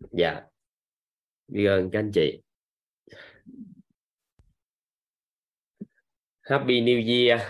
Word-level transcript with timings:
dạ. 0.00 0.46
Biết 1.48 1.66
ơn 1.66 1.90
các 1.92 1.98
anh 1.98 2.10
chị. 2.14 2.42
Happy 6.42 6.80
New 6.80 7.28
Year. 7.28 7.40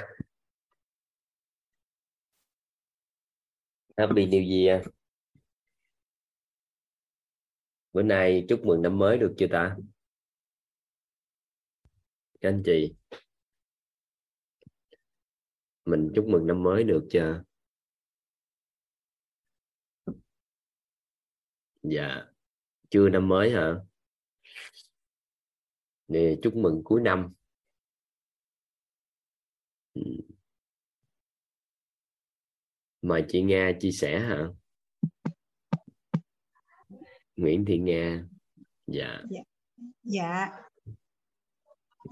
Happy 3.97 4.27
New 4.27 4.67
Year. 4.67 4.87
Bữa 7.93 8.03
nay 8.03 8.47
chúc 8.49 8.61
mừng 8.65 8.83
năm 8.83 8.99
mới 8.99 9.19
được 9.19 9.35
chưa 9.39 9.47
ta? 9.51 9.77
Các 12.41 12.49
anh 12.49 12.63
chị. 12.65 12.95
Mình 15.85 16.13
chúc 16.15 16.27
mừng 16.29 16.47
năm 16.47 16.63
mới 16.63 16.85
được 16.85 17.09
chưa? 17.11 17.45
Dạ 21.83 22.36
chưa 22.91 23.09
năm 23.09 23.29
mới 23.29 23.51
hả? 23.51 23.75
Để 26.09 26.39
chúc 26.43 26.57
mừng 26.57 26.83
cuối 26.85 27.01
năm. 27.05 27.35
Ừ. 29.95 30.03
Mời 33.03 33.25
chị 33.29 33.43
Nga 33.43 33.73
chia 33.81 33.91
sẻ 33.91 34.21
hả? 34.21 34.49
Nguyễn 37.37 37.65
Thị 37.65 37.79
Nga. 37.79 38.25
Dạ. 38.87 39.23
dạ. 39.31 39.41
Dạ, 40.05 40.49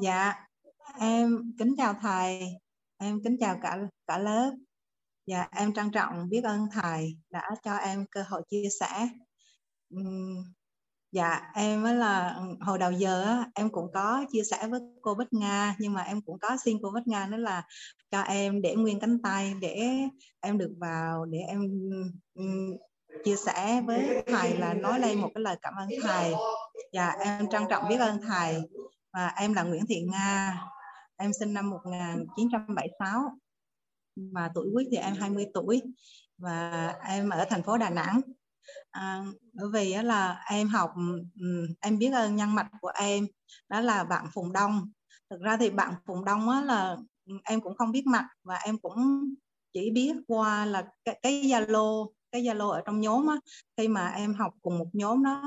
dạ. 0.01 0.47
em 1.01 1.53
kính 1.59 1.75
chào 1.77 1.95
thầy. 2.03 2.43
Em 2.97 3.21
kính 3.25 3.37
chào 3.41 3.59
cả 3.63 3.79
cả 4.07 4.19
lớp. 4.19 4.53
Dạ 5.27 5.49
em 5.53 5.75
trân 5.75 5.91
trọng 5.91 6.29
biết 6.29 6.45
ơn 6.45 6.67
thầy 6.73 7.19
đã 7.31 7.51
cho 7.63 7.77
em 7.77 8.07
cơ 8.11 8.23
hội 8.29 8.43
chia 8.49 8.69
sẻ 8.81 9.09
dạ 11.15 11.41
em 11.55 11.83
mới 11.83 11.95
là, 11.95 12.37
hồi 12.61 12.79
đầu 12.79 12.93
giờ 12.93 13.43
em 13.55 13.71
cũng 13.71 13.93
có 13.95 14.25
chia 14.33 14.43
sẻ 14.45 14.69
với 14.69 14.81
cô 15.03 15.15
Bích 15.15 15.33
Nga, 15.33 15.77
nhưng 15.79 15.93
mà 15.93 16.03
em 16.03 16.21
cũng 16.21 16.39
có 16.39 16.57
xin 16.65 16.79
cô 16.83 16.91
Bích 16.91 17.07
Nga 17.07 17.27
nữa 17.27 17.37
là 17.37 17.63
cho 18.11 18.21
em 18.21 18.63
để 18.63 18.75
nguyên 18.75 19.01
cánh 19.01 19.23
tay 19.23 19.55
để 19.61 19.91
em 20.41 20.59
được 20.59 20.73
vào, 20.79 21.25
để 21.25 21.39
em 21.39 21.61
ừ, 22.35 22.45
chia 23.25 23.37
sẻ 23.37 23.83
với 23.87 24.23
thầy 24.27 24.57
là 24.59 24.75
nói 24.75 25.01
lên 25.01 25.21
một 25.21 25.31
cái 25.35 25.43
lời 25.43 25.57
cảm 25.63 25.75
ơn 25.75 25.89
thầy. 26.03 26.33
Và 26.93 27.09
em 27.09 27.49
trân 27.49 27.63
trọng 27.71 27.89
biết 27.89 28.01
ơn 28.01 28.21
thầy. 28.29 28.57
Và 29.13 29.33
em 29.37 29.55
là 29.55 29.63
Nguyễn 29.63 29.87
Thị 29.87 30.03
Nga, 30.13 30.63
em 31.17 31.33
sinh 31.33 31.55
năm 31.55 31.71
1976 31.71 33.21
và 34.17 34.51
tuổi 34.55 34.71
quý 34.75 34.89
thì 34.91 34.97
em 34.97 35.15
20 35.21 35.47
tuổi. 35.55 35.83
Và 36.39 36.89
em 37.07 37.31
ở 37.31 37.45
thành 37.51 37.63
phố 37.63 37.79
Đà 37.79 37.91
Nẵng 37.91 38.21
à, 38.91 39.25
bởi 39.53 39.69
vì 39.73 39.95
là 39.95 40.45
em 40.51 40.69
học 40.69 40.91
em 41.81 41.99
biết 41.99 42.11
ơn 42.13 42.37
nhân 42.37 42.55
mạch 42.55 42.69
của 42.81 42.93
em 42.95 43.27
đó 43.69 43.81
là 43.81 44.05
bạn 44.05 44.27
Phùng 44.35 44.53
Đông. 44.53 44.91
Thực 45.31 45.41
ra 45.41 45.57
thì 45.57 45.71
bạn 45.71 45.95
Phùng 46.07 46.25
Đông 46.25 46.49
á, 46.49 46.63
là 46.63 46.97
em 47.45 47.61
cũng 47.61 47.77
không 47.77 47.93
biết 47.93 48.07
mặt 48.07 48.27
và 48.45 48.57
em 48.57 48.79
cũng 48.79 49.25
chỉ 49.73 49.91
biết 49.91 50.17
qua 50.29 50.65
là 50.67 50.85
cái 51.23 51.43
Zalo 51.45 52.09
cái 52.33 52.43
Zalo 52.43 52.71
ở 52.71 52.83
trong 52.87 53.01
nhóm 53.01 53.27
á. 53.27 53.37
Khi 53.77 53.89
mà 53.89 54.09
em 54.09 54.35
học 54.35 54.55
cùng 54.63 54.79
một 54.79 54.89
nhóm 54.93 55.23
đó 55.25 55.43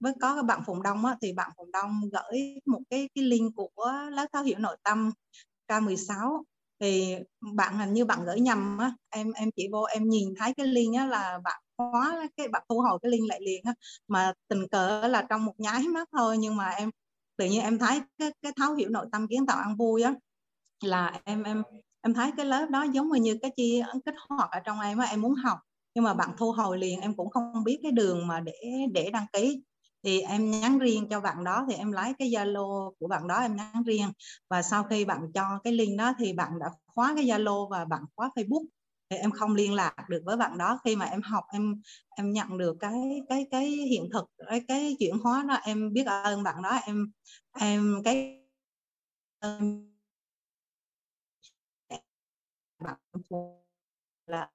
với 0.00 0.12
có 0.20 0.34
cái 0.34 0.42
bạn 0.44 0.62
Phùng 0.66 0.82
Đông 0.82 1.04
á, 1.04 1.16
thì 1.22 1.32
bạn 1.32 1.50
Phùng 1.56 1.72
Đông 1.72 2.00
gửi 2.12 2.60
một 2.66 2.80
cái 2.90 3.08
cái 3.14 3.24
link 3.24 3.52
của 3.56 3.92
lớp 4.12 4.26
thấu 4.32 4.42
hiểu 4.42 4.58
nội 4.58 4.76
tâm 4.84 5.10
K16 5.68 6.42
thì 6.80 7.16
bạn 7.56 7.78
hình 7.78 7.92
như 7.94 8.04
bạn 8.04 8.24
gửi 8.26 8.40
nhầm 8.40 8.78
á 8.78 8.92
em 9.10 9.32
em 9.32 9.50
chỉ 9.56 9.68
vô 9.72 9.82
em 9.82 10.08
nhìn 10.08 10.34
thấy 10.38 10.54
cái 10.54 10.66
link 10.66 10.96
á 10.96 11.06
là 11.06 11.38
bạn 11.44 11.62
khóa 11.78 12.28
cái 12.36 12.48
bạn 12.48 12.62
thu 12.68 12.80
hồi 12.80 12.98
cái 13.02 13.10
link 13.10 13.28
lại 13.28 13.40
liền 13.42 13.62
á. 13.64 13.74
Mà 14.08 14.32
tình 14.48 14.68
cờ 14.70 15.08
là 15.08 15.26
trong 15.30 15.44
một 15.44 15.54
nháy 15.58 15.82
mắt 15.88 16.08
thôi, 16.12 16.38
nhưng 16.38 16.56
mà 16.56 16.68
em, 16.70 16.90
tự 17.36 17.44
nhiên 17.46 17.62
em 17.62 17.78
thấy 17.78 18.00
cái 18.18 18.30
cái 18.42 18.52
thấu 18.56 18.74
hiểu 18.74 18.88
nội 18.90 19.06
tâm 19.12 19.26
kiến 19.28 19.46
tạo 19.46 19.58
ăn 19.58 19.76
vui 19.76 20.02
á. 20.02 20.14
Là 20.84 21.20
em 21.24 21.42
em 21.42 21.62
em 22.02 22.14
thấy 22.14 22.30
cái 22.36 22.46
lớp 22.46 22.66
đó 22.70 22.82
giống 22.92 23.10
như 23.10 23.38
cái 23.42 23.50
chi, 23.56 23.82
kích 24.06 24.14
hoạt 24.28 24.50
ở 24.50 24.60
trong 24.64 24.80
em 24.80 24.98
á, 24.98 25.06
em 25.06 25.20
muốn 25.20 25.34
học. 25.34 25.58
Nhưng 25.94 26.04
mà 26.04 26.14
bạn 26.14 26.30
thu 26.38 26.52
hồi 26.52 26.78
liền, 26.78 27.00
em 27.00 27.14
cũng 27.16 27.30
không 27.30 27.64
biết 27.64 27.78
cái 27.82 27.92
đường 27.92 28.26
mà 28.26 28.40
để 28.40 28.52
để 28.92 29.10
đăng 29.10 29.26
ký. 29.32 29.62
Thì 30.04 30.20
em 30.20 30.50
nhắn 30.50 30.78
riêng 30.78 31.06
cho 31.10 31.20
bạn 31.20 31.44
đó, 31.44 31.66
thì 31.68 31.74
em 31.74 31.92
lấy 31.92 32.12
cái 32.18 32.30
zalo 32.30 32.92
của 32.98 33.08
bạn 33.08 33.26
đó 33.28 33.40
em 33.40 33.56
nhắn 33.56 33.82
riêng. 33.86 34.08
Và 34.50 34.62
sau 34.62 34.84
khi 34.84 35.04
bạn 35.04 35.20
cho 35.34 35.58
cái 35.64 35.72
link 35.72 35.98
đó 35.98 36.12
thì 36.18 36.32
bạn 36.32 36.58
đã 36.60 36.66
khóa 36.94 37.12
cái 37.16 37.24
zalo 37.24 37.68
và 37.68 37.84
bạn 37.84 38.02
khóa 38.16 38.30
facebook 38.36 38.64
thì 39.14 39.20
em 39.20 39.30
không 39.30 39.54
liên 39.54 39.74
lạc 39.74 39.94
được 40.08 40.22
với 40.24 40.36
bạn 40.36 40.58
đó. 40.58 40.80
Khi 40.84 40.96
mà 40.96 41.06
em 41.06 41.22
học 41.22 41.44
em 41.52 41.82
em 42.16 42.32
nhận 42.32 42.58
được 42.58 42.76
cái 42.80 43.22
cái 43.28 43.46
cái 43.50 43.66
hiện 43.70 44.08
thực 44.12 44.24
cái 44.48 44.64
cái 44.68 44.96
chuyển 44.98 45.18
hóa 45.18 45.44
đó 45.48 45.54
em 45.54 45.92
biết 45.92 46.04
ơn 46.06 46.42
bạn 46.42 46.62
đó 46.62 46.80
em 46.86 47.12
em 47.60 48.02
cái 48.04 48.40
bạn 52.78 52.96
là 54.26 54.50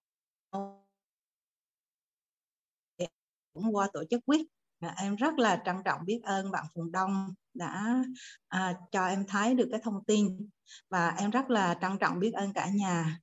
cũng 3.54 3.76
qua 3.76 3.90
tổ 3.94 4.04
chức 4.10 4.22
quyết 4.26 4.42
em 4.98 5.16
rất 5.16 5.40
là 5.40 5.62
trân 5.66 5.76
trọng 5.86 6.06
biết 6.06 6.20
ơn 6.24 6.52
bạn 6.52 6.66
Phùng 6.76 6.92
Đông 6.92 7.34
đã 7.54 7.96
à, 8.48 8.74
cho 8.92 9.06
em 9.08 9.26
thấy 9.28 9.56
được 9.56 9.68
cái 9.72 9.80
thông 9.84 10.04
tin. 10.06 10.50
Và 10.90 11.10
em 11.10 11.30
rất 11.30 11.50
là 11.50 11.78
trân 11.82 11.98
trọng 12.00 12.20
biết 12.20 12.32
ơn 12.34 12.54
cả 12.54 12.70
nhà 12.74 13.20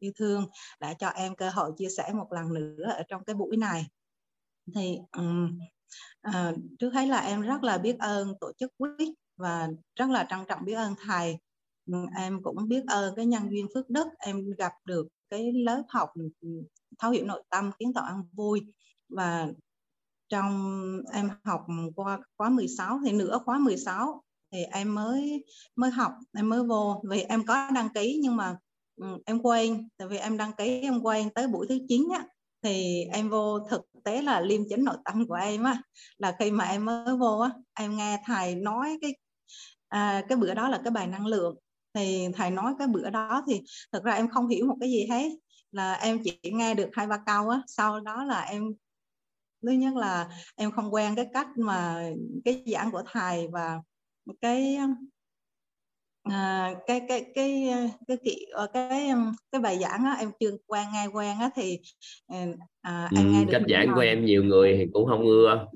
yêu 0.00 0.12
thương 0.16 0.46
đã 0.80 0.94
cho 0.94 1.08
em 1.08 1.36
cơ 1.36 1.50
hội 1.50 1.72
chia 1.78 1.88
sẻ 1.96 2.12
một 2.14 2.32
lần 2.32 2.52
nữa 2.52 2.84
ở 2.96 3.02
trong 3.08 3.24
cái 3.24 3.34
buổi 3.34 3.56
này. 3.56 3.86
Thì 4.74 4.98
um, 5.16 5.58
à, 6.20 6.52
trước 6.78 6.90
hết 6.90 7.06
là 7.06 7.18
em 7.18 7.40
rất 7.40 7.62
là 7.62 7.78
biết 7.78 7.96
ơn 7.98 8.34
tổ 8.40 8.52
chức 8.58 8.72
quyết 8.78 9.08
và 9.36 9.68
rất 9.96 10.10
là 10.10 10.26
trân 10.30 10.38
trọng 10.48 10.64
biết 10.64 10.74
ơn 10.74 10.94
thầy. 11.06 11.38
Em 12.16 12.42
cũng 12.42 12.68
biết 12.68 12.84
ơn 12.88 13.14
cái 13.16 13.26
nhân 13.26 13.50
duyên 13.50 13.66
phước 13.74 13.90
đức 13.90 14.06
em 14.18 14.50
gặp 14.58 14.72
được 14.84 15.08
cái 15.30 15.52
lớp 15.52 15.82
học 15.88 16.10
thấu 16.98 17.10
hiểu 17.10 17.24
nội 17.24 17.42
tâm 17.50 17.70
kiến 17.78 17.92
tạo 17.92 18.04
ăn 18.04 18.22
vui. 18.32 18.60
Và 19.08 19.48
trong 20.28 20.80
em 21.12 21.30
học 21.44 21.66
qua 21.94 22.18
khóa 22.36 22.48
16 22.48 23.00
thì 23.04 23.12
nửa 23.12 23.38
khóa 23.44 23.58
16 23.58 24.22
thì 24.52 24.62
em 24.62 24.94
mới 24.94 25.44
mới 25.76 25.90
học 25.90 26.12
em 26.32 26.48
mới 26.48 26.64
vô. 26.64 27.02
Vì 27.10 27.20
em 27.20 27.46
có 27.46 27.70
đăng 27.74 27.88
ký 27.94 28.18
nhưng 28.22 28.36
mà 28.36 28.56
Ừ, 29.00 29.06
em 29.26 29.38
quên 29.42 29.88
tại 29.96 30.08
vì 30.08 30.16
em 30.18 30.36
đăng 30.36 30.52
ký 30.58 30.80
em 30.82 31.00
quên 31.02 31.30
tới 31.30 31.46
buổi 31.48 31.66
thứ 31.68 31.78
9 31.88 32.08
á 32.14 32.24
thì 32.62 33.04
em 33.12 33.30
vô 33.30 33.58
thực 33.70 33.82
tế 34.04 34.22
là 34.22 34.40
liêm 34.40 34.60
chính 34.68 34.84
nội 34.84 34.96
tâm 35.04 35.26
của 35.28 35.34
em 35.34 35.64
á 35.64 35.82
là 36.18 36.36
khi 36.38 36.50
mà 36.50 36.64
em 36.64 36.84
mới 36.84 37.16
vô 37.16 37.38
á 37.38 37.50
em 37.74 37.96
nghe 37.96 38.20
thầy 38.26 38.54
nói 38.54 38.98
cái 39.02 39.14
à, 39.88 40.22
cái 40.28 40.38
bữa 40.38 40.54
đó 40.54 40.68
là 40.68 40.80
cái 40.84 40.90
bài 40.90 41.06
năng 41.06 41.26
lượng. 41.26 41.56
Thì 41.94 42.28
thầy 42.34 42.50
nói 42.50 42.74
cái 42.78 42.88
bữa 42.88 43.10
đó 43.10 43.44
thì 43.48 43.60
thực 43.92 44.04
ra 44.04 44.12
em 44.12 44.28
không 44.28 44.48
hiểu 44.48 44.66
một 44.66 44.76
cái 44.80 44.90
gì 44.90 45.06
hết 45.10 45.30
là 45.72 45.94
em 45.94 46.18
chỉ 46.24 46.50
nghe 46.52 46.74
được 46.74 46.88
hai 46.92 47.06
ba 47.06 47.18
câu 47.26 47.48
á 47.48 47.62
sau 47.66 48.00
đó 48.00 48.24
là 48.24 48.40
em 48.40 48.64
thứ 49.62 49.72
nhất 49.72 49.94
là 49.96 50.28
em 50.56 50.70
không 50.72 50.94
quen 50.94 51.14
cái 51.16 51.26
cách 51.34 51.48
mà 51.56 52.08
cái 52.44 52.64
giảng 52.66 52.90
của 52.92 53.02
thầy 53.12 53.48
và 53.52 53.78
cái 54.40 54.78
à, 56.30 56.74
cái 56.86 57.00
cái 57.08 57.24
cái 57.34 57.72
cái 58.08 58.16
cái 58.24 58.46
ờ, 58.52 58.66
cái 58.66 59.10
cái 59.52 59.60
bài 59.60 59.78
giảng 59.78 60.04
á, 60.04 60.16
em 60.20 60.30
chưa 60.40 60.50
quen 60.66 60.86
nghe 60.92 61.06
quen 61.06 61.38
á 61.38 61.50
thì 61.54 61.78
à, 62.80 63.10
em 63.16 63.32
nghe 63.32 63.44
được 63.44 63.52
cách 63.52 63.62
giảng 63.68 63.86
bài. 63.86 63.94
của 63.94 64.00
em 64.00 64.24
nhiều 64.24 64.44
người 64.44 64.76
thì 64.78 64.86
cũng 64.92 65.06
không 65.06 65.20
ưa 65.20 65.66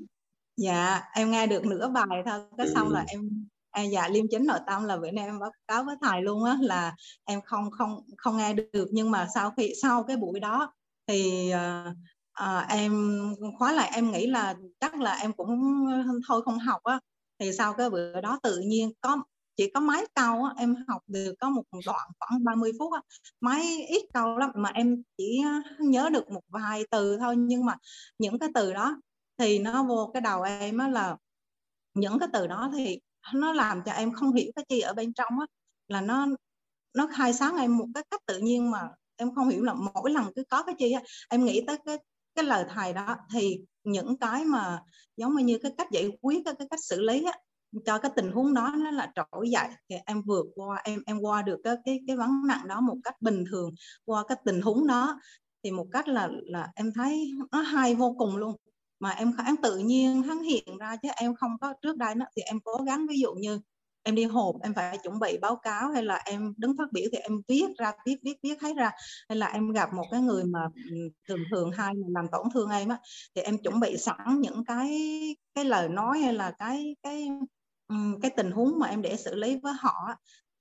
dạ 0.57 1.01
em 1.15 1.31
nghe 1.31 1.47
được 1.47 1.65
nửa 1.65 1.87
bài 1.87 2.23
thôi 2.25 2.39
cái 2.57 2.67
ừ. 2.67 2.71
xong 2.75 2.91
là 2.91 3.05
em 3.07 3.47
à, 3.71 3.81
dạ 3.81 4.07
liêm 4.07 4.25
chính 4.31 4.45
nội 4.45 4.59
tâm 4.67 4.83
là 4.83 4.97
bữa 4.97 5.11
nay 5.11 5.25
em 5.25 5.39
báo 5.39 5.51
cáo 5.67 5.83
với 5.83 5.95
thầy 6.01 6.21
luôn 6.21 6.43
á 6.43 6.57
là 6.61 6.95
em 7.25 7.41
không 7.41 7.71
không 7.71 7.99
không 8.17 8.37
nghe 8.37 8.53
được 8.53 8.87
nhưng 8.91 9.11
mà 9.11 9.27
sau 9.35 9.51
khi 9.57 9.73
sau 9.81 10.03
cái 10.03 10.17
buổi 10.17 10.39
đó 10.39 10.73
thì 11.07 11.51
uh, 11.53 11.95
à, 12.33 12.65
em 12.69 13.21
khóa 13.59 13.71
lại 13.71 13.91
em 13.93 14.11
nghĩ 14.11 14.27
là 14.27 14.55
chắc 14.79 14.99
là 14.99 15.13
em 15.13 15.33
cũng 15.33 15.85
thôi 16.27 16.41
không 16.45 16.59
học 16.59 16.83
á 16.83 16.99
thì 17.39 17.51
sau 17.53 17.73
cái 17.73 17.89
bữa 17.89 18.21
đó 18.21 18.39
tự 18.43 18.57
nhiên 18.57 18.91
có 19.01 19.23
chỉ 19.57 19.69
có 19.73 19.79
mấy 19.79 20.07
câu 20.15 20.43
á, 20.43 20.53
em 20.57 20.75
học 20.87 21.01
được 21.07 21.33
có 21.39 21.49
một 21.49 21.63
đoạn 21.85 22.09
khoảng 22.19 22.43
30 22.43 22.71
phút 22.79 22.93
á, 22.93 23.01
mấy 23.41 23.85
ít 23.87 24.01
câu 24.13 24.37
lắm 24.37 24.51
mà 24.55 24.69
em 24.69 25.03
chỉ 25.17 25.41
nhớ 25.79 26.09
được 26.13 26.29
một 26.31 26.43
vài 26.49 26.83
từ 26.91 27.17
thôi. 27.17 27.35
Nhưng 27.37 27.65
mà 27.65 27.75
những 28.19 28.39
cái 28.39 28.49
từ 28.55 28.73
đó 28.73 28.97
thì 29.37 29.59
nó 29.59 29.83
vô 29.83 30.11
cái 30.13 30.21
đầu 30.21 30.41
em 30.43 30.77
á 30.77 30.87
là 30.87 31.17
những 31.93 32.19
cái 32.19 32.29
từ 32.33 32.47
đó 32.47 32.71
thì 32.75 32.99
nó 33.33 33.53
làm 33.53 33.81
cho 33.85 33.91
em 33.91 34.11
không 34.13 34.33
hiểu 34.33 34.51
cái 34.55 34.65
chi 34.69 34.79
ở 34.79 34.93
bên 34.93 35.13
trong 35.13 35.39
á. 35.39 35.45
Là 35.87 36.01
nó 36.01 36.27
nó 36.93 37.07
khai 37.17 37.33
sáng 37.33 37.57
em 37.57 37.77
một 37.77 37.87
cái 37.93 38.03
cách 38.11 38.21
tự 38.25 38.37
nhiên 38.39 38.71
mà 38.71 38.89
em 39.15 39.35
không 39.35 39.49
hiểu 39.49 39.63
là 39.63 39.73
mỗi 39.73 40.11
lần 40.11 40.25
cứ 40.35 40.43
có 40.49 40.63
cái 40.63 40.75
chi 40.79 40.91
á 40.91 41.01
em 41.29 41.45
nghĩ 41.45 41.63
tới 41.67 41.77
cái 41.85 41.97
cái 42.35 42.45
lời 42.45 42.65
thầy 42.69 42.93
đó 42.93 43.17
thì 43.33 43.59
những 43.83 44.17
cái 44.17 44.45
mà 44.45 44.79
giống 45.17 45.35
như 45.35 45.57
cái 45.63 45.71
cách 45.77 45.87
giải 45.91 46.09
quyết 46.21 46.39
cái, 46.45 46.53
cách 46.69 46.79
xử 46.83 47.01
lý 47.01 47.23
á, 47.25 47.33
cho 47.85 47.97
cái 47.99 48.11
tình 48.15 48.31
huống 48.31 48.53
đó 48.53 48.73
nó 48.77 48.91
là 48.91 49.11
trỗi 49.15 49.49
dậy. 49.49 49.67
Thì 49.89 49.95
em 50.05 50.21
vượt 50.21 50.45
qua, 50.55 50.81
em 50.83 50.99
em 51.05 51.19
qua 51.19 51.41
được 51.41 51.57
cái 51.63 51.75
cái 51.85 51.99
cái 52.07 52.17
vấn 52.17 52.29
nạn 52.47 52.67
đó 52.67 52.81
một 52.81 52.97
cách 53.03 53.15
bình 53.21 53.43
thường, 53.51 53.71
qua 54.05 54.23
cái 54.27 54.37
tình 54.45 54.61
huống 54.61 54.87
đó 54.87 55.19
thì 55.63 55.71
một 55.71 55.87
cách 55.91 56.07
là 56.07 56.29
là 56.45 56.67
em 56.75 56.91
thấy 56.95 57.31
nó 57.51 57.61
hay 57.61 57.95
vô 57.95 58.15
cùng 58.17 58.37
luôn. 58.37 58.55
Mà 58.99 59.09
em 59.09 59.33
kháng 59.37 59.55
tự 59.63 59.77
nhiên 59.77 60.21
hắn 60.23 60.39
hiện 60.39 60.77
ra 60.79 60.95
chứ 60.95 61.09
em 61.15 61.35
không 61.35 61.51
có, 61.61 61.73
trước 61.81 61.97
đây 61.97 62.15
đó 62.15 62.25
thì 62.35 62.41
em 62.41 62.59
cố 62.63 62.83
gắng, 62.85 63.07
ví 63.07 63.19
dụ 63.19 63.33
như 63.33 63.59
em 64.03 64.15
đi 64.15 64.23
họp, 64.23 64.55
em 64.63 64.73
phải 64.73 64.97
chuẩn 65.03 65.19
bị 65.19 65.37
báo 65.41 65.55
cáo 65.55 65.89
hay 65.91 66.03
là 66.03 66.21
em 66.25 66.53
đứng 66.57 66.77
phát 66.77 66.91
biểu 66.91 67.03
thì 67.11 67.17
em 67.17 67.41
viết 67.47 67.65
ra, 67.77 67.91
viết 68.05 68.17
viết 68.23 68.35
viết 68.43 68.61
hết 68.61 68.75
ra, 68.77 68.91
hay 69.29 69.37
là 69.37 69.47
em 69.47 69.71
gặp 69.71 69.93
một 69.93 70.03
cái 70.11 70.21
người 70.21 70.43
mà 70.43 70.59
ừ, 70.89 70.95
thường 71.27 71.39
thường 71.51 71.71
hay 71.71 71.93
làm 72.15 72.25
tổn 72.31 72.47
thương 72.53 72.69
em 72.69 72.89
á, 72.89 72.99
thì 73.35 73.41
em 73.41 73.57
chuẩn 73.63 73.79
bị 73.79 73.97
sẵn 73.97 74.41
những 74.41 74.65
cái 74.65 74.89
cái 75.55 75.65
lời 75.65 75.89
nói 75.89 76.19
hay 76.19 76.33
là 76.33 76.51
cái 76.59 76.95
cái 77.03 77.29
cái 78.21 78.31
tình 78.37 78.51
huống 78.51 78.79
mà 78.79 78.87
em 78.87 79.01
để 79.01 79.15
xử 79.15 79.35
lý 79.35 79.59
với 79.63 79.73
họ 79.79 79.93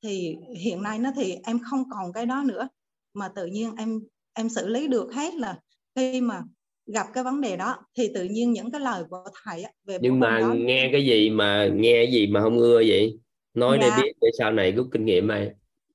thì 0.02 0.36
hiện 0.56 0.82
nay 0.82 0.98
nó 0.98 1.10
thì 1.16 1.36
em 1.44 1.58
không 1.70 1.84
còn 1.90 2.12
cái 2.12 2.26
đó 2.26 2.42
nữa. 2.46 2.68
Mà 3.14 3.28
tự 3.36 3.46
nhiên 3.46 3.74
em 3.76 4.00
em 4.32 4.48
xử 4.48 4.68
lý 4.68 4.88
được 4.88 5.14
hết 5.14 5.34
là 5.34 5.58
khi 5.96 6.20
mà 6.20 6.42
gặp 6.86 7.06
cái 7.14 7.24
vấn 7.24 7.40
đề 7.40 7.56
đó 7.56 7.76
thì 7.96 8.10
tự 8.14 8.24
nhiên 8.24 8.52
những 8.52 8.70
cái 8.70 8.80
lời 8.80 9.04
của 9.10 9.24
thầy 9.44 9.64
về 9.84 9.98
nhưng 10.00 10.20
mà 10.20 10.38
đó, 10.40 10.54
nghe 10.56 10.88
cái 10.92 11.06
gì 11.06 11.30
mà 11.30 11.68
nghe 11.74 12.04
gì 12.04 12.26
mà 12.26 12.42
không 12.42 12.58
ưa 12.58 12.82
vậy? 12.86 13.18
Nói 13.54 13.78
dạ. 13.80 13.96
để 13.96 14.02
biết 14.02 14.12
để 14.20 14.28
sau 14.38 14.52
này 14.52 14.72
rút 14.72 14.88
kinh 14.92 15.04
nghiệm 15.04 15.26
này 15.26 15.50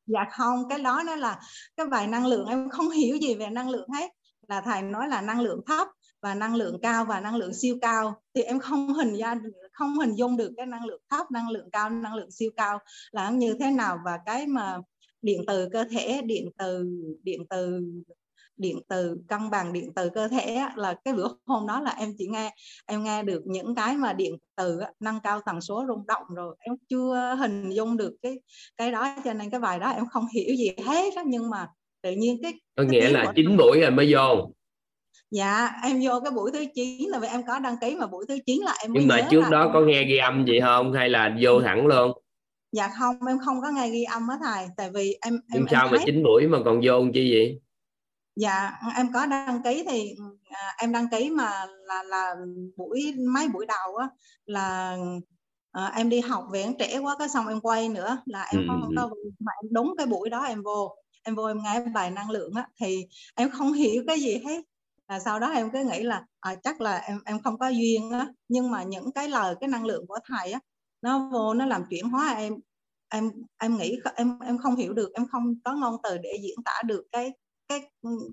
dạ 0.05 0.25
không 0.31 0.69
cái 0.69 0.79
đó 0.79 1.03
nó 1.05 1.15
là 1.15 1.39
cái 1.77 1.85
bài 1.85 2.07
năng 2.07 2.25
lượng 2.25 2.47
em 2.47 2.69
không 2.69 2.89
hiểu 2.89 3.15
gì 3.15 3.35
về 3.35 3.47
năng 3.49 3.69
lượng 3.69 3.89
hết. 3.93 4.11
Là 4.47 4.61
thầy 4.61 4.81
nói 4.81 5.07
là 5.07 5.21
năng 5.21 5.41
lượng 5.41 5.61
thấp 5.65 5.87
và 6.21 6.35
năng 6.35 6.55
lượng 6.55 6.79
cao 6.81 7.05
và 7.05 7.19
năng 7.19 7.35
lượng 7.35 7.53
siêu 7.53 7.77
cao. 7.81 8.21
Thì 8.35 8.41
em 8.41 8.59
không 8.59 8.93
hình 8.93 9.15
ra 9.15 9.35
không 9.71 9.99
hình 9.99 10.15
dung 10.15 10.37
được 10.37 10.51
cái 10.57 10.65
năng 10.65 10.85
lượng 10.85 11.01
thấp 11.09 11.31
năng 11.31 11.49
lượng 11.49 11.69
cao 11.71 11.89
năng 11.89 12.15
lượng 12.15 12.31
siêu 12.31 12.51
cao 12.55 12.79
là 13.11 13.29
như 13.29 13.55
thế 13.59 13.71
nào. 13.71 13.99
Và 14.05 14.19
cái 14.25 14.47
mà 14.47 14.77
điện 15.21 15.41
từ 15.47 15.69
cơ 15.73 15.83
thể 15.91 16.21
điện 16.25 16.49
từ 16.57 16.85
điện 17.23 17.45
từ 17.49 17.81
điện 18.57 18.79
từ 18.87 19.17
cân 19.27 19.49
bằng 19.49 19.73
điện 19.73 19.91
từ 19.95 20.09
cơ 20.09 20.27
thể 20.27 20.65
là 20.75 20.93
cái 21.03 21.13
bữa 21.13 21.27
hôm 21.45 21.67
đó 21.67 21.81
là 21.81 21.91
em 21.91 22.13
chỉ 22.17 22.27
nghe 22.27 22.55
em 22.85 23.03
nghe 23.03 23.23
được 23.23 23.41
những 23.45 23.75
cái 23.75 23.97
mà 23.97 24.13
điện 24.13 24.37
từ 24.55 24.79
nâng 24.99 25.19
cao 25.23 25.41
tần 25.45 25.61
số 25.61 25.85
rung 25.87 26.07
động 26.07 26.23
rồi. 26.35 26.55
Em 26.59 26.75
chưa 26.89 27.35
hình 27.39 27.69
dung 27.69 27.97
được 27.97 28.15
cái 28.21 28.39
cái 28.77 28.91
đó 28.91 29.15
cho 29.25 29.33
nên 29.33 29.49
cái 29.49 29.59
bài 29.59 29.79
đó 29.79 29.89
em 29.89 30.07
không 30.11 30.25
hiểu 30.33 30.55
gì 30.55 30.69
hết 30.85 31.15
đó 31.15 31.23
nhưng 31.25 31.49
mà 31.49 31.67
tự 32.01 32.11
nhiên 32.11 32.39
cái 32.43 32.53
có 32.75 32.83
nghĩa 32.83 33.09
là 33.09 33.33
chín 33.35 33.57
buổi 33.57 33.79
rồi 33.81 33.91
mới 33.91 34.13
vô 34.13 34.51
dạ 35.31 35.69
em 35.83 35.99
vô 36.03 36.19
cái 36.23 36.31
buổi 36.31 36.51
thứ 36.51 36.65
9 36.75 37.09
là 37.09 37.19
vì 37.19 37.27
em 37.27 37.41
có 37.47 37.59
đăng 37.59 37.77
ký 37.81 37.95
mà 37.95 38.07
buổi 38.07 38.25
thứ 38.27 38.37
9 38.45 38.61
là 38.61 38.75
em 38.81 38.93
nhưng 38.93 39.07
mà 39.07 39.27
trước 39.31 39.41
đó 39.51 39.61
em... 39.61 39.69
có 39.73 39.81
nghe 39.81 40.03
ghi 40.03 40.17
âm 40.17 40.45
gì 40.45 40.59
không? 40.59 40.93
Hay 40.93 41.09
là 41.09 41.35
vô 41.41 41.61
thẳng 41.61 41.87
luôn? 41.87 42.11
Dạ 42.71 42.89
không 42.99 43.15
em 43.27 43.39
không 43.45 43.61
có 43.61 43.71
nghe 43.71 43.89
ghi 43.89 44.03
âm 44.03 44.27
á 44.27 44.37
thầy. 44.43 44.67
Tại 44.77 44.89
vì 44.93 45.17
em 45.21 45.33
em 45.33 45.41
nhưng 45.53 45.65
sao 45.71 45.85
em 45.85 45.91
mà 45.91 45.97
chín 46.05 46.23
buổi 46.23 46.47
mà 46.47 46.57
còn 46.65 46.81
vô 46.83 47.05
chi 47.13 47.33
vậy? 47.33 47.61
Dạ 48.35 48.71
em 48.95 49.07
có 49.13 49.25
đăng 49.25 49.63
ký 49.63 49.83
thì 49.89 50.15
à, 50.49 50.75
em 50.77 50.91
đăng 50.91 51.07
ký 51.11 51.29
mà 51.29 51.65
là 51.87 52.03
là 52.03 52.35
buổi 52.77 53.13
mấy 53.33 53.47
buổi 53.47 53.65
đầu 53.65 53.95
á 53.95 54.07
là 54.45 54.97
à, 55.71 55.91
em 55.95 56.09
đi 56.09 56.19
học 56.19 56.43
về 56.51 56.65
trẻ 56.79 56.97
quá 56.97 57.15
cái 57.19 57.29
xong 57.29 57.47
em 57.47 57.61
quay 57.61 57.89
nữa 57.89 58.17
là 58.25 58.45
em 58.53 58.65
không 58.67 58.81
ừ. 58.81 58.93
có 58.97 59.09
mà 59.39 59.51
em 59.63 59.73
đúng 59.73 59.93
cái 59.97 60.07
buổi 60.07 60.29
đó 60.29 60.43
em 60.43 60.63
vô. 60.63 60.95
Em 61.23 61.35
vô 61.35 61.45
em 61.45 61.57
nghe 61.63 61.85
bài 61.93 62.11
năng 62.11 62.29
lượng 62.29 62.53
á 62.55 62.67
thì 62.81 63.05
em 63.35 63.49
không 63.49 63.73
hiểu 63.73 64.03
cái 64.07 64.19
gì 64.19 64.37
hết 64.37 64.61
là 65.09 65.19
sau 65.19 65.39
đó 65.39 65.49
em 65.51 65.71
cứ 65.71 65.83
nghĩ 65.83 66.03
là 66.03 66.25
à, 66.39 66.55
chắc 66.63 66.81
là 66.81 66.97
em 66.97 67.19
em 67.25 67.39
không 67.43 67.57
có 67.59 67.67
duyên 67.67 68.11
á. 68.11 68.27
Nhưng 68.47 68.71
mà 68.71 68.83
những 68.83 69.11
cái 69.15 69.29
lời 69.29 69.55
cái 69.61 69.67
năng 69.69 69.85
lượng 69.85 70.07
của 70.07 70.17
thầy 70.25 70.51
á 70.51 70.59
nó 71.01 71.29
vô 71.33 71.53
nó 71.53 71.65
làm 71.65 71.83
chuyển 71.89 72.09
hóa 72.09 72.29
em. 72.33 72.53
Em 73.09 73.31
em 73.57 73.77
nghĩ 73.77 73.99
em 74.15 74.39
em 74.47 74.57
không 74.57 74.75
hiểu 74.75 74.93
được 74.93 75.11
em 75.13 75.27
không 75.31 75.53
có 75.63 75.73
ngôn 75.73 75.95
từ 76.03 76.17
để 76.17 76.29
diễn 76.43 76.63
tả 76.65 76.81
được 76.85 77.03
cái 77.11 77.31
cái 77.69 77.81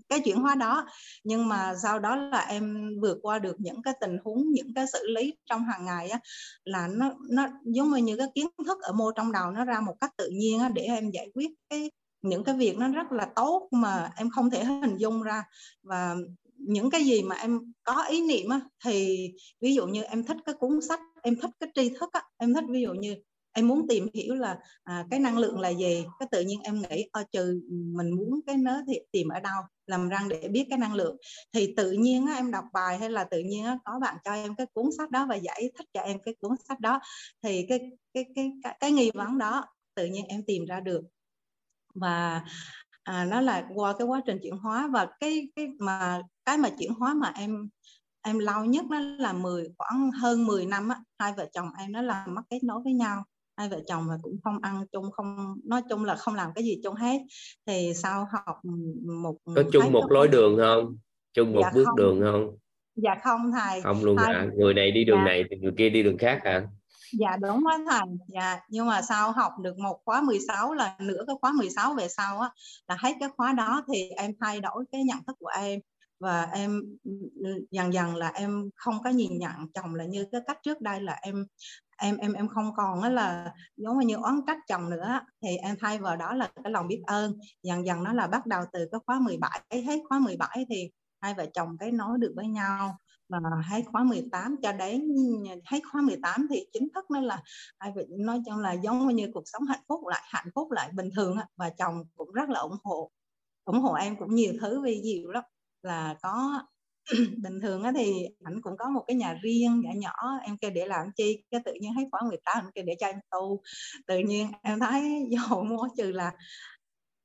cái 0.08 0.20
chuyển 0.24 0.36
hóa 0.36 0.54
đó. 0.54 0.86
Nhưng 1.24 1.48
mà 1.48 1.74
sau 1.82 1.98
đó 1.98 2.16
là 2.16 2.38
em 2.48 2.90
vượt 3.02 3.18
qua 3.22 3.38
được 3.38 3.56
những 3.60 3.82
cái 3.82 3.94
tình 4.00 4.18
huống 4.24 4.50
những 4.52 4.74
cái 4.74 4.86
xử 4.92 5.06
lý 5.16 5.34
trong 5.50 5.64
hàng 5.64 5.84
ngày 5.84 6.08
á 6.10 6.20
là 6.64 6.88
nó 6.90 7.12
nó 7.30 7.48
giống 7.64 7.90
như 7.92 8.16
cái 8.16 8.26
kiến 8.34 8.46
thức 8.66 8.78
ở 8.82 8.92
mô 8.92 9.10
trong 9.16 9.32
đầu 9.32 9.50
nó 9.50 9.64
ra 9.64 9.80
một 9.80 9.94
cách 10.00 10.10
tự 10.18 10.28
nhiên 10.32 10.60
á, 10.60 10.68
để 10.74 10.82
em 10.82 11.10
giải 11.10 11.30
quyết 11.34 11.50
cái 11.70 11.90
những 12.22 12.44
cái 12.44 12.54
việc 12.56 12.76
nó 12.78 12.88
rất 12.88 13.12
là 13.12 13.28
tốt 13.36 13.68
mà 13.72 14.10
em 14.16 14.30
không 14.30 14.50
thể 14.50 14.64
hình 14.64 14.96
dung 14.96 15.22
ra. 15.22 15.42
Và 15.82 16.16
những 16.66 16.90
cái 16.90 17.04
gì 17.04 17.22
mà 17.22 17.36
em 17.36 17.60
có 17.82 18.04
ý 18.04 18.26
niệm 18.26 18.50
á, 18.50 18.60
thì 18.84 19.28
ví 19.60 19.74
dụ 19.74 19.86
như 19.86 20.02
em 20.02 20.24
thích 20.24 20.36
cái 20.46 20.54
cuốn 20.58 20.80
sách 20.88 21.00
em 21.22 21.36
thích 21.36 21.50
cái 21.60 21.70
tri 21.74 21.88
thức 22.00 22.12
á, 22.12 22.22
em 22.38 22.54
thích 22.54 22.64
ví 22.70 22.82
dụ 22.82 22.94
như 22.94 23.16
em 23.52 23.68
muốn 23.68 23.88
tìm 23.88 24.06
hiểu 24.14 24.34
là 24.34 24.58
à, 24.84 25.06
cái 25.10 25.20
năng 25.20 25.38
lượng 25.38 25.60
là 25.60 25.68
gì 25.68 26.04
cái 26.18 26.28
tự 26.30 26.40
nhiên 26.40 26.60
em 26.62 26.80
nghĩ 26.80 27.08
ờ, 27.12 27.20
ở 27.20 27.24
trừ 27.32 27.60
mình 27.70 28.10
muốn 28.10 28.40
cái 28.46 28.56
nớ 28.56 28.82
thì 28.88 28.98
tìm 29.12 29.28
ở 29.28 29.40
đâu 29.40 29.62
làm 29.86 30.08
răng 30.08 30.28
để 30.28 30.48
biết 30.48 30.66
cái 30.70 30.78
năng 30.78 30.94
lượng. 30.94 31.16
Thì 31.52 31.74
tự 31.76 31.92
nhiên 31.92 32.26
á, 32.26 32.34
em 32.34 32.50
đọc 32.50 32.64
bài 32.72 32.98
hay 32.98 33.10
là 33.10 33.24
tự 33.24 33.38
nhiên 33.38 33.64
á, 33.64 33.78
có 33.84 33.98
bạn 34.00 34.16
cho 34.24 34.32
em 34.32 34.54
cái 34.54 34.66
cuốn 34.74 34.86
sách 34.98 35.10
đó 35.10 35.26
và 35.28 35.34
giải 35.34 35.70
thích 35.78 35.86
cho 35.94 36.00
em 36.00 36.18
cái 36.24 36.34
cuốn 36.40 36.52
sách 36.68 36.80
đó 36.80 37.00
thì 37.42 37.66
cái 37.68 37.80
cái 38.14 38.24
cái 38.34 38.52
cái, 38.62 38.76
cái 38.80 38.92
nghi 38.92 39.10
vấn 39.14 39.38
đó 39.38 39.64
tự 39.94 40.06
nhiên 40.06 40.24
em 40.28 40.42
tìm 40.46 40.64
ra 40.64 40.80
được. 40.80 41.02
Và 41.94 42.44
à, 43.02 43.24
nó 43.24 43.40
là 43.40 43.68
qua 43.74 43.94
cái 43.98 44.06
quá 44.06 44.22
trình 44.26 44.38
chuyển 44.42 44.56
hóa 44.56 44.88
và 44.92 45.06
cái 45.20 45.48
cái 45.56 45.66
mà 45.78 46.22
cái 46.46 46.58
mà 46.58 46.68
chuyển 46.78 46.92
hóa 46.94 47.14
mà 47.14 47.32
em 47.36 47.68
em 48.26 48.38
lâu 48.38 48.64
nhất 48.64 48.84
đó 48.90 48.98
là 49.18 49.32
10 49.32 49.68
khoảng 49.78 50.10
hơn 50.10 50.46
10 50.46 50.66
năm 50.66 50.88
á 50.88 50.96
hai 51.18 51.32
vợ 51.36 51.48
chồng 51.52 51.68
em 51.78 51.92
nó 51.92 52.02
là 52.02 52.26
mất 52.28 52.42
kết 52.50 52.58
nối 52.64 52.80
với 52.84 52.92
nhau. 52.92 53.24
Hai 53.56 53.68
vợ 53.68 53.80
chồng 53.86 54.06
mà 54.06 54.14
cũng 54.22 54.36
không 54.44 54.58
ăn 54.62 54.86
chung 54.92 55.10
không 55.10 55.56
nói 55.64 55.82
chung 55.90 56.04
là 56.04 56.14
không 56.14 56.34
làm 56.34 56.50
cái 56.54 56.64
gì 56.64 56.80
chung 56.84 56.94
hết. 56.94 57.18
Thì 57.66 57.92
sau 57.94 58.26
học 58.32 58.56
một 59.22 59.36
có 59.54 59.62
chung 59.72 59.92
một 59.92 60.12
lối 60.12 60.28
đường 60.28 60.56
không? 60.58 60.96
Chung 61.34 61.52
một 61.52 61.60
dạ 61.62 61.70
bước 61.74 61.84
không. 61.84 61.96
đường 61.96 62.20
không? 62.20 62.56
Dạ 62.96 63.14
không 63.24 63.52
thầy. 63.52 63.82
Không 63.82 64.04
luôn 64.04 64.16
hai... 64.16 64.34
à 64.34 64.46
người 64.56 64.74
này 64.74 64.90
đi 64.90 65.04
đường 65.04 65.18
dạ. 65.18 65.24
này 65.24 65.44
thì 65.50 65.56
người 65.56 65.72
kia 65.78 65.90
đi 65.90 66.02
đường 66.02 66.18
khác 66.18 66.40
à 66.44 66.66
dạ 67.18 67.36
đúng 67.36 67.64
đó 67.64 67.78
thầy. 67.90 68.08
Dạ 68.28 68.60
nhưng 68.68 68.86
mà 68.86 69.02
sau 69.02 69.32
học 69.32 69.52
được 69.62 69.78
một 69.78 70.00
khóa 70.04 70.20
16 70.20 70.74
là 70.74 70.96
nửa 71.00 71.24
cái 71.26 71.36
khóa 71.40 71.52
16 71.52 71.94
về 71.94 72.08
sau 72.08 72.40
á 72.40 72.50
là 72.88 72.96
hết 72.98 73.12
cái 73.20 73.28
khóa 73.36 73.52
đó 73.52 73.84
thì 73.92 74.08
em 74.08 74.32
thay 74.40 74.60
đổi 74.60 74.84
cái 74.92 75.04
nhận 75.04 75.18
thức 75.26 75.36
của 75.38 75.50
em 75.58 75.80
và 76.20 76.42
em 76.42 76.82
ừ, 77.04 77.10
dần 77.70 77.92
dần 77.92 78.16
là 78.16 78.28
em 78.28 78.70
không 78.74 79.02
có 79.04 79.10
nhìn 79.10 79.38
nhận 79.38 79.72
chồng 79.74 79.94
là 79.94 80.04
như 80.04 80.26
cái 80.32 80.40
cách 80.46 80.58
trước 80.62 80.80
đây 80.80 81.00
là 81.00 81.18
em 81.22 81.46
em 81.96 82.16
em 82.16 82.32
em 82.32 82.48
không 82.48 82.70
còn 82.76 83.02
đó 83.02 83.08
là 83.08 83.54
giống 83.76 83.98
như 83.98 84.16
oán 84.16 84.40
trách 84.46 84.58
chồng 84.68 84.90
nữa 84.90 85.20
thì 85.42 85.56
em 85.56 85.76
thay 85.80 85.98
vào 85.98 86.16
đó 86.16 86.34
là 86.34 86.50
cái 86.64 86.72
lòng 86.72 86.88
biết 86.88 87.02
ơn. 87.06 87.32
Dần 87.62 87.86
dần 87.86 88.04
nó 88.04 88.12
là 88.12 88.26
bắt 88.26 88.46
đầu 88.46 88.64
từ 88.72 88.88
cái 88.92 89.00
khóa 89.06 89.20
17 89.20 89.60
hết 89.70 90.00
khóa 90.08 90.18
17 90.18 90.66
thì 90.70 90.90
hai 91.20 91.34
vợ 91.34 91.46
chồng 91.54 91.76
cái 91.80 91.92
nói 91.92 92.18
được 92.18 92.32
với 92.36 92.48
nhau. 92.48 92.96
Và 93.28 93.38
hết 93.70 93.82
khóa 93.92 94.04
18 94.04 94.56
cho 94.62 94.72
đến, 94.72 95.08
hết 95.64 95.80
khóa 95.92 96.02
18 96.02 96.46
thì 96.50 96.66
chính 96.72 96.88
thức 96.94 97.10
nó 97.10 97.20
là 97.20 97.42
hai 97.78 97.92
vợ, 97.96 98.02
nói 98.18 98.42
chung 98.46 98.58
là 98.58 98.72
giống 98.72 99.08
như 99.08 99.30
cuộc 99.34 99.42
sống 99.46 99.62
hạnh 99.64 99.82
phúc 99.88 100.06
lại, 100.06 100.22
hạnh 100.24 100.48
phúc 100.54 100.70
lại 100.70 100.90
bình 100.94 101.10
thường 101.16 101.36
và 101.56 101.70
chồng 101.78 102.04
cũng 102.16 102.32
rất 102.32 102.48
là 102.48 102.60
ủng 102.60 102.76
hộ 102.84 103.10
ủng 103.64 103.80
hộ 103.80 103.92
em 103.94 104.16
cũng 104.16 104.34
nhiều 104.34 104.52
thứ 104.60 104.80
vì 104.80 105.00
nhiều 105.00 105.30
lắm 105.30 105.44
là 105.86 106.14
có 106.22 106.62
bình 107.42 107.60
thường 107.62 107.82
á 107.82 107.92
thì 107.96 108.26
ảnh 108.44 108.60
cũng 108.62 108.76
có 108.78 108.90
một 108.90 109.04
cái 109.06 109.16
nhà 109.16 109.38
riêng 109.42 109.80
nhỏ 109.84 109.90
nhỏ 109.96 110.38
em 110.42 110.58
kêu 110.58 110.70
để 110.70 110.86
làm 110.86 111.06
chi 111.16 111.44
cái 111.50 111.60
tự 111.64 111.72
nhiên 111.80 111.92
thấy 111.94 112.04
khoảng 112.10 112.28
người 112.28 112.38
ta 112.44 112.52
ảnh 112.52 112.70
kêu 112.74 112.84
để 112.86 112.94
cho 113.00 113.06
em 113.06 113.16
tu. 113.30 113.62
Tự 114.06 114.18
nhiên 114.18 114.52
em 114.62 114.80
thấy 114.80 115.02
dầu 115.30 115.64
mua 115.64 115.88
trừ 115.96 116.12
là 116.12 116.32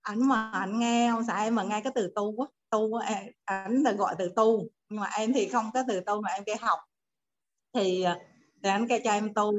ảnh 0.02 0.28
mà 0.28 0.52
ảnh 0.52 0.80
nghe 0.80 1.08
ông 1.08 1.24
xã 1.28 1.44
em 1.44 1.56
mà 1.56 1.64
nghe 1.64 1.82
cái 1.82 1.92
từ 1.96 2.12
tu 2.16 2.42
á 2.42 2.48
tu 2.70 2.94
ảnh 3.46 3.84
là 3.84 3.92
gọi 3.92 4.16
từ 4.20 4.32
tu 4.36 4.68
nhưng 4.90 5.00
mà 5.00 5.08
em 5.18 5.34
thì 5.34 5.48
không 5.48 5.66
có 5.74 5.84
từ 5.88 6.00
tu 6.06 6.22
mà 6.22 6.30
em 6.30 6.44
kêu 6.44 6.56
học. 6.60 6.80
Thì 7.74 8.04
ờ, 8.04 8.20
thì 8.64 8.70
anh 8.70 8.88
kêu 8.88 9.00
cho 9.04 9.12
em 9.12 9.34
tu. 9.34 9.52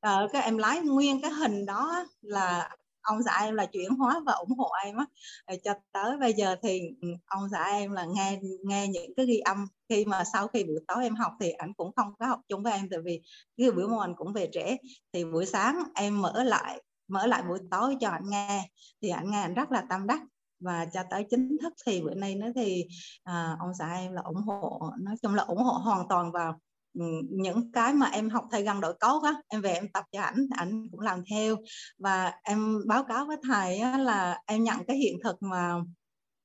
Ờ, 0.00 0.28
cái 0.32 0.42
em 0.42 0.58
lái 0.58 0.80
nguyên 0.80 1.20
cái 1.22 1.30
hình 1.30 1.66
đó 1.66 2.04
là 2.20 2.76
ông 3.02 3.22
xã 3.22 3.40
em 3.44 3.54
là 3.54 3.66
chuyển 3.66 3.90
hóa 3.90 4.20
và 4.26 4.32
ủng 4.32 4.58
hộ 4.58 4.70
em 4.84 4.96
á. 4.96 5.04
Cho 5.64 5.74
tới 5.92 6.16
bây 6.16 6.32
giờ 6.32 6.56
thì 6.62 6.80
ừ, 7.02 7.08
ông 7.26 7.48
xã 7.52 7.64
em 7.64 7.92
là 7.92 8.04
nghe 8.04 8.40
nghe 8.64 8.88
những 8.88 9.14
cái 9.16 9.26
ghi 9.26 9.38
âm. 9.38 9.66
Khi 9.88 10.04
mà 10.04 10.24
sau 10.32 10.48
khi 10.48 10.64
buổi 10.64 10.80
tối 10.88 11.04
em 11.04 11.14
học 11.14 11.32
thì 11.40 11.50
anh 11.50 11.74
cũng 11.74 11.92
không 11.96 12.14
có 12.18 12.26
học 12.26 12.40
chung 12.48 12.62
với 12.62 12.72
em 12.72 12.88
tại 12.90 13.00
vì 13.04 13.22
cái 13.56 13.70
buổi 13.70 13.88
môn 13.88 14.00
anh 14.00 14.14
cũng 14.16 14.32
về 14.32 14.48
trễ. 14.52 14.76
Thì 15.12 15.24
buổi 15.24 15.46
sáng 15.46 15.82
em 15.94 16.22
mở 16.22 16.42
lại 16.42 16.82
mở 17.08 17.26
lại 17.26 17.42
buổi 17.48 17.58
tối 17.70 17.96
cho 18.00 18.08
anh 18.08 18.22
nghe. 18.30 18.70
Thì 19.02 19.08
anh 19.08 19.30
nghe 19.30 19.40
anh 19.40 19.54
rất 19.54 19.72
là 19.72 19.84
tâm 19.90 20.06
đắc. 20.06 20.20
Và 20.60 20.86
cho 20.92 21.02
tới 21.10 21.26
chính 21.30 21.56
thức 21.62 21.72
thì 21.86 22.02
bữa 22.02 22.14
nay 22.14 22.34
nữa 22.34 22.48
thì 22.54 22.84
à, 23.24 23.56
ông 23.60 23.70
xã 23.78 23.94
em 23.94 24.12
là 24.12 24.22
ủng 24.22 24.42
hộ 24.46 24.80
nói 25.00 25.14
chung 25.22 25.34
là 25.34 25.42
ủng 25.42 25.62
hộ 25.62 25.72
hoàn 25.72 26.08
toàn 26.08 26.32
vào 26.32 26.60
những 27.30 27.72
cái 27.72 27.92
mà 27.92 28.06
em 28.06 28.30
học 28.30 28.44
thầy 28.50 28.62
gần 28.62 28.80
đội 28.80 28.94
cốt 29.00 29.22
á 29.24 29.34
em 29.48 29.60
về 29.60 29.72
em 29.72 29.88
tập 29.92 30.04
cho 30.12 30.20
ảnh 30.20 30.46
ảnh 30.56 30.86
cũng 30.90 31.00
làm 31.00 31.22
theo. 31.30 31.56
Và 31.98 32.32
em 32.42 32.78
báo 32.86 33.04
cáo 33.04 33.26
với 33.26 33.36
thầy 33.48 33.78
á, 33.78 33.98
là 33.98 34.38
em 34.46 34.64
nhận 34.64 34.84
cái 34.86 34.96
hiện 34.96 35.18
thực 35.24 35.42
mà 35.42 35.74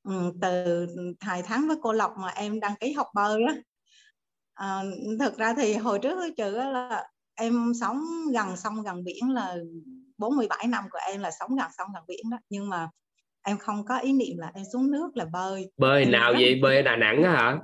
um, 0.03 0.39
từ 0.41 0.85
thầy 1.19 1.41
tháng 1.41 1.67
với 1.67 1.77
cô 1.81 1.93
Lộc 1.93 2.11
mà 2.17 2.27
em 2.27 2.59
đăng 2.59 2.75
ký 2.79 2.91
học 2.91 3.07
bơi 3.13 3.41
á. 3.47 3.55
À, 4.53 4.83
thực 5.19 5.37
ra 5.37 5.53
thì 5.57 5.73
hồi 5.73 5.99
trước 5.99 6.19
chữ 6.37 6.51
là 6.51 7.07
em 7.35 7.71
sống 7.81 8.01
gần 8.33 8.57
sông 8.57 8.83
gần 8.83 9.03
biển 9.03 9.29
là 9.29 9.55
47 10.17 10.67
năm 10.67 10.83
của 10.91 10.99
em 11.07 11.21
là 11.21 11.31
sống 11.39 11.55
gần 11.55 11.67
sông 11.77 11.87
gần 11.93 12.03
biển 12.07 12.29
đó. 12.29 12.37
Nhưng 12.49 12.69
mà 12.69 12.89
em 13.41 13.57
không 13.57 13.85
có 13.85 13.97
ý 13.97 14.13
niệm 14.13 14.37
là 14.37 14.51
em 14.55 14.63
xuống 14.73 14.91
nước 14.91 15.17
là 15.17 15.25
bơi. 15.25 15.71
Bơi 15.77 16.01
em 16.01 16.11
nào 16.11 16.33
vậy? 16.33 16.59
bơi 16.61 16.75
ở 16.75 16.81
Đà 16.81 16.95
Nẵng 16.95 17.23
á 17.23 17.31
hả 17.31 17.59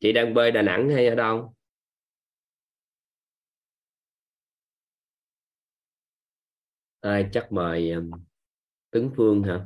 chị 0.00 0.12
đang 0.12 0.34
bơi 0.34 0.50
Đà 0.50 0.62
Nẵng 0.62 0.90
hay 0.90 1.06
ở 1.06 1.14
đâu? 1.14 1.54
Ai 7.00 7.26
chắc 7.32 7.52
mời 7.52 7.90
um, 7.90 8.10
Phương 9.16 9.42
hả? 9.42 9.60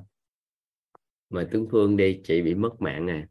Mời 1.30 1.46
tướng 1.50 1.66
Phương 1.70 1.96
đi 1.96 2.20
chị 2.24 2.42
bị 2.42 2.54
mất 2.54 2.80
mạng 2.80 3.08
à. 3.10 3.26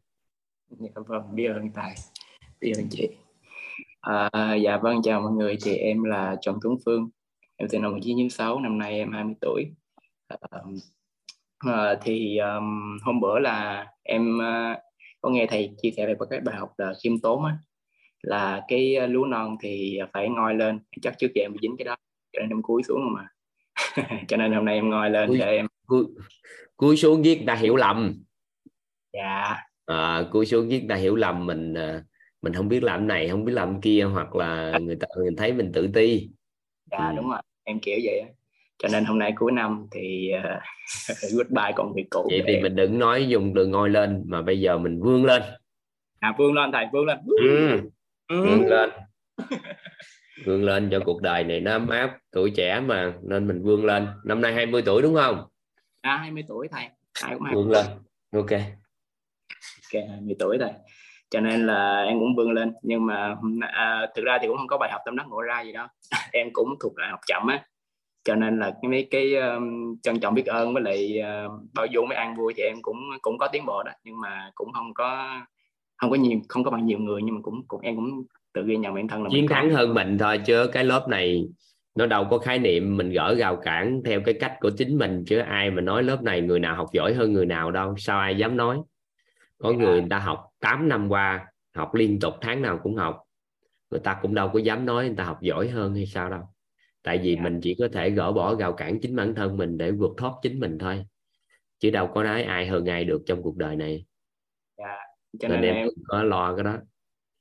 Dạ 0.68 0.90
vâng 0.94 1.34
biết 1.34 1.46
ơn 1.46 1.70
tài 1.74 1.94
biết 2.60 2.72
ơn 2.76 2.86
chị. 2.90 3.08
À, 4.00 4.30
dạ 4.64 4.76
vâng 4.82 5.02
chào 5.02 5.20
mọi 5.20 5.32
người 5.32 5.56
chị 5.60 5.76
em 5.76 6.02
là 6.02 6.36
Trần 6.40 6.58
Tuấn 6.62 6.76
Phương. 6.84 7.10
Em 7.56 7.68
sinh 7.68 7.82
năm 7.82 7.90
1996 7.90 8.60
năm 8.60 8.78
nay 8.78 8.94
em 8.94 9.12
20 9.12 9.34
tuổi. 9.40 9.64
À, 10.28 10.38
à, 11.58 11.98
thì 12.02 12.38
um, 12.38 12.98
hôm 13.02 13.20
bữa 13.20 13.38
là 13.38 13.86
em 14.02 14.38
uh, 14.38 14.78
có 15.20 15.30
nghe 15.30 15.46
thầy 15.46 15.70
chia 15.82 15.90
sẻ 15.96 16.06
về 16.06 16.14
cái 16.30 16.40
bài 16.40 16.56
học 16.56 16.72
là 16.78 16.94
khiêm 17.02 17.18
tốn 17.18 17.44
á 17.44 17.58
là 18.22 18.62
cái 18.68 19.08
lúa 19.08 19.24
non 19.24 19.56
thì 19.62 19.98
phải 20.12 20.28
ngoi 20.28 20.54
lên. 20.54 20.80
Chắc 21.02 21.18
trước 21.18 21.28
giờ 21.34 21.42
em 21.42 21.52
bị 21.52 21.58
dính 21.62 21.76
cái 21.78 21.84
đó 21.84 21.96
cho 22.32 22.40
nên 22.40 22.50
em 22.50 22.62
cúi 22.62 22.82
xuống 22.82 23.00
mà 23.14 23.28
cho 24.28 24.36
nên 24.36 24.52
hôm 24.52 24.64
nay 24.64 24.74
em 24.74 24.90
ngồi 24.90 25.10
lên 25.10 25.28
cúi, 25.28 25.38
để 25.38 25.56
em 25.56 25.66
cúi, 25.86 26.04
cúi 26.76 26.96
xuống 26.96 27.22
viết 27.22 27.42
ta 27.46 27.54
hiểu 27.54 27.76
lầm. 27.76 28.22
Dạ. 29.12 29.56
À, 29.86 30.24
cúi 30.32 30.46
xuống 30.46 30.68
viết 30.68 30.82
ta 30.88 30.94
hiểu 30.94 31.16
lầm 31.16 31.46
mình 31.46 31.74
à, 31.74 32.04
mình 32.42 32.52
không 32.54 32.68
biết 32.68 32.82
làm 32.82 33.06
này 33.06 33.28
không 33.28 33.44
biết 33.44 33.52
làm 33.52 33.80
kia 33.80 34.02
hoặc 34.02 34.34
là 34.36 34.78
người 34.82 34.96
ta 34.96 35.06
người 35.16 35.30
thấy 35.36 35.52
mình 35.52 35.72
tự 35.74 35.88
ti. 35.94 36.30
Dạ 36.90 37.08
ừ. 37.08 37.16
đúng 37.16 37.30
rồi. 37.30 37.42
Em 37.64 37.80
kiểu 37.80 37.98
vậy 38.04 38.24
cho 38.82 38.88
nên 38.92 39.04
hôm 39.04 39.18
nay 39.18 39.32
cuối 39.36 39.52
năm 39.52 39.86
thì 39.90 40.32
uh, 40.38 40.62
goodbye 41.36 41.72
công 41.76 41.92
việc 41.94 42.06
cũ 42.10 42.28
vậy 42.30 42.42
thì 42.46 42.60
mình 42.60 42.76
đừng 42.76 42.98
nói 42.98 43.28
dùng 43.28 43.52
từ 43.56 43.66
ngồi 43.66 43.90
lên 43.90 44.24
mà 44.26 44.42
bây 44.42 44.60
giờ 44.60 44.78
mình 44.78 45.00
vươn 45.02 45.24
lên. 45.24 45.42
À 46.20 46.34
vươn 46.38 46.52
lên 46.52 46.72
thầy 46.72 46.86
vươn 46.92 47.06
lên. 47.06 47.18
Ừ. 47.26 47.80
Ừ. 48.28 48.46
vươn 48.46 48.66
lên. 48.66 48.90
Vươn 50.44 50.64
lên 50.64 50.88
cho 50.90 51.00
cuộc 51.04 51.22
đời 51.22 51.44
này 51.44 51.60
nó 51.60 51.72
ấm 51.72 51.88
áp 51.88 52.18
tuổi 52.32 52.50
trẻ 52.56 52.80
mà 52.80 53.12
nên 53.22 53.48
mình 53.48 53.62
vươn 53.62 53.84
lên. 53.84 54.08
Năm 54.24 54.40
nay 54.40 54.52
20 54.52 54.82
tuổi 54.86 55.02
đúng 55.02 55.14
không? 55.14 55.46
À 56.00 56.16
20 56.16 56.44
tuổi 56.48 56.68
thầy 56.70 56.88
ai 57.22 57.34
cũng 57.34 57.54
vươn 57.54 57.70
lên 57.70 57.86
ok. 58.32 58.50
Ok 59.92 60.02
20 60.10 60.36
tuổi 60.38 60.58
thầy. 60.60 60.72
Cho 61.30 61.40
nên 61.40 61.66
là 61.66 62.02
em 62.02 62.18
cũng 62.18 62.36
vươn 62.36 62.50
lên 62.50 62.72
nhưng 62.82 63.06
mà 63.06 63.36
à, 63.60 64.06
thực 64.16 64.24
ra 64.24 64.38
thì 64.40 64.46
cũng 64.48 64.56
không 64.56 64.68
có 64.68 64.78
bài 64.78 64.90
học 64.92 65.00
tâm 65.04 65.16
đắc 65.16 65.26
ngộ 65.28 65.40
ra 65.40 65.60
gì 65.60 65.72
đâu. 65.72 65.86
Em 66.32 66.48
cũng 66.52 66.68
thuộc 66.80 66.98
lại 66.98 67.10
học 67.10 67.20
chậm 67.26 67.46
á 67.46 67.64
cho 68.30 68.36
nên 68.36 68.58
là 68.58 68.70
cái 68.82 68.90
mấy 68.90 69.08
cái 69.10 69.34
um, 69.34 69.96
trân 70.02 70.20
trọng 70.20 70.34
biết 70.34 70.46
ơn 70.46 70.74
với 70.74 70.82
lại 70.82 71.22
uh, 71.46 71.52
bao 71.74 71.86
dung 71.86 72.08
với 72.08 72.16
an 72.16 72.36
vui 72.36 72.54
thì 72.56 72.62
em 72.62 72.76
cũng 72.82 72.96
cũng 73.22 73.38
có 73.38 73.48
tiến 73.52 73.66
bộ 73.66 73.82
đó. 73.82 73.92
Nhưng 74.04 74.20
mà 74.20 74.50
cũng 74.54 74.72
không 74.72 74.94
có 74.94 75.40
không 75.96 76.10
có 76.10 76.16
nhiều 76.16 76.40
không 76.48 76.64
có 76.64 76.70
bằng 76.70 76.86
nhiều 76.86 76.98
người 76.98 77.20
nhưng 77.24 77.34
mà 77.34 77.40
cũng 77.42 77.62
cũng 77.68 77.80
em 77.80 77.96
cũng 77.96 78.22
tự 78.52 78.62
ghi 78.66 78.76
nhận 78.76 78.94
bản 78.94 79.08
thân 79.08 79.22
là 79.22 79.28
chiến 79.32 79.48
thắng 79.48 79.70
hơn 79.70 79.94
mình 79.94 80.18
thôi 80.18 80.40
chứ 80.46 80.66
cái 80.72 80.84
lớp 80.84 81.06
này 81.08 81.48
nó 81.94 82.06
đâu 82.06 82.26
có 82.30 82.38
khái 82.38 82.58
niệm 82.58 82.96
mình 82.96 83.10
gỡ 83.10 83.34
rào 83.38 83.56
cản 83.56 84.02
theo 84.04 84.20
cái 84.24 84.34
cách 84.40 84.56
của 84.60 84.70
chính 84.70 84.98
mình 84.98 85.24
chứ 85.26 85.38
ai 85.38 85.70
mà 85.70 85.80
nói 85.80 86.02
lớp 86.02 86.22
này 86.22 86.40
người 86.40 86.60
nào 86.60 86.76
học 86.76 86.88
giỏi 86.92 87.14
hơn 87.14 87.32
người 87.32 87.46
nào 87.46 87.70
đâu 87.70 87.94
sao 87.98 88.18
ai 88.18 88.36
dám 88.36 88.56
nói. 88.56 88.78
Có 89.58 89.72
người 89.72 90.00
người 90.00 90.10
ta 90.10 90.18
học 90.18 90.46
8 90.60 90.88
năm 90.88 91.08
qua 91.08 91.46
học 91.74 91.94
liên 91.94 92.20
tục 92.20 92.34
tháng 92.40 92.62
nào 92.62 92.78
cũng 92.82 92.96
học. 92.96 93.22
Người 93.90 94.00
ta 94.00 94.18
cũng 94.22 94.34
đâu 94.34 94.50
có 94.52 94.58
dám 94.58 94.86
nói 94.86 95.06
người 95.06 95.16
ta 95.16 95.24
học 95.24 95.38
giỏi 95.40 95.68
hơn 95.68 95.94
hay 95.94 96.06
sao 96.06 96.30
đâu 96.30 96.42
tại 97.02 97.18
vì 97.18 97.34
yeah. 97.34 97.44
mình 97.44 97.60
chỉ 97.62 97.76
có 97.78 97.88
thể 97.92 98.10
gỡ 98.10 98.32
bỏ 98.32 98.54
rào 98.54 98.72
cản 98.72 99.00
chính 99.00 99.16
bản 99.16 99.34
thân 99.34 99.56
mình 99.56 99.78
để 99.78 99.90
vượt 99.90 100.12
thoát 100.16 100.32
chính 100.42 100.60
mình 100.60 100.78
thôi. 100.78 101.04
Chứ 101.78 101.90
đâu 101.90 102.06
có 102.14 102.22
nói 102.22 102.42
ai 102.42 102.66
hơn 102.66 102.86
ai 102.86 103.04
được 103.04 103.22
trong 103.26 103.42
cuộc 103.42 103.56
đời 103.56 103.76
này. 103.76 104.04
Yeah. 104.76 104.98
cho 105.38 105.48
nên, 105.48 105.60
nên 105.60 105.74
em, 105.74 105.76
em 105.76 105.88
có 106.08 106.22
lo 106.22 106.56
cái 106.56 106.64
đó. 106.64 106.76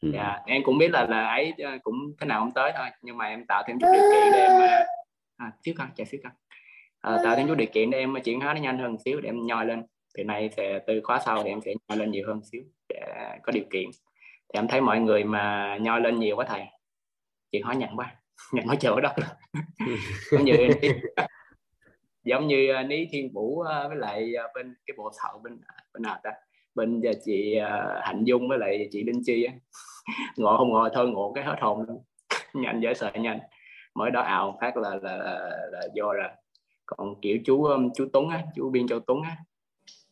Ừ. 0.02 0.12
dạ 0.14 0.40
em 0.46 0.64
cũng 0.64 0.78
biết 0.78 0.92
là 0.92 1.06
là 1.06 1.28
ấy 1.28 1.54
ờ, 1.58 1.78
cũng 1.84 1.96
thế 2.20 2.28
nào 2.28 2.40
không 2.40 2.52
tới 2.52 2.72
thôi. 2.78 2.88
Nhưng 3.02 3.18
mà 3.18 3.26
em 3.26 3.46
tạo 3.46 3.64
thêm 3.68 3.78
chút 3.80 3.88
điều 3.94 4.02
kiện 4.02 4.32
để 4.34 4.40
em 4.40 4.52
ờ, 4.62 5.46
à, 5.46 5.52
xíu 5.66 5.74
con 5.78 5.88
chạy 5.96 6.06
xíu 6.06 6.20
con. 6.24 6.32
À, 7.02 7.18
tạo 7.24 7.36
thêm 7.36 7.48
chút 7.48 7.56
điều 7.56 7.68
kiện 7.74 7.90
để 7.90 7.98
em 7.98 8.16
chuyển 8.24 8.40
hóa 8.40 8.54
nó 8.54 8.62
nhanh 8.62 8.80
hơn 8.80 8.98
xíu 9.06 9.22
để 9.22 9.30
em 9.30 9.46
nhoi 9.46 9.66
lên. 9.66 9.84
Từ 10.14 10.24
nay 10.24 10.50
sẽ 10.58 10.80
từ 10.88 11.02
khóa 11.04 11.20
sau 11.26 11.44
thì 11.44 11.50
em 11.50 11.62
sẽ 11.62 11.74
nhoi 11.88 11.98
lên 11.98 12.12
nhiều 12.12 12.28
hơn 12.28 12.42
xíu 12.52 12.64
để 12.90 13.00
có 13.44 13.52
điều 13.52 13.64
kiện. 13.72 13.90
Thì 14.54 14.60
em 14.60 14.68
thấy 14.68 14.82
mọi 14.82 15.00
người 15.00 15.24
mà 15.24 15.78
nhoi 15.82 16.02
lên 16.02 16.20
nhiều 16.20 16.36
quá 16.36 16.46
thầy 16.50 16.66
chuyển 17.52 17.64
hóa 17.64 17.74
nhận 17.74 17.90
quá 17.96 18.16
nói 18.66 18.78
chờ 18.80 19.00
đó. 19.00 19.14
Giống 20.32 20.46
như 20.46 20.70
giống 22.24 22.48
như 22.48 22.74
ní 22.88 23.08
thiên 23.12 23.34
vũ 23.34 23.64
với 23.64 23.98
lại 23.98 24.32
bên 24.56 24.76
cái 24.86 24.96
bộ 24.98 25.12
thợ 25.18 25.30
bên 25.44 25.62
bên 25.94 26.02
nào 26.02 26.20
ta? 26.24 26.32
Bên 26.76 27.02
giờ 27.02 27.12
chị 27.26 27.60
hạnh 28.02 28.24
dung 28.24 28.50
với 28.50 28.58
lại 28.58 28.88
chị 28.92 29.04
linh 29.04 29.22
chi 29.26 29.44
á. 29.44 29.54
Ngộ 30.38 30.58
không 30.58 30.70
ngộ 30.70 30.90
thôi 30.94 31.08
ngộ 31.08 31.32
cái 31.36 31.44
hết 31.44 31.56
hồn 31.62 31.86
luôn. 31.88 32.04
Nhanh 32.54 32.82
dễ 32.82 32.94
sợ 32.94 33.12
nhanh. 33.12 33.40
Mới 33.96 34.12
đó 34.12 34.22
ảo 34.22 34.58
phát 34.62 34.78
là 34.78 34.90
là, 35.02 35.18
là, 35.18 35.50
là 35.72 35.82
do 35.94 36.14
là 36.14 36.36
còn 36.86 37.22
kiểu 37.22 37.38
chú 37.46 37.68
chú 37.96 38.08
Tuấn 38.14 38.30
á 38.30 38.44
chú 38.56 38.70
biên 38.70 38.88
châu 38.88 39.00
Tuấn 39.00 39.22
á. 39.22 39.38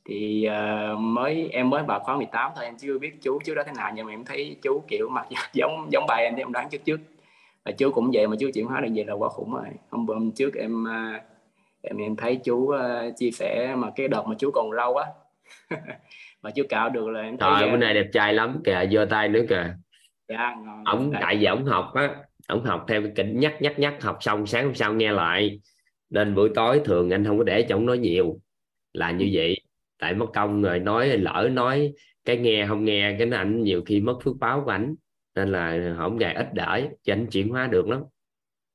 Thì 0.05 0.49
uh, 0.49 0.99
mới 0.99 1.49
em 1.51 1.69
mới 1.69 1.83
vào 1.83 1.99
khóa 1.99 2.17
18 2.17 2.51
thôi 2.55 2.65
em 2.65 2.77
chưa 2.77 2.99
biết 2.99 3.13
chú 3.21 3.39
chú 3.45 3.55
đó 3.55 3.63
thế 3.65 3.71
nào 3.75 3.91
nhưng 3.95 4.05
mà 4.05 4.13
em 4.13 4.25
thấy 4.25 4.55
chú 4.61 4.83
kiểu 4.87 5.09
mặt 5.09 5.27
giống 5.53 5.87
giống 5.91 6.05
bài 6.07 6.23
em 6.23 6.33
thì 6.35 6.41
em 6.41 6.51
đoán 6.51 6.69
trước 6.69 6.85
trước 6.85 6.99
và 7.67 7.73
chú 7.77 7.91
cũng 7.91 8.11
vậy 8.13 8.27
mà 8.27 8.35
chú 8.39 8.49
chuyển 8.53 8.65
hóa 8.65 8.81
được 8.81 8.89
vậy 8.95 9.05
là 9.05 9.13
quá 9.13 9.29
khủng 9.29 9.53
rồi. 9.53 9.65
Hôm 9.89 10.05
bữa 10.05 10.15
trước 10.35 10.55
em 10.55 10.83
uh, 10.83 11.21
em 11.81 11.97
em 11.97 12.15
thấy 12.15 12.39
chú 12.43 12.55
uh, 12.55 13.17
chia 13.17 13.31
sẻ 13.31 13.75
mà 13.77 13.91
cái 13.95 14.07
đợt 14.07 14.23
mà 14.27 14.35
chú 14.39 14.51
còn 14.53 14.69
râu 14.77 14.97
á. 14.97 15.05
Mà 16.41 16.51
chưa 16.55 16.63
cạo 16.63 16.89
được 16.89 17.09
là 17.09 17.21
em 17.21 17.37
thấy 17.37 17.49
Trời, 17.59 17.71
bữa 17.71 17.77
nay 17.77 17.93
đẹp 17.93 18.07
trai 18.13 18.33
lắm 18.33 18.61
kìa 18.65 18.85
giơ 18.91 19.05
tay 19.09 19.29
nữa 19.29 19.41
kìa. 19.49 19.75
Dạ, 20.27 20.55
ngon, 20.65 20.83
ổng 20.85 21.11
tại 21.21 21.37
vì 21.37 21.45
ổng 21.45 21.65
học 21.65 21.91
á 21.93 22.15
ổng 22.47 22.65
học 22.65 22.85
theo 22.87 23.01
cái 23.01 23.11
kính 23.15 23.39
nhắc 23.39 23.55
nhắc 23.61 23.79
nhắc 23.79 23.95
học 24.01 24.17
xong 24.21 24.45
sáng 24.45 24.65
hôm 24.65 24.75
sau 24.75 24.93
nghe 24.93 25.11
lại. 25.11 25.59
Nên 26.09 26.35
buổi 26.35 26.49
tối 26.55 26.81
thường 26.85 27.09
anh 27.09 27.25
không 27.25 27.37
có 27.37 27.43
để 27.43 27.65
cho 27.69 27.75
ổng 27.75 27.85
nói 27.85 27.97
nhiều 27.97 28.39
là 28.93 29.11
như 29.11 29.29
vậy. 29.33 29.57
Tại 29.99 30.13
mất 30.13 30.27
công 30.33 30.61
rồi 30.61 30.79
nói 30.79 31.07
lỡ 31.07 31.49
nói 31.51 31.93
cái 32.25 32.37
nghe 32.37 32.65
không 32.67 32.85
nghe 32.85 33.15
cái 33.19 33.29
ảnh 33.31 33.63
nhiều 33.63 33.81
khi 33.85 33.99
mất 33.99 34.17
phước 34.23 34.35
báo 34.39 34.61
của 34.65 34.71
ảnh 34.71 34.95
nên 35.37 35.51
là 35.51 35.95
không 35.97 36.21
dài 36.21 36.33
ít 36.33 36.53
đợi 36.53 36.89
cho 37.03 37.13
anh 37.13 37.27
chuyển 37.27 37.49
hóa 37.49 37.67
được 37.67 37.87
lắm. 37.87 38.03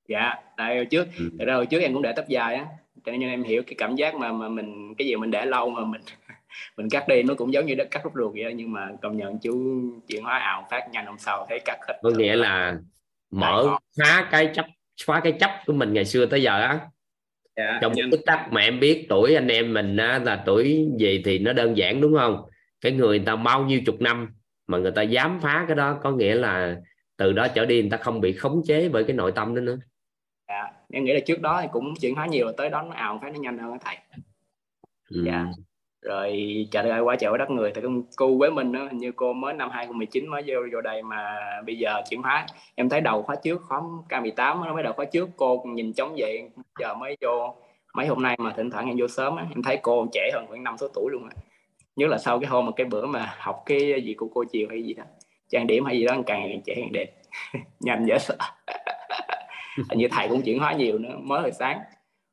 Dạ 0.08 0.34
tại 0.56 0.76
hồi 0.76 0.84
trước 0.84 1.08
ừ. 1.38 1.52
hồi 1.52 1.66
trước 1.66 1.78
em 1.78 1.92
cũng 1.92 2.02
để 2.02 2.12
tóc 2.16 2.28
dài 2.28 2.54
á 2.54 2.66
cho 3.04 3.12
nên 3.12 3.30
em 3.30 3.42
hiểu 3.42 3.62
cái 3.66 3.74
cảm 3.78 3.96
giác 3.96 4.14
mà 4.14 4.32
mà 4.32 4.48
mình 4.48 4.94
cái 4.98 5.08
gì 5.08 5.16
mình 5.16 5.30
để 5.30 5.46
lâu 5.46 5.70
mà 5.70 5.84
mình 5.84 6.00
mình 6.76 6.88
cắt 6.90 7.08
đi 7.08 7.22
nó 7.22 7.34
cũng 7.34 7.52
giống 7.52 7.66
như 7.66 7.74
cắt 7.90 8.04
rút 8.04 8.12
ruột 8.16 8.32
vậy 8.34 8.54
nhưng 8.54 8.72
mà 8.72 8.88
công 9.02 9.16
nhận 9.16 9.38
chú 9.38 9.82
chuyển 10.08 10.22
hóa 10.22 10.38
ảo 10.38 10.66
phát 10.70 10.88
nhanh 10.90 11.06
hôm 11.06 11.18
sau 11.18 11.46
thấy 11.48 11.60
cắt 11.64 11.78
hết 11.88 11.98
có 12.02 12.10
nghĩa 12.10 12.36
là 12.36 12.78
mở 13.30 13.76
phá 13.98 14.28
cái 14.30 14.50
chấp 14.54 14.66
phá 15.06 15.20
cái 15.24 15.32
chấp 15.32 15.50
của 15.66 15.72
mình 15.72 15.92
ngày 15.92 16.04
xưa 16.04 16.26
tới 16.26 16.42
giờ 16.42 16.60
á. 16.60 16.80
Dạ, 17.56 17.78
trong 17.82 17.92
một 17.92 18.02
tích 18.10 18.20
tắc 18.26 18.52
mà 18.52 18.60
em 18.60 18.80
biết 18.80 19.06
tuổi 19.08 19.34
anh 19.34 19.48
em 19.48 19.74
mình 19.74 19.96
á, 19.96 20.18
là 20.18 20.42
tuổi 20.46 20.86
gì 20.98 21.22
thì 21.24 21.38
nó 21.38 21.52
đơn 21.52 21.76
giản 21.76 22.00
đúng 22.00 22.14
không? 22.18 22.42
Cái 22.80 22.92
người 22.92 23.18
ta 23.18 23.36
bao 23.36 23.64
nhiêu 23.64 23.80
chục 23.86 24.00
năm 24.00 24.28
mà 24.66 24.78
người 24.78 24.92
ta 24.92 25.02
dám 25.02 25.38
phá 25.42 25.64
cái 25.68 25.76
đó 25.76 25.98
có 26.02 26.10
nghĩa 26.10 26.34
là 26.34 26.76
từ 27.16 27.32
đó 27.32 27.48
trở 27.54 27.66
đi 27.66 27.80
người 27.80 27.90
ta 27.90 27.96
không 27.96 28.20
bị 28.20 28.32
khống 28.32 28.62
chế 28.66 28.88
bởi 28.88 29.04
cái 29.04 29.16
nội 29.16 29.32
tâm 29.32 29.54
đó 29.54 29.60
nữa. 29.60 29.78
Dạ 30.48 30.72
em 30.92 31.04
nghĩ 31.04 31.12
là 31.12 31.20
trước 31.26 31.40
đó 31.40 31.58
thì 31.62 31.68
cũng 31.72 31.94
chuyển 32.00 32.14
hóa 32.14 32.26
nhiều 32.26 32.52
tới 32.56 32.70
đó 32.70 32.82
nó 32.82 32.94
ảo 32.94 33.18
phát 33.22 33.32
nó 33.32 33.40
nhanh 33.40 33.58
hơn 33.58 33.78
thầy. 33.84 33.96
Ừ. 35.10 35.22
dạ. 35.26 35.46
Rồi 36.02 36.36
chạy 36.70 36.84
lại 36.84 37.00
qua 37.00 37.16
chợ 37.16 37.36
đất 37.38 37.50
người 37.50 37.72
thì 37.74 37.82
cô 38.16 38.38
với 38.38 38.50
mình 38.50 38.72
đó, 38.72 38.88
như 38.92 39.12
cô 39.16 39.32
mới 39.32 39.54
năm 39.54 39.70
2019 39.70 40.26
mới 40.26 40.42
vô 40.46 40.54
vô 40.72 40.80
đây 40.80 41.02
mà 41.02 41.38
bây 41.66 41.78
giờ 41.78 42.02
chuyển 42.10 42.22
hóa. 42.22 42.46
Em 42.74 42.88
thấy 42.88 43.00
đầu 43.00 43.22
khóa 43.22 43.36
trước 43.42 43.62
khóa 43.62 43.80
K18 44.08 44.64
nó 44.64 44.74
mới 44.74 44.82
đầu 44.82 44.92
khóa 44.92 45.04
trước 45.04 45.28
cô 45.36 45.64
nhìn 45.66 45.92
trống 45.92 46.14
vậy 46.18 46.50
giờ 46.80 46.94
mới 46.94 47.16
vô. 47.20 47.56
Mấy 47.94 48.06
hôm 48.06 48.22
nay 48.22 48.36
mà 48.38 48.52
thỉnh 48.56 48.70
thoảng 48.70 48.86
em 48.86 48.96
vô 48.98 49.08
sớm 49.08 49.36
á, 49.36 49.46
em 49.50 49.62
thấy 49.62 49.78
cô 49.82 50.06
trẻ 50.12 50.30
hơn 50.34 50.44
khoảng 50.48 50.64
năm 50.64 50.76
số 50.78 50.88
tuổi 50.94 51.10
luôn 51.12 51.28
á 51.28 51.42
nhớ 51.96 52.06
là 52.06 52.18
sau 52.18 52.40
cái 52.40 52.50
hôm 52.50 52.66
mà 52.66 52.72
cái 52.76 52.86
bữa 52.86 53.06
mà 53.06 53.34
học 53.38 53.62
cái 53.66 54.02
gì 54.04 54.14
của 54.14 54.28
cô 54.34 54.44
chiều 54.44 54.68
hay 54.70 54.82
gì 54.82 54.94
đó. 54.94 55.04
Trang 55.50 55.66
điểm 55.66 55.84
hay 55.84 55.98
gì 55.98 56.04
đó 56.04 56.14
càng 56.26 56.48
càng 56.48 56.60
trẻ 56.66 56.74
càng 56.76 56.92
đẹp. 56.92 57.06
Nhanh 57.80 58.04
dễ 58.06 58.18
sợ. 58.18 58.36
Như 59.96 60.08
thầy 60.10 60.28
cũng 60.28 60.42
chuyển 60.42 60.58
hóa 60.58 60.72
nhiều 60.72 60.98
nữa 60.98 61.16
mới 61.20 61.40
hồi 61.40 61.52
sáng. 61.52 61.80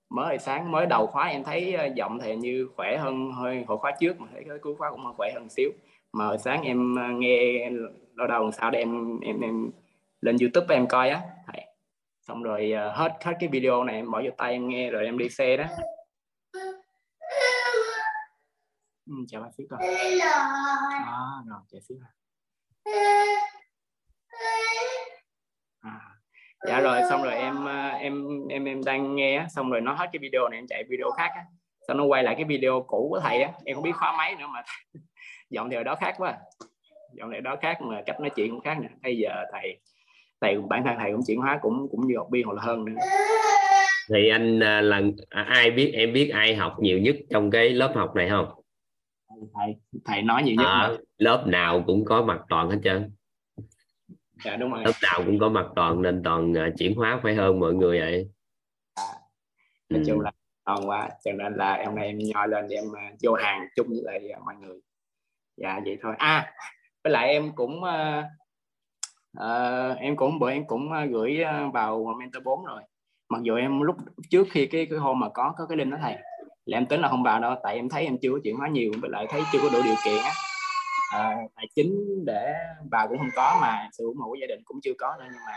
Mới 0.09 0.37
sáng 0.37 0.71
mới 0.71 0.85
đầu 0.85 1.07
khóa 1.07 1.27
em 1.27 1.43
thấy 1.43 1.73
ờ, 1.73 1.85
giọng 1.95 2.19
thì 2.19 2.35
như 2.35 2.69
khỏe 2.75 2.97
hơn 2.97 3.31
hơi 3.31 3.63
hồi 3.67 3.77
khóa 3.77 3.91
trước 3.99 4.19
mà 4.21 4.27
thấy 4.33 4.43
cái 4.49 4.57
cuối 4.61 4.75
khóa 4.75 4.91
cũng 4.91 5.05
hơi 5.05 5.13
khỏe 5.17 5.31
hơn 5.33 5.49
xíu. 5.49 5.69
Mà 6.13 6.25
hồi 6.25 6.37
sáng 6.37 6.63
em 6.63 6.95
ờ, 6.95 7.07
nghe 7.17 7.69
lâu 8.15 8.27
đầu 8.27 8.51
sao 8.51 8.71
để 8.71 8.79
em 8.79 9.19
em 9.19 9.41
em 9.41 9.71
lên 10.21 10.37
youtube 10.41 10.75
em 10.75 10.87
coi 10.87 11.09
á. 11.09 11.21
Thầy. 11.47 11.65
Xong 12.27 12.43
rồi 12.43 12.73
uh, 12.73 12.95
hết 12.95 13.11
hết 13.23 13.33
cái 13.39 13.49
video 13.49 13.83
này 13.83 13.95
em 13.95 14.11
bỏ 14.11 14.21
vô 14.21 14.29
tay 14.37 14.51
em 14.51 14.69
nghe 14.69 14.89
rồi 14.89 15.05
em 15.05 15.17
đi 15.17 15.29
xe 15.29 15.57
đó 15.57 15.65
ừ, 19.09 19.15
chào 19.27 19.41
bác 19.41 19.49
sĩ 19.57 19.63
con 19.69 19.79
à, 19.81 19.87
rồi 21.47 21.59
chào 21.71 21.81
xíu 21.81 21.97
à 22.03 22.09
dạ 26.67 26.81
rồi 26.81 27.01
xong 27.09 27.23
rồi 27.23 27.33
em 27.33 27.65
ờ, 27.65 27.87
em 27.89 28.47
em 28.49 28.65
em 28.65 28.83
đang 28.83 29.15
nghe 29.15 29.45
xong 29.49 29.69
rồi 29.69 29.81
nó 29.81 29.93
hết 29.93 30.09
cái 30.13 30.19
video 30.19 30.49
này 30.49 30.59
em 30.59 30.67
chạy 30.67 30.83
video 30.89 31.11
khác 31.11 31.31
á. 31.35 31.43
Xong 31.87 31.97
nó 31.97 32.03
quay 32.03 32.23
lại 32.23 32.35
cái 32.35 32.45
video 32.45 32.85
cũ 32.87 33.07
của 33.09 33.19
thầy 33.19 33.41
á. 33.41 33.51
Em 33.65 33.75
không 33.75 33.83
biết 33.83 33.95
khóa 33.95 34.17
máy 34.17 34.35
nữa 34.39 34.47
mà 34.49 34.61
giọng 35.49 35.69
thì 35.69 35.75
ở 35.75 35.83
đó 35.83 35.95
khác 35.95 36.15
quá. 36.17 36.37
Dạo 37.13 37.27
này 37.27 37.41
đó 37.41 37.55
khác 37.61 37.81
mà 37.81 38.01
cách 38.05 38.19
nói 38.19 38.29
chuyện 38.35 38.51
cũng 38.51 38.61
khác 38.61 38.77
nữa 38.81 38.89
bây 39.03 39.17
giờ 39.17 39.29
thầy 39.51 39.79
thầy 40.41 40.57
bản 40.69 40.83
thân 40.85 40.95
thầy 40.99 41.11
cũng 41.11 41.21
chuyển 41.27 41.37
hóa 41.37 41.59
cũng 41.61 41.87
cũng 41.91 42.07
như 42.07 42.13
học 42.17 42.27
viên 42.31 42.45
hoặc 42.45 42.53
là 42.53 42.61
hơn 42.61 42.85
nữa. 42.85 43.01
Thì 44.09 44.29
anh 44.29 44.59
à, 44.59 44.81
là 44.81 45.01
ai 45.29 45.71
biết 45.71 45.91
em 45.95 46.13
biết 46.13 46.29
ai 46.29 46.55
học 46.55 46.75
nhiều 46.79 46.99
nhất 46.99 47.15
trong 47.29 47.51
cái 47.51 47.69
lớp 47.69 47.91
học 47.95 48.15
này 48.15 48.29
không 48.29 48.58
thầy 49.53 49.75
thầy 50.05 50.21
nói 50.21 50.43
nhiều 50.43 50.55
nhất 50.55 50.65
à, 50.65 50.91
lớp 51.17 51.43
nào 51.47 51.83
cũng 51.87 52.05
có 52.05 52.23
mặt 52.23 52.41
toàn 52.49 52.69
hết 52.69 52.79
trơn. 52.83 53.11
Dạ 54.45 54.55
đúng 54.55 54.71
rồi. 54.71 54.83
Lớp 54.85 54.93
nào 55.03 55.21
cũng 55.25 55.39
có 55.39 55.49
mặt 55.49 55.65
toàn 55.75 56.01
nên 56.01 56.23
toàn 56.23 56.51
uh, 56.51 56.57
chuyển 56.77 56.95
hóa 56.95 57.19
phải 57.23 57.35
hơn 57.35 57.59
mọi 57.59 57.73
người 57.73 57.99
vậy. 57.99 58.29
À, 58.95 59.03
nói 59.89 59.99
ừ. 59.99 60.03
chung 60.07 60.19
là 60.19 60.31
toàn 60.65 60.89
quá 60.89 61.09
cho 61.23 61.31
nên 61.31 61.53
là 61.53 61.83
hôm 61.85 61.95
nay 61.95 62.05
em 62.05 62.17
nhoi 62.17 62.47
lên 62.47 62.67
em 62.67 62.83
uh, 62.85 63.17
vô 63.23 63.33
hàng 63.33 63.67
chung 63.75 63.87
với 63.87 64.01
lại 64.03 64.29
uh, 64.37 64.45
mọi 64.45 64.55
người. 64.55 64.79
Dạ 65.57 65.79
vậy 65.85 65.97
thôi. 66.01 66.15
À 66.17 66.53
với 67.03 67.13
lại 67.13 67.29
em 67.29 67.51
cũng 67.55 67.79
uh, 67.83 68.25
uh, 69.37 69.97
em 69.97 70.15
cũng 70.15 70.39
bữa 70.39 70.51
em 70.51 70.67
cũng 70.67 70.89
uh, 70.91 71.11
gửi 71.11 71.39
uh, 71.43 71.73
vào 71.73 72.15
mentor 72.19 72.43
4 72.43 72.65
rồi. 72.65 72.81
Mặc 73.29 73.41
dù 73.43 73.55
em 73.55 73.81
lúc 73.81 73.95
trước 74.29 74.47
khi 74.51 74.65
cái 74.65 74.87
cái 74.89 74.99
hôm 74.99 75.19
mà 75.19 75.29
có 75.29 75.53
có 75.57 75.65
cái 75.65 75.77
link 75.77 75.91
đó 75.91 75.97
thầy 76.01 76.15
là 76.69 76.77
em 76.77 76.85
tính 76.85 77.01
là 77.01 77.09
không 77.09 77.23
vào 77.23 77.39
đâu 77.39 77.55
tại 77.63 77.75
em 77.75 77.89
thấy 77.89 78.03
em 78.05 78.17
chưa 78.21 78.31
có 78.31 78.39
chuyển 78.43 78.55
hóa 78.55 78.67
nhiều 78.67 78.91
với 79.01 79.09
lại 79.09 79.27
thấy 79.29 79.41
chưa 79.51 79.59
có 79.61 79.69
đủ 79.73 79.79
điều 79.83 79.95
kiện 80.05 80.23
á. 80.23 80.31
À, 81.11 81.35
tài 81.55 81.67
chính 81.75 82.25
để 82.25 82.53
vào 82.91 83.07
cũng 83.07 83.17
không 83.17 83.29
có 83.35 83.57
mà 83.61 83.89
sự 83.91 84.05
ủng 84.05 84.17
hộ 84.17 84.27
của 84.29 84.37
gia 84.41 84.47
đình 84.47 84.59
cũng 84.65 84.79
chưa 84.83 84.93
có 84.97 85.15
nữa 85.19 85.25
nhưng 85.31 85.41
mà 85.47 85.53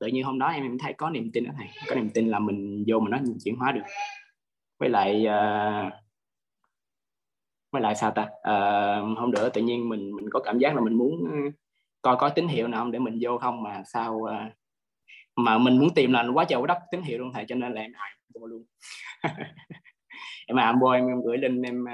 tự 0.00 0.06
nhiên 0.06 0.24
hôm 0.24 0.38
đó 0.38 0.48
em 0.48 0.62
em 0.62 0.78
thấy 0.78 0.92
có 0.92 1.10
niềm 1.10 1.30
tin 1.32 1.44
đó 1.44 1.52
thầy. 1.58 1.66
Có 1.88 1.94
niềm 1.94 2.10
tin 2.14 2.28
là 2.28 2.38
mình 2.38 2.84
vô 2.86 3.00
mà 3.00 3.10
nó 3.10 3.18
chuyển 3.44 3.56
hóa 3.56 3.72
được. 3.72 3.82
Với 4.78 4.88
lại 4.88 5.26
uh, 5.26 5.92
với 7.72 7.82
lại 7.82 7.94
sao 7.94 8.10
ta? 8.10 8.22
Uh, 8.22 9.18
hôm 9.18 9.30
nữa 9.30 9.48
tự 9.48 9.62
nhiên 9.62 9.88
mình 9.88 10.16
mình 10.16 10.30
có 10.32 10.40
cảm 10.40 10.58
giác 10.58 10.74
là 10.74 10.80
mình 10.80 10.94
muốn 10.94 11.24
coi 12.02 12.16
có 12.16 12.28
tín 12.28 12.48
hiệu 12.48 12.68
nào 12.68 12.80
không 12.80 12.92
để 12.92 12.98
mình 12.98 13.18
vô 13.20 13.38
không 13.38 13.62
mà 13.62 13.82
sao 13.86 14.14
uh, 14.14 14.30
mà 15.36 15.58
mình 15.58 15.78
muốn 15.78 15.94
tìm 15.94 16.12
là 16.12 16.26
quá 16.34 16.44
trời 16.48 16.60
quá 16.60 16.66
đất 16.66 16.78
tín 16.90 17.02
hiệu 17.02 17.18
luôn 17.18 17.32
thầy 17.34 17.44
cho 17.48 17.54
nên 17.54 17.72
là 17.72 17.80
em 17.80 17.92
hại 17.94 18.10
luôn. 18.34 18.64
em 20.46 20.56
làm 20.56 20.80
vô 20.80 20.88
em, 20.88 21.08
em 21.08 21.22
gửi 21.22 21.38
lên 21.38 21.62
em 21.62 21.84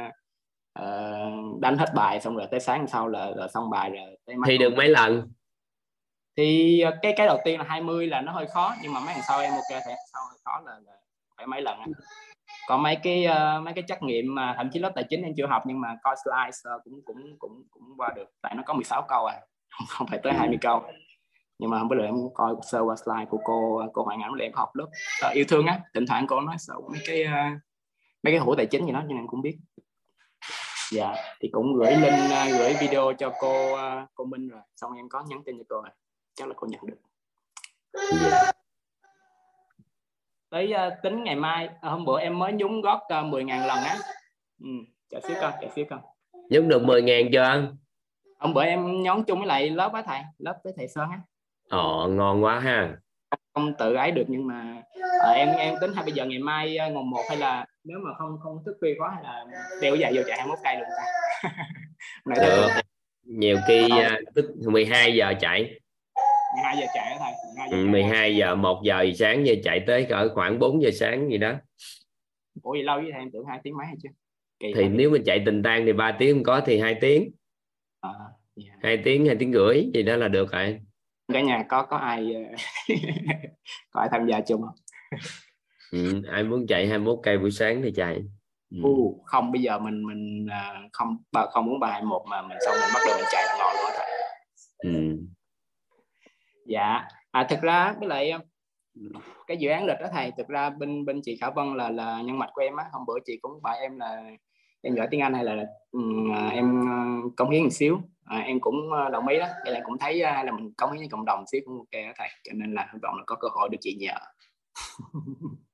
uh, 0.78 1.60
đánh 1.60 1.78
hết 1.78 1.88
bài 1.94 2.20
xong 2.20 2.36
rồi 2.36 2.46
tới 2.50 2.60
sáng 2.60 2.86
sau 2.86 3.08
là, 3.08 3.30
là 3.36 3.48
xong 3.48 3.70
bài 3.70 3.90
rồi 3.90 4.18
tới 4.26 4.36
thì 4.46 4.58
được 4.58 4.74
mấy 4.76 4.88
lần? 4.88 5.28
Thì 6.36 6.80
ờ, 6.80 6.98
cái 7.02 7.14
cái 7.16 7.26
đầu 7.26 7.38
tiên 7.44 7.58
là 7.58 7.64
20 7.68 8.06
là 8.06 8.20
nó 8.20 8.32
hơi 8.32 8.46
khó 8.46 8.74
nhưng 8.82 8.92
mà 8.92 9.00
mấy 9.00 9.14
lần 9.14 9.22
sau 9.28 9.40
em 9.40 9.52
ok 9.52 9.82
thì 9.86 9.92
sau 10.12 10.22
khó 10.44 10.62
là, 10.66 10.72
là 10.86 10.92
phải 11.36 11.46
mấy 11.46 11.62
lần 11.62 11.78
còn 12.68 12.82
mấy 12.82 12.96
cái 12.96 13.26
uh, 13.26 13.64
mấy 13.64 13.74
cái 13.74 13.84
trắc 13.86 14.02
nghiệm 14.02 14.34
mà 14.34 14.54
thậm 14.56 14.70
chí 14.72 14.80
lớp 14.80 14.92
tài 14.94 15.04
chính 15.10 15.22
em 15.22 15.32
chưa 15.36 15.46
học 15.46 15.62
nhưng 15.66 15.80
mà 15.80 15.96
coi 16.02 16.16
slides 16.24 16.74
uh, 16.76 16.84
cũng 16.84 17.00
cũng 17.04 17.36
cũng 17.38 17.62
cũng 17.70 17.82
qua 17.96 18.12
được. 18.16 18.30
Tại 18.42 18.54
nó 18.54 18.62
có 18.66 18.74
16 18.74 19.02
câu 19.08 19.26
à 19.26 19.40
không 19.88 20.06
phải 20.06 20.20
tới 20.22 20.32
20 20.32 20.58
câu. 20.60 20.82
Nhưng 21.58 21.70
mà 21.70 21.78
hôm 21.78 21.88
bữa 21.88 22.04
em 22.04 22.14
coi 22.34 22.54
sơ 22.62 22.80
qua 22.80 22.96
slide 22.96 23.24
của 23.30 23.38
cô 23.44 23.82
cô 23.92 24.02
Hoàng 24.02 24.20
Anh 24.20 24.32
em 24.40 24.52
học 24.54 24.68
lớp 24.74 24.86
uh, 25.26 25.32
yêu 25.34 25.44
thương 25.48 25.66
á. 25.66 25.80
Thỉnh 25.94 26.04
thoảng 26.08 26.26
cô 26.26 26.40
nói 26.40 26.56
sợ 26.58 26.74
mấy 26.90 27.00
cái 27.06 27.24
uh, 27.24 27.60
mấy 28.22 28.32
cái 28.32 28.38
hũ 28.38 28.54
tài 28.54 28.66
chính 28.66 28.86
gì 28.86 28.92
đó 28.92 29.02
nhưng 29.06 29.18
em 29.18 29.26
cũng 29.26 29.42
biết. 29.42 29.58
Dạ 30.92 31.14
thì 31.40 31.48
cũng 31.52 31.76
gửi 31.76 31.96
link 31.96 32.32
uh, 32.32 32.58
gửi 32.58 32.74
video 32.80 33.12
cho 33.18 33.32
cô 33.40 33.72
uh, 33.72 34.08
cô 34.14 34.24
Minh 34.24 34.48
rồi. 34.48 34.60
Xong 34.76 34.92
em 34.96 35.08
có 35.08 35.24
nhắn 35.28 35.42
tin 35.44 35.58
cho 35.58 35.64
cô 35.68 35.82
rồi. 35.82 35.90
Chắc 36.34 36.48
là 36.48 36.54
cô 36.56 36.66
nhận 36.70 36.80
được. 36.86 36.96
Yeah. 38.22 38.54
tới 40.50 40.74
uh, 40.74 40.92
tính 41.02 41.24
ngày 41.24 41.36
mai 41.36 41.68
hôm 41.82 42.04
bữa 42.04 42.20
em 42.20 42.38
mới 42.38 42.52
nhúng 42.52 42.80
gót 42.80 42.96
uh, 43.04 43.10
10.000 43.10 43.66
lần 43.66 43.78
á. 43.78 43.96
Ừ, 44.60 44.68
chờ 45.10 45.20
xíu 45.28 45.36
con 45.40 45.52
chờ 45.60 45.68
xíu 45.76 45.84
con 45.90 46.00
nhúng 46.50 46.68
được 46.68 46.82
10.000 46.82 47.28
chưa 47.32 47.42
anh 47.42 47.76
hôm 48.38 48.54
bữa 48.54 48.64
em 48.64 49.02
nhón 49.02 49.24
chung 49.24 49.38
với 49.38 49.46
lại 49.48 49.70
lớp 49.70 49.92
á 49.92 50.02
thầy 50.06 50.20
lớp 50.38 50.58
với 50.64 50.72
thầy 50.76 50.88
Sơn 50.88 51.10
á. 51.10 51.20
Ồ, 51.68 52.08
ngon 52.08 52.44
quá 52.44 52.60
ha. 52.60 52.96
Không 53.54 53.74
tự 53.78 53.94
ấy 53.94 54.10
được 54.10 54.24
nhưng 54.28 54.46
mà 54.46 54.82
à, 55.22 55.30
em 55.30 55.48
em 55.48 55.74
tính 55.80 55.92
hay 55.94 56.04
bây 56.04 56.12
giờ 56.12 56.24
ngày 56.24 56.38
mai 56.38 56.78
uh, 56.86 56.92
ngày 56.92 57.02
một 57.04 57.22
hay 57.28 57.38
là 57.38 57.66
nếu 57.84 57.98
mà 58.04 58.10
không 58.18 58.38
không 58.42 58.62
thức 58.66 58.76
khuya 58.80 58.94
quá 58.98 59.10
hay 59.14 59.22
là 59.22 59.44
đeo 59.80 59.96
giày 59.96 60.12
vô 60.16 60.22
chạy 60.26 60.38
21 60.38 60.58
cây 60.64 60.76
luôn 60.76 60.88
ta. 60.98 61.04
Này 62.26 62.38
được. 62.40 62.68
nhiều 63.22 63.56
khi 63.68 63.84
uh, 63.84 64.34
tức 64.34 64.50
12 64.66 65.14
giờ 65.14 65.34
chạy. 65.40 65.80
12 66.54 66.76
giờ 66.80 66.86
chạy 66.94 67.16
thầy 67.18 67.32
12 67.56 67.70
giờ, 67.70 67.76
ừ, 67.76 67.86
12 67.86 68.36
giờ 68.36 68.54
1 68.54 68.80
giờ 68.84 69.04
sáng 69.18 69.46
giờ 69.46 69.54
chạy 69.64 69.84
tới 69.86 70.06
cỡ 70.08 70.28
khoảng 70.34 70.58
4 70.58 70.82
giờ 70.82 70.90
sáng 70.90 71.30
gì 71.30 71.38
đó. 71.38 71.52
Ủa 72.62 72.74
gì 72.74 72.82
lâu 72.82 73.00
với 73.00 73.10
thầy 73.12 73.20
em 73.20 73.30
tưởng 73.32 73.44
hai 73.48 73.60
tiếng 73.62 73.76
mấy 73.76 73.86
hay 73.86 73.96
chưa? 74.02 74.08
Kỳ 74.60 74.72
thì 74.76 74.88
nếu 74.88 75.10
mình 75.10 75.22
chạy 75.26 75.42
tình 75.46 75.62
tan 75.62 75.86
thì 75.86 75.92
3 75.92 76.12
tiếng 76.18 76.34
không 76.34 76.44
có 76.44 76.60
thì 76.66 76.80
hai 76.80 76.94
tiếng. 77.00 77.30
À, 78.00 78.10
yeah. 78.66 78.78
2 78.82 78.96
tiếng 79.04 79.26
hai 79.26 79.36
tiếng 79.38 79.52
rưỡi 79.52 79.90
gì 79.94 80.02
đó 80.02 80.16
là 80.16 80.28
được 80.28 80.52
rồi. 80.52 80.80
Cả 81.32 81.40
nhà 81.40 81.64
có 81.68 81.82
có 81.82 81.96
ai 81.96 82.26
có 83.90 84.00
ai 84.00 84.08
tham 84.12 84.26
gia 84.26 84.40
chung 84.40 84.62
không 84.62 84.74
ừ, 85.92 86.22
ai 86.30 86.44
muốn 86.44 86.66
chạy 86.66 86.88
21 86.88 87.18
cây 87.22 87.38
buổi 87.38 87.50
sáng 87.50 87.82
thì 87.82 87.92
chạy. 87.96 88.22
Ừ. 88.70 88.88
uh, 88.88 89.22
không 89.24 89.52
bây 89.52 89.62
giờ 89.62 89.78
mình 89.78 90.06
mình 90.06 90.46
à, 90.50 90.82
không 90.92 91.16
không 91.50 91.66
muốn 91.66 91.80
bài 91.80 92.02
một 92.02 92.24
mà 92.30 92.42
mình 92.42 92.58
xong 92.66 92.74
mình 92.80 92.90
bắt 92.94 93.00
đầu 93.06 93.16
mình 93.18 93.26
chạy 93.32 93.44
là 93.46 93.56
ngon 93.58 93.74
luôn 93.82 93.90
ừ. 94.78 95.24
dạ 96.66 97.02
à 97.30 97.46
thực 97.50 97.60
ra 97.60 97.94
với 97.98 98.08
lại 98.08 98.32
cái 99.46 99.56
dự 99.56 99.68
án 99.68 99.84
lịch 99.84 100.00
đó 100.00 100.06
thầy 100.12 100.32
thực 100.36 100.48
ra 100.48 100.70
bên 100.70 101.04
bên 101.04 101.20
chị 101.22 101.36
Khả 101.40 101.50
Vân 101.50 101.76
là 101.76 101.90
là 101.90 102.22
nhân 102.22 102.38
mạch 102.38 102.50
của 102.52 102.62
em 102.62 102.76
á. 102.76 102.84
Hôm 102.92 103.06
bữa 103.06 103.18
chị 103.24 103.38
cũng 103.42 103.62
bài 103.62 103.78
em 103.80 103.98
là 103.98 104.30
em 104.82 104.94
giỏi 104.94 105.08
tiếng 105.10 105.20
Anh 105.20 105.34
hay 105.34 105.44
là 105.44 105.64
um, 105.90 106.32
em 106.52 106.80
uh, 106.80 107.36
cống 107.36 107.50
hiến 107.50 107.62
một 107.62 107.72
xíu. 107.72 108.00
À, 108.24 108.38
em 108.38 108.60
cũng 108.60 108.90
đồng 109.12 109.28
ý 109.28 109.38
đó. 109.38 109.46
Vậy 109.64 109.72
là 109.72 109.80
cũng 109.84 109.98
thấy 109.98 110.16
uh, 110.16 110.46
là 110.46 110.52
mình 110.52 110.72
cống 110.76 110.92
hiến 110.92 110.98
với 110.98 111.08
cộng 111.10 111.24
đồng 111.24 111.44
xíu 111.52 111.60
cũng 111.64 111.76
ok 111.76 112.02
đó 112.06 112.12
thầy. 112.16 112.28
Cho 112.44 112.52
nên 112.54 112.74
là 112.74 112.88
hy 112.92 112.98
vọng 113.02 113.14
là 113.16 113.22
có 113.26 113.36
cơ 113.40 113.48
hội 113.52 113.68
được 113.68 113.78
chị 113.80 113.96
nhờ 114.00 114.14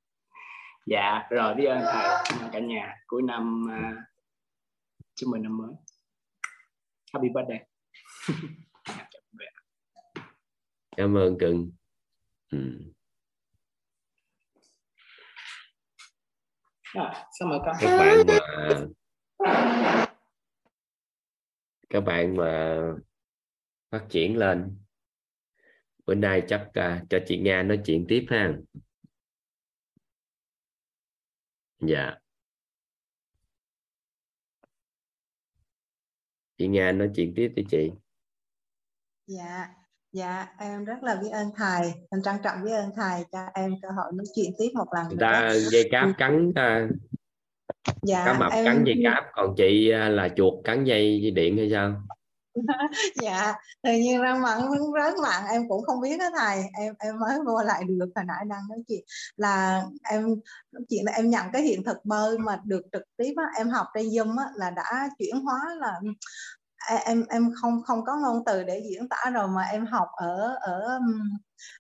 dạ 0.87 1.27
rồi 1.31 1.55
biết 1.55 1.65
ơn 1.65 1.83
thầy. 1.93 2.05
Cả 2.53 2.59
nhà 2.59 2.97
cuối 3.07 3.23
năm 3.23 3.67
uh, 3.67 3.97
chúc 5.15 5.31
mừng 5.31 5.43
năm 5.43 5.59
mới. 5.59 5.75
Happy 7.13 7.29
birthday. 7.29 7.67
Cảm 10.97 11.17
ơn 11.17 11.39
cưng. 11.39 11.71
Ừ. 12.51 12.59
à, 16.95 17.27
sao 17.39 17.49
mà 17.49 17.57
các 17.65 17.99
bạn 17.99 18.27
mà 18.27 18.39
các 21.91 22.01
bạn 22.01 22.37
mà 22.37 22.79
phát 23.91 24.07
triển 24.09 24.37
lên. 24.37 24.79
Bữa 26.07 26.15
nay 26.15 26.43
chắc 26.49 26.69
uh, 26.69 27.11
cho 27.11 27.19
chị 27.27 27.39
Nga 27.39 27.63
nói 27.63 27.81
chuyện 27.85 28.05
tiếp 28.09 28.27
ha 28.29 28.53
dạ. 31.87 32.15
Chị 36.59 36.69
Nga 36.69 36.93
nói 36.93 37.11
chuyện 37.17 37.33
tiếp 37.37 37.53
đi 37.57 37.65
chị. 37.71 37.91
Dạ 39.27 39.75
dạ 40.13 40.47
em 40.59 40.85
rất 40.85 41.03
là 41.03 41.19
biết 41.23 41.29
ơn 41.33 41.51
thầy. 41.57 41.93
Em 42.11 42.23
trân 42.23 42.35
trọng 42.45 42.65
biết 42.65 42.73
ơn 42.73 42.91
thầy 42.97 43.25
cho 43.33 43.39
em 43.55 43.75
cơ 43.83 43.89
hội 43.89 44.13
nói 44.15 44.25
chuyện 44.35 44.53
tiếp 44.59 44.71
một 44.75 44.87
lần 44.95 45.09
người 45.09 45.19
ta 45.21 45.55
dây 45.55 45.89
cáp 45.91 46.09
cắn 46.19 46.49
uh, 46.49 46.91
dạ, 48.03 48.25
cá 48.27 48.39
mập 48.39 48.53
em... 48.53 48.65
cắn 48.65 48.85
dây 48.87 48.97
cáp 49.05 49.25
còn 49.33 49.55
chị 49.57 49.91
à, 49.91 50.09
là 50.09 50.29
chuột 50.37 50.65
cắn 50.65 50.85
dây 50.85 51.31
điện 51.31 51.57
hay 51.57 51.71
sao 51.71 52.03
dạ 53.23 53.55
tự 53.83 53.93
nhiên 53.93 54.21
ra 54.21 54.35
mặn 54.35 54.59
rớt 54.95 55.15
mạng 55.23 55.45
em 55.51 55.69
cũng 55.69 55.83
không 55.83 56.01
biết 56.01 56.19
đó 56.19 56.31
thầy. 56.39 56.63
Em 56.79 56.95
em 56.99 57.19
mới 57.19 57.39
vô 57.47 57.63
lại 57.63 57.85
được 57.89 58.09
hồi 58.15 58.25
nãy 58.25 58.45
đang 58.49 58.63
nói 58.69 58.79
chuyện 58.89 59.05
là 59.37 59.83
em 60.11 60.27
chuyện 60.89 61.05
là 61.05 61.13
em 61.13 61.31
nhận 61.31 61.47
cái 61.53 61.63
hiện 61.63 61.85
thực 61.85 62.05
bơi 62.05 62.39
mà 62.39 62.61
được 62.65 62.83
trực 62.93 63.03
tiếp 63.17 63.35
á, 63.37 63.45
em 63.59 63.71
học 63.71 63.87
trên 63.95 64.07
zoom 64.07 64.39
á, 64.39 64.45
là 64.55 64.71
đã 64.71 65.09
chuyển 65.19 65.41
hóa 65.41 65.61
là 65.81 66.01
em 67.05 67.25
em 67.29 67.51
không 67.61 67.83
không 67.83 68.05
có 68.05 68.17
ngôn 68.17 68.45
từ 68.47 68.63
để 68.63 68.83
diễn 68.91 69.09
tả 69.09 69.31
rồi 69.31 69.49
mà 69.49 69.63
em 69.63 69.87
học 69.87 70.09
ở 70.17 70.57
ở 70.61 70.99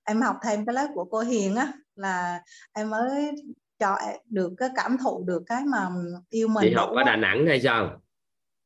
em 0.05 0.21
học 0.21 0.37
thêm 0.43 0.67
cái 0.67 0.75
lớp 0.75 0.89
của 0.95 1.05
cô 1.05 1.21
Hiền 1.21 1.57
á 1.57 1.73
là 1.95 2.43
em 2.73 2.91
mới 2.91 3.31
cho 3.79 3.99
được 4.25 4.53
cái 4.59 4.69
cảm 4.77 4.99
thụ 4.99 5.25
được 5.27 5.43
cái 5.47 5.65
mà 5.65 5.89
yêu 6.31 6.49
mình 6.49 6.65
chị 6.69 6.75
học 6.75 6.91
ở 6.97 7.03
Đà 7.03 7.17
Nẵng 7.17 7.47
hay 7.47 7.61
sao 7.61 8.01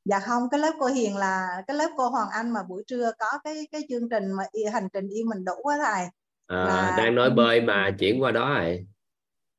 dạ 0.08 0.20
không 0.20 0.48
cái 0.50 0.60
lớp 0.60 0.72
cô 0.80 0.86
Hiền 0.86 1.16
là 1.16 1.62
cái 1.66 1.76
lớp 1.76 1.90
cô 1.96 2.08
Hoàng 2.08 2.28
Anh 2.30 2.50
mà 2.50 2.62
buổi 2.62 2.84
trưa 2.86 3.12
có 3.18 3.38
cái 3.44 3.68
cái 3.72 3.80
chương 3.88 4.08
trình 4.08 4.32
mà 4.32 4.44
hành 4.72 4.88
trình 4.92 5.08
yêu 5.08 5.26
mình 5.28 5.44
đủ 5.44 5.54
á 5.54 5.76
thầy 5.84 6.06
à, 6.46 6.64
là... 6.64 6.94
đang 6.98 7.14
nói 7.14 7.30
bơi 7.30 7.60
mà 7.60 7.90
chuyển 7.98 8.22
qua 8.22 8.30
đó 8.30 8.54
rồi. 8.54 8.86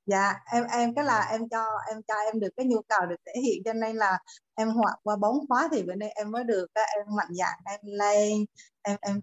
Dạ 0.06 0.34
em 0.54 0.64
em 0.72 0.96
cái 0.96 1.06
là 1.06 1.28
em 1.32 1.50
cho 1.50 1.66
em 1.88 2.02
cho 2.08 2.14
em 2.14 2.40
được 2.40 2.50
cái 2.58 2.66
nhu 2.66 2.82
cầu 2.82 3.06
được 3.06 3.16
thể 3.26 3.42
hiện 3.42 3.62
cho 3.66 3.74
nên 3.74 3.96
là 3.96 4.18
em 4.56 4.70
hoạt 4.70 4.96
qua 5.04 5.16
bốn 5.16 5.48
khóa 5.48 5.70
thì 5.72 5.84
bữa 5.84 5.96
nay 5.96 6.10
em 6.10 6.32
mới 6.32 6.44
được 6.44 6.68
em 6.76 7.06
mạnh 7.18 7.34
dạn 7.34 7.58
em 7.66 7.80
lên 7.84 8.46
em 8.82 8.98
em 9.02 9.22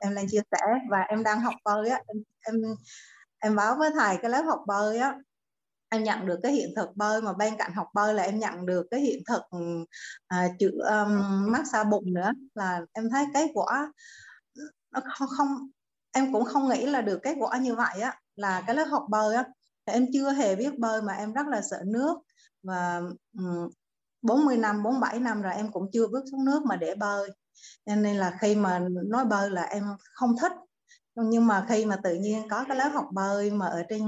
em 0.00 0.12
lên 0.12 0.26
chia 0.30 0.42
sẻ 0.50 0.58
và 0.90 1.00
em 1.00 1.22
đang 1.22 1.40
học 1.40 1.54
bơi 1.64 1.88
á. 1.88 2.02
Em 2.06 2.16
em, 2.46 2.54
em 3.38 3.56
báo 3.56 3.76
với 3.78 3.90
thầy 3.94 4.16
cái 4.22 4.30
lớp 4.30 4.42
học 4.42 4.60
bơi 4.66 4.98
á 4.98 5.14
em 5.90 6.04
nhận 6.04 6.26
được 6.26 6.40
cái 6.42 6.52
hiện 6.52 6.72
thực 6.76 6.96
bơi 6.96 7.22
mà 7.22 7.32
bên 7.32 7.56
cạnh 7.58 7.72
học 7.74 7.86
bơi 7.94 8.14
là 8.14 8.22
em 8.22 8.38
nhận 8.38 8.66
được 8.66 8.86
cái 8.90 9.00
hiện 9.00 9.22
thực 9.28 9.42
ừ, 9.50 9.58
à, 10.26 10.48
chữ 10.58 10.70
um, 10.78 11.22
massage 11.52 11.90
bụng 11.90 12.14
nữa. 12.14 12.32
Là 12.54 12.80
em 12.92 13.10
thấy 13.10 13.24
cái 13.34 13.50
quả 13.54 13.92
nó 14.92 15.00
không, 15.18 15.28
không 15.36 15.70
em 16.12 16.32
cũng 16.32 16.44
không 16.44 16.68
nghĩ 16.68 16.86
là 16.86 17.00
được 17.00 17.18
kết 17.22 17.34
quả 17.38 17.58
như 17.58 17.74
vậy 17.74 18.00
á. 18.00 18.20
Là 18.36 18.62
cái 18.66 18.76
lớp 18.76 18.84
học 18.84 19.06
bơi 19.08 19.36
á 19.36 19.44
em 19.84 20.06
chưa 20.12 20.32
hề 20.32 20.56
biết 20.56 20.78
bơi 20.78 21.02
mà 21.02 21.12
em 21.12 21.32
rất 21.32 21.46
là 21.46 21.62
sợ 21.70 21.82
nước. 21.86 22.18
Và 22.62 23.00
ừ, 23.38 23.44
um, 23.44 23.68
40 24.22 24.56
năm 24.56 24.82
47 24.82 25.20
năm 25.20 25.42
rồi 25.42 25.52
em 25.54 25.72
cũng 25.72 25.90
chưa 25.92 26.08
bước 26.08 26.24
xuống 26.30 26.44
nước 26.44 26.62
mà 26.66 26.76
để 26.76 26.94
bơi. 26.94 27.30
Nên 27.86 28.16
là 28.16 28.38
khi 28.40 28.54
mà 28.54 28.80
nói 29.06 29.24
bơi 29.24 29.50
là 29.50 29.62
em 29.62 29.84
không 30.12 30.36
thích. 30.40 30.52
Nhưng 31.14 31.46
mà 31.46 31.66
khi 31.68 31.84
mà 31.84 31.96
tự 32.02 32.14
nhiên 32.14 32.48
có 32.48 32.64
cái 32.68 32.76
lớp 32.76 32.88
học 32.88 33.06
bơi 33.12 33.50
mà 33.50 33.66
ở 33.66 33.82
trên 33.88 34.02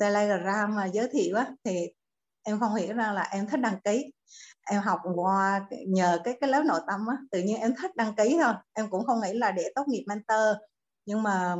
telegram 0.00 0.74
mà 0.74 0.86
giới 0.86 1.08
thiệu 1.12 1.36
á 1.36 1.46
thì 1.64 1.88
em 2.42 2.60
không 2.60 2.74
hiểu 2.74 2.94
ra 2.94 3.12
là 3.12 3.22
em 3.22 3.46
thích 3.46 3.60
đăng 3.60 3.80
ký. 3.80 4.12
Em 4.70 4.82
học 4.82 5.00
qua 5.14 5.66
nhờ 5.86 6.18
cái 6.24 6.38
cái 6.40 6.50
lớp 6.50 6.62
nội 6.66 6.80
tâm 6.86 7.06
á 7.06 7.16
tự 7.30 7.42
nhiên 7.42 7.60
em 7.60 7.74
thích 7.82 7.96
đăng 7.96 8.14
ký 8.14 8.38
thôi. 8.42 8.54
Em 8.72 8.90
cũng 8.90 9.04
không 9.06 9.20
nghĩ 9.20 9.32
là 9.32 9.52
để 9.52 9.72
tốt 9.74 9.84
nghiệp 9.88 10.04
mentor 10.06 10.56
nhưng 11.06 11.22
mà 11.22 11.56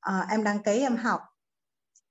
à, 0.00 0.26
em 0.30 0.44
đăng 0.44 0.62
ký 0.62 0.80
em 0.80 0.96
học. 0.96 1.20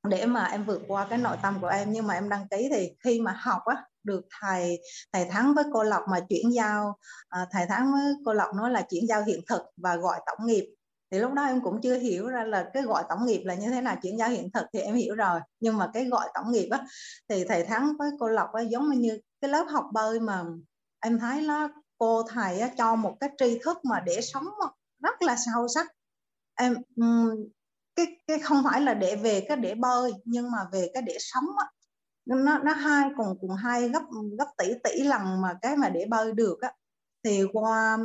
Để 0.10 0.26
mà 0.26 0.46
em 0.46 0.66
vượt 0.66 0.82
qua 0.88 1.08
cái 1.10 1.18
nội 1.18 1.38
tâm 1.42 1.58
của 1.62 1.68
em 1.68 1.92
nhưng 1.92 2.08
mà 2.08 2.14
em 2.14 2.30
đăng 2.30 2.48
ký 2.48 2.70
thì 2.72 2.92
khi 3.04 3.22
mà 3.22 3.32
học 3.40 3.62
á 3.66 3.84
được 4.04 4.22
thầy 4.42 4.82
thầy 5.14 5.26
thắng 5.26 5.54
với 5.54 5.64
cô 5.74 5.84
lộc 5.84 6.04
mà 6.12 6.20
chuyển 6.30 6.54
giao 6.54 6.98
à, 7.30 7.48
thầy 7.52 7.66
thắng 7.70 7.92
với 7.94 8.14
cô 8.26 8.34
lộc 8.34 8.56
nói 8.56 8.72
là 8.72 8.86
chuyển 8.90 9.08
giao 9.08 9.24
hiện 9.24 9.40
thực 9.50 9.62
và 9.78 9.96
gọi 9.96 10.20
tổng 10.26 10.48
nghiệp 10.48 10.76
thì 11.12 11.20
lúc 11.20 11.34
đó 11.34 11.46
em 11.46 11.62
cũng 11.62 11.82
chưa 11.82 11.98
hiểu 11.98 12.28
ra 12.28 12.44
là 12.44 12.70
cái 12.74 12.84
gọi 12.84 13.04
tổng 13.10 13.26
nghiệp 13.26 13.44
là 13.46 13.56
như 13.56 13.70
thế 13.70 13.82
nào 13.82 13.96
chuyển 14.02 14.18
giao 14.18 14.30
hiện 14.30 14.52
thực 14.52 14.66
thì 14.74 14.80
em 14.80 14.96
hiểu 14.96 15.16
rồi. 15.16 15.40
Nhưng 15.60 15.78
mà 15.78 15.90
cái 15.94 16.06
gọi 16.06 16.28
tổng 16.34 16.52
nghiệp 16.52 16.70
á 16.72 16.86
thì 17.30 17.44
thầy 17.44 17.64
thắng 17.64 17.94
với 18.00 18.10
cô 18.20 18.28
lộc 18.28 18.54
á 18.54 18.62
giống 18.62 18.90
như 18.90 19.20
cái 19.42 19.52
lớp 19.52 19.66
học 19.70 19.86
bơi 19.94 20.20
mà 20.20 20.44
em 21.00 21.20
thấy 21.20 21.42
nó 21.42 21.70
cô 21.98 22.24
thầy 22.24 22.60
á, 22.60 22.70
cho 22.78 22.96
một 22.96 23.18
cái 23.20 23.30
tri 23.38 23.60
thức 23.64 23.78
mà 23.86 24.00
để 24.06 24.22
sống 24.22 24.46
rất 25.04 25.22
là 25.22 25.36
sâu 25.46 25.68
sắc. 25.68 25.88
Em 26.56 26.76
cái 27.96 28.06
cái 28.28 28.40
không 28.40 28.64
phải 28.64 28.82
là 28.82 28.94
để 28.94 29.16
về 29.16 29.46
cái 29.48 29.58
để 29.58 29.76
bơi 29.76 30.12
nhưng 30.26 30.52
mà 30.52 30.58
về 30.72 30.90
cái 30.94 31.04
để 31.04 31.18
sống 31.20 31.46
á. 31.58 31.66
Nó 32.26 32.58
nó 32.58 32.74
hai 32.74 33.10
cùng 33.18 33.38
cùng 33.42 33.52
hai 33.56 33.90
gấp 33.90 34.04
gấp 34.40 34.48
tỷ 34.58 34.74
tỷ 34.84 35.04
lần 35.04 35.42
mà 35.42 35.54
cái 35.62 35.78
mà 35.78 35.90
để 35.90 36.06
bơi 36.10 36.32
được 36.32 36.62
á. 36.62 36.74
Thì 37.24 37.44
qua 37.54 37.98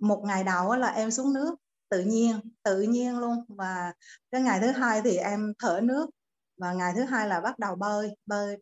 một 0.00 0.22
ngày 0.26 0.44
đầu 0.44 0.74
là 0.76 0.88
em 0.88 1.10
xuống 1.10 1.32
nước 1.34 1.54
tự 1.88 2.00
nhiên 2.00 2.40
tự 2.62 2.80
nhiên 2.82 3.18
luôn. 3.18 3.44
Và 3.48 3.92
cái 4.30 4.40
ngày 4.40 4.60
thứ 4.60 4.70
hai 4.70 5.02
thì 5.04 5.16
em 5.16 5.52
thở 5.58 5.80
nước. 5.82 6.10
Và 6.56 6.72
ngày 6.72 6.92
thứ 6.96 7.02
hai 7.02 7.28
là 7.28 7.40
bắt 7.40 7.58
đầu 7.58 7.74
bơi 7.74 8.16
bơi 8.26 8.56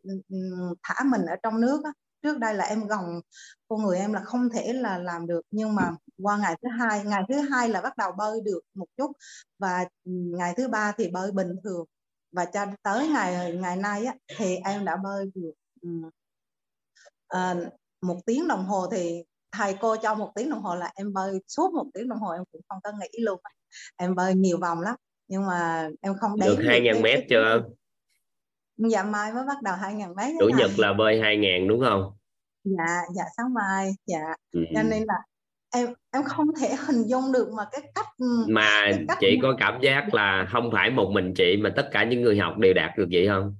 thả 0.83 1.03
mình 1.03 1.25
ở 1.25 1.35
trong 1.43 1.61
nước 1.61 1.81
á. 1.83 1.91
trước 2.21 2.37
đây 2.39 2.53
là 2.53 2.65
em 2.65 2.87
gồng 2.87 3.21
con 3.67 3.83
người 3.83 3.97
em 3.97 4.13
là 4.13 4.23
không 4.23 4.49
thể 4.49 4.73
là 4.73 4.97
làm 4.97 5.27
được. 5.27 5.41
Nhưng 5.51 5.75
mà 5.75 5.91
qua 6.23 6.37
ngày 6.37 6.55
thứ 6.61 6.69
hai 6.79 7.03
ngày 7.03 7.23
thứ 7.29 7.41
hai 7.41 7.69
là 7.69 7.81
bắt 7.81 7.97
đầu 7.97 8.11
bơi 8.11 8.41
được 8.41 8.59
một 8.73 8.87
chút. 8.97 9.11
Và 9.59 9.85
ngày 10.05 10.53
thứ 10.57 10.67
ba 10.67 10.91
thì 10.97 11.07
bơi 11.07 11.31
bình 11.31 11.55
thường. 11.63 11.85
Và 12.31 12.45
cho 12.45 12.65
tới 12.83 13.07
ngày 13.07 13.57
ngày 13.57 13.77
nay 13.77 14.05
á, 14.05 14.13
thì 14.37 14.55
em 14.55 14.85
đã 14.85 14.97
bơi 15.03 15.31
được 15.35 15.53
à, 17.27 17.55
một 18.01 18.17
tiếng 18.25 18.47
đồng 18.47 18.65
hồ 18.65 18.87
thì 18.91 19.23
thầy 19.57 19.75
cô 19.81 19.95
cho 19.95 20.15
một 20.15 20.31
tiếng 20.35 20.49
đồng 20.49 20.61
hồ 20.61 20.75
là 20.75 20.91
em 20.95 21.13
bơi 21.13 21.39
suốt 21.47 21.73
một 21.73 21.85
tiếng 21.93 22.09
đồng 22.09 22.19
hồ 22.19 22.31
em 22.31 22.43
cũng 22.51 22.61
không 22.69 22.79
có 22.83 22.91
nghĩ 22.91 23.19
luôn. 23.19 23.39
Em 23.97 24.15
bơi 24.15 24.35
nhiều 24.35 24.57
vòng 24.57 24.81
lắm 24.81 24.95
nhưng 25.27 25.45
mà 25.45 25.89
em 26.01 26.13
không 26.21 26.39
được 26.39 26.55
hai 26.67 26.81
ngàn 26.81 27.01
mét 27.01 27.19
chưa? 27.29 27.63
dạ 28.77 29.03
mai 29.03 29.33
mới 29.33 29.43
bắt 29.47 29.61
đầu 29.63 29.75
hai 29.75 29.93
ngàn 29.93 30.15
mét 30.15 30.35
chủ 30.39 30.49
nhật 30.57 30.71
là 30.77 30.93
bơi 30.93 31.21
hai 31.21 31.37
ngàn 31.37 31.67
đúng 31.67 31.81
không? 31.81 32.11
Dạ 32.63 33.01
dạ 33.15 33.23
sáng 33.37 33.53
mai 33.53 33.91
dạ. 34.05 34.35
Ừ. 34.51 34.59
cho 34.75 34.83
nên 34.83 35.03
là 35.07 35.15
em 35.73 35.93
em 36.11 36.23
không 36.23 36.47
thể 36.59 36.75
hình 36.87 37.03
dung 37.07 37.31
được 37.31 37.51
mà 37.57 37.63
cái 37.71 37.81
cách 37.95 38.07
mà 38.47 38.81
cái 38.83 39.05
cách 39.07 39.17
chị 39.21 39.37
mà... 39.37 39.39
có 39.41 39.55
cảm 39.59 39.81
giác 39.81 40.13
là 40.13 40.47
không 40.51 40.69
phải 40.71 40.89
một 40.89 41.09
mình 41.11 41.33
chị 41.33 41.57
mà 41.57 41.73
tất 41.75 41.89
cả 41.91 42.03
những 42.03 42.21
người 42.21 42.39
học 42.39 42.57
đều 42.57 42.73
đạt 42.73 42.97
được 42.97 43.07
vậy 43.11 43.27
không 43.27 43.55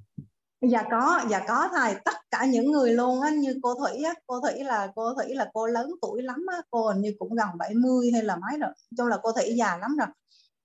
dạ 0.69 0.84
có 0.91 1.21
dạ 1.30 1.45
có 1.47 1.69
thầy. 1.75 1.95
Tất 2.06 2.15
cả 2.32 2.45
những 2.45 2.71
người 2.71 2.93
luôn 2.93 3.21
á 3.21 3.30
như 3.30 3.60
cô 3.62 3.75
thủy 3.75 4.04
á 4.04 4.13
cô 4.28 4.41
thủy 4.41 4.63
là 4.63 4.88
cô 4.95 5.13
thủy 5.13 5.36
là 5.36 5.49
cô 5.54 5.67
lớn 5.67 5.91
tuổi 6.01 6.23
lắm 6.23 6.45
á 6.51 6.58
cô 6.69 6.88
hình 6.88 7.01
như 7.01 7.13
cũng 7.19 7.36
gần 7.36 7.47
70 7.58 8.12
hay 8.13 8.23
là 8.23 8.36
mấy 8.36 8.60
rồi 8.60 8.69
chung 8.97 9.08
là 9.08 9.17
cô 9.23 9.32
thủy 9.32 9.56
già 9.58 9.78
lắm 9.78 9.97
rồi. 9.97 10.08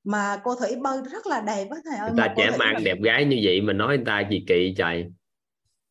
Mà 0.04 0.40
cô 0.44 0.54
thủy 0.54 0.76
bơi 0.76 1.02
rất 1.02 1.26
là 1.26 1.40
đẹp 1.40 1.68
á 1.70 1.76
thầy 1.84 1.98
ơi 1.98 2.10
người 2.10 2.18
ta 2.18 2.34
trẻ 2.36 2.50
mang 2.58 2.74
là... 2.74 2.80
đẹp 2.84 2.98
gái 3.02 3.24
như 3.24 3.36
vậy 3.44 3.60
mà 3.60 3.72
nói 3.72 3.96
người 3.96 4.06
ta 4.06 4.22
gì 4.30 4.44
kỵ 4.48 4.74
trời. 4.76 5.12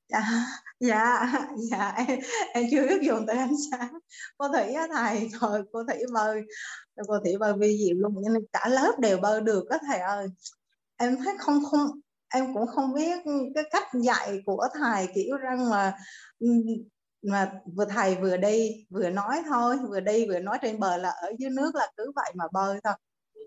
Dạ 0.09 0.21
dạ 0.79 1.31
dạ 1.71 1.93
em, 2.07 2.19
em 2.53 2.65
chưa 2.71 2.87
biết 2.87 3.01
dùng 3.01 3.25
từ 3.27 3.33
ánh 3.33 3.53
sáng. 3.71 3.97
Cô 4.37 4.47
thủy 4.47 4.73
á 4.73 4.87
thầy 4.93 5.29
rồi 5.41 5.63
cô 5.71 5.83
thủy 5.83 5.97
bơi 6.13 6.41
cô 7.07 7.19
thủy 7.23 7.37
bơi 7.39 7.53
vi 7.59 7.77
diệu 7.77 7.95
luôn 7.95 8.15
nên 8.33 8.45
cả 8.53 8.67
lớp 8.69 8.99
đều 8.99 9.17
bơi 9.17 9.41
được 9.41 9.69
á 9.69 9.77
thầy 9.87 9.99
ơi. 9.99 10.27
Em 10.97 11.17
thấy 11.25 11.33
không 11.39 11.61
không 11.71 11.87
em 12.33 12.53
cũng 12.53 12.67
không 12.67 12.93
biết 12.93 13.19
cái 13.55 13.63
cách 13.71 13.87
dạy 14.03 14.41
của 14.45 14.67
thầy 14.79 15.07
kiểu 15.15 15.37
rằng 15.37 15.69
mà 15.69 15.93
mà 17.27 17.51
vừa 17.75 17.85
thầy 17.85 18.15
vừa 18.15 18.37
đi 18.37 18.85
vừa 18.89 19.09
nói 19.09 19.41
thôi 19.47 19.75
vừa 19.89 19.99
đi 19.99 20.27
vừa 20.27 20.39
nói 20.39 20.57
trên 20.61 20.79
bờ 20.79 20.97
là 20.97 21.09
ở 21.09 21.31
dưới 21.39 21.49
nước 21.49 21.75
là 21.75 21.87
cứ 21.97 22.11
vậy 22.15 22.31
mà 22.35 22.45
bơi 22.53 22.79
thôi. 22.83 22.93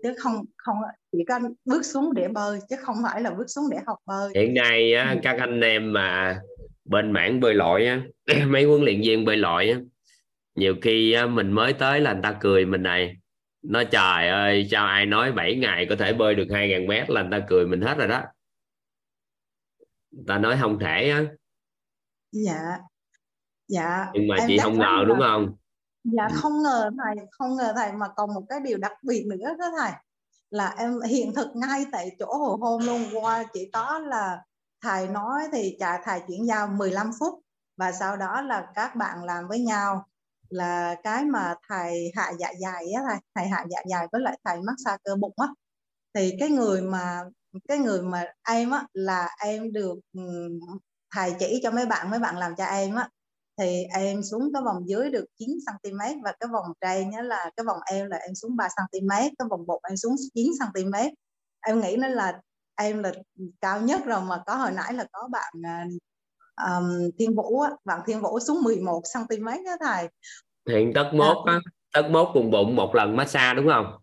Chứ 0.03 0.13
không 0.17 0.45
không 0.57 0.77
chỉ 1.11 1.19
có 1.27 1.39
bước 1.65 1.85
xuống 1.85 2.13
để 2.13 2.27
bơi 2.27 2.59
chứ 2.69 2.75
không 2.79 2.95
phải 3.03 3.21
là 3.21 3.31
bước 3.31 3.45
xuống 3.47 3.65
để 3.71 3.77
học 3.87 3.97
bơi. 4.05 4.31
Hiện 4.35 4.53
nay 4.53 4.93
á, 4.93 5.15
các 5.23 5.35
anh 5.39 5.61
em 5.61 5.93
mà 5.93 6.39
bên 6.85 7.11
mảng 7.11 7.39
bơi 7.39 7.53
lội 7.53 7.85
á, 7.85 8.01
mấy 8.47 8.63
huấn 8.63 8.81
luyện 8.81 9.01
viên 9.01 9.25
bơi 9.25 9.37
lội 9.37 9.69
á, 9.69 9.79
nhiều 10.55 10.75
khi 10.81 11.13
á, 11.13 11.25
mình 11.25 11.51
mới 11.51 11.73
tới 11.73 12.01
là 12.01 12.13
người 12.13 12.21
ta 12.23 12.35
cười 12.39 12.65
mình 12.65 12.83
này. 12.83 13.15
Nói 13.61 13.85
trời 13.85 14.27
ơi 14.29 14.67
sao 14.71 14.85
ai 14.85 15.05
nói 15.05 15.31
7 15.31 15.55
ngày 15.55 15.85
có 15.89 15.95
thể 15.95 16.13
bơi 16.13 16.35
được 16.35 16.47
2.000 16.49 16.87
mét 16.87 17.09
là 17.09 17.21
người 17.21 17.39
ta 17.39 17.45
cười 17.49 17.67
mình 17.67 17.81
hết 17.81 17.97
rồi 17.97 18.07
đó 18.07 18.23
ta 20.27 20.37
nói 20.37 20.57
không 20.61 20.79
thể 20.79 21.09
á. 21.09 21.23
Dạ. 22.31 22.79
Dạ. 23.67 24.07
Nhưng 24.13 24.27
mà 24.27 24.35
em 24.35 24.47
chị 24.47 24.57
không 24.57 24.79
ngờ 24.79 25.05
đúng 25.07 25.19
không? 25.19 25.55
Dạ 26.03 26.27
không 26.33 26.63
ngờ 26.63 26.91
thầy 27.03 27.25
không 27.31 27.55
ngờ 27.55 27.73
thầy 27.75 27.91
mà 27.91 28.07
còn 28.15 28.33
một 28.33 28.43
cái 28.49 28.59
điều 28.59 28.77
đặc 28.77 28.91
biệt 29.03 29.25
nữa 29.25 29.55
đó 29.59 29.71
thầy 29.79 29.91
là 30.49 30.75
em 30.77 31.01
hiện 31.01 31.33
thực 31.33 31.55
ngay 31.55 31.85
tại 31.91 32.15
chỗ 32.19 32.37
hồ 32.37 32.57
hôm 32.61 32.85
luôn. 32.85 33.01
Qua 33.13 33.43
chỉ 33.53 33.69
có 33.73 33.99
là 33.99 34.43
thầy 34.81 35.07
nói 35.07 35.41
thì 35.51 35.77
trả 35.79 36.03
thầy 36.03 36.21
chuyển 36.27 36.47
giao 36.47 36.67
15 36.67 37.11
phút 37.19 37.39
và 37.77 37.91
sau 37.91 38.17
đó 38.17 38.41
là 38.41 38.67
các 38.75 38.95
bạn 38.95 39.23
làm 39.23 39.47
với 39.47 39.59
nhau. 39.59 40.05
Là 40.49 40.95
cái 41.03 41.25
mà 41.25 41.55
thầy 41.69 42.11
hạ 42.15 42.31
dạ 42.39 42.53
dày 42.59 42.91
á 42.91 43.01
thầy 43.07 43.17
thầy 43.35 43.47
hạ 43.47 43.65
dạ 43.69 43.79
dày 43.89 44.07
với 44.11 44.21
lại 44.21 44.39
thầy 44.43 44.61
massage 44.61 44.97
cơ 45.03 45.15
bụng 45.15 45.33
á. 45.37 45.47
Thì 46.13 46.35
cái 46.39 46.49
người 46.49 46.81
mà 46.81 47.21
cái 47.67 47.77
người 47.77 48.01
mà 48.01 48.25
em 48.47 48.71
á 48.71 48.85
là 48.93 49.29
em 49.45 49.71
được 49.71 49.99
thầy 51.15 51.33
chỉ 51.39 51.59
cho 51.63 51.71
mấy 51.71 51.85
bạn 51.85 52.09
mấy 52.09 52.19
bạn 52.19 52.37
làm 52.37 52.55
cho 52.55 52.65
em 52.65 52.95
á 52.95 53.09
thì 53.57 53.83
em 53.83 54.23
xuống 54.23 54.49
cái 54.53 54.61
vòng 54.65 54.89
dưới 54.89 55.09
được 55.09 55.25
9 55.39 55.49
cm 55.49 55.97
và 56.23 56.33
cái 56.39 56.49
vòng 56.53 56.65
trên 56.81 57.09
nhớ 57.09 57.21
là 57.21 57.51
cái 57.57 57.63
vòng 57.65 57.79
eo 57.91 58.07
là 58.07 58.17
em 58.17 58.35
xuống 58.35 58.55
3 58.55 58.67
cm 58.67 59.09
cái 59.09 59.47
vòng 59.49 59.67
bụng 59.67 59.81
em 59.89 59.97
xuống 59.97 60.15
9 60.33 60.51
cm 60.59 60.93
em 61.67 61.81
nghĩ 61.81 61.95
nó 61.99 62.07
là 62.07 62.41
em 62.75 63.03
là 63.03 63.11
cao 63.61 63.81
nhất 63.81 64.01
rồi 64.05 64.21
mà 64.21 64.43
có 64.45 64.55
hồi 64.55 64.71
nãy 64.71 64.93
là 64.93 65.05
có 65.11 65.29
bạn 65.31 65.53
um, 66.67 67.09
Thiên 67.19 67.35
Vũ 67.35 67.61
á, 67.61 67.71
bạn 67.85 67.99
Thiên 68.05 68.21
Vũ 68.21 68.39
xuống 68.39 68.63
11 68.63 69.01
cm 69.13 69.45
đó 69.45 69.71
thầy. 69.79 70.07
Hiện 70.69 70.91
tất 70.95 71.11
mốt 71.13 71.37
á 71.45 71.59
tất 71.93 72.09
mốt 72.11 72.27
cùng 72.33 72.51
bụng 72.51 72.75
một 72.75 72.95
lần 72.95 73.15
massage 73.15 73.53
đúng 73.53 73.67
không 73.73 74.02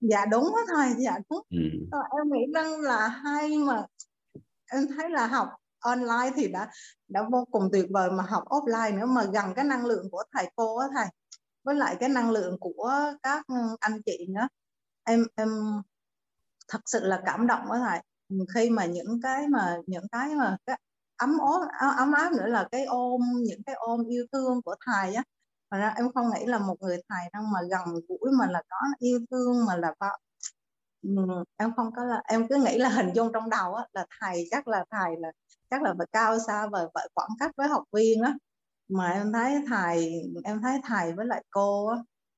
dạ 0.00 0.26
đúng 0.30 0.44
đó 0.44 0.60
thầy 0.74 0.94
dạ 0.98 1.18
đúng 1.30 1.42
ừ. 1.50 1.58
Ờ, 1.90 1.98
em 2.18 2.32
nghĩ 2.32 2.52
rằng 2.54 2.80
là 2.80 3.08
hay 3.08 3.58
mà 3.58 3.86
em 4.72 4.86
thấy 4.96 5.10
là 5.10 5.26
học 5.26 5.48
online 5.78 6.30
thì 6.36 6.48
đã 6.48 6.70
đã 7.08 7.22
vô 7.32 7.44
cùng 7.50 7.68
tuyệt 7.72 7.86
vời 7.90 8.10
mà 8.10 8.24
học 8.28 8.44
offline 8.48 8.98
nữa 8.98 9.06
mà 9.06 9.24
gần 9.24 9.54
cái 9.56 9.64
năng 9.64 9.86
lượng 9.86 10.10
của 10.10 10.22
thầy 10.32 10.50
cô 10.56 10.78
á 10.78 10.86
thầy 10.94 11.06
với 11.64 11.74
lại 11.74 11.96
cái 12.00 12.08
năng 12.08 12.30
lượng 12.30 12.56
của 12.60 12.92
các 13.22 13.44
anh 13.80 14.00
chị 14.06 14.26
nữa. 14.28 14.48
Em 15.04 15.26
em 15.34 15.48
thật 16.68 16.80
sự 16.86 17.00
là 17.02 17.22
cảm 17.26 17.46
động 17.46 17.60
với 17.68 17.80
thầy. 17.88 18.00
Khi 18.54 18.70
mà 18.70 18.84
những 18.84 19.20
cái 19.22 19.48
mà 19.48 19.76
những 19.86 20.08
cái 20.12 20.34
mà 20.34 20.56
cái 20.66 20.80
ấm 21.16 21.38
áp 21.80 21.94
ấm 21.96 22.12
áp 22.12 22.32
nữa 22.32 22.46
là 22.46 22.68
cái 22.72 22.84
ôm 22.84 23.20
những 23.42 23.62
cái 23.66 23.74
ôm 23.74 24.06
yêu 24.08 24.26
thương 24.32 24.62
của 24.62 24.74
thầy 24.86 25.14
á 25.14 25.22
mà 25.70 25.78
ra 25.78 25.88
em 25.96 26.12
không 26.14 26.26
nghĩ 26.34 26.46
là 26.46 26.58
một 26.58 26.76
người 26.80 26.98
thầy 27.08 27.30
đâu 27.32 27.42
mà 27.52 27.60
gần 27.70 27.94
gũi 28.08 28.32
mà 28.38 28.46
là 28.50 28.62
có 28.68 28.76
yêu 28.98 29.20
thương 29.30 29.66
mà 29.66 29.76
là 29.76 29.94
có 29.98 30.10
em 31.56 31.72
không 31.76 31.90
có 31.96 32.04
là 32.04 32.22
em 32.28 32.48
cứ 32.48 32.56
nghĩ 32.56 32.78
là 32.78 32.88
hình 32.88 33.12
dung 33.14 33.30
trong 33.32 33.50
đầu 33.50 33.74
á 33.74 33.84
là 33.92 34.06
thầy 34.20 34.44
chắc 34.50 34.68
là 34.68 34.84
thầy 34.90 35.10
là 35.18 35.32
chắc 35.70 35.82
là 35.82 35.94
phải 35.98 36.06
cao 36.12 36.38
xa 36.46 36.66
và 36.72 36.88
phải 36.94 37.08
khoảng 37.14 37.30
cách 37.40 37.50
với 37.56 37.68
học 37.68 37.84
viên 37.92 38.22
á. 38.22 38.34
Mà 38.88 39.10
em 39.10 39.32
thấy 39.32 39.62
thầy 39.68 40.22
em 40.44 40.60
thấy 40.62 40.80
thầy 40.84 41.12
với 41.12 41.26
lại 41.26 41.44
cô 41.50 41.86
á 41.88 41.96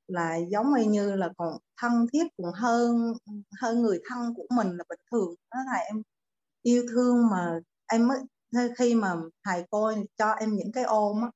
là 0.09 0.37
giống 0.37 0.73
như 0.89 1.17
là 1.17 1.29
còn 1.39 1.59
thân 1.81 2.07
thiết 2.13 2.27
cũng 2.37 2.53
hơn 2.55 3.13
hơn 3.61 3.83
người 3.83 4.01
thân 4.11 4.35
của 4.37 4.47
mình 4.57 4.69
là 4.77 4.85
bình 4.89 5.01
thường. 5.13 5.35
Đó 5.51 5.59
thầy 5.73 5.85
em 5.85 6.03
yêu 6.63 6.85
thương 6.91 7.31
mà 7.31 7.61
em 7.87 8.09
mới 8.09 8.19
khi 8.79 8.95
mà 8.95 9.15
thầy 9.45 9.65
cô 9.71 9.93
cho 10.17 10.33
em 10.33 10.57
những 10.57 10.73
cái 10.73 10.85
ôm 10.85 11.23
á, 11.23 11.31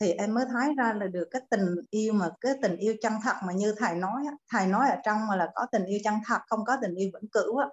thì 0.00 0.12
em 0.12 0.34
mới 0.34 0.44
thấy 0.52 0.74
ra 0.74 0.92
là 0.92 1.06
được 1.06 1.28
cái 1.30 1.42
tình 1.50 1.76
yêu 1.90 2.12
mà 2.12 2.30
cái 2.40 2.54
tình 2.62 2.76
yêu 2.76 2.94
chân 3.02 3.12
thật 3.22 3.34
mà 3.46 3.52
như 3.52 3.74
thầy 3.78 3.94
nói 3.94 4.22
thầy 4.52 4.66
nói 4.66 4.90
ở 4.90 4.96
trong 5.04 5.26
mà 5.26 5.36
là 5.36 5.48
có 5.54 5.66
tình 5.72 5.84
yêu 5.84 5.98
chân 6.04 6.14
thật 6.26 6.38
không 6.48 6.64
có 6.64 6.76
tình 6.82 6.94
yêu 6.94 7.10
vĩnh 7.14 7.30
cửu 7.30 7.56
á. 7.56 7.66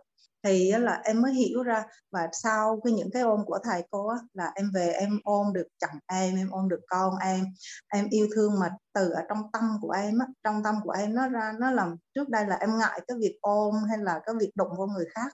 Thì 0.44 0.72
là 0.72 1.02
em 1.04 1.22
mới 1.22 1.34
hiểu 1.34 1.64
ra 1.64 1.84
và 2.12 2.28
sau 2.32 2.82
cái 2.84 2.94
những 2.94 3.10
cái 3.12 3.22
ôm 3.22 3.46
của 3.46 3.60
thầy 3.64 3.84
cô 3.90 4.08
á, 4.08 4.18
là 4.34 4.52
em 4.56 4.72
về 4.74 4.88
em 4.88 5.20
ôm 5.24 5.54
được 5.54 5.68
chồng 5.80 6.00
em 6.08 6.36
em 6.36 6.50
ôm 6.50 6.70
được 6.70 6.80
con 6.88 7.18
em 7.18 7.46
em 7.88 8.08
yêu 8.10 8.28
thương 8.36 8.60
mà 8.60 8.70
từ 8.94 9.10
ở 9.10 9.22
trong 9.30 9.52
tâm 9.54 9.64
của 9.82 9.92
em 9.92 10.20
á, 10.20 10.28
trong 10.44 10.64
tâm 10.64 10.76
của 10.84 10.92
em 10.92 11.16
nó 11.16 11.30
ra 11.30 11.54
nó 11.60 11.72
làm 11.72 11.96
trước 12.16 12.30
đây 12.30 12.46
là 12.48 12.56
em 12.56 12.78
ngại 12.78 13.02
cái 13.08 13.18
việc 13.20 13.38
ôm 13.42 13.76
hay 13.90 13.98
là 13.98 14.20
cái 14.26 14.36
việc 14.40 14.52
đụng 14.56 14.78
vào 14.78 14.88
người 14.88 15.06
khác. 15.16 15.34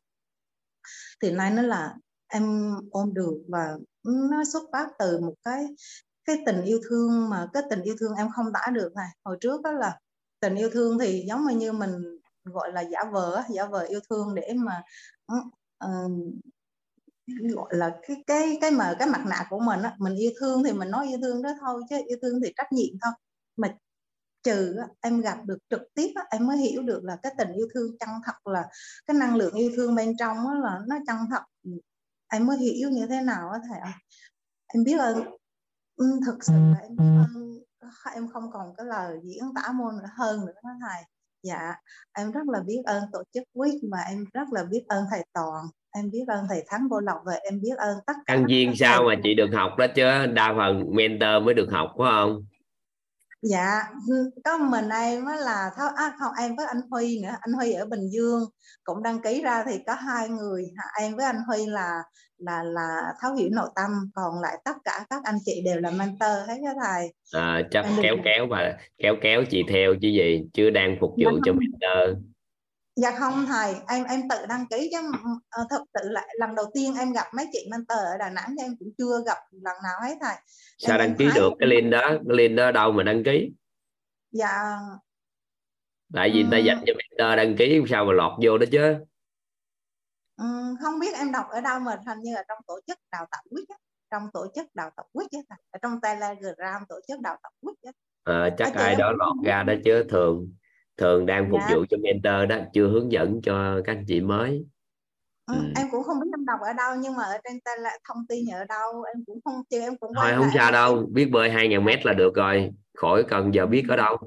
Thì 1.22 1.32
nay 1.32 1.52
nó 1.52 1.62
là 1.62 1.96
em 2.28 2.76
ôm 2.92 3.14
được 3.14 3.44
và 3.50 3.78
nó 4.04 4.44
xuất 4.54 4.64
phát 4.72 4.88
từ 5.00 5.20
một 5.20 5.34
cái 5.44 5.68
cái 6.26 6.38
tình 6.46 6.62
yêu 6.62 6.80
thương 6.90 7.30
mà 7.30 7.48
cái 7.54 7.64
tình 7.70 7.82
yêu 7.82 7.96
thương 8.00 8.14
em 8.18 8.28
không 8.36 8.54
tả 8.54 8.72
được 8.74 8.94
này. 8.96 9.10
Hồi 9.26 9.38
trước 9.42 9.62
đó 9.62 9.72
là 9.72 10.00
tình 10.40 10.56
yêu 10.56 10.70
thương 10.70 11.00
thì 11.00 11.26
giống 11.28 11.58
như 11.58 11.72
mình 11.72 11.92
gọi 12.44 12.72
là 12.72 12.82
giả 12.82 13.00
vờ 13.12 13.42
giả 13.50 13.66
vờ 13.66 13.80
yêu 13.80 14.00
thương 14.10 14.36
để 14.36 14.54
mà 14.56 14.84
uh, 15.34 15.54
gọi 17.56 17.76
là 17.76 18.00
cái 18.08 18.24
cái 18.28 18.58
cái 18.62 18.72
mà 18.72 18.96
cái 19.00 19.08
mặt 19.08 19.24
nạ 19.28 19.46
của 19.50 19.60
mình 19.60 19.82
á 19.82 19.96
mình 19.98 20.16
yêu 20.16 20.32
thương 20.40 20.64
thì 20.64 20.72
mình 20.72 20.90
nói 20.92 21.08
yêu 21.08 21.20
thương 21.22 21.42
đó 21.42 21.50
thôi 21.60 21.84
chứ 21.90 21.96
yêu 22.08 22.18
thương 22.22 22.40
thì 22.44 22.54
trách 22.58 22.74
nhiệm 22.74 22.94
thôi. 23.02 23.14
Mà 23.58 23.76
trừ 24.44 24.76
em 25.02 25.22
gặp 25.22 25.38
được 25.46 25.58
trực 25.70 25.82
tiếp 25.94 26.14
em 26.30 26.48
mới 26.48 26.58
hiểu 26.58 26.82
được 26.82 27.04
là 27.04 27.18
cái 27.24 27.34
tình 27.38 27.52
yêu 27.54 27.68
thương 27.74 27.98
chân 28.00 28.10
thật 28.26 28.48
là 28.48 28.64
cái 29.06 29.18
năng 29.18 29.36
lượng 29.36 29.54
yêu 29.54 29.72
thương 29.76 29.96
bên 29.96 30.18
trong 30.18 30.38
là 30.64 30.80
nó 30.88 30.98
chân 31.08 31.18
thật. 31.32 31.42
Em 32.28 32.46
mới 32.46 32.58
hiểu 32.58 32.90
như 32.90 33.08
thế 33.08 33.22
nào 33.22 33.50
á 33.50 33.60
thầy 33.70 33.80
ạ. 33.80 33.94
Em 34.68 34.84
biết 34.84 34.98
ơn 34.98 35.24
thực 36.26 36.44
sự 36.44 36.54
là 36.54 36.80
em 36.82 36.96
biết 36.98 37.06
ơn 37.20 37.62
em 38.16 38.28
không 38.34 38.52
còn 38.54 38.74
cái 38.78 38.86
lời 38.86 39.20
diễn 39.24 39.44
tả 39.56 39.72
môn 39.72 39.98
nữa 39.98 40.10
hơn 40.18 40.46
nữa 40.46 40.54
đó 40.64 40.70
thầy. 40.82 41.04
Dạ 41.44 41.76
em 42.18 42.32
rất 42.32 42.48
là 42.48 42.60
biết 42.66 42.82
ơn 42.86 43.04
tổ 43.14 43.24
chức 43.34 43.44
quýt 43.54 43.74
mà 43.92 43.98
em 44.10 44.26
rất 44.34 44.48
là 44.52 44.64
biết 44.64 44.84
ơn 44.88 45.06
thầy 45.12 45.26
toàn 45.34 45.66
em 45.92 46.12
biết 46.12 46.24
ơn 46.28 46.46
thầy 46.50 46.64
thắng 46.68 46.88
vô 46.90 47.00
lộc 47.00 47.22
và 47.26 47.34
em 47.34 47.62
biết 47.62 47.78
ơn 47.78 47.98
tất 48.08 48.14
cả 48.26 48.34
ăn 48.34 48.46
viên 48.46 48.74
sao 48.80 49.04
mà 49.04 49.16
chị 49.24 49.34
được 49.36 49.50
học 49.54 49.72
đó 49.78 49.86
chứ? 49.96 50.04
Đa 50.34 50.54
phần 50.58 50.96
mentor 50.96 51.46
mới 51.46 51.54
được 51.54 51.68
học 51.72 51.90
phải 51.98 52.08
không? 52.12 52.46
Dạ 53.42 53.84
có 54.44 54.58
mình 54.58 54.90
em 54.90 55.26
á 55.26 55.36
là 55.36 55.72
tháo 55.76 55.90
à, 55.96 56.14
không 56.20 56.32
em 56.40 56.56
với 56.56 56.66
anh 56.66 56.82
Huy 56.92 57.20
nữa 57.24 57.36
anh 57.40 57.54
Huy 57.54 57.74
ở 57.74 57.86
Bình 57.86 58.10
Dương 58.10 58.44
cũng 58.84 59.04
đăng 59.04 59.22
ký 59.22 59.42
ra 59.42 59.64
thì 59.68 59.80
có 59.88 59.94
hai 59.94 60.30
người 60.30 60.66
em 61.00 61.16
với 61.16 61.26
anh 61.26 61.44
Huy 61.48 61.66
là 61.66 62.04
là 62.42 62.64
là 62.64 63.14
thấu 63.22 63.36
hiểu 63.36 63.50
nội 63.52 63.70
tâm 63.76 63.92
còn 64.14 64.42
lại 64.42 64.58
tất 64.66 64.76
cả 64.84 65.06
các 65.10 65.22
anh 65.24 65.38
chị 65.46 65.62
đều 65.66 65.80
là 65.80 65.92
mentor 65.92 66.48
hết 66.48 66.58
đó 66.64 66.72
thầy. 66.86 67.14
À, 67.34 67.62
chắc 67.72 67.86
em 67.86 67.94
kéo 68.02 68.16
kéo 68.24 68.48
và 68.50 68.78
kéo 68.98 69.16
kéo 69.22 69.44
chị 69.50 69.64
theo 69.70 69.94
chứ 70.02 70.08
gì 70.08 70.44
chưa 70.54 70.70
đang 70.70 70.98
phục 71.00 71.10
vụ 71.10 71.32
dạ 71.32 71.42
cho 71.46 71.54
mentor. 71.54 72.24
Dạ 72.96 73.12
không 73.20 73.46
thầy 73.48 73.76
em 73.88 74.04
em 74.04 74.22
tự 74.30 74.46
đăng 74.50 74.66
ký 74.70 74.90
chứ 74.92 75.00
uh, 75.62 75.68
thực 75.70 75.82
sự 75.94 76.10
lại 76.10 76.28
lần 76.40 76.56
đầu 76.56 76.66
tiên 76.74 76.94
em 77.00 77.14
gặp 77.14 77.26
mấy 77.36 77.46
chị 77.52 77.68
mentor 77.72 77.98
ở 77.98 78.18
Đà 78.20 78.30
Nẵng 78.30 78.56
em 78.60 78.76
cũng 78.80 78.90
chưa 78.98 79.24
gặp 79.26 79.38
lần 79.52 79.78
nào 79.84 80.10
hết 80.10 80.16
thầy. 80.22 80.36
Sao 80.78 80.98
em 80.98 81.08
đăng 81.08 81.18
ký 81.18 81.30
được? 81.36 81.54
Cái 81.60 81.70
link 81.70 81.92
đó 81.92 82.10
cái 82.10 82.38
link 82.38 82.58
đó 82.58 82.72
đâu 82.72 82.92
mà 82.92 83.04
đăng 83.04 83.24
ký? 83.24 83.50
Dạ. 84.32 84.78
Tại 86.14 86.32
vì 86.34 86.42
người 86.42 86.52
ta 86.52 86.58
dành 86.58 86.84
cho 86.88 86.94
mentor 86.94 87.38
đăng 87.38 87.56
ký 87.58 87.82
sao 87.90 88.06
mà 88.06 88.14
lọt 88.14 88.32
vô 88.44 88.58
đó 88.58 88.66
chứ 88.72 88.96
ừ, 90.42 90.76
không 90.82 91.00
biết 91.00 91.16
em 91.16 91.32
đọc 91.32 91.46
ở 91.50 91.62
đâu 91.62 91.80
mà 91.80 91.96
hình 92.08 92.20
như 92.22 92.34
là 92.34 92.44
trong 92.48 92.58
tổ 92.68 92.80
chức 92.88 92.98
đào 93.12 93.26
tạo 93.32 93.44
quyết 93.52 93.66
trong 94.12 94.24
tổ 94.34 94.48
chức 94.56 94.76
đào 94.76 94.90
tạo 94.96 95.06
quyết 95.14 95.28
ở 95.72 95.80
trong 95.82 96.02
telegram 96.02 96.82
tổ 96.90 96.96
chức 97.08 97.22
đào 97.22 97.38
tạo 97.44 97.52
quyết 97.62 97.74
à, 98.24 98.50
chắc 98.58 98.74
ai 98.76 98.96
đó 98.96 99.12
lọt 99.12 99.46
ra 99.46 99.64
đó 99.64 99.74
chứ 99.86 100.04
thường 100.10 100.54
thường 100.98 101.26
đang 101.26 101.48
phục 101.52 101.60
dạ. 101.70 101.76
vụ 101.76 101.86
cho 101.90 101.98
mentor 101.98 102.50
đó 102.50 102.66
chưa 102.74 102.88
hướng 102.88 103.12
dẫn 103.12 103.42
cho 103.44 103.82
các 103.86 103.96
anh 103.96 104.06
chị 104.08 104.22
mới 104.22 104.66
ừ. 105.46 105.54
Ừ. 105.54 105.72
em 105.76 105.88
cũng 105.92 106.04
không 106.04 106.20
biết 106.20 106.28
em 106.34 106.46
đọc 106.46 106.60
ở 106.62 106.74
đâu 106.74 106.96
nhưng 107.00 107.16
mà 107.16 107.24
ở 107.24 107.38
trên 107.44 107.60
tay 107.66 107.76
là 107.80 107.98
thông 108.10 108.28
tin 108.30 108.46
ở 108.54 108.66
đâu 108.66 109.04
em 109.16 109.24
cũng 109.26 109.40
không 109.46 109.62
chưa 109.70 109.80
em 109.80 109.98
cũng 109.98 110.12
thôi 110.16 110.32
không 110.36 110.50
sao 110.54 110.72
đâu 110.72 111.06
biết 111.12 111.26
bơi 111.26 111.50
2.000 111.50 111.84
mét 111.84 112.06
là 112.06 112.14
được 112.14 112.36
rồi 112.36 112.72
khỏi 112.98 113.24
cần 113.30 113.54
giờ 113.54 113.66
biết 113.66 113.86
ở 113.90 113.96
đâu 113.96 114.18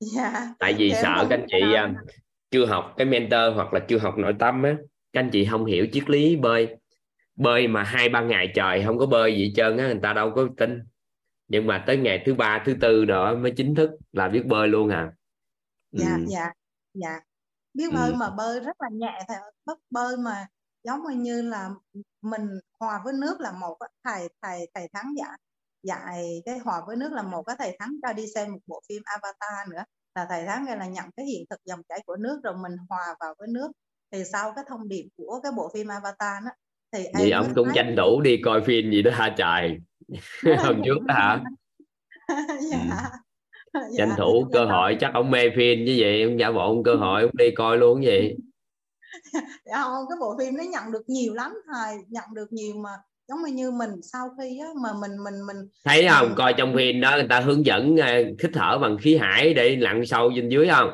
dạ. 0.00 0.54
tại 0.58 0.74
vì 0.78 0.92
sợ 1.02 1.26
các 1.30 1.38
anh 1.38 1.46
chị 1.48 1.60
đâu. 1.60 1.72
À, 1.74 1.94
chưa 2.50 2.66
học 2.66 2.94
cái 2.96 3.06
mentor 3.06 3.54
hoặc 3.54 3.72
là 3.72 3.80
chưa 3.88 3.98
học 3.98 4.14
nội 4.18 4.34
tâm 4.38 4.62
á 4.62 4.76
các 5.12 5.20
anh 5.20 5.30
chị 5.32 5.46
không 5.50 5.64
hiểu 5.64 5.86
triết 5.92 6.10
lý 6.10 6.36
bơi. 6.36 6.76
Bơi 7.36 7.68
mà 7.68 7.82
hai 7.82 8.08
ba 8.08 8.20
ngày 8.20 8.52
trời 8.54 8.82
không 8.86 8.98
có 8.98 9.06
bơi 9.06 9.36
gì 9.36 9.52
trơn 9.56 9.76
á 9.76 9.86
người 9.86 10.00
ta 10.02 10.12
đâu 10.12 10.32
có 10.34 10.48
tin. 10.56 10.82
Nhưng 11.48 11.66
mà 11.66 11.84
tới 11.86 11.96
ngày 11.96 12.22
thứ 12.26 12.34
ba 12.34 12.62
thứ 12.66 12.74
tư 12.80 13.04
đó 13.04 13.34
mới 13.34 13.52
chính 13.56 13.74
thức 13.74 13.90
là 14.12 14.28
biết 14.28 14.46
bơi 14.46 14.68
luôn 14.68 14.88
à. 14.88 15.12
Dạ 15.92 16.16
ừ. 16.16 16.24
dạ 16.28 16.52
dạ. 16.94 17.20
Biết 17.74 17.92
bơi 17.94 18.10
ừ. 18.10 18.14
mà 18.14 18.30
bơi 18.30 18.60
rất 18.60 18.80
là 18.80 18.88
nhẹ 18.92 19.18
thầy 19.28 19.36
bất 19.64 19.78
bơi 19.90 20.16
mà 20.16 20.46
giống 20.84 21.22
như 21.22 21.42
là 21.42 21.70
mình 22.22 22.48
hòa 22.80 23.00
với 23.04 23.12
nước 23.20 23.40
là 23.40 23.52
một 23.52 23.76
thầy 24.04 24.28
thầy 24.42 24.70
thầy 24.74 24.88
thắng 24.92 25.14
dạ 25.18 25.36
dạy 25.82 26.42
cái 26.44 26.58
hòa 26.58 26.82
với 26.86 26.96
nước 26.96 27.12
là 27.12 27.22
một 27.22 27.42
cái 27.42 27.56
thầy 27.58 27.76
thắng 27.78 27.96
cho 28.02 28.12
đi 28.12 28.26
xem 28.34 28.52
một 28.52 28.58
bộ 28.66 28.82
phim 28.88 29.02
avatar 29.04 29.68
nữa. 29.70 29.84
Là 30.14 30.26
thầy 30.28 30.46
thắng 30.46 30.66
đây 30.66 30.76
là 30.76 30.86
nhận 30.86 31.10
cái 31.16 31.26
hiện 31.26 31.44
thực 31.50 31.64
dòng 31.64 31.82
chảy 31.88 32.00
của 32.06 32.16
nước 32.16 32.40
rồi 32.44 32.54
mình 32.62 32.76
hòa 32.88 33.14
vào 33.20 33.34
với 33.38 33.48
nước 33.48 33.72
thì 34.12 34.22
sau 34.32 34.52
cái 34.56 34.64
thông 34.68 34.88
điệp 34.88 35.08
của 35.16 35.40
cái 35.42 35.52
bộ 35.56 35.70
phim 35.74 35.88
avatar 35.88 36.44
đó 36.44 36.50
thì 36.92 37.04
vậy 37.18 37.30
ông 37.30 37.52
cũng 37.54 37.64
thấy... 37.64 37.74
tranh 37.74 37.94
thủ 37.96 38.20
đi 38.20 38.40
coi 38.44 38.60
phim 38.60 38.90
gì 38.90 39.02
đó 39.02 39.10
hả 39.14 39.34
trời. 39.38 39.78
Hôm 40.58 40.82
trước 40.84 41.02
đó 41.06 41.14
hả? 41.14 41.40
Dạ. 42.70 42.78
Ừ. 43.72 43.80
tranh 43.98 44.08
dạ, 44.08 44.14
thủ 44.18 44.48
cơ 44.52 44.64
hội 44.64 44.96
chắc 45.00 45.10
ông 45.14 45.30
mê 45.30 45.50
phim 45.56 45.84
như 45.84 45.96
vậy 45.98 46.22
ông 46.22 46.38
giả 46.40 46.52
bộ 46.52 46.60
ông 46.60 46.82
cơ 46.82 46.94
hội 46.94 47.22
ông 47.22 47.36
đi 47.36 47.50
coi 47.56 47.78
luôn 47.78 48.04
gì. 48.04 48.34
Dạ 49.64 49.82
không 49.82 50.04
cái 50.08 50.16
bộ 50.20 50.36
phim 50.38 50.56
nó 50.56 50.64
nhận 50.64 50.92
được 50.92 51.08
nhiều 51.08 51.34
lắm 51.34 51.52
thầy. 51.72 51.96
Nhận 52.08 52.24
được 52.34 52.52
nhiều 52.52 52.74
mà 52.76 52.90
giống 53.28 53.54
như 53.54 53.70
mình 53.70 53.90
sau 54.02 54.30
khi 54.38 54.58
á, 54.58 54.68
mà 54.82 54.88
mình 55.00 55.10
mình 55.24 55.34
mình 55.46 55.56
thấy 55.84 56.06
không? 56.10 56.34
coi 56.36 56.54
trong 56.56 56.74
phim 56.76 57.00
đó 57.00 57.10
người 57.14 57.26
ta 57.28 57.40
hướng 57.40 57.66
dẫn 57.66 57.96
khích 58.38 58.50
à, 58.54 58.54
thở 58.54 58.78
bằng 58.78 58.98
khí 58.98 59.16
hải 59.16 59.54
để 59.54 59.76
lặn 59.76 60.06
sâu 60.06 60.30
bên 60.34 60.48
dưới 60.48 60.68
không 60.68 60.90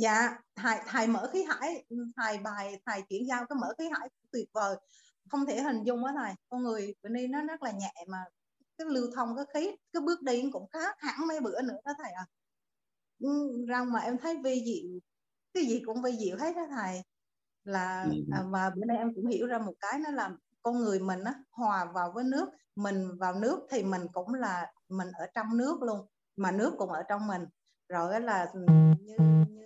dạ 0.00 0.38
thầy 0.56 0.78
thầy 0.86 1.06
mở 1.06 1.30
khí 1.32 1.42
hải 1.42 1.84
thầy 2.16 2.38
bài 2.38 2.80
thầy 2.86 3.02
chuyển 3.02 3.26
giao 3.28 3.46
cái 3.46 3.56
mở 3.60 3.74
khí 3.78 3.84
hải 3.98 4.08
tuyệt 4.32 4.48
vời. 4.52 4.76
Không 5.30 5.46
thể 5.46 5.62
hình 5.62 5.82
dung 5.84 6.04
á 6.04 6.12
thầy 6.16 6.34
con 6.48 6.62
người 6.62 6.94
bên 7.02 7.12
đây 7.12 7.28
nó 7.28 7.42
rất 7.42 7.62
là 7.62 7.70
nhẹ 7.70 7.92
mà 8.08 8.24
cái 8.78 8.86
lưu 8.90 9.10
thông 9.14 9.36
cái 9.36 9.44
khí 9.54 9.76
cái 9.92 10.00
bước 10.00 10.22
đi 10.22 10.50
cũng 10.52 10.68
khác 10.72 10.96
hẳn 10.98 11.26
mấy 11.28 11.40
bữa 11.40 11.62
nữa 11.62 11.78
đó 11.84 11.92
thầy 11.98 12.12
à 12.12 12.26
rằng 13.68 13.92
mà 13.92 14.00
em 14.00 14.18
thấy 14.18 14.36
vi 14.44 14.62
diệu 14.64 15.00
cái 15.54 15.64
gì 15.64 15.82
cũng 15.86 16.02
vi 16.02 16.16
diệu 16.18 16.36
hết 16.36 16.56
đó 16.56 16.66
thầy. 16.70 17.02
Là 17.64 18.02
ừ. 18.02 18.10
à, 18.32 18.42
và 18.50 18.70
bữa 18.70 18.84
nay 18.84 18.96
em 18.96 19.14
cũng 19.14 19.26
hiểu 19.26 19.46
ra 19.46 19.58
một 19.58 19.74
cái 19.80 19.98
nó 19.98 20.10
là 20.10 20.30
con 20.62 20.78
người 20.78 21.00
mình 21.00 21.24
á 21.24 21.34
hòa 21.50 21.84
vào 21.84 22.12
với 22.14 22.24
nước 22.24 22.48
mình 22.76 23.18
vào 23.18 23.34
nước 23.34 23.66
thì 23.70 23.82
mình 23.82 24.02
cũng 24.12 24.34
là 24.34 24.72
mình 24.88 25.08
ở 25.12 25.26
trong 25.34 25.56
nước 25.56 25.82
luôn 25.82 26.06
mà 26.36 26.50
nước 26.50 26.74
cũng 26.78 26.90
ở 26.90 27.02
trong 27.08 27.26
mình. 27.26 27.46
Rồi 27.88 28.20
là 28.20 28.52
như 28.54 29.16
như 29.48 29.57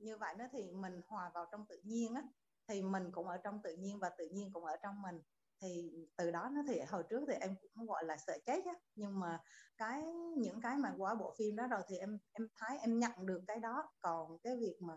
như 0.00 0.16
vậy 0.16 0.34
đó 0.38 0.44
thì 0.52 0.70
mình 0.72 1.00
hòa 1.06 1.30
vào 1.34 1.46
trong 1.52 1.66
tự 1.68 1.76
nhiên 1.84 2.14
á, 2.14 2.22
thì 2.68 2.82
mình 2.82 3.12
cũng 3.12 3.28
ở 3.28 3.36
trong 3.36 3.60
tự 3.62 3.76
nhiên 3.76 3.98
và 3.98 4.10
tự 4.18 4.28
nhiên 4.32 4.52
cũng 4.52 4.64
ở 4.64 4.76
trong 4.82 5.02
mình. 5.02 5.22
Thì 5.62 5.90
từ 6.16 6.30
đó 6.30 6.50
nó 6.52 6.62
thì, 6.68 6.80
hồi 6.80 7.02
trước 7.10 7.24
thì 7.28 7.34
em 7.34 7.54
cũng 7.74 7.86
gọi 7.86 8.04
là 8.04 8.16
sợ 8.16 8.38
chết 8.46 8.64
á, 8.64 8.74
nhưng 8.94 9.20
mà 9.20 9.40
cái, 9.76 10.12
những 10.36 10.60
cái 10.60 10.76
mà 10.76 10.94
qua 10.98 11.14
bộ 11.14 11.34
phim 11.38 11.56
đó 11.56 11.66
rồi 11.66 11.80
thì 11.88 11.96
em 11.96 12.18
em 12.32 12.48
thấy 12.56 12.78
em 12.78 12.98
nhận 12.98 13.26
được 13.26 13.40
cái 13.46 13.58
đó. 13.58 13.88
Còn 14.00 14.38
cái 14.42 14.56
việc 14.56 14.76
mà 14.80 14.94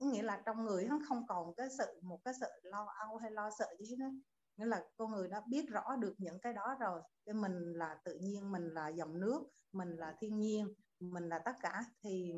nghĩa 0.00 0.22
là 0.22 0.42
trong 0.46 0.64
người 0.64 0.84
nó 0.84 1.00
không 1.08 1.26
còn 1.28 1.54
cái 1.54 1.68
sự, 1.78 2.00
một 2.02 2.20
cái 2.24 2.34
sự 2.40 2.46
lo 2.62 2.86
âu 3.00 3.16
hay 3.16 3.30
lo 3.30 3.50
sợ 3.58 3.66
gì 3.78 3.96
hết 4.00 4.10
nghĩa 4.56 4.66
là 4.66 4.84
con 4.96 5.10
người 5.12 5.28
đã 5.28 5.42
biết 5.50 5.66
rõ 5.68 5.96
được 5.96 6.14
những 6.18 6.40
cái 6.40 6.52
đó 6.52 6.76
rồi. 6.80 7.02
Cái 7.24 7.34
mình 7.34 7.72
là 7.72 7.98
tự 8.04 8.18
nhiên, 8.20 8.52
mình 8.52 8.68
là 8.68 8.88
dòng 8.88 9.20
nước, 9.20 9.42
mình 9.72 9.96
là 9.96 10.14
thiên 10.20 10.38
nhiên, 10.38 10.74
mình 11.00 11.28
là 11.28 11.38
tất 11.44 11.52
cả. 11.62 11.84
Thì 12.02 12.32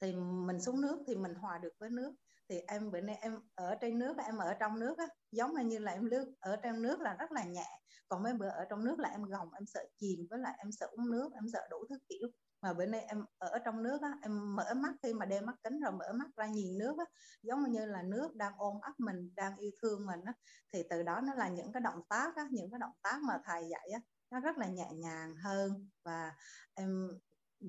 thì 0.00 0.12
mình 0.46 0.60
xuống 0.60 0.80
nước 0.80 0.98
thì 1.06 1.16
mình 1.16 1.34
hòa 1.34 1.58
được 1.58 1.72
với 1.78 1.90
nước. 1.90 2.14
Thì 2.48 2.60
em 2.66 2.90
bữa 2.90 3.00
nay 3.00 3.18
em 3.20 3.38
ở 3.54 3.74
trên 3.80 3.98
nước 3.98 4.16
em 4.26 4.36
ở 4.36 4.54
trong 4.54 4.80
nước 4.80 4.98
á, 4.98 5.06
giống 5.32 5.68
như 5.68 5.78
là 5.78 5.92
em 5.92 6.08
nước 6.08 6.34
ở 6.40 6.56
trong 6.56 6.82
nước 6.82 7.00
là 7.00 7.14
rất 7.14 7.32
là 7.32 7.44
nhẹ. 7.44 7.66
Còn 8.08 8.22
mấy 8.22 8.34
bữa 8.34 8.48
ở 8.48 8.64
trong 8.70 8.84
nước 8.84 8.98
là 8.98 9.08
em 9.08 9.24
gồng, 9.24 9.48
em 9.54 9.66
sợ 9.66 9.80
chìm, 9.98 10.26
với 10.30 10.38
lại 10.38 10.54
em 10.58 10.72
sợ 10.72 10.86
uống 10.86 11.10
nước, 11.10 11.30
em 11.34 11.44
sợ 11.52 11.60
đủ 11.70 11.76
thứ 11.88 11.98
kiểu. 12.08 12.28
Mà 12.62 12.72
bữa 12.72 12.86
nay 12.86 13.00
em 13.08 13.24
ở 13.38 13.58
trong 13.64 13.82
nước 13.82 14.02
á, 14.02 14.18
em 14.22 14.56
mở 14.56 14.74
mắt 14.74 14.92
khi 15.02 15.12
mà 15.14 15.26
đeo 15.26 15.42
mắt 15.42 15.54
kính 15.64 15.80
rồi 15.80 15.92
mở 15.92 16.12
mắt 16.14 16.26
ra 16.36 16.46
nhìn 16.46 16.78
nước 16.78 16.94
á, 16.98 17.04
giống 17.42 17.70
như 17.72 17.86
là 17.86 18.02
nước 18.02 18.34
đang 18.34 18.52
ôm 18.58 18.80
ấp 18.82 18.92
mình, 18.98 19.34
đang 19.34 19.56
yêu 19.56 19.70
thương 19.82 20.06
mình 20.06 20.20
á. 20.24 20.32
Thì 20.72 20.82
từ 20.90 21.02
đó 21.02 21.20
nó 21.20 21.34
là 21.34 21.48
những 21.48 21.72
cái 21.72 21.80
động 21.80 22.00
tác 22.08 22.36
á, 22.36 22.48
những 22.50 22.70
cái 22.70 22.78
động 22.78 22.94
tác 23.02 23.18
mà 23.22 23.40
thầy 23.44 23.68
dạy 23.70 23.90
á, 23.94 24.00
nó 24.30 24.40
rất 24.40 24.58
là 24.58 24.66
nhẹ 24.66 24.88
nhàng 24.94 25.34
hơn. 25.44 25.88
Và 26.04 26.32
em 26.74 27.08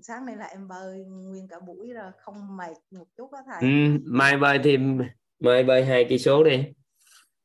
sáng 0.02 0.26
nay 0.26 0.36
là 0.36 0.45
em 0.45 0.67
bơi 0.67 1.06
nguyên 1.06 1.47
cả 1.47 1.60
buổi 1.60 1.93
rồi 1.93 2.12
không 2.17 2.58
mệt 2.58 2.78
một 2.91 3.08
chút 3.17 3.32
á 3.32 3.41
thầy. 3.45 3.62
Ừ, 3.62 4.00
mai 4.06 4.38
bơi 4.38 4.60
thêm 4.63 5.00
mai 5.39 5.63
bơi 5.63 5.86
hai 5.86 6.06
cây 6.10 6.19
số 6.19 6.43
đi. 6.43 6.73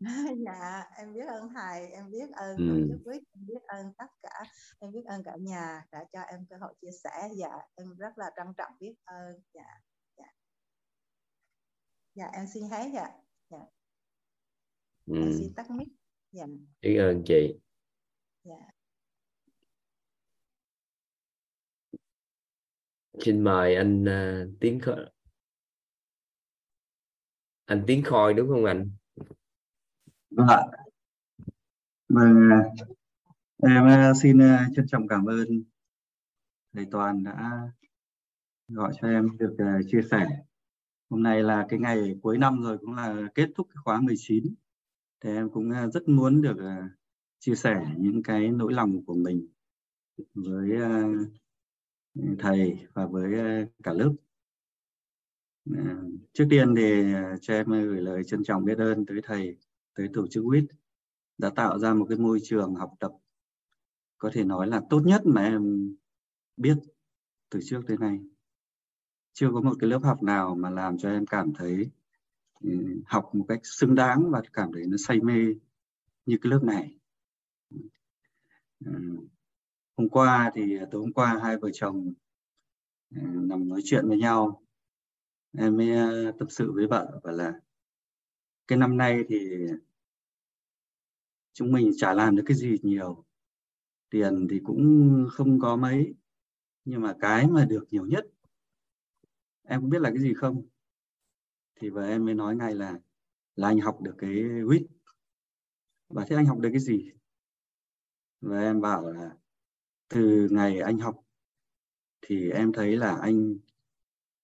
Dạ 0.46 0.85
em 0.96 1.14
biết 1.14 1.26
ơn 1.28 1.48
thầy 1.55 1.90
em 1.90 2.11
biết 2.11 2.31
ơn 2.33 2.57
ừ. 2.57 2.98
quyết 3.05 3.22
em 3.33 3.46
biết 3.46 3.62
ơn 3.66 3.92
tất 3.98 4.07
cả 4.22 4.44
em 4.78 4.92
biết 4.92 5.05
ơn 5.07 5.22
cả 5.24 5.37
nhà 5.40 5.83
đã 5.92 6.05
cho 6.12 6.20
em 6.20 6.46
cơ 6.50 6.57
hội 6.61 6.74
chia 6.81 6.90
sẻ. 7.05 7.28
Dạ 7.37 7.59
em 7.74 7.96
rất 7.96 8.18
là 8.18 8.31
trân 8.37 8.46
trọng 8.57 8.72
biết 8.81 8.94
ơn. 9.05 9.42
Dạ 9.55 9.81
dạ. 10.16 10.26
Dạ 12.14 12.26
em 12.33 12.46
xin 12.55 12.62
hết 12.70 12.90
dạ 12.94 13.09
dạ. 13.50 13.59
Ừ. 15.07 15.14
em 15.14 15.33
xin 15.38 15.55
tắt 15.57 15.70
mic. 15.70 15.88
Dạ. 16.33 16.46
Biết 16.83 16.96
ơn 16.98 17.22
chị. 17.26 17.61
Dạ 18.44 18.81
xin 23.24 23.44
mời 23.44 23.74
anh 23.74 24.04
uh, 24.04 24.61
tiến 24.61 24.80
khôi 24.80 25.06
anh 27.64 27.85
tiến 27.87 28.02
khôi 28.04 28.35
đúng 28.35 28.48
không 28.48 28.64
anh? 28.64 28.90
Vâng 30.30 30.46
ạ. 30.48 30.61
Vâng 32.08 32.50
em 33.62 33.87
à, 33.87 34.12
xin 34.22 34.38
à, 34.38 34.68
trân 34.76 34.87
trọng 34.88 35.08
cảm 35.08 35.24
ơn 35.24 35.62
thầy 36.72 36.87
toàn 36.90 37.24
đã 37.24 37.68
gọi 38.68 38.92
cho 39.00 39.08
em 39.08 39.38
được 39.38 39.52
uh, 39.54 39.87
chia 39.88 40.02
sẻ. 40.11 40.26
Hôm 41.11 41.22
nay 41.22 41.42
là 41.42 41.66
cái 41.68 41.78
ngày 41.78 42.18
cuối 42.22 42.38
năm 42.38 42.62
rồi 42.62 42.78
cũng 42.78 42.94
là 42.94 43.28
kết 43.35 43.48
thúc 43.54 43.66
cái 43.74 43.80
khóa 43.85 44.00
19 44.00 44.54
thì 45.20 45.30
em 45.30 45.50
cũng 45.50 45.70
uh, 45.70 45.92
rất 45.92 46.08
muốn 46.08 46.42
được 46.42 46.56
uh, 46.56 46.90
chia 47.38 47.54
sẻ 47.54 47.87
những 47.98 48.22
cái 48.22 48.48
nỗi 48.48 48.72
lòng 48.72 49.04
của 49.04 49.14
mình 49.14 49.48
với 50.35 50.70
thầy 52.38 52.87
và 52.94 53.07
với 53.07 53.38
ờ, 53.38 53.66
cả 53.83 53.92
lớp. 53.92 54.14
Ờ, 55.64 55.83
trước 56.33 56.46
tiên 56.51 56.75
thì 56.77 57.12
ờ, 57.14 57.37
cho 57.40 57.55
em 57.55 57.66
gửi 57.66 58.01
lời 58.01 58.22
trân 58.27 58.44
trọng 58.44 58.64
biết 58.64 58.79
ơn 58.79 59.07
tới 59.07 59.20
thầy, 59.22 59.57
tới 59.94 60.09
tổ 60.12 60.27
chức 60.27 60.44
WIT 60.44 60.66
đã 61.38 61.51
tạo 61.51 61.79
ra 61.79 61.94
một 61.94 62.07
cái 62.09 62.18
môi 62.18 62.38
trường 62.42 62.75
học 62.75 62.90
tập 63.01 63.12
có 64.22 64.31
thể 64.33 64.44
nói 64.44 64.66
là 64.66 64.81
tốt 64.90 65.03
nhất 65.05 65.22
mà 65.25 65.44
em 65.44 65.94
biết 66.57 66.77
từ 67.51 67.61
trước 67.62 67.81
tới 67.88 67.96
nay. 67.96 68.20
Chưa 69.33 69.51
có 69.55 69.61
một 69.61 69.75
cái 69.81 69.90
lớp 69.90 70.01
học 70.03 70.22
nào 70.22 70.55
mà 70.55 70.70
làm 70.70 70.98
cho 70.98 71.11
em 71.11 71.27
cảm 71.27 71.53
thấy 71.55 71.90
ừ, 72.61 72.70
học 73.07 73.31
một 73.35 73.44
cách 73.48 73.61
xứng 73.62 73.94
đáng 73.94 74.31
và 74.31 74.42
cảm 74.53 74.72
thấy 74.72 74.83
nó 74.87 74.96
say 74.96 75.20
mê 75.20 75.55
như 76.27 76.38
cái 76.42 76.51
lớp 76.51 76.61
này 76.62 76.98
hôm 79.96 80.09
qua 80.09 80.50
thì 80.55 80.78
à, 80.78 80.87
tối 80.90 81.00
hôm 81.00 81.12
qua 81.12 81.40
hai 81.42 81.57
vợ 81.57 81.70
chồng 81.72 82.12
ừ, 83.11 83.20
nằm 83.22 83.68
nói 83.68 83.81
chuyện 83.85 84.09
với 84.09 84.18
nhau. 84.18 84.62
Em 85.59 85.76
mới 85.76 85.92
à, 85.92 86.33
tâm 86.38 86.48
sự 86.50 86.72
với 86.72 86.87
vợ 86.87 87.20
và 87.22 87.33
là 87.33 87.61
cái 88.68 88.78
năm 88.78 88.96
nay 88.96 89.24
thì 89.28 89.66
chúng 91.52 91.72
mình 91.72 91.90
chả 91.96 92.14
làm 92.14 92.37
được 92.37 92.42
cái 92.46 92.57
gì 92.57 92.78
nhiều. 92.83 93.24
Tiền 94.11 94.46
thì 94.50 94.61
cũng 94.64 95.26
không 95.31 95.61
có 95.61 95.76
mấy, 95.76 96.14
nhưng 96.85 97.02
mà 97.02 97.16
cái 97.20 97.46
mà 97.46 97.64
được 97.64 97.85
nhiều 97.90 98.07
nhất, 98.07 98.26
em 99.62 99.81
cũng 99.81 99.90
biết 99.90 100.00
là 100.00 100.11
cái 100.11 100.18
gì 100.18 100.35
không? 100.35 100.62
Thì 101.81 101.90
vợ 101.90 102.07
em 102.07 102.24
mới 102.24 102.35
nói 102.35 102.57
ngay 102.57 102.74
là 102.74 102.98
là 103.57 103.68
anh 103.68 103.81
học 103.81 104.00
được 104.02 104.14
cái 104.18 104.44
quýt 104.66 104.83
và 106.09 106.24
thế 106.28 106.37
anh 106.37 106.46
học 106.46 106.59
được 106.59 106.68
cái 106.72 106.81
gì? 106.81 107.11
Và 108.40 108.61
em 108.61 108.81
bảo 108.81 109.11
là 109.11 109.37
từ 110.14 110.48
ngày 110.51 110.79
anh 110.81 110.98
học 110.98 111.16
thì 112.22 112.51
em 112.51 112.72
thấy 112.72 112.96
là 112.96 113.16
anh 113.22 113.57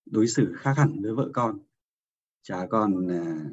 đối 0.07 0.27
xử 0.27 0.55
khác 0.59 0.75
hẳn 0.77 1.03
với 1.03 1.15
vợ 1.15 1.31
con. 1.33 1.59
Chả 2.43 2.67
còn 2.67 3.09
à, 3.09 3.45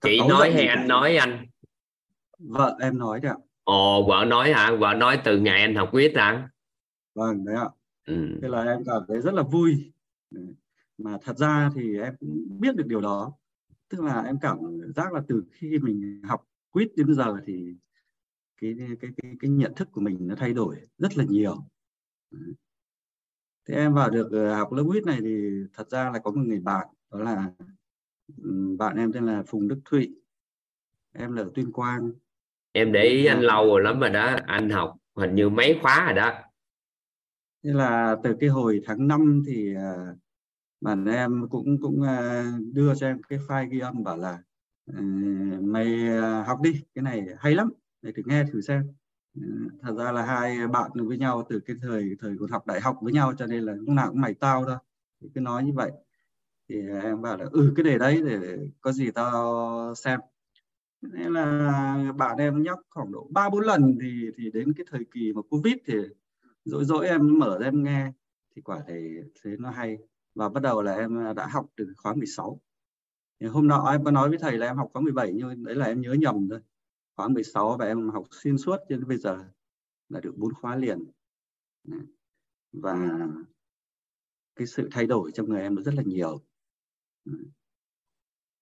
chị 0.00 0.18
nói 0.28 0.52
hay 0.52 0.66
anh 0.66 0.88
nói 0.88 1.16
anh? 1.16 1.46
Vợ 2.38 2.76
em 2.80 2.98
nói 2.98 3.20
đấy 3.20 3.32
ạ. 3.32 3.38
Ồ 3.64 4.06
vợ 4.08 4.24
nói 4.24 4.52
hả? 4.52 4.76
Vợ 4.80 4.94
nói 4.94 5.20
từ 5.24 5.38
ngày 5.38 5.60
anh 5.60 5.74
học 5.74 5.90
viết 5.92 6.12
hả? 6.16 6.48
Vâng 7.14 7.44
đấy 7.44 7.56
ạ. 7.56 7.68
Ừ. 8.06 8.38
thế 8.42 8.48
là 8.48 8.62
em 8.64 8.84
cảm 8.86 9.02
thấy 9.08 9.20
rất 9.20 9.34
là 9.34 9.42
vui. 9.42 9.92
Mà 10.98 11.18
thật 11.22 11.36
ra 11.38 11.70
thì 11.74 11.98
em 11.98 12.14
cũng 12.20 12.60
biết 12.60 12.76
được 12.76 12.86
điều 12.86 13.00
đó. 13.00 13.32
Tức 13.88 14.00
là 14.04 14.22
em 14.22 14.38
cảm 14.40 14.58
giác 14.96 15.12
là 15.12 15.22
từ 15.28 15.44
khi 15.52 15.78
mình 15.78 16.22
học 16.24 16.48
quýt 16.70 16.88
đến 16.96 17.14
giờ 17.14 17.36
thì 17.46 17.74
cái 18.60 18.74
cái 18.78 19.10
cái 19.16 19.36
cái 19.40 19.50
nhận 19.50 19.74
thức 19.74 19.88
của 19.92 20.00
mình 20.00 20.16
nó 20.20 20.34
thay 20.34 20.52
đổi 20.52 20.76
rất 20.98 21.16
là 21.16 21.24
nhiều. 21.24 21.56
Thế 23.68 23.74
em 23.74 23.94
vào 23.94 24.10
được 24.10 24.28
ờ, 24.32 24.54
học 24.54 24.72
lớp 24.72 24.84
quýt 24.88 25.04
này 25.04 25.18
thì 25.20 25.50
thật 25.74 25.90
ra 25.90 26.10
là 26.10 26.18
có 26.18 26.30
một 26.30 26.42
người 26.46 26.60
bạn 26.60 26.86
đó 27.10 27.18
là 27.18 27.50
bạn 28.78 28.96
em 28.96 29.12
tên 29.12 29.26
là 29.26 29.42
Phùng 29.46 29.68
Đức 29.68 29.80
Thụy. 29.84 30.14
Em 31.12 31.32
là 31.32 31.42
ở 31.42 31.50
Tuyên 31.54 31.72
Quang. 31.72 32.12
Em 32.72 32.92
để 32.92 33.02
ý 33.02 33.26
anh 33.26 33.40
lâu 33.40 33.66
rồi 33.66 33.82
lắm 33.82 34.00
rồi 34.00 34.10
đó 34.10 34.36
anh 34.46 34.70
học 34.70 34.96
hình 35.16 35.34
như 35.34 35.48
mấy 35.48 35.78
khóa 35.82 36.04
rồi 36.04 36.14
đó. 36.14 36.32
Thế 37.64 37.72
là 37.72 38.16
từ 38.22 38.36
cái 38.40 38.48
hồi 38.48 38.80
tháng 38.84 39.08
5 39.08 39.42
thì 39.46 39.74
uh, 39.76 40.18
bạn 40.80 41.04
em 41.04 41.48
cũng 41.50 41.80
cũng 41.80 42.00
uh, 42.00 42.74
đưa 42.74 42.94
cho 42.94 43.06
em 43.06 43.22
cái 43.22 43.38
file 43.48 43.68
ghi 43.68 43.78
âm 43.78 44.04
bảo 44.04 44.16
là 44.16 44.42
mày 45.60 46.08
học 46.46 46.58
đi 46.62 46.82
cái 46.94 47.02
này 47.02 47.26
hay 47.38 47.54
lắm 47.54 47.72
để 48.02 48.12
thử 48.16 48.22
nghe 48.26 48.44
thử 48.52 48.60
xem. 48.60 48.82
Ờ, 49.36 49.42
thật 49.82 49.94
ra 49.98 50.12
là 50.12 50.22
hai 50.26 50.68
bạn 50.68 50.90
với 50.94 51.18
nhau 51.18 51.46
từ 51.48 51.60
cái 51.60 51.76
thời 51.82 52.16
thời 52.20 52.36
còn 52.40 52.50
học 52.50 52.66
đại 52.66 52.80
học 52.80 52.96
với 53.02 53.12
nhau 53.12 53.32
cho 53.38 53.46
nên 53.46 53.62
là 53.64 53.72
lúc 53.72 53.88
nào 53.88 54.08
cũng 54.08 54.20
mày 54.20 54.34
tao 54.34 54.64
thôi. 54.66 54.76
Thì 55.20 55.28
cứ 55.34 55.40
nói 55.40 55.64
như 55.64 55.72
vậy. 55.74 55.90
Thì 56.68 56.76
em 57.02 57.22
bảo 57.22 57.36
là 57.36 57.46
ừ 57.52 57.72
cái 57.76 57.84
đề 57.84 57.98
đấy 57.98 58.22
để 58.26 58.58
có 58.80 58.92
gì 58.92 59.10
tao 59.10 59.94
xem. 59.94 60.20
Nên 61.02 61.32
là 61.32 62.12
bạn 62.18 62.38
em 62.38 62.62
nhắc 62.62 62.78
khoảng 62.90 63.12
độ 63.12 63.28
ba 63.30 63.50
bốn 63.50 63.60
lần 63.64 63.98
thì 64.02 64.30
thì 64.36 64.50
đến 64.50 64.72
cái 64.76 64.86
thời 64.90 65.04
kỳ 65.14 65.32
mà 65.32 65.42
covid 65.50 65.74
thì 65.86 65.94
dỗi 66.64 66.84
dỗi 66.84 67.08
em 67.08 67.38
mở 67.38 67.58
ra 67.60 67.66
em 67.66 67.84
nghe. 67.84 68.12
Thì 68.56 68.62
quả 68.62 68.80
thì 68.88 68.94
thế 69.44 69.56
nó 69.58 69.70
hay. 69.70 69.98
Và 70.34 70.48
bắt 70.48 70.62
đầu 70.62 70.82
là 70.82 70.94
em 70.96 71.34
đã 71.36 71.46
học 71.46 71.66
từ 71.76 71.86
khóa 71.96 72.14
16 72.14 72.60
thì 73.40 73.46
hôm 73.46 73.68
nọ 73.68 73.90
em 73.92 74.04
có 74.04 74.10
nói 74.10 74.28
với 74.28 74.38
thầy 74.38 74.58
là 74.58 74.66
em 74.66 74.76
học 74.76 74.90
khóa 74.92 75.02
17 75.02 75.32
nhưng 75.34 75.64
đấy 75.64 75.74
là 75.74 75.86
em 75.86 76.00
nhớ 76.00 76.12
nhầm 76.12 76.48
thôi 76.50 76.60
khóa 77.18 77.28
16 77.28 77.76
và 77.78 77.86
em 77.86 78.10
học 78.10 78.26
xuyên 78.30 78.58
suốt 78.58 78.76
cho 78.88 78.96
đến 78.96 79.08
bây 79.08 79.16
giờ 79.16 79.44
là 80.08 80.20
được 80.20 80.34
bốn 80.36 80.54
khóa 80.54 80.76
liền. 80.76 81.04
Và 82.72 83.18
cái 84.56 84.66
sự 84.66 84.88
thay 84.90 85.06
đổi 85.06 85.32
trong 85.32 85.48
người 85.48 85.60
em 85.60 85.74
nó 85.74 85.82
rất 85.82 85.94
là 85.94 86.02
nhiều. 86.06 86.40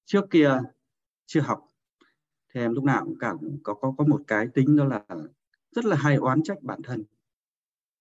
Trước 0.04 0.24
kia 0.30 0.60
chưa 1.26 1.40
học, 1.40 1.68
thì 2.48 2.60
em 2.60 2.72
lúc 2.72 2.84
nào 2.84 3.04
cũng 3.04 3.18
cảm 3.18 3.38
có 3.62 3.74
có 3.74 3.94
có 3.98 4.04
một 4.04 4.22
cái 4.26 4.48
tính 4.54 4.76
đó 4.76 4.84
là 4.84 5.04
rất 5.70 5.84
là 5.84 5.96
hay 5.96 6.16
oán 6.16 6.42
trách 6.42 6.62
bản 6.62 6.82
thân. 6.82 7.04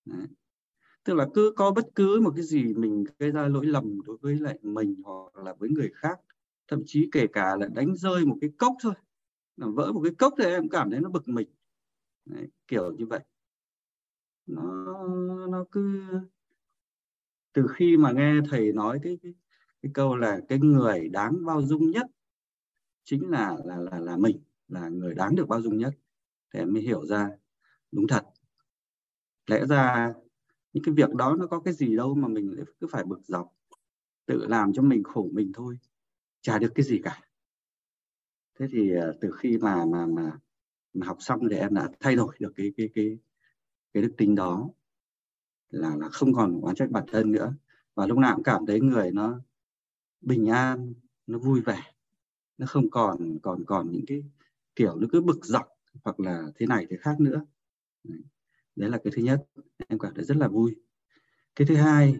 Đấy. 0.05 0.27
tức 1.03 1.13
là 1.13 1.27
cứ 1.33 1.53
có 1.55 1.71
bất 1.71 1.85
cứ 1.95 2.19
một 2.21 2.31
cái 2.35 2.43
gì 2.43 2.73
mình 2.73 3.03
gây 3.19 3.31
ra 3.31 3.47
lỗi 3.47 3.65
lầm 3.65 4.01
đối 4.05 4.17
với 4.17 4.39
lại 4.39 4.59
mình 4.61 4.95
hoặc 5.03 5.35
là 5.35 5.53
với 5.53 5.69
người 5.69 5.91
khác, 5.95 6.19
thậm 6.67 6.83
chí 6.85 7.09
kể 7.11 7.27
cả 7.33 7.55
là 7.55 7.67
đánh 7.67 7.95
rơi 7.95 8.25
một 8.25 8.37
cái 8.41 8.49
cốc 8.57 8.73
thôi 8.81 8.93
làm 9.57 9.75
vỡ 9.75 9.91
một 9.93 10.01
cái 10.03 10.13
cốc 10.15 10.33
thì 10.37 10.45
em 10.45 10.69
cảm 10.69 10.91
thấy 10.91 10.99
nó 10.99 11.09
bực 11.09 11.27
mình. 11.27 11.47
Đấy, 12.25 12.47
kiểu 12.67 12.91
như 12.91 13.05
vậy. 13.05 13.19
Nó 14.47 14.63
nó 15.49 15.65
cứ 15.71 16.01
từ 17.53 17.67
khi 17.75 17.97
mà 17.97 18.11
nghe 18.11 18.33
thầy 18.49 18.73
nói 18.73 18.99
cái 19.03 19.17
cái, 19.23 19.33
cái 19.81 19.91
câu 19.93 20.15
là 20.15 20.39
cái 20.49 20.59
người 20.59 21.09
đáng 21.09 21.45
bao 21.45 21.61
dung 21.61 21.91
nhất 21.91 22.07
chính 23.05 23.31
là 23.31 23.57
là 23.65 23.77
là 23.77 23.99
là 23.99 24.17
mình 24.17 24.39
là 24.67 24.89
người 24.89 25.15
đáng 25.15 25.35
được 25.35 25.47
bao 25.47 25.61
dung 25.61 25.77
nhất 25.77 25.93
thì 26.53 26.59
em 26.59 26.73
mới 26.73 26.81
hiểu 26.81 27.05
ra 27.05 27.29
đúng 27.91 28.07
thật. 28.07 28.23
Lẽ 29.47 29.65
ra 29.65 30.13
những 30.73 30.83
cái 30.83 30.95
việc 30.95 31.15
đó 31.15 31.35
nó 31.39 31.47
có 31.47 31.59
cái 31.59 31.73
gì 31.73 31.95
đâu 31.95 32.15
mà 32.15 32.27
mình 32.27 32.63
cứ 32.81 32.87
phải 32.91 33.03
bực 33.05 33.21
dọc 33.27 33.47
tự 34.25 34.47
làm 34.47 34.73
cho 34.73 34.81
mình 34.81 35.03
khổ 35.03 35.29
mình 35.33 35.51
thôi 35.55 35.79
chả 36.41 36.59
được 36.59 36.71
cái 36.75 36.83
gì 36.85 37.01
cả 37.03 37.21
thế 38.59 38.67
thì 38.71 38.93
ờ, 38.93 39.13
từ 39.21 39.31
khi 39.39 39.57
mà 39.57 39.85
mà 39.85 40.05
mà, 40.05 40.31
mà 40.93 41.07
học 41.07 41.17
xong 41.19 41.39
thì 41.51 41.57
em 41.57 41.73
đã 41.73 41.89
thay 41.99 42.15
đổi 42.15 42.35
được 42.39 42.53
cái 42.55 42.73
cái 42.77 42.89
cái 42.95 43.17
cái 43.93 44.03
đức 44.03 44.13
tính 44.17 44.35
đó 44.35 44.69
là 45.69 45.95
là 45.95 46.09
không 46.09 46.33
còn 46.33 46.61
oán 46.61 46.75
trách 46.75 46.91
bản 46.91 47.03
thân 47.07 47.31
nữa. 47.31 47.53
Và 47.95 48.07
lúc 48.07 48.17
nào 48.17 48.35
cũng 48.35 48.43
cảm 48.43 48.65
thấy 48.65 48.79
người 48.81 49.11
nó 49.11 49.39
bình 50.21 50.47
an 50.49 50.93
nó 51.27 51.39
vui 51.39 51.61
vẻ 51.61 51.93
nó 52.57 52.65
không 52.65 52.89
còn 52.89 53.39
còn 53.43 53.65
còn 53.65 53.91
những 53.91 54.05
cái 54.07 54.23
kiểu 54.75 54.95
nó 54.95 55.07
cứ 55.11 55.21
bực 55.21 55.45
dọc 55.45 55.67
hoặc 56.03 56.19
là 56.19 56.47
thế 56.55 56.65
này 56.65 56.87
thế 56.89 56.97
khác 56.97 57.19
nữa. 57.19 57.45
Đấy 58.75 58.89
là 58.89 58.97
cái 59.03 59.13
thứ 59.15 59.21
nhất 59.21 59.45
em 59.87 59.99
cảm 59.99 60.13
thấy 60.15 60.25
rất 60.25 60.37
là 60.37 60.47
vui. 60.47 60.75
Cái 61.55 61.67
thứ 61.67 61.75
hai 61.75 62.19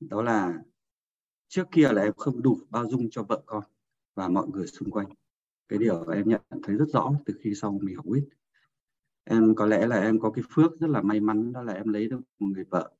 đó 0.00 0.22
là 0.22 0.62
trước 1.48 1.64
kia 1.72 1.88
là 1.92 2.02
em 2.02 2.12
không 2.16 2.42
đủ 2.42 2.58
bao 2.70 2.88
dung 2.88 3.10
cho 3.10 3.22
vợ 3.22 3.42
con 3.46 3.64
và 4.18 4.28
mọi 4.28 4.46
người 4.48 4.66
xung 4.66 4.90
quanh. 4.90 5.08
Cái 5.68 5.78
điều 5.78 6.08
em 6.08 6.28
nhận 6.28 6.42
thấy 6.62 6.76
rất 6.76 6.88
rõ 6.92 7.12
từ 7.26 7.34
khi 7.40 7.54
sau 7.54 7.78
mình 7.82 7.96
học 7.96 8.04
quýt 8.08 8.24
em 9.30 9.54
có 9.54 9.66
lẽ 9.66 9.86
là 9.86 10.00
em 10.00 10.20
có 10.20 10.30
cái 10.30 10.44
phước 10.50 10.80
rất 10.80 10.90
là 10.90 11.02
may 11.02 11.20
mắn 11.20 11.52
đó 11.52 11.62
là 11.62 11.72
em 11.72 11.88
lấy 11.88 12.08
được 12.08 12.20
một 12.38 12.46
người 12.46 12.64
vợ 12.64 12.92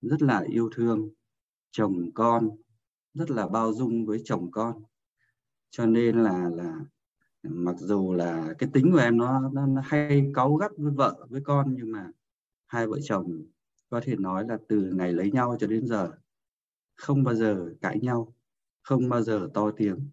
rất 0.00 0.22
là 0.22 0.44
yêu 0.48 0.70
thương 0.74 1.10
chồng 1.70 2.10
con 2.14 2.50
rất 3.14 3.30
là 3.30 3.48
bao 3.48 3.72
dung 3.72 4.06
với 4.06 4.22
chồng 4.24 4.50
con. 4.50 4.82
Cho 5.70 5.86
nên 5.86 6.22
là 6.22 6.48
là 6.48 6.80
mặc 7.42 7.76
dù 7.78 8.12
là 8.12 8.54
cái 8.58 8.68
tính 8.72 8.92
của 8.92 8.98
em 8.98 9.16
nó, 9.16 9.50
nó, 9.52 9.66
nó 9.66 9.82
hay 9.84 10.30
cáu 10.34 10.56
gắt 10.56 10.70
với 10.76 10.92
vợ 10.92 11.26
với 11.30 11.40
con 11.44 11.74
nhưng 11.76 11.92
mà 11.92 12.10
hai 12.66 12.86
vợ 12.86 12.98
chồng 13.02 13.42
có 13.90 14.00
thể 14.04 14.16
nói 14.16 14.44
là 14.48 14.58
từ 14.68 14.92
ngày 14.94 15.12
lấy 15.12 15.30
nhau 15.30 15.56
cho 15.60 15.66
đến 15.66 15.86
giờ 15.86 16.10
không 16.94 17.24
bao 17.24 17.34
giờ 17.34 17.74
cãi 17.80 17.98
nhau 18.02 18.34
không 18.82 19.08
bao 19.08 19.22
giờ 19.22 19.48
to 19.54 19.70
tiếng. 19.76 20.10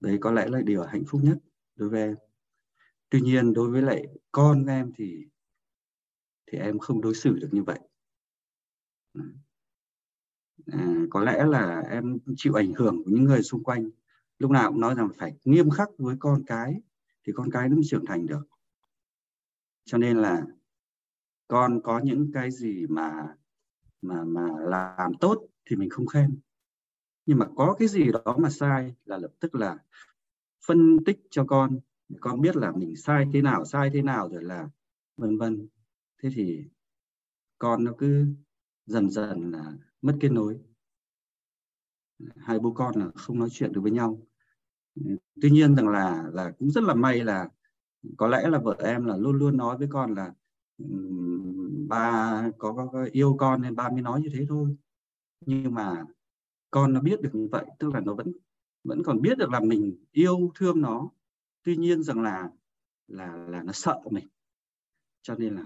Đấy 0.00 0.18
có 0.20 0.32
lẽ 0.32 0.46
là 0.48 0.60
điều 0.60 0.82
hạnh 0.82 1.04
phúc 1.08 1.20
nhất 1.24 1.38
đối 1.76 1.88
với 1.88 2.02
em. 2.02 2.16
Tuy 3.10 3.20
nhiên 3.20 3.52
đối 3.52 3.70
với 3.70 3.82
lại 3.82 4.06
con 4.32 4.66
em 4.66 4.92
thì 4.96 5.26
thì 6.46 6.58
em 6.58 6.78
không 6.78 7.00
đối 7.00 7.14
xử 7.14 7.38
được 7.38 7.48
như 7.52 7.62
vậy. 7.62 7.78
À, 10.66 10.94
có 11.10 11.24
lẽ 11.24 11.44
là 11.44 11.82
em 11.90 12.18
chịu 12.36 12.54
ảnh 12.54 12.72
hưởng 12.72 13.04
của 13.04 13.10
những 13.10 13.24
người 13.24 13.42
xung 13.42 13.64
quanh. 13.64 13.90
Lúc 14.38 14.50
nào 14.50 14.70
cũng 14.70 14.80
nói 14.80 14.94
rằng 14.94 15.08
phải 15.16 15.32
nghiêm 15.44 15.70
khắc 15.70 15.88
với 15.98 16.16
con 16.18 16.44
cái 16.46 16.80
thì 17.24 17.32
con 17.36 17.50
cái 17.50 17.68
nó 17.68 17.74
mới 17.74 17.84
trưởng 17.84 18.06
thành 18.06 18.26
được. 18.26 18.42
Cho 19.84 19.98
nên 19.98 20.16
là 20.16 20.46
con 21.48 21.80
có 21.82 21.98
những 21.98 22.30
cái 22.34 22.50
gì 22.50 22.86
mà 22.86 23.34
mà 24.02 24.24
mà 24.24 24.48
làm 24.60 25.14
tốt 25.20 25.46
thì 25.64 25.76
mình 25.76 25.90
không 25.90 26.06
khen 26.06 26.40
nhưng 27.28 27.38
mà 27.38 27.46
có 27.56 27.76
cái 27.78 27.88
gì 27.88 28.12
đó 28.12 28.36
mà 28.38 28.50
sai 28.50 28.94
là 29.04 29.18
lập 29.18 29.30
tức 29.40 29.54
là 29.54 29.78
phân 30.66 31.04
tích 31.04 31.20
cho 31.30 31.44
con. 31.44 31.78
Con 32.20 32.40
biết 32.40 32.56
là 32.56 32.72
mình 32.72 32.96
sai 32.96 33.26
thế 33.32 33.42
nào 33.42 33.64
sai 33.64 33.90
thế 33.92 34.02
nào 34.02 34.28
rồi 34.28 34.42
là 34.42 34.68
vân 35.16 35.38
vân. 35.38 35.68
Thế 36.22 36.30
thì 36.34 36.64
con 37.58 37.84
nó 37.84 37.92
cứ 37.98 38.26
dần 38.86 39.10
dần 39.10 39.50
là 39.50 39.72
mất 40.02 40.16
kết 40.20 40.28
nối. 40.28 40.60
Hai 42.36 42.58
bố 42.58 42.72
con 42.72 42.96
là 42.96 43.10
không 43.14 43.38
nói 43.38 43.48
chuyện 43.52 43.72
được 43.72 43.80
với 43.80 43.92
nhau. 43.92 44.26
Tuy 45.42 45.50
nhiên 45.50 45.76
rằng 45.76 45.88
là 45.88 46.28
là 46.32 46.52
cũng 46.58 46.70
rất 46.70 46.84
là 46.84 46.94
may 46.94 47.24
là 47.24 47.48
có 48.16 48.26
lẽ 48.26 48.48
là 48.48 48.58
vợ 48.58 48.76
em 48.78 49.04
là 49.04 49.16
luôn 49.16 49.38
luôn 49.38 49.56
nói 49.56 49.78
với 49.78 49.88
con 49.90 50.14
là 50.14 50.32
ba 51.88 52.50
có, 52.58 52.72
có, 52.72 52.86
có 52.86 53.08
yêu 53.12 53.36
con 53.38 53.62
nên 53.62 53.76
ba 53.76 53.88
mới 53.90 54.02
nói 54.02 54.20
như 54.20 54.28
thế 54.32 54.46
thôi. 54.48 54.76
Nhưng 55.46 55.74
mà 55.74 56.04
con 56.70 56.92
nó 56.92 57.00
biết 57.00 57.20
được 57.20 57.30
như 57.32 57.48
vậy 57.50 57.64
tức 57.78 57.94
là 57.94 58.00
nó 58.00 58.14
vẫn 58.14 58.32
vẫn 58.84 59.02
còn 59.02 59.20
biết 59.22 59.38
được 59.38 59.50
là 59.50 59.60
mình 59.60 60.04
yêu 60.12 60.52
thương 60.54 60.80
nó. 60.80 61.10
Tuy 61.62 61.76
nhiên 61.76 62.02
rằng 62.02 62.22
là 62.22 62.50
là 63.08 63.36
là 63.36 63.62
nó 63.62 63.72
sợ 63.72 64.00
mình. 64.10 64.26
Cho 65.22 65.34
nên 65.34 65.54
là 65.54 65.64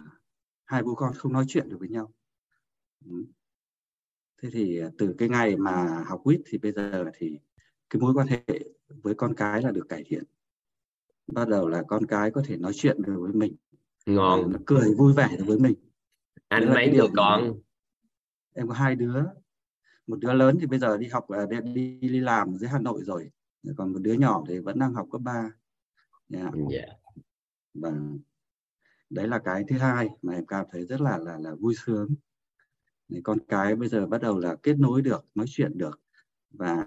hai 0.64 0.82
bố 0.82 0.94
con 0.94 1.12
không 1.14 1.32
nói 1.32 1.44
chuyện 1.48 1.68
được 1.68 1.76
với 1.80 1.88
nhau. 1.88 2.12
Thế 4.42 4.50
thì 4.53 4.80
từ 4.98 5.14
cái 5.18 5.28
ngày 5.28 5.57
mà 5.57 6.05
học 6.07 6.20
quýt 6.24 6.40
thì 6.46 6.59
bây 6.59 6.72
giờ 6.72 7.05
thì 7.14 7.38
cái 7.90 8.00
mối 8.00 8.14
quan 8.14 8.26
hệ 8.26 8.44
với 8.88 9.14
con 9.14 9.34
cái 9.34 9.62
là 9.62 9.70
được 9.70 9.88
cải 9.88 10.05
thiện. 10.07 10.24
Bắt 11.26 11.48
đầu 11.48 11.68
là 11.68 11.82
con 11.88 12.07
cái 12.07 12.30
có 12.30 12.42
thể 12.46 12.57
nói 12.57 12.72
chuyện 12.74 13.03
được 13.03 13.16
với 13.20 13.32
mình. 13.32 13.57
Ngon. 14.07 14.53
Nó 14.53 14.59
cười 14.66 14.94
vui 14.94 15.12
vẻ 15.12 15.28
được 15.38 15.44
với 15.46 15.59
mình. 15.59 15.74
Anh 16.48 16.68
mấy 16.74 16.90
đứa 16.90 17.07
con? 17.16 17.61
em 18.55 18.68
có 18.68 18.74
hai 18.74 18.96
đứa 18.96 19.24
một 20.12 20.18
đứa 20.20 20.32
lớn 20.32 20.56
thì 20.60 20.66
bây 20.66 20.78
giờ 20.78 20.96
đi 20.96 21.06
học 21.08 21.28
à, 21.28 21.46
đi 21.74 21.98
đi 22.00 22.20
làm 22.20 22.54
dưới 22.54 22.70
Hà 22.70 22.78
Nội 22.78 23.02
rồi 23.04 23.30
còn 23.76 23.92
một 23.92 23.98
đứa 24.02 24.12
nhỏ 24.12 24.44
thì 24.48 24.58
vẫn 24.58 24.78
đang 24.78 24.94
học 24.94 25.08
cấp 25.12 25.20
3 25.24 25.50
yeah. 26.32 26.54
yeah. 26.70 26.88
và 27.74 27.92
đấy 29.10 29.28
là 29.28 29.38
cái 29.38 29.64
thứ 29.68 29.78
hai 29.78 30.08
mà 30.22 30.32
em 30.32 30.46
cảm 30.46 30.66
thấy 30.72 30.86
rất 30.86 31.00
là 31.00 31.18
là 31.18 31.38
là 31.38 31.54
vui 31.54 31.74
sướng 31.86 32.14
con 33.24 33.38
cái 33.48 33.76
bây 33.76 33.88
giờ 33.88 34.06
bắt 34.06 34.22
đầu 34.22 34.38
là 34.38 34.56
kết 34.62 34.78
nối 34.78 35.02
được 35.02 35.24
nói 35.34 35.46
chuyện 35.48 35.78
được 35.78 36.00
và 36.50 36.86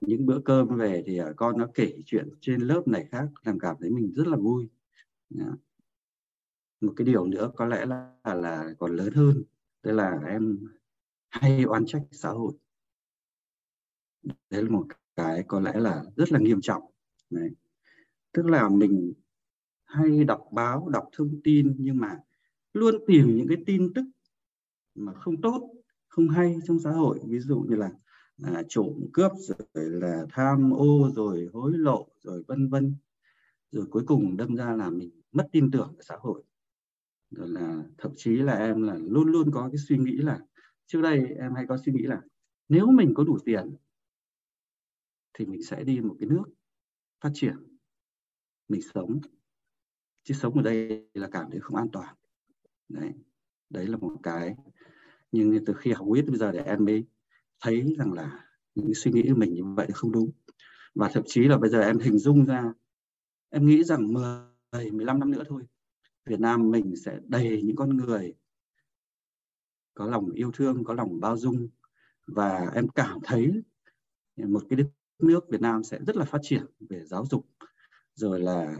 những 0.00 0.26
bữa 0.26 0.40
cơm 0.44 0.76
về 0.76 1.02
thì 1.06 1.18
à, 1.18 1.32
con 1.36 1.58
nó 1.58 1.68
kể 1.74 1.92
chuyện 2.06 2.28
trên 2.40 2.60
lớp 2.60 2.82
này 2.88 3.06
khác 3.10 3.28
làm 3.44 3.58
cảm 3.58 3.76
thấy 3.80 3.90
mình 3.90 4.12
rất 4.16 4.26
là 4.26 4.36
vui 4.36 4.68
yeah. 5.38 5.52
một 6.80 6.92
cái 6.96 7.04
điều 7.04 7.26
nữa 7.26 7.52
có 7.56 7.66
lẽ 7.66 7.86
là 7.86 8.14
là 8.24 8.74
còn 8.78 8.96
lớn 8.96 9.12
hơn 9.14 9.42
tức 9.82 9.92
là 9.92 10.20
em 10.26 10.68
hay 11.32 11.62
oán 11.62 11.86
trách 11.86 12.02
xã 12.10 12.28
hội. 12.28 12.52
Đấy 14.50 14.62
là 14.62 14.70
một 14.70 14.86
cái 15.16 15.44
có 15.48 15.60
lẽ 15.60 15.72
là 15.74 16.04
rất 16.16 16.32
là 16.32 16.38
nghiêm 16.38 16.60
trọng. 16.60 16.82
Đấy. 17.30 17.50
tức 18.32 18.46
là 18.46 18.68
mình 18.68 19.12
hay 19.84 20.24
đọc 20.24 20.44
báo 20.52 20.88
đọc 20.88 21.08
thông 21.12 21.40
tin 21.44 21.76
nhưng 21.78 21.96
mà 21.96 22.18
luôn 22.72 22.94
tìm 23.06 23.36
những 23.36 23.48
cái 23.48 23.56
tin 23.66 23.92
tức 23.94 24.04
mà 24.94 25.14
không 25.14 25.40
tốt 25.40 25.70
không 26.08 26.28
hay 26.28 26.56
trong 26.64 26.78
xã 26.78 26.90
hội. 26.90 27.20
Ví 27.28 27.40
dụ 27.40 27.60
như 27.68 27.76
là 27.76 27.90
à, 28.44 28.62
trộm 28.68 28.88
cướp 29.12 29.32
rồi 29.38 29.90
là 29.90 30.26
tham 30.30 30.70
ô 30.70 31.10
rồi 31.14 31.48
hối 31.52 31.72
lộ 31.78 32.08
rồi 32.22 32.42
vân 32.48 32.68
vân. 32.68 32.94
Rồi 33.70 33.86
cuối 33.90 34.02
cùng 34.06 34.36
đâm 34.36 34.56
ra 34.56 34.76
là 34.76 34.90
mình 34.90 35.10
mất 35.32 35.48
tin 35.52 35.70
tưởng 35.70 35.94
xã 36.00 36.16
hội. 36.20 36.42
Rồi 37.30 37.48
là 37.48 37.84
thậm 37.98 38.12
chí 38.16 38.36
là 38.36 38.54
em 38.54 38.82
là 38.82 38.94
luôn 38.94 39.32
luôn 39.32 39.50
có 39.52 39.68
cái 39.68 39.78
suy 39.88 39.98
nghĩ 39.98 40.12
là 40.16 40.40
trước 40.92 41.00
đây 41.02 41.26
em 41.38 41.54
hay 41.54 41.66
có 41.68 41.76
suy 41.76 41.92
nghĩ 41.92 42.02
là 42.02 42.22
nếu 42.68 42.86
mình 42.86 43.12
có 43.14 43.24
đủ 43.24 43.38
tiền 43.44 43.76
thì 45.32 45.46
mình 45.46 45.62
sẽ 45.62 45.84
đi 45.84 46.00
một 46.00 46.16
cái 46.20 46.28
nước 46.28 46.44
phát 47.20 47.30
triển, 47.34 47.56
mình 48.68 48.80
sống. 48.94 49.20
Chứ 50.24 50.34
sống 50.34 50.54
ở 50.54 50.62
đây 50.62 51.08
là 51.14 51.28
cảm 51.32 51.50
thấy 51.50 51.60
không 51.60 51.76
an 51.76 51.88
toàn. 51.92 52.14
Đấy 52.88 53.12
đấy 53.70 53.86
là 53.86 53.96
một 53.96 54.16
cái. 54.22 54.54
Nhưng 55.32 55.64
từ 55.66 55.74
khi 55.74 55.92
học 55.92 56.06
quyết 56.10 56.24
bây 56.28 56.36
giờ 56.36 56.52
để 56.52 56.62
em 56.62 56.84
mới 56.84 57.04
thấy 57.60 57.94
rằng 57.98 58.12
là 58.12 58.48
những 58.74 58.94
suy 58.94 59.12
nghĩ 59.12 59.22
của 59.28 59.36
mình 59.36 59.54
như 59.54 59.64
vậy 59.64 59.86
là 59.88 59.94
không 59.94 60.12
đúng. 60.12 60.30
Và 60.94 61.10
thậm 61.12 61.22
chí 61.26 61.40
là 61.40 61.58
bây 61.58 61.70
giờ 61.70 61.80
em 61.80 61.98
hình 61.98 62.18
dung 62.18 62.44
ra, 62.44 62.72
em 63.50 63.66
nghĩ 63.66 63.84
rằng 63.84 64.12
10 64.12 64.90
15 64.90 65.18
năm 65.18 65.30
nữa 65.30 65.42
thôi, 65.48 65.62
Việt 66.26 66.40
Nam 66.40 66.70
mình 66.70 66.96
sẽ 66.96 67.18
đầy 67.28 67.62
những 67.62 67.76
con 67.76 67.96
người 67.96 68.34
có 69.94 70.06
lòng 70.06 70.30
yêu 70.30 70.50
thương 70.54 70.84
có 70.84 70.94
lòng 70.94 71.20
bao 71.20 71.36
dung. 71.36 71.68
Và 72.26 72.70
em 72.74 72.88
cảm 72.88 73.18
thấy 73.22 73.62
một 74.36 74.62
cái 74.70 74.76
đất 74.76 74.88
nước 75.18 75.48
Việt 75.48 75.60
Nam 75.60 75.84
sẽ 75.84 75.98
rất 76.06 76.16
là 76.16 76.24
phát 76.24 76.38
triển 76.42 76.66
về 76.80 77.04
giáo 77.04 77.26
dục. 77.26 77.46
Rồi 78.14 78.40
là 78.40 78.76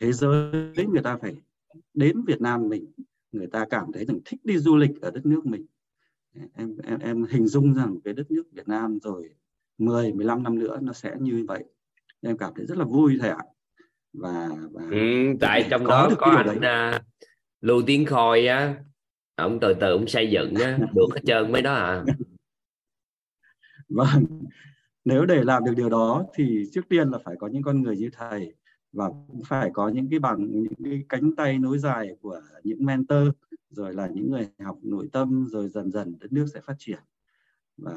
thế 0.00 0.12
giới 0.12 0.86
người 0.92 1.02
ta 1.02 1.16
phải 1.16 1.36
đến 1.94 2.22
Việt 2.26 2.40
Nam 2.40 2.68
mình 2.68 2.92
người 3.32 3.46
ta 3.46 3.66
cảm 3.70 3.92
thấy 3.92 4.04
rằng 4.04 4.18
thích 4.24 4.40
đi 4.44 4.58
du 4.58 4.76
lịch 4.76 5.00
ở 5.00 5.10
đất 5.10 5.26
nước 5.26 5.46
mình. 5.46 5.66
Em 6.54 6.76
em 6.84 6.98
em 6.98 7.24
hình 7.24 7.46
dung 7.46 7.74
rằng 7.74 7.96
cái 8.04 8.14
đất 8.14 8.30
nước 8.30 8.42
Việt 8.52 8.68
Nam 8.68 8.98
rồi 9.02 9.34
10 9.78 10.12
15 10.12 10.42
năm 10.42 10.58
nữa 10.58 10.78
nó 10.82 10.92
sẽ 10.92 11.16
như 11.20 11.44
vậy. 11.48 11.64
Em 12.20 12.38
cảm 12.38 12.52
thấy 12.56 12.66
rất 12.66 12.78
là 12.78 12.84
vui 12.84 13.16
thầy 13.20 13.30
ạ. 13.30 13.44
Và, 14.12 14.48
và 14.72 14.82
ừ, 14.90 15.34
tại 15.40 15.66
trong 15.70 15.86
đó 15.86 16.10
có 16.18 16.26
anh 16.26 16.58
uh, 16.96 17.02
Lưu 17.60 17.82
Tiến 17.86 18.04
Khôi 18.04 18.46
á 18.46 18.84
ông 19.42 19.58
từ 19.60 19.74
từ 19.80 19.92
ông 19.92 20.06
xây 20.06 20.30
dựng 20.30 20.54
á 20.54 20.78
được 20.94 21.06
hết 21.14 21.20
trơn 21.26 21.52
mấy 21.52 21.62
đó 21.62 21.72
à 21.72 22.04
vâng 23.88 24.24
nếu 25.04 25.24
để 25.26 25.44
làm 25.44 25.64
được 25.64 25.74
điều 25.76 25.88
đó 25.88 26.24
thì 26.34 26.64
trước 26.72 26.88
tiên 26.88 27.10
là 27.10 27.18
phải 27.24 27.34
có 27.38 27.46
những 27.46 27.62
con 27.62 27.82
người 27.82 27.96
như 27.96 28.10
thầy 28.12 28.54
và 28.92 29.08
cũng 29.28 29.42
phải 29.46 29.70
có 29.74 29.88
những 29.88 30.10
cái 30.10 30.18
bằng 30.18 30.50
những 30.50 30.74
cái 30.84 31.04
cánh 31.08 31.36
tay 31.36 31.58
nối 31.58 31.78
dài 31.78 32.16
của 32.20 32.40
những 32.64 32.84
mentor 32.84 33.28
rồi 33.70 33.94
là 33.94 34.06
những 34.06 34.30
người 34.30 34.48
học 34.64 34.78
nội 34.82 35.08
tâm 35.12 35.46
rồi 35.50 35.68
dần 35.68 35.90
dần 35.90 36.14
đất 36.20 36.32
nước 36.32 36.46
sẽ 36.54 36.60
phát 36.60 36.74
triển 36.78 36.98
và 37.76 37.94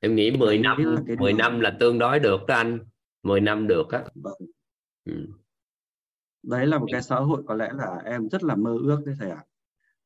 em 0.00 0.14
nghĩ 0.14 0.30
10 0.30 0.58
năm 0.58 0.78
10 1.18 1.32
điều... 1.32 1.38
năm 1.38 1.60
là 1.60 1.76
tương 1.80 1.98
đối 1.98 2.18
được 2.18 2.40
đó 2.48 2.54
anh 2.54 2.78
10 3.22 3.40
năm 3.40 3.66
được 3.66 3.88
á 3.90 4.04
vâng. 4.14 4.38
ừ. 5.04 5.26
đấy 6.42 6.66
là 6.66 6.78
một 6.78 6.86
cái 6.92 7.02
xã 7.02 7.16
hội 7.16 7.42
có 7.46 7.54
lẽ 7.54 7.70
là 7.72 8.02
em 8.04 8.28
rất 8.28 8.42
là 8.42 8.56
mơ 8.56 8.78
ước 8.82 9.02
đấy 9.06 9.14
thầy 9.18 9.30
ạ 9.30 9.44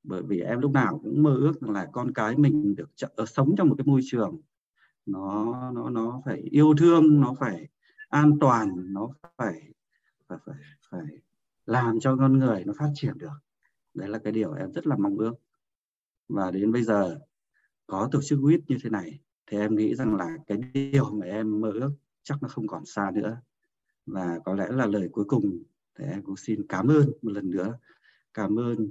bởi 0.07 0.23
vì 0.23 0.41
em 0.41 0.61
lúc 0.61 0.73
nào 0.73 1.01
cũng 1.03 1.23
mơ 1.23 1.37
ước 1.37 1.63
là 1.63 1.89
con 1.93 2.13
cái 2.13 2.37
mình 2.37 2.75
được 2.75 2.91
ch- 2.97 3.09
ờ, 3.17 3.27
sống 3.27 3.55
trong 3.59 3.69
một 3.69 3.75
cái 3.79 3.85
môi 3.87 4.01
trường 4.05 4.41
nó 5.07 5.55
nó 5.75 5.91
nó 5.91 6.23
phải 6.25 6.39
yêu 6.39 6.75
thương, 6.79 7.21
nó 7.21 7.35
phải 7.41 7.69
an 8.09 8.39
toàn, 8.41 8.93
nó 8.93 9.09
phải 9.39 9.73
phải 10.29 10.39
phải 10.47 10.57
phải 10.91 11.07
làm 11.67 12.01
cho 12.01 12.17
con 12.17 12.39
người 12.39 12.65
nó 12.65 12.73
phát 12.79 12.91
triển 12.95 13.19
được. 13.19 13.39
Đấy 13.95 14.09
là 14.09 14.19
cái 14.19 14.33
điều 14.33 14.53
em 14.53 14.73
rất 14.73 14.87
là 14.87 14.97
mong 14.97 15.19
ước. 15.19 15.35
Và 16.29 16.51
đến 16.51 16.73
bây 16.73 16.83
giờ 16.83 17.19
có 17.87 18.09
tổ 18.13 18.23
chức 18.23 18.39
quýt 18.43 18.61
như 18.69 18.77
thế 18.83 18.91
này 18.91 19.21
thì 19.47 19.59
em 19.59 19.77
nghĩ 19.77 19.95
rằng 19.95 20.17
là 20.17 20.37
cái 20.47 20.59
điều 20.73 21.11
mà 21.11 21.27
em 21.27 21.61
mơ 21.61 21.71
ước 21.71 21.91
chắc 22.23 22.43
nó 22.43 22.49
không 22.49 22.67
còn 22.67 22.85
xa 22.85 23.11
nữa. 23.15 23.37
Và 24.07 24.39
có 24.45 24.55
lẽ 24.55 24.69
là 24.71 24.87
lời 24.87 25.09
cuối 25.13 25.25
cùng 25.25 25.63
thì 25.99 26.05
em 26.05 26.23
cũng 26.23 26.37
xin 26.37 26.67
cảm 26.69 26.89
ơn 26.89 27.11
một 27.23 27.33
lần 27.33 27.51
nữa. 27.51 27.79
Cảm 28.35 28.59
ơn 28.59 28.89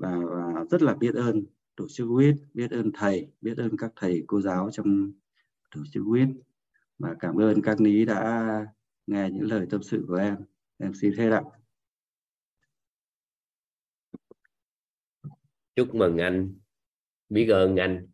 và, 0.00 0.18
và 0.30 0.64
rất 0.70 0.82
là 0.82 0.94
biết 0.94 1.14
ơn 1.14 1.44
tổ 1.76 1.88
chức 1.88 2.08
quýt 2.14 2.36
biết 2.54 2.70
ơn 2.70 2.90
thầy 2.94 3.32
biết 3.40 3.58
ơn 3.58 3.76
các 3.76 3.92
thầy 3.96 4.24
cô 4.26 4.40
giáo 4.40 4.70
trong 4.72 5.12
tổ 5.74 5.80
chức 5.92 6.02
quýt 6.10 6.28
và 6.98 7.14
cảm 7.20 7.36
ơn 7.36 7.62
các 7.62 7.80
ní 7.80 8.04
đã 8.04 8.66
nghe 9.06 9.30
những 9.30 9.46
lời 9.50 9.66
tâm 9.70 9.82
sự 9.82 10.04
của 10.08 10.14
em. 10.14 10.36
Em 10.78 10.94
xin 10.94 11.12
hết 11.12 11.30
ạ. 11.30 11.42
Chúc 15.76 15.94
mừng 15.94 16.18
anh. 16.18 16.54
Biết 17.28 17.48
ơn 17.48 17.76
anh. 17.76 18.06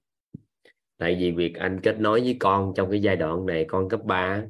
Tại 0.96 1.16
vì 1.20 1.30
việc 1.30 1.54
anh 1.54 1.80
kết 1.82 2.00
nối 2.00 2.20
với 2.20 2.36
con 2.40 2.72
trong 2.76 2.90
cái 2.90 3.02
giai 3.02 3.16
đoạn 3.16 3.46
này 3.46 3.64
con 3.68 3.88
cấp 3.88 4.00
3 4.04 4.46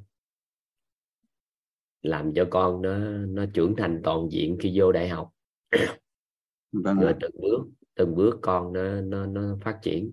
làm 2.03 2.35
cho 2.35 2.49
con 2.51 2.83
nó 2.83 2.99
nó 3.27 3.45
trưởng 3.55 3.75
thành 3.77 4.01
toàn 4.05 4.29
diện 4.31 4.59
khi 4.61 4.73
vô 4.75 4.93
đại 4.93 5.09
học 5.09 5.31
vâng 6.83 7.01
rồi 7.01 7.15
từng 7.21 7.33
bước 7.43 7.59
từng 7.95 8.15
bước 8.15 8.39
con 8.43 8.73
nó 8.73 9.01
nó 9.01 9.27
nó 9.27 9.59
phát 9.61 9.79
triển. 9.83 10.13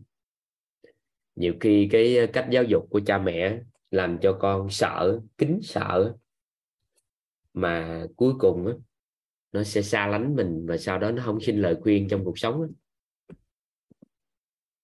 Nhiều 1.36 1.54
khi 1.60 1.88
cái 1.92 2.28
cách 2.34 2.48
giáo 2.52 2.64
dục 2.64 2.88
của 2.90 3.02
cha 3.06 3.18
mẹ 3.18 3.62
làm 3.92 4.18
cho 4.22 4.38
con 4.42 4.70
sợ 4.70 5.20
kính 5.38 5.60
sợ 5.64 6.16
mà 7.54 8.06
cuối 8.16 8.34
cùng 8.40 8.68
á, 8.68 8.74
nó 9.52 9.64
sẽ 9.64 9.82
xa 9.82 10.08
lánh 10.08 10.36
mình 10.36 10.66
và 10.68 10.78
sau 10.78 11.00
đó 11.00 11.12
nó 11.12 11.24
không 11.26 11.42
xin 11.42 11.62
lời 11.62 11.78
khuyên 11.82 12.08
trong 12.10 12.26
cuộc 12.26 12.40
sống 12.40 12.62
á. 12.62 12.68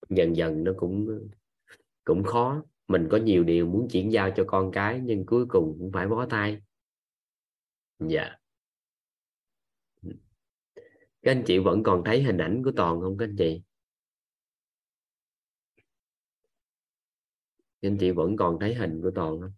dần 0.09 0.35
dần 0.35 0.63
nó 0.63 0.71
cũng 0.77 1.07
cũng 2.03 2.23
khó. 2.23 2.63
Mình 2.87 3.07
có 3.11 3.17
nhiều 3.17 3.43
điều 3.43 3.65
muốn 3.65 3.87
chuyển 3.91 4.11
giao 4.11 4.31
cho 4.35 4.43
con 4.47 4.71
cái 4.71 5.01
nhưng 5.03 5.25
cuối 5.25 5.45
cùng 5.49 5.75
cũng 5.79 5.91
phải 5.91 6.07
bó 6.07 6.25
tay. 6.25 6.61
Dạ 7.99 8.37
các 11.27 11.31
anh 11.31 11.43
chị 11.45 11.59
vẫn 11.59 11.83
còn 11.83 12.03
thấy 12.05 12.23
hình 12.23 12.37
ảnh 12.37 12.63
của 12.63 12.71
toàn 12.75 13.01
không 13.01 13.17
các 13.17 13.25
anh 13.25 13.35
chị? 13.37 13.61
Các 17.81 17.89
anh 17.89 17.97
chị 17.99 18.11
vẫn 18.11 18.37
còn 18.37 18.57
thấy 18.59 18.75
hình 18.75 19.01
của 19.01 19.11
toàn 19.15 19.41
không? 19.41 19.53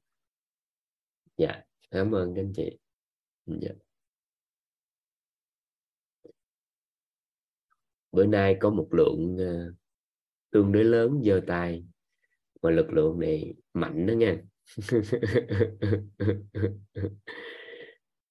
Dạ 1.38 1.62
cảm 1.92 2.12
ơn 2.12 2.36
các 2.36 2.42
anh 2.42 2.54
chị. 2.56 2.80
Dạ. 3.46 3.70
bữa 8.12 8.26
nay 8.26 8.58
có 8.60 8.70
một 8.70 8.88
lượng 8.92 9.36
uh, 9.36 9.76
tương 10.52 10.72
đối 10.72 10.84
lớn 10.84 11.22
giơ 11.26 11.42
tay 11.48 11.86
mà 12.62 12.70
lực 12.70 12.90
lượng 12.90 13.20
này 13.20 13.54
mạnh 13.74 14.06
đó 14.06 14.14
nha. 14.14 14.42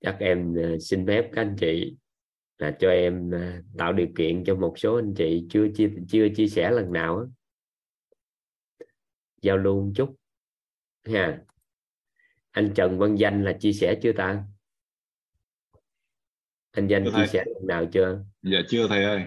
Chắc 0.01 0.17
em 0.21 0.53
uh, 0.53 0.83
xin 0.83 1.07
phép 1.07 1.31
các 1.33 1.43
anh 1.43 1.57
chị 1.61 1.97
là 2.59 2.77
cho 2.81 2.91
em 2.91 3.31
uh, 3.31 3.65
tạo 3.79 3.93
điều 3.93 4.09
kiện 4.17 4.45
cho 4.45 4.55
một 4.55 4.75
số 4.79 4.97
anh 4.97 5.15
chị 5.17 5.47
chưa 5.51 5.69
chia 5.75 5.91
chưa 6.09 6.29
chia 6.37 6.49
sẻ 6.49 6.71
lần 6.71 6.93
nào 6.93 7.21
đó. 7.21 7.27
giao 9.43 9.57
lưu 9.57 9.83
một 9.85 9.93
chút 9.97 10.17
ha. 11.05 11.41
Anh 12.51 12.73
Trần 12.75 12.99
Văn 12.99 13.17
Danh 13.19 13.45
là 13.45 13.57
chia 13.61 13.73
sẻ 13.73 13.99
chưa 14.03 14.13
ta? 14.13 14.45
Anh 16.71 16.87
Danh 16.87 17.05
chia 17.17 17.27
sẻ 17.27 17.45
lần 17.47 17.67
nào 17.67 17.87
chưa? 17.93 18.25
Dạ 18.43 18.59
chưa 18.69 18.89
thầy 18.89 19.05
ơi. 19.05 19.25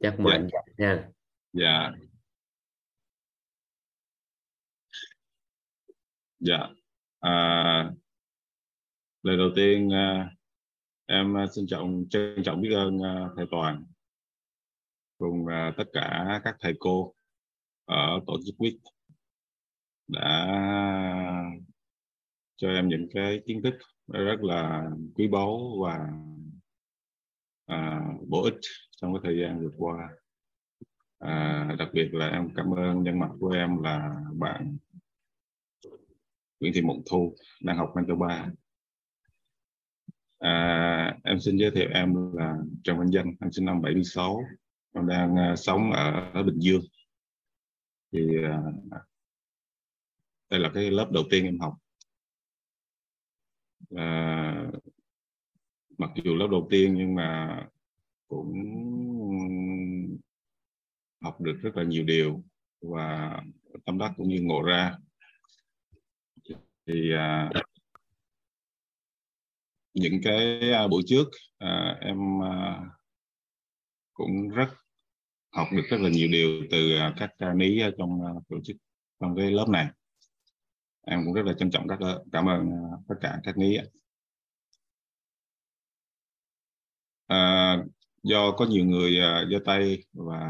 Chắc 0.00 0.20
mời 0.20 0.32
dạ. 0.32 0.38
anh 0.38 0.48
Danh 0.78 0.88
ha. 0.88 1.08
Dạ. 1.52 1.90
Dạ. 6.40 6.68
À, 7.20 7.92
lời 9.22 9.36
đầu 9.36 9.50
tiên 9.56 9.90
à, 9.92 10.30
em 11.10 11.36
à, 11.36 11.46
xin 11.54 11.66
trọng 11.66 12.04
trân 12.10 12.42
trọng 12.44 12.60
biết 12.60 12.74
ơn 12.74 13.02
à, 13.02 13.28
thầy 13.36 13.46
Toàn 13.50 13.84
cùng 15.18 15.46
à, 15.46 15.74
tất 15.76 15.84
cả 15.92 16.40
các 16.44 16.56
thầy 16.60 16.74
cô 16.78 17.14
ở 17.84 18.20
tổ 18.26 18.38
chức 18.46 18.54
quýt 18.58 18.74
đã 20.08 20.48
cho 22.56 22.68
em 22.68 22.88
những 22.88 23.08
cái 23.14 23.40
kiến 23.46 23.62
thức 23.62 23.74
rất 24.08 24.40
là 24.40 24.90
quý 25.14 25.28
báu 25.28 25.78
và 25.82 26.08
à, 27.66 28.00
bổ 28.28 28.42
ích 28.42 28.60
trong 28.90 29.14
cái 29.14 29.20
thời 29.24 29.40
gian 29.40 29.60
vừa 29.60 29.70
qua. 29.78 30.08
À, 31.18 31.68
đặc 31.78 31.88
biệt 31.92 32.08
là 32.12 32.28
em 32.28 32.48
cảm 32.56 32.74
ơn 32.74 33.02
nhân 33.02 33.18
mặt 33.18 33.30
của 33.40 33.50
em 33.50 33.82
là 33.82 34.16
bạn 34.38 34.76
Nguyễn 36.60 36.72
Thị 36.74 36.82
Mộng 36.82 37.02
Thu 37.10 37.34
đang 37.62 37.76
học 37.76 37.92
mentor 37.96 38.18
ba 38.18 38.50
à, 40.38 41.18
em 41.24 41.40
xin 41.40 41.56
giới 41.56 41.70
thiệu 41.70 41.88
em 41.94 42.14
là 42.32 42.56
Trần 42.84 42.98
Văn 42.98 43.10
Danh 43.10 43.34
em 43.40 43.52
sinh 43.52 43.64
năm 43.64 43.82
76 43.82 44.40
em 44.92 45.06
đang 45.06 45.52
uh, 45.52 45.58
sống 45.58 45.92
ở, 45.92 46.30
ở 46.34 46.42
Bình 46.42 46.60
Dương. 46.60 46.82
Thì 48.12 48.20
uh, 48.38 49.02
đây 50.50 50.60
là 50.60 50.70
cái 50.74 50.90
lớp 50.90 51.10
đầu 51.12 51.24
tiên 51.30 51.44
em 51.44 51.58
học. 51.58 51.74
À, 53.96 54.70
mặc 55.98 56.10
dù 56.24 56.34
lớp 56.34 56.48
đầu 56.50 56.66
tiên 56.70 56.94
nhưng 56.94 57.14
mà 57.14 57.62
cũng 58.28 58.52
học 61.20 61.40
được 61.40 61.58
rất 61.62 61.76
là 61.76 61.82
nhiều 61.82 62.04
điều 62.04 62.44
và 62.80 63.40
tâm 63.84 63.98
đắc 63.98 64.12
cũng 64.16 64.28
như 64.28 64.38
ngộ 64.42 64.62
ra. 64.62 64.96
Thì 66.86 67.12
uh, 67.14 67.67
những 70.00 70.20
cái 70.24 70.72
à, 70.72 70.88
buổi 70.88 71.02
trước 71.06 71.28
à, 71.58 71.98
em 72.00 72.42
à, 72.42 72.80
cũng 74.12 74.48
rất 74.48 74.68
học 75.52 75.68
được 75.72 75.82
rất 75.88 76.00
là 76.00 76.08
nhiều 76.08 76.28
điều 76.28 76.48
từ 76.70 76.96
à, 76.96 77.14
các 77.16 77.30
ca 77.38 77.54
ní 77.54 77.80
trong 77.98 78.24
à, 78.26 78.32
tổ 78.48 78.56
chức 78.64 78.76
trong 79.20 79.36
cái 79.36 79.50
lớp 79.50 79.66
này. 79.68 79.88
Em 81.06 81.22
cũng 81.24 81.34
rất 81.34 81.42
là 81.46 81.52
trân 81.58 81.70
trọng 81.70 81.88
các 81.88 81.98
cảm 82.32 82.48
ơn 82.48 82.70
tất 83.08 83.14
cả 83.20 83.40
các 83.44 83.58
ní 83.58 83.76
à, 87.26 87.76
do 88.22 88.52
có 88.52 88.66
nhiều 88.66 88.84
người 88.84 89.18
giơ 89.50 89.58
tay 89.64 89.98
và 90.12 90.40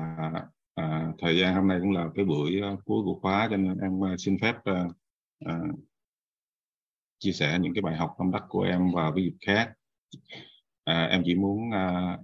à, 0.75 1.13
thời 1.19 1.39
gian 1.39 1.55
hôm 1.55 1.69
nay 1.69 1.79
cũng 1.81 1.91
là 1.91 2.09
cái 2.15 2.25
buổi 2.25 2.61
cuối 2.85 3.03
của 3.05 3.19
khóa 3.23 3.49
cho 3.51 3.57
nên 3.57 3.79
em 3.79 4.17
xin 4.19 4.37
phép 4.43 4.55
à, 5.39 5.59
chia 7.19 7.33
sẻ 7.33 7.59
những 7.61 7.75
cái 7.75 7.83
bài 7.83 7.97
học 7.97 8.15
tâm 8.19 8.31
đắc 8.31 8.45
của 8.49 8.63
em 8.63 8.93
vào 8.93 9.13
cái 9.15 9.25
dịp 9.25 9.37
khác. 9.47 9.73
À, 10.85 11.05
em 11.05 11.23
chỉ 11.27 11.35
muốn 11.35 11.59
uh, 11.69 12.21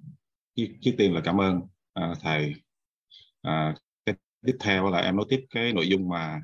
trước, 0.54 0.66
trước 0.80 0.92
tiên 0.98 1.14
là 1.14 1.20
cảm 1.24 1.40
ơn 1.40 1.56
uh, 2.00 2.18
thầy. 2.20 2.54
Uh, 3.48 3.76
cái 4.06 4.14
tiếp 4.46 4.56
theo 4.60 4.90
là 4.90 4.98
em 4.98 5.16
nói 5.16 5.26
tiếp 5.28 5.46
cái 5.50 5.72
nội 5.72 5.88
dung 5.88 6.08
mà 6.08 6.40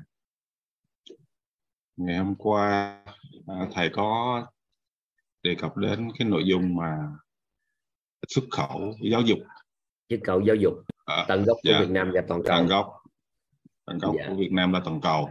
ngày 1.95 2.17
hôm 2.17 2.35
qua 2.35 2.97
uh, 3.39 3.69
thầy 3.71 3.89
có 3.89 4.47
đề 5.43 5.55
cập 5.55 5.77
đến 5.77 6.11
cái 6.19 6.27
nội 6.27 6.43
dung 6.45 6.75
mà 6.75 6.97
xuất 8.27 8.43
khẩu 8.51 8.95
giáo 9.11 9.21
dục. 9.21 9.39
Xuất 10.09 10.19
khẩu 10.23 10.41
giáo 10.41 10.55
dục. 10.55 10.73
À, 11.05 11.25
tận 11.27 11.43
gốc 11.43 11.57
dạ. 11.63 11.79
của 11.79 11.85
Việt 11.85 11.91
Nam 11.91 12.11
và 12.13 12.21
toàn 12.27 12.41
cầu. 12.43 12.57
Tận 12.57 12.67
gốc. 12.67 12.93
Tận 13.85 13.97
gốc 13.97 14.15
dạ. 14.19 14.25
của 14.27 14.35
Việt 14.35 14.51
Nam 14.51 14.73
là 14.73 14.81
toàn 14.85 15.01
cầu 15.01 15.29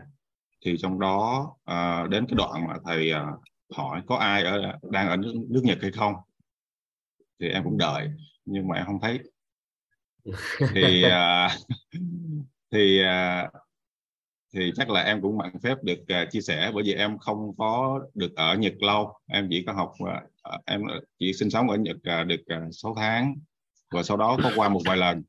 thì 0.65 0.77
trong 0.79 1.01
đó 1.01 1.51
à, 1.65 2.07
đến 2.11 2.27
cái 2.29 2.35
đoạn 2.37 2.67
mà 2.67 2.75
thầy 2.85 3.13
à, 3.13 3.27
hỏi 3.77 4.03
có 4.07 4.17
ai 4.17 4.43
ở 4.43 4.79
đang 4.83 5.09
ở 5.09 5.17
nước, 5.17 5.35
nước 5.49 5.61
Nhật 5.65 5.79
hay 5.83 5.93
không? 5.93 6.15
Thì 7.41 7.49
em 7.49 7.65
cũng 7.65 7.79
đợi 7.79 8.09
nhưng 8.45 8.69
mà 8.69 8.77
em 8.77 8.87
không 8.87 9.01
thấy. 9.01 9.19
Thì 10.75 11.03
à, 11.03 11.49
thì 12.71 13.03
à, 13.03 13.51
thì 14.55 14.73
chắc 14.77 14.91
là 14.91 15.01
em 15.01 15.23
cũng 15.23 15.39
mạn 15.39 15.53
phép 15.63 15.75
được 15.83 15.99
uh, 16.03 16.31
chia 16.31 16.41
sẻ 16.41 16.71
bởi 16.75 16.83
vì 16.87 16.95
em 16.95 17.19
không 17.19 17.57
có 17.59 18.01
được 18.15 18.37
ở 18.37 18.57
Nhật 18.57 18.75
lâu. 18.81 19.15
Em 19.27 19.47
chỉ 19.51 19.65
có 19.67 19.73
học 19.73 19.93
uh, 20.03 20.65
em 20.67 20.83
chỉ 21.19 21.33
sinh 21.33 21.51
sống 21.51 21.71
ở 21.71 21.77
Nhật 21.77 21.97
uh, 21.97 22.27
được 22.27 22.41
uh, 22.57 22.69
6 22.73 22.95
tháng. 22.97 23.35
Và 23.91 24.03
sau 24.03 24.17
đó 24.17 24.39
có 24.43 24.51
qua 24.57 24.69
một 24.69 24.81
vài 24.85 24.97
lần 24.97 25.23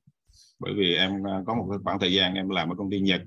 bởi 0.60 0.74
vì 0.78 0.96
em 0.96 1.22
uh, 1.22 1.48
có 1.48 1.56
một 1.56 1.78
khoảng 1.84 2.00
thời 2.00 2.14
gian 2.14 2.34
em 2.34 2.50
làm 2.50 2.70
ở 2.70 2.76
công 2.78 2.90
ty 2.90 3.00
Nhật 3.00 3.22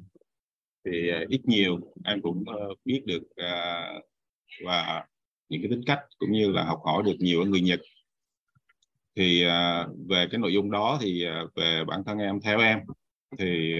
thì 0.84 1.08
ờ, 1.08 1.24
ít 1.28 1.40
nhiều 1.44 1.78
em 2.04 2.22
cũng 2.22 2.44
ờ, 2.46 2.68
biết 2.84 3.02
được 3.06 3.22
ờ, 3.36 3.84
và 4.64 5.06
những 5.48 5.62
cái 5.62 5.70
tính 5.70 5.82
cách 5.86 6.00
cũng 6.18 6.32
như 6.32 6.50
là 6.50 6.64
học 6.64 6.80
hỏi 6.84 7.02
được 7.02 7.16
nhiều 7.18 7.40
ở 7.40 7.46
người 7.46 7.60
Nhật. 7.60 7.80
Thì 9.16 9.44
về 10.08 10.26
cái 10.30 10.38
nội 10.38 10.52
dung 10.52 10.70
đó 10.70 10.98
thì 11.00 11.24
về 11.54 11.84
bản 11.86 12.04
thân 12.06 12.18
em, 12.18 12.40
theo 12.40 12.58
em 12.58 12.78
thì 13.38 13.74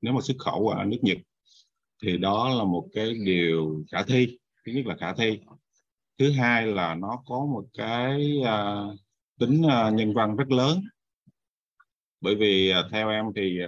nếu 0.00 0.12
mà 0.12 0.20
xuất 0.20 0.36
khẩu 0.38 0.68
ở 0.68 0.84
nước 0.84 0.98
Nhật 1.02 1.18
thì 2.02 2.16
đó 2.18 2.54
là 2.58 2.64
một 2.64 2.88
cái 2.92 3.14
điều 3.24 3.84
khả 3.92 4.02
thi, 4.02 4.38
thứ 4.66 4.72
nhất 4.72 4.86
là 4.86 4.96
khả 4.96 5.14
thi. 5.14 5.40
Thứ 6.18 6.30
hai 6.30 6.66
là 6.66 6.94
nó 6.94 7.22
có 7.26 7.46
một 7.46 7.64
cái 7.78 8.42
tính 9.38 9.62
nhân 9.92 10.14
văn 10.14 10.36
rất 10.36 10.50
lớn. 10.50 10.80
Bởi 12.20 12.34
vì 12.34 12.72
theo 12.90 13.08
em 13.10 13.24
thì 13.36 13.58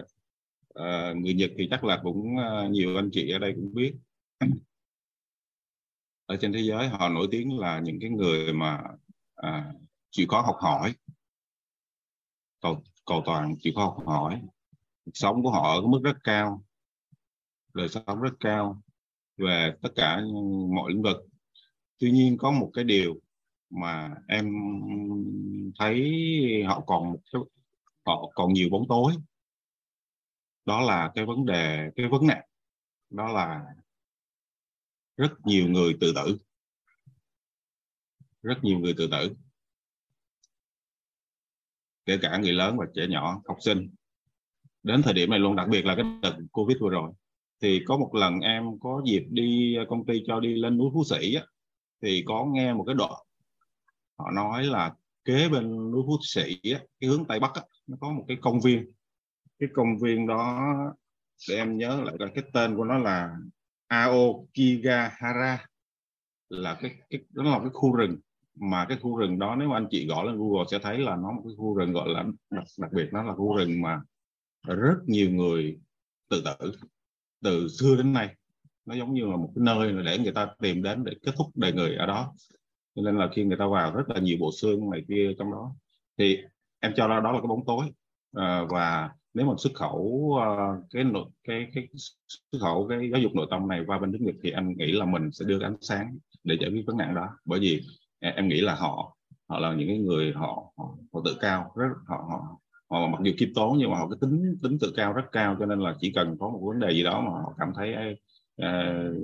à, 0.79 1.13
người 1.17 1.35
Nhật 1.35 1.51
thì 1.59 1.69
chắc 1.71 1.85
là 1.85 2.01
cũng 2.03 2.37
ờ, 2.37 2.69
nhiều 2.69 2.97
anh 2.97 3.11
chị 3.13 3.31
ở 3.31 3.39
đây 3.39 3.53
cũng 3.57 3.75
biết. 3.75 3.95
Ở 6.27 6.37
trên 6.41 6.53
thế 6.53 6.61
giới 6.63 6.89
họ 6.89 7.09
nổi 7.09 7.29
tiếng 7.31 7.59
là 7.59 7.81
những 7.81 7.99
cái 8.01 8.11
người 8.11 8.53
mà 8.53 8.83
à, 9.35 9.73
chịu 10.11 10.27
khó 10.29 10.41
học 10.41 10.57
hỏi. 10.61 10.95
Cầu 12.61 12.83
cầu 13.07 13.23
toàn 13.27 13.55
chịu 13.61 13.73
khó 13.77 13.85
học 13.85 14.07
hỏi. 14.07 14.43
Sống 15.15 15.43
của 15.43 15.51
họ 15.51 15.75
ở 15.75 15.81
cái 15.81 15.89
mức 15.89 16.01
rất 16.05 16.17
cao. 16.25 16.65
Đời 17.75 17.89
sống 17.89 18.21
rất 18.21 18.33
cao 18.41 18.83
về 19.37 19.73
tất 19.83 19.89
cả 19.97 20.21
mọi 20.75 20.93
lĩnh 20.93 21.03
vực. 21.03 21.17
Tuy 21.99 22.11
nhiên 22.11 22.37
có 22.39 22.51
một 22.51 22.71
cái 22.75 22.85
điều 22.85 23.21
mà 23.71 24.15
em 24.29 24.53
thấy 25.79 26.13
họ 26.67 26.81
còn 26.81 27.13
một 27.13 27.19
họ 28.07 28.31
còn 28.35 28.53
nhiều 28.53 28.69
bóng 28.71 28.85
tối 28.89 29.13
đó 30.69 30.81
là 30.81 31.13
cái 31.15 31.25
vấn 31.27 31.47
đề 31.47 31.91
cái 31.97 32.09
vấn 32.09 32.27
nạn. 32.27 32.45
Đó 33.11 33.33
là 33.33 33.65
rất 35.17 35.33
nhiều 35.45 35.69
người 35.69 35.97
tự 36.01 36.13
tử. 36.17 36.39
Rất 38.43 38.59
nhiều 38.63 38.79
người 38.79 38.95
tự 38.97 39.09
tử. 39.13 39.35
Kể 42.07 42.19
cả 42.23 42.39
người 42.39 42.53
lớn 42.53 42.77
và 42.77 42.87
trẻ 42.95 43.07
nhỏ 43.09 43.43
học 43.49 43.57
sinh. 43.61 43.91
Đến 44.83 45.03
thời 45.03 45.15
điểm 45.15 45.31
này 45.31 45.39
luôn 45.39 45.57
đặc 45.57 45.69
biệt 45.69 45.85
là 45.85 45.95
cái 45.95 46.05
đợt 46.23 46.39
covid 46.53 46.77
vừa 46.81 46.91
rồi 46.91 47.13
thì 47.61 47.83
có 47.87 47.97
một 47.97 48.15
lần 48.15 48.41
em 48.41 48.65
có 48.81 49.03
dịp 49.07 49.25
đi 49.31 49.77
công 49.89 50.07
ty 50.07 50.23
cho 50.27 50.41
đi 50.41 50.55
lên 50.55 50.79
núi 50.79 50.91
phú 50.95 51.05
sĩ 51.05 51.35
á, 51.35 51.43
thì 52.03 52.25
có 52.27 52.45
nghe 52.45 52.75
một 52.75 52.85
cái 52.87 52.95
đoạn 52.95 53.25
họ 54.19 54.31
nói 54.31 54.65
là 54.65 54.95
kế 55.25 55.49
bên 55.49 55.91
núi 55.91 56.03
phú 56.07 56.19
sĩ 56.23 56.61
á, 56.73 56.81
cái 57.01 57.11
hướng 57.11 57.25
tây 57.25 57.41
bắc 57.41 57.55
á, 57.55 57.63
nó 57.87 57.97
có 58.01 58.13
một 58.13 58.25
cái 58.29 58.37
công 58.41 58.61
viên 58.61 58.93
cái 59.59 59.69
công 59.75 59.99
viên 59.99 60.27
đó 60.27 60.75
để 61.49 61.57
em 61.57 61.79
nhớ 61.79 62.03
lại 62.05 62.15
là 62.19 62.27
cái 62.35 62.45
tên 62.53 62.77
của 62.77 62.85
nó 62.85 62.99
là 62.99 63.37
Aokigahara. 63.87 65.67
Là 66.49 66.75
cái, 66.75 66.95
cái 67.11 67.21
đó 67.31 67.43
là 67.43 67.59
cái 67.59 67.71
khu 67.73 67.97
rừng. 67.97 68.17
Mà 68.61 68.87
cái 68.89 68.99
khu 69.01 69.17
rừng 69.17 69.39
đó 69.39 69.57
nếu 69.57 69.69
mà 69.69 69.77
anh 69.77 69.87
chị 69.91 70.07
gõ 70.07 70.23
lên 70.23 70.39
Google 70.39 70.65
sẽ 70.71 70.79
thấy 70.79 70.99
là 70.99 71.17
nó 71.17 71.33
một 71.33 71.43
cái 71.45 71.55
khu 71.57 71.75
rừng 71.75 71.93
gọi 71.93 72.09
là 72.09 72.25
đặc, 72.51 72.65
đặc 72.79 72.93
biệt 72.93 73.09
nó 73.13 73.23
là 73.23 73.33
khu 73.35 73.57
rừng 73.57 73.83
mà 73.83 74.01
rất 74.67 74.99
nhiều 75.07 75.31
người 75.31 75.79
tự 76.31 76.43
tử 76.61 76.73
từ 77.43 77.69
xưa 77.69 77.97
đến 77.97 78.13
nay. 78.13 78.35
Nó 78.87 78.95
giống 78.95 79.15
như 79.15 79.27
là 79.27 79.37
một 79.37 79.53
cái 79.55 79.63
nơi 79.65 79.93
để 80.05 80.19
người 80.19 80.33
ta 80.33 80.49
tìm 80.59 80.83
đến 80.83 81.05
để 81.05 81.13
kết 81.23 81.33
thúc 81.37 81.47
đời 81.55 81.73
người 81.73 81.97
ở 81.97 82.07
đó. 82.07 82.35
Cho 82.95 83.03
nên 83.03 83.19
là 83.19 83.29
khi 83.35 83.45
người 83.45 83.57
ta 83.57 83.67
vào 83.67 83.95
rất 83.95 84.09
là 84.09 84.21
nhiều 84.21 84.37
bộ 84.41 84.51
xương 84.53 84.91
này 84.91 85.05
kia 85.09 85.35
trong 85.39 85.53
đó. 85.53 85.75
Thì 86.19 86.39
em 86.81 86.93
cho 86.97 87.09
ra 87.09 87.21
đó 87.21 87.33
là 87.33 87.39
cái 87.39 87.49
bóng 87.49 87.65
tối. 87.67 87.87
À, 88.37 88.65
và 88.71 89.11
nếu 89.35 89.47
mà 89.47 89.55
xuất 89.59 89.71
khẩu 89.75 90.31
uh, 90.37 90.85
cái 90.91 91.05
nội 91.05 91.25
cái 91.45 91.67
cái 91.75 91.89
xuất 92.53 92.59
khẩu 92.61 92.87
cái 92.89 93.11
giáo 93.13 93.21
dục 93.21 93.33
nội 93.35 93.47
tâm 93.51 93.69
này 93.69 93.83
qua 93.87 93.99
bên 93.99 94.13
nước 94.13 94.19
Nhật 94.21 94.35
thì 94.43 94.51
anh 94.51 94.75
nghĩ 94.77 94.93
là 94.93 95.05
mình 95.05 95.33
sẽ 95.33 95.45
đưa 95.45 95.63
ánh 95.63 95.77
sáng 95.81 96.19
để 96.45 96.57
giải 96.61 96.71
quyết 96.71 96.83
vấn 96.87 96.97
nạn 96.97 97.15
đó. 97.15 97.29
Bởi 97.45 97.61
vì 97.61 97.83
em 98.21 98.49
nghĩ 98.49 98.61
là 98.61 98.75
họ 98.75 99.17
họ 99.49 99.59
là 99.59 99.75
những 99.75 99.89
cái 99.89 99.99
người 99.99 100.33
họ 100.33 100.73
họ, 100.77 100.95
họ 101.13 101.21
tự 101.25 101.37
cao 101.41 101.73
rất 101.77 101.89
họ 102.07 102.17
họ 102.31 102.59
họ 102.91 103.07
mặc 103.07 103.21
dù 103.25 103.33
kiêm 103.39 103.55
tốn 103.55 103.79
nhưng 103.79 103.91
mà 103.91 103.99
họ 103.99 104.09
cái 104.09 104.19
tính 104.21 104.59
tính 104.63 104.79
tự 104.81 104.93
cao 104.97 105.13
rất 105.13 105.25
cao 105.33 105.57
cho 105.59 105.67
nên 105.67 105.81
là 105.81 105.95
chỉ 106.01 106.13
cần 106.13 106.37
có 106.41 106.49
một 106.49 106.61
vấn 106.63 106.81
đề 106.81 106.93
gì 106.93 107.03
đó 107.03 107.21
mà 107.21 107.31
họ 107.31 107.55
cảm 107.59 107.73
thấy 107.77 107.95
uh, 108.63 109.17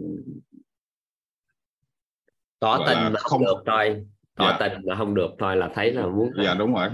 tỏ 2.59 2.79
tình 2.87 2.99
mà 2.99 3.21
không 3.21 3.45
được 3.45 3.63
thôi. 3.67 4.07
Tỏ 4.37 4.51
dạ. 4.51 4.57
tình 4.61 4.87
mà 4.87 4.97
không 4.97 5.15
được 5.15 5.31
thôi 5.39 5.57
là 5.57 5.71
thấy 5.75 5.93
là 5.93 6.07
muốn 6.07 6.31
dạ 6.45 6.55
đúng 6.55 6.75
rồi. 6.75 6.89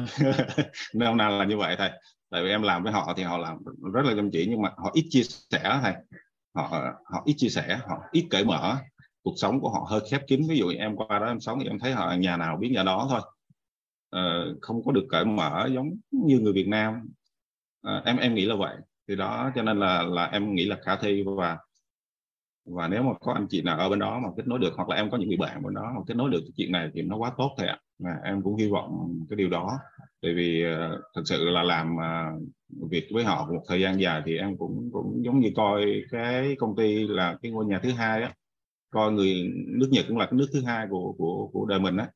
Nên 0.95 1.17
nào 1.17 1.39
là 1.39 1.45
như 1.45 1.57
vậy 1.57 1.75
thầy 1.79 1.91
tại 2.31 2.43
vì 2.45 2.51
em 2.51 2.62
làm 2.62 2.83
với 2.83 2.93
họ 2.93 3.14
thì 3.16 3.22
họ 3.22 3.39
làm 3.39 3.59
rất 3.95 4.05
là 4.05 4.14
chăm 4.16 4.31
chỉ 4.31 4.47
nhưng 4.51 4.62
mà 4.62 4.70
họ 4.76 4.91
ít 4.95 5.07
chia 5.11 5.22
sẻ 5.22 5.81
thầy. 5.83 5.95
Họ 6.55 6.68
họ 7.05 7.22
ít 7.24 7.35
chia 7.37 7.49
sẻ 7.49 7.81
họ 7.89 8.03
ít 8.12 8.26
cởi 8.31 8.45
mở. 8.45 8.76
Cuộc 9.22 9.35
sống 9.37 9.61
của 9.61 9.70
họ 9.70 9.87
hơi 9.89 10.01
khép 10.11 10.22
kín. 10.26 10.43
Ví 10.49 10.59
dụ 10.59 10.68
em 10.78 10.97
qua 10.97 11.18
đó 11.18 11.26
em 11.26 11.41
sống 11.41 11.59
thì 11.61 11.68
em 11.68 11.78
thấy 11.78 11.93
họ 11.93 12.12
nhà 12.12 12.37
nào 12.37 12.57
biết 12.57 12.70
nhà 12.72 12.83
đó 12.83 13.07
thôi. 13.11 13.20
Ờ, 14.11 14.55
không 14.61 14.85
có 14.85 14.93
được 14.93 15.07
cởi 15.09 15.24
mở 15.24 15.68
giống 15.74 15.91
như 16.11 16.39
người 16.41 16.53
Việt 16.53 16.68
Nam. 16.68 17.09
Ờ, 17.83 18.03
em 18.05 18.16
em 18.16 18.35
nghĩ 18.35 18.45
là 18.47 18.55
vậy. 18.55 18.76
Thì 19.09 19.16
đó 19.16 19.51
cho 19.55 19.62
nên 19.62 19.81
là 19.81 20.03
là 20.03 20.24
em 20.26 20.55
nghĩ 20.55 20.64
là 20.64 20.76
khả 20.85 20.97
thi 20.97 21.24
và 21.37 21.59
và 22.64 22.89
nếu 22.89 23.03
mà 23.03 23.12
có 23.20 23.33
anh 23.33 23.47
chị 23.51 23.62
nào 23.62 23.78
ở 23.78 23.89
bên 23.89 23.99
đó 23.99 24.20
mà 24.20 24.28
kết 24.37 24.47
nối 24.47 24.59
được 24.59 24.72
hoặc 24.76 24.89
là 24.89 24.97
em 24.97 25.11
có 25.11 25.18
những 25.18 25.28
người 25.28 25.39
bạn 25.39 25.62
bên 25.62 25.74
đó 25.74 25.93
mà 25.97 26.01
kết 26.07 26.14
nối 26.14 26.31
được 26.31 26.41
chuyện 26.57 26.72
này 26.72 26.91
thì 26.95 27.03
nó 27.03 27.16
quá 27.16 27.33
tốt 27.39 27.55
thầy 27.59 27.68
ạ. 27.68 27.78
À. 28.05 28.20
em 28.24 28.43
cũng 28.43 28.57
hy 28.57 28.68
vọng 28.68 29.18
cái 29.31 29.37
điều 29.37 29.49
đó 29.49 29.78
tại 30.23 30.35
vì 30.35 30.64
uh, 30.66 31.01
thật 31.14 31.23
sự 31.25 31.45
là 31.45 31.62
làm 31.62 31.97
uh, 31.97 32.43
việc 32.91 33.09
với 33.12 33.25
họ 33.25 33.47
một 33.53 33.62
thời 33.68 33.81
gian 33.81 34.01
dài 34.01 34.23
thì 34.27 34.37
em 34.37 34.57
cũng 34.59 34.91
cũng 34.93 35.25
giống 35.25 35.41
như 35.41 35.51
coi 35.57 36.03
cái 36.11 36.57
công 36.59 36.77
ty 36.77 37.07
là 37.09 37.39
cái 37.43 37.53
ngôi 37.53 37.64
nhà 37.66 37.81
thứ 37.83 37.91
hai 37.93 38.23
á. 38.23 38.35
Coi 38.91 39.12
người 39.12 39.53
nước 39.66 39.89
Nhật 39.91 40.05
cũng 40.09 40.18
là 40.18 40.27
cái 40.27 40.35
nước 40.39 40.47
thứ 40.53 40.62
hai 40.62 40.87
của 40.91 41.14
của 41.18 41.51
của 41.53 41.66
đời 41.66 41.81
mình 41.81 41.97
á. 41.97 42.11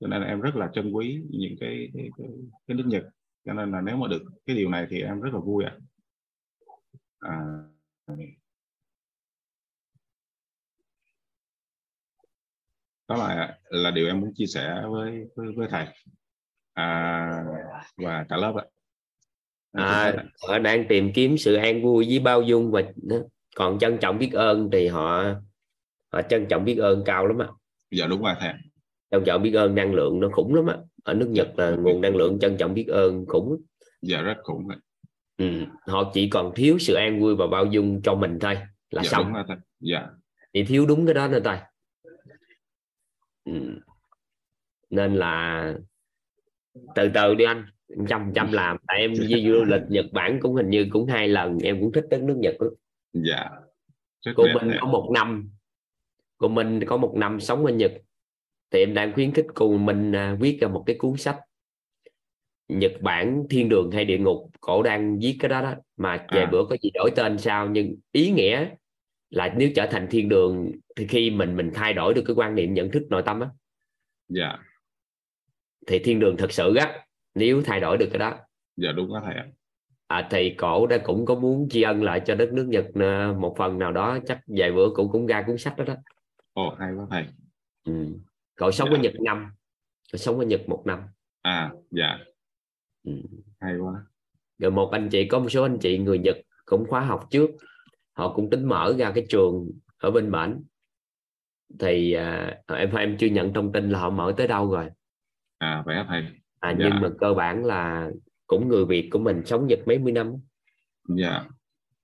Cho 0.00 0.06
nên 0.08 0.20
là 0.22 0.28
em 0.28 0.40
rất 0.40 0.56
là 0.56 0.70
trân 0.74 0.92
quý 0.92 1.22
những 1.30 1.54
cái 1.60 1.88
cái, 1.94 2.08
cái, 2.18 2.26
cái 2.68 2.76
nước 2.76 2.84
Nhật. 2.86 3.04
Cho 3.44 3.52
nên 3.52 3.72
là 3.72 3.80
nếu 3.80 3.96
mà 3.96 4.08
được 4.08 4.22
cái 4.46 4.56
điều 4.56 4.68
này 4.70 4.86
thì 4.90 5.02
em 5.02 5.20
rất 5.20 5.30
là 5.34 5.40
vui 5.40 5.64
ạ. 5.64 5.76
À. 7.20 7.36
đó 13.08 13.16
là 13.16 13.58
là 13.70 13.90
điều 13.90 14.06
em 14.06 14.20
muốn 14.20 14.32
chia 14.34 14.46
sẻ 14.46 14.82
với 14.90 15.24
với, 15.36 15.46
với 15.56 15.68
thầy 15.70 15.86
à, 16.80 17.44
và 17.96 18.26
cả 18.28 18.36
lớp 18.36 18.54
ạ 18.56 18.64
à, 19.72 20.14
họ 20.48 20.58
đang 20.58 20.84
tìm 20.88 21.12
kiếm 21.14 21.38
sự 21.38 21.54
an 21.54 21.82
vui 21.82 22.06
với 22.08 22.18
bao 22.18 22.42
dung 22.42 22.70
và 22.70 22.82
còn 23.56 23.78
trân 23.78 23.98
trọng 23.98 24.18
biết 24.18 24.30
ơn 24.32 24.68
thì 24.72 24.86
họ 24.86 25.24
họ 26.12 26.22
trân 26.22 26.46
trọng 26.48 26.64
biết 26.64 26.76
ơn 26.78 27.02
cao 27.04 27.26
lắm 27.26 27.42
ạ 27.42 27.48
dạ 27.90 28.06
đúng 28.06 28.22
rồi 28.22 28.34
thầy 28.40 28.52
trân 29.10 29.24
trọng 29.26 29.42
biết 29.42 29.52
ơn 29.52 29.74
năng 29.74 29.94
lượng 29.94 30.20
nó 30.20 30.28
khủng 30.32 30.54
lắm 30.54 30.66
á 30.66 30.76
ở 31.04 31.14
nước 31.14 31.28
Nhật 31.30 31.48
là 31.56 31.70
nguồn 31.70 32.00
năng 32.00 32.16
lượng 32.16 32.38
trân 32.38 32.56
trọng 32.56 32.74
biết 32.74 32.86
ơn 32.88 33.26
khủng 33.26 33.56
dạ 34.02 34.22
rất 34.22 34.36
khủng 34.42 34.68
rồi. 34.68 34.78
Ừ. 35.38 35.64
họ 35.86 36.10
chỉ 36.14 36.28
còn 36.30 36.52
thiếu 36.54 36.78
sự 36.78 36.94
an 36.94 37.20
vui 37.20 37.36
và 37.36 37.46
bao 37.46 37.66
dung 37.66 38.02
cho 38.02 38.14
mình 38.14 38.38
thôi 38.40 38.54
là 38.90 39.02
dạ, 39.02 39.10
xong 39.10 39.24
đúng 39.24 39.32
rồi, 39.32 39.44
thầy. 39.48 39.56
dạ 39.80 40.06
thì 40.54 40.64
thiếu 40.64 40.86
đúng 40.86 41.06
cái 41.06 41.14
đó 41.14 41.28
nữa 41.28 41.40
thôi 41.44 41.56
ừ. 43.44 43.80
nên 44.90 45.14
là 45.14 45.74
từ 46.94 47.10
từ 47.14 47.34
đi 47.34 47.44
anh 47.44 47.66
trăm 48.08 48.32
trăm 48.34 48.52
làm. 48.52 48.76
Tại 48.86 49.00
em 49.00 49.12
đi 49.12 49.48
du 49.48 49.64
lịch 49.64 49.82
Nhật 49.88 50.06
Bản 50.12 50.38
cũng 50.42 50.54
hình 50.54 50.70
như 50.70 50.86
cũng 50.90 51.06
hai 51.06 51.28
lần 51.28 51.58
em 51.62 51.80
cũng 51.80 51.92
thích 51.92 52.06
đất 52.10 52.22
nước 52.22 52.36
Nhật 52.36 52.56
lắm. 52.60 52.72
Dạ. 53.12 53.50
Rất 54.20 54.32
cô 54.36 54.44
mình 54.54 54.76
có 54.80 54.86
một 54.86 55.10
năm 55.14 55.50
cô 56.36 56.48
mình 56.48 56.84
có 56.86 56.96
một 56.96 57.14
năm 57.16 57.40
sống 57.40 57.66
ở 57.66 57.72
Nhật. 57.72 57.92
Thì 58.70 58.78
em 58.78 58.94
đang 58.94 59.12
khuyến 59.12 59.32
khích 59.32 59.46
cô 59.54 59.78
mình 59.78 60.12
à, 60.12 60.36
viết 60.40 60.58
ra 60.60 60.68
một 60.68 60.82
cái 60.86 60.96
cuốn 60.98 61.16
sách 61.16 61.38
Nhật 62.68 62.92
Bản 63.00 63.44
thiên 63.50 63.68
đường 63.68 63.90
hay 63.90 64.04
địa 64.04 64.18
ngục. 64.18 64.50
Cổ 64.60 64.82
đang 64.82 65.18
viết 65.18 65.36
cái 65.40 65.48
đó 65.48 65.62
đó. 65.62 65.74
Mà 65.96 66.26
về 66.32 66.40
à. 66.40 66.48
bữa 66.52 66.64
có 66.64 66.76
gì 66.82 66.90
đổi 66.94 67.10
tên 67.16 67.38
sao 67.38 67.68
nhưng 67.68 67.96
ý 68.12 68.30
nghĩa 68.30 68.68
là 69.30 69.54
nếu 69.56 69.70
trở 69.74 69.86
thành 69.86 70.06
thiên 70.10 70.28
đường 70.28 70.72
thì 70.96 71.06
khi 71.06 71.30
mình 71.30 71.56
mình 71.56 71.70
thay 71.74 71.92
đổi 71.92 72.14
được 72.14 72.22
cái 72.26 72.34
quan 72.34 72.54
niệm 72.54 72.74
nhận 72.74 72.90
thức 72.90 73.02
nội 73.10 73.22
tâm 73.26 73.40
á. 73.40 73.48
Dạ 74.28 74.58
thì 75.86 75.98
thiên 75.98 76.20
đường 76.20 76.36
thật 76.36 76.52
sự 76.52 76.74
á 76.74 77.04
nếu 77.34 77.62
thay 77.62 77.80
đổi 77.80 77.98
được 77.98 78.08
cái 78.12 78.18
đó. 78.18 78.34
Dạ 78.76 78.92
đúng 78.92 79.12
đó 79.12 79.22
thầy 79.24 79.34
ạ. 79.34 79.46
À, 80.06 80.28
thì 80.30 80.54
cổ 80.58 80.86
đã 80.86 80.98
cũng 80.98 81.26
có 81.26 81.34
muốn 81.34 81.68
tri 81.70 81.82
ân 81.82 82.02
lại 82.02 82.20
cho 82.26 82.34
đất 82.34 82.52
nước 82.52 82.66
Nhật 82.68 82.86
à, 82.94 83.32
một 83.38 83.54
phần 83.58 83.78
nào 83.78 83.92
đó 83.92 84.18
chắc 84.26 84.40
vài 84.46 84.72
bữa 84.72 84.88
cũng 84.94 85.08
cũng 85.12 85.26
ra 85.26 85.44
cuốn 85.46 85.58
sách 85.58 85.76
đó 85.76 85.84
đó. 85.84 85.94
Ồ 86.52 86.74
hay 86.78 86.92
quá 86.92 87.06
thầy. 87.10 87.26
Ừ. 87.84 88.06
cậu 88.54 88.70
sống 88.70 88.88
dạ. 88.92 88.98
ở 88.98 89.02
Nhật 89.02 89.12
năm. 89.20 89.46
Cậu 90.12 90.18
sống 90.18 90.38
ở 90.38 90.44
Nhật 90.44 90.68
một 90.68 90.82
năm. 90.86 91.00
À 91.42 91.72
dạ. 91.90 92.18
Ừ. 93.04 93.12
hay 93.60 93.76
quá. 93.76 94.04
Rồi 94.58 94.70
một 94.70 94.90
anh 94.92 95.08
chị 95.08 95.28
có 95.28 95.38
một 95.38 95.48
số 95.48 95.62
anh 95.62 95.78
chị 95.78 95.98
người 95.98 96.18
Nhật 96.18 96.36
cũng 96.64 96.86
khóa 96.88 97.00
học 97.00 97.26
trước. 97.30 97.50
Họ 98.12 98.34
cũng 98.34 98.50
tính 98.50 98.64
mở 98.64 98.94
ra 98.98 99.12
cái 99.14 99.26
trường 99.28 99.70
ở 99.98 100.10
bên 100.10 100.30
bản 100.30 100.62
thì 101.78 102.12
à, 102.12 102.58
em 102.66 102.94
em 102.94 103.16
chưa 103.18 103.26
nhận 103.26 103.52
thông 103.52 103.72
tin 103.72 103.90
là 103.90 103.98
họ 103.98 104.10
mở 104.10 104.34
tới 104.36 104.48
đâu 104.48 104.70
rồi 104.70 104.88
à 105.60 105.82
vậy 105.86 105.96
thầy. 106.08 106.26
À, 106.60 106.70
dạ. 106.70 106.76
nhưng 106.78 107.02
mà 107.02 107.08
cơ 107.20 107.34
bản 107.34 107.64
là 107.64 108.10
cũng 108.46 108.68
người 108.68 108.84
Việt 108.84 109.08
của 109.10 109.18
mình 109.18 109.42
sống 109.46 109.66
Nhật 109.66 109.78
mấy 109.86 109.98
mươi 109.98 110.12
năm. 110.12 110.32
Dạ. 111.08 111.44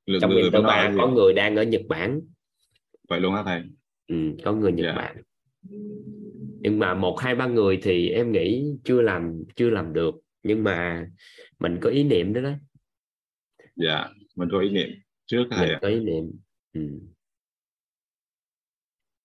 Lượng 0.07 0.21
trong 0.21 0.31
người 0.31 0.51
ba 0.51 0.93
có 0.99 1.09
người 1.09 1.33
đang 1.33 1.57
ở 1.57 1.63
Nhật 1.63 1.83
Bản. 1.89 2.21
Vậy 3.09 3.21
luôn 3.21 3.35
hả 3.35 3.43
thầy? 3.45 3.63
Ừ, 4.07 4.17
có 4.45 4.53
người 4.53 4.73
Nhật 4.73 4.87
dạ. 4.87 4.93
Bản. 4.93 5.23
Nhưng 6.61 6.79
mà 6.79 6.95
một 6.95 7.21
hai 7.21 7.35
ba 7.35 7.47
người 7.47 7.79
thì 7.83 8.09
em 8.09 8.33
nghĩ 8.33 8.65
chưa 8.85 9.03
làm 9.03 9.43
chưa 9.57 9.71
làm 9.71 9.93
được. 9.93 10.15
Nhưng 10.43 10.65
mà 10.65 11.07
mình 11.59 11.79
có 11.81 11.91
ý 11.91 12.05
niệm 12.05 12.33
đó 12.33 12.41
đó. 12.41 12.53
Dạ 13.77 14.09
mình 14.37 14.49
có 14.53 14.61
ý 14.61 14.71
niệm 14.71 14.89
trước 15.27 15.45
thầy 15.51 15.77
có 15.83 15.89
ý 15.89 16.01
niệm. 16.01 16.33
Ừ. 16.73 16.81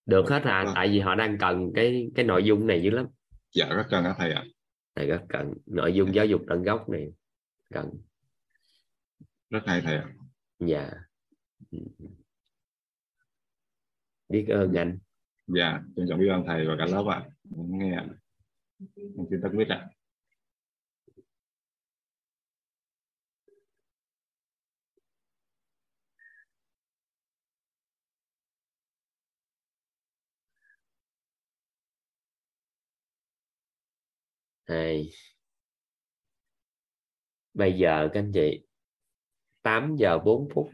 được 0.06 0.30
hết 0.30 0.44
à 0.44 0.52
à 0.52 0.72
tại 0.76 0.88
vì 0.88 1.00
họ 1.00 1.16
đang 1.16 1.38
cần 1.38 1.72
cái 1.76 2.10
cái 2.16 2.26
nội 2.26 2.44
dung 2.44 2.68
này 2.68 2.84
dữ 2.84 2.90
lắm 2.90 3.06
dạ 3.56 3.66
rất 3.70 3.88
cần 3.90 4.04
á 4.04 4.16
thầy 4.18 4.32
ạ. 4.32 4.44
Thầy 4.96 5.08
rất 5.08 5.22
cần 5.30 5.54
nội 5.66 5.94
dung 5.94 6.16
giáo 6.16 6.26
dục 6.26 6.42
tận 6.48 6.64
gốc 6.64 6.90
này 6.90 7.14
cần 7.74 7.90
rất 9.50 9.64
hay 9.66 9.82
thầy 9.82 9.96
ạ. 9.96 10.14
Dạ. 10.60 10.92
Biết 14.30 14.46
ơn 14.50 14.74
anh. 14.74 15.00
Dạ 15.48 15.82
trân 15.96 16.06
trọng 16.10 16.20
biết 16.20 16.30
ơn 16.30 16.44
thầy 16.48 16.68
và 16.68 16.76
cả 16.78 16.86
lớp 16.86 17.06
ạ. 17.10 17.26
Nghe 17.44 17.96
ạ. 17.96 18.06
Xin 19.30 19.42
tất 19.44 19.50
biết 19.54 19.68
ạ 19.70 19.90
hai 34.72 35.10
bây 37.54 37.74
giờ 37.74 38.10
các 38.14 38.20
anh 38.20 38.32
chị 38.34 38.64
8 39.62 39.96
giờ 39.96 40.20
4 40.20 40.50
phút. 40.54 40.70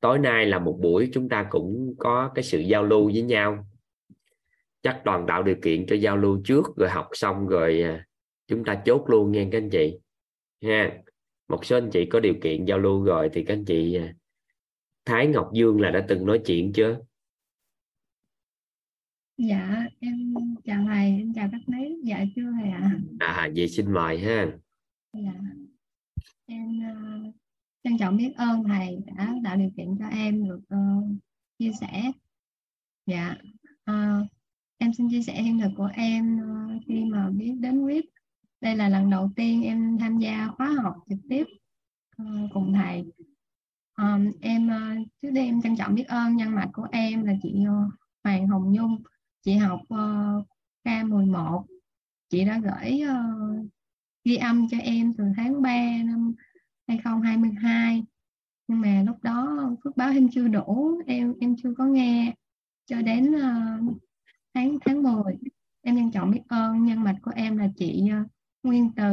Tối 0.00 0.18
nay 0.18 0.46
là 0.46 0.58
một 0.58 0.78
buổi 0.82 1.10
chúng 1.12 1.28
ta 1.28 1.46
cũng 1.50 1.94
có 1.98 2.32
cái 2.34 2.44
sự 2.44 2.60
giao 2.60 2.84
lưu 2.84 3.04
với 3.06 3.22
nhau. 3.22 3.66
Chắc 4.82 5.02
toàn 5.04 5.24
tạo 5.28 5.42
điều 5.42 5.56
kiện 5.62 5.86
cho 5.86 5.96
giao 5.96 6.16
lưu 6.16 6.40
trước, 6.44 6.62
rồi 6.76 6.90
học 6.90 7.08
xong 7.12 7.46
rồi 7.46 7.82
à, 7.82 8.06
chúng 8.46 8.64
ta 8.64 8.82
chốt 8.84 9.04
luôn 9.08 9.32
nghe 9.32 9.48
các 9.52 9.58
anh 9.58 9.70
chị, 9.70 9.98
ha. 10.62 10.98
Một 11.48 11.64
số 11.64 11.76
anh 11.76 11.90
chị 11.92 12.06
có 12.10 12.20
điều 12.20 12.34
kiện 12.42 12.64
giao 12.64 12.78
lưu 12.78 13.04
rồi 13.04 13.30
thì 13.32 13.44
các 13.44 13.54
anh 13.54 13.64
chị 13.64 13.94
à, 13.94 14.14
Thái 15.04 15.26
Ngọc 15.26 15.50
Dương 15.54 15.80
là 15.80 15.90
đã 15.90 16.04
từng 16.08 16.26
nói 16.26 16.40
chuyện 16.46 16.72
chưa? 16.72 17.00
Dạ 19.36 19.86
em 20.00 20.21
chào 20.64 20.84
thầy 20.86 21.06
em 21.06 21.32
chào 21.34 21.48
các 21.52 21.60
mấy 21.66 22.00
dạ 22.04 22.24
chưa 22.36 22.52
thầy 22.60 22.70
ạ? 22.70 22.98
À. 23.18 23.26
à 23.34 23.48
vậy 23.56 23.68
xin 23.68 23.92
mời 23.92 24.18
ha. 24.18 24.46
Dạ. 25.12 25.32
Em 26.46 26.78
uh, 26.78 27.34
trân 27.84 27.98
trọng 27.98 28.16
biết 28.16 28.32
ơn 28.36 28.64
thầy 28.64 28.98
đã 29.06 29.34
tạo 29.44 29.56
điều 29.56 29.70
kiện 29.76 29.96
cho 29.98 30.06
em 30.06 30.48
được 30.48 30.60
uh, 30.74 31.04
chia 31.58 31.72
sẻ. 31.80 32.12
Dạ. 33.06 33.34
Uh, 33.90 34.26
em 34.78 34.92
xin 34.94 35.10
chia 35.10 35.22
sẻ 35.22 35.42
hiện 35.42 35.58
thực 35.60 35.70
của 35.76 35.90
em 35.94 36.36
uh, 36.36 36.82
khi 36.86 37.04
mà 37.04 37.30
biết 37.30 37.54
đến 37.60 37.86
WIP 37.86 38.02
đây 38.60 38.76
là 38.76 38.88
lần 38.88 39.10
đầu 39.10 39.30
tiên 39.36 39.62
em 39.62 39.98
tham 39.98 40.18
gia 40.18 40.48
khóa 40.48 40.74
học 40.82 40.94
trực 41.08 41.18
tiếp 41.28 41.44
uh, 42.22 42.50
cùng 42.54 42.72
thầy. 42.72 43.04
Um, 43.96 44.30
em 44.40 44.68
uh, 44.68 45.08
trước 45.22 45.30
đây 45.30 45.44
em 45.44 45.62
trân 45.62 45.76
trọng 45.76 45.94
biết 45.94 46.08
ơn 46.08 46.36
nhân 46.36 46.54
mạch 46.54 46.70
của 46.72 46.86
em 46.92 47.24
là 47.24 47.32
chị 47.42 47.54
uh, 47.62 47.92
Hoàng 48.24 48.48
Hồng 48.48 48.72
Nhung. 48.72 49.02
Chị 49.44 49.56
học 49.56 49.80
uh, 49.94 50.46
K11 50.84 51.64
chị 52.28 52.44
đã 52.44 52.60
gửi 52.64 53.02
uh, 53.04 53.66
ghi 54.24 54.36
âm 54.36 54.68
cho 54.70 54.76
em 54.78 55.12
từ 55.18 55.24
tháng 55.36 55.62
3 55.62 55.70
năm 56.04 56.34
2022 56.86 58.04
nhưng 58.68 58.80
mà 58.80 59.02
lúc 59.06 59.22
đó 59.22 59.70
phước 59.84 59.96
báo 59.96 60.10
em 60.10 60.28
chưa 60.32 60.48
đủ 60.48 61.00
em 61.06 61.34
em 61.40 61.56
chưa 61.62 61.74
có 61.78 61.84
nghe. 61.84 62.34
Cho 62.86 63.02
đến 63.02 63.34
uh, 63.34 63.96
tháng 64.54 64.78
tháng 64.84 65.02
10 65.02 65.14
em 65.82 65.96
trân 65.96 66.10
trọng 66.10 66.30
biết 66.30 66.40
ơn 66.48 66.84
nhân 66.84 67.04
mạch 67.04 67.18
của 67.22 67.32
em 67.34 67.56
là 67.56 67.68
chị 67.76 68.10
uh, 68.22 68.26
Nguyên 68.62 68.90
Từ. 68.96 69.12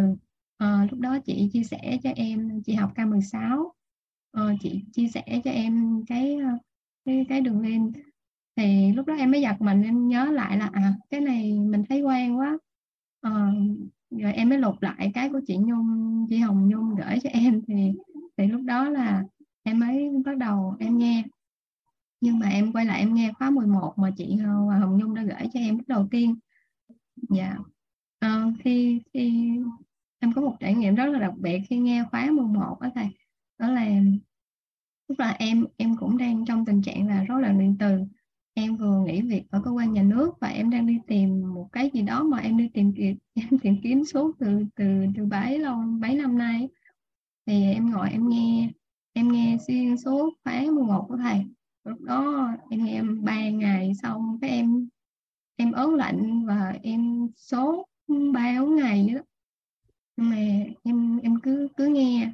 Uh, 0.64 0.92
lúc 0.92 1.00
đó 1.00 1.18
chị 1.26 1.50
chia 1.54 1.64
sẻ 1.64 2.00
cho 2.04 2.10
em 2.16 2.62
chị 2.66 2.74
học 2.74 2.92
K16 2.96 3.62
uh, 3.62 4.60
chị 4.62 4.84
chia 4.94 5.08
sẻ 5.08 5.42
cho 5.44 5.52
em 5.52 6.04
cái 6.08 6.38
cái 7.06 7.26
cái 7.30 7.42
đường 7.42 7.62
lên 7.62 7.92
thì 8.60 8.94
lúc 8.94 9.06
đó 9.06 9.14
em 9.16 9.32
mới 9.32 9.42
giật 9.42 9.62
mình 9.62 9.84
em 9.84 10.08
nhớ 10.08 10.26
lại 10.26 10.58
là 10.58 10.70
à 10.74 10.94
cái 11.10 11.22
này 11.22 11.54
mình 11.60 11.84
thấy 11.90 12.02
quen 12.02 12.38
quá. 12.38 12.58
À, 13.22 13.52
rồi 14.10 14.34
em 14.34 14.50
mới 14.50 14.58
lục 14.58 14.76
lại 14.82 15.12
cái 15.14 15.30
của 15.30 15.42
chị 15.48 15.58
Nhung 15.58 16.26
chị 16.30 16.38
Hồng 16.38 16.70
Nhung 16.70 16.96
gửi 16.96 17.20
cho 17.24 17.30
em. 17.30 17.62
Thì 17.68 17.94
thì 18.38 18.48
lúc 18.48 18.62
đó 18.62 18.90
là 18.90 19.24
em 19.64 19.80
mới 19.80 20.10
bắt 20.26 20.38
đầu 20.38 20.76
em 20.80 20.98
nghe. 20.98 21.24
Nhưng 22.22 22.40
mà 22.40 22.50
em 22.50 22.74
quay 22.74 22.86
lại 22.86 23.00
em 23.00 23.14
nghe 23.14 23.34
khóa 23.34 23.50
11 23.50 23.94
mà 23.98 24.12
chị 24.18 24.38
à, 24.44 24.80
Hồng 24.80 24.98
Nhung 24.98 25.16
đã 25.16 25.24
gửi 25.24 25.50
cho 25.54 25.60
em 25.60 25.78
lúc 25.78 25.88
đầu 25.88 26.08
tiên. 26.12 26.36
Dạ. 27.30 27.58
À, 28.20 28.46
khi 28.64 29.02
khi 29.14 29.58
em 30.20 30.34
có 30.34 30.42
một 30.42 30.56
trải 30.60 30.76
nghiệm 30.76 30.96
rất 30.96 31.06
là 31.06 31.20
đặc 31.20 31.34
biệt 31.38 31.62
khi 31.70 31.78
nghe 31.78 32.04
khóa 32.12 32.26
11 32.32 32.78
đó 32.82 32.90
thầy. 32.96 33.08
Đó 33.60 33.72
là 33.72 34.02
lúc 35.08 35.20
là 35.20 35.32
em 35.32 35.66
em 35.78 35.98
cũng 35.98 36.18
đang 36.18 36.46
trong 36.46 36.66
tình 36.66 36.82
trạng 36.82 37.08
là 37.08 37.24
rối 37.24 37.42
loạn 37.42 37.60
điện 37.60 37.76
từ 37.80 38.06
em 38.54 38.76
vừa 38.78 39.00
nghỉ 39.06 39.22
việc 39.22 39.44
ở 39.50 39.62
cơ 39.66 39.72
quan 39.72 39.94
nhà 39.94 40.04
nước 40.04 40.40
và 40.40 40.48
em 40.48 40.70
đang 40.70 40.88
đi 40.88 41.00
tìm 41.08 41.54
một 41.54 41.70
cái 41.72 41.92
gì 41.94 42.02
đó 42.02 42.24
mà 42.24 42.38
em 42.38 42.58
đi 42.58 42.70
tìm 42.74 42.94
kiếm 42.98 43.18
em 43.36 43.60
tìm 43.62 43.76
kiếm 43.84 44.06
suốt 44.06 44.36
từ 44.40 44.66
từ 44.76 45.06
từ 45.18 45.26
bấy 45.26 45.60
lâu 45.60 45.76
mấy 45.76 46.16
năm 46.16 46.38
nay. 46.38 46.70
Thì 47.46 47.74
em 47.74 47.92
ngồi 47.92 48.10
em 48.12 48.30
nghe 48.30 48.70
em 49.14 49.32
nghe 49.32 49.58
xuyên 49.68 49.98
suốt 49.98 50.34
khóa 50.44 50.62
11 50.74 51.06
của 51.08 51.18
thầy. 51.18 51.46
Lúc 51.84 52.02
đó 52.02 52.48
em 52.70 52.86
nghe 52.86 52.94
em 52.94 53.24
ba 53.24 53.50
ngày 53.50 53.92
xong 54.04 54.38
cái 54.42 54.50
em 54.50 54.88
em 55.56 55.72
ớn 55.72 55.94
lạnh 55.94 56.46
và 56.46 56.76
em 56.84 57.28
sốt 57.36 57.86
ba 58.34 58.60
bốn 58.60 58.76
ngày 58.76 59.10
đó 59.16 59.22
nhưng 60.20 60.30
mà 60.30 60.38
em 60.84 61.20
em 61.24 61.40
cứ 61.44 61.68
cứ 61.78 61.86
nghe. 61.86 62.32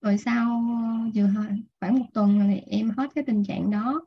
Rồi 0.00 0.18
sau 0.18 0.64
ờ, 0.68 1.10
vừa 1.14 1.28
khoảng 1.80 1.98
một 1.98 2.06
tuần 2.14 2.40
thì 2.48 2.60
em 2.66 2.90
hết 2.90 3.10
cái 3.14 3.24
tình 3.24 3.44
trạng 3.44 3.70
đó 3.70 4.00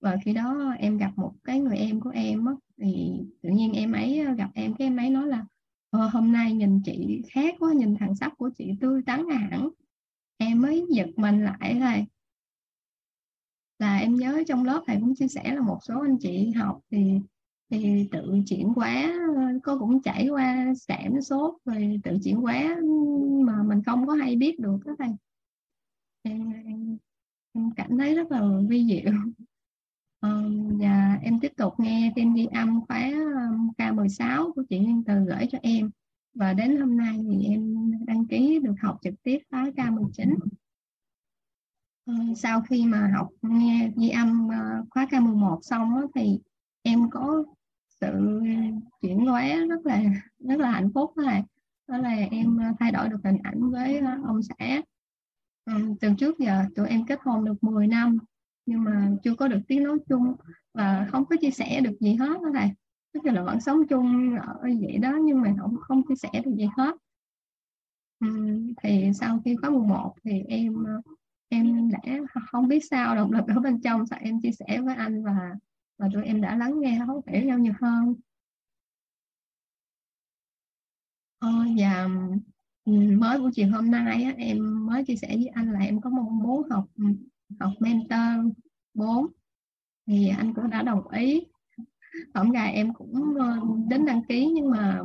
và 0.00 0.16
khi 0.24 0.32
đó 0.32 0.74
em 0.78 0.98
gặp 0.98 1.12
một 1.16 1.32
cái 1.44 1.60
người 1.60 1.76
em 1.76 2.00
của 2.00 2.10
em 2.10 2.46
á, 2.46 2.52
thì 2.82 3.20
tự 3.42 3.48
nhiên 3.50 3.72
em 3.72 3.92
ấy 3.92 4.20
ờ, 4.20 4.32
gặp 4.34 4.50
em 4.54 4.74
cái 4.74 4.86
em 4.86 4.96
ấy 4.96 5.10
nói 5.10 5.26
là 5.26 5.44
ờ, 5.90 6.08
hôm 6.08 6.32
nay 6.32 6.52
nhìn 6.52 6.80
chị 6.84 7.22
khác 7.30 7.54
quá 7.58 7.72
nhìn 7.72 7.96
thằng 7.96 8.14
sắp 8.14 8.32
của 8.38 8.50
chị 8.58 8.72
tươi 8.80 9.02
tắn 9.06 9.28
hẳn. 9.28 9.68
Em 10.36 10.62
mới 10.62 10.86
giật 10.90 11.08
mình 11.16 11.44
lại 11.44 11.76
thôi 11.80 12.06
là 13.78 13.98
em 13.98 14.14
nhớ 14.14 14.42
trong 14.48 14.64
lớp 14.64 14.82
thầy 14.86 14.96
cũng 15.00 15.14
chia 15.14 15.28
sẻ 15.28 15.54
là 15.54 15.60
một 15.60 15.78
số 15.82 16.00
anh 16.00 16.16
chị 16.20 16.50
học 16.50 16.80
thì 16.90 17.20
thì 17.70 18.08
tự 18.12 18.38
chuyển 18.46 18.72
quá 18.74 19.12
ờ, 19.36 19.42
có 19.62 19.78
cũng 19.78 20.02
chảy 20.02 20.28
qua 20.28 20.74
sạm 20.76 21.20
sốt 21.22 21.54
rồi 21.64 22.00
tự 22.04 22.18
chuyển 22.24 22.44
quá 22.44 22.76
mà 23.46 23.62
mình 23.62 23.82
không 23.86 24.06
có 24.06 24.12
hay 24.14 24.36
biết 24.36 24.60
được 24.60 24.78
đó 24.84 24.92
thầy. 24.98 25.08
Em, 26.22 26.52
em, 26.52 26.98
em 27.52 27.70
cảm 27.76 27.98
thấy 27.98 28.14
rất 28.14 28.30
là 28.30 28.40
vi 28.68 28.84
diệu. 28.86 29.12
Và 30.20 30.42
dạ, 30.80 31.18
em 31.22 31.40
tiếp 31.40 31.52
tục 31.56 31.74
nghe 31.78 32.12
tin 32.16 32.34
ghi 32.34 32.46
âm 32.52 32.86
khóa 32.86 33.10
K16 33.78 34.52
của 34.52 34.62
chị 34.68 34.78
Nguyên 34.78 35.04
Từ 35.04 35.14
gửi 35.24 35.46
cho 35.50 35.58
em. 35.62 35.90
Và 36.34 36.52
đến 36.52 36.76
hôm 36.76 36.96
nay 36.96 37.18
thì 37.30 37.44
em 37.44 37.90
đăng 38.06 38.26
ký 38.26 38.58
được 38.58 38.74
học 38.82 38.98
trực 39.02 39.14
tiếp 39.22 39.38
khóa 39.50 39.70
K19 39.76 40.32
uh, 40.32 40.42
ờ, 42.06 42.14
sau 42.36 42.60
khi 42.60 42.86
mà 42.86 43.10
học 43.16 43.28
nghe 43.42 43.92
ghi 43.96 44.08
âm 44.08 44.48
ờ, 44.48 44.84
khóa 44.90 45.06
K11 45.10 45.58
xong 45.62 45.94
đó, 45.94 46.06
thì 46.14 46.40
em 46.82 47.10
có 47.10 47.44
sự 48.00 48.40
chuyển 49.00 49.26
hóa 49.26 49.44
rất 49.68 49.86
là 49.86 50.02
rất 50.38 50.60
là 50.60 50.70
hạnh 50.70 50.90
phúc 50.94 51.16
đó 51.16 51.22
là 51.22 51.42
đó 51.88 51.98
là 51.98 52.16
em 52.30 52.58
thay 52.80 52.92
đổi 52.92 53.08
được 53.08 53.20
hình 53.24 53.38
ảnh 53.42 53.70
với 53.70 53.98
ờ, 53.98 54.18
ông 54.26 54.40
xã. 54.42 54.82
Từ 56.00 56.14
trước 56.18 56.38
giờ 56.38 56.64
tụi 56.74 56.88
em 56.88 57.06
kết 57.06 57.18
hôn 57.22 57.44
được 57.44 57.64
10 57.64 57.86
năm 57.86 58.18
nhưng 58.66 58.84
mà 58.84 59.10
chưa 59.24 59.34
có 59.34 59.48
được 59.48 59.60
tiếng 59.68 59.84
nói 59.84 59.98
chung 60.08 60.34
và 60.74 61.06
không 61.12 61.24
có 61.26 61.36
chia 61.40 61.50
sẻ 61.50 61.80
được 61.80 61.96
gì 62.00 62.14
hết 62.14 62.40
đó 62.42 62.50
thầy. 62.54 62.68
Tức 63.12 63.24
là 63.24 63.42
vẫn 63.42 63.60
sống 63.60 63.86
chung 63.88 64.36
ở 64.36 64.58
vậy 64.62 64.98
đó 64.98 65.18
nhưng 65.24 65.40
mà 65.42 65.54
không 65.60 65.76
không 65.80 66.02
chia 66.08 66.14
sẻ 66.14 66.28
được 66.44 66.54
gì 66.56 66.68
hết. 66.76 66.96
Uhm, 68.26 68.72
thì 68.82 69.10
sau 69.14 69.40
khi 69.44 69.56
có 69.62 69.70
mùng 69.70 69.88
một 69.88 70.14
thì 70.24 70.42
em 70.48 70.74
em 71.48 71.90
đã 71.90 71.98
không 72.52 72.68
biết 72.68 72.80
sao 72.90 73.16
động 73.16 73.32
lực 73.32 73.44
ở 73.48 73.60
bên 73.60 73.80
trong 73.80 74.06
sao 74.06 74.18
em 74.22 74.40
chia 74.40 74.50
sẻ 74.52 74.80
với 74.80 74.94
anh 74.94 75.24
và 75.24 75.56
và 75.98 76.08
tụi 76.14 76.24
em 76.24 76.40
đã 76.40 76.56
lắng 76.56 76.80
nghe 76.80 77.00
thấu 77.06 77.22
hiểu 77.26 77.44
nhau 77.44 77.58
nhiều 77.58 77.72
hơn. 77.80 78.14
Ờ, 81.38 81.48
và 81.78 82.08
mới 83.18 83.38
buổi 83.38 83.50
chiều 83.54 83.68
hôm 83.70 83.90
nay 83.90 84.22
á, 84.22 84.34
em 84.38 84.86
mới 84.86 85.04
chia 85.04 85.16
sẻ 85.16 85.28
với 85.28 85.46
anh 85.46 85.72
là 85.72 85.80
em 85.80 86.00
có 86.00 86.10
mong 86.10 86.38
muốn 86.38 86.68
học 86.70 86.86
học 87.60 87.72
mentor 87.80 88.52
4 88.94 89.26
thì 90.06 90.28
anh 90.28 90.54
cũng 90.54 90.70
đã 90.70 90.82
đồng 90.82 91.08
ý. 91.08 91.46
Tổng 92.34 92.52
đài 92.52 92.72
em 92.72 92.94
cũng 92.94 93.34
ờ, 93.38 93.60
đến 93.88 94.06
đăng 94.06 94.24
ký 94.24 94.46
nhưng 94.54 94.70
mà 94.70 95.00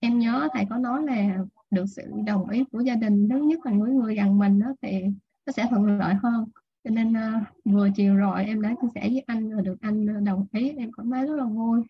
em 0.00 0.18
nhớ 0.18 0.48
thầy 0.52 0.64
có 0.70 0.78
nói 0.78 1.02
là 1.02 1.38
được 1.70 1.84
sự 1.86 2.02
đồng 2.26 2.50
ý 2.50 2.64
của 2.72 2.80
gia 2.80 2.94
đình 2.94 3.28
thứ 3.28 3.38
nhất 3.38 3.66
là 3.66 3.72
những 3.72 3.96
người 3.98 4.16
gần 4.16 4.38
mình 4.38 4.60
đó 4.60 4.66
thì 4.82 5.02
nó 5.46 5.52
sẽ 5.52 5.66
thuận 5.70 5.98
lợi 5.98 6.14
hơn. 6.14 6.44
Cho 6.84 6.90
nên 6.90 7.12
uh, 7.12 7.42
vừa 7.64 7.88
chiều 7.96 8.16
rồi 8.16 8.44
em 8.44 8.62
đã 8.62 8.74
chia 8.82 8.88
sẻ 8.94 9.00
với 9.00 9.24
anh 9.26 9.50
rồi 9.50 9.62
được 9.62 9.76
anh 9.80 10.06
ờ, 10.06 10.20
đồng 10.20 10.46
ý. 10.52 10.70
Em 10.70 10.92
cảm 10.92 11.10
thấy 11.10 11.26
rất 11.26 11.34
là 11.36 11.44
vui. 11.44 11.82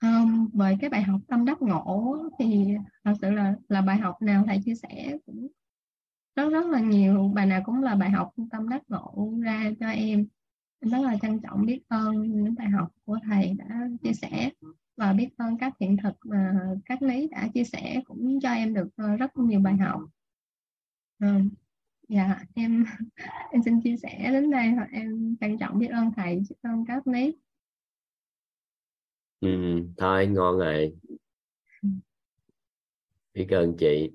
Um, 0.00 0.48
về 0.52 0.76
cái 0.80 0.90
bài 0.90 1.02
học 1.02 1.20
tâm 1.28 1.44
đắc 1.44 1.62
ngộ 1.62 2.16
thì 2.38 2.74
thật 3.04 3.12
sự 3.20 3.30
là 3.30 3.54
là 3.68 3.80
bài 3.80 3.96
học 3.96 4.22
nào 4.22 4.44
thầy 4.46 4.60
chia 4.64 4.74
sẻ 4.74 5.16
cũng 5.26 5.48
rất 6.36 6.48
rất 6.48 6.66
là 6.66 6.80
nhiều 6.80 7.32
bài 7.34 7.46
nào 7.46 7.62
cũng 7.64 7.82
là 7.82 7.94
bài 7.94 8.10
học 8.10 8.34
tâm 8.50 8.68
đắc 8.68 8.82
ngộ 8.88 9.34
ra 9.42 9.70
cho 9.80 9.88
em 9.88 10.26
em 10.80 10.90
rất 10.90 10.98
là 11.02 11.16
trân 11.22 11.40
trọng 11.40 11.66
biết 11.66 11.80
ơn 11.88 12.22
những 12.22 12.54
bài 12.54 12.68
học 12.70 12.88
của 13.04 13.18
thầy 13.24 13.54
đã 13.58 13.88
chia 14.02 14.12
sẻ 14.12 14.50
và 14.96 15.12
biết 15.12 15.28
ơn 15.36 15.58
các 15.58 15.72
hiện 15.80 15.96
thực 16.02 16.14
mà 16.24 16.52
các 16.84 17.02
lý 17.02 17.28
đã 17.28 17.48
chia 17.54 17.64
sẻ 17.64 18.00
cũng 18.04 18.40
cho 18.40 18.50
em 18.52 18.74
được 18.74 18.88
ờ, 18.96 19.16
rất 19.16 19.36
nhiều 19.36 19.60
bài 19.60 19.76
học 19.76 20.00
ừ. 21.18 21.26
dạ 22.08 22.38
em 22.54 22.84
em 23.52 23.62
xin 23.64 23.80
chia 23.80 23.96
sẻ 24.02 24.30
đến 24.32 24.50
đây 24.50 24.72
và 24.76 24.88
em 24.92 25.36
trân 25.40 25.58
trọng 25.58 25.78
biết 25.78 25.88
ơn 25.88 26.10
thầy 26.16 26.36
biết 26.36 26.56
ơn 26.62 26.84
các 26.88 27.06
lý 27.06 27.36
ừ, 29.40 29.48
thôi 29.98 30.26
ngon 30.26 30.58
rồi 30.58 30.96
ừ. 31.82 31.88
biết 33.34 33.46
ơn 33.50 33.76
chị 33.78 34.10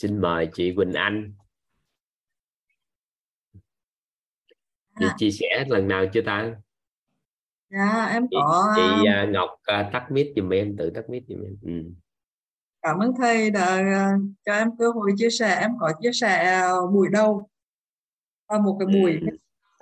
xin 0.00 0.20
mời 0.20 0.48
chị 0.52 0.72
Quỳnh 0.76 0.92
Anh. 0.92 1.32
Chị 4.98 5.06
Dạ. 5.06 5.14
chia 5.18 5.30
sẻ 5.30 5.64
lần 5.68 5.88
nào 5.88 6.04
chưa 6.12 6.20
ta? 6.26 6.54
Dạ 7.70 8.08
em 8.12 8.26
chị, 8.30 8.36
có 8.40 8.72
chị 8.76 9.06
à, 9.06 9.26
Ngọc 9.32 9.50
à, 9.62 9.90
tắt 9.92 10.06
mic 10.10 10.32
giùm 10.36 10.50
em 10.50 10.76
tự 10.76 10.90
tắt 10.90 11.10
mic 11.10 11.22
giùm 11.28 11.42
em. 11.44 11.56
Ừ. 11.62 11.90
cảm 12.82 12.98
ơn 12.98 13.12
thầy 13.18 13.50
đã 13.50 13.76
uh, 13.76 14.20
cho 14.44 14.52
em 14.52 14.76
cơ 14.78 14.90
hội 14.90 15.12
chia 15.16 15.30
sẻ. 15.30 15.58
Em 15.60 15.70
có 15.80 15.92
chia 16.02 16.12
sẻ 16.12 16.62
uh, 16.84 16.92
buổi 16.92 17.08
đầu. 17.12 17.48
Và 18.48 18.58
một 18.58 18.76
cái 18.80 18.86
buổi 18.86 19.12
Ừ. 19.20 19.36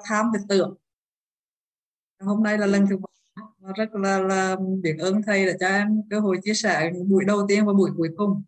tham 0.05 0.27
về 0.35 0.41
tưởng. 0.49 0.77
Hôm 2.21 2.43
nay 2.43 2.59
là 2.59 2.67
lần 2.67 2.87
thứ 2.91 2.97
ba. 2.97 3.09
Rất 3.77 3.95
là 3.95 4.19
là 4.19 4.57
biết 4.83 4.97
ơn 4.99 5.23
thầy 5.27 5.47
đã 5.47 5.53
cho 5.61 5.67
em 5.67 6.03
cơ 6.11 6.21
hội 6.21 6.39
chia 6.43 6.55
sẻ 6.55 6.91
buổi 7.09 7.25
đầu 7.25 7.47
tiên 7.49 7.67
và 7.67 7.73
buổi 7.73 7.91
cuối 7.97 8.09
cùng 8.17 8.43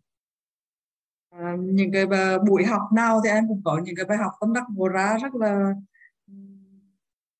à, 1.31 1.55
những 1.59 1.91
cái 1.91 2.05
buổi 2.47 2.65
học 2.65 2.81
nào 2.95 3.21
thì 3.23 3.29
em 3.29 3.47
cũng 3.47 3.61
có 3.65 3.81
những 3.83 3.95
cái 3.95 4.05
bài 4.05 4.17
học 4.17 4.31
tâm 4.41 4.53
đắc 4.53 4.63
ngộ 4.69 4.87
ra 4.87 5.17
rất 5.21 5.35
là 5.35 5.73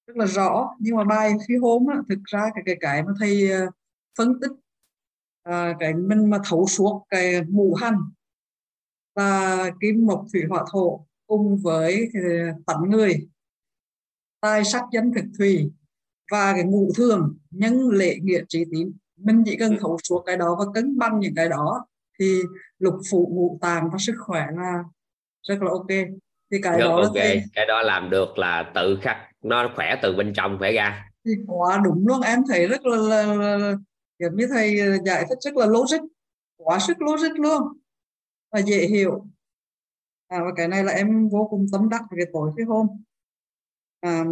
rất 0.07 0.17
là 0.17 0.25
rõ. 0.25 0.75
Nhưng 0.79 0.95
mà 0.95 1.03
bài 1.03 1.33
phi 1.47 1.55
hôm 1.55 1.87
á, 1.87 1.95
thực 2.09 2.19
ra 2.23 2.49
cái 2.55 2.63
cái 2.65 2.77
cái 2.79 3.03
mà 3.03 3.11
thầy 3.19 3.51
ờ, 3.51 3.67
phân 4.17 4.39
tích 4.41 4.51
à, 5.43 5.75
cái 5.79 5.93
mình 5.93 6.29
mà 6.29 6.37
thấu 6.49 6.67
suốt 6.67 7.05
cái 7.09 7.41
ngũ 7.49 7.75
hành 7.75 7.97
và 9.15 9.69
kim 9.81 10.05
mộc 10.05 10.25
thủy 10.33 10.41
hỏa 10.49 10.65
thổ 10.71 11.05
cùng 11.27 11.57
với 11.57 12.09
tánh 12.65 12.89
người 12.89 13.27
tài 14.41 14.63
sắc 14.65 14.83
danh 14.91 15.11
thực 15.15 15.25
thủy 15.37 15.71
và 16.31 16.53
cái 16.53 16.63
ngũ 16.63 16.91
thường 16.97 17.37
nhân 17.51 17.89
lệ 17.89 18.15
nghĩa 18.21 18.41
trí 18.47 18.65
tín 18.71 18.91
mình 19.17 19.43
chỉ 19.45 19.57
cần 19.57 19.77
thấu 19.79 19.97
suốt 20.03 20.23
cái 20.25 20.37
đó 20.37 20.55
và 20.59 20.65
cân 20.73 20.97
bằng 20.97 21.19
những 21.19 21.35
cái 21.35 21.49
đó 21.49 21.85
thì 22.21 22.41
lục 22.79 22.93
phủ 23.11 23.31
ngũ 23.33 23.57
tạng 23.61 23.89
và 23.91 23.97
sức 23.99 24.15
khỏe 24.19 24.47
là 24.55 24.83
rất 25.47 25.61
là 25.61 25.71
ok. 25.71 25.87
Thì 26.51 26.57
cái 26.63 26.79
Rất 26.79 26.87
đó 26.87 26.95
ok. 26.95 27.13
thầy 27.15 27.43
cái 27.53 27.65
đó 27.65 27.81
làm 27.81 28.09
được 28.09 28.37
là 28.37 28.71
tự 28.75 28.99
khắc 29.01 29.17
nó 29.41 29.71
khỏe 29.75 29.95
từ 30.01 30.15
bên 30.15 30.33
trong 30.35 30.57
khỏe 30.59 30.71
ra. 30.71 31.11
Thì 31.25 31.31
quá 31.47 31.81
đúng 31.83 32.07
luôn 32.07 32.21
em 32.21 32.39
thấy 32.47 32.67
rất 32.67 32.85
là, 32.85 32.97
là, 32.97 33.35
là, 33.57 33.73
giống 34.19 34.35
như 34.35 34.47
thầy 34.47 34.77
giải 35.05 35.25
thích 35.29 35.37
rất 35.41 35.55
là 35.55 35.65
logic. 35.65 36.01
Quá 36.57 36.79
sức 36.79 37.01
logic 37.01 37.39
luôn. 37.39 37.61
Và 38.51 38.59
dễ 38.59 38.87
hiểu. 38.87 39.25
À, 40.27 40.39
và 40.39 40.51
cái 40.55 40.67
này 40.67 40.83
là 40.83 40.91
em 40.93 41.29
vô 41.29 41.47
cùng 41.49 41.65
tâm 41.71 41.89
đắc 41.89 42.01
về 42.17 42.23
tối 42.33 42.51
cái 42.57 42.65
hôm. 42.65 42.87
À, 43.99 44.23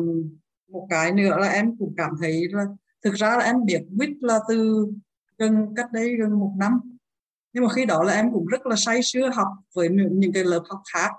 một 0.72 0.88
cái 0.90 1.12
nữa 1.12 1.38
là 1.40 1.48
em 1.48 1.78
cũng 1.78 1.94
cảm 1.98 2.12
thấy 2.22 2.42
là 2.52 2.66
thực 3.04 3.14
ra 3.14 3.38
là 3.38 3.44
em 3.44 3.66
biết 3.66 3.82
quýt 3.98 4.10
là 4.22 4.40
từ 4.50 4.88
gần 5.38 5.74
cách 5.76 5.92
đây 5.92 6.16
gần 6.16 6.40
một 6.40 6.54
năm 6.58 6.99
nhưng 7.54 7.64
mà 7.64 7.70
khi 7.74 7.86
đó 7.86 8.04
là 8.04 8.14
em 8.14 8.32
cũng 8.34 8.46
rất 8.46 8.66
là 8.66 8.76
say 8.76 9.00
sưa 9.04 9.30
học 9.34 9.48
với 9.76 9.90
những 10.12 10.34
cái 10.34 10.44
lớp 10.44 10.64
học 10.70 10.82
khác. 10.94 11.12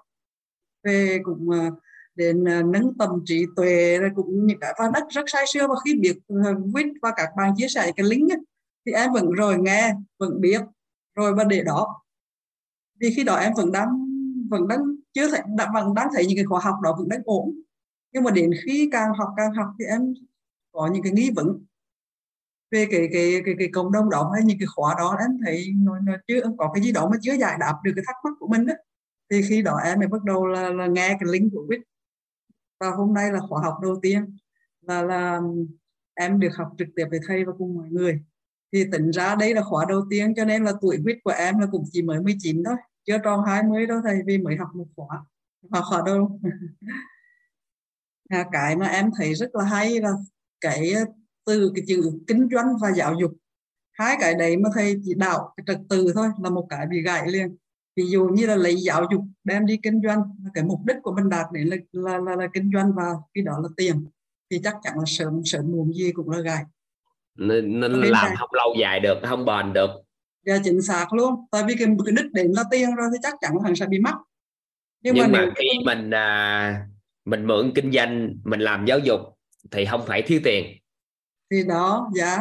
Về 0.85 1.19
cũng 1.25 1.51
ờ, 1.51 1.71
đến 2.15 2.45
ờ, 2.45 2.63
nâng 2.63 2.99
tầm 2.99 3.11
trí 3.25 3.45
tuệ 3.57 3.99
rồi 3.99 4.11
cũng 4.17 4.47
những 4.47 4.61
cái 4.61 4.75
và 4.79 4.91
rất 4.95 5.09
rất 5.09 5.25
say 5.27 5.45
sưa. 5.53 5.67
Và 5.69 5.75
khi 5.85 5.95
biết 5.95 6.19
ờ, 6.29 6.55
quýt 6.73 6.87
và 7.03 7.13
các 7.17 7.29
bạn 7.37 7.55
chia 7.57 7.69
sẻ 7.69 7.93
cái 7.97 8.07
link 8.07 8.31
ấy, 8.31 8.39
thì 8.87 8.93
em 8.93 9.13
vẫn 9.13 9.31
rồi 9.31 9.59
nghe 9.59 9.95
vẫn 10.19 10.41
biết. 10.41 10.61
Rồi 11.15 11.35
và 11.35 11.45
để 11.45 11.63
đó 11.63 12.03
vì 13.01 13.11
khi 13.17 13.25
đó 13.25 13.37
em 13.37 13.53
vẫn 13.57 13.73
đang 13.73 13.89
vẫn 14.51 14.69
đang 14.69 14.81
chưa 15.13 15.31
thấy 15.31 15.41
đã, 15.57 15.71
vẫn 15.75 15.95
đang 15.95 16.09
thấy 16.15 16.27
những 16.27 16.37
cái 16.37 16.45
khóa 16.45 16.61
học 16.61 16.75
đó 16.83 16.97
vẫn 16.99 17.09
đang 17.09 17.21
ổn. 17.25 17.61
Nhưng 18.13 18.25
mà 18.25 18.31
đến 18.31 18.51
khi 18.65 18.89
càng 18.93 19.13
học 19.19 19.29
càng 19.37 19.53
học 19.53 19.67
thì 19.79 19.85
em 19.85 20.15
có 20.73 20.91
những 20.93 21.03
cái 21.03 21.13
nghi 21.13 21.31
vấn 21.37 21.65
về 22.71 22.87
cái 22.91 23.09
cái 23.13 23.43
cái 23.45 23.55
cái 23.59 23.69
cộng 23.73 23.93
đồng 23.93 24.11
đó 24.11 24.31
hay 24.35 24.43
những 24.45 24.59
cái 24.59 24.67
khóa 24.67 24.95
đó 24.99 25.17
em 25.21 25.39
thấy 25.45 25.73
nó, 25.77 25.99
nó 25.99 26.13
chưa 26.29 26.41
có 26.59 26.71
cái 26.75 26.83
gì 26.83 26.93
đó 26.93 27.09
mà 27.11 27.17
chưa 27.23 27.33
giải 27.33 27.57
đáp 27.61 27.75
được 27.85 27.93
cái 27.97 28.05
thắc 28.07 28.17
mắc 28.25 28.33
của 28.39 28.49
mình 28.49 28.67
đó 28.67 28.75
thì 29.31 29.43
khi 29.43 29.63
đó 29.63 29.77
em 29.85 29.99
mới 29.99 30.09
bắt 30.09 30.25
đầu 30.25 30.47
là, 30.47 30.71
là 30.71 30.87
nghe 30.87 31.09
cái 31.09 31.29
link 31.33 31.53
của 31.53 31.65
Quýt. 31.67 31.81
Và 32.81 32.91
hôm 32.91 33.15
nay 33.15 33.33
là 33.33 33.41
khóa 33.41 33.61
học 33.63 33.75
đầu 33.83 33.99
tiên 34.03 34.37
là 34.81 35.03
là 35.03 35.41
em 36.15 36.41
được 36.41 36.57
học 36.57 36.73
trực 36.79 36.89
tiếp 36.97 37.05
với 37.11 37.21
thầy 37.27 37.45
và 37.45 37.53
cùng 37.59 37.75
mọi 37.75 37.89
người. 37.91 38.21
Thì 38.73 38.85
tính 38.93 39.11
ra 39.11 39.35
đây 39.35 39.55
là 39.55 39.63
khóa 39.63 39.85
đầu 39.89 40.07
tiên 40.11 40.35
cho 40.37 40.45
nên 40.45 40.65
là 40.65 40.73
tuổi 40.81 40.99
Quýt 41.05 41.19
của 41.25 41.31
em 41.31 41.59
là 41.59 41.67
cũng 41.73 41.85
chỉ 41.93 42.03
mới 42.03 42.21
19 42.21 42.63
thôi 42.65 42.77
chưa 43.05 43.19
tròn 43.25 43.45
20 43.47 43.87
đâu 43.87 44.01
thầy 44.05 44.21
vì 44.27 44.39
mới 44.39 44.57
học 44.57 44.69
một 44.75 44.87
khóa. 44.97 45.25
Học 45.71 45.85
khóa 45.89 46.03
đâu 46.07 46.41
à, 48.29 48.47
cái 48.53 48.77
mà 48.77 48.87
em 48.87 49.11
thấy 49.17 49.35
rất 49.35 49.55
là 49.55 49.65
hay 49.65 50.01
là 50.01 50.11
cái 50.61 50.93
từ 51.51 51.73
cái 51.75 51.85
chữ 51.89 52.13
kinh 52.27 52.49
doanh 52.53 52.67
và 52.83 52.93
giáo 52.97 53.15
dục. 53.21 53.33
Hai 53.93 54.17
cái 54.21 54.35
đấy 54.35 54.57
mà 54.57 54.71
thầy 54.75 54.97
chỉ 55.05 55.15
đạo 55.15 55.55
cái 55.57 55.65
trật 55.67 55.79
tự 55.89 56.13
thôi 56.15 56.29
là 56.43 56.51
một 56.51 56.67
cái 56.71 56.87
bị 56.91 57.03
gãy 57.03 57.31
liền. 57.31 57.57
Ví 57.97 58.05
dụ 58.07 58.25
như 58.25 58.47
là 58.47 58.57
lấy 58.57 58.77
giáo 58.77 59.07
dục 59.13 59.23
đem 59.45 59.67
đi 59.67 59.79
kinh 59.83 60.01
doanh 60.05 60.23
cái 60.55 60.65
mục 60.65 60.81
đích 60.87 60.97
của 61.03 61.15
mình 61.15 61.29
đạt 61.29 61.47
đến 61.53 61.67
là 61.67 61.77
là, 61.93 62.19
là, 62.19 62.37
là 62.37 62.47
kinh 62.55 62.71
doanh 62.75 62.93
và 62.97 63.05
khi 63.35 63.43
đó 63.43 63.59
là 63.63 63.69
tiền 63.77 64.05
thì 64.51 64.61
chắc 64.65 64.77
chắn 64.83 64.99
là 64.99 65.05
sớm 65.07 65.41
sớm 65.45 65.73
muộn 65.73 65.93
gì 65.93 66.13
cũng 66.13 66.31
là 66.31 66.41
gãy. 66.41 66.65
Nên, 67.39 67.81
nên 67.81 67.93
làm 67.93 68.27
cạnh- 68.27 68.37
không 68.39 68.51
lâu 68.53 68.75
dài 68.81 69.01
được 69.01 69.19
không 69.25 69.45
bền 69.45 69.73
được. 69.73 69.91
Và 70.47 70.59
chính 70.65 70.83
xác 70.83 71.13
luôn. 71.13 71.35
Tại 71.51 71.63
vì 71.69 71.75
cái, 71.79 71.89
cái 72.05 72.15
đích 72.17 72.33
đến 72.33 72.53
là 72.53 72.65
tiền 72.71 72.95
rồi 72.95 73.09
thì 73.13 73.19
chắc 73.23 73.35
chắn 73.41 73.53
là 73.57 73.61
hắn 73.65 73.77
sẽ 73.77 73.87
bị 73.87 73.99
mắc. 73.99 74.15
Nhưng, 75.03 75.17
mà, 75.19 75.27
nếu 75.33 75.51
khi 75.57 75.69
mình 75.87 76.11
à, 76.11 76.87
mình 77.25 77.47
mượn 77.47 77.73
kinh 77.75 77.93
doanh 77.93 78.37
mình 78.45 78.61
làm 78.61 78.85
giáo 78.87 78.99
dục 78.99 79.21
thì 79.71 79.85
không 79.85 80.07
phải 80.07 80.23
thiếu 80.23 80.41
tiền 80.45 80.80
thì 81.51 81.65
đó 81.69 82.11
dạ 82.15 82.39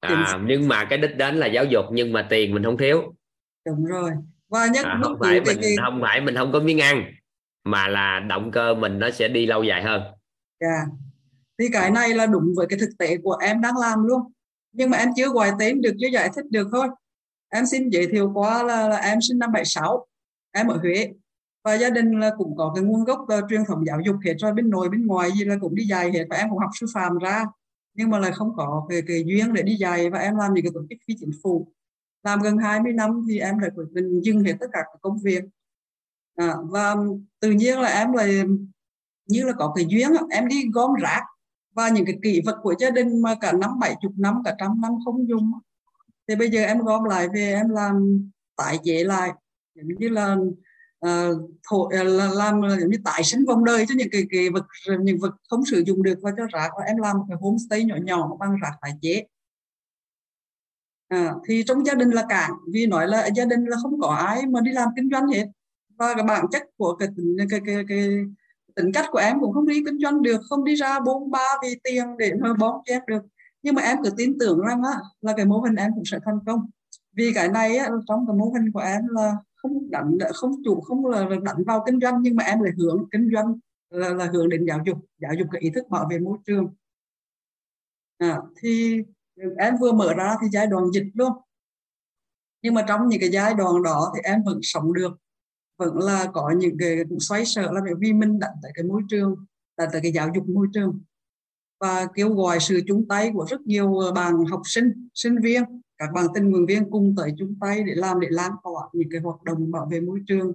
à, 0.00 0.38
nhưng 0.46 0.68
mà 0.68 0.84
cái 0.84 0.98
đích 0.98 1.16
đến 1.16 1.36
là 1.36 1.46
giáo 1.46 1.64
dục 1.64 1.84
nhưng 1.92 2.12
mà 2.12 2.26
tiền 2.30 2.54
mình 2.54 2.64
không 2.64 2.78
thiếu 2.78 3.14
đúng 3.66 3.84
rồi 3.84 4.10
và 4.48 4.66
nhất 4.66 4.86
à, 4.86 5.00
không 5.02 5.16
phải 5.20 5.40
mình 5.40 5.58
cái 5.62 5.74
không 5.84 5.98
phải 6.02 6.20
mình 6.20 6.36
không 6.36 6.52
có 6.52 6.60
miếng 6.60 6.80
ăn 6.80 7.04
mà 7.64 7.88
là 7.88 8.20
động 8.20 8.50
cơ 8.50 8.74
mình 8.74 8.98
nó 8.98 9.10
sẽ 9.10 9.28
đi 9.28 9.46
lâu 9.46 9.62
dài 9.62 9.82
hơn 9.82 10.02
Dạ. 10.60 10.86
Thì 11.58 11.68
cái 11.72 11.90
này 11.90 12.14
là 12.14 12.26
đúng 12.26 12.52
với 12.56 12.66
cái 12.68 12.78
thực 12.78 12.98
tế 12.98 13.16
của 13.22 13.36
em 13.42 13.60
đang 13.60 13.76
làm 13.76 14.06
luôn. 14.06 14.32
Nhưng 14.72 14.90
mà 14.90 14.98
em 14.98 15.08
chưa 15.16 15.28
gọi 15.28 15.50
tên 15.58 15.80
được, 15.80 15.92
chưa 16.00 16.08
giải 16.12 16.30
thích 16.36 16.44
được 16.50 16.68
thôi. 16.72 16.88
Em 17.48 17.66
xin 17.66 17.88
giới 17.88 18.06
thiệu 18.06 18.30
qua 18.34 18.62
là, 18.62 18.88
là 18.88 18.96
em 18.96 19.18
sinh 19.20 19.38
năm 19.38 19.52
76, 19.52 20.06
em 20.52 20.66
ở 20.68 20.76
Huế. 20.76 21.08
Và 21.64 21.74
gia 21.74 21.90
đình 21.90 22.20
là 22.20 22.30
cũng 22.38 22.56
có 22.56 22.72
cái 22.74 22.84
nguồn 22.84 23.04
gốc 23.04 23.26
truyền 23.50 23.64
thống 23.64 23.84
giáo 23.86 24.00
dục 24.04 24.16
hết 24.24 24.34
rồi, 24.38 24.52
bên 24.52 24.70
nội 24.70 24.88
bên 24.88 25.06
ngoài 25.06 25.30
gì 25.32 25.44
là 25.44 25.56
cũng 25.60 25.74
đi 25.74 25.84
dạy 25.84 26.12
hết. 26.12 26.24
Và 26.30 26.36
em 26.36 26.50
cũng 26.50 26.58
học 26.58 26.70
sư 26.80 26.86
phạm 26.94 27.18
ra. 27.18 27.44
Nhưng 27.96 28.10
mà 28.10 28.18
lại 28.18 28.32
không 28.32 28.56
có 28.56 28.86
cái, 28.88 29.02
cái 29.06 29.24
duyên 29.26 29.52
để 29.52 29.62
đi 29.62 29.76
dạy 29.76 30.10
và 30.10 30.18
em 30.18 30.36
làm 30.36 30.54
những 30.54 30.64
cái 30.64 30.72
tổ 30.74 30.80
chức 30.90 30.98
phi 31.08 31.14
chính 31.20 31.30
phủ. 31.42 31.72
Làm 32.22 32.40
gần 32.42 32.58
20 32.58 32.92
năm 32.92 33.24
thì 33.28 33.38
em 33.38 33.58
lại 33.58 33.70
quyết 33.74 33.84
định 33.90 34.20
dừng 34.20 34.44
hết 34.44 34.54
tất 34.60 34.66
cả 34.72 34.80
các 34.84 34.98
công 35.00 35.18
việc. 35.18 35.44
À, 36.36 36.54
và 36.70 36.96
tự 37.40 37.50
nhiên 37.50 37.78
là 37.78 37.88
em 37.88 38.12
lại 38.12 38.42
như 39.26 39.44
là 39.44 39.52
có 39.52 39.72
cái 39.76 39.86
duyên 39.88 40.10
em 40.30 40.48
đi 40.48 40.64
gom 40.72 40.94
rác 41.02 41.22
và 41.74 41.88
những 41.88 42.04
cái 42.04 42.18
kỷ 42.22 42.40
vật 42.46 42.56
của 42.62 42.74
gia 42.78 42.90
đình 42.90 43.22
mà 43.22 43.34
cả 43.40 43.52
năm 43.52 43.78
bảy 43.80 43.96
chục 44.02 44.12
năm 44.16 44.42
cả 44.44 44.54
trăm 44.58 44.80
năm 44.80 44.92
không 45.04 45.28
dùng 45.28 45.52
thì 46.28 46.36
bây 46.36 46.50
giờ 46.50 46.62
em 46.62 46.78
gom 46.78 47.04
lại 47.04 47.28
về 47.34 47.52
em 47.52 47.68
làm 47.68 48.28
tái 48.56 48.78
chế 48.84 49.04
lại 49.04 49.30
giống 49.74 49.88
như 49.98 50.08
là 50.08 50.36
uh, 51.06 51.50
thổ, 51.70 51.88
ờ, 51.88 52.02
làm 52.34 52.60
giống 52.80 52.90
như 52.90 52.98
tái 53.04 53.24
sinh 53.24 53.44
vòng 53.44 53.64
đời 53.64 53.86
cho 53.88 53.94
những 53.98 54.08
cái, 54.12 54.22
cái 54.30 54.50
vật 54.50 54.66
những 55.00 55.18
vật 55.18 55.34
không 55.48 55.64
sử 55.64 55.82
dụng 55.86 56.02
được 56.02 56.18
và 56.22 56.30
cho 56.36 56.46
rác 56.52 56.70
và 56.78 56.84
em 56.84 56.96
làm 56.96 57.18
một 57.18 57.24
cái 57.28 57.38
homestay 57.40 57.84
nhỏ 57.84 57.96
nhỏ 57.96 58.36
bằng 58.40 58.56
rác 58.62 58.72
tái 58.80 58.92
chế. 59.02 59.26
À, 61.08 61.34
thì 61.48 61.62
trong 61.66 61.86
gia 61.86 61.94
đình 61.94 62.10
là 62.10 62.26
cản 62.28 62.50
vì 62.72 62.86
nói 62.86 63.08
là 63.08 63.28
gia 63.34 63.44
đình 63.44 63.64
là 63.64 63.76
không 63.82 64.00
có 64.00 64.08
ai 64.08 64.46
mà 64.46 64.60
đi 64.60 64.72
làm 64.72 64.88
kinh 64.96 65.10
doanh 65.10 65.28
hết. 65.28 65.46
Và 65.98 66.14
cái 66.14 66.24
bản 66.24 66.46
chất 66.52 66.62
của 66.76 66.96
cái 66.96 67.08
cái 67.38 67.46
cái, 67.50 67.60
cái, 67.66 67.84
cái 67.88 68.08
tính 68.74 68.92
cách 68.92 69.06
của 69.10 69.18
em 69.18 69.40
cũng 69.40 69.52
không 69.52 69.66
đi 69.66 69.84
kinh 69.84 69.98
doanh 69.98 70.22
được 70.22 70.40
không 70.48 70.64
đi 70.64 70.74
ra 70.74 71.00
bốn 71.00 71.30
ba 71.30 71.48
vì 71.62 71.78
tiền 71.84 72.04
để 72.18 72.32
mà 72.40 72.54
bón 72.54 72.74
cho 72.84 72.94
được. 73.06 73.22
Nhưng 73.62 73.74
mà 73.74 73.82
em 73.82 73.98
cứ 74.04 74.10
tin 74.16 74.38
tưởng 74.40 74.60
rằng 74.60 74.82
á, 74.82 74.92
là 75.20 75.32
cái 75.36 75.46
mô 75.46 75.60
hình 75.60 75.74
em 75.74 75.90
cũng 75.94 76.04
sẽ 76.04 76.18
thành 76.24 76.38
công. 76.46 76.70
Vì 77.12 77.32
cái 77.34 77.48
này 77.48 77.76
á, 77.76 77.88
trong 78.08 78.26
cái 78.26 78.36
mô 78.36 78.50
hình 78.50 78.72
của 78.72 78.80
em 78.80 79.02
là 79.10 79.32
không 79.68 79.90
đánh 79.90 80.18
không 80.34 80.52
chủ 80.64 80.80
không 80.80 81.06
là 81.06 81.28
đánh 81.42 81.64
vào 81.66 81.82
kinh 81.86 82.00
doanh 82.00 82.22
nhưng 82.22 82.36
mà 82.36 82.44
em 82.44 82.60
lại 82.60 82.72
hướng 82.78 83.04
kinh 83.10 83.30
doanh 83.32 83.54
là, 83.90 84.08
là 84.08 84.30
hướng 84.32 84.48
đến 84.48 84.64
giáo 84.66 84.80
dục 84.86 84.98
giáo 85.18 85.34
dục 85.34 85.48
cái 85.52 85.60
ý 85.60 85.70
thức 85.70 85.84
bảo 85.90 86.08
vệ 86.10 86.18
môi 86.18 86.38
trường. 86.46 86.74
À, 88.18 88.38
thì 88.56 89.02
em 89.58 89.74
vừa 89.80 89.92
mở 89.92 90.14
ra 90.14 90.34
thì 90.42 90.48
giai 90.52 90.66
đoạn 90.66 90.84
dịch 90.92 91.06
luôn. 91.14 91.32
Nhưng 92.62 92.74
mà 92.74 92.84
trong 92.88 93.08
những 93.08 93.20
cái 93.20 93.30
giai 93.30 93.54
đoạn 93.54 93.82
đó 93.82 94.12
thì 94.14 94.20
em 94.24 94.42
vẫn 94.42 94.58
sống 94.62 94.92
được 94.92 95.12
vẫn 95.78 95.98
là 95.98 96.30
có 96.34 96.54
những 96.56 96.76
cái 96.78 97.04
cũng 97.08 97.20
xoay 97.20 97.44
sở 97.44 97.72
là 97.72 97.80
bởi 97.84 97.94
vì 97.98 98.12
mình 98.12 98.38
đặt 98.38 98.50
tại 98.62 98.72
cái 98.74 98.84
môi 98.84 99.02
trường 99.08 99.46
đặt 99.76 99.88
tại 99.92 100.00
cái 100.02 100.12
giáo 100.12 100.28
dục 100.34 100.48
môi 100.48 100.66
trường. 100.74 101.00
Và 101.80 102.06
kêu 102.14 102.34
gọi 102.34 102.60
sự 102.60 102.80
chung 102.86 103.08
tay 103.08 103.30
của 103.34 103.46
rất 103.48 103.60
nhiều 103.60 103.98
ờ, 103.98 104.12
bạn 104.12 104.44
học 104.50 104.60
sinh 104.64 105.08
sinh 105.14 105.36
viên 105.42 105.64
các 105.98 106.12
bạn 106.12 106.26
tình 106.34 106.50
nguyện 106.50 106.66
viên 106.66 106.90
cùng 106.90 107.14
tới 107.16 107.32
chung 107.38 107.56
tay 107.60 107.82
để 107.84 107.94
làm 107.94 108.20
để 108.20 108.28
lan 108.30 108.52
tỏa 108.64 108.88
những 108.92 109.08
cái 109.10 109.20
hoạt 109.20 109.42
động 109.42 109.70
bảo 109.70 109.88
vệ 109.90 110.00
môi 110.00 110.20
trường 110.26 110.48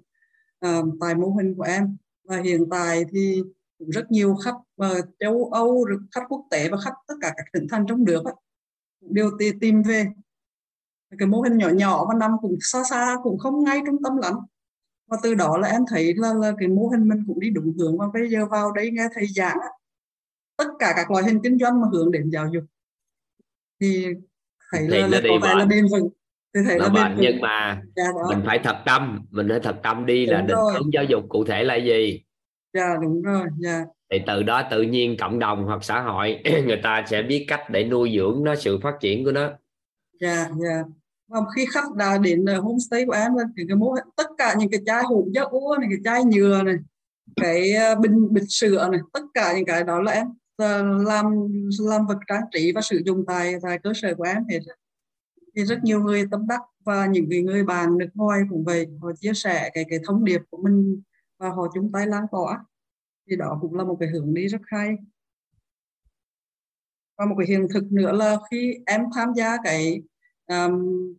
uh, 0.65 0.85
tại 1.01 1.15
mô 1.15 1.29
hình 1.29 1.55
của 1.55 1.63
em. 1.63 1.97
Và 2.23 2.37
hiện 2.37 2.65
tại 2.71 3.05
thì 3.11 3.43
cũng 3.79 3.89
rất 3.89 4.11
nhiều 4.11 4.35
khách 4.35 4.55
uh, 4.55 5.05
châu 5.19 5.49
Âu 5.53 5.85
rồi 5.85 5.97
khách 6.11 6.23
quốc 6.29 6.47
tế 6.51 6.69
và 6.69 6.77
khách 6.85 6.93
tất 7.07 7.15
cả 7.21 7.33
các 7.37 7.45
tỉnh 7.53 7.67
thành 7.71 7.85
trong 7.87 8.03
nước 8.03 8.25
ấy, 8.25 8.33
đều 9.01 9.31
tìm 9.61 9.81
về. 9.81 10.07
Cái 11.17 11.27
mô 11.27 11.41
hình 11.41 11.57
nhỏ 11.57 11.69
nhỏ 11.69 12.05
và 12.07 12.13
nằm 12.13 12.31
cũng 12.41 12.57
xa 12.61 12.83
xa 12.89 13.15
cũng 13.23 13.37
không 13.39 13.63
ngay 13.63 13.81
trung 13.85 14.03
tâm 14.03 14.17
lắm. 14.17 14.35
Và 15.07 15.17
từ 15.23 15.35
đó 15.35 15.57
là 15.57 15.67
em 15.67 15.81
thấy 15.87 16.13
là, 16.15 16.33
là 16.33 16.53
cái 16.59 16.67
mô 16.67 16.87
hình 16.87 17.07
mình 17.07 17.23
cũng 17.27 17.39
đi 17.39 17.49
đúng 17.49 17.73
hướng. 17.79 17.97
Và 17.97 18.05
bây 18.13 18.29
giờ 18.29 18.45
vào 18.45 18.71
đây 18.71 18.91
nghe 18.91 19.07
thầy 19.13 19.27
giảng 19.27 19.57
tất 20.57 20.67
cả 20.79 20.93
các 20.95 21.11
loại 21.11 21.23
hình 21.23 21.39
kinh 21.43 21.57
doanh 21.57 21.81
mà 21.81 21.87
hướng 21.91 22.11
đến 22.11 22.29
giáo 22.29 22.47
dục. 22.53 22.63
Thì 23.79 24.07
thấy 24.71 24.87
thì 24.91 24.97
là, 24.97 25.07
nó 25.07 25.07
là 25.07 25.19
đi 25.21 25.29
có 25.29 25.47
vẻ 25.47 25.53
là 25.55 25.65
thì 26.53 26.61
thấy 26.67 26.79
nó 26.79 26.89
là 26.93 27.09
vững 27.09 27.17
nhưng 27.21 27.41
mà 27.41 27.81
dạ 27.95 28.03
đó 28.03 28.35
mình 28.35 28.43
phải 28.45 28.59
thật 28.63 28.77
tâm 28.85 29.21
mình 29.29 29.47
phải 29.49 29.59
thật 29.63 29.75
tâm 29.83 30.05
đi 30.05 30.25
là 30.25 30.37
Đúng 30.37 30.47
định 30.47 30.57
rồi. 30.57 30.73
hướng 30.73 30.93
giáo 30.93 31.03
dục 31.03 31.25
cụ 31.29 31.43
thể 31.45 31.63
là 31.63 31.75
gì? 31.75 32.23
Dạ 32.73 32.95
đúng 33.01 33.21
rồi 33.21 33.47
dạ. 33.59 33.85
Thì 34.11 34.17
từ 34.27 34.43
đó 34.43 34.63
tự 34.71 34.81
nhiên 34.81 35.17
cộng 35.17 35.39
đồng 35.39 35.65
hoặc 35.65 35.83
xã 35.83 36.01
hội 36.01 36.39
người 36.65 36.79
ta 36.83 37.03
sẽ 37.07 37.21
biết 37.21 37.45
cách 37.47 37.69
để 37.69 37.83
nuôi 37.83 38.13
dưỡng 38.17 38.43
nó 38.43 38.55
sự 38.55 38.79
phát 38.83 38.93
triển 38.99 39.25
của 39.25 39.31
nó. 39.31 39.49
Dạ 40.21 40.49
dạ. 40.63 40.83
Và 41.27 41.39
khi 41.55 41.65
khách 41.73 41.95
đã 41.95 42.17
đến 42.17 42.45
ờ, 42.45 42.59
homestay 42.59 43.05
của 43.05 43.13
em 43.13 43.35
là 43.35 43.43
cái, 43.55 43.75
mô 43.75 43.95
tất 44.15 44.27
cả 44.37 44.55
những 44.59 44.69
cái 44.71 44.79
chai 44.85 45.03
hũ 45.03 45.29
giấc 45.33 45.51
úa 45.51 45.77
này 45.79 45.89
cái 45.89 45.99
chai 46.03 46.23
nhựa 46.23 46.63
này 46.63 46.75
cái 47.41 47.73
ờ, 47.73 47.95
bình 47.95 48.27
bịch 48.33 48.47
sữa 48.47 48.89
này 48.91 49.01
tất 49.13 49.23
cả 49.33 49.53
những 49.55 49.65
cái 49.65 49.83
đó 49.83 50.01
là 50.01 50.11
em 50.11 50.27
Ờ, 50.61 50.83
làm 50.83 51.25
làm 51.79 52.07
vật 52.07 52.17
trang 52.27 52.43
trí 52.51 52.71
và 52.75 52.81
sử 52.81 53.01
dụng 53.05 53.23
tại 53.27 53.55
tại 53.61 53.79
cơ 53.83 53.93
sở 53.95 54.15
của 54.15 54.23
em 54.23 54.43
hết 54.49 54.59
thì 55.55 55.65
rất 55.65 55.83
nhiều 55.83 56.03
người 56.03 56.25
tâm 56.31 56.47
đắc 56.47 56.61
và 56.85 57.05
những 57.05 57.29
người 57.29 57.41
người 57.41 57.63
bạn 57.63 57.97
nước 57.97 58.09
ngoài 58.13 58.41
cũng 58.49 58.63
vậy 58.63 58.87
họ 59.01 59.11
chia 59.19 59.33
sẻ 59.33 59.69
cái 59.73 59.85
cái 59.89 59.99
thông 60.07 60.25
điệp 60.25 60.41
của 60.49 60.57
mình 60.57 61.01
và 61.39 61.49
họ 61.49 61.67
chung 61.73 61.91
tay 61.91 62.07
lan 62.07 62.25
tỏa. 62.31 62.65
Thì 63.29 63.35
đó 63.35 63.57
cũng 63.61 63.75
là 63.75 63.83
một 63.83 63.97
cái 63.99 64.09
hướng 64.09 64.33
đi 64.33 64.47
rất 64.47 64.61
hay. 64.65 64.95
Và 67.17 67.25
một 67.25 67.35
cái 67.39 67.47
hiện 67.47 67.67
thực 67.73 67.91
nữa 67.91 68.11
là 68.11 68.37
khi 68.51 68.75
em 68.85 69.01
tham 69.15 69.33
gia 69.35 69.57
cái 69.63 70.01
um, 70.47 71.15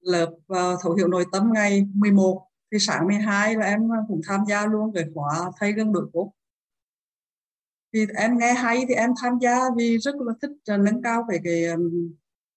lớp 0.00 0.30
uh, 0.52 0.78
thấu 0.82 0.94
hiểu 0.94 1.08
nội 1.08 1.24
tâm 1.32 1.50
ngày 1.54 1.86
11 1.94 2.46
thì 2.72 2.78
sáng 2.78 3.06
12 3.06 3.54
là 3.54 3.66
em 3.66 3.88
cũng 4.08 4.20
tham 4.28 4.40
gia 4.48 4.66
luôn 4.66 4.92
cái 4.94 5.04
khóa 5.14 5.52
thay 5.60 5.72
gương 5.72 5.92
đổi 5.92 6.06
cốt 6.12 6.32
thì 7.94 8.06
em 8.16 8.38
nghe 8.38 8.54
hay 8.54 8.84
thì 8.88 8.94
em 8.94 9.10
tham 9.22 9.38
gia 9.40 9.58
vì 9.76 9.98
rất 9.98 10.14
là 10.14 10.32
thích 10.42 10.50
à, 10.66 10.76
nâng 10.76 11.02
cao 11.02 11.26
về 11.28 11.38
cái 11.44 11.64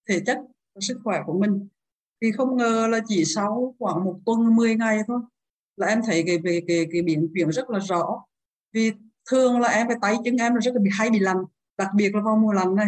thể 0.10 0.20
chất 0.26 0.38
và 0.76 0.80
sức 0.82 1.00
khỏe 1.04 1.22
của 1.26 1.40
mình. 1.40 1.68
Thì 2.22 2.32
không 2.32 2.58
ngờ 2.58 2.88
là 2.92 3.00
chỉ 3.08 3.26
sau 3.26 3.76
khoảng 3.80 4.04
một 4.04 4.20
tuần 4.26 4.56
10 4.56 4.76
ngày 4.76 5.00
thôi 5.08 5.20
là 5.78 5.88
em 5.88 6.02
thấy 6.06 6.24
cái 6.28 6.38
về 6.38 6.62
cái, 6.68 6.88
cái 6.92 7.02
biến 7.02 7.30
chuyển 7.36 7.50
rất 7.50 7.70
là 7.70 7.80
rõ. 7.80 8.24
Vì 8.74 8.92
thường 9.32 9.60
là 9.60 9.70
em 9.70 9.88
cái 9.88 9.98
tay 10.02 10.16
chân 10.26 10.38
em 10.38 10.54
là 10.54 10.60
rất 10.60 10.72
là 10.76 10.82
bị 10.82 10.90
hay 10.94 11.10
bị 11.10 11.20
lạnh 11.20 11.44
đặc 11.78 11.90
biệt 11.96 12.16
là 12.16 12.22
vào 12.22 12.38
mùa 12.38 12.52
lạnh 12.52 12.76
này. 12.76 12.88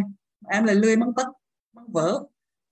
Em 0.50 0.64
lại 0.64 0.76
lười 0.76 0.96
măng 0.96 1.14
tất 1.14 1.28
măng 1.74 1.91
vỡ 1.91 2.24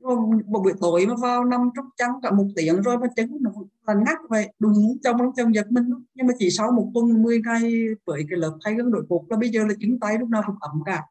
rồi 0.03 0.17
một 0.47 0.61
buổi 0.63 0.73
tối 0.81 1.05
mà 1.05 1.15
vào 1.21 1.45
nằm 1.45 1.69
trong 1.75 1.85
chăn 1.97 2.09
cả 2.23 2.31
một 2.31 2.45
tiếng 2.55 2.81
rồi 2.81 2.97
mà 2.97 3.07
trứng 3.15 3.37
nó 3.41 3.51
là 3.87 3.93
ngắt 3.93 4.17
vậy 4.29 4.53
đúng 4.59 4.97
trong 5.03 5.17
trong 5.17 5.31
trong 5.37 5.55
giật 5.55 5.71
mình 5.71 5.89
nhưng 6.13 6.27
mà 6.27 6.33
chỉ 6.39 6.49
sau 6.49 6.71
một 6.71 6.91
tuần 6.93 7.23
10 7.23 7.41
ngày 7.45 7.85
với 8.05 8.25
cái 8.29 8.39
lớp 8.39 8.57
thay 8.65 8.73
gương 8.73 8.91
đổi 8.91 9.05
cục 9.09 9.31
là 9.31 9.37
bây 9.37 9.49
giờ 9.49 9.65
là 9.67 9.73
chứng 9.79 9.99
tay 9.99 10.17
lúc 10.17 10.29
nào 10.29 10.43
cũng 10.45 10.55
ẩm 10.59 10.81
cả. 10.85 11.03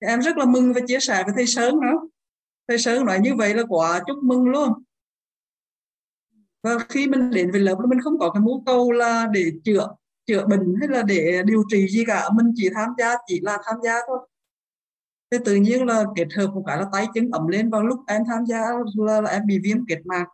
Thì 0.00 0.06
em 0.06 0.20
rất 0.20 0.36
là 0.36 0.44
mừng 0.44 0.72
và 0.72 0.80
chia 0.86 1.00
sẻ 1.00 1.22
với 1.24 1.32
thầy 1.36 1.46
Sơn 1.46 1.80
nữa. 1.80 2.08
Thầy 2.68 2.78
Sơn 2.78 3.04
nói 3.04 3.18
như 3.20 3.34
vậy 3.34 3.54
là 3.54 3.62
quả 3.68 4.00
chúc 4.06 4.18
mừng 4.22 4.48
luôn. 4.48 4.72
Và 6.62 6.78
khi 6.88 7.06
mình 7.06 7.30
đến 7.30 7.50
với 7.50 7.60
lớp 7.60 7.76
là 7.80 7.86
mình 7.86 8.00
không 8.00 8.18
có 8.18 8.30
cái 8.30 8.40
mưu 8.40 8.62
cầu 8.66 8.92
là 8.92 9.26
để 9.32 9.52
chữa 9.64 9.88
chữa 10.26 10.46
bệnh 10.46 10.74
hay 10.80 10.88
là 10.88 11.02
để 11.02 11.42
điều 11.44 11.64
trị 11.70 11.88
gì 11.88 12.04
cả. 12.06 12.28
Mình 12.34 12.52
chỉ 12.56 12.68
tham 12.74 12.88
gia, 12.98 13.14
chỉ 13.26 13.40
là 13.40 13.58
tham 13.64 13.76
gia 13.84 13.94
thôi 14.06 14.18
thế 15.30 15.38
tự 15.44 15.54
nhiên 15.54 15.86
là 15.86 16.04
kết 16.16 16.26
hợp 16.36 16.46
một 16.54 16.64
cái 16.66 16.76
là 16.78 16.86
tay 16.92 17.06
chân 17.14 17.30
ẩm 17.32 17.46
lên 17.46 17.70
vào 17.70 17.82
lúc 17.82 18.00
em 18.06 18.22
tham 18.26 18.46
gia 18.46 18.60
là, 18.94 19.20
là 19.20 19.30
em 19.30 19.46
bị 19.46 19.58
viêm 19.62 19.86
kết 19.88 19.98
mạc. 20.04 20.26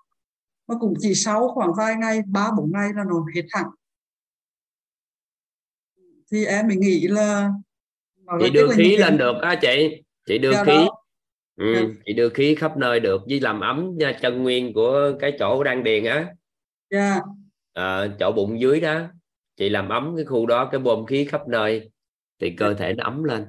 Mà 0.68 0.74
cũng 0.80 0.94
chỉ 1.00 1.14
sau 1.14 1.48
khoảng 1.48 1.70
vài 1.78 1.96
ngày 1.96 2.20
ba 2.26 2.50
bốn 2.58 2.72
ngày 2.72 2.90
là 2.96 3.04
nó 3.04 3.24
hết 3.34 3.42
hẳn. 3.50 3.66
Thì 6.32 6.44
em 6.44 6.66
mới 6.66 6.76
nghĩ 6.76 7.08
là 7.08 7.50
chị 8.40 8.50
đưa 8.50 8.68
khí 8.74 8.96
lên 8.96 9.18
được 9.18 9.34
á 9.42 9.54
chị. 9.62 10.02
Chị 10.26 10.38
đưa 10.38 10.52
Dạ 10.52 10.64
khí. 10.64 10.72
đó. 10.72 11.02
ừ, 11.56 11.74
Dạ. 11.74 11.80
chị 12.06 12.12
đưa 12.12 12.28
khí 12.28 12.54
khắp 12.54 12.76
nơi 12.76 13.00
được 13.00 13.22
với 13.28 13.40
làm 13.40 13.60
ấm 13.60 13.98
chân 14.20 14.42
nguyên 14.42 14.72
của 14.72 15.12
cái 15.20 15.32
chỗ 15.38 15.64
đang 15.64 15.84
điền 15.84 16.04
á. 16.04 16.34
Dạ. 16.90 17.20
À, 17.72 18.06
chỗ 18.18 18.32
bụng 18.32 18.60
dưới 18.60 18.80
đó. 18.80 19.00
Chị 19.56 19.68
làm 19.68 19.88
ấm 19.88 20.12
cái 20.16 20.24
khu 20.24 20.46
đó 20.46 20.68
cái 20.72 20.80
bơm 20.80 21.06
khí 21.06 21.24
khắp 21.24 21.48
nơi. 21.48 21.90
Thì 22.40 22.54
cơ 22.56 22.74
thể 22.74 22.92
nó 22.92 23.04
ấm 23.04 23.24
lên 23.24 23.46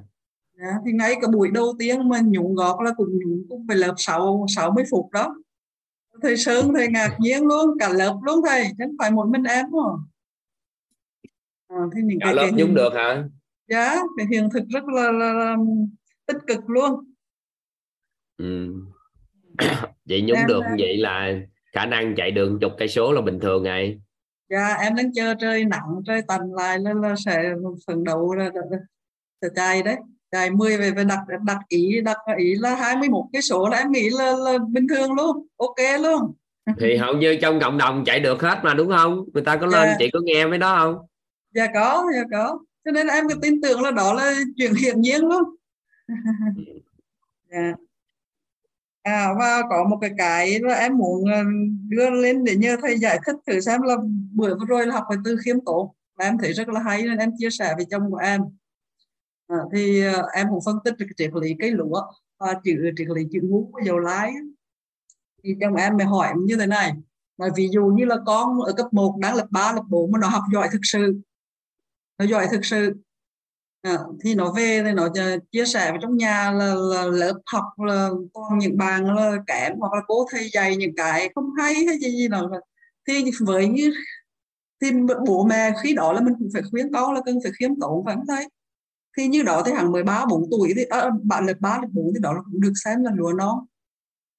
Dạ, 0.60 0.72
thì 0.86 0.92
ngay 0.92 1.14
cả 1.22 1.28
buổi 1.32 1.50
đầu 1.54 1.74
tiên 1.78 2.08
mà 2.08 2.20
nhúng 2.24 2.54
gọt 2.54 2.76
là 2.84 2.90
cùng 2.96 3.08
nhúng 3.18 3.42
cùng 3.48 3.64
phải 3.68 3.76
lớp 3.76 3.94
6 3.96 4.46
60 4.48 4.84
phút 4.90 5.10
đó. 5.12 5.34
Thầy 6.22 6.36
Sơn 6.36 6.72
thầy 6.74 6.88
ngạc 6.88 7.16
nhiên 7.20 7.46
luôn 7.46 7.78
cả 7.78 7.88
lớp 7.88 8.18
luôn 8.22 8.40
thầy 8.46 8.64
chứ 8.64 8.84
không 8.86 8.96
phải 8.98 9.10
một 9.10 9.26
mình 9.28 9.42
em 9.42 9.66
mà 9.70 9.82
à, 11.68 11.76
thì 11.94 12.00
những 12.04 12.18
cả 12.20 12.26
cái, 12.26 12.34
lớp 12.34 12.42
cái 12.42 12.52
nhúng 12.52 12.74
được 12.74 12.92
hả? 12.94 13.24
Dạ 13.68 13.96
cái 14.16 14.26
hiện 14.30 14.48
thực 14.52 14.62
rất 14.68 14.84
là, 14.84 15.12
là, 15.12 15.32
là 15.32 15.56
tích 16.26 16.36
cực 16.46 16.70
luôn. 16.70 17.12
Ừ. 18.36 18.74
vậy 20.04 20.22
nhúng 20.22 20.38
Em- 20.38 20.46
được 20.46 20.60
như 20.60 20.74
vậy 20.78 20.96
là 20.96 21.32
khả 21.72 21.86
năng 21.86 22.14
chạy 22.16 22.30
đường 22.30 22.58
chục 22.60 22.72
cây 22.78 22.88
số 22.88 23.12
là 23.12 23.20
bình 23.20 23.40
thường 23.40 23.62
ngày 23.62 24.00
dạ 24.50 24.76
em 24.80 24.94
đang 24.94 25.12
chờ 25.12 25.34
trời 25.40 25.64
nặng 25.64 26.02
trời 26.06 26.22
tạnh 26.28 26.52
lại 26.52 26.78
là, 26.78 26.94
là 26.94 27.14
sẽ 27.24 27.54
phấn 27.86 28.04
đấu 28.04 28.34
là, 28.34 28.44
là, 28.44 28.60
là, 28.70 28.78
là 29.40 29.48
chạy 29.54 29.82
đấy 29.82 29.96
chạy 30.30 30.50
10 30.50 30.76
về 30.78 30.90
về 30.90 31.04
đặt 31.04 31.20
đặt 31.44 31.58
ý 31.68 32.00
đặt 32.00 32.16
ý 32.38 32.54
là 32.54 32.74
21 32.74 33.24
cái 33.32 33.42
số 33.42 33.68
là 33.68 33.78
em 33.78 33.92
nghĩ 33.92 34.10
là, 34.10 34.32
là 34.36 34.58
bình 34.68 34.86
thường 34.88 35.12
luôn 35.12 35.46
ok 35.56 36.00
luôn. 36.00 36.32
Thì 36.80 36.96
hầu 36.96 37.14
như 37.16 37.36
trong 37.42 37.60
cộng 37.60 37.78
đồng 37.78 38.04
chạy 38.06 38.20
được 38.20 38.42
hết 38.42 38.60
mà 38.62 38.74
đúng 38.74 38.90
không? 38.96 39.24
Người 39.34 39.42
ta 39.42 39.56
có 39.56 39.66
lên 39.66 39.88
Dạ. 39.88 39.96
chị 39.98 40.10
có 40.12 40.20
nghe 40.24 40.46
mấy 40.46 40.58
đó 40.58 40.78
không? 40.78 41.06
Dạ 41.54 41.66
có 41.74 42.04
dạ 42.14 42.22
có. 42.32 42.58
Cho 42.84 42.90
nên 42.90 43.06
em 43.06 43.28
cứ 43.28 43.34
tin 43.42 43.60
tưởng 43.60 43.82
là 43.82 43.90
đó 43.90 44.14
là 44.14 44.34
chuyện 44.56 44.74
hiển 44.74 45.00
nhiên 45.00 45.20
luôn. 45.24 45.42
Dạ. 47.50 47.72
À 49.02 49.34
và 49.38 49.62
có 49.70 49.84
một 49.84 49.98
cái 50.00 50.10
cái 50.18 50.60
là 50.60 50.74
em 50.74 50.96
muốn 50.98 51.24
ờ, 51.32 51.42
đưa 51.88 52.10
lên 52.10 52.44
để 52.44 52.56
nhờ 52.56 52.76
thầy 52.82 52.98
giải 52.98 53.18
thích 53.26 53.36
thử 53.46 53.60
xem 53.60 53.82
là 53.82 53.96
bữa 54.34 54.54
vừa 54.58 54.66
rồi 54.68 54.86
là 54.86 54.94
học 54.94 55.04
về 55.10 55.16
từ 55.24 55.36
khiêm 55.44 55.56
tốn. 55.66 55.88
Em 56.18 56.38
thấy 56.38 56.52
rất 56.52 56.68
là 56.68 56.80
hay 56.80 57.02
nên 57.02 57.18
em 57.18 57.30
chia 57.38 57.50
sẻ 57.50 57.74
với 57.76 57.86
chồng 57.90 58.10
của 58.10 58.16
em 58.16 58.40
à, 59.48 59.56
thì 59.72 60.04
ờ, 60.04 60.26
em 60.34 60.46
cũng 60.50 60.60
phân 60.64 60.76
tích 60.84 60.94
được 60.98 61.06
cái 61.08 61.14
triết 61.16 61.42
lý 61.42 61.54
cây 61.58 61.70
lúa 61.70 62.02
và 62.38 62.54
chữ 62.64 62.90
triết 62.96 63.08
lý 63.08 63.22
chữ 63.32 63.40
ngũ 63.42 63.70
của 63.72 63.80
dầu 63.86 63.98
lái 63.98 64.32
thì 65.44 65.54
trong 65.60 65.74
em 65.74 65.96
mới 65.96 66.06
hỏi 66.06 66.28
em 66.28 66.44
như 66.44 66.56
thế 66.56 66.66
này 66.66 66.92
là 67.36 67.48
ví 67.56 67.68
dụ 67.72 67.84
như 67.84 68.04
là 68.04 68.16
con 68.26 68.60
ở 68.60 68.72
cấp 68.72 68.86
1 68.92 69.16
đang 69.20 69.34
lớp 69.34 69.46
3, 69.50 69.72
lớp 69.72 69.82
4 69.88 70.12
mà 70.12 70.18
nó 70.18 70.28
học 70.28 70.42
giỏi 70.52 70.68
thực 70.72 70.80
sự 70.82 71.20
nó 72.18 72.24
giỏi 72.24 72.46
thực 72.52 72.64
sự 72.64 72.94
à, 73.82 73.98
thì 74.24 74.34
nó 74.34 74.52
về 74.52 74.82
thì 74.84 74.92
nó 74.92 75.08
chia- 75.52 75.64
sẻ 75.64 75.90
với 75.90 75.98
trong 76.02 76.16
nhà 76.16 76.50
là, 76.52 76.74
là 76.74 77.04
lớp 77.04 77.40
học 77.52 77.64
là 77.76 78.10
toàn 78.34 78.58
những 78.58 78.78
bạn 78.78 79.14
là 79.14 79.36
kém 79.46 79.72
hoặc 79.78 79.92
là 79.94 80.00
cố 80.06 80.26
thầy 80.30 80.50
dạy 80.52 80.76
những 80.76 80.94
cái 80.96 81.32
không 81.34 81.50
hay 81.58 81.74
hay 81.74 81.98
gì 81.98 82.10
gì 82.10 82.28
nào 82.28 82.50
thì 83.08 83.30
với 83.46 83.68
như 83.68 83.92
thì 84.80 84.90
bố 85.26 85.44
mẹ 85.44 85.72
khi 85.82 85.94
đó 85.94 86.12
là 86.12 86.20
mình 86.20 86.34
cũng 86.38 86.48
phải 86.52 86.62
khuyến 86.70 86.92
con 86.92 87.14
là 87.14 87.20
cần 87.26 87.38
phải 87.42 87.52
khiêm 87.58 87.80
tốn 87.80 88.04
phải 88.04 88.14
không 88.14 88.26
thấy 88.26 88.48
thì 89.18 89.28
như 89.28 89.42
đó 89.42 89.62
thì 89.66 89.72
hàng 89.72 89.92
13 89.92 90.26
4 90.30 90.42
tuổi 90.50 90.72
thì 90.76 90.84
à, 90.90 91.10
bạn 91.22 91.46
lớp 91.46 91.54
3 91.60 91.78
lớp 91.82 91.88
4 91.92 92.12
thì 92.14 92.20
đó 92.22 92.34
cũng 92.52 92.60
được 92.60 92.72
xem 92.84 93.04
là 93.04 93.10
lúa 93.16 93.32
non. 93.32 93.58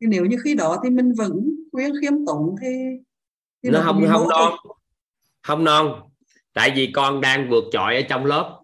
Thì 0.02 0.08
nếu 0.08 0.26
như 0.26 0.38
khi 0.44 0.56
đó 0.56 0.78
thì 0.84 0.90
mình 0.90 1.14
vẫn 1.18 1.32
khuyên 1.72 1.94
khiêm 2.02 2.14
tốn 2.28 2.56
thì, 2.62 2.68
thì 3.64 3.70
nó 3.70 3.82
không 3.86 4.06
không 4.12 4.30
non. 4.30 4.54
không 5.44 5.64
non. 5.64 6.02
Tại 6.54 6.72
vì 6.76 6.92
con 6.94 7.22
đang 7.22 7.50
vượt 7.50 7.64
trội 7.72 7.96
ở 7.96 8.02
trong 8.10 8.26
lớp. 8.26 8.60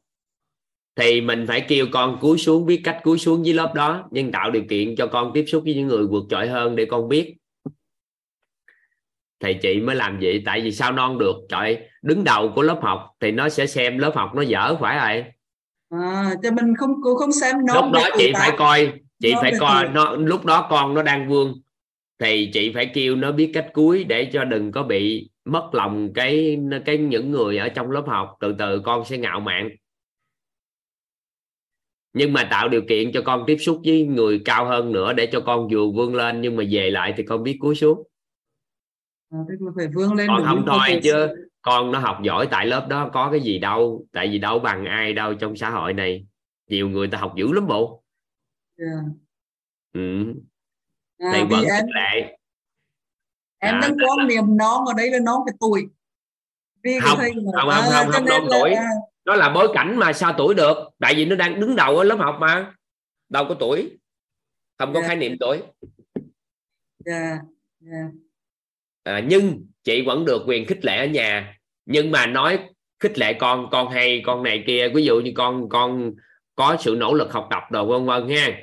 Thì 0.96 1.22
mình 1.22 1.46
phải 1.48 1.66
kêu 1.68 1.86
con 1.92 2.18
cúi 2.22 2.38
xuống 2.38 2.66
biết 2.66 2.82
cách 2.84 3.00
cúi 3.04 3.18
xuống 3.18 3.46
dưới 3.46 3.56
lớp 3.56 3.74
đó 3.76 4.08
nhưng 4.12 4.32
tạo 4.32 4.52
điều 4.52 4.64
kiện 4.70 4.96
cho 4.96 5.08
con 5.08 5.32
tiếp 5.34 5.46
xúc 5.48 5.64
với 5.64 5.76
những 5.76 5.88
người 5.88 6.08
vượt 6.08 6.24
trội 6.30 6.48
hơn 6.48 6.76
để 6.76 6.86
con 6.86 7.10
biết. 7.10 7.36
Thầy 9.40 9.54
chị 9.54 9.82
mới 9.82 9.96
làm 9.96 10.20
vậy 10.22 10.44
tại 10.46 10.62
vì 10.62 10.72
sao 10.72 10.92
non 10.92 11.18
được? 11.18 11.36
Trời 11.50 11.90
đứng 12.02 12.24
đầu 12.24 12.52
của 12.56 12.62
lớp 12.62 12.80
học 12.82 13.12
thì 13.20 13.32
nó 13.32 13.50
sẽ 13.50 13.66
xem 13.68 13.98
lớp 13.98 14.12
học 14.16 14.32
nó 14.36 14.42
dở 14.42 14.76
phải 14.80 15.16
rồi 15.16 15.32
à, 16.02 16.36
cho 16.44 16.52
mình 16.52 16.76
không 16.78 17.02
cô 17.04 17.16
không 17.16 17.32
xem 17.32 17.56
non 17.66 17.84
lúc 17.84 17.94
đó 17.94 18.10
chị 18.18 18.32
phải 18.34 18.52
coi 18.58 18.94
chị 19.20 19.34
Non 19.34 19.42
phải 19.42 19.54
coi 19.60 19.90
nó 19.90 20.16
lúc 20.16 20.46
đó 20.46 20.68
con 20.70 20.94
nó 20.94 21.04
đang 21.04 21.30
vương 21.30 21.62
thì 22.20 22.50
chị 22.54 22.72
phải 22.74 22.92
kêu 22.94 23.16
nó 23.16 23.32
biết 23.32 23.52
cách 23.54 23.70
cúi 23.74 24.04
để 24.04 24.30
cho 24.34 24.44
đừng 24.44 24.72
có 24.72 24.84
bị 24.84 25.30
mất 25.46 25.70
lòng 25.74 26.14
cái 26.14 26.58
cái 26.86 26.98
những 26.98 27.32
người 27.32 27.58
ở 27.58 27.70
trong 27.70 27.92
lớp 27.92 28.04
học. 28.08 28.38
Từ 28.40 28.56
từ 28.60 28.82
con 28.86 29.06
sẽ 29.06 29.18
ngạo 29.18 29.40
mạn. 29.40 29.70
Nhưng 32.14 32.34
mà 32.34 32.48
tạo 32.52 32.70
điều 32.70 32.82
kiện 32.90 33.12
cho 33.12 33.22
con 33.26 33.44
tiếp 33.48 33.58
xúc 33.60 33.82
với 33.86 34.06
người 34.06 34.42
cao 34.46 34.66
hơn 34.66 34.92
nữa 34.92 35.14
để 35.14 35.26
cho 35.32 35.42
con 35.42 35.68
vừa 35.72 35.92
vươn 35.96 36.16
lên 36.16 36.42
nhưng 36.42 36.56
mà 36.56 36.64
về 36.72 36.92
lại 36.92 37.14
thì 37.18 37.24
con 37.24 37.44
biết 37.44 37.58
cúi 37.60 37.76
xuống. 37.76 38.04
À, 39.30 39.40
tức 39.48 39.56
là 39.60 39.72
phải 39.76 39.88
vươn 39.96 40.14
lên 40.14 40.28
đúng 40.28 40.46
không 40.46 40.66
thôi 40.68 41.00
chứ 41.04 41.28
con 41.66 41.92
nó 41.92 42.00
học 42.00 42.18
giỏi 42.24 42.48
tại 42.52 42.66
lớp 42.66 42.88
đó 42.90 43.10
có 43.14 43.32
cái 43.32 43.40
gì 43.40 43.60
đâu 43.60 44.06
tại 44.12 44.28
vì 44.28 44.40
đâu 44.40 44.60
bằng 44.60 44.86
ai 44.86 45.14
đâu 45.14 45.34
trong 45.34 45.56
xã 45.56 45.70
hội 45.70 45.94
này 45.94 46.26
nhiều 46.68 46.90
người 46.90 47.08
ta 47.08 47.18
học 47.18 47.34
dữ 47.38 47.52
lắm 47.52 47.68
bộ 47.68 48.02
Dạ. 48.78 48.86
ừ. 49.94 50.34
à, 51.18 51.32
thì 51.34 51.44
vì 51.44 51.56
vẫn 51.56 51.66
em 51.66 51.86
lệ 51.96 52.38
em 53.60 53.76
À, 53.76 53.80
đang 53.82 53.92
quan 53.92 54.28
niệm 54.28 54.58
non 54.58 54.86
ở 54.86 54.94
đây 54.98 55.12
là 55.12 55.20
non 55.20 55.42
về 55.48 55.54
tuổi 55.60 55.88
vì 56.84 57.00
không 57.00 57.18
thầy 57.18 57.32
không 57.34 57.46
không 57.54 57.70
không, 57.70 57.84
không, 57.92 58.12
không 58.12 58.26
đồn 58.26 58.48
tuổi 58.52 58.76
nó 59.26 59.36
là 59.36 59.50
bối 59.54 59.72
cảnh 59.74 59.98
mà 59.98 60.14
sao 60.14 60.34
tuổi 60.38 60.56
được 60.56 60.78
tại 61.00 61.16
vì 61.16 61.26
nó 61.26 61.36
đang 61.36 61.60
đứng 61.60 61.76
đầu 61.76 61.98
ở 61.98 62.04
lớp 62.04 62.16
học 62.16 62.38
mà 62.40 62.74
đâu 63.30 63.46
có 63.50 63.56
tuổi 63.60 63.98
không 64.78 64.94
có 64.94 65.00
yeah. 65.00 65.08
khái 65.08 65.16
niệm 65.16 65.38
tuổi 65.40 65.62
yeah. 67.06 67.40
Yeah. 67.92 68.12
À, 69.04 69.22
nhưng 69.28 69.66
chị 69.86 70.02
vẫn 70.02 70.26
được 70.26 70.44
quyền 70.48 70.66
khích 70.66 70.86
lệ 70.86 70.98
ở 70.98 71.06
nhà. 71.06 71.58
Nhưng 71.86 72.12
mà 72.12 72.26
nói 72.26 72.60
khích 73.00 73.20
lệ 73.20 73.34
con 73.34 73.68
con 73.72 73.90
hay 73.90 74.22
con 74.26 74.44
này 74.44 74.64
kia 74.68 74.90
ví 74.96 75.04
dụ 75.04 75.20
như 75.20 75.32
con 75.36 75.70
con 75.70 76.14
có 76.56 76.78
sự 76.80 76.96
nỗ 77.00 77.14
lực 77.14 77.34
học 77.34 77.48
tập 77.52 77.64
đồ 77.72 77.86
vân 77.86 78.06
vân 78.06 78.36
ha. 78.36 78.58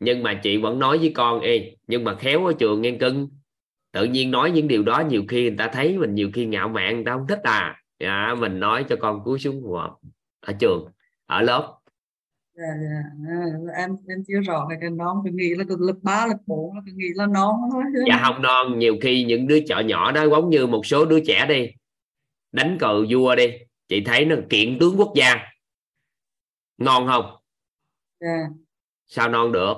Nhưng 0.00 0.22
mà 0.22 0.40
chị 0.42 0.56
vẫn 0.56 0.78
nói 0.78 0.98
với 0.98 1.12
con 1.14 1.40
ê 1.40 1.76
nhưng 1.86 2.04
mà 2.04 2.14
khéo 2.14 2.46
ở 2.46 2.52
trường 2.58 2.82
nghe 2.82 2.90
cưng. 3.00 3.28
Tự 3.92 4.04
nhiên 4.04 4.30
nói 4.30 4.50
những 4.50 4.68
điều 4.68 4.82
đó 4.82 5.02
nhiều 5.08 5.24
khi 5.28 5.42
người 5.42 5.56
ta 5.58 5.68
thấy 5.68 5.98
mình 5.98 6.14
nhiều 6.14 6.30
khi 6.32 6.46
ngạo 6.46 6.68
mạn 6.68 6.94
người 6.94 7.04
ta 7.04 7.12
không 7.12 7.26
thích 7.28 7.40
à. 7.42 7.82
Dạ, 8.00 8.34
mình 8.38 8.60
nói 8.60 8.84
cho 8.88 8.96
con 9.00 9.24
cúi 9.24 9.38
xuống 9.38 9.60
phù 9.62 9.74
ở 10.40 10.52
trường 10.58 10.88
ở 11.26 11.42
lớp 11.42 11.78
dạ, 12.62 12.74
dạ. 12.82 13.02
À, 13.28 13.46
em 13.76 13.96
em 14.08 14.24
chưa 14.28 14.40
rõ 14.40 14.66
cái 14.68 14.78
cái 14.80 14.90
non 14.90 15.16
tôi 15.24 15.32
nghĩ 15.32 15.54
là 15.54 15.64
lực 15.78 16.02
ba 16.02 16.26
lực 16.26 16.36
bốn 16.46 16.74
tôi 16.86 16.94
nghĩ 16.94 17.06
là 17.14 17.26
non 17.26 17.54
thôi 17.72 17.82
dạ 18.08 18.22
không 18.24 18.42
non 18.42 18.78
nhiều 18.78 18.96
khi 19.02 19.24
những 19.24 19.46
đứa 19.46 19.58
chợ 19.66 19.80
nhỏ 19.80 20.12
đó 20.12 20.24
giống 20.30 20.50
như 20.50 20.66
một 20.66 20.86
số 20.86 21.04
đứa 21.04 21.20
trẻ 21.26 21.46
đi 21.48 21.66
đánh 22.52 22.76
cờ 22.80 23.04
vua 23.10 23.34
đi 23.34 23.46
chị 23.88 24.02
thấy 24.04 24.24
nó 24.24 24.36
kiện 24.50 24.78
tướng 24.80 24.94
quốc 24.98 25.12
gia 25.16 25.34
ngon 26.78 27.06
không 27.06 27.36
yeah. 28.20 28.50
sao 29.06 29.28
non 29.28 29.52
được 29.52 29.74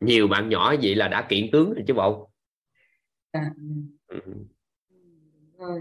nhiều 0.00 0.28
bạn 0.28 0.48
nhỏ 0.48 0.74
vậy 0.82 0.94
là 0.94 1.08
đã 1.08 1.26
kiện 1.28 1.50
tướng 1.52 1.74
rồi 1.74 1.84
chứ 1.86 1.94
bộ 1.94 2.30
yeah. 3.32 3.46
ừ. 4.06 4.20
rồi. 5.58 5.80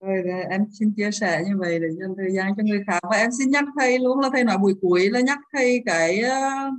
Rồi 0.00 0.22
em 0.50 0.64
xin 0.72 0.92
chia 0.96 1.10
sẻ 1.10 1.42
như 1.46 1.58
vậy 1.58 1.78
để 1.78 1.88
dành 2.00 2.14
thời 2.16 2.32
gian 2.32 2.56
cho 2.56 2.62
người 2.62 2.82
khác. 2.86 2.98
Và 3.10 3.16
em 3.16 3.30
xin 3.38 3.50
nhắc 3.50 3.64
thầy 3.78 3.98
luôn 3.98 4.20
là 4.20 4.30
thầy 4.32 4.44
nói 4.44 4.58
buổi 4.58 4.74
cuối 4.80 5.10
là 5.10 5.20
nhắc 5.20 5.38
thầy 5.52 5.82
cái 5.86 6.22
uh, 6.22 6.74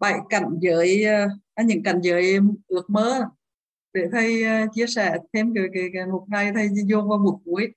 bảy 0.00 0.14
cảnh 0.30 0.58
giới 0.60 1.04
uh, 1.60 1.66
những 1.66 1.82
cảnh 1.82 2.00
giới 2.02 2.38
ước 2.68 2.90
mơ. 2.90 3.24
Để 3.92 4.02
thầy 4.12 4.44
uh, 4.44 4.70
chia 4.74 4.86
sẻ 4.86 5.16
thêm 5.32 5.54
cái 5.54 5.64
cái, 5.74 5.90
cái 5.92 6.06
một 6.06 6.24
ngày 6.28 6.52
thầy 6.54 6.68
vô 6.90 7.00
vào 7.00 7.18
buổi 7.18 7.34
cuối. 7.44 7.72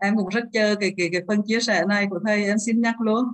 Em 0.00 0.16
cũng 0.16 0.28
rất 0.28 0.44
chờ 0.52 0.74
cái 0.80 0.94
cái 0.96 1.08
cái 1.12 1.22
phần 1.28 1.42
chia 1.46 1.60
sẻ 1.60 1.84
này 1.88 2.06
của 2.10 2.20
thầy 2.26 2.44
em 2.44 2.58
xin 2.58 2.80
nhắc 2.80 3.00
luôn. 3.00 3.24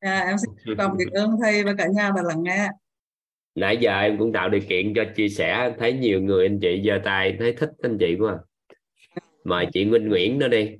À, 0.00 0.18
em 0.26 0.36
xin 0.38 0.76
cảm 0.78 0.96
ơn 1.12 1.36
thầy 1.42 1.64
và 1.64 1.74
cả 1.78 1.86
nhà 1.86 2.10
đã 2.16 2.22
lắng 2.22 2.42
nghe 2.42 2.68
nãy 3.54 3.78
giờ 3.80 4.00
em 4.00 4.18
cũng 4.18 4.32
tạo 4.32 4.48
điều 4.48 4.60
kiện 4.68 4.92
cho 4.96 5.04
chia 5.16 5.28
sẻ, 5.28 5.74
thấy 5.78 5.92
nhiều 5.92 6.20
người 6.20 6.46
anh 6.46 6.58
chị 6.60 6.82
giơ 6.86 7.00
tay, 7.04 7.36
thấy 7.38 7.52
thích 7.52 7.70
anh 7.82 7.96
chị 8.00 8.16
quá. 8.18 8.38
Mời 9.44 9.66
chị 9.72 9.84
Nguyễn 9.84 10.08
Nguyễn 10.08 10.38
nữa 10.38 10.48
đi. 10.48 10.76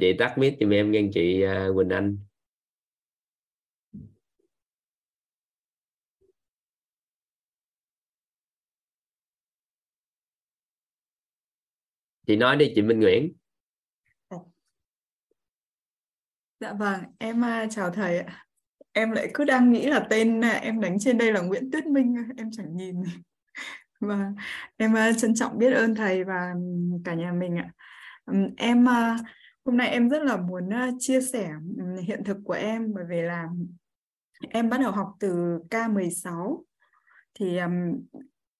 Chị 0.00 0.12
tắt 0.18 0.38
mic 0.38 0.54
giùm 0.60 0.70
em 0.70 0.92
nghe 0.92 1.02
chị 1.14 1.42
à, 1.42 1.68
Quỳnh 1.74 1.88
Anh. 1.88 2.18
Chị 12.26 12.36
nói 12.36 12.56
đi, 12.56 12.72
chị 12.74 12.82
Minh 12.82 13.00
Nguyễn. 13.00 13.32
Dạ 16.60 16.72
vâng 16.72 17.00
em 17.18 17.44
à, 17.44 17.66
chào 17.70 17.90
thầy 17.90 18.18
ạ 18.18 18.46
em 18.92 19.10
lại 19.10 19.30
cứ 19.34 19.44
đang 19.44 19.72
nghĩ 19.72 19.86
là 19.86 20.06
tên 20.10 20.44
à, 20.44 20.50
em 20.50 20.80
đánh 20.80 20.98
trên 20.98 21.18
đây 21.18 21.32
là 21.32 21.40
Nguyễn 21.40 21.70
Tuyết 21.70 21.86
Minh 21.86 22.16
em 22.36 22.50
chẳng 22.52 22.76
nhìn. 22.76 23.02
Và 24.00 24.16
vâng, 24.16 24.34
em 24.76 24.96
à, 24.96 25.12
trân 25.12 25.34
trọng 25.34 25.58
biết 25.58 25.72
ơn 25.72 25.94
thầy 25.94 26.24
và 26.24 26.52
ừ, 26.54 26.60
cả 27.04 27.14
nhà 27.14 27.32
mình 27.32 27.56
ạ. 27.56 27.72
Ừ, 28.26 28.34
em 28.56 28.88
à, 28.88 29.16
hôm 29.64 29.76
nay 29.76 29.88
em 29.88 30.08
rất 30.08 30.22
là 30.22 30.36
muốn 30.36 30.70
chia 30.98 31.20
sẻ 31.20 31.50
ừ, 31.78 31.84
hiện 32.06 32.24
thực 32.24 32.36
của 32.44 32.52
em 32.52 32.94
bởi 32.94 33.04
vì 33.08 33.22
là 33.22 33.48
em 34.50 34.70
bắt 34.70 34.80
đầu 34.80 34.92
học 34.92 35.08
từ 35.20 35.58
K16 35.70 36.62
thì 37.34 37.58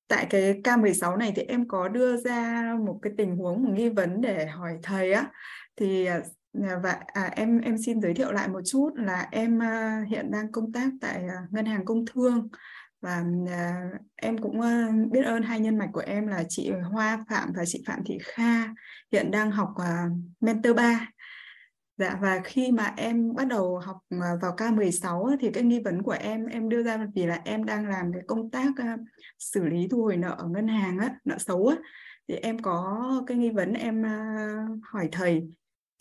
tại 0.08 0.26
cái 0.30 0.60
K16 0.64 1.16
này 1.16 1.32
thì 1.36 1.42
em 1.42 1.68
có 1.68 1.88
đưa 1.88 2.16
ra 2.16 2.64
một 2.86 2.98
cái 3.02 3.12
tình 3.18 3.36
huống, 3.36 3.62
một 3.62 3.70
nghi 3.74 3.88
vấn 3.88 4.20
để 4.20 4.46
hỏi 4.46 4.78
thầy 4.82 5.12
á. 5.12 5.30
Thì 5.76 6.08
Dạ 6.52 6.78
và 6.82 7.00
à, 7.06 7.30
em 7.36 7.60
em 7.60 7.78
xin 7.78 8.00
giới 8.00 8.14
thiệu 8.14 8.32
lại 8.32 8.48
một 8.48 8.60
chút 8.64 8.90
là 8.96 9.28
em 9.30 9.62
à, 9.62 10.04
hiện 10.08 10.30
đang 10.30 10.52
công 10.52 10.72
tác 10.72 10.90
tại 11.00 11.14
à, 11.28 11.46
ngân 11.50 11.66
hàng 11.66 11.84
công 11.84 12.04
thương. 12.06 12.48
Và 13.00 13.24
à, 13.50 13.90
em 14.16 14.38
cũng 14.38 14.60
à, 14.60 14.88
biết 15.10 15.22
ơn 15.24 15.42
hai 15.42 15.60
nhân 15.60 15.78
mạch 15.78 15.90
của 15.92 16.02
em 16.06 16.26
là 16.26 16.44
chị 16.48 16.70
Hoa 16.92 17.24
Phạm 17.28 17.52
và 17.56 17.64
chị 17.66 17.84
Phạm 17.86 18.00
Thị 18.06 18.18
Kha 18.22 18.64
hiện 19.12 19.30
đang 19.30 19.50
học 19.50 19.68
à, 19.76 20.06
mentor 20.40 20.76
3 20.76 21.10
Dạ 22.00 22.18
và 22.20 22.40
khi 22.44 22.72
mà 22.72 22.94
em 22.96 23.34
bắt 23.34 23.46
đầu 23.46 23.78
học 23.78 23.96
à, 24.08 24.28
vào 24.42 24.56
K16 24.56 25.36
thì 25.40 25.50
cái 25.50 25.62
nghi 25.62 25.80
vấn 25.84 26.02
của 26.02 26.16
em 26.20 26.46
em 26.46 26.68
đưa 26.68 26.82
ra 26.82 27.06
vì 27.14 27.26
là 27.26 27.40
em 27.44 27.64
đang 27.64 27.88
làm 27.88 28.12
cái 28.12 28.22
công 28.26 28.50
tác 28.50 28.68
uh, 28.68 29.00
xử 29.38 29.64
lý 29.64 29.88
thu 29.90 30.02
hồi 30.02 30.16
nợ 30.16 30.34
ở 30.38 30.48
ngân 30.48 30.68
hàng 30.68 30.98
á, 30.98 31.14
nợ 31.24 31.38
xấu 31.38 31.66
á. 31.66 31.76
Thì 32.28 32.34
em 32.34 32.58
có 32.58 33.04
cái 33.26 33.36
nghi 33.36 33.50
vấn 33.50 33.72
em 33.72 34.02
uh, 34.02 34.78
hỏi 34.82 35.08
thầy 35.12 35.48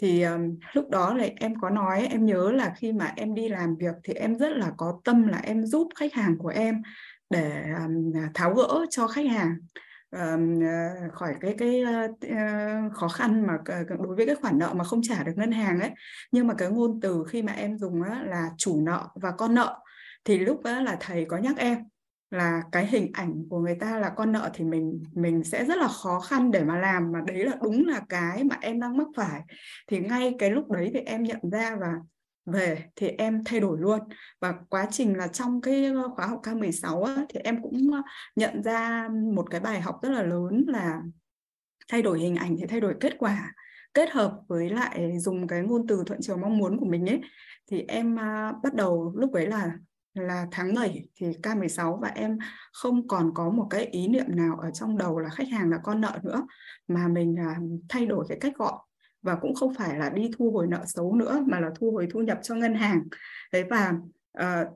thì 0.01 0.23
um, 0.23 0.57
lúc 0.73 0.89
đó 0.89 1.13
là 1.13 1.25
em 1.35 1.53
có 1.61 1.69
nói 1.69 2.07
em 2.11 2.25
nhớ 2.25 2.51
là 2.51 2.73
khi 2.77 2.93
mà 2.93 3.13
em 3.15 3.35
đi 3.35 3.49
làm 3.49 3.75
việc 3.75 3.95
thì 4.03 4.13
em 4.13 4.37
rất 4.37 4.49
là 4.49 4.71
có 4.77 5.01
tâm 5.03 5.27
là 5.27 5.37
em 5.43 5.65
giúp 5.65 5.87
khách 5.95 6.13
hàng 6.13 6.37
của 6.37 6.47
em 6.47 6.81
để 7.29 7.63
um, 7.79 8.11
tháo 8.33 8.53
gỡ 8.53 8.85
cho 8.89 9.07
khách 9.07 9.27
hàng. 9.27 9.55
Uh, 10.15 11.13
khỏi 11.13 11.35
cái 11.39 11.55
cái 11.57 11.83
uh, 11.83 12.93
khó 12.93 13.07
khăn 13.07 13.47
mà 13.47 13.53
đối 13.87 14.15
với 14.15 14.25
cái 14.25 14.35
khoản 14.35 14.59
nợ 14.59 14.73
mà 14.73 14.83
không 14.83 15.01
trả 15.03 15.23
được 15.23 15.31
ngân 15.35 15.51
hàng 15.51 15.79
ấy. 15.79 15.91
Nhưng 16.31 16.47
mà 16.47 16.53
cái 16.53 16.69
ngôn 16.69 16.99
từ 17.01 17.25
khi 17.29 17.41
mà 17.41 17.53
em 17.53 17.77
dùng 17.77 18.01
á, 18.01 18.23
là 18.25 18.49
chủ 18.57 18.81
nợ 18.81 19.07
và 19.15 19.31
con 19.31 19.55
nợ. 19.55 19.79
Thì 20.25 20.39
lúc 20.39 20.61
đó 20.63 20.79
là 20.79 20.97
thầy 20.99 21.25
có 21.25 21.37
nhắc 21.37 21.57
em 21.57 21.77
là 22.29 22.61
cái 22.71 22.87
hình 22.87 23.11
ảnh 23.13 23.45
của 23.49 23.59
người 23.59 23.75
ta 23.75 23.99
là 23.99 24.09
con 24.09 24.31
nợ 24.31 24.49
thì 24.53 24.65
mình 24.65 25.03
mình 25.13 25.43
sẽ 25.43 25.65
rất 25.65 25.77
là 25.77 25.87
khó 25.87 26.19
khăn 26.19 26.51
để 26.51 26.63
mà 26.63 26.79
làm 26.79 27.11
mà 27.11 27.19
đấy 27.27 27.45
là 27.45 27.55
đúng 27.63 27.87
là 27.87 28.01
cái 28.09 28.43
mà 28.43 28.57
em 28.61 28.79
đang 28.79 28.97
mắc 28.97 29.07
phải. 29.15 29.41
Thì 29.87 29.99
ngay 29.99 30.35
cái 30.39 30.51
lúc 30.51 30.71
đấy 30.71 30.91
thì 30.93 30.99
em 30.99 31.23
nhận 31.23 31.39
ra 31.51 31.75
và 31.75 31.93
về 32.45 32.83
thì 32.95 33.07
em 33.07 33.43
thay 33.43 33.59
đổi 33.59 33.79
luôn. 33.79 33.99
Và 34.41 34.53
quá 34.69 34.87
trình 34.91 35.17
là 35.17 35.27
trong 35.27 35.61
cái 35.61 35.91
khóa 36.15 36.27
học 36.27 36.41
K16 36.43 37.03
á, 37.03 37.25
thì 37.29 37.39
em 37.43 37.61
cũng 37.61 37.91
ờ, 37.93 38.01
nhận 38.35 38.63
ra 38.63 39.09
một 39.33 39.49
cái 39.49 39.59
bài 39.59 39.81
học 39.81 39.99
rất 40.01 40.09
là 40.09 40.23
lớn 40.23 40.65
là 40.67 41.01
thay 41.87 42.01
đổi 42.01 42.19
hình 42.19 42.35
ảnh 42.35 42.55
thì 42.59 42.65
thay 42.67 42.79
đổi 42.79 42.95
kết 42.99 43.13
quả 43.19 43.53
kết 43.93 44.09
hợp 44.11 44.39
với 44.47 44.69
lại 44.69 45.19
dùng 45.19 45.47
cái 45.47 45.61
ngôn 45.61 45.87
từ 45.87 46.03
thuận 46.05 46.19
chiều 46.21 46.37
mong 46.37 46.57
muốn 46.57 46.79
của 46.79 46.85
mình 46.85 47.09
ấy. 47.09 47.21
Thì 47.71 47.85
em 47.87 48.15
uh, 48.15 48.63
bắt 48.63 48.73
đầu 48.73 49.13
lúc 49.15 49.33
ấy 49.33 49.47
là 49.47 49.71
là 50.13 50.47
tháng 50.51 50.75
7 50.75 51.07
thì 51.15 51.27
K16 51.43 51.99
và 51.99 52.07
em 52.07 52.37
không 52.73 53.07
còn 53.07 53.31
có 53.33 53.49
một 53.49 53.67
cái 53.69 53.85
ý 53.85 54.07
niệm 54.07 54.25
nào 54.27 54.57
ở 54.61 54.71
trong 54.71 54.97
đầu 54.97 55.19
là 55.19 55.29
khách 55.29 55.47
hàng 55.51 55.69
là 55.69 55.77
con 55.83 56.01
nợ 56.01 56.19
nữa 56.23 56.47
mà 56.87 57.07
mình 57.07 57.33
uh, 57.33 57.81
thay 57.89 58.05
đổi 58.05 58.25
cái 58.29 58.37
cách 58.41 58.53
gọi. 58.57 58.73
Và 59.21 59.35
cũng 59.35 59.55
không 59.55 59.73
phải 59.73 59.99
là 59.99 60.09
đi 60.09 60.31
thu 60.37 60.51
hồi 60.51 60.67
nợ 60.67 60.83
xấu 60.85 61.15
nữa 61.15 61.43
mà 61.47 61.59
là 61.59 61.69
thu 61.75 61.91
hồi 61.91 62.07
thu 62.13 62.19
nhập 62.19 62.39
cho 62.43 62.55
ngân 62.55 62.75
hàng. 62.75 63.03
Đấy 63.51 63.63
và 63.69 63.93
uh, 64.39 64.67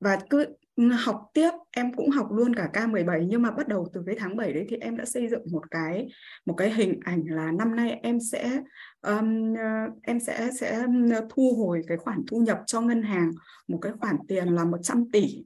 và 0.00 0.18
cứ 0.30 0.46
học 0.86 1.30
tiếp 1.34 1.50
em 1.70 1.94
cũng 1.94 2.10
học 2.10 2.26
luôn 2.30 2.54
cả 2.54 2.70
K17 2.72 3.26
nhưng 3.26 3.42
mà 3.42 3.50
bắt 3.50 3.68
đầu 3.68 3.88
từ 3.92 4.02
cái 4.06 4.14
tháng 4.18 4.36
7 4.36 4.52
đấy 4.52 4.66
thì 4.68 4.76
em 4.76 4.96
đã 4.96 5.04
xây 5.04 5.28
dựng 5.28 5.42
một 5.52 5.70
cái 5.70 6.08
một 6.46 6.54
cái 6.54 6.70
hình 6.70 7.00
ảnh 7.04 7.22
là 7.26 7.52
năm 7.52 7.76
nay 7.76 8.00
em 8.02 8.18
sẽ 8.20 8.60
um, 9.02 9.54
em 10.02 10.20
sẽ 10.20 10.50
sẽ 10.60 10.84
thu 11.30 11.54
hồi 11.58 11.82
cái 11.86 11.96
khoản 11.96 12.22
thu 12.30 12.38
nhập 12.38 12.60
cho 12.66 12.80
ngân 12.80 13.02
hàng 13.02 13.30
một 13.68 13.78
cái 13.82 13.92
khoản 14.00 14.16
tiền 14.28 14.48
là 14.48 14.64
100 14.64 15.10
tỷ 15.12 15.44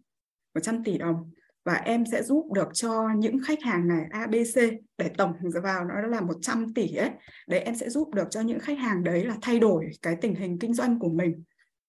100 0.55 0.85
tỷ 0.85 0.99
đồng 0.99 1.31
và 1.65 1.75
em 1.75 2.05
sẽ 2.07 2.23
giúp 2.23 2.53
được 2.53 2.69
cho 2.75 3.09
những 3.17 3.39
khách 3.47 3.63
hàng 3.63 3.89
này 3.89 4.07
ABC 4.11 4.57
để 4.99 5.11
tổng 5.19 5.33
vào 5.63 5.85
nó 5.85 6.01
là 6.01 6.21
100 6.21 6.75
tỷ 6.75 6.95
ấy. 6.95 7.11
Đấy 7.49 7.61
em 7.61 7.75
sẽ 7.75 7.91
giúp 7.91 8.15
được 8.15 8.29
cho 8.31 8.41
những 8.41 8.61
khách 8.61 8.79
hàng 8.79 9.05
đấy 9.05 9.25
là 9.25 9.37
thay 9.43 9.59
đổi 9.59 9.91
cái 10.03 10.17
tình 10.21 10.35
hình 10.35 10.59
kinh 10.59 10.75
doanh 10.75 10.99
của 10.99 11.09
mình. 11.09 11.43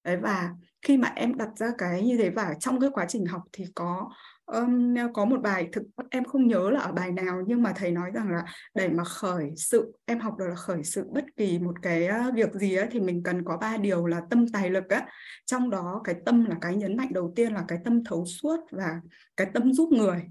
Đấy 0.03 0.18
và 0.18 0.49
khi 0.84 0.97
mà 0.97 1.14
em 1.15 1.38
đặt 1.38 1.49
ra 1.55 1.72
cái 1.77 2.03
như 2.03 2.18
thế 2.18 2.30
và 2.30 2.53
trong 2.60 2.80
cái 2.80 2.89
quá 2.93 3.05
trình 3.10 3.26
học 3.26 3.41
thì 3.53 3.65
có 3.76 4.10
um, 4.45 4.95
có 5.14 5.26
một 5.26 5.41
bài 5.41 5.69
thực 5.72 5.84
em 6.10 6.23
không 6.23 6.47
nhớ 6.47 6.69
là 6.69 6.80
ở 6.80 6.91
bài 6.91 7.11
nào 7.11 7.43
nhưng 7.47 7.64
mà 7.64 7.73
thầy 7.76 7.91
nói 7.91 8.11
rằng 8.14 8.31
là 8.31 8.45
để 8.76 8.89
mà 8.89 9.03
khởi 9.03 9.51
sự 9.57 9.93
em 10.05 10.19
học 10.19 10.38
được 10.39 10.47
là 10.47 10.55
khởi 10.55 10.84
sự 10.84 11.03
bất 11.11 11.26
kỳ 11.38 11.60
một 11.60 11.73
cái 11.81 12.07
ờ, 12.07 12.31
việc 12.35 12.53
gì 12.53 12.76
ấy, 12.76 12.88
thì 12.91 12.99
mình 12.99 13.23
cần 13.23 13.43
có 13.45 13.57
ba 13.57 13.77
điều 13.77 14.05
là 14.05 14.22
tâm 14.30 14.47
tài 14.47 14.69
lực 14.69 14.89
á. 14.89 15.07
Trong 15.45 15.69
đó 15.69 16.01
cái 16.03 16.15
tâm 16.26 16.45
là 16.45 16.55
cái 16.61 16.76
nhấn 16.76 16.97
mạnh 16.97 17.14
đầu 17.14 17.34
tiên 17.35 17.53
là 17.53 17.65
cái 17.68 17.80
tâm 17.85 18.03
thấu 18.03 18.26
suốt 18.26 18.60
và 18.72 19.01
cái 19.38 19.47
tâm 19.53 19.73
giúp 19.73 19.89
người. 19.91 20.22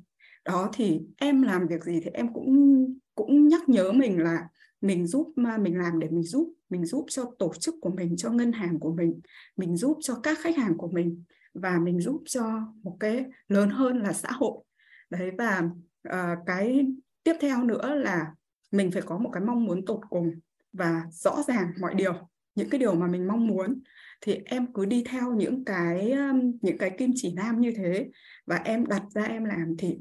Đó 0.44 0.70
thì 0.72 1.00
em 1.16 1.42
làm 1.42 1.66
việc 1.66 1.84
gì 1.84 2.00
thì 2.04 2.10
em 2.14 2.32
cũng 2.32 2.86
cũng 3.14 3.48
nhắc 3.48 3.68
nhớ 3.68 3.92
mình 3.92 4.22
là 4.22 4.48
mình 4.80 5.06
giúp 5.06 5.32
mà 5.36 5.58
mình 5.58 5.78
làm 5.78 5.98
để 5.98 6.08
mình 6.10 6.22
giúp 6.22 6.54
mình 6.72 6.84
giúp 6.84 7.04
cho 7.08 7.30
tổ 7.38 7.52
chức 7.60 7.74
của 7.80 7.90
mình 7.90 8.16
cho 8.16 8.30
ngân 8.30 8.52
hàng 8.52 8.78
của 8.78 8.94
mình 8.94 9.20
mình 9.56 9.76
giúp 9.76 9.98
cho 10.00 10.20
các 10.22 10.38
khách 10.38 10.56
hàng 10.56 10.76
của 10.76 10.88
mình 10.88 11.24
và 11.54 11.78
mình 11.78 12.00
giúp 12.00 12.22
cho 12.26 12.60
một 12.82 12.96
cái 13.00 13.24
lớn 13.48 13.70
hơn 13.70 13.98
là 13.98 14.12
xã 14.12 14.30
hội. 14.30 14.64
Đấy 15.10 15.30
và 15.38 15.62
uh, 16.08 16.38
cái 16.46 16.86
tiếp 17.24 17.34
theo 17.40 17.64
nữa 17.64 17.94
là 17.94 18.34
mình 18.70 18.90
phải 18.90 19.02
có 19.02 19.18
một 19.18 19.30
cái 19.32 19.42
mong 19.42 19.64
muốn 19.64 19.84
tột 19.84 20.00
cùng 20.10 20.30
và 20.72 21.02
rõ 21.10 21.42
ràng 21.46 21.72
mọi 21.80 21.94
điều. 21.94 22.14
Những 22.54 22.70
cái 22.70 22.78
điều 22.78 22.94
mà 22.94 23.06
mình 23.06 23.28
mong 23.28 23.46
muốn 23.46 23.80
thì 24.20 24.40
em 24.44 24.72
cứ 24.72 24.84
đi 24.84 25.04
theo 25.06 25.34
những 25.34 25.64
cái 25.64 26.14
những 26.62 26.78
cái 26.78 26.90
kim 26.98 27.10
chỉ 27.14 27.32
nam 27.32 27.60
như 27.60 27.72
thế 27.76 28.10
và 28.46 28.56
em 28.56 28.86
đặt 28.86 29.02
ra 29.14 29.22
em 29.22 29.44
làm 29.44 29.76
thì 29.78 29.98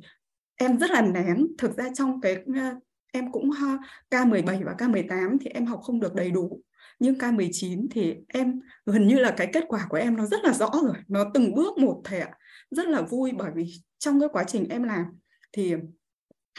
em 0.55 0.77
rất 0.77 0.89
là 0.91 1.01
nén. 1.01 1.47
Thực 1.57 1.77
ra 1.77 1.89
trong 1.93 2.21
cái 2.21 2.37
em 3.11 3.31
cũng 3.31 3.49
K17 4.09 4.65
và 4.65 4.75
K18 4.77 5.37
thì 5.41 5.49
em 5.53 5.65
học 5.65 5.79
không 5.83 5.99
được 5.99 6.13
đầy 6.13 6.31
đủ, 6.31 6.61
nhưng 6.99 7.15
K19 7.15 7.87
thì 7.91 8.15
em, 8.27 8.61
gần 8.85 9.07
như 9.07 9.19
là 9.19 9.33
cái 9.37 9.49
kết 9.53 9.63
quả 9.67 9.85
của 9.89 9.97
em 9.97 10.17
nó 10.17 10.25
rất 10.25 10.43
là 10.43 10.53
rõ 10.53 10.69
rồi, 10.83 10.95
nó 11.07 11.25
từng 11.33 11.55
bước 11.55 11.77
một 11.77 12.01
thể 12.03 12.23
rất 12.71 12.87
là 12.87 13.01
vui 13.01 13.31
bởi 13.31 13.51
vì 13.55 13.73
trong 13.99 14.19
cái 14.19 14.29
quá 14.31 14.43
trình 14.43 14.69
em 14.69 14.83
làm 14.83 15.05
thì 15.51 15.75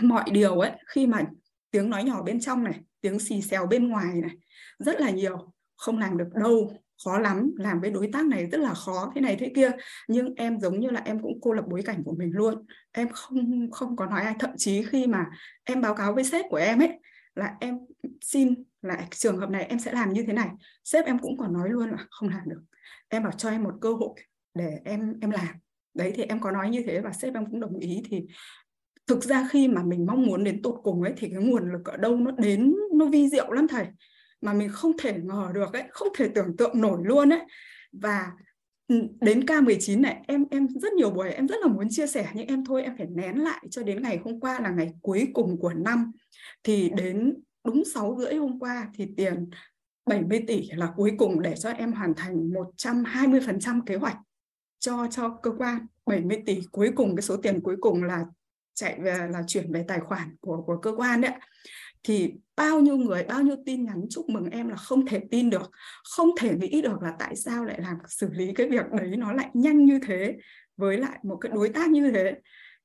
mọi 0.03 0.25
điều 0.33 0.59
ấy, 0.59 0.71
khi 0.87 1.07
mà 1.07 1.25
tiếng 1.71 1.91
nói 1.91 2.05
nhỏ 2.05 2.23
bên 2.23 2.41
trong 2.41 2.65
này, 2.65 2.81
tiếng 3.01 3.19
xì 3.19 3.43
xèo 3.43 3.67
bên 3.67 3.89
ngoài 3.89 4.15
này, 4.15 4.37
rất 4.79 5.01
là 5.01 5.11
nhiều, 5.11 5.53
không 5.77 5.99
làm 5.99 6.19
được 6.19 6.29
đâu 6.35 6.73
khó 7.05 7.19
lắm, 7.19 7.51
làm 7.57 7.81
với 7.81 7.91
đối 7.91 8.09
tác 8.13 8.27
này 8.27 8.47
rất 8.47 8.59
là 8.59 8.75
khó, 8.75 9.13
thế 9.15 9.21
này 9.21 9.37
thế 9.39 9.53
kia. 9.57 9.71
Nhưng 10.09 10.35
em 10.35 10.61
giống 10.61 10.81
như 10.81 10.91
là 10.91 11.03
em 11.05 11.21
cũng 11.21 11.39
cô 11.43 11.53
lập 11.53 11.65
bối 11.69 11.83
cảnh 11.83 12.03
của 12.05 12.15
mình 12.19 12.31
luôn. 12.35 12.67
Em 12.93 13.09
không 13.13 13.71
không 13.71 13.97
có 13.97 14.07
nói 14.07 14.23
ai. 14.23 14.35
Thậm 14.39 14.51
chí 14.57 14.83
khi 14.83 15.07
mà 15.07 15.27
em 15.65 15.81
báo 15.81 15.95
cáo 15.95 16.15
với 16.15 16.25
sếp 16.25 16.45
của 16.51 16.57
em 16.57 16.79
ấy, 16.79 17.01
là 17.35 17.55
em 17.61 17.79
xin 18.21 18.55
là 18.83 19.07
trường 19.11 19.39
hợp 19.39 19.51
này 19.51 19.65
em 19.65 19.79
sẽ 19.79 19.93
làm 19.93 20.13
như 20.13 20.25
thế 20.27 20.33
này. 20.33 20.49
Sếp 20.85 21.05
em 21.05 21.19
cũng 21.19 21.37
còn 21.39 21.53
nói 21.53 21.69
luôn 21.71 21.91
là 21.91 22.07
không 22.11 22.29
làm 22.29 22.49
được. 22.49 22.63
Em 23.09 23.23
bảo 23.23 23.33
cho 23.33 23.51
em 23.51 23.63
một 23.63 23.75
cơ 23.81 23.93
hội 23.93 24.15
để 24.55 24.81
em 24.85 25.15
em 25.21 25.31
làm. 25.31 25.55
Đấy, 25.95 26.13
thì 26.15 26.23
em 26.23 26.41
có 26.41 26.51
nói 26.51 26.71
như 26.71 26.83
thế 26.87 27.01
và 27.01 27.13
sếp 27.13 27.35
em 27.35 27.47
cũng 27.51 27.61
đồng 27.61 27.79
ý. 27.79 28.03
Thì 28.11 28.27
thực 29.07 29.25
ra 29.25 29.49
khi 29.51 29.69
mà 29.69 29.83
mình 29.83 30.07
mong 30.07 30.27
muốn 30.27 30.45
đến 30.45 30.63
tột 30.63 30.81
cùng 30.83 31.03
ấy, 31.03 31.13
thì 31.17 31.29
cái 31.29 31.43
nguồn 31.43 31.73
lực 31.73 31.85
ở 31.85 31.97
đâu 31.97 32.17
nó 32.17 32.31
đến, 32.31 32.75
nó 32.95 33.07
vi 33.07 33.29
diệu 33.29 33.53
lắm 33.53 33.69
thầy 33.69 33.87
mà 34.43 34.53
mình 34.53 34.69
không 34.73 34.93
thể 34.99 35.19
ngờ 35.23 35.51
được 35.55 35.73
ấy, 35.73 35.85
không 35.91 36.09
thể 36.17 36.29
tưởng 36.35 36.57
tượng 36.57 36.81
nổi 36.81 36.99
luôn 37.05 37.33
ấy. 37.33 37.41
Và 37.93 38.33
ừ, 38.89 38.97
đến 39.21 39.41
K19 39.41 40.01
này, 40.01 40.25
em 40.27 40.45
em 40.51 40.69
rất 40.69 40.93
nhiều 40.93 41.11
buổi 41.11 41.31
em 41.31 41.49
rất 41.49 41.57
là 41.61 41.67
muốn 41.67 41.89
chia 41.91 42.07
sẻ, 42.07 42.29
nhưng 42.35 42.47
em 42.47 42.65
thôi, 42.65 42.83
em 42.83 42.97
phải 42.99 43.07
nén 43.07 43.37
lại 43.37 43.65
cho 43.71 43.83
đến 43.83 44.03
ngày 44.03 44.21
hôm 44.25 44.41
qua 44.41 44.61
là 44.61 44.71
ngày 44.71 44.93
cuối 45.03 45.29
cùng 45.35 45.59
của 45.59 45.73
năm. 45.73 46.13
Thì 46.65 46.91
đến 46.97 47.35
đúng 47.65 47.83
6 47.95 48.17
rưỡi 48.19 48.35
hôm 48.35 48.59
qua 48.59 48.89
thì 48.95 49.07
tiền 49.17 49.51
70 50.07 50.45
tỷ 50.47 50.69
là 50.71 50.93
cuối 50.97 51.13
cùng 51.19 51.43
để 51.43 51.55
cho 51.57 51.71
em 51.71 51.93
hoàn 51.93 52.15
thành 52.15 52.51
120% 52.77 53.81
kế 53.87 53.97
hoạch 53.97 54.17
cho 54.79 55.07
cho 55.11 55.39
cơ 55.43 55.51
quan. 55.59 55.87
70 56.07 56.43
tỷ 56.47 56.61
cuối 56.73 56.93
cùng, 56.97 57.17
cái 57.17 57.23
số 57.23 57.37
tiền 57.37 57.61
cuối 57.61 57.77
cùng 57.81 58.03
là 58.03 58.25
chạy 58.75 59.01
về, 59.01 59.29
là 59.31 59.43
chuyển 59.47 59.73
về 59.73 59.85
tài 59.89 60.01
khoản 60.01 60.37
của 60.41 60.63
của 60.67 60.77
cơ 60.77 60.93
quan 60.97 61.21
đấy 61.21 61.33
thì 62.03 62.33
bao 62.57 62.81
nhiêu 62.81 62.97
người, 62.97 63.25
bao 63.25 63.43
nhiêu 63.43 63.57
tin 63.67 63.85
nhắn 63.85 64.03
chúc 64.11 64.29
mừng 64.29 64.51
em 64.51 64.69
là 64.69 64.77
không 64.77 65.07
thể 65.07 65.21
tin 65.31 65.51
được. 65.51 65.71
Không 66.17 66.31
thể 66.41 66.55
nghĩ 66.55 66.83
được 66.83 67.03
là 67.03 67.13
tại 67.19 67.37
sao 67.37 67.65
lại 67.65 67.81
làm 67.81 67.97
xử 68.09 68.29
lý 68.33 68.53
cái 68.55 68.69
việc 68.69 68.87
đấy 68.93 69.17
nó 69.17 69.33
lại 69.33 69.51
nhanh 69.55 69.85
như 69.85 69.99
thế, 70.07 70.37
với 70.77 70.99
lại 70.99 71.19
một 71.23 71.37
cái 71.37 71.53
đối 71.55 71.69
tác 71.69 71.91
như 71.91 72.11
thế. 72.11 72.35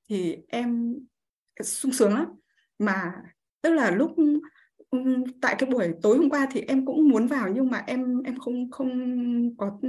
Thì 0.10 0.38
em 0.48 0.96
sung 1.64 1.92
sướng 1.92 2.14
lắm. 2.14 2.26
Mà 2.80 3.12
tức 3.62 3.74
là 3.74 3.92
lúc 3.92 4.12
tại 5.42 5.56
cái 5.60 5.70
buổi 5.70 5.94
tối 6.02 6.18
hôm 6.18 6.30
qua 6.30 6.48
thì 6.52 6.62
em 6.62 6.86
cũng 6.86 7.10
muốn 7.10 7.28
vào 7.28 7.50
nhưng 7.50 7.72
mà 7.72 7.84
em 7.88 8.22
em 8.24 8.40
không 8.40 8.72
không 8.72 8.90
có 9.58 9.80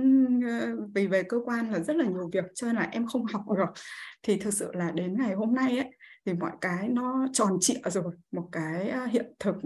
ờ, 0.47 0.77
vì 0.95 1.07
về 1.07 1.23
cơ 1.23 1.39
quan 1.45 1.73
là 1.73 1.79
rất 1.79 1.97
là 1.97 2.05
nhiều 2.05 2.31
việc 2.33 2.45
cho 2.55 2.67
nên 2.67 2.77
là 2.77 2.89
em 2.93 3.07
không 3.07 3.25
học 3.25 3.43
được. 3.57 3.71
Thì 4.23 4.37
thực 4.37 4.55
sự 4.55 4.71
là 4.75 4.91
đến 4.91 5.17
ngày 5.19 5.35
hôm 5.35 5.55
nay 5.55 5.79
ấy 5.79 5.91
thì 6.29 6.35
mọi 6.35 6.53
cái 6.61 6.89
nó 6.89 7.27
tròn 7.33 7.59
trịa 7.61 7.81
rồi 7.85 8.13
một 8.33 8.49
cái 8.53 8.93
hiện 9.11 9.33
thực 9.41 9.57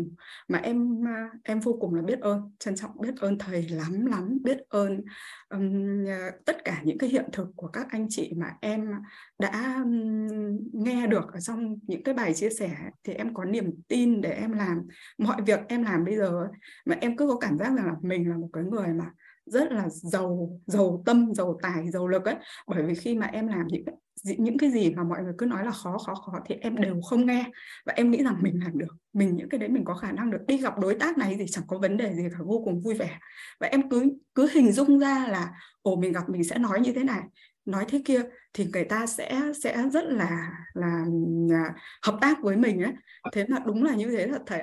mà 0.48 0.58
em 0.58 1.04
em 1.44 1.60
vô 1.60 1.76
cùng 1.80 1.94
là 1.94 2.02
biết 2.02 2.20
ơn 2.20 2.50
trân 2.58 2.76
trọng 2.76 3.00
biết 3.00 3.14
ơn 3.20 3.38
thầy 3.38 3.68
lắm 3.68 4.06
lắm 4.06 4.38
biết 4.42 4.58
ơn 4.68 5.00
um, 5.48 6.04
tất 6.44 6.64
cả 6.64 6.80
những 6.84 6.98
cái 6.98 7.10
hiện 7.10 7.28
thực 7.32 7.48
của 7.56 7.66
các 7.66 7.86
anh 7.90 8.06
chị 8.10 8.32
mà 8.36 8.56
em 8.60 8.90
đã 9.38 9.82
um, 9.84 10.58
nghe 10.72 11.06
được 11.06 11.32
ở 11.32 11.40
trong 11.40 11.76
những 11.86 12.02
cái 12.02 12.14
bài 12.14 12.34
chia 12.34 12.50
sẻ. 12.50 12.76
Thì 13.04 13.12
em 13.12 13.34
có 13.34 13.44
niềm 13.44 13.64
tin 13.88 14.20
để 14.20 14.30
em 14.30 14.52
làm 14.52 14.82
mọi 15.18 15.42
việc 15.42 15.60
em 15.68 15.82
làm 15.82 16.04
bây 16.04 16.16
giờ 16.16 16.48
mà 16.86 16.96
em 17.00 17.16
cứ 17.16 17.28
có 17.28 17.36
cảm 17.36 17.58
giác 17.58 17.76
rằng 17.76 17.86
là 17.86 17.94
mình 18.02 18.30
là 18.30 18.36
một 18.36 18.48
cái 18.52 18.64
người 18.64 18.88
mà 18.88 19.10
rất 19.46 19.72
là 19.72 19.88
giàu 19.88 20.60
giàu 20.66 21.02
tâm 21.06 21.34
giàu 21.34 21.58
tài 21.62 21.90
giàu 21.90 22.08
lực 22.08 22.24
ấy. 22.24 22.36
Bởi 22.66 22.82
vì 22.82 22.94
khi 22.94 23.14
mà 23.14 23.26
em 23.26 23.48
làm 23.48 23.66
những 23.66 23.84
những 24.24 24.58
cái 24.58 24.70
gì 24.70 24.94
mà 24.94 25.02
mọi 25.04 25.22
người 25.22 25.32
cứ 25.38 25.46
nói 25.46 25.64
là 25.64 25.70
khó 25.70 25.98
khó 25.98 26.14
khó 26.14 26.32
thì 26.46 26.54
em 26.60 26.76
đều 26.76 27.00
không 27.00 27.26
nghe. 27.26 27.44
Và 27.86 27.92
em 27.96 28.10
nghĩ 28.10 28.22
rằng 28.24 28.36
mình 28.42 28.60
làm 28.64 28.78
được. 28.78 28.96
Mình 29.12 29.36
những 29.36 29.48
cái 29.48 29.58
đấy 29.60 29.68
mình 29.68 29.84
có 29.84 29.94
khả 29.94 30.12
năng 30.12 30.30
được. 30.30 30.38
Đi 30.46 30.56
gặp 30.58 30.78
đối 30.78 30.94
tác 30.94 31.18
này 31.18 31.36
thì 31.38 31.44
chẳng 31.48 31.64
có 31.66 31.78
vấn 31.78 31.96
đề 31.96 32.14
gì 32.14 32.22
cả 32.32 32.38
vô 32.44 32.62
cùng 32.64 32.80
vui 32.80 32.94
vẻ. 32.94 33.18
Và 33.60 33.66
em 33.66 33.90
cứ 33.90 34.18
cứ 34.34 34.48
hình 34.52 34.72
dung 34.72 34.98
ra 34.98 35.26
là 35.28 35.50
ồ 35.82 35.96
mình 35.96 36.12
gặp 36.12 36.28
mình 36.28 36.44
sẽ 36.44 36.58
nói 36.58 36.80
như 36.80 36.92
thế 36.92 37.04
này 37.04 37.22
nói 37.64 37.84
thế 37.88 38.02
kia. 38.04 38.22
Thì 38.52 38.66
người 38.72 38.84
ta 38.84 39.06
sẽ 39.06 39.40
sẽ 39.62 39.82
rất 39.92 40.04
là 40.04 40.50
là 40.74 41.04
à, 41.52 41.74
hợp 42.02 42.18
tác 42.20 42.42
với 42.42 42.56
mình 42.56 42.82
ấy. 42.82 42.92
Thế 43.32 43.44
mà 43.48 43.58
đúng 43.66 43.84
là 43.84 43.94
như 43.94 44.16
thế 44.16 44.28
thật 44.28 44.42
thầy 44.46 44.62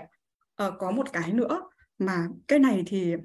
ờ, 0.56 0.72
có 0.80 0.92
một 0.92 1.14
cái 1.14 1.34
nữa 1.34 1.62
mà 2.00 2.28
cái 2.48 2.60
này 2.60 2.84
thì 2.88 3.16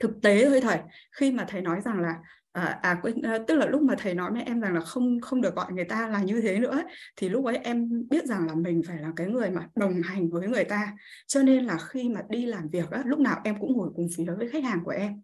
thực 0.00 0.10
tế 0.22 0.44
thôi 0.44 0.60
thầy. 0.60 0.78
Khi 1.12 1.32
mà 1.32 1.44
thầy 1.48 1.60
nói 1.62 1.80
rằng 1.84 2.00
là 2.00 2.14
à, 2.52 2.78
à, 2.82 3.00
à 3.22 3.38
tức 3.48 3.54
là 3.54 3.66
lúc 3.66 3.82
mà 3.82 3.94
thầy 3.98 4.14
nói 4.14 4.30
với 4.32 4.42
em 4.42 4.60
rằng 4.60 4.74
là 4.74 4.80
không 4.80 5.20
không 5.20 5.40
được 5.40 5.54
gọi 5.54 5.72
người 5.72 5.84
ta 5.84 6.08
là 6.08 6.22
như 6.22 6.40
thế 6.40 6.58
nữa 6.58 6.70
ấy, 6.70 6.84
thì 7.16 7.28
lúc 7.28 7.44
ấy 7.44 7.56
em 7.56 8.08
biết 8.10 8.24
rằng 8.24 8.46
là 8.46 8.54
mình 8.54 8.82
phải 8.86 8.98
là 8.98 9.12
cái 9.16 9.26
người 9.26 9.50
mà 9.50 9.68
đồng 9.74 10.02
hành 10.02 10.30
với 10.30 10.48
người 10.48 10.64
ta. 10.64 10.96
Cho 11.26 11.42
nên 11.42 11.64
là 11.64 11.78
khi 11.78 12.08
mà 12.08 12.22
đi 12.28 12.46
làm 12.46 12.68
việc 12.68 12.90
á, 12.90 13.02
lúc 13.06 13.18
nào 13.18 13.40
em 13.44 13.60
cũng 13.60 13.72
ngồi 13.72 13.90
cùng 13.96 14.08
phía 14.16 14.32
với 14.38 14.48
khách 14.48 14.64
hàng 14.64 14.80
của 14.84 14.90
em. 14.90 15.22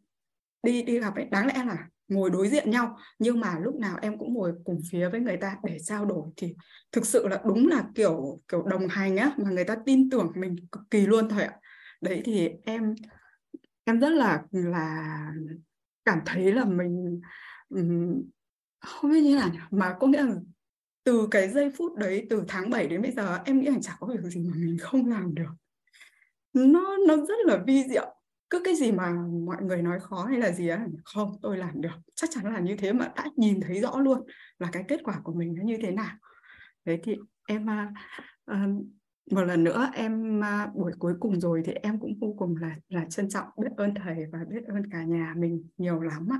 Đi 0.62 0.82
đi 0.82 1.00
gặp 1.00 1.14
ấy 1.14 1.24
đáng 1.24 1.46
lẽ 1.46 1.64
là 1.66 1.88
ngồi 2.08 2.30
đối 2.30 2.48
diện 2.48 2.70
nhau 2.70 2.96
nhưng 3.18 3.40
mà 3.40 3.58
lúc 3.58 3.74
nào 3.74 3.98
em 4.02 4.18
cũng 4.18 4.34
ngồi 4.34 4.52
cùng 4.64 4.80
phía 4.90 5.08
với 5.08 5.20
người 5.20 5.36
ta 5.36 5.56
để 5.64 5.78
trao 5.84 6.04
đổi 6.04 6.22
thì 6.36 6.54
thực 6.92 7.06
sự 7.06 7.28
là 7.28 7.42
đúng 7.46 7.68
là 7.68 7.84
kiểu 7.94 8.40
kiểu 8.48 8.62
đồng 8.62 8.88
hành 8.88 9.16
á 9.16 9.34
mà 9.36 9.50
người 9.50 9.64
ta 9.64 9.76
tin 9.86 10.10
tưởng 10.10 10.32
mình 10.34 10.56
cực 10.72 10.82
kỳ 10.90 11.06
luôn 11.06 11.28
thầy 11.28 11.44
ạ. 11.44 11.56
Đấy 12.00 12.22
thì 12.24 12.50
em 12.64 12.94
em 13.84 14.00
rất 14.00 14.10
là 14.10 14.42
là 14.50 15.32
cảm 16.04 16.18
thấy 16.26 16.52
là 16.52 16.64
mình 16.64 17.20
không 18.80 19.10
biết 19.10 19.20
như 19.20 19.36
là 19.36 19.50
mà 19.70 19.96
có 20.00 20.06
nghĩa 20.06 20.22
là 20.22 20.34
từ 21.04 21.28
cái 21.30 21.48
giây 21.48 21.70
phút 21.76 21.96
đấy 21.96 22.26
từ 22.30 22.44
tháng 22.48 22.70
7 22.70 22.88
đến 22.88 23.02
bây 23.02 23.12
giờ 23.12 23.38
em 23.44 23.60
nghĩ 23.60 23.66
là 23.66 23.78
chẳng 23.82 23.96
có 24.00 24.06
việc 24.06 24.20
gì 24.22 24.40
mà 24.40 24.56
mình 24.56 24.78
không 24.80 25.06
làm 25.06 25.34
được. 25.34 25.50
Nó 26.52 26.96
nó 27.08 27.16
rất 27.16 27.34
là 27.44 27.62
vi 27.66 27.84
diệu. 27.88 28.14
Cứ 28.50 28.62
cái 28.64 28.74
gì 28.74 28.92
mà 28.92 29.12
mọi 29.46 29.62
người 29.62 29.82
nói 29.82 30.00
khó 30.00 30.24
hay 30.24 30.38
là 30.38 30.52
gì 30.52 30.68
á 30.68 30.86
không 31.04 31.32
tôi 31.42 31.56
làm 31.56 31.80
được. 31.80 31.94
Chắc 32.14 32.30
chắn 32.32 32.52
là 32.52 32.60
như 32.60 32.76
thế 32.76 32.92
mà 32.92 33.12
đã 33.16 33.24
nhìn 33.36 33.60
thấy 33.60 33.80
rõ 33.80 33.98
luôn 33.98 34.26
là 34.58 34.68
cái 34.72 34.84
kết 34.88 35.00
quả 35.04 35.20
của 35.24 35.32
mình 35.34 35.54
nó 35.54 35.62
như 35.64 35.78
thế 35.82 35.90
nào. 35.90 36.16
Đấy 36.84 37.00
thì 37.02 37.16
em 37.46 37.66
uh, 38.50 38.58
một 39.30 39.44
lần 39.44 39.64
nữa 39.64 39.90
em 39.94 40.44
à, 40.44 40.70
buổi 40.74 40.92
cuối 40.98 41.14
cùng 41.20 41.40
rồi 41.40 41.62
thì 41.64 41.72
em 41.72 42.00
cũng 42.00 42.18
vô 42.20 42.34
cùng 42.38 42.56
là 42.56 42.76
là 42.88 43.04
trân 43.04 43.28
trọng 43.28 43.48
biết 43.56 43.68
ơn 43.76 43.94
thầy 43.94 44.26
và 44.32 44.38
biết 44.48 44.64
ơn 44.66 44.90
cả 44.90 45.04
nhà 45.04 45.34
mình 45.36 45.68
nhiều 45.76 46.00
lắm 46.00 46.28
ạ. 46.30 46.38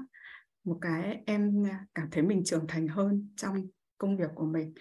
Một 0.65 0.78
cái 0.81 1.23
em 1.27 1.66
à, 1.70 1.86
cảm 1.94 2.09
thấy 2.11 2.23
mình 2.23 2.44
trưởng 2.44 2.66
thành 2.69 2.89
hơn 2.89 3.28
trong 3.36 3.69
công 3.98 4.16
việc 4.16 4.31
của 4.35 4.47
mình. 4.47 4.74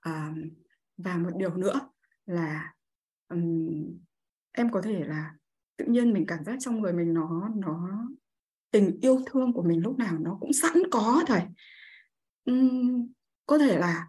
À, 0.00 0.34
và 0.96 1.16
một 1.16 1.30
điều 1.36 1.56
nữa 1.56 1.80
là 2.26 2.74
um, 3.28 3.98
em 4.52 4.70
có 4.70 4.82
thể 4.82 5.04
là 5.04 5.34
tự 5.76 5.84
nhiên 5.84 6.12
mình 6.12 6.26
cảm 6.26 6.44
giác 6.44 6.56
trong 6.60 6.80
người 6.80 6.92
mình 6.92 7.14
nó 7.14 7.48
nó 7.56 8.08
tình 8.70 8.98
yêu 9.00 9.22
thương 9.26 9.52
của 9.52 9.62
mình 9.62 9.82
lúc 9.82 9.98
nào 9.98 10.18
nó 10.18 10.38
cũng 10.40 10.52
sẵn 10.52 10.72
có 10.90 11.24
thầy. 11.26 11.42
Um, 12.44 13.12
có 13.46 13.58
thể 13.58 13.78
là 13.78 14.08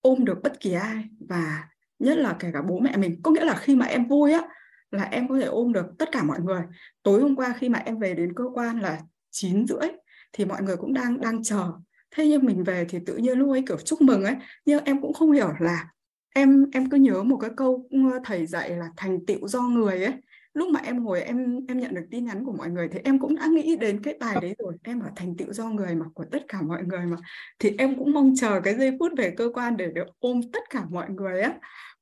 ôm 0.00 0.24
được 0.24 0.40
bất 0.42 0.60
kỳ 0.60 0.72
ai 0.72 1.08
và 1.28 1.68
nhất 2.02 2.18
là 2.18 2.36
kể 2.38 2.50
cả 2.52 2.62
bố 2.62 2.78
mẹ 2.78 2.96
mình. 2.96 3.20
Có 3.22 3.30
nghĩa 3.30 3.44
là 3.44 3.54
khi 3.54 3.76
mà 3.76 3.86
em 3.86 4.08
vui 4.08 4.32
á, 4.32 4.42
là 4.90 5.02
em 5.02 5.28
có 5.28 5.38
thể 5.40 5.46
ôm 5.46 5.72
được 5.72 5.86
tất 5.98 6.08
cả 6.12 6.22
mọi 6.22 6.40
người. 6.40 6.62
Tối 7.02 7.20
hôm 7.20 7.36
qua 7.36 7.54
khi 7.58 7.68
mà 7.68 7.78
em 7.78 7.98
về 7.98 8.14
đến 8.14 8.32
cơ 8.34 8.44
quan 8.54 8.80
là 8.80 9.00
chín 9.30 9.66
rưỡi 9.66 9.88
thì 10.32 10.44
mọi 10.44 10.62
người 10.62 10.76
cũng 10.76 10.94
đang 10.94 11.20
đang 11.20 11.42
chờ. 11.42 11.72
Thế 12.10 12.26
nhưng 12.28 12.44
mình 12.44 12.64
về 12.64 12.86
thì 12.88 12.98
tự 13.06 13.16
nhiên 13.16 13.38
lúc 13.38 13.50
ấy 13.50 13.64
kiểu 13.68 13.76
chúc 13.76 14.02
mừng 14.02 14.24
ấy, 14.24 14.36
nhưng 14.64 14.84
em 14.84 15.00
cũng 15.02 15.12
không 15.12 15.32
hiểu 15.32 15.48
là 15.60 15.86
em 16.34 16.66
em 16.72 16.90
cứ 16.90 16.96
nhớ 16.96 17.22
một 17.22 17.36
cái 17.36 17.50
câu 17.56 17.86
ừ, 17.90 17.98
thầy 18.24 18.46
dạy 18.46 18.70
là 18.70 18.88
thành 18.96 19.26
tựu 19.26 19.48
do 19.48 19.62
người 19.62 20.04
ấy. 20.04 20.14
Lúc 20.54 20.68
mà 20.68 20.80
em 20.80 21.04
ngồi 21.04 21.22
em 21.22 21.66
em 21.68 21.80
nhận 21.80 21.94
được 21.94 22.04
tin 22.10 22.24
nhắn 22.24 22.44
của 22.44 22.52
mọi 22.52 22.70
người 22.70 22.88
thì 22.92 22.98
em 23.04 23.18
cũng 23.18 23.36
đã 23.36 23.46
nghĩ 23.46 23.76
đến 23.76 24.00
cái 24.02 24.16
bài 24.20 24.38
đấy 24.42 24.54
rồi. 24.58 24.74
Em 24.82 25.00
bảo 25.00 25.10
thành 25.16 25.36
tựu 25.36 25.52
do 25.52 25.68
người 25.68 25.94
mà, 25.94 26.06
của 26.14 26.24
tất 26.32 26.42
cả 26.48 26.62
mọi 26.62 26.82
người 26.84 27.06
mà. 27.06 27.16
Thì 27.58 27.74
em 27.78 27.98
cũng 27.98 28.12
mong 28.12 28.34
chờ 28.36 28.60
cái 28.60 28.74
giây 28.74 28.96
phút 28.98 29.12
về 29.16 29.34
cơ 29.36 29.50
quan 29.54 29.76
để 29.76 29.86
được 29.94 30.06
ôm 30.18 30.40
tất 30.52 30.62
cả 30.70 30.84
mọi 30.90 31.10
người 31.10 31.40
á 31.40 31.54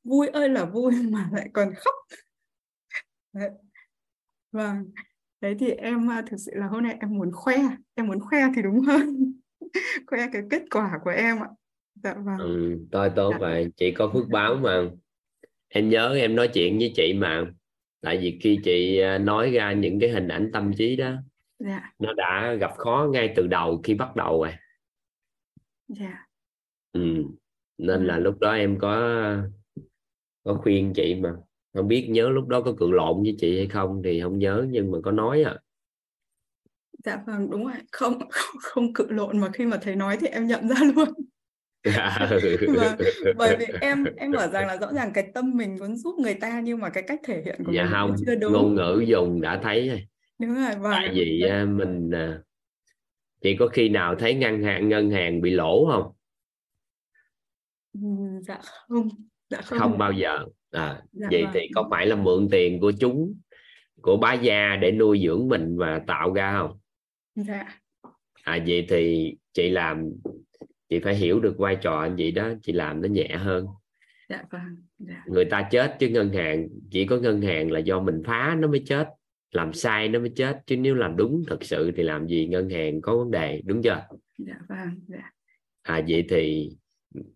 vui 0.05 0.29
ơi 0.29 0.49
là 0.49 0.65
vui 0.65 0.93
mà 1.11 1.29
lại 1.33 1.51
còn 1.53 1.75
khóc. 1.75 1.95
Đấy. 3.33 3.51
vâng. 4.53 4.91
Đấy 5.41 5.57
thì 5.59 5.71
em 5.71 6.11
à, 6.11 6.23
thực 6.27 6.37
sự 6.37 6.53
là 6.55 6.67
hôm 6.67 6.83
nay 6.83 6.97
em 7.01 7.19
muốn 7.19 7.31
khoe. 7.33 7.57
Em 7.95 8.07
muốn 8.07 8.21
khoe 8.21 8.41
thì 8.57 8.63
đúng 8.63 8.81
hơn. 8.81 9.33
Khoe 10.07 10.27
cái 10.33 10.43
kết 10.51 10.63
quả 10.71 10.99
của 11.05 11.11
em 11.11 11.39
ạ. 11.39 11.49
Dạ 11.95 12.15
vâng. 12.15 12.39
Ừ, 12.39 12.79
tôi 12.91 13.11
tốt 13.17 13.31
dạ. 13.33 13.39
vậy 13.39 13.71
chị 13.77 13.93
có 13.93 14.11
phước 14.13 14.29
báo 14.29 14.55
mà. 14.55 14.83
Em 15.69 15.89
nhớ 15.89 16.15
em 16.15 16.37
nói 16.37 16.51
chuyện 16.55 16.79
với 16.79 16.93
chị 16.97 17.15
mà. 17.15 17.45
Tại 18.01 18.19
vì 18.19 18.39
khi 18.43 18.61
chị 18.65 19.01
à, 19.01 19.19
nói 19.19 19.51
ra 19.51 19.73
những 19.73 20.01
cái 20.01 20.11
hình 20.11 20.29
ảnh 20.29 20.51
tâm 20.53 20.73
trí 20.79 20.97
đó 20.97 21.13
dạ. 21.59 21.93
nó 21.99 22.13
đã 22.13 22.57
gặp 22.61 22.71
khó 22.77 23.09
ngay 23.13 23.33
từ 23.37 23.47
đầu 23.47 23.81
khi 23.85 23.95
bắt 23.95 24.17
đầu 24.17 24.43
rồi. 24.43 24.53
Dạ. 25.89 26.27
Ừ. 26.93 27.25
nên 27.79 28.07
là 28.07 28.15
Ừ. 28.15 28.21
lúc 28.21 28.39
đó 28.41 28.53
em 28.53 28.79
có 28.79 29.17
có 30.55 30.61
khuyên 30.63 30.93
chị 30.95 31.15
mà. 31.15 31.35
Không 31.75 31.89
biết 31.89 32.07
nhớ 32.11 32.29
lúc 32.29 32.49
đó 32.49 32.61
có 32.61 32.73
cự 32.79 32.91
lộn 32.91 33.23
với 33.23 33.37
chị 33.39 33.57
hay 33.57 33.67
không 33.67 34.03
thì 34.05 34.21
không 34.23 34.39
nhớ 34.39 34.67
nhưng 34.71 34.91
mà 34.91 34.99
có 35.05 35.11
nói 35.11 35.43
à. 35.43 35.57
Dạ 37.05 37.23
vâng 37.27 37.51
đúng 37.51 37.65
rồi. 37.65 37.75
Không 37.93 38.19
không, 38.31 38.57
không 38.61 38.95
cự 38.95 39.07
lộn 39.11 39.39
mà 39.39 39.51
khi 39.53 39.67
mà 39.67 39.79
thầy 39.83 39.97
nói 39.97 40.17
thì 40.21 40.27
em 40.27 40.47
nhận 40.47 40.69
ra 40.69 40.77
luôn. 40.95 41.09
Vâng, 42.77 42.99
bởi 43.37 43.57
vì 43.57 43.67
em 43.81 44.05
em 44.17 44.33
bảo 44.33 44.49
rằng 44.49 44.67
là 44.67 44.77
rõ 44.77 44.93
ràng 44.93 45.11
cái 45.15 45.31
tâm 45.35 45.57
mình 45.57 45.77
muốn 45.81 45.97
giúp 45.97 46.15
người 46.19 46.35
ta 46.35 46.61
nhưng 46.65 46.81
mà 46.81 46.89
cái 46.89 47.03
cách 47.07 47.21
thể 47.25 47.43
hiện 47.45 47.65
của 47.65 47.73
dạ 47.73 47.83
mình 47.83 47.93
không 47.93 48.15
chưa 48.27 48.35
đúng. 48.35 48.53
ngôn 48.53 48.75
ngữ 48.75 49.05
dùng 49.07 49.41
đã 49.41 49.61
thấy 49.63 49.89
rồi. 49.89 50.05
Đúng 50.39 50.55
rồi 50.55 50.75
vâng. 50.81 50.93
Tại 50.93 51.11
vì 51.15 51.43
à, 51.49 51.65
mình 51.65 52.11
à, 52.11 52.43
chị 53.43 53.57
có 53.59 53.69
khi 53.69 53.89
nào 53.89 54.15
thấy 54.19 54.35
ngân 54.35 54.63
hàng 54.63 54.89
ngân 54.89 55.11
hàng 55.11 55.41
bị 55.41 55.51
lỗ 55.51 55.87
không? 55.93 56.13
Ừ, 57.93 58.01
dạ 58.47 58.61
không 58.89 59.09
dạ 59.51 59.61
không. 59.63 59.79
Không 59.79 59.99
bao 59.99 60.13
giờ. 60.13 60.45
À, 60.71 61.03
Dạ 61.13 61.29
vậy 61.31 61.43
vâng. 61.43 61.51
thì 61.55 61.61
có 61.75 61.89
phải 61.91 62.07
là 62.07 62.17
mượn 62.17 62.49
tiền 62.51 62.81
của 62.81 62.93
chúng 63.01 63.35
của 64.03 64.17
bá 64.17 64.35
gia 64.35 64.77
để 64.77 64.93
nuôi 64.93 65.21
dưỡng 65.25 65.49
mình 65.49 65.77
và 65.79 66.01
tạo 66.07 66.33
ra 66.33 66.59
không? 66.59 66.79
Dạ. 67.35 67.81
À 68.43 68.59
vậy 68.67 68.87
thì 68.89 69.35
chị 69.53 69.71
làm 69.71 70.13
chị 70.89 71.01
phải 71.01 71.15
hiểu 71.15 71.41
được 71.41 71.59
vai 71.59 71.77
trò 71.77 72.01
anh 72.01 72.15
chị 72.17 72.31
đó 72.31 72.49
chị 72.63 72.73
làm 72.73 73.03
nó 73.03 73.09
nhẹ 73.09 73.29
hơn. 73.29 73.67
Dạ 74.29 74.43
vâng 74.51 74.77
dạ. 74.99 75.25
Người 75.27 75.45
ta 75.45 75.69
chết 75.71 75.97
chứ 75.99 76.09
ngân 76.09 76.33
hàng 76.33 76.69
chỉ 76.91 77.07
có 77.07 77.17
ngân 77.17 77.43
hàng 77.43 77.71
là 77.71 77.79
do 77.79 78.01
mình 78.01 78.23
phá 78.27 78.57
nó 78.59 78.69
mới 78.69 78.83
chết 78.87 79.09
làm 79.53 79.73
sai 79.73 80.09
nó 80.09 80.19
mới 80.19 80.33
chết 80.37 80.59
chứ 80.67 80.77
nếu 80.77 80.95
làm 80.95 81.17
đúng 81.17 81.43
thật 81.49 81.65
sự 81.65 81.93
thì 81.97 82.03
làm 82.03 82.27
gì 82.27 82.47
ngân 82.47 82.71
hàng 82.71 83.01
có 83.01 83.17
vấn 83.17 83.31
đề 83.31 83.63
đúng 83.65 83.83
chưa? 83.83 84.07
Dạ 84.39 84.55
vâng 84.69 85.01
dạ. 85.09 85.33
À 85.83 86.03
vậy 86.09 86.25
thì 86.29 86.71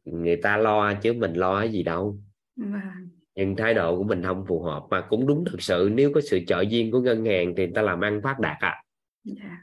người 0.05 0.37
ta 0.37 0.57
lo 0.57 0.95
chứ 0.95 1.13
mình 1.13 1.33
lo 1.33 1.61
cái 1.61 1.73
gì 1.73 1.83
đâu. 1.83 2.19
Vâng. 2.57 3.09
Nhưng 3.35 3.57
thái 3.57 3.75
độ 3.75 3.97
của 3.97 4.05
mình 4.05 4.23
không 4.23 4.45
phù 4.49 4.63
hợp 4.63 4.87
mà 4.91 5.07
cũng 5.09 5.27
đúng 5.27 5.45
thật 5.47 5.63
sự. 5.63 5.91
Nếu 5.95 6.13
có 6.15 6.21
sự 6.21 6.41
trợ 6.47 6.61
duyên 6.61 6.91
của 6.91 7.01
ngân 7.01 7.25
hàng 7.25 7.55
thì 7.57 7.65
người 7.65 7.75
ta 7.75 7.83
làm 7.83 8.01
ăn 8.01 8.21
phát 8.23 8.41
đạt 8.41 8.57
à. 8.61 8.83
Dạ. 9.25 9.59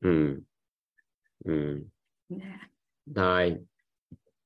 Ừ. 0.00 0.40
Ừ. 1.44 1.84
dạ. 2.28 2.68
Thôi. 3.14 3.56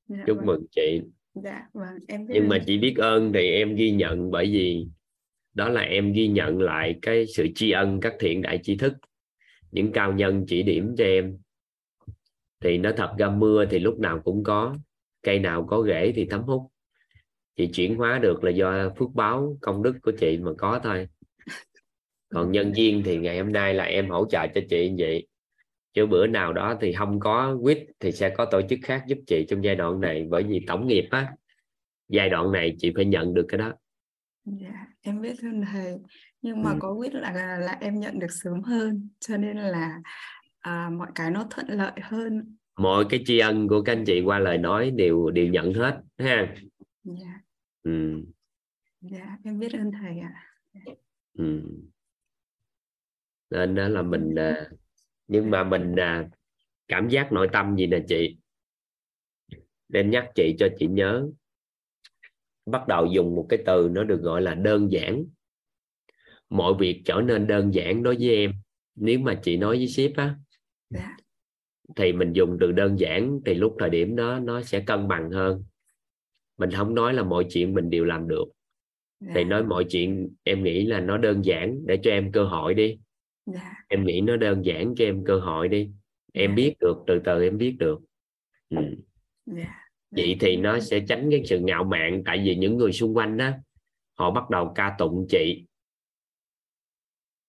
Dạ 0.08 0.24
chúc 0.26 0.36
vâng. 0.36 0.46
mừng 0.46 0.66
chị. 0.70 1.02
Dạ 1.34 1.68
vâng 1.72 1.94
em 2.08 2.26
nhưng 2.28 2.48
mà 2.48 2.58
chị 2.66 2.78
biết 2.78 2.94
ơn 2.96 3.32
thì 3.32 3.50
em 3.50 3.74
ghi 3.74 3.90
nhận 3.90 4.30
bởi 4.30 4.46
vì 4.46 4.88
đó 5.54 5.68
là 5.68 5.80
em 5.80 6.12
ghi 6.12 6.28
nhận 6.28 6.60
lại 6.60 6.98
cái 7.02 7.26
sự 7.26 7.48
tri 7.54 7.70
ân 7.70 8.00
các 8.00 8.14
thiện 8.20 8.42
đại 8.42 8.60
tri 8.62 8.76
thức. 8.76 8.92
Những 9.70 9.92
cao 9.92 10.12
nhân 10.12 10.44
chỉ 10.48 10.62
điểm 10.62 10.94
cho 10.98 11.04
em 11.04 11.38
thì 12.64 12.78
nó 12.78 12.90
thật 12.96 13.14
ra 13.18 13.30
mưa 13.30 13.64
thì 13.70 13.78
lúc 13.78 13.98
nào 13.98 14.20
cũng 14.24 14.44
có 14.44 14.76
cây 15.22 15.38
nào 15.38 15.66
có 15.68 15.84
rễ 15.86 16.12
thì 16.16 16.26
thấm 16.30 16.42
hút. 16.42 16.62
Chị 17.56 17.66
chuyển 17.66 17.96
hóa 17.96 18.18
được 18.18 18.44
là 18.44 18.50
do 18.50 18.90
phước 18.98 19.08
báo 19.14 19.56
công 19.60 19.82
đức 19.82 19.96
của 20.02 20.12
chị 20.20 20.38
mà 20.38 20.50
có 20.58 20.80
thôi. 20.82 21.08
Còn 22.28 22.52
nhân 22.52 22.72
viên 22.76 23.02
thì 23.04 23.16
ngày 23.18 23.38
hôm 23.38 23.52
nay 23.52 23.74
là 23.74 23.84
em 23.84 24.10
hỗ 24.10 24.26
trợ 24.30 24.46
cho 24.54 24.60
chị 24.70 24.88
như 24.90 25.04
vậy. 25.04 25.26
Chứ 25.92 26.06
bữa 26.06 26.26
nào 26.26 26.52
đó 26.52 26.74
thì 26.80 26.92
không 26.92 27.20
có 27.20 27.58
quýt 27.62 27.78
thì 28.00 28.12
sẽ 28.12 28.30
có 28.30 28.44
tổ 28.44 28.60
chức 28.68 28.78
khác 28.82 29.04
giúp 29.06 29.18
chị 29.26 29.46
trong 29.48 29.64
giai 29.64 29.74
đoạn 29.74 30.00
này. 30.00 30.26
Bởi 30.30 30.42
vì 30.42 30.64
tổng 30.66 30.86
nghiệp 30.86 31.08
á 31.10 31.32
giai 32.08 32.30
đoạn 32.30 32.52
này 32.52 32.74
chị 32.78 32.92
phải 32.96 33.04
nhận 33.04 33.34
được 33.34 33.46
cái 33.48 33.58
đó. 33.58 33.72
Dạ, 34.44 34.86
em 35.00 35.20
biết 35.20 35.34
ơn 35.42 35.62
thầy. 35.72 35.94
Nhưng 36.42 36.62
mà 36.62 36.70
Ừ. 36.70 36.76
có 36.80 36.92
quyết 36.92 37.14
là 37.14 37.58
là 37.60 37.78
em 37.80 38.00
nhận 38.00 38.18
được 38.18 38.30
sớm 38.30 38.62
hơn. 38.62 39.08
Cho 39.20 39.36
nên 39.36 39.56
là 39.56 40.00
à, 40.64 40.90
mọi 40.90 41.08
cái 41.14 41.30
nó 41.30 41.46
thuận 41.50 41.66
lợi 41.68 41.92
hơn. 42.02 42.56
mọi 42.76 43.04
cái 43.10 43.22
tri 43.26 43.38
ân 43.38 43.68
của 43.68 43.82
các 43.82 43.92
anh 43.92 44.04
chị 44.06 44.20
qua 44.20 44.38
lời 44.38 44.58
nói 44.58 44.90
đều 44.90 45.30
đều 45.30 45.46
nhận 45.46 45.74
hết 45.74 46.00
ha? 46.18 46.54
Dạ, 47.04 47.40
ừ, 47.82 48.24
dạ 49.00 49.38
em 49.44 49.58
biết 49.58 49.72
ơn 49.72 49.90
thầy 49.92 50.18
ạ. 50.18 50.32
ừ. 51.38 51.62
nên 53.50 53.74
đó 53.74 53.88
là 53.88 54.02
mình 54.02 54.34
à, 54.34 54.70
nhưng 55.28 55.50
mà 55.50 55.64
mình 55.64 55.96
à, 55.96 56.28
cảm 56.88 57.08
giác 57.08 57.32
nội 57.32 57.48
tâm 57.52 57.76
gì 57.76 57.86
nè 57.86 57.98
chị? 58.08 58.36
Nên 59.88 60.10
nhắc 60.10 60.30
chị 60.34 60.56
cho 60.58 60.68
chị 60.78 60.86
nhớ. 60.86 61.28
Bắt 62.66 62.88
đầu 62.88 63.06
dùng 63.06 63.34
một 63.34 63.46
cái 63.48 63.58
từ 63.66 63.88
nó 63.92 64.04
được 64.04 64.20
gọi 64.22 64.42
là 64.42 64.54
đơn 64.54 64.92
giản. 64.92 65.24
Mọi 66.50 66.74
việc 66.78 67.02
trở 67.04 67.20
nên 67.20 67.46
đơn 67.46 67.74
giản 67.74 68.02
đối 68.02 68.16
với 68.16 68.30
em. 68.36 68.52
Nếu 68.94 69.18
mà 69.18 69.40
chị 69.42 69.56
nói 69.56 69.76
với 69.76 69.88
sếp 69.88 70.16
á 70.16 70.36
Dạ, 70.90 71.16
thì 71.96 72.12
mình 72.12 72.32
dùng 72.32 72.56
từ 72.60 72.72
đơn 72.72 72.98
giản 72.98 73.40
thì 73.44 73.54
lúc 73.54 73.76
thời 73.78 73.90
điểm 73.90 74.16
đó 74.16 74.38
nó 74.38 74.62
sẽ 74.62 74.80
cân 74.86 75.08
bằng 75.08 75.30
hơn. 75.30 75.64
Mình 76.58 76.70
không 76.70 76.94
nói 76.94 77.14
là 77.14 77.22
mọi 77.22 77.46
chuyện 77.50 77.74
mình 77.74 77.90
đều 77.90 78.04
làm 78.04 78.28
được. 78.28 78.44
Thì 79.20 79.26
dạ, 79.34 79.44
nói 79.44 79.64
mọi 79.64 79.84
chuyện 79.90 80.34
em 80.42 80.64
nghĩ 80.64 80.86
là 80.86 81.00
nó 81.00 81.18
đơn 81.18 81.44
giản 81.44 81.86
để 81.86 81.98
cho 82.02 82.10
em 82.10 82.32
cơ 82.32 82.44
hội 82.44 82.74
đi. 82.74 82.98
Dạ, 83.46 83.72
em 83.88 84.04
nghĩ 84.04 84.20
nó 84.20 84.36
đơn 84.36 84.64
giản 84.64 84.94
cho 84.96 85.04
em 85.04 85.24
cơ 85.24 85.38
hội 85.40 85.68
đi. 85.68 85.90
Em 86.32 86.50
Dạ. 86.50 86.54
biết 86.54 86.74
được 86.80 86.96
từ 87.06 87.20
từ 87.24 87.42
em 87.42 87.58
biết 87.58 87.76
được. 87.78 88.00
Ừ. 88.68 88.76
dạ, 89.46 89.80
vậy 90.10 90.36
thì 90.40 90.56
nó 90.56 90.80
sẽ 90.80 91.00
tránh 91.08 91.28
cái 91.30 91.42
sự 91.44 91.58
ngạo 91.58 91.84
mạn 91.84 92.22
tại 92.26 92.42
vì 92.44 92.56
những 92.56 92.76
người 92.76 92.92
xung 92.92 93.16
quanh 93.16 93.36
đó 93.36 93.50
họ 94.18 94.30
bắt 94.30 94.50
đầu 94.50 94.72
ca 94.74 94.94
tụng 94.98 95.26
chị. 95.28 95.64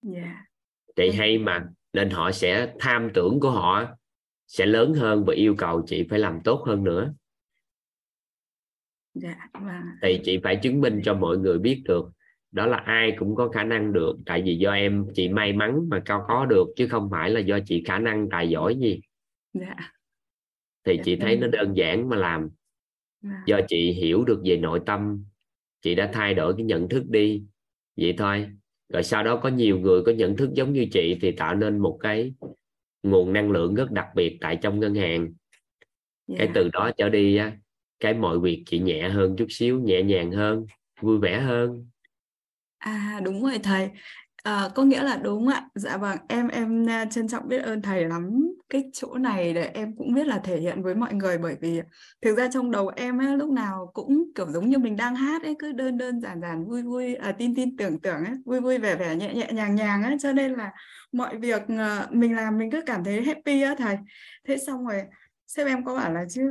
Dạ, 0.01 0.45
chị 0.95 1.11
hay 1.11 1.37
mà 1.37 1.67
nên 1.95 2.09
họ 2.09 2.31
sẽ 2.31 2.73
tham 2.79 3.09
tưởng 3.13 3.39
của 3.39 3.51
họ 3.51 3.85
sẽ 4.47 4.65
lớn 4.65 4.93
hơn 4.93 5.25
và 5.25 5.33
yêu 5.33 5.55
cầu 5.57 5.83
chị 5.87 6.07
phải 6.09 6.19
làm 6.19 6.39
tốt 6.43 6.63
hơn 6.67 6.83
nữa. 6.83 7.13
Dạ, 9.13 9.35
vâng, 9.53 9.83
thì 10.01 10.19
chị 10.23 10.39
phải 10.43 10.59
chứng 10.63 10.81
minh 10.81 11.01
cho 11.03 11.13
mọi 11.13 11.37
người 11.37 11.59
biết 11.59 11.81
được 11.85 12.05
đó 12.51 12.65
là 12.67 12.77
ai 12.77 13.15
cũng 13.19 13.35
có 13.35 13.49
khả 13.49 13.63
năng 13.63 13.93
được. 13.93 14.15
Tại 14.25 14.41
vì 14.45 14.55
do 14.57 14.71
em 14.71 15.05
chị 15.13 15.29
may 15.29 15.53
mắn 15.53 15.89
mà 15.89 16.01
cao 16.05 16.25
có 16.27 16.45
được 16.45 16.67
chứ 16.75 16.87
không 16.87 17.09
phải 17.11 17.29
là 17.29 17.39
do 17.39 17.59
chị 17.65 17.83
khả 17.85 17.99
năng 17.99 18.27
tài 18.31 18.49
giỏi 18.49 18.75
gì. 18.75 19.01
Dạ, 19.53 19.75
thì 20.85 20.97
Dạ, 20.97 21.03
chị 21.05 21.15
thấy 21.15 21.37
nó 21.37 21.47
đơn 21.47 21.73
giản 21.77 22.09
mà 22.09 22.17
làm. 22.17 22.49
Vâng, 23.21 23.33
do 23.45 23.59
chị 23.67 23.91
hiểu 23.91 24.23
được 24.23 24.41
về 24.45 24.57
nội 24.57 24.81
tâm 24.85 25.25
chị 25.81 25.95
đã 25.95 26.09
thay 26.13 26.33
đổi 26.33 26.53
cái 26.57 26.65
nhận 26.65 26.89
thức 26.89 27.03
đi. 27.09 27.43
Vậy 27.97 28.15
thôi 28.17 28.47
rồi 28.89 29.03
sau 29.03 29.23
đó 29.23 29.39
có 29.43 29.49
nhiều 29.49 29.79
người 29.79 30.03
có 30.03 30.11
nhận 30.11 30.37
thức 30.37 30.49
giống 30.53 30.73
như 30.73 30.87
chị 30.91 31.17
thì 31.21 31.31
tạo 31.31 31.55
nên 31.55 31.77
một 31.77 31.97
cái 32.01 32.33
nguồn 33.03 33.33
năng 33.33 33.51
lượng 33.51 33.75
rất 33.75 33.91
đặc 33.91 34.07
biệt 34.15 34.37
tại 34.41 34.57
trong 34.61 34.79
ngân 34.79 34.95
hàng. 34.95 35.33
Cái 36.37 36.47
dạ, 36.47 36.51
từ 36.55 36.69
đó 36.73 36.91
trở 36.97 37.09
đi 37.09 37.39
cái 37.99 38.13
mọi 38.13 38.39
việc 38.39 38.63
chị 38.65 38.79
nhẹ 38.79 39.09
hơn 39.09 39.35
chút 39.35 39.47
xíu 39.49 39.79
nhẹ 39.79 40.03
nhàng 40.03 40.31
hơn 40.31 40.65
vui 41.01 41.17
vẻ 41.17 41.39
hơn. 41.39 41.89
À 42.77 43.21
đúng 43.23 43.43
rồi 43.43 43.59
thầy. 43.63 43.89
À, 44.45 44.69
có 44.75 44.83
nghĩa 44.83 45.03
là 45.03 45.17
đúng 45.17 45.47
ạ. 45.47 45.69
Dạ 45.75 45.97
vâng, 45.97 46.17
em 46.27 46.47
em 46.47 46.85
à, 46.89 47.05
trân 47.05 47.27
trọng 47.27 47.47
biết 47.47 47.57
ơn 47.57 47.81
thầy 47.81 48.05
lắm. 48.05 48.53
Cái 48.69 48.83
chỗ 48.93 49.13
này 49.17 49.53
để 49.53 49.65
em 49.73 49.95
cũng 49.97 50.13
biết 50.13 50.27
là 50.27 50.39
thể 50.43 50.57
hiện 50.59 50.83
với 50.83 50.95
mọi 50.95 51.13
người 51.13 51.37
bởi 51.37 51.55
vì 51.61 51.81
thực 52.21 52.35
ra 52.37 52.47
trong 52.53 52.71
đầu 52.71 52.87
em 52.95 53.17
ấy, 53.21 53.37
lúc 53.37 53.49
nào 53.49 53.91
cũng 53.93 54.23
kiểu 54.35 54.51
giống 54.51 54.69
như 54.69 54.77
mình 54.77 54.95
đang 54.95 55.15
hát 55.15 55.43
ấy 55.43 55.55
cứ 55.59 55.71
đơn 55.71 55.97
đơn 55.97 56.21
giản 56.21 56.41
giản 56.41 56.65
vui 56.65 56.81
vui 56.83 57.15
à, 57.15 57.31
tin 57.31 57.55
tin 57.55 57.77
tưởng 57.77 57.99
tưởng 57.99 58.25
ấy, 58.25 58.35
vui 58.45 58.61
vui 58.61 58.77
vẻ 58.77 58.95
vẻ 58.95 59.15
nhẹ 59.15 59.33
nhẹ 59.33 59.47
nhàng 59.53 59.75
nhàng 59.75 60.03
ấy 60.03 60.17
cho 60.19 60.31
nên 60.33 60.53
là 60.53 60.71
mọi 61.11 61.37
việc 61.37 61.61
à, 61.67 62.07
mình 62.11 62.35
làm 62.35 62.57
mình 62.57 62.71
cứ 62.71 62.81
cảm 62.85 63.03
thấy 63.03 63.23
happy 63.23 63.61
á 63.61 63.75
thầy. 63.77 63.97
Thế 64.47 64.57
xong 64.57 64.85
rồi 64.87 65.01
sếp 65.47 65.67
em 65.67 65.85
có 65.85 65.95
bảo 65.95 66.13
là 66.13 66.25
chứ 66.29 66.41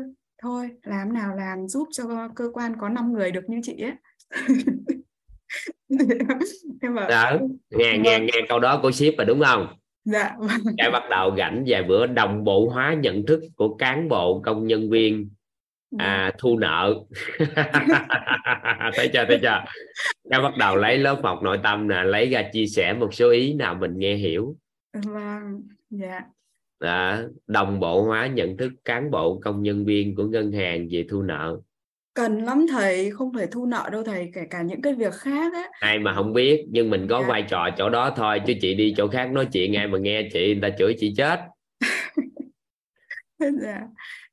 thôi 0.43 0.71
làm 0.83 1.13
nào 1.13 1.37
làm 1.37 1.69
giúp 1.69 1.89
cho 1.93 2.29
cơ 2.37 2.51
quan 2.55 2.77
có 2.81 2.89
5 2.89 3.13
người 3.13 3.31
được 3.31 3.45
như 3.49 3.61
chị 3.63 3.83
ấy. 3.83 3.93
em 6.83 6.95
bảo 6.95 7.09
đó 7.09 7.39
nghe 7.71 7.99
nghe 7.99 8.21
nghe 8.21 8.41
câu 8.49 8.59
đó 8.59 8.81
của 8.83 8.91
ship 8.91 9.19
rồi 9.19 9.27
đúng 9.27 9.43
không? 9.45 9.67
Dạ. 10.05 10.37
Cái 10.79 10.91
bắt 10.91 11.03
đầu 11.11 11.37
rảnh 11.37 11.65
vài 11.67 11.83
bữa 11.83 12.07
đồng 12.07 12.45
bộ 12.45 12.69
hóa 12.69 12.95
nhận 12.95 13.27
thức 13.27 13.41
của 13.57 13.75
cán 13.77 14.09
bộ 14.09 14.41
công 14.45 14.67
nhân 14.67 14.91
viên 14.91 15.31
dạ. 15.91 16.05
à, 16.05 16.33
thu 16.39 16.59
nợ. 16.59 16.95
Thấy 18.95 19.11
chưa 19.13 19.25
thấy 19.29 19.39
chưa? 19.43 19.65
Cái 20.31 20.41
bắt 20.41 20.57
đầu 20.59 20.77
lấy 20.77 20.99
lớp 20.99 21.21
học 21.23 21.43
nội 21.43 21.61
tâm 21.63 21.89
nè 21.89 22.03
lấy 22.03 22.29
ra 22.29 22.43
chia 22.53 22.67
sẻ 22.67 22.93
một 22.93 23.15
số 23.15 23.31
ý 23.31 23.55
nào 23.55 23.75
mình 23.75 23.99
nghe 23.99 24.15
hiểu. 24.15 24.57
Vâng 24.93 25.63
dạ. 25.91 26.21
À, 26.79 27.23
đồng 27.47 27.81
bộ 27.81 28.03
hóa 28.03 28.27
nhận 28.27 28.57
thức 28.57 28.73
cán 28.85 29.11
bộ 29.11 29.41
công 29.45 29.63
nhân 29.63 29.85
viên 29.85 30.15
của 30.15 30.25
ngân 30.25 30.53
hàng 30.53 30.89
về 30.91 31.07
thu 31.09 31.23
nợ 31.23 31.59
cần 32.15 32.45
lắm 32.45 32.67
thầy 32.71 33.11
không 33.11 33.33
phải 33.35 33.47
thu 33.47 33.67
nợ 33.67 33.89
đâu 33.93 34.05
thầy 34.05 34.31
kể 34.35 34.47
cả 34.51 34.63
những 34.63 34.83
cái 34.83 34.95
việc 34.95 35.15
khác 35.15 35.53
á. 35.53 35.69
Ai 35.81 35.99
mà 35.99 36.15
không 36.15 36.33
biết 36.33 36.67
nhưng 36.71 36.91
mình 36.91 37.07
có 37.11 37.21
Dạ. 37.23 37.29
vai 37.29 37.45
trò 37.49 37.69
chỗ 37.79 37.91
đó 37.91 38.13
thôi 38.17 38.41
chứ 38.47 38.53
chị 38.61 38.75
đi 38.75 38.95
chỗ 38.97 39.09
khác 39.09 39.33
nói 39.33 39.49
chuyện 39.53 39.77
ai 39.77 39.87
mà 39.87 39.99
nghe 39.99 40.29
chị 40.33 40.55
người 40.55 40.71
ta 40.71 40.77
chửi 40.79 40.95
chị 40.99 41.15
chết. 41.17 41.41
Dạ 43.39 43.81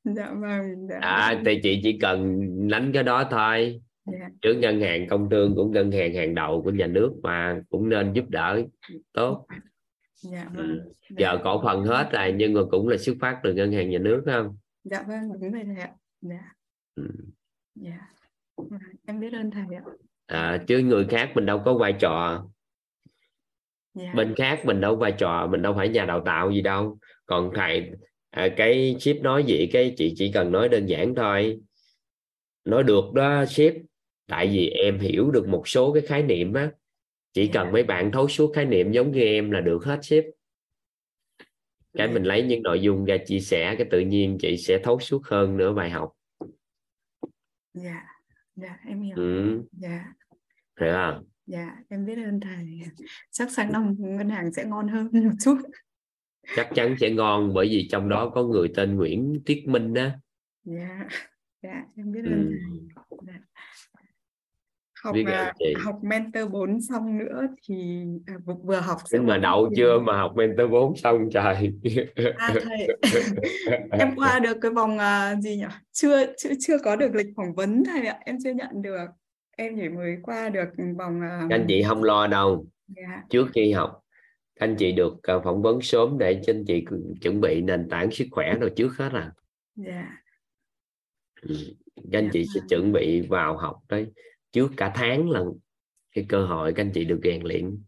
dạ 0.04 0.30
vâng 0.40 0.88
dạ. 0.90 0.98
À 1.00 1.42
thì 1.46 1.60
chị 1.62 1.80
chỉ 1.82 1.98
cần 1.98 2.38
đánh 2.68 2.90
cái 2.94 3.02
đó 3.02 3.28
thôi. 3.30 3.80
Dạ. 4.06 4.28
Trước 4.42 4.54
ngân 4.54 4.80
hàng 4.80 5.08
công 5.08 5.30
thương 5.30 5.54
cũng 5.56 5.72
ngân 5.72 5.92
hàng 5.92 6.14
hàng 6.14 6.34
đầu 6.34 6.62
của 6.64 6.70
nhà 6.70 6.86
nước 6.86 7.12
mà 7.22 7.60
cũng 7.70 7.88
nên 7.88 8.12
giúp 8.12 8.24
đỡ 8.28 8.62
tốt. 9.12 9.46
Dạ 10.22 10.46
ừ. 10.56 10.56
vâng 10.56 10.80
dạ. 11.10 11.16
giờ 11.18 11.38
cổ 11.44 11.62
phần 11.64 11.84
hết 11.84 12.08
rồi 12.12 12.34
nhưng 12.36 12.52
mà 12.54 12.60
cũng 12.70 12.88
là 12.88 12.96
xuất 12.96 13.16
phát 13.20 13.40
từ 13.42 13.54
ngân 13.54 13.72
hàng 13.72 13.90
nhà 13.90 13.98
nước 13.98 14.22
không? 14.26 14.56
Dạ 14.84 15.02
vâng 15.08 15.20
đúng 15.40 15.52
rồi 15.52 15.62
thầy 15.64 15.76
ạ. 15.76 15.90
Dạ. 16.20 16.54
Ừ. 16.94 17.02
dạ. 17.74 17.98
Vâng, 18.56 18.80
em 19.06 19.20
biết 19.20 19.32
ơn 19.32 19.50
thầy 19.50 19.76
ạ. 19.76 19.82
À, 20.26 20.64
chứ 20.68 20.78
người 20.78 21.06
khác 21.10 21.30
mình 21.34 21.46
đâu 21.46 21.62
có 21.64 21.74
vai 21.74 21.94
trò. 22.00 22.44
Dạ. 23.94 24.12
Bên 24.16 24.34
khác 24.36 24.60
mình 24.64 24.80
đâu 24.80 24.96
vai 24.96 25.12
trò 25.18 25.46
mình 25.50 25.62
đâu 25.62 25.74
phải 25.76 25.88
nhà 25.88 26.04
đào 26.04 26.22
tạo 26.24 26.50
gì 26.50 26.60
đâu. 26.60 26.98
Còn 27.26 27.50
thầy 27.54 27.90
à, 28.30 28.48
cái 28.56 28.96
ship 29.00 29.22
nói 29.22 29.44
vậy 29.48 29.70
cái 29.72 29.94
chị 29.96 30.14
chỉ 30.16 30.30
cần 30.34 30.52
nói 30.52 30.68
đơn 30.68 30.86
giản 30.86 31.14
thôi. 31.14 31.60
Nói 32.64 32.82
được 32.82 33.04
đó 33.14 33.44
ship 33.44 33.74
tại 34.26 34.46
vì 34.46 34.68
em 34.68 34.98
hiểu 34.98 35.30
được 35.30 35.48
một 35.48 35.68
số 35.68 35.92
cái 35.92 36.02
khái 36.06 36.22
niệm 36.22 36.52
á. 36.52 36.70
Chỉ 37.32 37.46
cần 37.48 37.66
Dạ. 37.66 37.72
mấy 37.72 37.82
bạn 37.82 38.12
thấu 38.12 38.28
suốt 38.28 38.52
khái 38.54 38.64
niệm 38.64 38.92
giống 38.92 39.12
như 39.12 39.20
em 39.20 39.50
là 39.50 39.60
được 39.60 39.84
hết 39.84 40.04
ship. 40.04 40.24
Cái 41.98 42.08
Dạ. 42.08 42.14
mình 42.14 42.22
lấy 42.22 42.42
những 42.42 42.62
nội 42.62 42.80
dung 42.80 43.04
ra 43.04 43.16
chia 43.26 43.40
sẻ 43.40 43.74
cái 43.78 43.86
tự 43.90 44.00
nhiên 44.00 44.38
chị 44.40 44.56
sẽ 44.56 44.78
thấu 44.78 45.00
suốt 45.00 45.26
hơn 45.26 45.56
nữa 45.56 45.72
bài 45.72 45.90
học 45.90 46.12
dạ 47.74 48.06
dạ 48.56 48.78
em 48.86 49.02
hiểu. 49.02 49.16
Ừ. 49.16 49.62
dạ. 49.72 50.12
Hiểu 50.80 50.92
không 50.92 51.24
dạ 51.46 51.76
em 51.88 52.06
biết 52.06 52.18
ơn 52.24 52.40
thầy. 52.40 52.80
Chắc 53.30 53.50
sang 53.50 53.72
năm 53.72 53.94
ngân 53.98 54.28
hàng 54.28 54.52
sẽ 54.52 54.64
ngon 54.64 54.88
hơn 54.88 55.08
một 55.12 55.34
chút. 55.40 55.56
Chắc 56.56 56.70
chắn 56.74 56.96
sẽ 57.00 57.10
ngon 57.10 57.54
bởi 57.54 57.66
vì 57.68 57.88
trong 57.90 58.08
đó 58.08 58.30
có 58.34 58.42
người 58.42 58.72
tên 58.76 58.96
Nguyễn 58.96 59.42
Tiết 59.46 59.64
Minh 59.66 59.94
đó 59.94 60.08
dạ 60.64 61.08
dạ 61.62 61.84
em 61.96 62.12
biết 62.12 62.22
ơn 62.24 62.46
ừ. 62.46 62.58
thầy. 62.60 62.80
Dạ. 63.26 63.38
Học 65.02 65.14
biết 65.14 65.24
à, 65.26 65.52
học 65.84 65.98
mentor 66.02 66.50
4 66.50 66.80
xong 66.80 67.18
nữa 67.18 67.46
thì 67.68 68.04
à, 68.26 68.34
vừa, 68.62 68.80
học 68.80 68.98
nhưng 69.12 69.26
mà 69.26 69.38
đậu 69.38 69.62
học 69.64 69.72
chưa 69.76 69.98
thì- 69.98 70.04
mà 70.04 70.18
học 70.18 70.32
mentor 70.36 70.70
4 70.70 70.96
xong 70.96 71.28
trời. 71.32 71.72
À 72.36 72.54
thầy. 72.64 72.88
Em 73.90 74.16
qua 74.16 74.38
được 74.38 74.58
cái 74.60 74.70
vòng 74.70 74.98
à, 74.98 75.34
gì 75.40 75.56
nhỉ 75.56 75.64
chưa 75.92 76.26
chưa 76.38 76.50
chưa 76.60 76.78
có 76.78 76.96
được 76.96 77.14
lịch 77.14 77.26
phỏng 77.36 77.54
vấn 77.54 77.82
thầy 77.84 78.06
ạ. 78.06 78.18
Em 78.24 78.36
chưa 78.44 78.52
nhận 78.52 78.82
được. 78.82 79.06
Em 79.56 79.76
chỉ 79.80 79.88
mới 79.88 80.16
qua 80.22 80.48
được 80.48 80.68
vòng 80.98 81.20
à, 81.20 81.46
các 81.50 81.56
anh 81.56 81.64
chị 81.68 81.82
không 81.82 82.02
lo 82.04 82.26
đâu. 82.26 82.66
Dạ. 82.88 83.22
Trước 83.30 83.48
khi 83.54 83.72
học 83.72 83.98
các 84.60 84.66
anh 84.66 84.76
chị 84.76 84.92
được 84.92 85.14
ờ, 85.22 85.40
phỏng 85.40 85.62
vấn 85.62 85.80
sớm 85.80 86.18
để 86.18 86.40
cho 86.46 86.52
anh 86.52 86.64
chị 86.66 86.84
chuẩn 87.20 87.40
bị 87.40 87.60
nền 87.60 87.88
tảng 87.88 88.10
sức 88.10 88.24
khỏe 88.30 88.54
rồi 88.60 88.72
trước 88.76 88.96
hết 88.98 89.12
à. 89.12 89.32
Dạ. 89.76 90.08
Ừ. 91.42 91.54
các 92.12 92.18
anh 92.18 92.24
Dạ 92.24 92.30
chị 92.32 92.44
sẽ 92.54 92.60
vâng. 92.60 92.68
chuẩn 92.68 92.92
bị 92.92 93.20
vào 93.28 93.56
học 93.56 93.76
đấy 93.88 94.06
trước 94.52 94.70
cả 94.76 94.92
tháng 94.94 95.30
là 95.30 95.40
cái 96.12 96.26
cơ 96.28 96.46
hội 96.46 96.72
các 96.76 96.82
anh 96.82 96.90
chị 96.94 97.04
được 97.04 97.20
rèn 97.24 97.42
luyện 97.42 97.82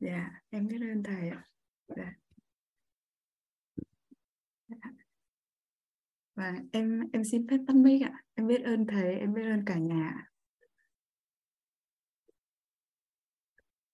dạ 0.00 0.30
em 0.50 0.68
biết 0.68 0.78
ơn 0.92 1.02
thầy 1.02 1.28
ạ 1.28 1.44
dạ. 1.96 2.12
Dạ. 4.68 4.76
và 6.34 6.54
em 6.72 7.00
em 7.12 7.24
xin 7.24 7.46
phép 7.50 7.56
tắt 7.66 7.76
mic 7.76 8.02
ạ 8.02 8.12
em 8.34 8.46
biết 8.46 8.64
ơn 8.64 8.86
thầy 8.86 9.14
em 9.14 9.34
biết 9.34 9.42
ơn 9.42 9.64
cả 9.66 9.74
nhà 9.74 10.28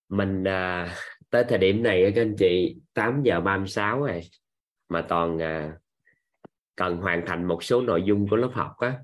mình 0.09 0.45
à, 0.45 0.95
tới 1.31 1.45
thời 1.49 1.59
điểm 1.59 1.83
này 1.83 2.13
các 2.15 2.23
anh 2.23 2.35
chị 2.39 2.77
8 2.93 3.23
giờ 3.23 3.41
36 3.41 4.01
rồi 4.01 4.21
mà 4.89 5.07
toàn 5.09 5.43
à, 5.43 5.79
cần 6.77 6.97
hoàn 6.97 7.23
thành 7.27 7.49
một 7.49 7.63
số 7.63 7.83
nội 7.83 8.03
dung 8.07 8.27
của 8.31 8.37
lớp 8.37 8.51
học 8.53 8.77
á 8.79 8.99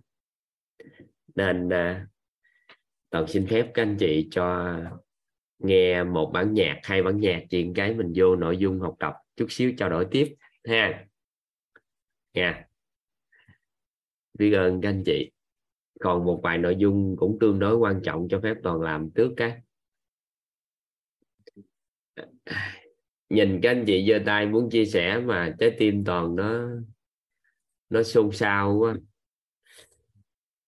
nên 1.35 1.69
à, 1.69 2.07
toàn 3.11 3.27
xin 3.27 3.47
phép 3.47 3.71
các 3.75 3.83
anh 3.83 3.97
chị 4.01 4.29
cho 4.31 4.77
nghe 5.59 6.05
một 6.05 6.31
bản 6.35 6.55
nhạc, 6.55 6.81
hai 6.83 7.03
bản 7.03 7.21
nhạc 7.21 7.45
chuyện 7.51 7.75
cái 7.75 7.95
mình 7.95 8.13
vô 8.17 8.37
nội 8.37 8.57
dung 8.57 8.81
học 8.81 8.97
tập. 8.99 9.15
Chút 9.37 9.47
xíu 9.49 9.73
trao 9.79 9.91
đổi 9.91 10.07
tiếp 10.11 10.37
ha. 10.65 11.07
Nha. 12.35 12.65
Biết 14.39 14.53
ơn 14.53 14.81
các 14.81 14.89
anh 14.89 15.03
chị. 15.07 15.31
Còn 16.01 16.25
một 16.25 16.41
vài 16.43 16.59
nội 16.59 16.77
dung 16.79 17.17
cũng 17.19 17.39
tương 17.41 17.59
đối 17.59 17.77
quan 17.77 18.01
trọng 18.05 18.29
cho 18.31 18.41
phép 18.43 18.55
toàn 18.63 18.81
làm 18.81 19.11
trước 19.15 19.33
cái. 19.37 19.61
Nhìn 23.29 23.61
các 23.63 23.71
anh 23.71 23.85
chị 23.87 24.07
giơ 24.09 24.19
tay 24.27 24.47
muốn 24.47 24.71
chia 24.71 24.85
sẻ 24.85 25.21
mà 25.21 25.55
trái 25.59 25.71
tim 25.79 26.05
toàn 26.05 26.37
nó 26.37 26.69
nó 27.91 28.03
xôn 28.03 28.33
xao 28.33 28.79
quá. 28.79 28.95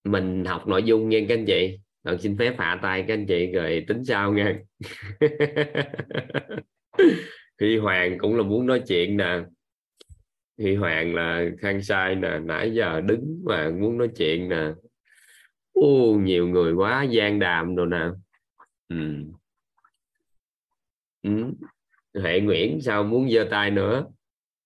Mình 0.05 0.45
học 0.45 0.67
nội 0.67 0.83
dung 0.83 1.09
nha 1.09 1.19
các 1.29 1.35
anh 1.35 1.45
chị. 1.47 1.79
Đoạn 2.03 2.19
xin 2.19 2.37
phép 2.39 2.55
hạ 2.59 2.79
tay 2.83 3.05
các 3.09 3.15
anh 3.15 3.27
chị 3.27 3.53
rồi 3.53 3.85
tính 3.89 4.05
sau 4.05 4.33
nha 4.33 4.59
Huy 7.61 7.77
Hoàng 7.79 8.19
cũng 8.19 8.37
là 8.37 8.43
muốn 8.43 8.67
nói 8.67 8.83
chuyện 8.89 9.17
nè. 9.17 9.41
Huy 10.59 10.75
Hoàng 10.75 11.15
là 11.15 11.45
khang 11.59 11.83
sai 11.83 12.15
nè 12.15 12.39
nãy 12.39 12.75
giờ 12.75 13.01
đứng 13.01 13.43
mà 13.45 13.71
muốn 13.71 13.99
nói 13.99 14.09
chuyện 14.17 14.49
nè. 14.49 14.73
Ô, 15.73 16.17
nhiều 16.21 16.49
người 16.49 16.73
quá 16.73 17.03
gian 17.03 17.39
đàm 17.39 17.75
rồi 17.75 17.87
nè. 17.87 18.07
Ừ. 18.89 18.97
Ừ. 21.23 21.31
Huệ 22.21 22.41
Nguyễn 22.41 22.81
sao 22.81 23.05
muốn 23.05 23.31
giơ 23.31 23.49
tay 23.51 23.71
nữa? 23.71 24.07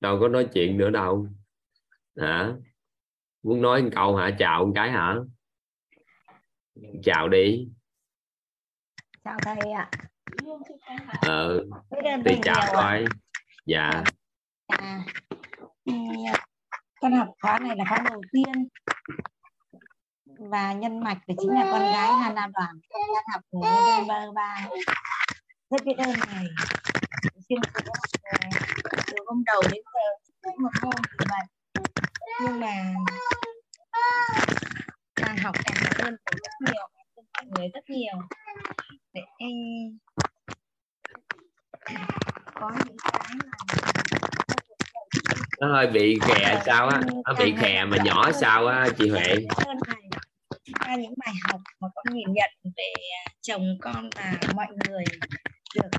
Đâu 0.00 0.20
có 0.20 0.28
nói 0.28 0.48
chuyện 0.54 0.78
nữa 0.78 0.90
đâu. 0.90 1.28
Hả? 2.16 2.52
Muốn 3.42 3.62
nói 3.62 3.82
một 3.82 3.90
câu 3.94 4.16
hả? 4.16 4.36
Chào 4.38 4.66
một 4.66 4.72
cái 4.74 4.90
hả? 4.90 5.16
Chào 7.02 7.28
đi. 7.28 7.68
Chào 9.24 9.38
thầy 9.42 9.72
ạ. 9.72 9.90
Ờ 11.20 11.60
biết 11.90 12.10
ơn 12.10 12.22
thì 12.24 12.36
chào 12.42 12.72
coi. 12.74 13.04
Dạ. 13.66 13.90
À, 14.66 15.04
ừ, 15.84 15.92
con 17.00 17.12
học 17.12 17.28
khóa 17.42 17.58
này 17.58 17.76
là 17.76 17.84
khóa 17.88 17.98
đầu 18.10 18.22
tiên. 18.32 18.68
Và 20.38 20.72
nhân 20.72 21.00
mạch 21.00 21.18
thì 21.28 21.34
chính 21.40 21.54
là 21.54 21.68
con 21.72 21.80
gái 21.80 22.12
Hà 22.12 22.32
Nam 22.32 22.52
Đoàn. 22.52 22.78
Đang 22.90 23.24
học 23.32 23.42
của 23.50 23.60
ba 24.08 24.26
ba. 24.34 24.68
Rất 25.70 25.84
biết 25.84 25.98
ơn 25.98 26.14
thầy 26.20 26.46
xin 27.48 27.58
từ 29.06 29.14
hôm 29.26 29.42
đầu 29.46 29.62
đến 29.62 29.82
giờ 29.94 30.30
cũng 30.42 30.62
một 30.62 30.70
môn 30.82 30.94
thì 30.94 31.26
vậy. 31.28 31.46
Nhưng 32.42 32.60
mà 32.60 32.94
càng 35.16 35.36
học 35.36 35.54
càng 35.64 35.76
biết 35.82 36.04
ơn 36.04 36.16
thầy 36.26 36.40
rất 36.42 36.72
nhiều 36.72 36.88
ơn 37.16 37.24
mọi 37.34 37.44
người 37.46 37.68
rất 37.74 37.90
nhiều 37.90 38.14
để 39.12 39.22
em 39.38 39.52
có 42.54 42.72
những 42.86 42.96
cái 43.12 43.30
mà 43.44 43.50
nó 45.60 45.72
hơi 45.74 45.86
bị 45.86 46.18
khè 46.22 46.62
sao 46.66 46.88
á. 46.88 47.00
nó 47.24 47.34
bị 47.38 47.54
khè 47.58 47.84
mà 47.84 47.96
nhỏ 48.04 48.32
sao 48.32 48.66
á 48.66 48.86
chị 48.98 49.08
Huệ. 49.08 49.34
Cảm 50.80 51.00
những 51.00 51.14
bài 51.16 51.34
học 51.50 51.60
mà 51.80 51.88
con 51.94 52.14
nhìn 52.14 52.32
nhận 52.32 52.50
về 52.76 52.92
chồng 53.40 53.78
con 53.80 54.10
và 54.16 54.32
mọi 54.54 54.66
người 54.88 55.04
được 55.74 55.90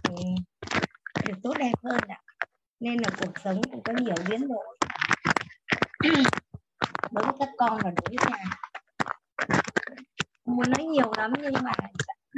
được 1.26 1.34
tốt 1.44 1.54
đẹp 1.60 1.72
hơn 1.84 2.00
ạ. 2.08 2.20
Nên 2.80 2.98
là 2.98 3.10
cuộc 3.20 3.34
sống 3.44 3.62
cũng 3.72 3.84
có 3.84 3.94
nhiều 3.94 4.16
biến 4.30 4.48
đổi. 4.48 4.78
Đối 7.12 7.26
với 7.26 7.34
các 7.40 7.50
con 7.58 7.78
và 7.84 7.92
đối 7.96 8.16
với 8.18 8.30
nhà 8.30 8.46
muốn 10.46 10.72
nói 10.78 10.86
nhiều 10.86 11.12
lắm 11.18 11.34
nhưng 11.42 11.54
mà 11.54 11.72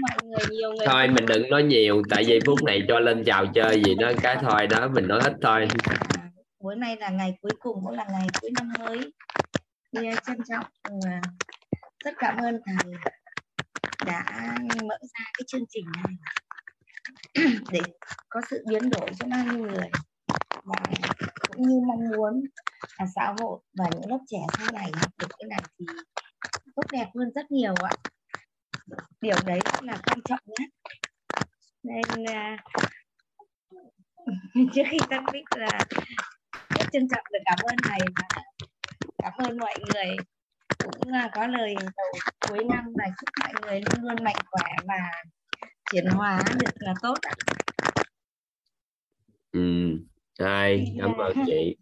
mọi 0.01 0.17
người 0.23 0.45
nhiều 0.49 0.71
người 0.73 0.87
thôi 0.87 1.07
mình 1.07 1.25
đừng 1.25 1.49
nói 1.49 1.63
nhiều 1.63 2.03
tại 2.09 2.23
vì 2.27 2.39
phút 2.45 2.63
này 2.65 2.81
cho 2.87 2.99
lên 2.99 3.23
chào 3.25 3.45
chơi 3.55 3.81
gì 3.85 3.95
đó 3.95 4.11
cái 4.21 4.37
thôi 4.41 4.67
đó 4.67 4.87
mình 4.87 5.07
nói 5.07 5.19
ít 5.23 5.33
thôi. 5.41 5.67
À, 6.17 6.29
bữa 6.63 6.75
nay 6.75 6.97
là 6.99 7.09
ngày 7.09 7.33
cuối 7.41 7.51
cùng 7.59 7.85
cũng 7.85 7.95
là 7.95 8.05
ngày 8.11 8.27
cuối 8.41 8.51
năm 8.55 8.73
mới. 8.79 9.13
Thì 9.95 10.07
à, 10.07 10.15
trân 10.27 10.37
trọng. 10.49 10.65
Và 11.05 11.21
rất 12.05 12.13
cảm 12.17 12.37
ơn 12.37 12.59
thầy 12.65 12.93
đã 14.05 14.23
mở 14.83 14.97
ra 15.01 15.25
cái 15.37 15.43
chương 15.47 15.65
trình 15.69 15.85
này 16.03 16.13
để 17.71 17.79
có 18.29 18.41
sự 18.49 18.63
biến 18.69 18.89
đổi 18.89 19.09
cho 19.19 19.25
bao 19.31 19.43
nhiêu 19.45 19.57
người. 19.57 19.89
Và 20.63 20.81
cũng 21.47 21.67
như 21.67 21.79
mong 21.87 22.09
muốn 22.17 22.43
là 22.99 23.05
xã 23.15 23.33
hội 23.39 23.59
và 23.77 23.85
những 23.91 24.09
lớp 24.09 24.19
trẻ 24.27 24.39
sau 24.57 24.67
này 24.73 24.91
học 24.95 25.11
được 25.17 25.27
cái 25.39 25.47
này 25.49 25.59
thì 25.79 25.85
tốt 26.75 26.83
đẹp 26.91 27.07
hơn 27.15 27.31
rất 27.35 27.51
nhiều 27.51 27.73
ạ. 27.83 27.91
Điều 29.21 29.37
đấy 29.45 29.59
rất 29.65 29.83
là 29.83 29.97
quan 30.05 30.19
trọng 30.25 30.39
nhất 30.45 30.69
nên 31.83 32.25
à, 32.25 32.57
trước 34.73 34.83
khi 34.91 34.97
tắt 35.09 35.23
mic 35.33 35.43
là 35.55 35.79
rất 36.79 36.85
trân 36.91 37.07
trọng 37.07 37.25
được 37.31 37.39
cảm 37.45 37.57
ơn 37.63 37.75
thầy 37.83 37.99
và 38.15 38.41
cảm 39.17 39.33
ơn 39.37 39.57
mọi 39.57 39.75
người 39.79 40.15
cũng 40.83 41.11
là 41.11 41.29
có 41.33 41.47
lời 41.47 41.75
cuối 42.49 42.63
năm 42.63 42.85
là 42.95 43.05
chúc 43.07 43.29
mọi 43.39 43.53
người 43.61 43.81
luôn 43.81 44.03
luôn 44.03 44.23
mạnh 44.23 44.35
khỏe 44.51 44.71
và 44.85 45.11
chuyển 45.91 46.05
hóa 46.05 46.43
được 46.59 46.71
là 46.75 46.93
tốt 47.01 47.17
ạ. 47.21 47.33
Ừ 49.51 49.97
hai 50.39 50.95
cảm 51.01 51.17
ơn 51.17 51.37
chị. 51.45 51.75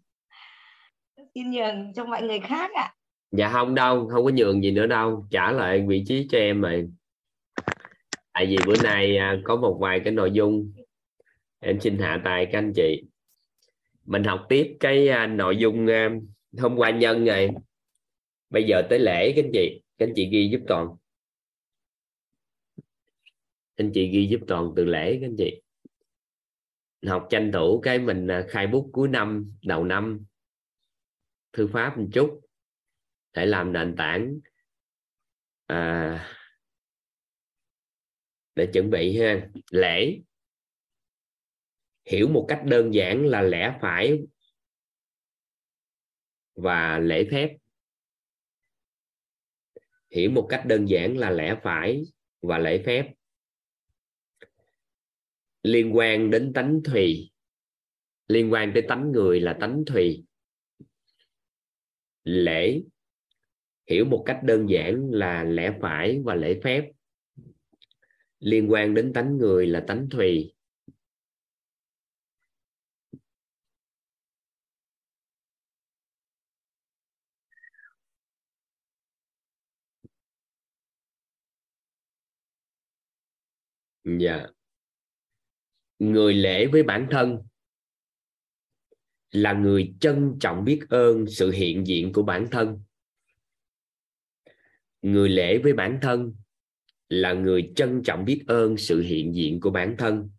Xin 1.34 1.50
nhường 1.50 1.92
cho 1.94 2.04
mọi 2.04 2.22
người 2.22 2.40
khác 2.40 2.70
ạ 2.74 2.94
dạ 3.32 3.50
không 3.52 3.74
đâu, 3.74 4.08
không 4.08 4.24
có 4.24 4.30
nhường 4.30 4.62
gì 4.62 4.70
nữa 4.70 4.86
đâu, 4.86 5.26
trả 5.30 5.52
lại 5.52 5.84
vị 5.88 6.04
trí 6.06 6.26
cho 6.30 6.38
em 6.38 6.60
rồi 6.60 6.88
tại 8.38 8.46
vì 8.46 8.56
bữa 8.66 8.82
nay 8.82 9.16
à, 9.16 9.40
có 9.44 9.56
một 9.56 9.78
vài 9.80 10.00
cái 10.04 10.12
nội 10.12 10.30
dung 10.30 10.72
em 11.58 11.80
xin 11.80 11.98
hạ 11.98 12.20
tài 12.24 12.46
các 12.52 12.58
anh 12.58 12.72
chị. 12.76 13.02
Mình 14.04 14.24
học 14.24 14.46
tiếp 14.48 14.76
cái 14.80 15.08
à, 15.08 15.26
nội 15.26 15.56
dung 15.56 15.86
à, 15.86 16.10
hôm 16.58 16.76
qua 16.76 16.90
nhân 16.90 17.24
rồi. 17.24 17.48
Bây 18.50 18.64
giờ 18.68 18.82
tới 18.90 18.98
lễ 18.98 19.32
các 19.36 19.44
anh 19.44 19.50
chị, 19.52 19.82
các 19.98 20.06
anh 20.06 20.12
chị 20.16 20.28
ghi 20.32 20.48
giúp 20.52 20.60
toàn. 20.68 20.88
Anh 23.76 23.90
chị 23.94 24.08
ghi 24.08 24.26
giúp 24.26 24.40
toàn 24.46 24.72
từ 24.76 24.84
lễ 24.84 25.18
các 25.20 25.26
anh 25.26 25.36
chị. 25.38 25.62
Học 27.06 27.26
tranh 27.30 27.52
thủ 27.52 27.80
cái 27.80 27.98
mình 27.98 28.28
khai 28.48 28.66
bút 28.66 28.90
cuối 28.92 29.08
năm, 29.08 29.52
đầu 29.62 29.84
năm. 29.84 30.24
Thư 31.52 31.66
pháp 31.66 31.98
một 31.98 32.06
chút 32.12 32.40
để 33.32 33.46
làm 33.46 33.72
nền 33.72 33.94
tảng 33.96 34.38
à, 35.66 36.34
để 38.54 38.70
chuẩn 38.72 38.90
bị 38.90 39.18
ha. 39.18 39.48
Lễ. 39.70 40.18
Hiểu 42.04 42.28
một 42.28 42.44
cách 42.48 42.62
đơn 42.64 42.94
giản 42.94 43.26
là 43.26 43.42
lẽ 43.42 43.78
phải 43.80 44.18
và 46.54 46.98
lễ 46.98 47.28
phép. 47.30 47.56
Hiểu 50.10 50.30
một 50.30 50.46
cách 50.50 50.64
đơn 50.66 50.88
giản 50.88 51.18
là 51.18 51.30
lẽ 51.30 51.60
phải 51.62 52.02
và 52.40 52.58
lễ 52.58 52.82
phép. 52.86 53.14
Liên 55.62 55.96
quan 55.96 56.30
đến 56.30 56.52
tánh 56.52 56.80
thùy. 56.84 57.32
Liên 58.28 58.52
quan 58.52 58.70
tới 58.74 58.82
tánh 58.88 59.12
người 59.12 59.40
là 59.40 59.56
tánh 59.60 59.84
thùy. 59.86 60.24
Lễ 62.24 62.82
hiểu 63.90 64.04
một 64.04 64.22
cách 64.26 64.40
đơn 64.42 64.70
giản 64.70 65.10
là 65.10 65.44
lẽ 65.44 65.72
phải 65.80 66.20
và 66.24 66.34
lễ 66.34 66.60
phép. 66.64 66.90
Liên 68.40 68.70
quan 68.72 68.94
đến 68.94 69.12
tánh 69.12 69.36
người 69.38 69.66
là 69.66 69.84
tánh 69.88 70.08
thùy. 70.10 70.54
Dạ. 84.04 84.46
Người 85.98 86.34
lễ 86.34 86.66
với 86.66 86.82
bản 86.82 87.06
thân 87.10 87.38
là 89.30 89.52
người 89.52 89.94
trân 90.00 90.36
trọng 90.40 90.64
biết 90.64 90.80
ơn 90.88 91.26
sự 91.26 91.50
hiện 91.50 91.86
diện 91.86 92.12
của 92.12 92.22
bản 92.22 92.46
thân 92.50 92.82
người 95.02 95.28
lễ 95.28 95.58
với 95.58 95.72
bản 95.72 95.98
thân 96.02 96.34
là 97.08 97.32
người 97.32 97.72
trân 97.76 98.02
trọng 98.04 98.24
biết 98.24 98.44
ơn 98.46 98.76
sự 98.76 99.00
hiện 99.00 99.34
diện 99.34 99.60
của 99.60 99.70
bản 99.70 99.94
thân. 99.98 100.30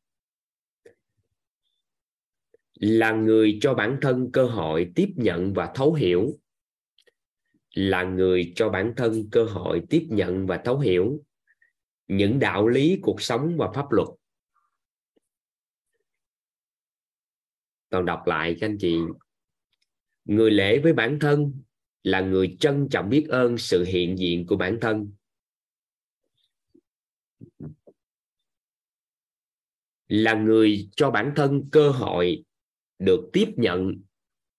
Là 2.73 3.11
người 3.11 3.59
cho 3.61 3.73
bản 3.73 3.97
thân 4.01 4.31
cơ 4.33 4.45
hội 4.45 4.91
tiếp 4.95 5.09
nhận 5.15 5.53
và 5.53 5.71
thấu 5.75 5.93
hiểu. 5.93 6.39
Là 7.75 8.03
người 8.03 8.53
cho 8.55 8.69
bản 8.69 8.93
thân 8.97 9.29
cơ 9.31 9.43
hội 9.43 9.81
tiếp 9.89 10.07
nhận 10.09 10.47
và 10.47 10.61
thấu 10.65 10.79
hiểu 10.79 11.23
những 12.07 12.39
đạo 12.39 12.67
lý, 12.67 12.99
cuộc 13.01 13.21
sống 13.21 13.57
và 13.57 13.71
pháp 13.75 13.85
luật. 13.91 14.07
Toàn 17.89 18.05
đọc 18.05 18.27
lại 18.27 18.57
các 18.59 18.67
anh 18.67 18.77
chị. 18.79 18.97
Người 20.25 20.51
lễ 20.51 20.79
với 20.79 20.93
bản 20.93 21.19
thân 21.21 21.61
là 22.03 22.21
người 22.21 22.57
trân 22.59 22.87
trọng 22.91 23.09
biết 23.09 23.25
ơn 23.29 23.57
sự 23.57 23.83
hiện 23.83 24.17
diện 24.17 24.45
của 24.47 24.55
bản 24.55 24.77
thân. 24.81 25.11
Là 30.07 30.33
người 30.33 30.89
cho 30.95 31.11
bản 31.11 31.33
thân 31.35 31.69
cơ 31.71 31.89
hội 31.89 32.43
được 32.99 33.29
tiếp 33.33 33.53
nhận 33.55 33.95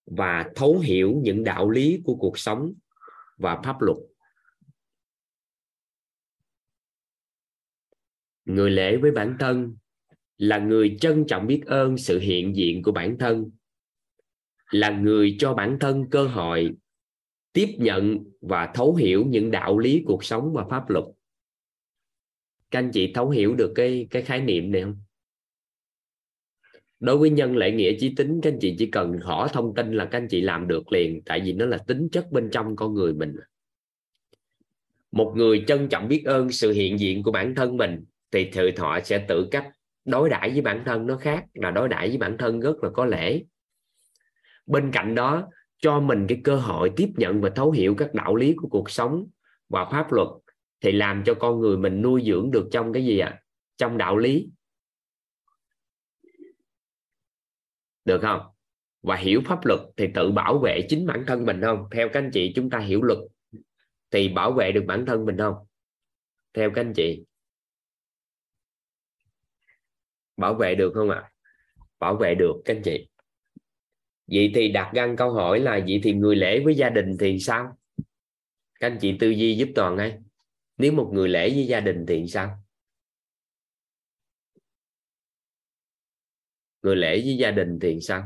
và 0.05 0.51
thấu 0.55 0.79
hiểu 0.79 1.19
những 1.23 1.43
đạo 1.43 1.69
lý 1.69 2.01
của 2.03 2.15
cuộc 2.15 2.39
sống 2.39 2.73
và 3.37 3.61
pháp 3.63 3.81
luật. 3.81 3.97
Người 8.45 8.71
lễ 8.71 8.97
với 8.97 9.11
bản 9.11 9.35
thân 9.39 9.75
là 10.37 10.57
người 10.57 10.97
trân 11.01 11.25
trọng 11.27 11.47
biết 11.47 11.61
ơn 11.65 11.97
sự 11.97 12.19
hiện 12.19 12.55
diện 12.55 12.83
của 12.83 12.91
bản 12.91 13.15
thân. 13.19 13.51
Là 14.71 14.89
người 14.89 15.35
cho 15.39 15.53
bản 15.53 15.77
thân 15.79 16.09
cơ 16.11 16.27
hội 16.27 16.75
tiếp 17.53 17.75
nhận 17.77 18.17
và 18.41 18.71
thấu 18.73 18.95
hiểu 18.95 19.25
những 19.27 19.51
đạo 19.51 19.79
lý 19.79 20.03
cuộc 20.05 20.23
sống 20.23 20.53
và 20.53 20.65
pháp 20.69 20.89
luật. 20.89 21.05
Các 22.71 22.79
anh 22.79 22.91
chị 22.91 23.13
thấu 23.13 23.29
hiểu 23.29 23.55
được 23.55 23.71
cái 23.75 24.07
cái 24.09 24.21
khái 24.21 24.41
niệm 24.41 24.71
này 24.71 24.81
không? 24.81 25.01
Đối 26.99 27.17
với 27.17 27.29
nhân 27.29 27.57
lệ 27.57 27.71
nghĩa 27.71 27.93
chí 27.99 28.15
tính, 28.15 28.39
các 28.43 28.53
anh 28.53 28.59
chị 28.61 28.75
chỉ 28.79 28.85
cần 28.85 29.19
hỏi 29.19 29.49
thông 29.53 29.75
tin 29.75 29.91
là 29.93 30.05
các 30.05 30.17
anh 30.17 30.27
chị 30.27 30.41
làm 30.41 30.67
được 30.67 30.91
liền, 30.91 31.21
tại 31.25 31.41
vì 31.45 31.53
nó 31.53 31.65
là 31.65 31.77
tính 31.77 32.09
chất 32.11 32.31
bên 32.31 32.49
trong 32.51 32.75
con 32.75 32.93
người 32.93 33.13
mình. 33.13 33.35
Một 35.11 35.33
người 35.35 35.63
trân 35.67 35.89
trọng 35.89 36.07
biết 36.07 36.23
ơn 36.25 36.51
sự 36.51 36.71
hiện 36.71 36.99
diện 36.99 37.23
của 37.23 37.31
bản 37.31 37.55
thân 37.55 37.77
mình, 37.77 38.05
thì 38.31 38.51
tự 38.51 38.71
thọ 38.71 38.99
sẽ 39.03 39.25
tự 39.27 39.47
cách 39.51 39.69
đối 40.05 40.29
đãi 40.29 40.49
với 40.49 40.61
bản 40.61 40.83
thân 40.85 41.07
nó 41.07 41.17
khác, 41.17 41.45
là 41.53 41.71
đối 41.71 41.89
đãi 41.89 42.09
với 42.09 42.17
bản 42.17 42.37
thân 42.37 42.59
rất 42.59 42.83
là 42.83 42.89
có 42.89 43.05
lễ. 43.05 43.43
Bên 44.65 44.91
cạnh 44.91 45.15
đó 45.15 45.49
cho 45.81 45.99
mình 45.99 46.25
cái 46.29 46.41
cơ 46.43 46.55
hội 46.55 46.91
tiếp 46.95 47.09
nhận 47.15 47.41
và 47.41 47.49
thấu 47.55 47.71
hiểu 47.71 47.95
các 47.97 48.13
đạo 48.13 48.35
lý 48.35 48.53
của 48.57 48.67
cuộc 48.67 48.89
sống 48.89 49.27
và 49.69 49.85
pháp 49.91 50.11
luật 50.11 50.27
thì 50.81 50.91
làm 50.91 51.23
cho 51.25 51.33
con 51.33 51.59
người 51.59 51.77
mình 51.77 52.01
nuôi 52.01 52.23
dưỡng 52.25 52.51
được 52.51 52.69
trong 52.71 52.93
cái 52.93 53.05
gì 53.05 53.19
ạ? 53.19 53.27
À? 53.27 53.41
trong 53.77 53.97
đạo 53.97 54.17
lý. 54.17 54.49
Được 58.05 58.19
không? 58.21 58.41
Và 59.01 59.15
hiểu 59.15 59.41
pháp 59.45 59.65
luật 59.65 59.79
thì 59.97 60.07
tự 60.13 60.31
bảo 60.31 60.59
vệ 60.59 60.85
chính 60.89 61.05
bản 61.05 61.23
thân 61.27 61.45
mình 61.45 61.61
không? 61.61 61.87
Theo 61.91 62.09
các 62.13 62.19
anh 62.19 62.31
chị, 62.33 62.53
chúng 62.55 62.69
ta 62.69 62.79
hiểu 62.79 63.01
luật 63.01 63.19
thì 64.11 64.29
bảo 64.29 64.51
vệ 64.51 64.71
được 64.71 64.83
bản 64.87 65.05
thân 65.05 65.25
mình 65.25 65.37
không? 65.37 65.55
Theo 66.53 66.71
các 66.75 66.81
anh 66.81 66.93
chị. 66.93 67.25
Bảo 70.37 70.53
vệ 70.53 70.75
được 70.75 70.91
không 70.93 71.09
ạ? 71.09 71.19
À? 71.19 71.31
bảo 71.99 72.15
vệ 72.15 72.35
được 72.35 72.53
các 72.65 72.75
anh 72.75 72.81
chị 72.83 73.07
vậy 74.31 74.51
thì 74.55 74.71
đặt 74.71 74.91
ra 74.93 75.13
câu 75.17 75.31
hỏi 75.31 75.59
là 75.59 75.79
vậy 75.79 75.99
thì 76.03 76.13
người 76.13 76.35
lễ 76.35 76.59
với 76.65 76.75
gia 76.75 76.89
đình 76.89 77.17
thì 77.19 77.39
sao? 77.39 77.77
Các 78.79 78.87
anh 78.87 78.97
chị 79.01 79.17
tư 79.19 79.29
duy 79.29 79.55
giúp 79.57 79.69
toàn 79.75 79.95
ngay. 79.95 80.19
Nếu 80.77 80.91
một 80.91 81.09
người 81.13 81.29
lễ 81.29 81.49
với 81.49 81.67
gia 81.67 81.79
đình 81.79 82.05
thì 82.07 82.27
sao? 82.27 82.63
Người 86.81 86.95
lễ 86.95 87.21
với 87.25 87.37
gia 87.37 87.51
đình 87.51 87.79
thì 87.81 87.99
sao? 88.01 88.23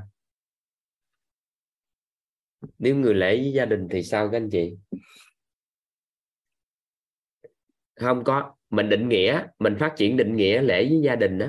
Nếu 2.80 2.95
người 2.95 3.14
lễ 3.14 3.38
với 3.38 3.53
gia 3.53 3.65
đình 3.65 3.88
thì 3.91 4.03
sao 4.03 4.30
các 4.32 4.38
anh 4.38 4.49
chị? 4.49 4.76
Không 7.95 8.23
có. 8.23 8.56
Mình 8.69 8.90
định 8.90 9.10
nghĩa, 9.10 9.44
mình 9.60 9.76
phát 9.80 9.94
triển 9.98 10.18
định 10.18 10.36
nghĩa 10.36 10.61
lễ 10.61 10.90
với 10.90 11.02
gia 11.03 11.15
đình 11.15 11.38
đó 11.38 11.48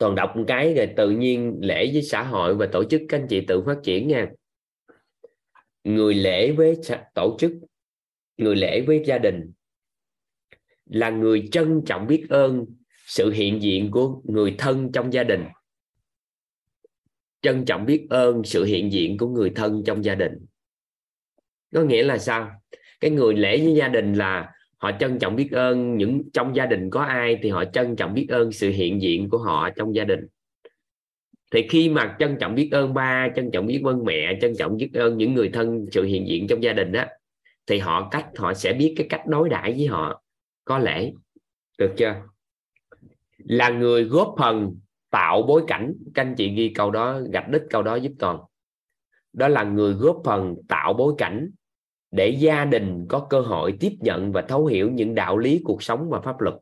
toàn 0.00 0.14
đọc 0.14 0.36
một 0.36 0.44
cái 0.46 0.74
rồi 0.74 0.88
tự 0.96 1.10
nhiên 1.10 1.58
lễ 1.62 1.90
với 1.92 2.02
xã 2.02 2.22
hội 2.22 2.54
và 2.54 2.68
tổ 2.72 2.84
chức 2.84 3.02
các 3.08 3.20
anh 3.20 3.26
chị 3.28 3.40
tự 3.40 3.62
phát 3.66 3.76
triển 3.82 4.08
nha. 4.08 4.30
Người 5.84 6.14
lễ 6.14 6.52
với 6.52 6.76
tổ 7.14 7.36
chức, 7.40 7.52
người 8.36 8.56
lễ 8.56 8.80
với 8.80 9.02
gia 9.06 9.18
đình 9.18 9.52
là 10.84 11.10
người 11.10 11.48
trân 11.52 11.82
trọng 11.86 12.06
biết 12.06 12.26
ơn 12.28 12.66
sự 13.06 13.30
hiện 13.30 13.62
diện 13.62 13.90
của 13.90 14.22
người 14.24 14.54
thân 14.58 14.92
trong 14.92 15.12
gia 15.12 15.24
đình. 15.24 15.44
Trân 17.42 17.64
trọng 17.64 17.86
biết 17.86 18.06
ơn 18.10 18.42
sự 18.44 18.64
hiện 18.64 18.92
diện 18.92 19.18
của 19.18 19.28
người 19.28 19.52
thân 19.54 19.82
trong 19.86 20.04
gia 20.04 20.14
đình. 20.14 20.32
Có 21.74 21.82
nghĩa 21.82 22.02
là 22.02 22.18
sao? 22.18 22.50
Cái 23.00 23.10
người 23.10 23.34
lễ 23.34 23.64
với 23.64 23.74
gia 23.74 23.88
đình 23.88 24.14
là 24.14 24.52
họ 24.80 24.90
trân 25.00 25.18
trọng 25.18 25.36
biết 25.36 25.48
ơn 25.52 25.96
những 25.96 26.22
trong 26.32 26.56
gia 26.56 26.66
đình 26.66 26.90
có 26.90 27.02
ai 27.02 27.38
thì 27.42 27.50
họ 27.50 27.64
trân 27.64 27.96
trọng 27.96 28.14
biết 28.14 28.26
ơn 28.28 28.52
sự 28.52 28.70
hiện 28.70 29.02
diện 29.02 29.28
của 29.28 29.38
họ 29.38 29.70
trong 29.70 29.94
gia 29.94 30.04
đình. 30.04 30.26
Thì 31.52 31.66
khi 31.70 31.88
mà 31.88 32.16
trân 32.18 32.36
trọng 32.40 32.54
biết 32.54 32.68
ơn 32.72 32.94
ba, 32.94 33.28
trân 33.36 33.50
trọng 33.52 33.66
biết 33.66 33.82
ơn 33.84 34.04
mẹ, 34.04 34.38
trân 34.40 34.54
trọng 34.58 34.76
biết 34.76 34.90
ơn 34.94 35.16
những 35.16 35.34
người 35.34 35.50
thân 35.52 35.86
sự 35.92 36.02
hiện 36.02 36.28
diện 36.28 36.46
trong 36.46 36.62
gia 36.62 36.72
đình 36.72 36.92
đó 36.92 37.04
thì 37.66 37.78
họ 37.78 38.08
cách, 38.10 38.26
họ 38.36 38.54
sẽ 38.54 38.72
biết 38.72 38.94
cái 38.96 39.06
cách 39.10 39.26
đối 39.26 39.48
đãi 39.48 39.72
với 39.72 39.86
họ, 39.86 40.22
có 40.64 40.78
lẽ. 40.78 41.10
Được 41.78 41.92
chưa? 41.96 42.14
Là 43.38 43.68
người 43.68 44.04
góp 44.04 44.34
phần 44.38 44.76
tạo 45.10 45.42
bối 45.42 45.62
cảnh. 45.66 45.94
Các 46.14 46.22
anh 46.22 46.34
chị 46.34 46.54
ghi 46.54 46.72
câu 46.74 46.90
đó, 46.90 47.20
gạch 47.32 47.48
đích 47.48 47.62
câu 47.70 47.82
đó 47.82 47.94
giúp 47.94 48.12
toàn 48.18 48.38
đó 49.32 49.48
là 49.48 49.62
người 49.62 49.92
góp 49.92 50.22
phần 50.24 50.54
tạo 50.68 50.92
bối 50.92 51.14
cảnh 51.18 51.50
để 52.10 52.28
gia 52.28 52.64
đình 52.64 53.06
có 53.08 53.26
cơ 53.30 53.40
hội 53.40 53.76
tiếp 53.80 53.92
nhận 54.00 54.32
và 54.32 54.42
thấu 54.42 54.66
hiểu 54.66 54.90
những 54.90 55.14
đạo 55.14 55.38
lý 55.38 55.60
cuộc 55.64 55.82
sống 55.82 56.08
và 56.10 56.20
pháp 56.20 56.40
luật. 56.40 56.54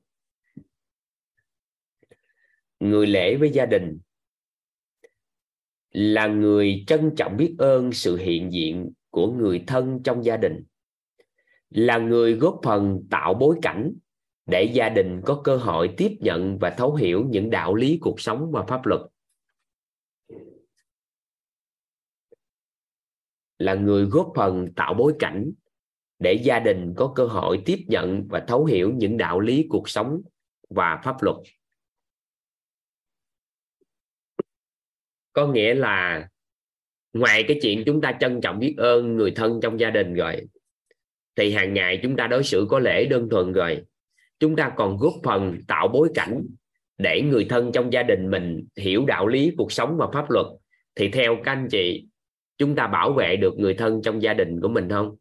Người 2.80 3.06
lễ 3.06 3.36
với 3.36 3.50
gia 3.50 3.66
đình 3.66 3.98
là 5.90 6.26
người 6.26 6.84
trân 6.86 7.10
trọng 7.16 7.36
biết 7.36 7.54
ơn 7.58 7.92
sự 7.92 8.16
hiện 8.16 8.52
diện 8.52 8.90
của 9.10 9.32
người 9.32 9.64
thân 9.66 10.02
trong 10.04 10.24
gia 10.24 10.36
đình, 10.36 10.64
là 11.70 11.98
người 11.98 12.34
góp 12.34 12.60
phần 12.62 13.06
tạo 13.10 13.34
bối 13.34 13.56
cảnh 13.62 13.92
để 14.46 14.62
gia 14.62 14.88
đình 14.88 15.20
có 15.24 15.40
cơ 15.44 15.56
hội 15.56 15.94
tiếp 15.96 16.16
nhận 16.20 16.58
và 16.58 16.70
thấu 16.70 16.94
hiểu 16.94 17.26
những 17.28 17.50
đạo 17.50 17.74
lý 17.74 17.98
cuộc 18.00 18.20
sống 18.20 18.50
và 18.50 18.64
pháp 18.68 18.86
luật. 18.86 19.00
Là 23.58 23.74
người 23.74 24.04
góp 24.04 24.32
phần 24.36 24.72
tạo 24.76 24.94
bối 24.94 25.14
cảnh 25.18 25.52
để 26.18 26.32
gia 26.32 26.58
đình 26.58 26.94
có 26.96 27.12
cơ 27.14 27.26
hội 27.26 27.62
tiếp 27.64 27.78
nhận 27.86 28.28
và 28.28 28.44
thấu 28.48 28.64
hiểu 28.64 28.92
những 28.94 29.16
đạo 29.16 29.40
lý 29.40 29.66
cuộc 29.68 29.88
sống 29.88 30.20
và 30.70 31.00
pháp 31.04 31.22
luật. 31.22 31.36
Có 35.32 35.46
nghĩa 35.46 35.74
là 35.74 36.28
ngoài 37.12 37.44
cái 37.48 37.58
chuyện 37.62 37.82
chúng 37.86 38.00
ta 38.00 38.16
trân 38.20 38.40
trọng 38.40 38.58
biết 38.58 38.74
ơn 38.76 39.16
người 39.16 39.30
thân 39.30 39.60
trong 39.62 39.80
gia 39.80 39.90
đình 39.90 40.14
rồi, 40.14 40.46
thì 41.36 41.52
hàng 41.52 41.74
ngày 41.74 42.00
chúng 42.02 42.16
ta 42.16 42.26
đối 42.26 42.44
xử 42.44 42.66
có 42.70 42.78
lễ 42.78 43.04
đơn 43.04 43.28
thuần 43.30 43.52
rồi. 43.52 43.84
Chúng 44.38 44.56
ta 44.56 44.72
còn 44.76 44.96
góp 44.96 45.12
phần 45.24 45.58
tạo 45.68 45.88
bối 45.88 46.08
cảnh 46.14 46.46
để 46.98 47.22
người 47.22 47.46
thân 47.50 47.72
trong 47.72 47.92
gia 47.92 48.02
đình 48.02 48.30
mình 48.30 48.66
hiểu 48.76 49.04
đạo 49.06 49.26
lý 49.26 49.52
cuộc 49.56 49.72
sống 49.72 49.96
và 49.98 50.06
pháp 50.12 50.30
luật. 50.30 50.46
Thì 50.94 51.08
theo 51.08 51.36
các 51.44 51.52
anh 51.52 51.68
chị 51.70 52.06
chúng 52.58 52.74
ta 52.74 52.86
bảo 52.86 53.12
vệ 53.12 53.36
được 53.36 53.54
người 53.58 53.74
thân 53.74 54.00
trong 54.04 54.22
gia 54.22 54.34
đình 54.34 54.60
của 54.60 54.68
mình 54.68 54.88
không? 54.88 55.16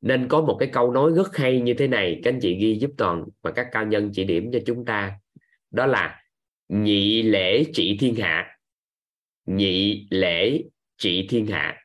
Nên 0.00 0.28
có 0.28 0.40
một 0.40 0.56
cái 0.60 0.68
câu 0.72 0.92
nói 0.92 1.12
rất 1.16 1.36
hay 1.36 1.60
như 1.60 1.74
thế 1.74 1.88
này, 1.88 2.20
các 2.24 2.32
anh 2.32 2.40
chị 2.42 2.56
ghi 2.60 2.78
giúp 2.78 2.90
toàn 2.98 3.24
và 3.42 3.50
các 3.50 3.68
cao 3.72 3.86
nhân 3.86 4.10
chỉ 4.14 4.24
điểm 4.24 4.50
cho 4.52 4.58
chúng 4.66 4.84
ta. 4.84 5.18
Đó 5.70 5.86
là 5.86 6.22
nhị 6.68 7.22
lễ 7.22 7.64
trị 7.72 7.96
thiên 8.00 8.14
hạ. 8.14 8.58
Nhị 9.46 10.06
lễ 10.10 10.62
trị 10.96 11.26
thiên 11.30 11.46
hạ. 11.46 11.80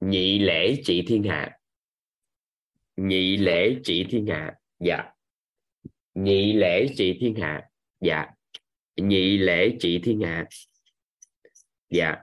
Nhị 0.00 0.38
lễ 0.38 0.76
trị 0.84 1.04
thiên 1.06 1.22
hạ. 1.22 1.58
Nhị 2.96 3.36
lễ 3.36 3.76
trị 3.84 4.06
thiên 4.10 4.26
hạ. 4.26 4.54
Dạ. 4.80 5.04
Nhị 6.14 6.52
lễ 6.52 6.86
trị 6.96 7.18
thiên 7.20 7.34
hạ. 7.34 7.62
Dạ. 8.00 8.26
Nhị 8.96 9.38
lễ 9.38 9.76
trị 9.80 10.00
thiên 10.04 10.20
hạ. 10.20 10.46
Dạ 11.90 12.16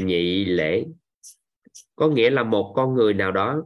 nhị 0.00 0.44
lễ. 0.44 0.84
Có 1.96 2.08
nghĩa 2.08 2.30
là 2.30 2.42
một 2.42 2.72
con 2.76 2.94
người 2.94 3.14
nào 3.14 3.32
đó 3.32 3.62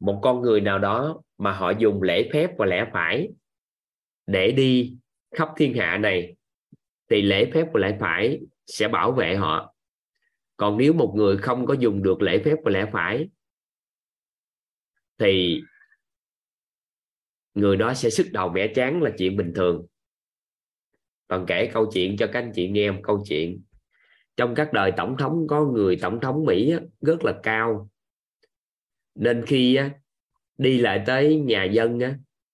một 0.00 0.20
con 0.22 0.40
người 0.40 0.60
nào 0.60 0.78
đó 0.78 1.22
mà 1.38 1.52
họ 1.52 1.70
dùng 1.70 2.02
lễ 2.02 2.30
phép 2.32 2.50
và 2.58 2.66
lẽ 2.66 2.86
phải 2.92 3.28
để 4.26 4.52
đi 4.52 4.96
khắp 5.30 5.48
thiên 5.56 5.74
hạ 5.74 5.98
này, 5.98 6.36
thì 7.10 7.22
lễ 7.22 7.50
phép 7.54 7.66
và 7.74 7.80
lẽ 7.80 7.96
phải 8.00 8.40
sẽ 8.66 8.88
bảo 8.88 9.12
vệ 9.12 9.36
họ. 9.36 9.74
Còn 10.56 10.78
nếu 10.78 10.92
một 10.92 11.12
người 11.16 11.36
không 11.36 11.66
có 11.66 11.74
dùng 11.74 12.02
được 12.02 12.22
lễ 12.22 12.42
phép 12.44 12.56
và 12.64 12.70
lẽ 12.70 12.86
phải 12.92 13.28
thì 15.18 15.62
người 17.54 17.76
đó 17.76 17.94
sẽ 17.94 18.10
sức 18.10 18.26
đầu 18.32 18.48
mẻ 18.48 18.72
chán 18.74 19.02
là 19.02 19.10
chuyện 19.18 19.36
bình 19.36 19.52
thường. 19.54 19.86
Còn 21.28 21.46
kể 21.46 21.70
câu 21.72 21.90
chuyện 21.92 22.16
cho 22.16 22.26
các 22.26 22.40
anh 22.40 22.52
chị 22.54 22.68
nghe 22.68 22.90
một 22.90 23.00
câu 23.02 23.24
chuyện. 23.28 23.62
Trong 24.36 24.54
các 24.54 24.72
đời 24.72 24.92
tổng 24.96 25.16
thống, 25.18 25.46
có 25.48 25.64
người 25.64 25.96
tổng 25.96 26.20
thống 26.20 26.44
mỹ 26.44 26.74
rất 27.00 27.24
là 27.24 27.40
cao. 27.42 27.90
Nên 29.14 29.46
khi 29.46 29.78
đi 30.58 30.78
lại 30.78 31.02
tới 31.06 31.40
nhà 31.40 31.64
dân 31.64 31.98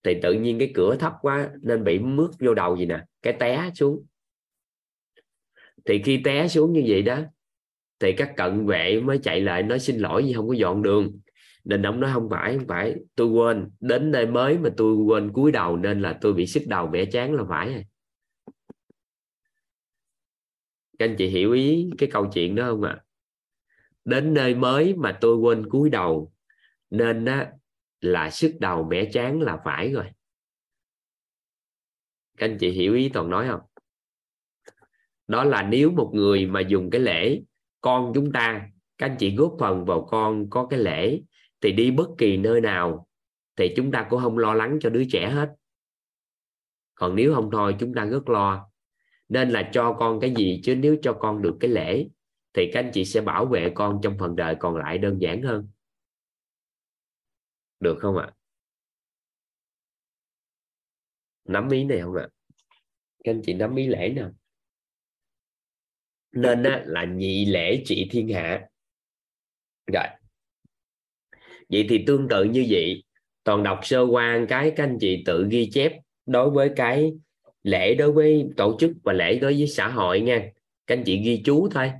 thì 0.03 0.19
tự 0.21 0.33
nhiên 0.33 0.59
cái 0.59 0.71
cửa 0.73 0.95
thấp 0.95 1.13
quá, 1.21 1.49
nên 1.61 1.83
bị 1.83 1.99
mướt 1.99 2.29
vô 2.39 2.53
đầu 2.53 2.77
gì 2.77 2.85
nè, 2.85 3.05
cái 3.21 3.33
té 3.39 3.71
xuống. 3.75 4.05
Thì 5.85 6.01
khi 6.05 6.21
té 6.23 6.47
xuống 6.47 6.73
như 6.73 6.83
vậy 6.87 7.01
đó, 7.01 7.19
thì 7.99 8.13
các 8.17 8.33
cận 8.37 8.65
vệ 8.65 9.01
mới 9.01 9.19
chạy 9.23 9.41
lại 9.41 9.63
nói 9.63 9.79
xin 9.79 9.97
lỗi 9.97 10.23
vì 10.23 10.33
không 10.33 10.47
có 10.47 10.53
dọn 10.53 10.81
đường 10.81 11.19
nên 11.63 11.81
ông 11.81 11.99
nói 11.99 12.11
không 12.13 12.29
phải 12.29 12.57
không 12.57 12.67
phải. 12.67 12.95
Tôi 13.15 13.27
quên. 13.27 13.69
Đến 13.79 14.11
nơi 14.11 14.25
mới 14.25 14.57
mà 14.57 14.69
tôi 14.77 14.95
quên 14.95 15.33
cúi 15.33 15.51
đầu 15.51 15.77
nên 15.77 16.01
là 16.01 16.17
tôi 16.21 16.33
bị 16.33 16.47
sức 16.47 16.63
đầu, 16.67 16.87
bẻ 16.87 17.05
chán 17.05 17.33
là 17.33 17.43
phải. 17.49 17.73
Rồi 17.73 17.83
các 20.99 21.05
anh 21.05 21.15
chị 21.17 21.27
hiểu 21.27 21.51
ý 21.51 21.89
cái 21.97 22.09
câu 22.11 22.29
chuyện 22.33 22.55
đó 22.55 22.67
không 22.69 22.83
ạ? 22.83 22.95
À? 22.99 23.03
đến 24.05 24.33
nơi 24.33 24.55
mới 24.55 24.95
mà 24.95 25.17
tôi 25.21 25.37
quên 25.37 25.69
cúi 25.69 25.89
đầu 25.89 26.33
nên 26.89 27.25
á 27.25 27.51
là 28.01 28.29
sức 28.29 28.55
đầu, 28.59 28.83
bẻ 28.83 29.05
chán 29.13 29.41
là 29.41 29.57
phải 29.65 29.93
rồi. 29.93 30.05
Các 32.37 32.45
anh 32.49 32.57
chị 32.59 32.71
hiểu 32.71 32.95
ý 32.95 33.09
toàn 33.09 33.29
nói 33.29 33.47
không? 33.47 33.61
Đó 35.27 35.43
là 35.43 35.63
nếu 35.63 35.91
một 35.91 36.11
người 36.13 36.45
mà 36.45 36.59
dùng 36.59 36.89
cái 36.89 37.01
lễ 37.01 37.41
con 37.81 38.11
chúng 38.15 38.31
ta 38.31 38.69
các 38.97 39.05
anh 39.05 39.15
chị 39.19 39.35
góp 39.35 39.55
phần 39.59 39.85
vào 39.85 40.05
con 40.05 40.49
có 40.49 40.67
cái 40.69 40.79
lễ 40.79 41.21
thì 41.63 41.71
đi 41.71 41.91
bất 41.91 42.07
kỳ 42.17 42.37
nơi 42.37 42.61
nào 42.61 43.07
thì 43.55 43.73
chúng 43.75 43.91
ta 43.91 44.07
cũng 44.09 44.21
không 44.21 44.37
lo 44.37 44.53
lắng 44.53 44.77
cho 44.81 44.89
đứa 44.89 45.03
trẻ 45.11 45.29
hết. 45.29 45.55
Còn 46.95 47.15
nếu 47.15 47.35
không 47.35 47.49
thôi 47.51 47.75
chúng 47.79 47.93
ta 47.93 48.05
rất 48.05 48.29
lo. 48.29 48.69
Nên 49.29 49.49
là 49.49 49.69
cho 49.73 49.95
con 49.99 50.19
cái 50.19 50.33
gì 50.37 50.61
chứ 50.63 50.75
nếu 50.75 50.97
cho 51.01 51.17
con 51.19 51.41
được 51.41 51.57
cái 51.59 51.69
lễ 51.69 52.07
thì 52.53 52.69
các 52.73 52.79
anh 52.79 52.91
chị 52.93 53.05
sẽ 53.05 53.21
bảo 53.21 53.45
vệ 53.45 53.71
con 53.75 53.99
trong 54.03 54.17
phần 54.19 54.35
đời 54.35 54.55
còn 54.59 54.75
lại 54.75 54.97
đơn 54.97 55.21
giản 55.21 55.41
hơn. 55.41 55.69
Được 57.79 57.97
không 58.01 58.17
ạ? 58.17 58.31
Nắm 61.45 61.69
ý 61.69 61.83
này 61.83 61.99
không 62.01 62.15
ạ? 62.15 62.27
Các 63.23 63.31
anh 63.31 63.41
chị 63.45 63.53
nắm 63.53 63.75
ý 63.75 63.87
lễ 63.87 64.13
nào? 64.15 64.31
Nên 66.31 66.63
á, 66.63 66.83
là 66.85 67.05
nhị 67.05 67.45
lễ 67.45 67.83
trị 67.85 68.07
thiên 68.11 68.33
hạ. 68.33 68.67
Rồi 69.93 70.22
vậy 71.69 71.85
thì 71.89 72.03
tương 72.07 72.27
tự 72.27 72.43
như 72.43 72.65
vậy, 72.69 73.03
toàn 73.43 73.63
đọc 73.63 73.79
sơ 73.83 74.01
qua 74.01 74.45
cái 74.49 74.71
các 74.75 74.83
anh 74.83 74.97
chị 74.99 75.23
tự 75.25 75.47
ghi 75.49 75.69
chép 75.73 75.93
đối 76.25 76.49
với 76.49 76.69
cái 76.75 77.13
lễ 77.63 77.95
đối 77.95 78.11
với 78.11 78.45
tổ 78.57 78.77
chức 78.79 78.91
và 79.03 79.13
lễ 79.13 79.39
đối 79.39 79.53
với 79.53 79.67
xã 79.67 79.87
hội 79.87 80.21
nha. 80.21 80.49
Các 80.87 80.97
anh 80.97 81.03
chị 81.03 81.17
ghi 81.17 81.41
chú 81.45 81.69
thôi. 81.71 81.91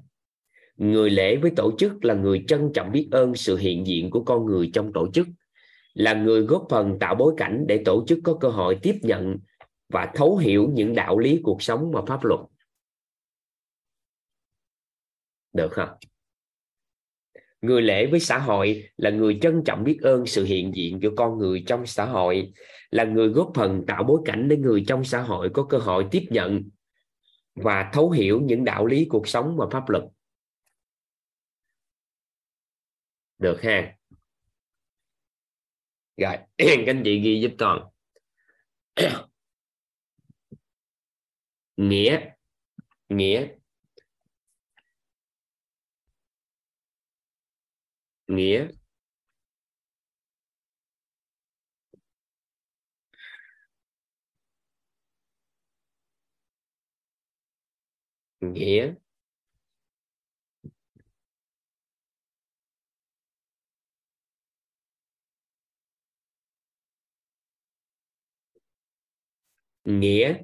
Người 0.77 1.09
lễ 1.09 1.35
với 1.35 1.51
tổ 1.55 1.71
chức 1.77 2.05
là 2.05 2.13
người 2.13 2.43
trân 2.47 2.71
trọng 2.73 2.91
biết 2.91 3.07
ơn 3.11 3.35
sự 3.35 3.57
hiện 3.57 3.87
diện 3.87 4.09
của 4.09 4.23
con 4.23 4.45
người 4.45 4.69
trong 4.73 4.93
tổ 4.93 5.11
chức, 5.13 5.27
là 5.93 6.13
người 6.13 6.41
góp 6.41 6.67
phần 6.69 6.99
tạo 6.99 7.15
bối 7.15 7.33
cảnh 7.37 7.65
để 7.67 7.81
tổ 7.85 8.05
chức 8.07 8.19
có 8.23 8.33
cơ 8.33 8.49
hội 8.49 8.79
tiếp 8.81 8.95
nhận 9.01 9.37
và 9.89 10.11
thấu 10.15 10.37
hiểu 10.37 10.69
những 10.73 10.95
đạo 10.95 11.19
lý 11.19 11.39
cuộc 11.43 11.61
sống 11.61 11.91
và 11.91 12.01
pháp 12.07 12.23
luật. 12.23 12.39
Được 15.53 15.71
không? 15.71 15.89
Người 17.63 17.81
lễ 17.81 18.05
với 18.05 18.19
xã 18.19 18.37
hội 18.37 18.89
là 18.97 19.09
người 19.09 19.39
trân 19.41 19.61
trọng 19.65 19.83
biết 19.83 19.99
ơn 20.01 20.25
sự 20.25 20.43
hiện 20.43 20.71
diện 20.75 20.99
của 21.01 21.09
con 21.17 21.37
người 21.37 21.63
trong 21.67 21.85
xã 21.85 22.05
hội, 22.05 22.53
là 22.91 23.03
người 23.03 23.27
góp 23.27 23.51
phần 23.55 23.83
tạo 23.87 24.03
bối 24.03 24.21
cảnh 24.25 24.47
để 24.49 24.57
người 24.57 24.83
trong 24.87 25.03
xã 25.03 25.21
hội 25.21 25.49
có 25.53 25.65
cơ 25.69 25.77
hội 25.77 26.05
tiếp 26.11 26.23
nhận 26.29 26.69
và 27.55 27.89
thấu 27.93 28.11
hiểu 28.11 28.41
những 28.41 28.65
đạo 28.65 28.85
lý 28.85 29.05
cuộc 29.09 29.27
sống 29.27 29.55
và 29.57 29.65
pháp 29.71 29.89
luật. 29.89 30.03
Được 33.37 33.61
ha. 33.61 33.95
Rồi, 36.17 36.37
các 36.57 36.87
anh 36.87 37.01
chị 37.05 37.19
ghi 37.19 37.41
giúp 37.41 37.51
toàn 37.57 37.89
nghĩa 41.77 42.19
nghĩa 43.09 43.47
nghĩa. 48.27 48.67
Nghĩa. 58.41 58.93
Nghĩa. 69.85 70.43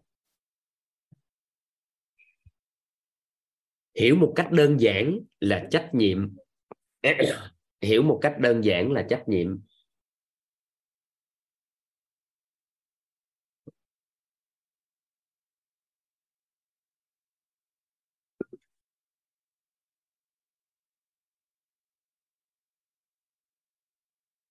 Hiểu 3.96 4.16
một 4.16 4.34
cách 4.36 4.48
đơn 4.52 4.80
giản 4.80 5.20
là 5.40 5.68
trách 5.72 5.90
nhiệm 5.94 6.36
hiểu 7.82 8.04
một 8.04 8.20
cách 8.22 8.36
đơn 8.40 8.64
giản 8.64 8.92
là 8.92 9.06
trách 9.10 9.24
nhiệm. 9.28 9.60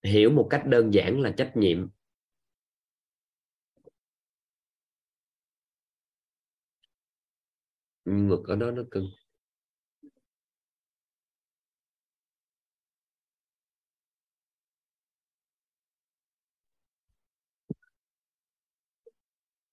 Hiểu 0.03 0.31
một 0.31 0.47
cách 0.51 0.63
đơn 0.67 0.95
giản 0.95 1.21
là 1.21 1.35
trách 1.37 1.53
nhiệm. 1.55 1.89
Ngực 8.05 8.43
ở 8.49 8.57
đó 8.57 8.71
nó 8.71 8.83
cưng. 8.91 9.07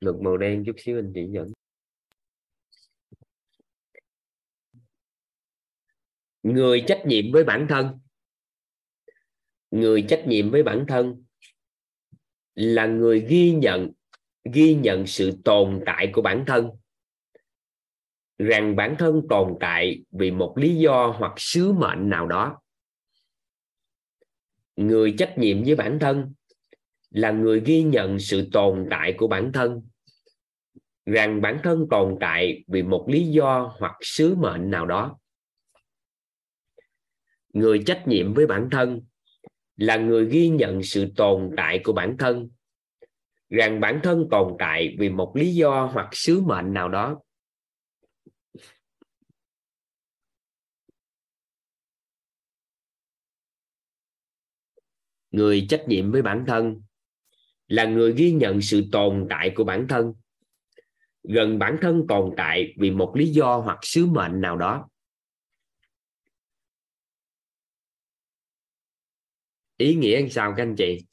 Ngược 0.06 0.22
màu 0.22 0.38
đen 0.38 0.64
chút 0.66 0.76
xíu 0.78 0.98
anh 0.98 1.12
chỉ 1.16 1.28
dẫn. 1.32 1.52
Người 6.44 6.84
trách 6.88 7.04
nhiệm 7.06 7.32
với 7.32 7.44
bản 7.44 7.66
thân. 7.70 8.00
Người 9.72 10.06
trách 10.10 10.24
nhiệm 10.28 10.52
với 10.52 10.64
bản 10.64 10.86
thân 10.88 11.24
là 12.56 12.86
người 12.86 13.26
ghi 13.30 13.52
nhận 13.52 13.92
ghi 14.54 14.76
nhận 14.76 15.08
sự 15.08 15.38
tồn 15.46 15.84
tại 15.86 16.10
của 16.14 16.22
bản 16.22 16.44
thân. 16.48 16.70
Rằng 18.38 18.76
bản 18.76 18.96
thân 19.00 19.22
tồn 19.30 19.58
tại 19.60 20.04
vì 20.12 20.32
một 20.32 20.54
lý 20.58 20.76
do 20.76 21.16
hoặc 21.18 21.34
sứ 21.38 21.72
mệnh 21.72 22.10
nào 22.10 22.28
đó. 22.28 22.62
Người 24.76 25.16
trách 25.18 25.34
nhiệm 25.38 25.64
với 25.64 25.76
bản 25.76 25.98
thân 26.02 26.34
là 27.10 27.32
người 27.32 27.62
ghi 27.66 27.84
nhận 27.84 28.20
sự 28.20 28.50
tồn 28.52 28.88
tại 28.92 29.16
của 29.18 29.28
bản 29.28 29.52
thân 29.54 29.88
rằng 31.06 31.42
bản 31.42 31.60
thân 31.64 31.88
tồn 31.90 32.18
tại 32.20 32.64
vì 32.68 32.84
một 32.84 33.06
lý 33.10 33.28
do 33.28 33.76
hoặc 33.80 33.96
sứ 34.02 34.36
mệnh 34.36 34.72
nào 34.72 34.86
đó. 34.86 35.18
Người 37.54 37.84
trách 37.86 38.04
nhiệm 38.08 38.34
với 38.34 38.48
bản 38.48 38.70
thân 38.72 39.02
là 39.76 39.98
người 39.98 40.26
ghi 40.26 40.50
nhận 40.50 40.84
sự 40.84 41.12
tồn 41.16 41.52
tại 41.58 41.82
của 41.84 41.94
bản 41.94 42.16
thân. 42.20 42.50
Rằng 43.50 43.80
bản 43.80 44.00
thân 44.04 44.28
tồn 44.32 44.56
tại 44.60 44.96
vì 45.00 45.10
một 45.10 45.34
lý 45.36 45.56
do 45.56 45.90
hoặc 45.94 46.10
sứ 46.12 46.42
mệnh 46.42 46.74
nào 46.74 46.90
đó. 46.90 47.22
Người 55.32 55.66
trách 55.70 55.84
nhiệm 55.88 56.12
với 56.12 56.22
bản 56.22 56.44
thân 56.48 56.82
là 57.68 57.86
người 57.86 58.14
ghi 58.14 58.32
nhận 58.32 58.62
sự 58.62 58.84
tồn 58.92 59.28
tại 59.30 59.52
của 59.56 59.64
bản 59.64 59.88
thân 59.90 60.14
gần 61.30 61.60
bản 61.60 61.78
thân 61.82 62.06
tồn 62.10 62.34
tại 62.38 62.74
vì 62.78 62.92
một 62.92 63.14
lý 63.16 63.28
do 63.28 63.58
hoặc 63.58 63.80
sứ 63.82 64.06
mệnh 64.06 64.42
nào 64.42 64.58
đó. 64.58 64.90
Ý 69.78 69.96
nghĩa 69.96 70.20
làm 70.20 70.30
sao 70.30 70.54
các 70.58 70.64
anh 70.64 70.76
chị? 70.78 71.06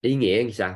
Ý 0.00 0.14
nghĩa 0.14 0.42
làm 0.42 0.52
sao? 0.52 0.74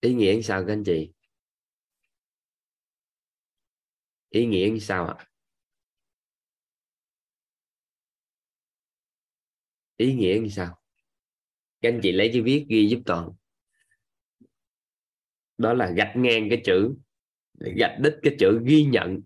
Ý 0.00 0.14
nghĩa 0.14 0.32
làm 0.32 0.42
sao 0.42 0.64
các 0.66 0.72
anh 0.72 0.84
chị? 0.84 1.12
Ý 4.28 4.46
nghĩa 4.46 4.68
làm 4.68 4.80
sao 4.80 5.06
ạ? 5.06 5.26
Ý 9.96 10.14
nghĩa 10.14 10.38
như 10.42 10.48
sao? 10.48 10.78
Các 11.80 11.88
anh 11.88 12.00
chị 12.02 12.12
lấy 12.12 12.30
chữ 12.34 12.42
viết 12.42 12.66
ghi 12.68 12.88
giúp 12.88 13.00
toàn. 13.06 13.30
Đó 15.58 15.72
là 15.72 15.90
gạch 15.90 16.12
ngang 16.16 16.48
cái 16.50 16.62
chữ, 16.64 16.94
gạch 17.54 17.96
đích 18.00 18.14
cái 18.22 18.36
chữ 18.38 18.60
ghi 18.64 18.84
nhận. 18.84 19.20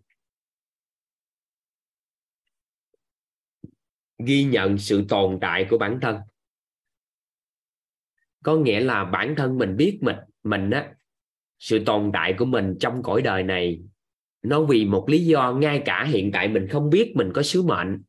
Ghi 4.19 4.45
nhận 4.45 4.79
sự 4.79 5.05
tồn 5.09 5.39
tại 5.41 5.67
của 5.71 5.79
bản 5.79 5.99
thân. 6.03 6.17
Có 8.45 8.57
nghĩa 8.57 8.81
là 8.81 9.05
bản 9.05 9.35
thân 9.37 9.59
mình 9.59 9.77
biết 9.77 9.99
mình 10.03 10.17
mình 10.43 10.71
á, 10.71 10.95
sự 11.59 11.83
tồn 11.87 12.11
tại 12.13 12.35
của 12.39 12.45
mình 12.45 12.77
trong 12.81 13.03
cõi 13.03 13.23
đời 13.23 13.43
này, 13.43 13.83
nó 14.43 14.65
vì 14.65 14.85
một 14.85 15.07
lý 15.09 15.27
do 15.27 15.53
ngay 15.53 15.83
cả 15.85 16.05
hiện 16.05 16.31
tại 16.33 16.49
mình 16.49 16.67
không 16.71 16.91
biết 16.91 17.13
mình 17.17 17.31
có 17.35 17.43
sứ 17.43 17.63
mệnh, 17.63 18.03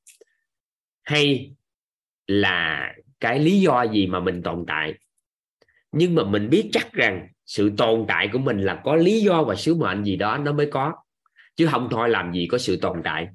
hay 1.01 1.55
là 2.29 2.93
cái 3.19 3.39
lý 3.39 3.59
do 3.59 3.83
gì 3.83 4.07
mà 4.07 4.19
mình 4.19 4.43
tồn 4.43 4.65
tại. 4.67 4.93
Nhưng 5.91 6.15
mà 6.15 6.23
mình 6.23 6.49
biết 6.49 6.69
chắc 6.71 6.93
rằng 6.93 7.27
sự 7.45 7.71
tồn 7.77 8.05
tại 8.07 8.29
của 8.33 8.39
mình 8.39 8.59
là 8.61 8.81
có 8.83 8.95
lý 8.95 9.21
do 9.21 9.43
và 9.43 9.55
sứ 9.55 9.75
mệnh 9.75 10.03
gì 10.03 10.15
đó 10.15 10.37
nó 10.37 10.53
mới 10.53 10.69
có. 10.71 10.93
Chứ 11.55 11.67
không 11.71 11.87
thôi 11.91 12.09
làm 12.09 12.33
gì 12.33 12.47
có 12.51 12.57
sự 12.57 12.77
tồn 12.81 13.01
tại 13.03 13.27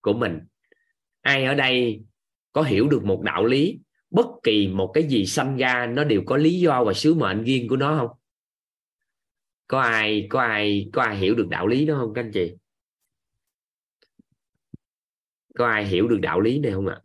của 0.00 0.12
mình. 0.12 0.40
Ai 1.20 1.44
ở 1.44 1.54
đây 1.54 2.02
có 2.52 2.62
hiểu 2.62 2.88
được 2.88 3.04
một 3.04 3.22
đạo 3.22 3.44
lý, 3.44 3.78
bất 4.10 4.26
kỳ 4.42 4.68
một 4.68 4.90
cái 4.94 5.04
gì 5.04 5.26
sanh 5.26 5.56
ra 5.56 5.86
nó 5.86 6.04
đều 6.04 6.22
có 6.26 6.36
lý 6.36 6.60
do 6.60 6.84
và 6.84 6.92
sứ 6.92 7.14
mệnh 7.14 7.44
riêng 7.44 7.68
của 7.68 7.76
nó 7.76 7.98
không? 7.98 8.18
Có 9.66 9.80
ai 9.80 10.26
có 10.30 10.40
ai 10.40 10.90
có 10.92 11.02
ai 11.02 11.16
hiểu 11.16 11.34
được 11.34 11.48
đạo 11.50 11.66
lý 11.66 11.86
đó 11.86 11.96
không 11.98 12.14
các 12.14 12.20
anh 12.22 12.32
chị? 12.32 12.54
Có 15.54 15.66
ai 15.66 15.86
hiểu 15.86 16.08
được 16.08 16.18
đạo 16.22 16.40
lý 16.40 16.58
này 16.58 16.72
không 16.72 16.86
ạ? 16.86 17.00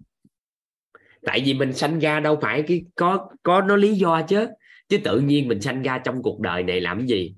Tại 1.23 1.41
vì 1.45 1.53
mình 1.53 1.73
sanh 1.73 1.99
ra 1.99 2.19
đâu 2.19 2.39
phải 2.41 2.63
cái 2.67 2.85
có 2.95 3.29
có 3.43 3.61
nó 3.61 3.75
lý 3.75 3.93
do 3.93 4.21
chứ. 4.21 4.47
Chứ 4.89 4.97
tự 5.03 5.19
nhiên 5.19 5.47
mình 5.47 5.61
sanh 5.61 5.81
ra 5.81 5.97
trong 5.97 6.23
cuộc 6.23 6.39
đời 6.39 6.63
này 6.63 6.81
làm 6.81 7.07
gì? 7.07 7.35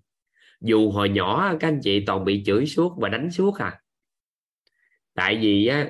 Dù 0.61 0.91
hồi 0.91 1.09
nhỏ 1.09 1.53
các 1.59 1.67
anh 1.67 1.79
chị 1.83 2.05
toàn 2.05 2.25
bị 2.25 2.43
chửi 2.45 2.65
suốt 2.65 2.95
và 2.97 3.09
đánh 3.09 3.31
suốt 3.31 3.57
à. 3.57 3.81
Tại 5.13 5.37
vì 5.41 5.67
á, 5.67 5.89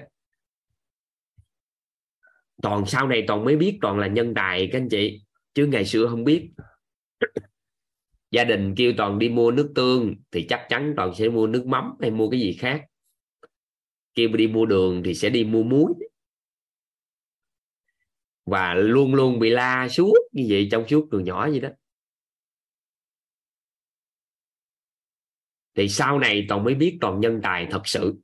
toàn 2.62 2.86
sau 2.86 3.08
này 3.08 3.24
toàn 3.28 3.46
mới 3.46 3.56
biết 3.56 3.78
toàn 3.82 4.00
là 4.00 4.08
nhân 4.08 4.34
tài 4.36 4.70
các 4.72 4.80
anh 4.80 4.90
chị. 4.90 5.22
Chứ 5.54 5.66
ngày 5.66 5.86
xưa 5.86 6.08
không 6.08 6.24
biết. 6.24 6.50
Gia 8.32 8.44
đình 8.44 8.76
kêu 8.78 8.94
toàn 8.98 9.20
đi 9.20 9.30
mua 9.30 9.52
nước 9.52 9.72
tương 9.76 10.16
thì 10.32 10.46
chắc 10.50 10.66
chắn 10.70 10.94
toàn 10.98 11.16
sẽ 11.16 11.30
mua 11.30 11.48
nước 11.48 11.66
mắm 11.68 11.94
hay 12.02 12.12
mua 12.12 12.30
cái 12.30 12.40
gì 12.40 12.54
khác. 12.54 12.82
Kêu 14.16 14.30
đi 14.30 14.48
mua 14.48 14.66
đường 14.66 15.04
thì 15.06 15.14
sẽ 15.14 15.30
đi 15.30 15.44
mua 15.44 15.64
muối 15.64 15.94
và 18.50 18.74
luôn 18.74 19.14
luôn 19.16 19.40
bị 19.40 19.50
la 19.50 19.88
suốt 19.90 20.18
như 20.32 20.46
vậy 20.50 20.68
trong 20.72 20.88
suốt 20.88 21.08
từ 21.12 21.20
nhỏ 21.20 21.50
vậy 21.50 21.60
đó. 21.60 21.70
Thì 25.76 25.90
sau 25.90 26.20
này 26.20 26.46
toàn 26.50 26.64
mới 26.64 26.76
biết 26.76 26.98
toàn 27.02 27.20
nhân 27.20 27.40
tài 27.44 27.68
thật 27.72 27.82
sự. 27.88 28.16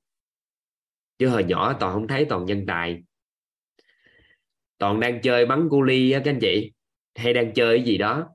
Chứ 1.17 1.27
hồi 1.27 1.43
nhỏ 1.43 1.73
toàn 1.79 1.93
không 1.93 2.07
thấy 2.07 2.25
toàn 2.29 2.45
nhân 2.45 2.65
tài. 2.67 3.03
Toàn 4.77 4.99
đang 4.99 5.21
chơi 5.21 5.45
bắn 5.45 5.67
cu 5.69 5.81
ly 5.81 6.11
á 6.11 6.21
các 6.25 6.31
anh 6.31 6.39
chị. 6.41 6.71
Hay 7.15 7.33
đang 7.33 7.53
chơi 7.53 7.77
cái 7.77 7.85
gì 7.85 7.97
đó. 7.97 8.27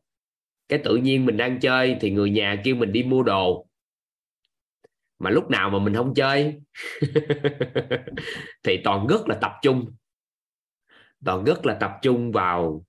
Cái 0.68 0.80
tự 0.84 0.96
nhiên 0.96 1.26
mình 1.26 1.36
đang 1.36 1.60
chơi 1.60 1.96
thì 2.00 2.10
người 2.10 2.30
nhà 2.30 2.60
kêu 2.64 2.76
mình 2.76 2.92
đi 2.92 3.02
mua 3.02 3.22
đồ. 3.22 3.66
Mà 5.18 5.30
lúc 5.30 5.50
nào 5.50 5.70
mà 5.70 5.78
mình 5.78 5.94
không 5.94 6.14
chơi, 6.14 6.60
thì 8.62 8.80
toàn 8.84 9.06
rất 9.06 9.28
là 9.28 9.38
tập 9.40 9.52
trung 9.62 9.90
và 11.20 11.38
rất 11.47 11.66
là 11.66 11.74
tập 11.74 11.92
trung 12.02 12.32
vào 12.32 12.84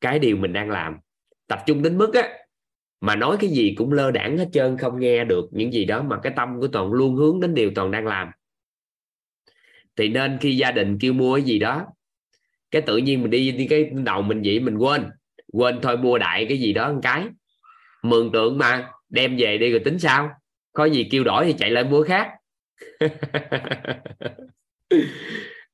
cái 0.00 0.18
điều 0.18 0.36
mình 0.36 0.52
đang 0.52 0.70
làm. 0.70 0.98
Tập 1.46 1.62
trung 1.66 1.82
đến 1.82 1.98
mức 1.98 2.14
á, 2.14 2.28
mà 3.00 3.16
nói 3.16 3.36
cái 3.40 3.50
gì 3.50 3.74
cũng 3.78 3.92
lơ 3.92 4.10
đảng 4.10 4.38
hết 4.38 4.48
trơn, 4.52 4.78
không 4.78 5.00
nghe 5.00 5.24
được 5.24 5.48
những 5.52 5.72
gì 5.72 5.84
đó, 5.84 6.02
mà 6.02 6.20
cái 6.22 6.32
tâm 6.36 6.60
của 6.60 6.68
toàn 6.68 6.92
luôn 6.92 7.14
hướng 7.14 7.40
đến 7.40 7.54
điều 7.54 7.70
toàn 7.74 7.90
đang 7.90 8.06
làm. 8.06 8.30
Thì 9.96 10.08
nên 10.08 10.38
khi 10.40 10.56
gia 10.56 10.72
đình 10.72 10.98
kêu 10.98 11.12
mua 11.12 11.36
cái 11.36 11.44
gì 11.44 11.58
đó, 11.58 11.86
cái 12.70 12.82
tự 12.82 12.96
nhiên 12.96 13.22
mình 13.22 13.30
đi 13.30 13.50
đi 13.50 13.66
cái 13.66 13.84
đầu 13.84 14.22
mình 14.22 14.42
vậy, 14.44 14.60
mình 14.60 14.76
quên. 14.76 15.10
Quên 15.52 15.78
thôi, 15.82 15.96
mua 15.96 16.18
đại 16.18 16.46
cái 16.48 16.58
gì 16.58 16.72
đó 16.72 16.92
một 16.92 17.00
cái. 17.02 17.24
Mường 18.02 18.32
tượng 18.32 18.58
mà, 18.58 18.90
đem 19.08 19.36
về 19.36 19.58
đi 19.58 19.70
rồi 19.70 19.80
tính 19.84 19.98
sao? 19.98 20.30
Có 20.72 20.84
gì 20.84 21.08
kêu 21.10 21.24
đổi 21.24 21.44
thì 21.44 21.54
chạy 21.58 21.70
lại 21.70 21.84
mua 21.84 22.02
khác. 22.02 22.30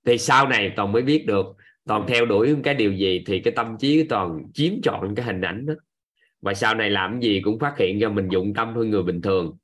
Thì 0.07 0.19
sau 0.19 0.49
này 0.49 0.73
toàn 0.77 0.93
mới 0.93 1.03
biết 1.03 1.25
được 1.27 1.47
toàn 1.87 2.05
theo 2.09 2.27
đuổi 2.27 2.57
cái 2.65 2.75
điều 2.75 2.93
gì 2.93 3.23
thì 3.27 3.41
cái 3.41 3.53
tâm 3.57 3.77
trí 3.79 4.05
toàn 4.09 4.43
chiếm 4.55 4.73
trọn 4.83 5.15
cái 5.15 5.27
hình 5.27 5.41
ảnh 5.41 5.67
đó. 5.67 5.75
Và 6.41 6.55
sau 6.55 6.75
này 6.75 6.91
làm 6.91 7.21
gì 7.21 7.41
cũng 7.45 7.59
phát 7.59 7.75
hiện 7.79 7.99
ra 7.99 8.09
mình 8.09 8.29
dụng 8.29 8.55
tâm 8.55 8.75
hơn 8.75 8.91
người 8.91 9.03
bình 9.03 9.23
thường. 9.23 9.59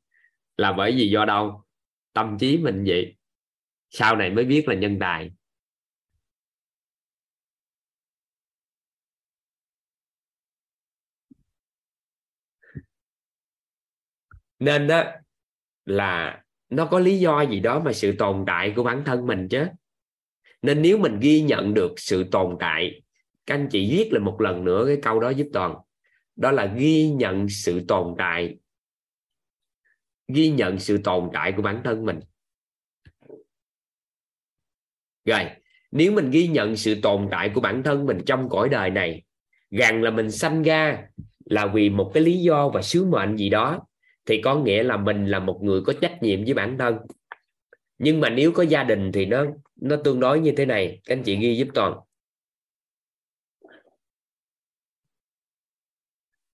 Là 0.57 0.73
bởi 0.73 0.93
vì 0.93 1.09
do 1.11 1.25
đâu? 1.25 1.65
Tâm 2.13 2.39
trí 2.41 2.59
mình 2.59 2.85
vậy. 2.87 3.17
Sau 3.91 4.17
này 4.17 4.31
mới 4.31 4.45
biết 4.45 4.69
là 4.69 4.75
nhân 4.75 4.99
tài. 5.01 5.31
Nên 14.59 14.87
đó 14.87 15.05
là 15.85 16.43
nó 16.71 16.87
có 16.87 16.99
lý 16.99 17.19
do 17.19 17.43
gì 17.43 17.61
đó 17.61 17.81
mà 17.81 17.93
sự 17.93 18.15
tồn 18.19 18.45
tại 18.47 18.73
của 18.77 18.83
bản 18.83 19.03
thân 19.07 19.27
mình 19.27 19.49
chứ? 19.51 19.67
Nên 20.67 20.83
nếu 20.83 20.99
mình 20.99 21.19
ghi 21.21 21.41
nhận 21.41 21.75
được 21.75 21.93
sự 21.97 22.25
tồn 22.25 22.57
tại, 22.61 23.03
các 23.47 23.55
anh 23.55 23.69
chị 23.71 23.91
viết 23.91 24.13
lại 24.13 24.21
một 24.21 24.41
lần 24.41 24.65
nữa 24.65 24.85
cái 24.87 24.99
câu 25.03 25.21
đó 25.21 25.31
giúp 25.31 25.47
toàn. 25.53 25.75
Đó 26.37 26.51
là 26.51 26.75
ghi 26.77 27.11
nhận 27.11 27.49
sự 27.49 27.81
tồn 27.89 28.15
tại. 28.19 28.57
Ghi 30.29 30.51
nhận 30.51 30.79
sự 30.79 30.99
tồn 31.05 31.31
tại 31.33 31.53
của 31.53 31.63
bản 31.63 31.81
thân 31.85 32.05
mình. 32.05 32.21
Rồi, 35.25 35.41
nếu 35.91 36.13
mình 36.13 36.31
ghi 36.31 36.49
nhận 36.49 36.77
sự 36.77 37.01
tồn 37.03 37.29
tại 37.31 37.51
của 37.55 37.61
bản 37.61 37.83
thân 37.83 38.07
mình 38.07 38.19
trong 38.27 38.49
cõi 38.49 38.69
đời 38.69 38.91
này, 38.91 39.23
rằng 39.71 40.03
là 40.03 40.11
mình 40.11 40.31
sanh 40.31 40.63
ra 40.63 41.03
là 41.45 41.67
vì 41.67 41.91
một 41.91 42.11
cái 42.15 42.23
lý 42.23 42.39
do 42.39 42.69
và 42.69 42.83
sứ 42.83 43.05
mệnh 43.05 43.37
gì 43.37 43.49
đó, 43.49 43.87
thì 44.27 44.41
có 44.43 44.55
nghĩa 44.55 44.83
là 44.83 44.97
mình 44.97 45.27
là 45.27 45.39
một 45.39 45.61
người 45.63 45.81
có 45.87 45.93
trách 46.01 46.23
nhiệm 46.23 46.45
với 46.45 46.55
bản 46.55 46.79
thân 46.79 46.99
nhưng 47.99 48.21
mà 48.21 48.31
nếu 48.31 48.53
có 48.53 48.63
gia 48.63 48.85
đình 48.85 49.11
thì 49.13 49.27
nó 49.27 49.47
nó 49.77 49.97
tương 50.05 50.21
đối 50.21 50.41
như 50.41 50.53
thế 50.57 50.67
này. 50.67 51.01
Các 51.05 51.17
anh 51.17 51.23
chị 51.23 51.37
ghi 51.37 51.57
giúp 51.57 51.69
toàn. 51.75 51.99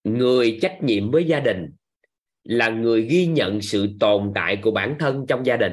Người 0.05 0.59
trách 0.63 0.79
nhiệm 0.83 1.11
với 1.11 1.25
gia 1.25 1.41
đình 1.41 1.71
là 2.45 2.69
người 2.69 3.03
ghi 3.03 3.27
nhận 3.27 3.63
sự 3.63 3.89
tồn 4.01 4.33
tại 4.35 4.59
của 4.63 4.71
bản 4.71 4.97
thân 4.99 5.25
trong 5.29 5.47
gia 5.47 5.57
đình. 5.57 5.73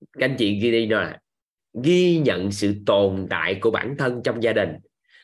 Các 0.00 0.24
anh 0.26 0.36
chị 0.38 0.60
ghi 0.60 0.70
đi 0.70 0.86
nè 0.86 1.18
ghi 1.82 2.18
nhận 2.18 2.52
sự 2.52 2.74
tồn 2.86 3.26
tại 3.30 3.58
của 3.60 3.70
bản 3.70 3.94
thân 3.98 4.20
trong 4.24 4.42
gia 4.42 4.52
đình. 4.52 4.70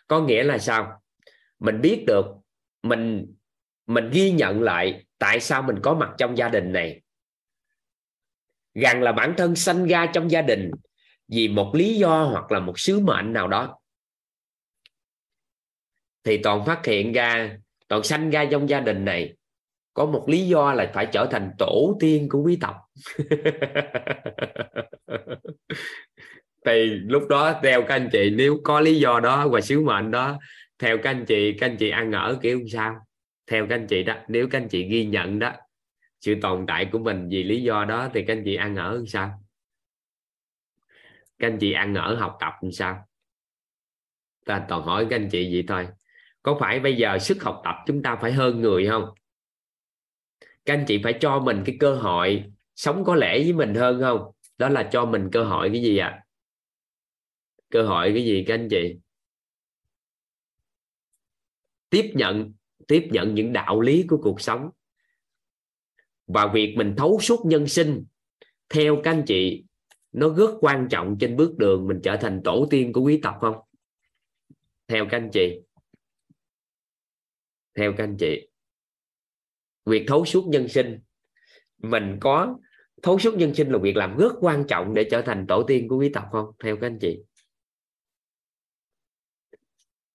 Có 0.07 0.21
nghĩa 0.21 0.45
là 0.45 0.59
sao? 0.59 1.03
Mình 1.59 1.81
biết 1.81 2.05
được, 2.07 2.27
mình 2.83 3.35
mình 3.87 4.11
ghi 4.13 4.33
nhận 4.33 4.63
lại 4.63 5.05
tại 5.19 5.41
sao 5.41 5.63
mình 5.63 5.77
có 5.83 5.95
mặt 5.95 6.11
trong 6.19 6.37
gia 6.37 6.49
đình 6.49 6.73
này 6.73 7.04
rằng 8.75 9.03
là 9.03 9.13
bản 9.13 9.35
thân 9.37 9.57
sanh 9.57 9.87
ra 9.87 10.07
trong 10.07 10.31
gia 10.31 10.43
đình 10.43 10.71
vì 11.29 11.49
một 11.49 11.75
lý 11.75 11.95
do 11.95 12.25
hoặc 12.25 12.53
là 12.53 12.61
một 12.61 12.79
sứ 12.79 13.01
mệnh 13.01 13.33
nào 13.33 13.49
đó. 13.49 13.79
Thì 16.25 16.39
toàn 16.43 16.65
phát 16.67 16.87
hiện 16.87 17.13
ra, 17.13 17.57
toàn 17.89 18.03
sanh 18.03 18.31
ra 18.31 18.45
trong 18.51 18.69
gia 18.69 18.81
đình 18.81 19.05
này, 19.05 19.35
có 19.95 20.07
một 20.07 20.25
lý 20.29 20.49
do 20.49 20.73
là 20.73 20.91
phải 20.95 21.07
trở 21.07 21.27
thành 21.31 21.51
tổ 21.59 21.97
tiên 22.01 22.29
của 22.29 22.43
quý 22.43 22.59
tộc. 22.61 22.77
Thì 26.67 26.87
lúc 26.87 27.23
đó, 27.29 27.61
theo 27.63 27.83
các 27.83 27.95
anh 27.95 28.09
chị, 28.13 28.31
nếu 28.31 28.61
có 28.65 28.81
lý 28.81 29.01
do 29.01 29.21
đó 29.21 29.49
và 29.49 29.61
sứ 29.61 29.81
mệnh 29.81 30.11
đó, 30.11 30.39
theo 30.79 30.99
các 30.99 31.11
anh 31.11 31.25
chị, 31.25 31.53
các 31.59 31.67
anh 31.67 31.77
chị 31.77 31.91
ăn 31.91 32.13
ở 32.13 32.39
kiểu 32.43 32.61
sao? 32.73 32.95
Theo 33.51 33.67
các 33.67 33.75
anh 33.75 33.87
chị 33.87 34.03
đó, 34.03 34.15
nếu 34.29 34.49
các 34.49 34.59
anh 34.59 34.69
chị 34.69 34.89
ghi 34.89 35.07
nhận 35.07 35.39
đó 35.39 35.53
sự 36.25 36.35
tồn 36.43 36.65
tại 36.69 36.89
của 36.93 36.99
mình 36.99 37.29
vì 37.31 37.43
lý 37.43 37.63
do 37.63 37.85
đó 37.85 38.11
thì 38.15 38.25
các 38.27 38.33
anh 38.37 38.43
chị 38.45 38.55
ăn 38.55 38.77
ở 38.77 38.95
làm 38.95 39.07
sao? 39.07 39.45
Các 41.39 41.49
anh 41.49 41.59
chị 41.61 41.73
ăn 41.73 41.95
ở 41.95 42.17
học 42.17 42.37
tập 42.41 42.53
làm 42.63 42.73
sao? 42.73 43.09
Ta 44.45 44.67
toàn 44.69 44.83
hỏi 44.83 45.07
các 45.11 45.17
anh 45.17 45.29
chị 45.33 45.51
vậy 45.53 45.65
thôi. 45.69 45.89
Có 46.43 46.57
phải 46.61 46.81
bây 46.81 46.97
giờ 46.97 47.19
sức 47.19 47.43
học 47.43 47.61
tập 47.65 47.75
chúng 47.87 48.03
ta 48.03 48.17
phải 48.17 48.33
hơn 48.33 48.61
người 48.61 48.87
không? 48.89 49.05
Các 50.65 50.75
anh 50.75 50.85
chị 50.89 51.01
phải 51.05 51.19
cho 51.21 51.41
mình 51.41 51.63
cái 51.67 51.77
cơ 51.81 51.95
hội 51.95 52.45
sống 52.75 53.05
có 53.05 53.15
lẽ 53.15 53.39
với 53.39 53.53
mình 53.53 53.75
hơn 53.75 54.01
không? 54.01 54.31
Đó 54.59 54.69
là 54.69 54.89
cho 54.93 55.05
mình 55.05 55.29
cơ 55.33 55.45
hội 55.45 55.71
cái 55.73 55.83
gì 55.83 55.99
ạ? 55.99 56.09
À? 56.09 56.21
cơ 57.71 57.83
hội 57.83 58.13
cái 58.15 58.25
gì 58.25 58.45
các 58.47 58.55
anh 58.55 58.69
chị? 58.71 58.97
Tiếp 61.91 62.13
nhận 62.15 62.53
tiếp 62.89 63.09
nhận 63.13 63.35
những 63.35 63.53
đạo 63.53 63.81
lý 63.81 64.05
của 64.09 64.19
cuộc 64.23 64.41
sống 64.41 64.71
và 66.27 66.51
việc 66.55 66.75
mình 66.77 66.95
thấu 66.97 67.19
suốt 67.21 67.47
nhân 67.47 67.67
sinh 67.67 68.05
theo 68.69 69.01
các 69.05 69.11
anh 69.11 69.25
chị 69.27 69.65
nó 70.13 70.29
rất 70.29 70.51
quan 70.61 70.89
trọng 70.91 71.17
trên 71.21 71.37
bước 71.37 71.59
đường 71.59 71.87
mình 71.87 72.01
trở 72.03 72.17
thành 72.17 72.41
tổ 72.45 72.67
tiên 72.71 72.93
của 72.93 73.01
quý 73.01 73.21
tộc 73.23 73.35
không? 73.41 73.57
Theo 74.89 75.07
các 75.11 75.17
anh 75.17 75.31
chị. 75.33 75.61
Theo 77.75 77.93
các 77.97 78.05
anh 78.05 78.17
chị. 78.19 78.49
Việc 79.87 80.05
thấu 80.07 80.25
suốt 80.25 80.47
nhân 80.47 80.69
sinh 80.69 80.99
mình 81.79 82.19
có 82.21 82.59
thấu 83.03 83.19
suốt 83.19 83.35
nhân 83.35 83.55
sinh 83.55 83.71
là 83.71 83.79
việc 83.79 83.97
làm 83.97 84.17
rất 84.17 84.33
quan 84.41 84.65
trọng 84.69 84.95
để 84.95 85.09
trở 85.11 85.23
thành 85.23 85.47
tổ 85.49 85.63
tiên 85.63 85.89
của 85.89 85.97
quý 85.99 86.11
tộc 86.15 86.25
không? 86.33 86.47
Theo 86.59 86.77
các 86.77 86.87
anh 86.87 86.99
chị. 87.01 87.23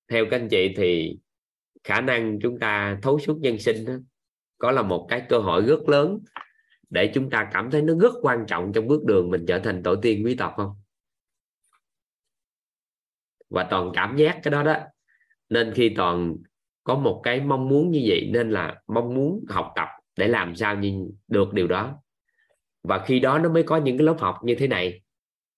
Theo 0.08 0.26
các 0.32 0.38
anh 0.38 0.48
chị 0.52 0.74
thì 0.78 1.18
khả 1.84 2.02
năng 2.02 2.40
chúng 2.42 2.60
ta 2.60 3.00
thấu 3.02 3.20
suốt 3.20 3.38
nhân 3.42 3.60
sinh 3.60 3.86
đó, 3.86 3.94
có 4.60 4.72
là 4.72 4.82
một 4.82 5.08
cái 5.10 5.24
cơ 5.30 5.38
hội 5.38 5.62
rất 5.62 5.90
lớn 5.90 6.20
để 6.90 7.12
chúng 7.14 7.30
ta 7.30 7.50
cảm 7.54 7.72
thấy 7.72 7.82
nó 7.82 7.94
rất 8.02 8.14
quan 8.22 8.46
trọng 8.48 8.72
trong 8.74 8.88
bước 8.88 9.04
đường 9.06 9.30
mình 9.32 9.46
trở 9.48 9.60
thành 9.60 9.84
tổ 9.84 9.96
tiên 9.96 10.26
quý 10.26 10.36
tộc 10.36 10.54
không? 10.58 10.76
Và 13.50 13.68
toàn 13.70 13.92
cảm 13.94 14.18
giác 14.18 14.40
cái 14.44 14.52
đó 14.52 14.64
đó. 14.64 14.78
Nên 15.50 15.74
khi 15.74 15.94
toàn 15.96 16.36
có 16.84 16.96
một 16.96 17.22
cái 17.24 17.42
mong 17.42 17.70
muốn 17.70 17.92
như 17.92 18.04
vậy, 18.08 18.30
nên 18.34 18.52
là 18.52 18.82
mong 18.88 19.14
muốn 19.14 19.46
học 19.50 19.72
tập 19.76 19.88
để 20.16 20.28
làm 20.28 20.56
sao 20.56 20.76
nhìn 20.76 21.12
được 21.28 21.54
điều 21.54 21.68
đó. 21.68 21.96
Và 22.84 23.04
khi 23.06 23.20
đó 23.20 23.40
nó 23.40 23.50
mới 23.50 23.64
có 23.64 23.78
những 23.78 23.98
cái 23.98 24.06
lớp 24.06 24.16
học 24.20 24.40
như 24.44 24.56
thế 24.56 24.68
này. 24.68 25.02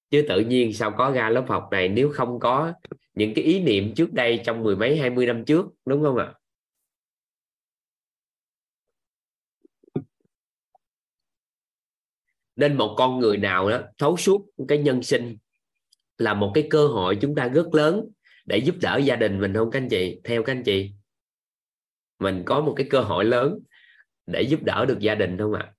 Chứ 0.10 0.26
tự 0.30 0.40
nhiên 0.40 0.74
sao 0.74 0.92
có 0.92 1.12
ra 1.12 1.30
lớp 1.30 1.46
học 1.48 1.68
này 1.72 1.90
nếu 1.90 2.10
không 2.10 2.40
có 2.40 2.74
những 3.14 3.34
cái 3.34 3.44
ý 3.44 3.64
niệm 3.64 3.94
trước 3.96 4.14
đây 4.14 4.42
trong 4.46 4.64
mười 4.64 4.76
mấy, 4.76 4.98
hai 4.98 5.10
mươi 5.10 5.26
năm 5.26 5.46
trước, 5.46 5.66
đúng 5.86 6.04
không 6.04 6.18
ạ? 6.18 6.34
Nên 12.62 12.78
một 12.78 12.96
con 12.98 13.20
người 13.20 13.38
nào 13.38 13.70
đó 13.70 13.82
thấu 13.98 14.18
suốt 14.18 14.46
cái 14.68 14.78
nhân 14.78 15.04
sinh 15.04 15.38
là 16.18 16.34
một 16.34 16.52
cái 16.56 16.68
cơ 16.70 16.88
hội 16.88 17.18
chúng 17.22 17.36
ta 17.36 17.48
rất 17.48 17.74
lớn 17.74 18.06
để 18.46 18.58
giúp 18.58 18.76
đỡ 18.82 18.98
gia 18.98 19.16
đình 19.16 19.42
mình 19.42 19.54
không 19.54 19.72
các 19.72 19.82
anh 19.82 19.90
chị? 19.90 20.22
Theo 20.24 20.44
các 20.44 20.54
anh 20.54 20.64
chị, 20.64 20.92
mình 22.20 22.44
có 22.46 22.62
một 22.62 22.74
cái 22.78 22.88
cơ 22.90 23.02
hội 23.02 23.26
lớn 23.26 23.60
để 24.26 24.42
giúp 24.42 24.64
đỡ 24.64 24.86
được 24.86 25.00
gia 25.00 25.16
đình 25.16 25.38
không 25.38 25.54
ạ? 25.54 25.74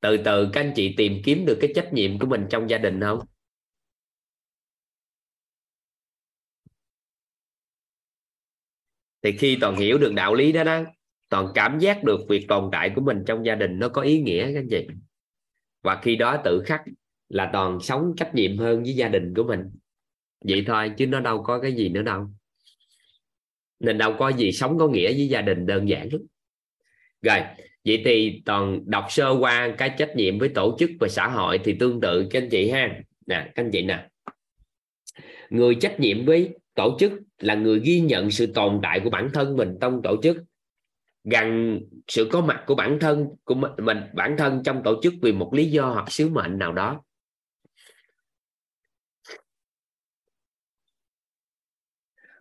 Từ 0.00 0.16
từ 0.16 0.48
các 0.52 0.60
anh 0.60 0.72
chị 0.76 0.94
tìm 0.96 1.22
kiếm 1.24 1.46
được 1.46 1.58
cái 1.60 1.72
trách 1.74 1.92
nhiệm 1.92 2.18
của 2.18 2.26
mình 2.26 2.46
trong 2.50 2.70
gia 2.70 2.78
đình 2.78 3.00
không? 3.00 3.20
Thì 9.22 9.36
khi 9.36 9.58
toàn 9.60 9.76
hiểu 9.76 9.98
được 9.98 10.12
đạo 10.14 10.34
lý 10.34 10.52
đó 10.52 10.64
đó, 10.64 10.82
toàn 11.28 11.48
cảm 11.54 11.78
giác 11.78 12.04
được 12.04 12.20
việc 12.28 12.46
tồn 12.48 12.68
tại 12.72 12.92
của 12.94 13.00
mình 13.00 13.24
trong 13.26 13.46
gia 13.46 13.54
đình 13.54 13.78
nó 13.78 13.88
có 13.88 14.02
ý 14.02 14.20
nghĩa 14.20 14.52
các 14.52 14.58
anh 14.58 14.68
chị? 14.70 14.86
Và 15.86 16.00
khi 16.02 16.16
đó 16.16 16.40
tự 16.44 16.62
khắc 16.66 16.82
là 17.28 17.50
toàn 17.52 17.80
sống 17.80 18.14
trách 18.16 18.34
nhiệm 18.34 18.58
hơn 18.58 18.82
với 18.82 18.92
gia 18.92 19.08
đình 19.08 19.34
của 19.34 19.42
mình. 19.42 19.60
Vậy 20.44 20.64
thôi, 20.66 20.90
chứ 20.96 21.06
nó 21.06 21.20
đâu 21.20 21.42
có 21.42 21.58
cái 21.60 21.72
gì 21.72 21.88
nữa 21.88 22.02
đâu. 22.02 22.26
Nên 23.80 23.98
đâu 23.98 24.14
có 24.18 24.28
gì 24.28 24.52
sống 24.52 24.78
có 24.78 24.88
nghĩa 24.88 25.12
với 25.12 25.28
gia 25.28 25.40
đình 25.42 25.66
đơn 25.66 25.88
giản 25.88 26.08
lắm. 26.12 26.20
Rồi, 27.22 27.38
vậy 27.84 28.02
thì 28.04 28.42
toàn 28.44 28.80
đọc 28.86 29.04
sơ 29.08 29.30
qua 29.40 29.74
cái 29.78 29.94
trách 29.98 30.16
nhiệm 30.16 30.38
với 30.38 30.48
tổ 30.48 30.76
chức 30.78 30.90
và 31.00 31.08
xã 31.08 31.28
hội 31.28 31.58
thì 31.64 31.76
tương 31.80 32.00
tự, 32.00 32.26
các 32.30 32.42
anh 32.42 32.48
chị 32.50 32.70
ha. 32.70 33.00
Nè, 33.26 33.52
các 33.54 33.64
anh 33.64 33.70
chị 33.72 33.82
nè. 33.82 34.08
Người 35.50 35.74
trách 35.74 36.00
nhiệm 36.00 36.24
với 36.24 36.48
tổ 36.74 36.96
chức 37.00 37.12
là 37.38 37.54
người 37.54 37.80
ghi 37.80 38.00
nhận 38.00 38.30
sự 38.30 38.46
tồn 38.46 38.80
tại 38.82 39.00
của 39.00 39.10
bản 39.10 39.30
thân 39.32 39.56
mình 39.56 39.78
trong 39.80 40.00
tổ 40.02 40.22
chức 40.22 40.36
gần 41.30 41.80
sự 42.08 42.28
có 42.32 42.40
mặt 42.40 42.64
của 42.66 42.74
bản 42.74 42.98
thân 43.00 43.28
của 43.44 43.54
mình, 43.78 43.98
bản 44.14 44.36
thân 44.38 44.62
trong 44.64 44.82
tổ 44.84 45.00
chức 45.02 45.14
vì 45.22 45.32
một 45.32 45.50
lý 45.54 45.70
do 45.70 45.88
hoặc 45.88 46.12
sứ 46.12 46.28
mệnh 46.28 46.58
nào 46.58 46.72
đó. 46.72 47.02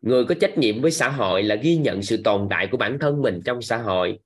Người 0.01 0.25
có 0.25 0.35
trách 0.41 0.57
nhiệm 0.57 0.81
với 0.81 0.91
xã 0.91 1.09
hội 1.09 1.43
là 1.43 1.55
ghi 1.55 1.77
nhận 1.77 2.01
sự 2.01 2.21
tồn 2.23 2.47
tại 2.49 2.67
của 2.71 2.77
bản 2.77 2.99
thân 2.99 3.21
mình 3.21 3.41
trong 3.45 3.61
xã 3.61 3.77
hội. 3.77 4.19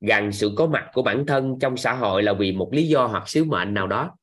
Gần 0.00 0.32
sự 0.32 0.50
có 0.56 0.66
mặt 0.66 0.90
của 0.92 1.02
bản 1.02 1.26
thân 1.26 1.58
trong 1.60 1.76
xã 1.76 1.94
hội 1.94 2.22
là 2.22 2.32
vì 2.32 2.52
một 2.52 2.70
lý 2.72 2.88
do 2.88 3.06
hoặc 3.06 3.28
sứ 3.28 3.44
mệnh 3.44 3.74
nào 3.74 3.86
đó. 3.86 4.16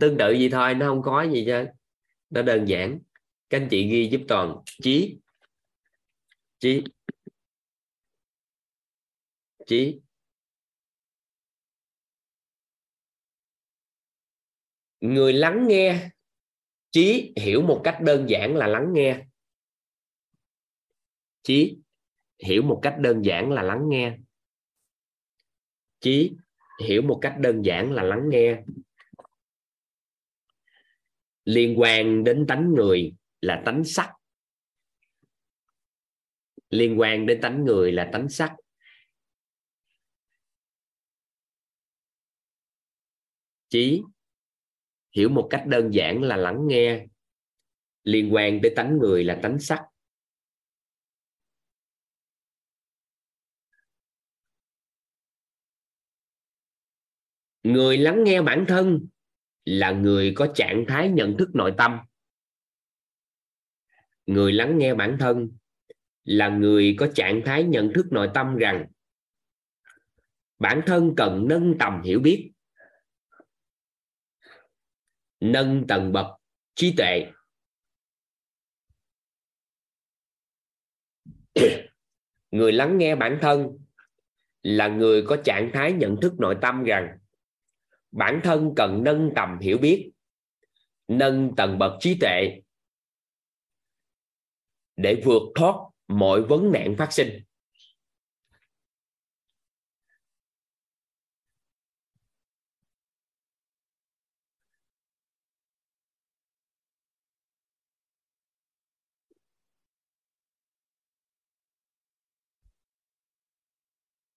Tương 0.00 0.18
tự 0.18 0.32
gì 0.32 0.48
thôi 0.48 0.74
nó 0.74 0.86
không 0.86 1.02
có 1.02 1.22
gì 1.22 1.44
chứ. 1.46 1.64
Nó 2.30 2.42
đơn 2.42 2.64
giản. 2.64 2.98
Các 3.50 3.60
anh 3.60 3.68
chị 3.68 3.88
ghi 3.88 4.08
giúp 4.08 4.20
toàn. 4.28 4.56
Trí 4.82 5.18
trí 6.60 6.84
trí 9.72 10.00
người 15.00 15.32
lắng 15.32 15.66
nghe 15.68 16.10
trí 16.90 17.32
hiểu 17.36 17.62
một 17.62 17.80
cách 17.84 17.98
đơn 18.02 18.26
giản 18.28 18.56
là 18.56 18.66
lắng 18.66 18.92
nghe. 18.94 19.26
Trí 21.42 21.78
hiểu 22.38 22.62
một 22.62 22.80
cách 22.82 22.96
đơn 22.98 23.24
giản 23.24 23.50
là 23.50 23.62
lắng 23.62 23.88
nghe. 23.88 24.16
Trí 26.00 26.32
hiểu 26.84 27.02
một 27.02 27.18
cách 27.22 27.36
đơn 27.40 27.62
giản 27.64 27.92
là 27.92 28.02
lắng 28.02 28.28
nghe. 28.30 28.62
Liên 31.44 31.80
quan 31.80 32.24
đến 32.24 32.44
tánh 32.48 32.74
người 32.74 33.14
là 33.40 33.62
tánh 33.66 33.84
sắc. 33.84 34.12
Liên 36.70 37.00
quan 37.00 37.26
đến 37.26 37.40
tánh 37.42 37.64
người 37.64 37.92
là 37.92 38.10
tánh 38.12 38.28
sắc. 38.28 38.56
Trí 43.72 44.02
hiểu 45.16 45.28
một 45.28 45.48
cách 45.50 45.64
đơn 45.66 45.94
giản 45.94 46.22
là 46.22 46.36
lắng 46.36 46.66
nghe 46.66 47.06
liên 48.04 48.34
quan 48.34 48.58
tới 48.62 48.72
tánh 48.76 48.98
người 48.98 49.24
là 49.24 49.40
tánh 49.42 49.58
sắc. 49.58 49.80
Người 57.62 57.98
lắng 57.98 58.24
nghe 58.24 58.42
bản 58.42 58.64
thân 58.68 59.06
là 59.64 59.90
người 59.90 60.32
có 60.36 60.52
trạng 60.54 60.84
thái 60.88 61.08
nhận 61.08 61.36
thức 61.38 61.48
nội 61.54 61.74
tâm. 61.78 61.98
Người 64.26 64.52
lắng 64.52 64.78
nghe 64.78 64.94
bản 64.94 65.16
thân 65.20 65.50
là 66.24 66.48
người 66.48 66.94
có 66.98 67.08
trạng 67.14 67.42
thái 67.44 67.64
nhận 67.64 67.92
thức 67.94 68.06
nội 68.10 68.30
tâm 68.34 68.56
rằng 68.56 68.86
bản 70.58 70.80
thân 70.86 71.14
cần 71.16 71.46
nâng 71.48 71.74
tầm 71.78 72.02
hiểu 72.02 72.20
biết 72.20 72.51
nâng 75.42 75.84
tầng 75.88 76.12
bậc 76.12 76.26
trí 76.74 76.94
tuệ. 76.96 77.32
Người 82.50 82.72
lắng 82.72 82.98
nghe 82.98 83.16
bản 83.16 83.38
thân 83.42 83.78
là 84.62 84.88
người 84.88 85.24
có 85.26 85.36
trạng 85.44 85.70
thái 85.72 85.92
nhận 85.92 86.16
thức 86.22 86.32
nội 86.38 86.56
tâm 86.62 86.84
rằng 86.84 87.18
bản 88.10 88.40
thân 88.44 88.72
cần 88.76 89.04
nâng 89.04 89.32
tầm 89.36 89.58
hiểu 89.58 89.78
biết, 89.78 90.10
nâng 91.08 91.56
tầng 91.56 91.78
bậc 91.78 91.92
trí 92.00 92.18
tuệ 92.20 92.60
để 94.96 95.22
vượt 95.24 95.42
thoát 95.54 95.74
mọi 96.08 96.42
vấn 96.42 96.72
nạn 96.72 96.94
phát 96.98 97.12
sinh. 97.12 97.42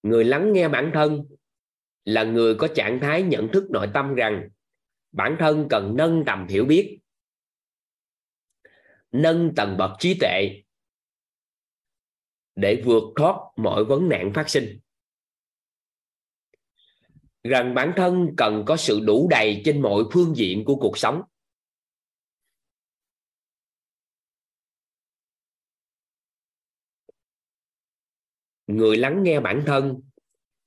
Người 0.06 0.26
lắng 0.26 0.54
nghe 0.54 0.68
bản 0.68 0.92
thân 0.94 1.26
là 2.04 2.24
người 2.24 2.56
có 2.56 2.68
trạng 2.76 3.00
thái 3.02 3.22
nhận 3.22 3.50
thức 3.54 3.64
nội 3.70 3.88
tâm 3.94 4.16
rằng 4.16 4.50
bản 5.12 5.36
thân 5.40 5.68
cần 5.70 5.94
nâng 5.98 6.24
tầm 6.26 6.48
hiểu 6.48 6.66
biết, 6.66 7.00
nâng 9.12 9.54
tầng 9.56 9.78
bậc 9.78 9.92
trí 10.00 10.18
tuệ 10.20 10.64
để 12.56 12.82
vượt 12.86 13.04
thoát 13.16 13.36
mọi 13.56 13.86
vấn 13.86 14.10
nạn 14.10 14.32
phát 14.34 14.50
sinh. 14.50 14.80
Rằng 17.44 17.74
bản 17.76 17.94
thân 17.96 18.28
cần 18.38 18.64
có 18.68 18.78
sự 18.78 19.00
đủ 19.00 19.28
đầy 19.32 19.62
trên 19.66 19.82
mọi 19.82 20.04
phương 20.12 20.36
diện 20.36 20.66
của 20.66 20.76
cuộc 20.76 20.98
sống. 20.98 21.22
Người 28.68 28.98
lắng 28.98 29.24
nghe 29.24 29.40
bản 29.40 29.64
thân 29.66 30.02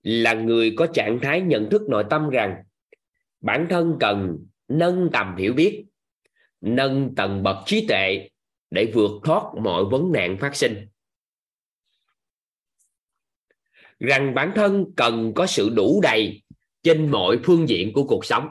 là 0.03 0.35
người 0.35 0.75
có 0.77 0.87
trạng 0.87 1.19
thái 1.23 1.41
nhận 1.41 1.70
thức 1.70 1.83
nội 1.89 2.05
tâm 2.11 2.31
rằng 2.31 2.62
bản 3.41 3.66
thân 3.70 3.97
cần 4.01 4.47
nâng 4.69 5.11
tầm 5.12 5.37
hiểu 5.37 5.53
biết, 5.53 5.85
nâng 6.61 7.15
tầng 7.15 7.43
bậc 7.43 7.57
trí 7.66 7.87
tuệ 7.87 8.29
để 8.70 8.93
vượt 8.95 9.11
thoát 9.25 9.43
mọi 9.62 9.85
vấn 9.85 10.12
nạn 10.12 10.37
phát 10.41 10.57
sinh. 10.57 10.89
Rằng 13.99 14.35
bản 14.35 14.53
thân 14.55 14.85
cần 14.97 15.33
có 15.35 15.47
sự 15.47 15.70
đủ 15.77 16.01
đầy 16.03 16.43
trên 16.83 17.11
mọi 17.11 17.39
phương 17.45 17.69
diện 17.69 17.93
của 17.95 18.05
cuộc 18.05 18.25
sống. 18.25 18.49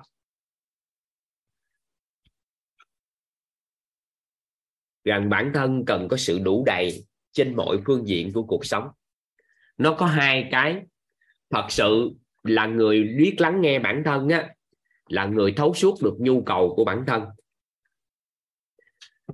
Rằng 5.03 5.29
bản 5.29 5.51
thân 5.53 5.83
cần 5.85 6.07
có 6.09 6.17
sự 6.17 6.39
đủ 6.39 6.63
đầy 6.65 7.05
trên 7.31 7.55
mọi 7.55 7.77
phương 7.85 8.07
diện 8.07 8.31
của 8.33 8.43
cuộc 8.43 8.65
sống 8.65 8.87
nó 9.77 9.93
có 9.93 10.05
hai 10.05 10.47
cái. 10.51 10.81
Thật 11.49 11.65
sự 11.69 12.11
là 12.43 12.65
người 12.65 13.03
biết 13.03 13.35
lắng 13.37 13.61
nghe 13.61 13.79
bản 13.79 14.03
thân 14.05 14.29
á, 14.29 14.49
là 15.09 15.25
người 15.25 15.51
thấu 15.51 15.73
suốt 15.73 15.95
được 16.03 16.15
nhu 16.19 16.41
cầu 16.41 16.73
của 16.75 16.85
bản 16.85 17.03
thân. 17.07 17.23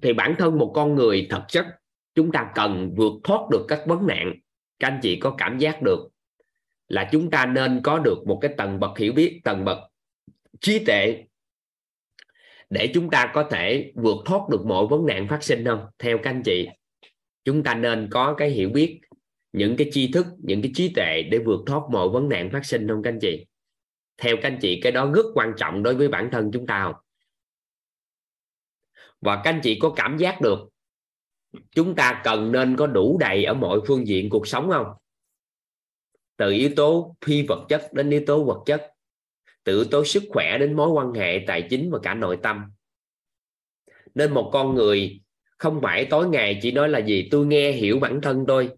Thì 0.01 0.13
bản 0.13 0.35
thân 0.37 0.57
một 0.57 0.71
con 0.75 0.95
người 0.95 1.27
thật 1.29 1.45
chất, 1.47 1.65
chúng 2.15 2.31
ta 2.31 2.51
cần 2.55 2.93
vượt 2.97 3.13
thoát 3.23 3.49
được 3.51 3.65
các 3.67 3.83
vấn 3.85 4.07
nạn. 4.07 4.33
Các 4.79 4.87
anh 4.87 4.99
chị 5.03 5.19
có 5.19 5.35
cảm 5.37 5.57
giác 5.57 5.81
được 5.81 6.09
là 6.87 7.09
chúng 7.11 7.29
ta 7.29 7.45
nên 7.45 7.81
có 7.83 7.99
được 7.99 8.27
một 8.27 8.39
cái 8.41 8.53
tầng 8.57 8.79
bậc 8.79 8.97
hiểu 8.97 9.13
biết, 9.13 9.41
tầng 9.43 9.65
bậc 9.65 9.77
trí 10.61 10.85
tuệ 10.85 11.23
để 12.69 12.91
chúng 12.93 13.09
ta 13.09 13.31
có 13.33 13.47
thể 13.51 13.91
vượt 13.95 14.17
thoát 14.25 14.49
được 14.49 14.65
mọi 14.65 14.87
vấn 14.87 15.05
nạn 15.05 15.27
phát 15.27 15.43
sinh 15.43 15.65
không? 15.65 15.85
Theo 15.99 16.17
các 16.17 16.29
anh 16.29 16.43
chị, 16.43 16.67
chúng 17.43 17.63
ta 17.63 17.73
nên 17.73 18.07
có 18.11 18.33
cái 18.37 18.49
hiểu 18.49 18.69
biết 18.69 18.99
những 19.53 19.75
cái 19.77 19.89
tri 19.91 20.11
thức, 20.11 20.25
những 20.39 20.61
cái 20.61 20.71
trí 20.75 20.93
tuệ 20.95 21.21
để 21.31 21.39
vượt 21.45 21.59
thoát 21.65 21.81
mọi 21.91 22.09
vấn 22.09 22.29
nạn 22.29 22.49
phát 22.51 22.65
sinh 22.65 22.87
không 22.87 23.03
các 23.03 23.09
anh 23.09 23.19
chị? 23.21 23.45
Theo 24.17 24.35
các 24.35 24.49
anh 24.49 24.59
chị, 24.61 24.79
cái 24.81 24.91
đó 24.91 25.11
rất 25.15 25.25
quan 25.33 25.53
trọng 25.57 25.83
đối 25.83 25.95
với 25.95 26.07
bản 26.07 26.29
thân 26.31 26.49
chúng 26.53 26.67
ta 26.67 26.83
không? 26.83 26.95
Và 29.21 29.41
các 29.43 29.51
anh 29.51 29.59
chị 29.63 29.79
có 29.79 29.93
cảm 29.95 30.17
giác 30.17 30.41
được 30.41 30.59
chúng 31.71 31.95
ta 31.95 32.21
cần 32.23 32.51
nên 32.51 32.75
có 32.75 32.87
đủ 32.87 33.17
đầy 33.19 33.45
ở 33.45 33.53
mọi 33.53 33.79
phương 33.87 34.07
diện 34.07 34.29
cuộc 34.29 34.47
sống 34.47 34.69
không? 34.69 34.87
Từ 36.37 36.51
yếu 36.51 36.69
tố 36.75 37.15
phi 37.25 37.45
vật 37.47 37.65
chất 37.69 37.93
đến 37.93 38.09
yếu 38.09 38.23
tố 38.27 38.43
vật 38.43 38.63
chất, 38.65 38.91
từ 39.63 39.75
yếu 39.75 39.85
tố 39.91 40.05
sức 40.05 40.23
khỏe 40.29 40.57
đến 40.57 40.73
mối 40.73 40.89
quan 40.89 41.13
hệ 41.13 41.43
tài 41.47 41.67
chính 41.69 41.91
và 41.91 41.99
cả 42.03 42.13
nội 42.13 42.37
tâm. 42.43 42.71
Nên 44.15 44.33
một 44.33 44.49
con 44.53 44.75
người 44.75 45.21
không 45.57 45.79
phải 45.81 46.05
tối 46.05 46.29
ngày 46.29 46.59
chỉ 46.61 46.71
nói 46.71 46.89
là 46.89 46.99
gì, 46.99 47.27
tôi 47.31 47.45
nghe 47.45 47.71
hiểu 47.71 47.99
bản 47.99 48.21
thân 48.21 48.43
tôi 48.47 48.69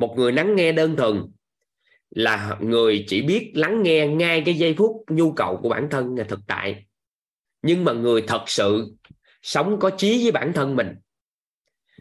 một 0.00 0.14
người 0.16 0.32
lắng 0.32 0.56
nghe 0.56 0.72
đơn 0.72 0.96
thuần 0.96 1.22
là 2.10 2.56
người 2.60 3.04
chỉ 3.08 3.22
biết 3.22 3.52
lắng 3.54 3.82
nghe 3.82 4.06
ngay 4.06 4.42
cái 4.46 4.54
giây 4.54 4.74
phút 4.78 5.04
nhu 5.08 5.32
cầu 5.32 5.58
của 5.62 5.68
bản 5.68 5.88
thân 5.90 6.14
là 6.14 6.24
thực 6.24 6.40
tại. 6.46 6.84
Nhưng 7.62 7.84
mà 7.84 7.92
người 7.92 8.22
thật 8.22 8.42
sự 8.46 8.94
sống 9.42 9.78
có 9.80 9.90
trí 9.90 10.22
với 10.22 10.32
bản 10.32 10.52
thân 10.52 10.76
mình, 10.76 10.88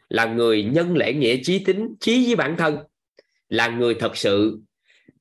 là 0.10 0.26
người 0.26 0.64
nhân 0.64 0.98
lễ 0.98 1.14
nghĩa 1.14 1.38
trí 1.44 1.66
tính, 1.66 1.96
trí 2.00 2.26
với 2.26 2.36
bản 2.36 2.56
thân, 2.58 2.78
là 3.50 3.68
người 3.68 3.94
thật 3.94 4.18
sự 4.18 4.60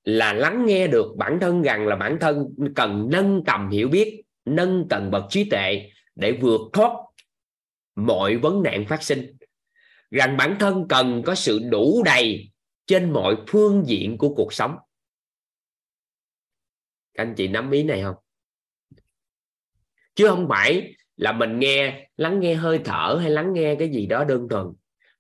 là 0.04 0.32
lắng 0.32 0.66
nghe 0.66 0.86
được 0.86 1.06
bản 1.16 1.38
thân 1.40 1.62
rằng 1.62 1.86
là 1.86 1.96
bản 1.96 2.18
thân 2.20 2.46
cần 2.74 3.08
nâng 3.12 3.42
tầm 3.46 3.70
hiểu 3.70 3.88
biết, 3.88 4.22
nâng 4.44 4.86
tầng 4.90 5.10
bậc 5.10 5.24
trí 5.30 5.44
tuệ 5.44 5.90
để 6.14 6.32
vượt 6.32 6.60
thoát 6.72 6.92
mọi 7.96 8.36
vấn 8.36 8.62
nạn 8.62 8.84
phát 8.86 9.02
sinh. 9.02 9.36
Rằng 10.10 10.36
bản 10.36 10.56
thân 10.60 10.88
cần 10.88 11.22
có 11.22 11.34
sự 11.34 11.60
đủ 11.70 12.02
đầy 12.04 12.50
trên 12.88 13.12
mọi 13.12 13.36
phương 13.48 13.84
diện 13.86 14.18
của 14.18 14.34
cuộc 14.34 14.52
sống. 14.52 14.76
Các 17.14 17.22
anh 17.22 17.34
chị 17.34 17.48
nắm 17.48 17.70
ý 17.70 17.82
này 17.82 18.02
không? 18.02 18.14
Chứ 20.14 20.28
không 20.28 20.46
phải 20.48 20.94
là 21.16 21.32
mình 21.32 21.58
nghe, 21.58 22.08
lắng 22.16 22.40
nghe 22.40 22.54
hơi 22.54 22.80
thở 22.84 23.18
hay 23.20 23.30
lắng 23.30 23.52
nghe 23.52 23.74
cái 23.78 23.88
gì 23.88 24.06
đó 24.06 24.24
đơn 24.24 24.48
thuần, 24.50 24.66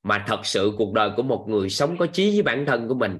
mà 0.02 0.24
thật 0.28 0.40
sự 0.44 0.72
cuộc 0.78 0.92
đời 0.92 1.10
của 1.16 1.22
một 1.22 1.46
người 1.48 1.70
sống 1.70 1.96
có 1.98 2.06
trí 2.06 2.30
với 2.30 2.42
bản 2.42 2.66
thân 2.66 2.88
của 2.88 2.94
mình 2.94 3.18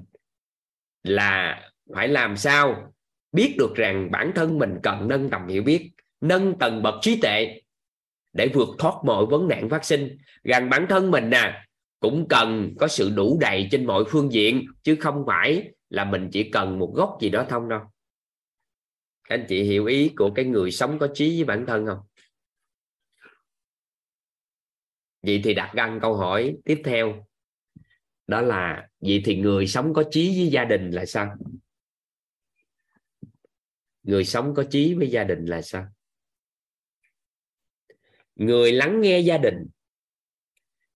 là 1.03 1.61
phải 1.93 2.07
làm 2.07 2.37
sao 2.37 2.93
biết 3.31 3.55
được 3.59 3.75
rằng 3.75 4.11
bản 4.11 4.31
thân 4.35 4.57
mình 4.57 4.77
cần 4.83 5.07
nâng 5.07 5.29
tầm 5.29 5.47
hiểu 5.47 5.63
biết, 5.63 5.91
nâng 6.21 6.57
tầng 6.59 6.83
bậc 6.83 6.95
trí 7.01 7.21
tuệ 7.21 7.61
để 8.33 8.47
vượt 8.53 8.69
thoát 8.77 8.93
mọi 9.05 9.25
vấn 9.25 9.47
nạn 9.47 9.69
phát 9.69 9.85
sinh. 9.85 10.17
Rằng 10.43 10.69
bản 10.69 10.85
thân 10.89 11.11
mình 11.11 11.29
nè 11.29 11.65
cũng 11.99 12.25
cần 12.29 12.75
có 12.79 12.87
sự 12.87 13.09
đủ 13.09 13.37
đầy 13.41 13.67
trên 13.71 13.85
mọi 13.85 14.03
phương 14.07 14.33
diện, 14.33 14.65
chứ 14.83 14.97
không 14.99 15.23
phải 15.27 15.71
là 15.89 16.05
mình 16.05 16.29
chỉ 16.31 16.49
cần 16.51 16.79
một 16.79 16.93
gốc 16.95 17.17
gì 17.21 17.29
đó 17.29 17.45
thông 17.49 17.69
đâu. 17.69 17.81
Anh 19.21 19.45
chị 19.49 19.63
hiểu 19.63 19.85
ý 19.85 20.13
của 20.17 20.31
cái 20.35 20.45
người 20.45 20.71
sống 20.71 20.99
có 20.99 21.07
trí 21.13 21.35
với 21.35 21.43
bản 21.43 21.65
thân 21.67 21.85
không? 21.85 21.99
Vậy 25.21 25.41
thì 25.43 25.53
đặt 25.53 25.71
ra 25.75 25.99
câu 26.01 26.15
hỏi 26.15 26.57
tiếp 26.65 26.81
theo, 26.85 27.27
đó 28.27 28.41
là 28.41 28.89
vậy 28.99 29.21
thì 29.25 29.37
người 29.37 29.67
sống 29.67 29.93
có 29.93 30.03
trí 30.11 30.29
với 30.29 30.47
gia 30.47 30.65
đình 30.65 30.91
là 30.91 31.05
sao? 31.05 31.35
Người 34.03 34.25
sống 34.25 34.53
có 34.55 34.63
trí 34.69 34.93
với 34.93 35.09
gia 35.09 35.23
đình 35.23 35.45
là 35.45 35.61
sao? 35.61 35.87
Người 38.35 38.71
lắng 38.71 39.01
nghe 39.01 39.19
gia 39.19 39.37
đình 39.37 39.67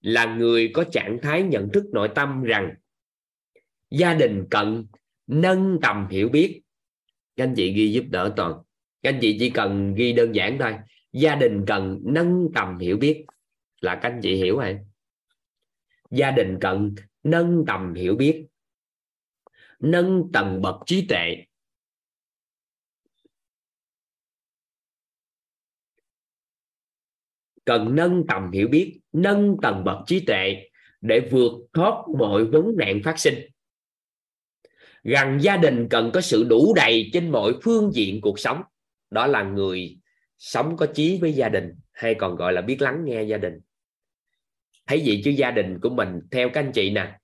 là 0.04 0.36
người 0.36 0.72
có 0.74 0.84
trạng 0.92 1.20
thái 1.22 1.44
nhận 1.44 1.70
thức 1.74 1.86
nội 1.94 2.10
tâm 2.16 2.44
rằng 2.44 2.76
gia 3.90 4.14
đình 4.14 4.46
cần 4.52 4.86
nâng 5.28 5.80
tầm 5.82 6.08
hiểu 6.10 6.30
biết. 6.30 6.62
Các 7.36 7.44
anh 7.44 7.54
chị 7.56 7.74
ghi 7.74 7.92
giúp 7.92 8.04
đỡ 8.10 8.34
toàn. 8.38 8.54
Các 9.02 9.10
anh 9.10 9.20
chị 9.22 9.38
chỉ 9.40 9.50
cần 9.50 9.96
ghi 9.96 10.14
đơn 10.14 10.36
giản 10.36 10.58
thôi. 10.60 10.74
Gia 11.12 11.36
đình 11.36 11.64
cần 11.68 12.02
nâng 12.04 12.48
tầm 12.56 12.78
hiểu 12.80 12.98
biết. 12.98 13.26
Là 13.82 14.00
các 14.02 14.10
anh 14.10 14.20
chị 14.24 14.36
hiểu 14.36 14.58
rồi. 14.58 14.80
Gia 16.12 16.32
đình 16.32 16.58
cần 16.62 16.96
nâng 17.24 17.64
tầm 17.68 17.94
hiểu 17.94 18.16
biết. 18.16 18.46
Nâng 19.80 20.30
tầng 20.34 20.62
bậc 20.62 20.76
trí 20.86 21.06
tuệ. 21.10 21.46
Cần 27.66 27.96
nâng 27.96 28.24
tầm 28.28 28.52
hiểu 28.52 28.68
biết 28.68 29.00
nâng 29.14 29.58
tầng 29.62 29.84
bậc 29.84 29.98
trí 30.08 30.20
tuệ 30.20 30.70
để 31.02 31.30
vượt 31.32 31.52
thoát 31.74 32.04
mọi 32.18 32.46
vấn 32.46 32.76
nạn 32.78 33.02
phát 33.04 33.20
sinh. 33.20 33.36
Rằng 35.04 35.38
gia 35.42 35.58
đình 35.58 35.88
cần 35.90 36.12
có 36.14 36.22
sự 36.22 36.44
đủ 36.44 36.74
đầy 36.76 37.10
trên 37.14 37.32
mọi 37.32 37.54
phương 37.64 37.92
diện 37.94 38.22
cuộc 38.22 38.40
sống. 38.40 38.62
Đó 39.10 39.28
là 39.28 39.44
người 39.44 39.98
sống 40.38 40.78
có 40.78 40.86
chí 40.86 41.18
với 41.22 41.34
gia 41.34 41.50
đình, 41.50 41.74
hay 41.92 42.16
còn 42.16 42.36
gọi 42.36 42.54
là 42.54 42.62
biết 42.62 42.82
lắng 42.82 43.02
nghe 43.06 43.24
gia 43.24 43.38
đình. 43.38 43.60
Thấy 44.88 45.02
gì 45.02 45.22
chứ 45.26 45.32
gia 45.32 45.52
đình 45.52 45.80
của 45.82 45.90
mình, 45.90 46.20
theo 46.32 46.50
các 46.50 46.62
anh 46.62 46.72
chị 46.72 46.90
nè, 46.90 47.18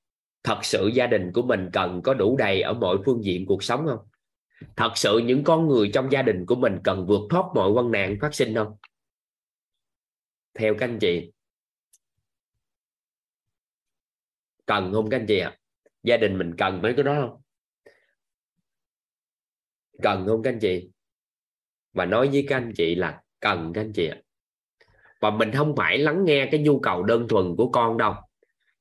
thật 0.43 0.59
sự 0.63 0.87
gia 0.87 1.07
đình 1.07 1.31
của 1.33 1.41
mình 1.41 1.69
cần 1.73 2.01
có 2.03 2.13
đủ 2.13 2.37
đầy 2.37 2.61
ở 2.61 2.73
mọi 2.73 2.97
phương 3.05 3.23
diện 3.23 3.45
cuộc 3.45 3.63
sống 3.63 3.85
không? 3.87 3.99
Thật 4.75 4.91
sự 4.95 5.17
những 5.17 5.43
con 5.43 5.67
người 5.67 5.89
trong 5.93 6.11
gia 6.11 6.21
đình 6.21 6.45
của 6.45 6.55
mình 6.55 6.77
cần 6.83 7.05
vượt 7.07 7.21
thoát 7.29 7.45
mọi 7.55 7.71
vấn 7.71 7.91
nạn 7.91 8.17
phát 8.21 8.35
sinh 8.35 8.55
không? 8.55 8.75
Theo 10.53 10.73
các 10.79 10.85
anh 10.85 10.99
chị 10.99 11.31
cần 14.69 14.93
không 14.93 15.09
các 15.09 15.17
anh 15.17 15.25
chị 15.27 15.39
ạ 15.39 15.49
à? 15.49 15.57
gia 16.03 16.17
đình 16.17 16.37
mình 16.37 16.55
cần 16.57 16.81
mấy 16.81 16.93
cái 16.93 17.03
đó 17.03 17.15
không 17.21 17.41
cần 20.01 20.25
không 20.27 20.43
các 20.43 20.49
anh 20.49 20.59
chị 20.59 20.89
và 21.93 22.05
nói 22.05 22.29
với 22.31 22.45
các 22.49 22.57
anh 22.57 22.71
chị 22.75 22.95
là 22.95 23.21
cần 23.39 23.73
các 23.73 23.81
anh 23.81 23.93
chị 23.93 24.07
ạ 24.07 24.17
à. 24.17 24.21
và 25.21 25.29
mình 25.29 25.51
không 25.51 25.75
phải 25.75 25.97
lắng 25.97 26.25
nghe 26.25 26.47
cái 26.51 26.59
nhu 26.59 26.79
cầu 26.79 27.03
đơn 27.03 27.27
thuần 27.27 27.55
của 27.55 27.71
con 27.71 27.97
đâu 27.97 28.13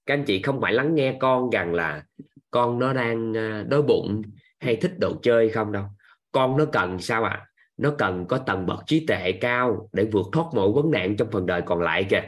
các 0.06 0.14
anh 0.14 0.24
chị 0.24 0.42
không 0.42 0.60
phải 0.60 0.72
lắng 0.72 0.94
nghe 0.94 1.16
con 1.20 1.50
rằng 1.50 1.74
là 1.74 2.04
con 2.50 2.78
nó 2.78 2.92
đang 2.92 3.34
ờ, 3.34 3.62
đói 3.62 3.82
bụng 3.82 4.22
hay 4.58 4.76
thích 4.76 4.92
đồ 4.98 5.12
chơi 5.22 5.48
không 5.48 5.72
đâu 5.72 5.84
con 6.32 6.56
nó 6.56 6.64
cần 6.72 6.98
sao 6.98 7.24
ạ 7.24 7.30
à? 7.30 7.46
nó 7.76 7.94
cần 7.98 8.26
có 8.28 8.38
tầng 8.38 8.66
bậc 8.66 8.80
trí 8.86 9.06
tuệ 9.06 9.32
cao 9.32 9.88
để 9.92 10.04
vượt 10.12 10.26
thoát 10.32 10.46
mọi 10.54 10.68
vấn 10.74 10.90
nạn 10.90 11.16
trong 11.16 11.30
phần 11.30 11.46
đời 11.46 11.62
còn 11.62 11.80
lại 11.80 12.06
kìa 12.10 12.22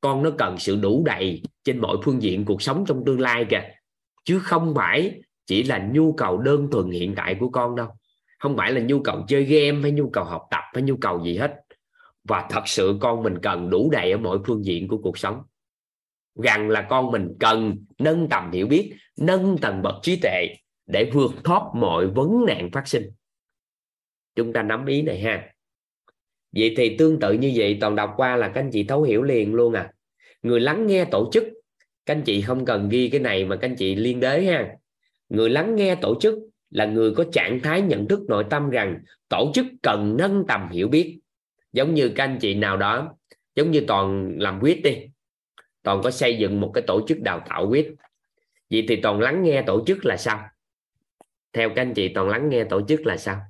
con 0.00 0.22
nó 0.22 0.30
cần 0.38 0.58
sự 0.58 0.76
đủ 0.76 1.02
đầy 1.06 1.42
trên 1.64 1.78
mọi 1.78 1.96
phương 2.04 2.22
diện 2.22 2.44
cuộc 2.44 2.62
sống 2.62 2.84
trong 2.88 3.04
tương 3.06 3.20
lai 3.20 3.46
kìa. 3.50 3.62
Chứ 4.24 4.38
không 4.38 4.74
phải 4.76 5.20
chỉ 5.46 5.62
là 5.62 5.88
nhu 5.92 6.12
cầu 6.12 6.38
đơn 6.38 6.68
thuần 6.72 6.90
hiện 6.90 7.14
tại 7.14 7.36
của 7.40 7.48
con 7.48 7.76
đâu. 7.76 7.88
Không 8.38 8.56
phải 8.56 8.72
là 8.72 8.80
nhu 8.80 9.00
cầu 9.00 9.24
chơi 9.28 9.44
game, 9.44 9.80
hay 9.82 9.90
nhu 9.90 10.10
cầu 10.10 10.24
học 10.24 10.42
tập, 10.50 10.62
hay 10.74 10.82
nhu 10.82 10.96
cầu 10.96 11.24
gì 11.24 11.36
hết. 11.36 11.54
Và 12.24 12.46
thật 12.50 12.62
sự 12.66 12.98
con 13.00 13.22
mình 13.22 13.38
cần 13.42 13.70
đủ 13.70 13.90
đầy 13.90 14.12
ở 14.12 14.18
mọi 14.18 14.38
phương 14.46 14.64
diện 14.64 14.88
của 14.88 14.98
cuộc 14.98 15.18
sống. 15.18 15.42
Rằng 16.42 16.68
là 16.68 16.86
con 16.90 17.10
mình 17.10 17.36
cần 17.40 17.84
nâng 17.98 18.28
tầm 18.28 18.50
hiểu 18.52 18.66
biết, 18.66 18.94
nâng 19.18 19.58
tầng 19.58 19.82
bậc 19.82 19.94
trí 20.02 20.20
tuệ 20.22 20.46
để 20.86 21.10
vượt 21.12 21.30
thoát 21.44 21.62
mọi 21.74 22.06
vấn 22.06 22.44
nạn 22.46 22.70
phát 22.72 22.88
sinh. 22.88 23.10
Chúng 24.36 24.52
ta 24.52 24.62
nắm 24.62 24.86
ý 24.86 25.02
này 25.02 25.20
ha 25.20 25.52
vậy 26.52 26.74
thì 26.76 26.96
tương 26.96 27.20
tự 27.20 27.32
như 27.32 27.52
vậy, 27.54 27.78
toàn 27.80 27.96
đọc 27.96 28.14
qua 28.16 28.36
là 28.36 28.48
các 28.48 28.60
anh 28.60 28.70
chị 28.70 28.84
thấu 28.84 29.02
hiểu 29.02 29.22
liền 29.22 29.54
luôn 29.54 29.72
à. 29.72 29.92
Người 30.42 30.60
lắng 30.60 30.86
nghe 30.86 31.04
tổ 31.04 31.30
chức, 31.32 31.44
các 32.06 32.14
anh 32.14 32.22
chị 32.22 32.42
không 32.42 32.64
cần 32.64 32.88
ghi 32.88 33.08
cái 33.08 33.20
này 33.20 33.44
mà 33.44 33.56
các 33.56 33.68
anh 33.68 33.76
chị 33.76 33.94
liên 33.94 34.20
đới 34.20 34.46
ha. 34.46 34.76
Người 35.28 35.50
lắng 35.50 35.76
nghe 35.76 35.94
tổ 35.94 36.20
chức 36.20 36.34
là 36.70 36.84
người 36.84 37.14
có 37.14 37.24
trạng 37.32 37.60
thái 37.60 37.80
nhận 37.80 38.08
thức 38.08 38.20
nội 38.28 38.44
tâm 38.50 38.70
rằng 38.70 38.98
tổ 39.28 39.50
chức 39.54 39.66
cần 39.82 40.16
nâng 40.18 40.44
tầm 40.48 40.68
hiểu 40.70 40.88
biết. 40.88 41.18
Giống 41.72 41.94
như 41.94 42.08
các 42.08 42.24
anh 42.24 42.38
chị 42.40 42.54
nào 42.54 42.76
đó, 42.76 43.14
giống 43.54 43.70
như 43.70 43.84
toàn 43.86 44.34
làm 44.38 44.58
quyết 44.62 44.82
đi. 44.82 44.96
Toàn 45.82 46.00
có 46.02 46.10
xây 46.10 46.38
dựng 46.38 46.60
một 46.60 46.70
cái 46.74 46.82
tổ 46.86 47.06
chức 47.08 47.20
đào 47.20 47.42
tạo 47.48 47.68
quyết. 47.68 47.94
Vậy 48.70 48.84
thì 48.88 48.96
toàn 48.96 49.20
lắng 49.20 49.42
nghe 49.42 49.62
tổ 49.62 49.84
chức 49.86 50.06
là 50.06 50.16
sao? 50.16 50.48
Theo 51.52 51.68
các 51.68 51.82
anh 51.82 51.94
chị, 51.94 52.08
toàn 52.08 52.28
lắng 52.28 52.48
nghe 52.48 52.64
tổ 52.64 52.86
chức 52.88 53.06
là 53.06 53.16
sao? 53.16 53.40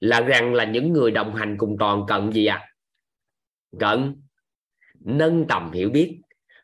Là 0.00 0.20
rằng 0.20 0.54
là 0.54 0.64
những 0.64 0.92
người 0.92 1.10
đồng 1.10 1.34
hành 1.34 1.56
cùng 1.58 1.76
toàn 1.78 2.04
cần 2.08 2.32
gì 2.32 2.46
ạ? 2.46 2.56
À? 2.56 2.66
cần 3.78 4.22
nâng 5.00 5.46
tầm 5.48 5.72
hiểu 5.72 5.90
biết, 5.90 6.20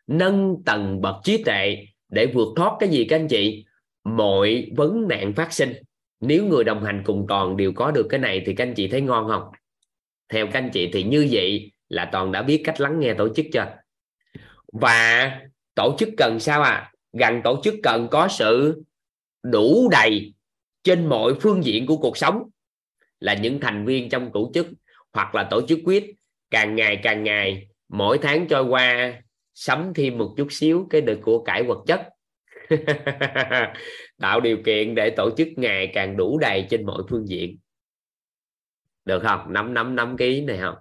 nâng 0.07 0.63
tầng 0.65 1.01
bậc 1.01 1.17
trí 1.25 1.45
tuệ 1.45 1.87
để 2.09 2.27
vượt 2.27 2.49
thoát 2.57 2.77
cái 2.81 2.89
gì 2.89 3.05
các 3.05 3.17
anh 3.17 3.29
chị? 3.29 3.65
Mọi 4.05 4.71
vấn 4.77 5.09
nạn 5.09 5.33
phát 5.33 5.53
sinh. 5.53 5.73
Nếu 6.21 6.45
người 6.45 6.65
đồng 6.65 6.85
hành 6.85 7.03
cùng 7.07 7.27
toàn 7.29 7.57
đều 7.57 7.73
có 7.73 7.91
được 7.91 8.07
cái 8.11 8.21
này 8.21 8.43
thì 8.47 8.55
các 8.55 8.67
anh 8.67 8.75
chị 8.75 8.89
thấy 8.89 9.01
ngon 9.01 9.29
không? 9.29 9.43
Theo 10.29 10.47
các 10.47 10.59
anh 10.59 10.71
chị 10.73 10.91
thì 10.93 11.03
như 11.03 11.29
vậy 11.31 11.73
là 11.89 12.09
toàn 12.13 12.33
đã 12.33 12.43
biết 12.43 12.63
cách 12.65 12.81
lắng 12.81 13.01
nghe 13.01 13.15
tổ 13.15 13.35
chức 13.35 13.47
chưa? 13.53 13.77
Và 14.73 15.31
tổ 15.75 15.97
chức 15.99 16.09
cần 16.17 16.41
sao 16.41 16.63
à 16.63 16.93
gần 17.13 17.41
tổ 17.45 17.61
chức 17.65 17.75
cần 17.83 18.09
có 18.11 18.29
sự 18.29 18.83
đủ 19.43 19.89
đầy 19.91 20.35
trên 20.85 21.07
mọi 21.07 21.35
phương 21.41 21.65
diện 21.65 21.87
của 21.87 21.97
cuộc 21.97 22.17
sống 22.17 22.43
là 23.21 23.35
những 23.35 23.61
thành 23.61 23.87
viên 23.87 24.09
trong 24.09 24.31
tổ 24.35 24.51
chức 24.55 24.67
hoặc 25.13 25.35
là 25.35 25.49
tổ 25.51 25.67
chức 25.69 25.79
quyết. 25.85 26.05
Càng 26.51 26.77
ngày 26.77 27.01
càng 27.03 27.25
ngày, 27.25 27.69
mỗi 27.89 28.19
tháng 28.23 28.49
trôi 28.49 28.65
qua, 28.65 29.21
sắm 29.55 29.93
thêm 29.95 30.19
một 30.19 30.35
chút 30.37 30.47
xíu 30.51 30.87
cái 30.91 31.01
được 31.01 31.21
của 31.23 31.45
cải 31.45 31.63
vật 31.63 31.85
chất. 31.87 32.01
Tạo 34.21 34.41
điều 34.41 34.59
kiện 34.65 34.95
để 34.95 35.11
tổ 35.17 35.31
chức 35.37 35.49
ngày 35.57 35.91
càng 35.95 36.17
đủ 36.17 36.39
đầy 36.39 36.67
trên 36.71 36.87
mọi 36.87 37.03
phương 37.11 37.29
diện. 37.29 37.59
Được 39.05 39.23
không? 39.23 39.53
Năm 39.53 39.75
năm 39.75 39.97
năm 39.97 40.17
ký 40.17 40.41
này 40.41 40.59
không? 40.61 40.75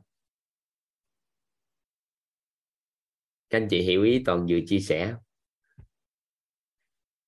Các 3.49 3.57
anh 3.57 3.67
chị 3.69 3.81
hiểu 3.81 4.03
ý 4.03 4.21
toàn 4.25 4.45
vừa 4.49 4.59
chia 4.67 4.79
sẻ 4.79 5.13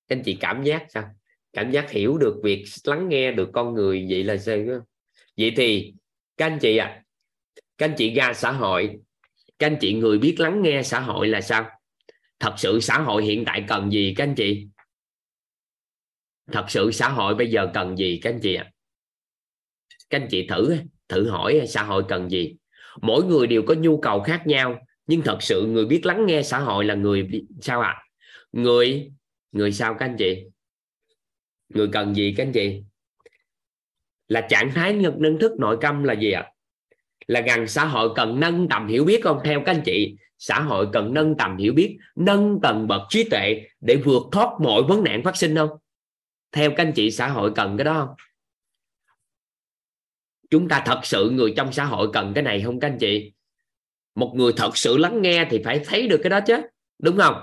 các 0.08 0.16
anh 0.16 0.24
chị 0.24 0.38
cảm 0.40 0.64
giác 0.64 0.86
sao? 0.90 1.10
Cảm 1.54 1.72
giác 1.72 1.92
hiểu 1.92 2.18
được 2.18 2.40
việc 2.44 2.66
lắng 2.84 3.10
nghe 3.10 3.32
được 3.32 3.50
con 3.54 3.74
người 3.74 4.08
vậy 4.10 4.24
là 4.24 4.38
sao? 4.38 4.58
Vậy 5.38 5.54
thì, 5.58 5.94
các 6.38 6.46
anh 6.46 6.60
chị 6.62 6.78
à 6.78 7.04
các 7.78 7.86
anh 7.86 7.96
chị 7.98 8.14
ra 8.14 8.34
xã 8.34 8.52
hội, 8.52 9.00
các 9.60 9.68
anh 9.68 9.78
chị 9.82 9.94
người 9.94 10.18
biết 10.18 10.36
lắng 10.40 10.62
nghe 10.62 10.84
xã 10.84 11.00
hội 11.00 11.28
là 11.28 11.42
sao? 11.42 11.70
Thật 12.40 12.54
sự 12.58 12.80
xã 12.80 13.00
hội 13.00 13.24
hiện 13.26 13.44
tại 13.46 13.66
cần 13.68 13.92
gì 13.92 14.14
các 14.18 14.24
anh 14.24 14.36
chị? 14.36 14.68
Thật 16.52 16.66
sự 16.68 16.92
xã 16.92 17.10
hội 17.10 17.36
bây 17.36 17.52
giờ 17.52 17.72
cần 17.74 17.98
gì 17.98 18.20
các 18.24 18.30
anh 18.34 18.40
chị 18.44 18.56
ạ? 18.56 18.72
Các 20.10 20.22
anh 20.22 20.28
chị 20.32 20.48
thử 20.48 20.78
thử 21.08 21.30
hỏi 21.30 21.62
xã 21.68 21.84
hội 21.84 22.04
cần 22.08 22.30
gì? 22.30 22.56
Mỗi 23.02 23.24
người 23.24 23.48
đều 23.48 23.64
có 23.68 23.74
nhu 23.74 24.02
cầu 24.02 24.22
khác 24.22 24.44
nhau, 24.46 24.80
nhưng 25.08 25.22
thật 25.22 25.38
sự 25.42 25.66
người 25.68 25.86
biết 25.86 26.06
lắng 26.06 26.26
nghe 26.26 26.44
xã 26.44 26.60
hội 26.60 26.86
là 26.86 26.96
người 26.96 27.30
sao 27.62 27.82
ạ? 27.82 27.90
À? 27.90 28.04
người 28.52 29.12
người 29.52 29.72
sao 29.72 29.96
các 30.00 30.06
anh 30.06 30.16
chị? 30.20 30.44
Người 31.70 31.90
cần 31.92 32.16
gì 32.16 32.34
các 32.38 32.44
anh 32.44 32.54
chị? 32.54 32.82
Là 34.28 34.42
trạng 34.42 34.72
thái 34.72 34.94
nhận 34.94 35.14
nâng 35.18 35.40
thức 35.40 35.52
nội 35.60 35.78
tâm 35.82 36.04
là 36.04 36.14
gì 36.14 36.32
ạ? 36.32 36.52
Là 37.28 37.42
gần 37.42 37.68
xã 37.68 37.86
hội 37.86 38.10
cần 38.16 38.40
nâng 38.40 38.70
tầm 38.70 38.88
hiểu 38.88 39.06
biết 39.06 39.24
không? 39.24 39.40
Theo 39.44 39.62
các 39.66 39.76
anh 39.76 39.82
chị, 39.86 40.16
xã 40.38 40.60
hội 40.60 40.88
cần 40.94 41.14
nâng 41.14 41.38
tầm 41.38 41.58
hiểu 41.58 41.74
biết, 41.74 41.98
nâng 42.16 42.60
tầng 42.62 42.88
bậc 42.88 43.02
trí 43.10 43.24
tuệ 43.24 43.62
để 43.82 43.96
vượt 43.96 44.24
thoát 44.32 44.50
mọi 44.62 44.84
vấn 44.84 45.04
nạn 45.04 45.24
phát 45.24 45.38
sinh 45.38 45.56
không? 45.56 45.70
Theo 46.52 46.70
các 46.70 46.86
anh 46.86 46.94
chị, 46.94 47.12
xã 47.12 47.28
hội 47.28 47.52
cần 47.56 47.78
cái 47.78 47.86
đó 47.86 47.94
không? 47.94 48.16
Chúng 50.50 50.70
ta 50.70 50.84
thật 50.86 51.00
sự 51.04 51.30
người 51.30 51.54
trong 51.58 51.74
xã 51.74 51.86
hội 51.86 52.10
cần 52.14 52.34
cái 52.34 52.44
này 52.44 52.62
không 52.66 52.80
các 52.80 52.88
anh 52.88 52.98
chị? 52.98 53.34
Một 54.16 54.34
người 54.36 54.54
thật 54.58 54.78
sự 54.78 54.98
lắng 54.98 55.22
nghe 55.22 55.48
thì 55.50 55.62
phải 55.66 55.80
thấy 55.86 56.08
được 56.08 56.20
cái 56.24 56.30
đó 56.30 56.40
chứ, 56.40 56.62
đúng 57.00 57.18
không? 57.18 57.36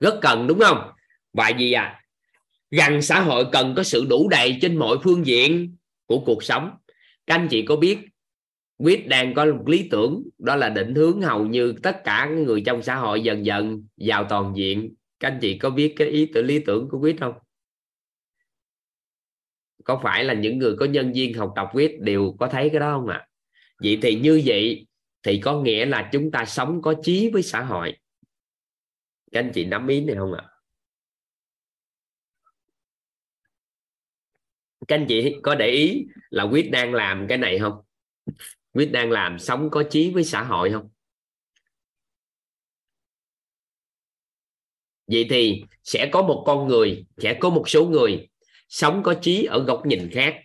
Rất 0.00 0.18
cần, 0.22 0.46
đúng 0.46 0.60
không? 0.60 0.90
Vậy 1.32 1.54
gì 1.58 1.72
à 1.72 2.02
gần 2.72 3.02
xã 3.02 3.20
hội 3.20 3.46
cần 3.52 3.74
có 3.76 3.82
sự 3.82 4.06
đủ 4.10 4.28
đầy 4.28 4.58
trên 4.62 4.76
mọi 4.76 4.96
phương 5.04 5.26
diện 5.26 5.76
của 6.12 6.24
cuộc 6.26 6.42
sống 6.42 6.70
các 7.26 7.34
anh 7.34 7.48
chị 7.50 7.62
có 7.62 7.76
biết, 7.76 7.98
quyết 8.78 9.08
đang 9.08 9.34
có 9.34 9.44
một 9.44 9.68
lý 9.68 9.88
tưởng, 9.90 10.22
đó 10.38 10.56
là 10.56 10.68
định 10.68 10.94
hướng 10.94 11.22
hầu 11.22 11.46
như 11.46 11.74
tất 11.82 12.04
cả 12.04 12.26
người 12.26 12.62
trong 12.66 12.82
xã 12.82 12.96
hội 12.96 13.20
dần 13.20 13.46
dần 13.46 13.86
vào 13.96 14.26
toàn 14.28 14.52
diện 14.56 14.94
các 15.20 15.28
anh 15.28 15.38
chị 15.40 15.58
có 15.58 15.70
biết 15.70 15.94
cái 15.96 16.08
ý 16.08 16.26
tưởng, 16.34 16.46
lý 16.46 16.58
tưởng 16.58 16.88
của 16.88 16.98
quyết 16.98 17.16
không 17.20 17.34
có 19.84 20.00
phải 20.02 20.24
là 20.24 20.34
những 20.34 20.58
người 20.58 20.76
có 20.76 20.86
nhân 20.86 21.12
viên 21.12 21.34
học 21.34 21.52
tập 21.56 21.68
quyết 21.72 22.00
đều 22.00 22.36
có 22.40 22.48
thấy 22.48 22.70
cái 22.70 22.80
đó 22.80 22.98
không 22.98 23.08
ạ 23.08 23.16
à? 23.16 23.28
vậy 23.82 23.98
thì 24.02 24.20
như 24.20 24.42
vậy 24.44 24.86
thì 25.22 25.40
có 25.40 25.60
nghĩa 25.60 25.86
là 25.86 26.08
chúng 26.12 26.30
ta 26.30 26.44
sống 26.44 26.82
có 26.82 26.94
chí 27.02 27.30
với 27.32 27.42
xã 27.42 27.62
hội 27.62 27.96
các 29.32 29.40
anh 29.40 29.50
chị 29.54 29.64
nắm 29.64 29.88
ý 29.88 30.00
này 30.00 30.16
không 30.16 30.32
ạ 30.32 30.44
à? 30.46 30.51
Các 34.88 34.96
anh 34.96 35.06
chị 35.08 35.36
có 35.42 35.54
để 35.54 35.66
ý 35.66 36.06
là 36.30 36.42
quyết 36.42 36.70
đang 36.70 36.94
làm 36.94 37.26
cái 37.28 37.38
này 37.38 37.58
không? 37.58 37.72
Quyết 38.72 38.92
đang 38.92 39.10
làm 39.10 39.38
sống 39.38 39.70
có 39.70 39.84
chí 39.90 40.10
với 40.10 40.24
xã 40.24 40.42
hội 40.42 40.72
không? 40.72 40.88
Vậy 45.06 45.26
thì 45.30 45.62
sẽ 45.84 46.08
có 46.12 46.22
một 46.22 46.44
con 46.46 46.68
người 46.68 47.06
sẽ 47.18 47.34
có 47.34 47.50
một 47.50 47.68
số 47.68 47.84
người 47.84 48.28
sống 48.68 49.02
có 49.02 49.14
chí 49.22 49.44
ở 49.44 49.64
góc 49.64 49.86
nhìn 49.86 50.10
khác. 50.12 50.36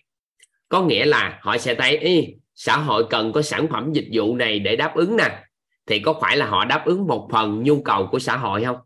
Có 0.69 0.84
nghĩa 0.84 1.05
là 1.05 1.39
họ 1.41 1.57
sẽ 1.57 1.76
thấy 1.76 1.97
Ý, 1.97 2.35
xã 2.55 2.77
hội 2.77 3.07
cần 3.09 3.31
có 3.34 3.41
sản 3.41 3.68
phẩm 3.72 3.93
dịch 3.93 4.09
vụ 4.14 4.35
này 4.35 4.59
để 4.59 4.76
đáp 4.76 4.95
ứng 4.95 5.18
nè. 5.18 5.43
Thì 5.85 5.99
có 5.99 6.19
phải 6.22 6.38
là 6.38 6.45
họ 6.45 6.65
đáp 6.65 6.84
ứng 6.85 7.07
một 7.07 7.30
phần 7.31 7.64
nhu 7.64 7.81
cầu 7.81 8.07
của 8.11 8.19
xã 8.19 8.38
hội 8.38 8.64
không? 8.64 8.77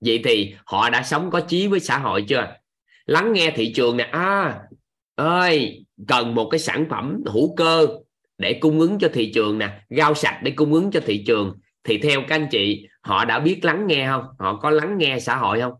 Vậy 0.00 0.20
thì 0.24 0.54
họ 0.64 0.90
đã 0.90 1.02
sống 1.02 1.30
có 1.30 1.40
chí 1.40 1.66
với 1.66 1.80
xã 1.80 1.98
hội 1.98 2.24
chưa? 2.28 2.61
Lắng 3.06 3.32
nghe 3.32 3.52
thị 3.56 3.72
trường 3.74 3.96
nè. 3.96 4.04
À 4.12 4.60
ơi, 5.14 5.84
cần 6.08 6.34
một 6.34 6.48
cái 6.50 6.58
sản 6.58 6.86
phẩm 6.90 7.22
hữu 7.26 7.56
cơ 7.56 7.86
để 8.38 8.58
cung 8.60 8.80
ứng 8.80 8.98
cho 8.98 9.08
thị 9.12 9.32
trường 9.34 9.58
nè, 9.58 9.80
rau 9.90 10.14
sạch 10.14 10.40
để 10.42 10.52
cung 10.56 10.72
ứng 10.72 10.90
cho 10.90 11.00
thị 11.06 11.24
trường. 11.26 11.58
Thì 11.84 11.98
theo 11.98 12.20
các 12.28 12.34
anh 12.34 12.48
chị, 12.50 12.88
họ 13.02 13.24
đã 13.24 13.38
biết 13.38 13.60
lắng 13.62 13.86
nghe 13.86 14.06
không? 14.06 14.24
Họ 14.38 14.56
có 14.56 14.70
lắng 14.70 14.98
nghe 14.98 15.18
xã 15.20 15.36
hội 15.36 15.60
không? 15.60 15.72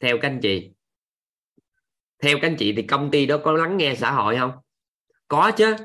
Theo 0.00 0.18
các 0.18 0.28
anh 0.28 0.40
chị. 0.40 0.70
Theo 2.22 2.38
các 2.42 2.48
anh 2.48 2.56
chị 2.56 2.72
thì 2.72 2.82
công 2.82 3.10
ty 3.10 3.26
đó 3.26 3.38
có 3.38 3.52
lắng 3.52 3.76
nghe 3.76 3.94
xã 3.94 4.10
hội 4.10 4.36
không? 4.36 4.52
Có 5.28 5.50
chứ. 5.50 5.76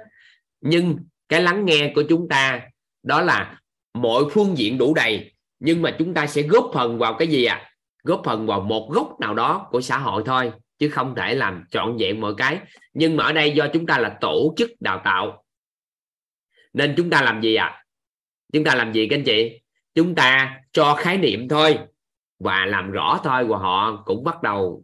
Nhưng 0.62 0.98
cái 1.30 1.42
lắng 1.42 1.66
nghe 1.66 1.92
của 1.96 2.04
chúng 2.10 2.30
ta 2.30 2.62
đó 3.04 3.22
là 3.22 3.60
mọi 3.94 4.24
phương 4.32 4.58
diện 4.58 4.78
đủ 4.78 4.94
đầy, 4.94 5.32
nhưng 5.60 5.82
mà 5.82 5.96
chúng 6.00 6.14
ta 6.14 6.28
sẽ 6.28 6.42
góp 6.42 6.72
phần 6.74 6.98
vào 6.98 7.16
cái 7.20 7.28
gì 7.28 7.46
ạ? 7.46 7.56
À? 7.56 7.72
góp 8.04 8.22
phần 8.26 8.48
vào 8.48 8.62
một 8.62 8.90
gốc 8.92 9.20
nào 9.20 9.34
đó 9.34 9.68
của 9.72 9.82
xã 9.82 9.98
hội 9.98 10.24
thôi 10.26 10.52
chứ 10.80 10.90
không 10.90 11.16
thể 11.16 11.36
làm 11.36 11.64
trọn 11.70 11.98
vẹn 12.00 12.22
mọi 12.22 12.34
cái. 12.38 12.60
Nhưng 12.94 13.18
mà 13.18 13.24
ở 13.24 13.34
đây 13.34 13.52
do 13.52 13.68
chúng 13.74 13.86
ta 13.86 13.98
là 13.98 14.18
tổ 14.22 14.54
chức 14.58 14.72
đào 14.80 15.02
tạo. 15.04 15.44
Nên 16.74 16.94
chúng 16.98 17.10
ta 17.10 17.22
làm 17.22 17.42
gì 17.42 17.56
ạ? 17.56 17.66
À? 17.66 17.84
chúng 18.54 18.64
ta 18.64 18.76
làm 18.76 18.94
gì 18.94 19.08
các 19.08 19.18
anh 19.18 19.24
chị? 19.24 19.62
Chúng 19.96 20.16
ta 20.16 20.60
cho 20.72 20.96
khái 21.00 21.18
niệm 21.18 21.48
thôi 21.48 21.78
và 22.40 22.66
làm 22.66 22.92
rõ 22.92 23.20
thôi 23.24 23.46
và 23.46 23.58
họ 23.58 24.04
cũng 24.06 24.24
bắt 24.24 24.42
đầu 24.44 24.84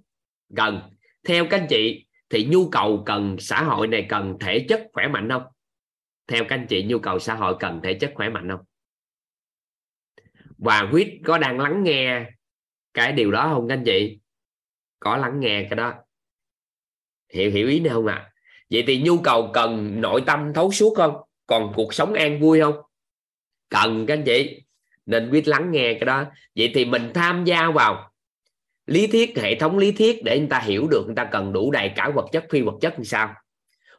cần 0.56 0.82
theo 1.24 1.46
các 1.50 1.60
anh 1.60 1.68
chị 1.70 2.06
thì 2.30 2.46
nhu 2.46 2.70
cầu 2.70 3.04
cần 3.06 3.36
xã 3.40 3.64
hội 3.64 3.88
này 3.88 4.06
cần 4.10 4.38
thể 4.40 4.66
chất 4.70 4.88
khỏe 4.94 5.08
mạnh 5.08 5.30
không? 5.30 5.44
Theo 6.28 6.44
các 6.50 6.56
anh 6.56 6.68
chị, 6.68 6.84
nhu 6.84 7.00
cầu 7.00 7.20
xã 7.20 7.36
hội 7.36 7.56
cần 7.60 7.80
thể 7.84 7.94
chất 7.94 8.12
khỏe 8.16 8.30
mạnh 8.30 8.50
không? 8.50 8.66
Và 10.58 10.82
huyết 10.92 11.08
có 11.26 11.38
đang 11.38 11.60
lắng 11.60 11.84
nghe 11.84 12.26
cái 12.94 13.12
điều 13.12 13.32
đó 13.32 13.52
không 13.54 13.68
các 13.68 13.76
anh 13.76 13.84
chị? 13.86 14.20
Có 15.04 15.18
lắng 15.18 15.40
nghe 15.40 15.68
cái 15.70 15.78
đó. 15.78 15.94
Hiểu 17.34 17.52
hiểu 17.52 17.68
ý 17.68 17.80
này 17.80 17.94
không 17.94 18.08
ạ? 18.08 18.16
À? 18.16 18.30
vậy 18.70 18.84
thì 18.88 19.02
nhu 19.02 19.18
cầu 19.18 19.50
cần 19.54 20.02
nội 20.02 20.24
tâm 20.26 20.54
thấu 20.54 20.72
suốt 20.72 20.94
không? 20.98 21.16
Còn 21.48 21.74
cuộc 21.76 21.94
sống 21.94 22.14
an 22.14 22.40
vui 22.40 22.62
không? 22.62 22.76
Cần 23.70 24.06
các 24.06 24.14
anh 24.14 24.24
chị, 24.24 24.62
nên 25.06 25.32
biết 25.32 25.48
lắng 25.48 25.72
nghe 25.72 25.94
cái 25.94 26.06
đó. 26.06 26.26
Vậy 26.56 26.72
thì 26.76 26.86
mình 26.86 27.12
tham 27.14 27.46
gia 27.46 27.72
vào 27.72 28.12
lý 28.86 29.08
thuyết, 29.08 29.38
hệ 29.38 29.56
thống 29.56 29.78
lý 29.78 29.92
thuyết 29.92 30.24
để 30.24 30.40
người 30.40 30.48
ta 30.50 30.60
hiểu 30.60 30.88
được 30.88 31.04
người 31.06 31.16
ta 31.16 31.30
cần 31.32 31.54
đủ 31.54 31.72
đầy 31.72 31.92
cả 31.96 32.12
vật 32.16 32.26
chất, 32.32 32.46
phi 32.50 32.62
vật 32.62 32.76
chất 32.82 33.00
như 33.00 33.04
sao. 33.04 33.36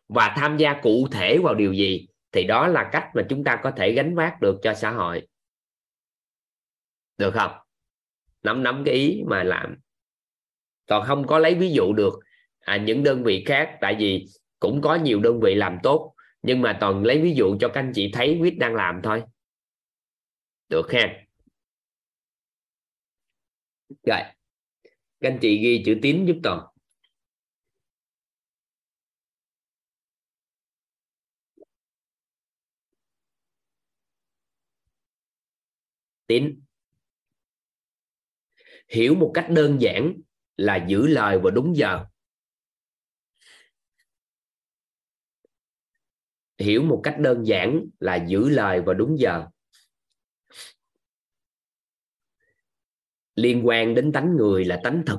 Và 0.08 0.34
tham 0.36 0.56
gia 0.56 0.80
cụ 0.82 1.08
thể 1.12 1.38
vào 1.38 1.54
điều 1.54 1.72
gì 1.72 2.06
thì 2.32 2.44
đó 2.44 2.66
là 2.66 2.88
cách 2.92 3.08
mà 3.14 3.22
chúng 3.28 3.44
ta 3.44 3.60
có 3.62 3.70
thể 3.70 3.92
gánh 3.92 4.14
vác 4.14 4.40
được 4.40 4.56
cho 4.62 4.74
xã 4.74 4.90
hội. 4.90 5.26
Được 7.18 7.30
không? 7.34 7.50
Nắm 8.42 8.62
nắm 8.62 8.82
cái 8.86 8.94
ý 8.94 9.22
mà 9.26 9.42
làm 9.42 9.76
còn 10.86 11.06
không 11.06 11.26
có 11.26 11.38
lấy 11.38 11.54
ví 11.54 11.72
dụ 11.72 11.92
được 11.92 12.14
à, 12.60 12.76
những 12.76 13.02
đơn 13.02 13.24
vị 13.24 13.44
khác 13.46 13.78
tại 13.80 13.96
vì 13.98 14.26
cũng 14.60 14.80
có 14.82 14.94
nhiều 14.94 15.20
đơn 15.20 15.40
vị 15.40 15.54
làm 15.54 15.78
tốt 15.82 16.14
nhưng 16.42 16.60
mà 16.60 16.78
toàn 16.80 17.04
lấy 17.04 17.20
ví 17.22 17.34
dụ 17.36 17.56
cho 17.60 17.68
các 17.68 17.80
anh 17.80 17.92
chị 17.94 18.10
thấy 18.12 18.38
quyết 18.40 18.58
đang 18.58 18.74
làm 18.74 19.00
thôi. 19.02 19.22
Được 20.68 20.92
ha. 20.92 21.24
Rồi 23.88 24.20
các 25.20 25.30
anh 25.30 25.38
chị 25.42 25.58
ghi 25.62 25.82
chữ 25.86 25.94
tín 26.02 26.26
giúp 26.26 26.36
toàn. 26.42 26.60
Tín. 36.26 36.60
Hiểu 38.88 39.14
một 39.14 39.30
cách 39.34 39.46
đơn 39.50 39.80
giản 39.80 40.14
là 40.56 40.86
giữ 40.88 41.06
lời 41.06 41.38
và 41.42 41.50
đúng 41.50 41.76
giờ. 41.76 42.04
Hiểu 46.58 46.82
một 46.82 47.00
cách 47.04 47.16
đơn 47.18 47.46
giản 47.46 47.86
là 48.00 48.26
giữ 48.28 48.48
lời 48.48 48.82
và 48.86 48.94
đúng 48.94 49.18
giờ. 49.18 49.46
Liên 53.34 53.66
quan 53.66 53.94
đến 53.94 54.12
tánh 54.12 54.36
người 54.36 54.64
là 54.64 54.80
tánh 54.84 55.02
thực. 55.06 55.18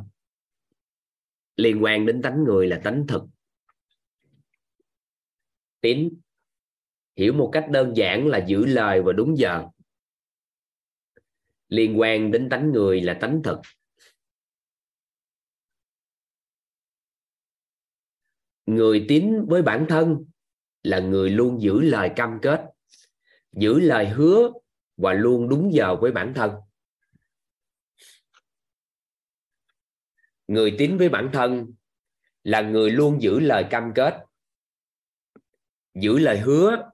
Liên 1.55 1.83
quan 1.83 2.05
đến 2.05 2.21
tánh 2.21 2.43
người 2.43 2.67
là 2.67 2.81
tánh 2.83 3.05
thực. 3.07 3.23
Tín, 5.81 6.09
hiểu 7.15 7.33
một 7.33 7.49
cách 7.53 7.65
đơn 7.71 7.93
giản 7.97 8.27
là 8.27 8.45
giữ 8.47 8.65
lời 8.65 9.01
và 9.01 9.13
đúng 9.13 9.37
giờ. 9.37 9.63
Liên 11.67 11.99
quan 11.99 12.31
đến 12.31 12.49
tánh 12.49 12.71
người 12.71 13.01
là 13.01 13.17
tánh 13.21 13.41
thực. 13.43 13.59
Người 18.65 19.05
tín 19.09 19.45
với 19.47 19.61
bản 19.61 19.85
thân 19.89 20.25
là 20.83 20.99
người 20.99 21.29
luôn 21.29 21.61
giữ 21.61 21.81
lời 21.81 22.11
cam 22.15 22.39
kết, 22.41 22.65
giữ 23.51 23.79
lời 23.79 24.09
hứa 24.09 24.51
và 24.97 25.13
luôn 25.13 25.49
đúng 25.49 25.73
giờ 25.73 25.95
với 25.95 26.11
bản 26.11 26.33
thân. 26.35 26.51
Người 30.47 30.75
tín 30.77 30.97
với 30.97 31.09
bản 31.09 31.29
thân 31.33 31.73
là 32.43 32.61
người 32.61 32.91
luôn 32.91 33.21
giữ 33.21 33.39
lời 33.39 33.65
cam 33.69 33.91
kết, 33.95 34.25
giữ 35.93 36.17
lời 36.17 36.39
hứa 36.39 36.91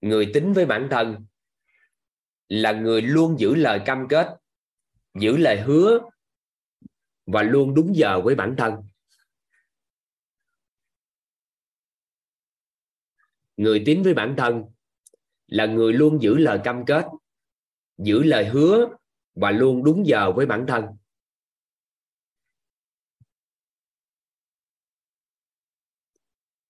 người 0.00 0.30
tính 0.34 0.52
với 0.52 0.66
bản 0.66 0.88
thân 0.90 1.26
là 2.48 2.72
người 2.72 3.02
luôn 3.02 3.36
giữ 3.38 3.54
lời 3.54 3.80
cam 3.86 4.06
kết 4.08 4.39
giữ 5.14 5.36
lời 5.36 5.60
hứa 5.60 5.98
và 7.26 7.42
luôn 7.42 7.74
đúng 7.74 7.96
giờ 7.96 8.20
với 8.24 8.34
bản 8.34 8.54
thân. 8.58 8.74
Người 13.56 13.82
tín 13.86 14.02
với 14.02 14.14
bản 14.14 14.34
thân 14.38 14.64
là 15.46 15.66
người 15.66 15.92
luôn 15.92 16.22
giữ 16.22 16.34
lời 16.34 16.60
cam 16.64 16.84
kết, 16.86 17.06
giữ 17.98 18.22
lời 18.22 18.48
hứa 18.48 18.88
và 19.34 19.50
luôn 19.50 19.84
đúng 19.84 20.06
giờ 20.06 20.32
với 20.32 20.46
bản 20.46 20.64
thân. 20.68 20.84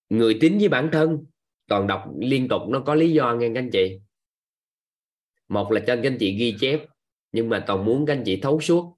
Người 0.09 0.39
tín 0.41 0.59
với 0.59 0.69
bản 0.69 0.89
thân, 0.93 1.25
toàn 1.67 1.87
đọc 1.87 2.05
liên 2.21 2.49
tục, 2.49 2.63
nó 2.69 2.83
có 2.87 2.95
lý 2.95 3.13
do 3.13 3.35
nghe 3.35 3.49
các 3.55 3.61
anh 3.61 3.71
chị. 3.73 4.01
Một 5.49 5.73
là 5.73 5.81
cho 5.87 5.97
các 5.97 6.03
anh 6.05 6.17
chị 6.21 6.37
ghi 6.39 6.57
chép 6.61 6.81
nhưng 7.33 7.49
mà 7.49 7.65
toàn 7.67 7.85
muốn 7.85 8.07
các 8.07 8.13
anh 8.13 8.23
chị 8.25 8.41
thấu 8.41 8.61
suốt. 8.61 8.97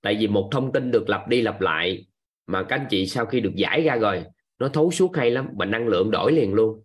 Tại 0.00 0.16
vì 0.20 0.26
một 0.26 0.48
thông 0.52 0.72
tin 0.72 0.90
được 0.90 1.08
lặp 1.08 1.28
đi 1.28 1.42
lặp 1.42 1.60
lại 1.60 2.06
mà 2.46 2.62
các 2.62 2.80
anh 2.80 2.86
chị 2.90 3.06
sau 3.06 3.26
khi 3.26 3.40
được 3.40 3.54
giải 3.54 3.82
ra 3.82 3.96
rồi, 3.96 4.24
nó 4.58 4.68
thấu 4.68 4.90
suốt 4.90 5.16
hay 5.16 5.30
lắm 5.30 5.48
và 5.56 5.66
năng 5.66 5.88
lượng 5.88 6.10
đổi 6.10 6.32
liền 6.32 6.54
luôn. 6.54 6.82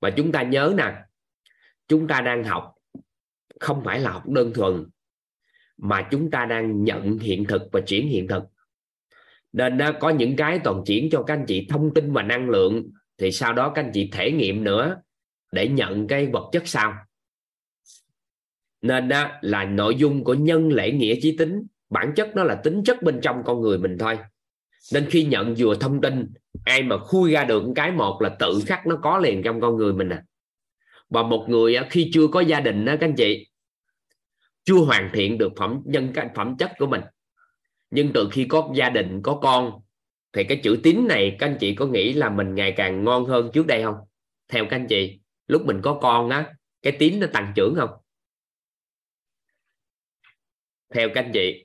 Và 0.00 0.10
chúng 0.10 0.32
ta 0.32 0.42
nhớ 0.42 0.74
nè, 0.76 0.94
chúng 1.88 2.08
ta 2.08 2.20
đang 2.20 2.44
học, 2.44 2.74
không 3.60 3.84
phải 3.84 4.00
là 4.00 4.10
học 4.10 4.28
đơn 4.28 4.52
thuần, 4.54 4.86
mà 5.76 6.08
chúng 6.10 6.30
ta 6.30 6.46
đang 6.46 6.84
nhận 6.84 7.18
hiện 7.18 7.44
thực 7.44 7.62
và 7.72 7.80
chuyển 7.80 8.08
hiện 8.08 8.28
thực. 8.28 8.42
Nên 9.52 9.78
có 10.00 10.10
những 10.10 10.36
cái 10.36 10.58
toàn 10.64 10.82
chuyển 10.86 11.10
cho 11.10 11.22
các 11.22 11.34
anh 11.34 11.44
chị 11.46 11.66
thông 11.70 11.94
tin 11.94 12.12
và 12.12 12.22
năng 12.22 12.50
lượng, 12.50 12.90
thì 13.18 13.32
sau 13.32 13.52
đó 13.52 13.72
các 13.74 13.84
anh 13.84 13.90
chị 13.94 14.10
thể 14.12 14.32
nghiệm 14.32 14.64
nữa 14.64 14.96
để 15.52 15.68
nhận 15.68 16.06
cái 16.06 16.26
vật 16.26 16.48
chất 16.52 16.62
sau 16.66 16.94
nên 18.82 19.08
đó 19.08 19.30
là 19.40 19.64
nội 19.64 19.94
dung 19.94 20.24
của 20.24 20.34
nhân 20.34 20.72
lễ 20.72 20.92
nghĩa 20.92 21.14
trí 21.22 21.36
tính, 21.36 21.66
bản 21.90 22.12
chất 22.16 22.36
nó 22.36 22.44
là 22.44 22.54
tính 22.54 22.82
chất 22.84 23.02
bên 23.02 23.20
trong 23.22 23.42
con 23.44 23.60
người 23.60 23.78
mình 23.78 23.98
thôi. 23.98 24.18
Nên 24.92 25.06
khi 25.10 25.24
nhận 25.24 25.54
vừa 25.54 25.74
thông 25.74 26.00
tin, 26.00 26.32
ai 26.64 26.82
mà 26.82 26.98
khui 26.98 27.32
ra 27.32 27.44
được 27.44 27.62
cái 27.74 27.92
một 27.92 28.22
là 28.22 28.28
tự 28.28 28.60
khắc 28.66 28.86
nó 28.86 28.96
có 29.02 29.18
liền 29.18 29.42
trong 29.42 29.60
con 29.60 29.76
người 29.76 29.92
mình 29.92 30.08
à. 30.08 30.22
Và 31.10 31.22
một 31.22 31.46
người 31.48 31.76
khi 31.90 32.10
chưa 32.14 32.26
có 32.26 32.40
gia 32.40 32.60
đình 32.60 32.84
đó 32.84 32.94
các 33.00 33.06
anh 33.06 33.14
chị, 33.14 33.46
chưa 34.64 34.74
hoàn 34.74 35.10
thiện 35.12 35.38
được 35.38 35.52
phẩm 35.56 35.82
nhân 35.84 36.10
cái 36.14 36.28
phẩm 36.34 36.56
chất 36.58 36.72
của 36.78 36.86
mình. 36.86 37.00
Nhưng 37.90 38.12
từ 38.12 38.28
khi 38.32 38.44
có 38.44 38.70
gia 38.74 38.90
đình, 38.90 39.22
có 39.22 39.34
con, 39.34 39.72
thì 40.32 40.44
cái 40.44 40.60
chữ 40.62 40.80
tín 40.82 41.06
này 41.08 41.36
các 41.38 41.46
anh 41.46 41.56
chị 41.60 41.74
có 41.74 41.86
nghĩ 41.86 42.12
là 42.12 42.30
mình 42.30 42.54
ngày 42.54 42.72
càng 42.72 43.04
ngon 43.04 43.24
hơn 43.24 43.50
trước 43.52 43.66
đây 43.66 43.82
không? 43.82 43.96
Theo 44.48 44.64
các 44.64 44.76
anh 44.76 44.86
chị, 44.86 45.20
lúc 45.46 45.66
mình 45.66 45.80
có 45.82 45.98
con 46.02 46.30
á, 46.30 46.54
cái 46.82 46.92
tín 46.98 47.20
nó 47.20 47.26
tăng 47.32 47.52
trưởng 47.56 47.74
không? 47.74 47.90
Theo 50.94 51.08
các 51.14 51.24
anh 51.24 51.32
chị. 51.32 51.64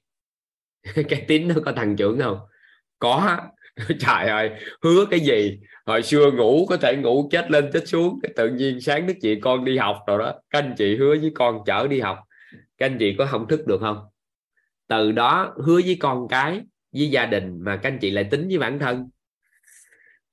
Cái 1.10 1.26
tín 1.28 1.48
nó 1.48 1.56
có 1.66 1.72
tăng 1.72 1.95
trưởng 1.95 2.20
không? 2.20 2.40
Có. 3.00 3.38
Trời 4.00 4.28
ơi, 4.28 4.52
hứa 4.84 5.06
cái 5.06 5.20
gì? 5.20 5.60
Hồi 5.86 6.04
xưa 6.04 6.32
ngủ, 6.32 6.66
có 6.70 6.78
thể 6.78 6.95
ngủ 6.95 7.30
chết 7.32 7.52
lên 7.52 7.70
chết 7.74 7.88
xuống 7.88 8.20
tự 8.36 8.50
nhiên 8.50 8.82
sáng 8.82 9.08
đứa 9.08 9.14
chị 9.22 9.40
con 9.40 9.66
đi 9.66 9.78
học 9.78 9.98
rồi 10.08 10.20
đó. 10.20 10.34
Các 10.50 10.60
anh 10.60 10.76
chị 10.78 10.98
hứa 10.98 11.16
với 11.22 11.32
con 11.36 11.60
chở 11.66 11.88
đi 11.88 12.00
học. 12.00 12.20
Các 12.78 12.86
anh 12.86 12.98
chị 13.00 13.16
có 13.18 13.26
không 13.26 13.48
thức 13.48 13.68
được 13.68 13.78
không? 13.82 13.98
Từ 14.88 15.12
đó 15.12 15.56
hứa 15.66 15.82
với 15.86 15.98
con 16.00 16.28
cái, 16.28 16.62
với 16.91 17.10
gia 17.10 17.26
đình 17.26 17.60
mà 17.62 17.78
các 17.78 17.91
anh 17.91 18.00
chị 18.00 18.12
lại 18.12 18.24
tính 18.24 18.48
với 18.48 18.58
bản 18.58 18.80
thân. 18.80 19.10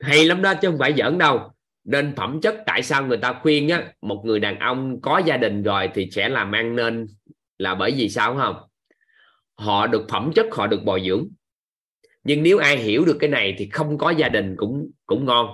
Hay 0.00 0.24
lắm 0.24 0.42
đó, 0.42 0.54
chứ 0.54 0.68
không 0.68 0.78
phải 0.78 0.94
giỡn 0.96 1.18
đâu. 1.18 1.52
Nên 1.84 2.14
phẩm 2.16 2.40
chất 2.40 2.56
tại 2.66 2.82
sao 2.82 3.06
người 3.06 3.18
ta 3.18 3.32
khuyên 3.42 3.68
á, 3.68 3.92
một 4.00 4.22
người 4.24 4.40
đàn 4.40 4.58
ông 4.58 5.00
có 5.00 5.18
gia 5.18 5.36
đình 5.36 5.62
rồi 5.62 5.90
thì 5.94 6.08
sẽ 6.10 6.28
làm 6.28 6.52
ăn 6.52 6.76
nên 6.76 7.06
là 7.58 7.74
bởi 7.74 7.92
vì 7.96 8.08
sao 8.08 8.36
không? 8.36 8.69
Họ 9.60 9.86
được 9.86 10.06
phẩm 10.08 10.30
chất, 10.34 10.46
họ 10.52 10.66
được 10.66 10.84
bồi 10.84 11.02
dưỡng. 11.06 11.28
Nhưng 12.24 12.42
nếu 12.42 12.58
ai 12.58 12.76
hiểu 12.76 13.04
được 13.04 13.16
cái 13.20 13.30
này 13.30 13.54
thì 13.58 13.68
không 13.72 13.98
có 13.98 14.10
gia 14.10 14.28
đình 14.28 14.56
cũng 14.56 14.90
cũng 15.06 15.24
ngon. 15.24 15.46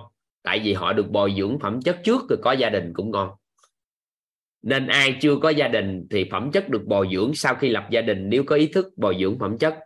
Tại 0.42 0.60
vì 0.64 0.72
họ 0.72 0.92
được 0.92 1.10
bồi 1.10 1.34
dưỡng 1.36 1.58
phẩm 1.58 1.82
chất 1.82 2.00
trước 2.04 2.22
rồi 2.28 2.38
có 2.42 2.52
gia 2.52 2.70
đình 2.70 2.92
cũng 2.94 3.10
ngon. 3.10 3.30
Nên 4.62 4.86
ai 4.86 5.16
chưa 5.20 5.36
có 5.42 5.48
gia 5.48 5.68
đình 5.68 6.06
thì 6.10 6.28
phẩm 6.30 6.50
chất 6.52 6.68
được 6.68 6.82
bồi 6.86 7.08
dưỡng 7.12 7.34
sau 7.34 7.54
khi 7.54 7.68
lập 7.68 7.88
gia 7.90 8.00
đình, 8.00 8.28
nếu 8.28 8.44
có 8.44 8.56
ý 8.56 8.66
thức 8.66 8.86
bồi 8.96 9.16
dưỡng 9.20 9.38
phẩm 9.38 9.58
chất. 9.58 9.78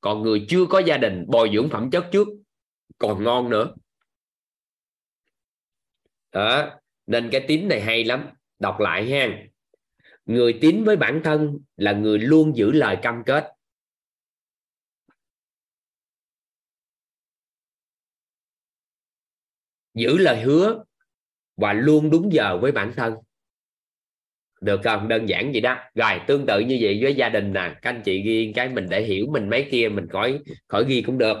Còn 0.00 0.22
người 0.22 0.46
chưa 0.48 0.66
có 0.66 0.78
gia 0.78 0.96
đình 0.96 1.24
bồi 1.28 1.50
dưỡng 1.54 1.70
phẩm 1.70 1.90
chất 1.90 2.08
trước, 2.12 2.28
còn 2.98 3.24
ngon 3.24 3.50
nữa. 3.50 3.74
Đó, 6.32 6.70
nên 7.06 7.28
cái 7.32 7.44
tín 7.48 7.68
này 7.68 7.80
hay 7.80 8.04
lắm. 8.04 8.26
Đọc 8.58 8.80
lại 8.80 9.10
ha. 9.10 9.28
Người 10.26 10.58
tín 10.60 10.84
với 10.84 10.96
bản 10.96 11.20
thân 11.24 11.58
là 11.76 11.92
người 11.92 12.18
luôn 12.18 12.56
giữ 12.56 12.70
lời 12.70 12.96
cam 13.02 13.22
kết. 13.26 13.57
Giữ 19.98 20.18
lời 20.18 20.40
hứa 20.40 20.84
và 21.56 21.72
luôn 21.72 22.10
đúng 22.10 22.32
giờ 22.32 22.58
với 22.58 22.72
bản 22.72 22.92
thân. 22.96 23.14
Được 24.60 24.80
không? 24.84 25.08
Đơn 25.08 25.28
giản 25.28 25.52
vậy 25.52 25.60
đó. 25.60 25.78
Rồi, 25.94 26.20
tương 26.26 26.46
tự 26.46 26.60
như 26.60 26.78
vậy 26.80 26.98
với 27.02 27.14
gia 27.14 27.28
đình 27.28 27.52
nè. 27.52 27.74
Các 27.82 27.90
anh 27.90 28.02
chị 28.04 28.22
ghi 28.22 28.52
cái 28.54 28.68
mình 28.68 28.86
để 28.90 29.02
hiểu, 29.02 29.26
mình 29.30 29.50
mấy 29.50 29.68
kia, 29.70 29.88
mình 29.88 30.08
khỏi 30.08 30.40
khỏi 30.68 30.84
ghi 30.88 31.02
cũng 31.02 31.18
được. 31.18 31.36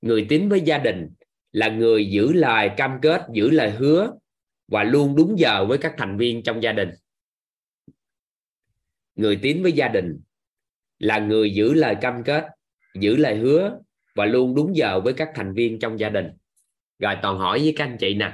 Người 0.00 0.26
tín 0.28 0.48
với 0.48 0.60
gia 0.60 0.78
đình 0.78 1.10
là 1.52 1.68
người 1.68 2.06
giữ 2.06 2.32
lời 2.32 2.70
cam 2.76 2.98
kết, 3.02 3.26
giữ 3.32 3.50
lời 3.50 3.70
hứa 3.70 4.12
và 4.68 4.84
luôn 4.84 5.16
đúng 5.16 5.38
giờ 5.38 5.64
với 5.64 5.78
các 5.78 5.94
thành 5.98 6.16
viên 6.16 6.42
trong 6.42 6.62
gia 6.62 6.72
đình. 6.72 6.90
Người 9.14 9.38
tín 9.42 9.62
với 9.62 9.72
gia 9.72 9.88
đình 9.88 10.20
là 10.98 11.18
người 11.18 11.50
giữ 11.50 11.74
lời 11.74 11.96
cam 12.00 12.24
kết, 12.24 12.44
giữ 12.94 13.16
lời 13.16 13.36
hứa 13.36 13.78
và 14.14 14.26
luôn 14.26 14.54
đúng 14.54 14.76
giờ 14.76 15.00
với 15.00 15.12
các 15.12 15.30
thành 15.34 15.54
viên 15.54 15.78
trong 15.78 15.98
gia 15.98 16.08
đình 16.08 16.26
rồi 17.02 17.16
toàn 17.22 17.38
hỏi 17.38 17.58
với 17.58 17.74
các 17.76 17.84
anh 17.84 17.96
chị 18.00 18.14
nè. 18.14 18.32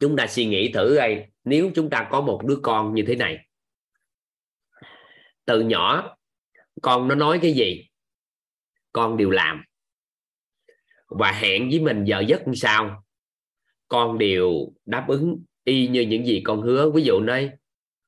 Chúng 0.00 0.16
ta 0.16 0.26
suy 0.26 0.46
nghĩ 0.46 0.72
thử 0.72 0.96
đây 0.96 1.26
nếu 1.44 1.70
chúng 1.74 1.90
ta 1.90 2.08
có 2.10 2.20
một 2.20 2.42
đứa 2.44 2.58
con 2.62 2.94
như 2.94 3.04
thế 3.06 3.16
này. 3.16 3.48
Từ 5.44 5.60
nhỏ, 5.60 6.16
con 6.82 7.08
nó 7.08 7.14
nói 7.14 7.38
cái 7.42 7.52
gì? 7.52 7.88
Con 8.92 9.16
đều 9.16 9.30
làm. 9.30 9.64
Và 11.06 11.32
hẹn 11.32 11.68
với 11.70 11.80
mình 11.80 12.04
giờ 12.04 12.20
giấc 12.20 12.48
như 12.48 12.54
sao? 12.54 13.04
Con 13.88 14.18
đều 14.18 14.72
đáp 14.84 15.04
ứng 15.08 15.44
y 15.64 15.88
như 15.88 16.00
những 16.00 16.26
gì 16.26 16.42
con 16.44 16.62
hứa. 16.62 16.90
Ví 16.90 17.02
dụ 17.02 17.20
nói, 17.20 17.50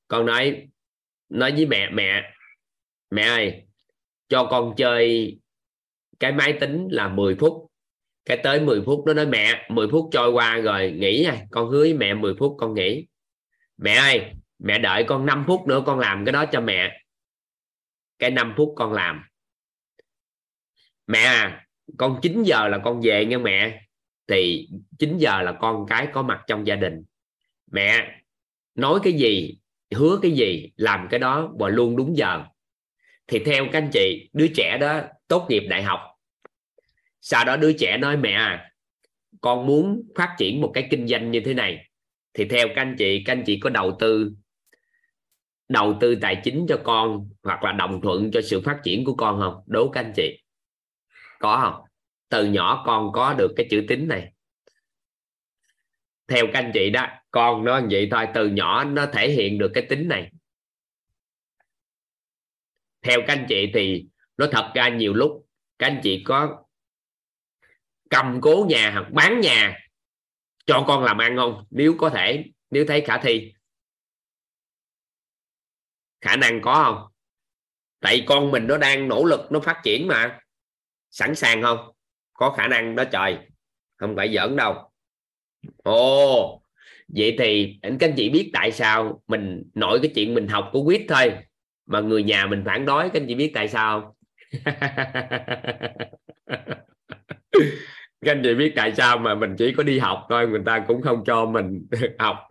con 0.09 0.27
nói 0.27 0.69
nói 1.29 1.53
với 1.53 1.67
mẹ 1.67 1.91
mẹ 1.91 2.23
mẹ 3.11 3.23
ơi, 3.23 3.67
cho 4.29 4.49
con 4.51 4.75
chơi 4.77 5.39
cái 6.21 6.33
máy 6.33 6.53
tính 6.61 6.89
là 6.91 7.09
10 7.09 7.35
phút. 7.35 7.67
Cái 8.25 8.37
tới 8.37 8.61
10 8.61 8.83
phút 8.87 9.07
nó 9.07 9.15
nói, 9.15 9.27
mẹ 9.27 9.67
10 9.69 9.89
phút 9.89 10.09
trôi 10.13 10.31
qua 10.33 10.57
rồi, 10.57 10.93
nghỉ 10.93 11.23
nha. 11.25 11.47
Con 11.51 11.69
hứa 11.69 11.81
với 11.81 11.95
mẹ 11.95 12.15
10 12.15 12.35
phút 12.39 12.57
con 12.59 12.75
nghỉ. 12.75 13.07
Mẹ 13.77 13.95
ơi, 13.95 14.23
mẹ 14.59 14.79
đợi 14.79 15.05
con 15.05 15.27
5 15.27 15.45
phút 15.47 15.67
nữa 15.67 15.83
con 15.87 15.99
làm 15.99 16.25
cái 16.25 16.33
đó 16.33 16.45
cho 16.53 16.61
mẹ. 16.61 17.01
Cái 18.19 18.31
5 18.31 18.55
phút 18.57 18.73
con 18.77 18.93
làm. 18.93 19.23
Mẹ 21.07 21.19
à 21.19 21.67
con 21.99 22.19
9 22.23 22.43
giờ 22.43 22.69
là 22.69 22.79
con 22.85 23.01
về 23.01 23.25
nha 23.25 23.39
mẹ. 23.39 23.83
Thì 24.29 24.69
9 24.99 25.19
giờ 25.19 25.43
là 25.43 25.53
con 25.53 25.87
cái 25.89 26.09
có 26.13 26.23
mặt 26.23 26.45
trong 26.47 26.67
gia 26.67 26.77
đình. 26.77 27.05
Mẹ, 27.73 28.21
nói 28.75 29.01
cái 29.03 29.13
gì, 29.13 29.59
hứa 29.95 30.19
cái 30.23 30.31
gì, 30.31 30.73
làm 30.77 31.09
cái 31.11 31.21
đó 31.21 31.53
và 31.59 31.69
luôn 31.69 31.97
đúng 31.97 32.17
giờ. 32.17 32.45
Thì 33.27 33.39
theo 33.39 33.65
các 33.73 33.79
anh 33.79 33.91
chị, 33.93 34.31
đứa 34.33 34.47
trẻ 34.57 34.79
đó 34.81 35.03
tốt 35.29 35.47
nghiệp 35.49 35.67
đại 35.69 35.83
học. 35.83 36.01
Sau 37.21 37.45
đó 37.45 37.57
đứa 37.57 37.73
trẻ 37.73 37.97
nói, 37.97 38.17
mẹ 38.17 38.33
à 38.33 38.71
con 39.41 39.67
muốn 39.67 40.03
phát 40.17 40.35
triển 40.39 40.61
một 40.61 40.71
cái 40.75 40.89
kinh 40.91 41.07
doanh 41.09 41.31
như 41.31 41.41
thế 41.45 41.55
này. 41.55 41.91
Thì 42.35 42.45
theo 42.49 42.69
các 42.69 42.83
anh 42.83 42.97
chị, 42.99 43.23
các 43.27 43.33
anh 43.33 43.43
chị 43.47 43.61
có 43.61 43.71
đầu 43.71 43.97
tư 43.99 44.33
đầu 45.69 45.97
tư 46.01 46.19
tài 46.21 46.41
chính 46.45 46.67
cho 46.69 46.81
con 46.85 47.29
hoặc 47.43 47.63
là 47.63 47.73
đồng 47.73 48.01
thuận 48.01 48.31
cho 48.31 48.41
sự 48.43 48.61
phát 48.61 48.81
triển 48.85 49.05
của 49.05 49.15
con 49.15 49.41
không? 49.41 49.63
Đố 49.67 49.91
các 49.91 50.01
anh 50.01 50.13
chị. 50.17 50.43
Có 51.39 51.61
không? 51.63 51.85
Từ 52.29 52.45
nhỏ 52.45 52.83
con 52.87 53.13
có 53.13 53.35
được 53.39 53.53
cái 53.57 53.67
chữ 53.71 53.85
tín 53.89 54.09
này. 54.09 54.33
Theo 56.29 56.47
các 56.53 56.59
anh 56.59 56.71
chị 56.75 56.91
đó, 56.91 57.09
con 57.31 57.65
nó 57.65 57.81
vậy 57.91 58.09
thôi, 58.11 58.27
từ 58.35 58.49
nhỏ 58.49 58.85
nó 58.85 59.07
thể 59.07 59.31
hiện 59.31 59.59
được 59.59 59.71
cái 59.75 59.87
tính 59.89 60.09
này. 60.09 60.31
Theo 63.03 63.21
các 63.27 63.37
anh 63.37 63.47
chị 63.49 63.71
thì 63.75 64.07
nó 64.37 64.47
thật 64.53 64.73
ra 64.75 64.89
nhiều 64.89 65.15
lúc 65.15 65.47
các 65.79 65.87
anh 65.87 66.01
chị 66.03 66.23
có 66.25 66.65
cầm 68.11 68.41
cố 68.41 68.67
nhà 68.69 68.91
hoặc 68.91 69.13
bán 69.13 69.41
nhà 69.41 69.79
cho 70.67 70.85
con 70.87 71.05
làm 71.05 71.19
ăn 71.19 71.37
không? 71.37 71.65
Nếu 71.71 71.95
có 71.99 72.11
thể, 72.11 72.45
nếu 72.71 72.85
thấy 72.89 73.01
khả 73.01 73.19
thi. 73.19 73.53
Khả 76.21 76.37
năng 76.37 76.61
có 76.63 76.85
không? 76.85 77.13
Tại 78.01 78.25
con 78.27 78.51
mình 78.51 78.67
nó 78.67 78.79
đang 78.79 79.09
nỗ 79.09 79.25
lực, 79.25 79.41
nó 79.53 79.61
phát 79.61 79.81
triển 79.85 80.07
mà. 80.07 80.41
Sẵn 81.11 81.35
sàng 81.35 81.63
không? 81.63 81.93
Có 82.33 82.51
khả 82.51 82.67
năng 82.67 82.97
đó 82.97 83.05
trời. 83.13 83.39
Không 83.97 84.17
phải 84.17 84.35
giỡn 84.35 84.57
đâu. 84.57 84.91
Ồ, 85.83 86.63
vậy 87.09 87.37
thì 87.39 87.79
anh 87.83 87.99
các 87.99 88.09
anh 88.09 88.15
chị 88.17 88.31
biết 88.31 88.51
tại 88.53 88.73
sao 88.73 89.23
mình 89.27 89.71
nội 89.75 89.99
cái 90.03 90.13
chuyện 90.15 90.35
mình 90.35 90.49
học 90.49 90.71
của 90.73 90.85
quýt 90.85 91.03
thôi, 91.09 91.33
mà 91.87 92.01
người 92.01 92.23
nhà 92.23 92.47
mình 92.47 92.63
phản 92.67 92.87
đối, 92.87 93.03
các 93.03 93.23
anh 93.23 93.27
chị 93.29 93.35
biết 93.35 93.51
tại 93.55 93.69
sao 93.69 94.01
không? 94.01 94.16
các 98.21 98.33
anh 98.33 98.41
chị 98.43 98.55
biết 98.55 98.73
tại 98.77 98.95
sao 98.95 99.19
mà 99.19 99.35
mình 99.35 99.55
chỉ 99.59 99.75
có 99.77 99.83
đi 99.83 99.99
học 99.99 100.27
thôi, 100.29 100.49
người 100.49 100.63
ta 100.67 100.85
cũng 100.89 101.03
không 101.03 101.25
cho 101.25 101.47
mình 101.47 101.87
học. 102.19 102.49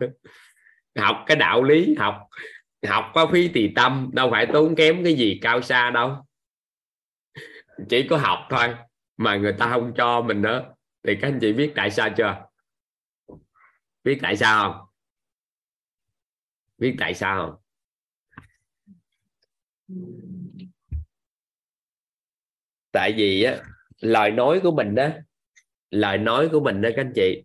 Học 0.99 1.23
cái 1.26 1.38
đạo 1.38 1.64
lý, 1.64 1.95
học 1.99 2.30
học 2.88 3.11
có 3.14 3.27
phí 3.32 3.48
tỳ 3.48 3.73
tâm, 3.76 4.10
đâu 4.14 4.30
phải 4.32 4.45
tốn 4.53 4.76
kém 4.76 5.03
cái 5.03 5.14
gì 5.14 5.40
cao 5.41 5.61
xa 5.61 5.91
đâu. 5.91 6.26
Chỉ 7.90 8.07
có 8.10 8.18
học 8.18 8.40
thôi, 8.49 8.76
mà 9.18 9.36
người 9.38 9.56
ta 9.60 9.69
không 9.69 9.94
cho 9.98 10.22
mình 10.22 10.41
nữa. 10.41 10.73
Thì 11.03 11.15
các 11.22 11.27
anh 11.27 11.40
chị 11.41 11.53
biết 11.53 11.72
tại 11.76 11.91
sao 11.91 12.10
chưa? 12.18 12.45
Biết 14.03 14.19
tại 14.22 14.38
sao 14.38 14.72
không? 14.72 14.86
Biết 16.77 16.95
tại 16.99 17.14
sao 17.14 17.45
không? 17.45 17.56
Tại 22.95 23.13
vì 23.17 23.43
á 23.43 23.63
lời 24.01 24.31
nói 24.31 24.59
của 24.63 24.72
mình 24.72 24.95
đó 24.95 25.09
lời 25.91 26.17
nói 26.17 26.49
của 26.51 26.59
mình 26.59 26.81
đó 26.81 26.89
các 26.95 27.01
anh 27.01 27.11
chị 27.15 27.43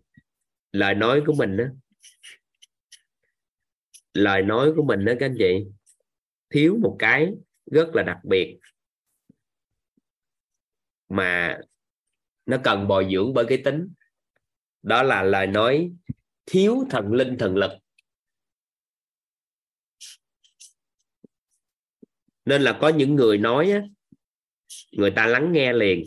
lời 0.71 0.95
nói 0.95 1.23
của 1.25 1.33
mình 1.33 1.57
đó 1.57 1.65
lời 4.13 4.41
nói 4.41 4.71
của 4.75 4.83
mình 4.83 5.05
đó 5.05 5.13
các 5.19 5.25
anh 5.25 5.35
chị 5.37 5.65
thiếu 6.49 6.77
một 6.81 6.95
cái 6.99 7.33
rất 7.65 7.89
là 7.93 8.03
đặc 8.03 8.17
biệt 8.23 8.59
mà 11.09 11.59
nó 12.45 12.57
cần 12.63 12.87
bồi 12.87 13.07
dưỡng 13.11 13.33
bởi 13.33 13.45
cái 13.49 13.61
tính. 13.65 13.93
Đó 14.83 15.03
là 15.03 15.23
lời 15.23 15.47
nói 15.47 15.91
thiếu 16.45 16.85
thần 16.89 17.11
linh 17.11 17.37
thần 17.37 17.55
lực. 17.55 17.71
Nên 22.45 22.61
là 22.61 22.77
có 22.81 22.89
những 22.89 23.15
người 23.15 23.37
nói 23.37 23.71
á, 23.71 23.81
người 24.91 25.11
ta 25.11 25.25
lắng 25.25 25.51
nghe 25.51 25.73
liền. 25.73 26.03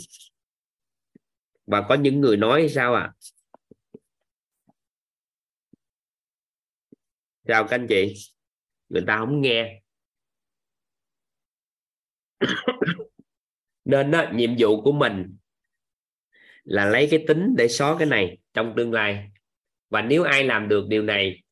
Và 1.66 1.86
có 1.88 1.94
những 1.94 2.20
người 2.20 2.36
nói 2.36 2.68
sao 2.68 2.94
à 2.94 3.12
chào 7.46 7.64
các 7.64 7.70
anh 7.76 7.86
chị. 7.88 8.14
Người 8.88 9.04
ta 9.06 9.18
không 9.18 9.40
nghe. 9.40 9.80
Nên 13.84 14.10
đó, 14.10 14.24
nhiệm 14.34 14.50
vụ 14.58 14.82
của 14.82 14.92
mình 14.92 15.36
là 16.64 16.84
lấy 16.84 17.08
cái 17.10 17.24
tính 17.28 17.54
để 17.58 17.68
xóa 17.68 17.96
cái 17.98 18.06
này 18.06 18.38
trong 18.54 18.74
tương 18.76 18.92
lai. 18.92 19.30
Và 19.90 20.02
nếu 20.02 20.22
ai 20.22 20.44
làm 20.44 20.68
được 20.68 20.86
điều 20.88 21.02
này 21.02 21.42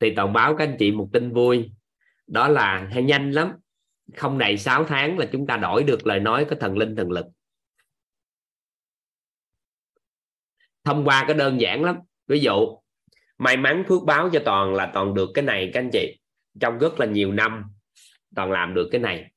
thì 0.00 0.14
tổng 0.16 0.32
báo 0.32 0.56
các 0.56 0.64
anh 0.64 0.76
chị 0.78 0.90
một 0.90 1.08
tin 1.12 1.32
vui. 1.32 1.70
Đó 2.26 2.48
là 2.48 2.88
hay 2.92 3.02
nhanh 3.02 3.30
lắm 3.30 3.52
không 4.16 4.38
đầy 4.38 4.58
6 4.58 4.84
tháng 4.84 5.18
là 5.18 5.26
chúng 5.32 5.46
ta 5.46 5.56
đổi 5.56 5.84
được 5.84 6.06
lời 6.06 6.20
nói 6.20 6.46
có 6.50 6.56
thần 6.60 6.78
linh 6.78 6.96
thần 6.96 7.10
lực. 7.10 7.26
Thông 10.84 11.04
qua 11.04 11.24
cái 11.26 11.36
đơn 11.36 11.60
giản 11.60 11.84
lắm. 11.84 11.96
Ví 12.26 12.40
dụ, 12.40 12.78
may 13.38 13.56
mắn 13.56 13.84
phước 13.88 14.02
báo 14.02 14.30
cho 14.32 14.40
toàn 14.44 14.74
là 14.74 14.90
toàn 14.94 15.14
được 15.14 15.30
cái 15.34 15.44
này, 15.44 15.70
các 15.74 15.80
anh 15.80 15.90
chị. 15.92 16.20
Trong 16.60 16.78
rất 16.78 17.00
là 17.00 17.06
nhiều 17.06 17.32
năm, 17.32 17.64
toàn 18.36 18.52
làm 18.52 18.74
được 18.74 18.88
cái 18.92 19.00
này. 19.00 19.30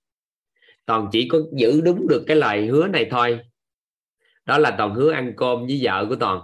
Toàn 0.85 1.09
chỉ 1.11 1.27
có 1.31 1.39
giữ 1.57 1.81
đúng 1.81 2.07
được 2.09 2.23
cái 2.27 2.37
lời 2.37 2.67
hứa 2.67 2.87
này 2.87 3.07
thôi. 3.11 3.39
Đó 4.45 4.57
là 4.57 4.75
toàn 4.77 4.95
hứa 4.95 5.11
ăn 5.11 5.33
cơm 5.37 5.65
với 5.65 5.79
vợ 5.83 6.05
của 6.09 6.15
toàn. 6.15 6.41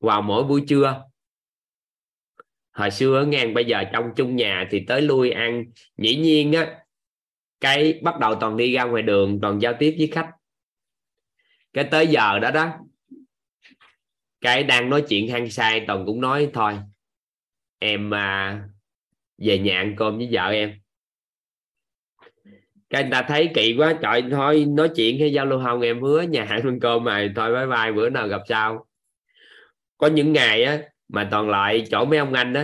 Vào 0.00 0.22
mỗi 0.22 0.44
buổi 0.44 0.64
trưa 0.68 1.02
hồi 2.76 2.90
xưa 2.90 3.24
ngang 3.28 3.54
bây 3.54 3.64
giờ 3.64 3.84
trong 3.92 4.04
chung 4.16 4.36
nhà 4.36 4.68
thì 4.70 4.84
tới 4.86 5.02
lui 5.02 5.30
ăn. 5.30 5.64
Dĩ 5.98 6.16
nhiên 6.16 6.52
á 6.52 6.78
cái 7.60 8.00
bắt 8.02 8.18
đầu 8.20 8.34
toàn 8.34 8.56
đi 8.56 8.72
ra 8.72 8.84
ngoài 8.84 9.02
đường 9.02 9.38
toàn 9.42 9.58
giao 9.58 9.74
tiếp 9.78 9.94
với 9.98 10.06
khách. 10.06 10.30
Cái 11.72 11.84
tới 11.84 12.06
giờ 12.06 12.38
đó 12.38 12.50
đó 12.50 12.72
cái 14.40 14.64
đang 14.64 14.90
nói 14.90 15.04
chuyện 15.08 15.28
hăng 15.28 15.50
sai 15.50 15.84
toàn 15.86 16.06
cũng 16.06 16.20
nói 16.20 16.50
thôi 16.52 16.78
em 17.78 18.14
à, 18.14 18.62
về 19.38 19.58
nhà 19.58 19.78
ăn 19.78 19.94
cơm 19.96 20.18
với 20.18 20.28
vợ 20.32 20.48
em. 20.48 20.74
Cái 22.90 23.02
người 23.02 23.12
ta 23.12 23.22
thấy 23.22 23.50
kỳ 23.54 23.74
quá 23.78 23.98
trời 24.02 24.24
thôi 24.30 24.64
nói 24.68 24.90
chuyện 24.96 25.20
hay 25.20 25.32
giao 25.32 25.46
lưu 25.46 25.60
không 25.64 25.80
em 25.80 26.02
hứa 26.02 26.22
nhà 26.22 26.46
ăn 26.48 26.80
cơm 26.80 27.04
mà 27.04 27.32
thôi 27.36 27.54
bye 27.54 27.66
bye 27.66 27.92
bữa 27.92 28.10
nào 28.10 28.28
gặp 28.28 28.42
sau. 28.48 28.86
Có 29.98 30.06
những 30.06 30.32
ngày 30.32 30.64
á 30.64 30.82
mà 31.08 31.28
toàn 31.30 31.48
lại 31.48 31.84
chỗ 31.90 32.04
mấy 32.04 32.18
ông 32.18 32.32
anh 32.32 32.52
đó. 32.52 32.62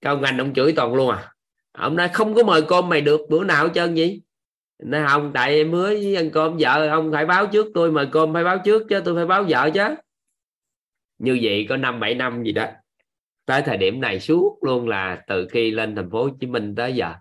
Các 0.00 0.10
ông 0.10 0.22
anh 0.22 0.38
ông 0.38 0.54
chửi 0.54 0.72
toàn 0.76 0.94
luôn 0.94 1.10
à. 1.10 1.32
Ông 1.72 1.96
nói 1.96 2.08
không 2.12 2.34
có 2.34 2.42
mời 2.42 2.62
cơm 2.68 2.88
mày 2.88 3.00
được, 3.00 3.20
bữa 3.28 3.44
nào 3.44 3.64
hết 3.64 3.72
trơn 3.74 3.94
gì 3.94 4.20
nói 4.82 5.04
không, 5.08 5.30
tại 5.34 5.54
em 5.54 5.72
hứa 5.72 5.88
với 5.88 6.16
ăn 6.16 6.30
cơm 6.30 6.56
vợ, 6.60 6.88
ông 6.88 7.12
phải 7.12 7.26
báo 7.26 7.46
trước 7.46 7.66
tôi 7.74 7.92
mời 7.92 8.08
cơm, 8.12 8.32
phải 8.32 8.44
báo 8.44 8.58
trước 8.64 8.82
chứ, 8.88 9.02
tôi 9.04 9.14
phải 9.14 9.26
báo 9.26 9.44
vợ 9.48 9.70
chứ. 9.74 9.94
Như 11.18 11.38
vậy 11.42 11.66
có 11.68 11.76
năm 11.76 12.00
bảy 12.00 12.14
năm 12.14 12.42
gì 12.42 12.52
đó. 12.52 12.66
Tới 13.44 13.62
thời 13.62 13.76
điểm 13.76 14.00
này 14.00 14.20
suốt 14.20 14.58
luôn 14.62 14.88
là 14.88 15.22
từ 15.26 15.48
khi 15.50 15.70
lên 15.70 15.96
thành 15.96 16.10
phố 16.10 16.22
Hồ 16.22 16.30
Chí 16.40 16.46
Minh 16.46 16.74
tới 16.74 16.92
giờ. 16.92 17.14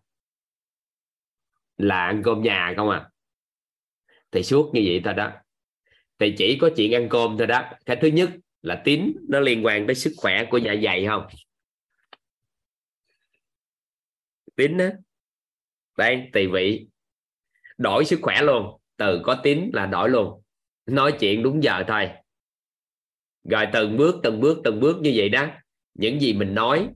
Là 1.78 2.06
ăn 2.06 2.22
cơm 2.24 2.42
nhà 2.42 2.74
không 2.78 2.90
à. 2.90 3.10
Thì 4.32 4.44
suốt 4.44 4.72
như 4.74 4.82
vậy 4.86 5.02
thôi 5.04 5.14
đó. 5.14 5.32
Thì 6.20 6.36
chỉ 6.38 6.58
có 6.62 6.70
chuyện 6.76 6.94
ăn 6.94 7.10
cơm 7.10 7.38
thôi 7.38 7.48
đó. 7.48 7.64
Cái 7.86 7.98
thứ 8.02 8.08
nhất 8.08 8.30
là 8.62 8.82
tín, 8.86 9.14
nó 9.30 9.40
liên 9.40 9.66
quan 9.66 9.88
tới 9.88 9.96
sức 9.96 10.14
khỏe 10.18 10.48
của 10.52 10.58
dạ 10.58 10.76
dày 10.84 11.06
không? 11.06 11.28
Tín 14.56 14.78
đó 14.78 14.86
đây, 15.98 16.30
tùy 16.34 16.48
vị. 16.48 16.88
Đổi 17.78 18.06
sức 18.06 18.20
khỏe 18.22 18.42
luôn. 18.42 18.80
Từ 18.98 19.22
có 19.24 19.40
tín 19.44 19.70
là 19.74 19.86
đổi 19.86 20.10
luôn. 20.10 20.44
Nói 20.86 21.18
chuyện 21.20 21.44
đúng 21.44 21.64
giờ 21.64 21.84
thôi. 21.88 22.10
Rồi 23.44 23.66
từng 23.74 23.98
bước 23.98 24.16
từng 24.24 24.40
bước 24.40 24.62
từng 24.64 24.80
bước 24.80 24.98
như 25.02 25.14
vậy 25.16 25.30
đó. 25.30 25.48
Những 25.94 26.20
gì 26.20 26.34
mình 26.34 26.56
nói, 26.56 26.90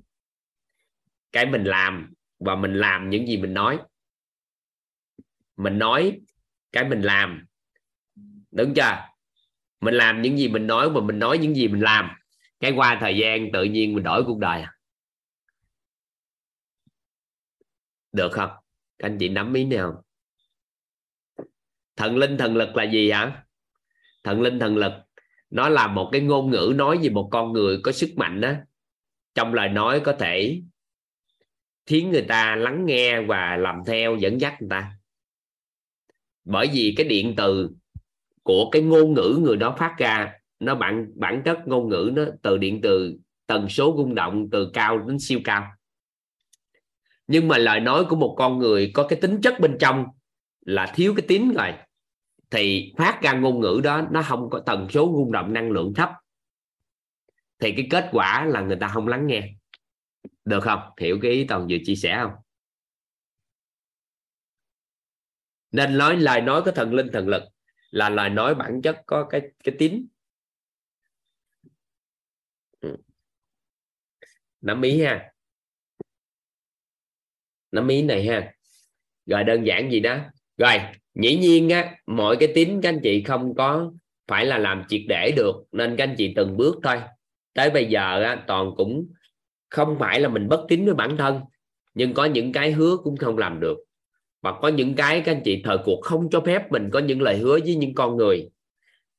cái 1.32 1.46
mình 1.46 1.64
làm 1.64 2.14
và 2.40 2.56
mình 2.56 2.74
làm 2.74 3.10
những 3.10 3.28
gì 3.28 3.38
mình 3.38 3.54
nói. 3.54 3.80
Mình 5.58 5.80
nói, 5.80 6.20
cái 6.72 6.90
mình 6.90 7.02
làm. 7.02 7.46
Đúng 8.52 8.74
chưa? 8.76 9.15
Mình 9.82 9.94
làm 9.94 10.22
những 10.22 10.38
gì 10.38 10.48
mình 10.48 10.68
nói 10.68 10.90
và 10.90 11.02
mình 11.02 11.20
nói 11.20 11.38
những 11.38 11.56
gì 11.56 11.68
mình 11.68 11.82
làm. 11.82 12.10
Cái 12.60 12.72
qua 12.72 12.98
thời 13.02 13.18
gian 13.18 13.52
tự 13.52 13.64
nhiên 13.64 13.94
mình 13.94 14.04
đổi 14.04 14.24
cuộc 14.24 14.40
đời 14.40 14.62
à? 14.62 14.76
được 18.16 18.32
không? 18.32 18.50
Các 18.98 19.08
anh 19.08 19.18
chị 19.20 19.30
nắm 19.30 19.54
ý 19.54 19.66
này 19.66 19.80
không? 19.80 19.96
Thần 21.96 22.18
linh 22.18 22.38
thần 22.38 22.56
lực 22.56 22.76
là 22.76 22.84
gì 22.84 23.12
hả? 23.12 23.44
Thần 24.24 24.42
linh 24.42 24.60
thần 24.60 24.78
lực, 24.78 24.92
nó 25.50 25.70
là 25.70 25.88
một 25.88 26.10
cái 26.12 26.22
ngôn 26.22 26.52
ngữ 26.52 26.74
nói 26.76 27.00
về 27.04 27.10
một 27.10 27.30
con 27.32 27.54
người 27.54 27.80
có 27.84 27.92
sức 27.92 28.10
mạnh 28.16 28.42
đó 28.42 28.54
trong 29.34 29.54
lời 29.54 29.70
nói 29.70 30.02
có 30.06 30.16
thể 30.20 30.62
khiến 31.86 32.12
người 32.12 32.26
ta 32.28 32.56
lắng 32.56 32.86
nghe 32.86 33.22
và 33.22 33.58
làm 33.58 33.76
theo 33.88 34.16
dẫn 34.16 34.42
dắt 34.42 34.58
người 34.60 34.70
ta. 34.70 34.92
Bởi 36.44 36.70
vì 36.74 36.94
cái 36.98 37.08
điện 37.08 37.34
từ 37.38 37.70
của 38.46 38.70
cái 38.72 38.82
ngôn 38.82 39.14
ngữ 39.14 39.40
người 39.42 39.58
đó 39.58 39.76
phát 39.80 39.96
ra, 39.98 40.34
nó 40.60 40.76
bản 40.76 41.12
bản 41.16 41.42
chất 41.46 41.60
ngôn 41.66 41.90
ngữ 41.90 42.12
nó 42.14 42.24
từ 42.42 42.58
điện 42.58 42.80
từ 42.84 43.18
tần 43.48 43.70
số 43.70 43.96
rung 43.98 44.16
động 44.16 44.50
từ 44.52 44.70
cao 44.74 45.00
đến 45.00 45.20
siêu 45.20 45.40
cao. 45.44 45.68
Nhưng 47.28 47.48
mà 47.48 47.58
lời 47.58 47.80
nói 47.80 48.06
của 48.10 48.16
một 48.16 48.36
con 48.38 48.60
người 48.60 48.92
có 48.94 49.08
cái 49.08 49.22
tính 49.22 49.42
chất 49.42 49.60
bên 49.60 49.78
trong 49.80 50.06
là 50.66 50.92
thiếu 50.96 51.14
cái 51.18 51.26
tín 51.28 51.52
rồi, 51.54 51.74
thì 52.50 52.94
phát 52.98 53.20
ra 53.22 53.34
ngôn 53.34 53.60
ngữ 53.60 53.82
đó 53.84 54.08
nó 54.12 54.22
không 54.22 54.50
có 54.50 54.60
tần 54.60 54.88
số 54.90 55.14
rung 55.16 55.32
động 55.32 55.54
năng 55.54 55.72
lượng 55.72 55.94
thấp. 55.94 56.10
Thì 57.60 57.72
cái 57.78 57.88
kết 57.90 58.10
quả 58.12 58.46
là 58.46 58.62
người 58.62 58.78
ta 58.82 58.88
không 58.88 59.08
lắng 59.08 59.28
nghe. 59.28 59.54
Được 60.46 60.60
không? 60.64 60.80
Hiểu 61.00 61.20
cái 61.22 61.32
ý 61.32 61.46
toàn 61.48 61.68
vừa 61.70 61.78
chia 61.86 61.96
sẻ 61.96 62.20
không? 62.24 62.32
Nên 65.72 65.98
nói, 65.98 66.18
lời 66.18 66.42
nói 66.42 66.62
có 66.66 66.72
thần 66.72 66.94
linh 66.94 67.08
thần 67.14 67.28
lực 67.28 67.44
là 67.96 68.10
lời 68.10 68.30
nói 68.30 68.56
bản 68.56 68.82
chất 68.82 69.02
có 69.06 69.24
cái 69.30 69.42
cái 69.64 69.76
tín 69.80 70.08
ừ. 72.80 72.96
nắm 74.62 74.82
ý 74.82 75.02
ha. 75.04 75.32
Nắm 77.72 77.88
ý 77.88 78.02
này 78.02 78.28
ha. 78.28 78.54
Rồi 79.26 79.44
đơn 79.44 79.66
giản 79.66 79.92
gì 79.92 80.00
đó. 80.00 80.18
Rồi 80.58 80.78
dĩ 81.14 81.38
nhiên 81.38 81.70
á 81.70 81.96
mọi 82.06 82.38
cái 82.40 82.52
tín 82.56 82.82
các 82.82 82.90
anh 82.90 83.00
chị 83.04 83.24
không 83.24 83.56
có 83.56 83.92
phải 84.28 84.46
là 84.46 84.58
làm 84.58 84.84
triệt 84.88 85.02
để 85.08 85.34
được 85.36 85.56
nên 85.72 85.96
các 85.98 86.04
anh 86.04 86.16
chị 86.18 86.34
từng 86.36 86.58
bước 86.58 86.76
thôi. 86.84 87.02
Tới 87.54 87.70
bây 87.70 87.86
giờ 87.86 88.24
á, 88.24 88.44
toàn 88.48 88.72
cũng 88.78 89.08
không 89.70 89.98
phải 90.00 90.20
là 90.20 90.30
mình 90.30 90.48
bất 90.48 90.66
tín 90.68 90.86
với 90.86 90.94
bản 90.96 91.18
thân 91.18 91.42
nhưng 91.94 92.14
có 92.14 92.26
những 92.26 92.52
cái 92.52 92.72
hứa 92.72 92.98
cũng 93.04 93.18
không 93.18 93.38
làm 93.38 93.60
được 93.60 93.78
và 94.46 94.60
có 94.62 94.68
những 94.68 94.96
cái 94.96 95.22
các 95.26 95.32
anh 95.32 95.42
chị, 95.46 95.62
thời 95.64 95.78
cuộc 95.86 96.02
không 96.02 96.30
cho 96.30 96.42
phép 96.42 96.72
mình 96.72 96.90
có 96.94 97.00
những 97.00 97.22
lời 97.22 97.38
hứa 97.38 97.60
với 97.60 97.76
những 97.76 97.96
con 97.96 98.18
người. 98.18 98.50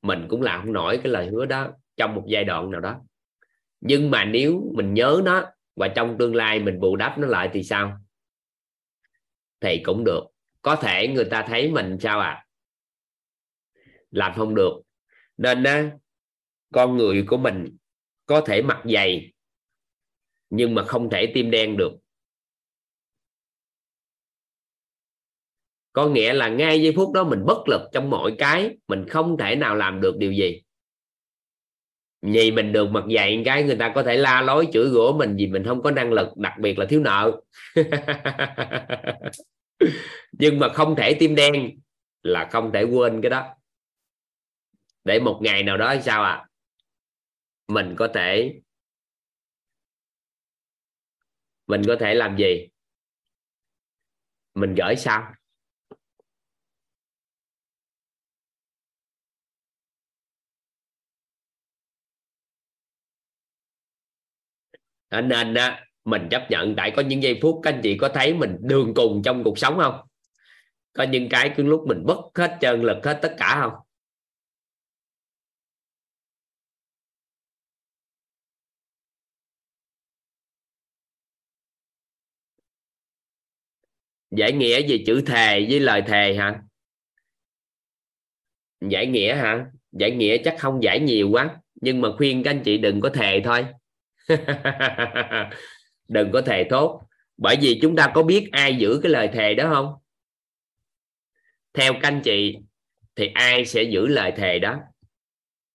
Mình 0.03 0.27
cũng 0.29 0.43
làm 0.43 0.63
không 0.63 0.73
nổi 0.73 1.01
cái 1.03 1.13
lời 1.13 1.27
hứa 1.27 1.47
đó 1.47 1.73
trong 1.97 2.15
một 2.15 2.25
giai 2.29 2.45
đoạn 2.45 2.71
nào 2.71 2.81
đó. 2.81 3.01
Nhưng 3.81 4.11
mà 4.11 4.25
nếu 4.25 4.73
mình 4.75 4.95
nhớ 4.95 5.21
nó 5.25 5.45
và 5.77 5.89
trong 5.89 6.17
tương 6.19 6.35
lai 6.35 6.61
mình 6.61 6.81
bù 6.81 6.97
đắp 6.97 7.19
nó 7.19 7.27
lại 7.27 7.51
thì 7.53 7.63
sao? 7.63 7.99
Thì 9.61 9.83
cũng 9.85 10.05
được. 10.05 10.25
Có 10.63 10.77
thể 10.77 11.09
người 11.09 11.25
ta 11.25 11.45
thấy 11.49 11.71
mình 11.71 11.97
sao 12.01 12.21
à 12.21 12.47
làm 14.11 14.33
không 14.37 14.55
được. 14.55 14.73
Nên 15.37 15.63
á, 15.63 15.91
con 16.73 16.97
người 16.97 17.25
của 17.29 17.37
mình 17.37 17.77
có 18.27 18.41
thể 18.41 18.63
mặt 18.63 18.83
dày 18.85 19.33
nhưng 20.51 20.75
mà 20.75 20.85
không 20.85 21.11
thể 21.11 21.33
tim 21.35 21.51
đen 21.51 21.77
được. 21.77 21.93
Có 25.97 26.09
nghĩa 26.09 26.33
là 26.33 26.49
ngay 26.49 26.83
giây 26.83 26.93
phút 26.97 27.13
đó 27.13 27.25
mình 27.25 27.45
bất 27.47 27.69
lực 27.69 27.81
trong 27.93 28.11
mọi 28.11 28.35
cái, 28.39 28.77
mình 28.89 29.09
không 29.09 29.37
thể 29.39 29.57
nào 29.57 29.77
làm 29.77 30.01
được 30.01 30.17
điều 30.17 30.33
gì. 30.33 30.63
Vì 32.23 32.51
mình 32.51 32.73
được 32.73 32.91
mặt 32.91 33.05
dày 33.17 33.43
cái, 33.45 33.63
người 33.63 33.77
ta 33.77 33.93
có 33.95 34.03
thể 34.03 34.17
la 34.17 34.43
lối 34.43 34.69
chửi 34.73 34.89
rủa 34.89 35.13
mình 35.13 35.37
vì 35.39 35.47
mình 35.47 35.65
không 35.65 35.83
có 35.83 35.91
năng 35.91 36.13
lực, 36.13 36.37
đặc 36.37 36.53
biệt 36.61 36.79
là 36.79 36.87
thiếu 36.87 37.01
nợ. 37.01 37.41
Nhưng 40.33 40.59
mà 40.59 40.69
không 40.69 40.97
thể 40.97 41.17
tim 41.19 41.35
đen 41.35 41.71
là 42.23 42.49
không 42.53 42.73
thể 42.73 42.83
quên 42.83 43.23
cái 43.23 43.31
đó. 43.31 43.49
Để 45.05 45.21
một 45.21 45.41
ngày 45.43 45.63
nào 45.63 45.77
đó 45.77 45.95
sao 46.03 46.23
à 46.23 46.47
mình 47.69 47.95
có 47.99 48.09
thể, 48.15 48.61
mình 51.67 51.83
có 51.87 51.97
thể 52.01 52.15
làm 52.15 52.37
gì? 52.37 52.69
Mình 54.55 54.75
gửi 54.75 54.97
sao? 54.97 55.36
Ờ, 65.09 65.21
nên 65.21 65.55
á, 65.55 65.85
mình 66.05 66.29
chấp 66.31 66.51
nhận, 66.51 66.77
tại 66.77 66.91
có 66.97 67.03
những 67.03 67.23
giây 67.23 67.39
phút 67.43 67.61
các 67.63 67.75
anh 67.75 67.81
chị 67.83 67.97
có 67.99 68.09
thấy 68.09 68.35
mình 68.35 68.57
đường 68.61 68.95
cùng 68.95 69.23
trong 69.25 69.45
cuộc 69.45 69.59
sống 69.59 69.79
không? 69.79 69.95
Có 70.93 71.05
những 71.05 71.29
cái 71.29 71.53
cứ 71.57 71.63
lúc 71.63 71.85
mình 71.87 72.03
bất 72.07 72.19
hết 72.35 72.57
chân 72.61 72.85
lực 72.85 73.05
hết 73.05 73.19
tất 73.23 73.35
cả 73.39 73.59
không? 73.61 73.73
Giải 84.31 84.53
nghĩa 84.53 84.87
gì 84.87 85.05
chữ 85.07 85.21
thề 85.27 85.67
với 85.71 85.81
lời 85.81 86.03
thề 86.07 86.35
hả? 86.35 86.63
Giải 88.81 89.07
nghĩa 89.07 89.35
hả? 89.35 89.67
Giải 89.93 90.11
nghĩa 90.11 90.37
chắc 90.45 90.55
không 90.59 90.83
giải 90.83 91.01
nhiều 91.01 91.31
quá, 91.31 91.57
nhưng 91.81 92.01
mà 92.01 92.09
khuyên 92.17 92.43
các 92.43 92.51
anh 92.51 92.63
chị 92.65 92.79
đừng 92.79 93.01
có 93.01 93.09
thề 93.09 93.41
thôi. 93.45 93.67
đừng 96.09 96.33
có 96.33 96.43
thề 96.43 96.67
thốt. 96.71 97.03
Bởi 97.37 97.57
vì 97.61 97.79
chúng 97.83 97.97
ta 97.97 98.13
có 98.15 98.23
biết 98.23 98.49
ai 98.53 98.77
giữ 98.77 99.01
cái 99.03 99.13
lời 99.13 99.29
thề 99.33 99.55
đó 99.55 99.71
không? 99.75 99.95
Theo 101.73 101.93
các 101.93 102.03
anh 102.03 102.21
chị, 102.25 102.57
thì 103.17 103.27
ai 103.35 103.67
sẽ 103.67 103.83
giữ 103.83 104.07
lời 104.07 104.33
thề 104.37 104.59
đó? 104.59 104.79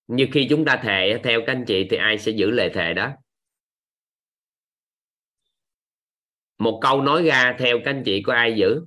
Như 0.07 0.27
khi 0.31 0.47
chúng 0.49 0.65
ta 0.65 0.79
thề, 0.83 1.19
theo 1.23 1.39
các 1.47 1.53
anh 1.53 1.65
chị, 1.65 1.87
thì 1.89 1.97
ai 1.97 2.17
sẽ 2.17 2.31
giữ 2.31 2.51
lời 2.51 2.69
thề 2.73 2.93
đó? 2.93 3.11
Một 6.57 6.79
câu 6.81 7.01
nói 7.01 7.23
ra, 7.23 7.55
theo 7.59 7.77
các 7.85 7.91
anh 7.91 8.03
chị 8.05 8.21
có 8.21 8.33
ai 8.33 8.55
giữ? 8.57 8.85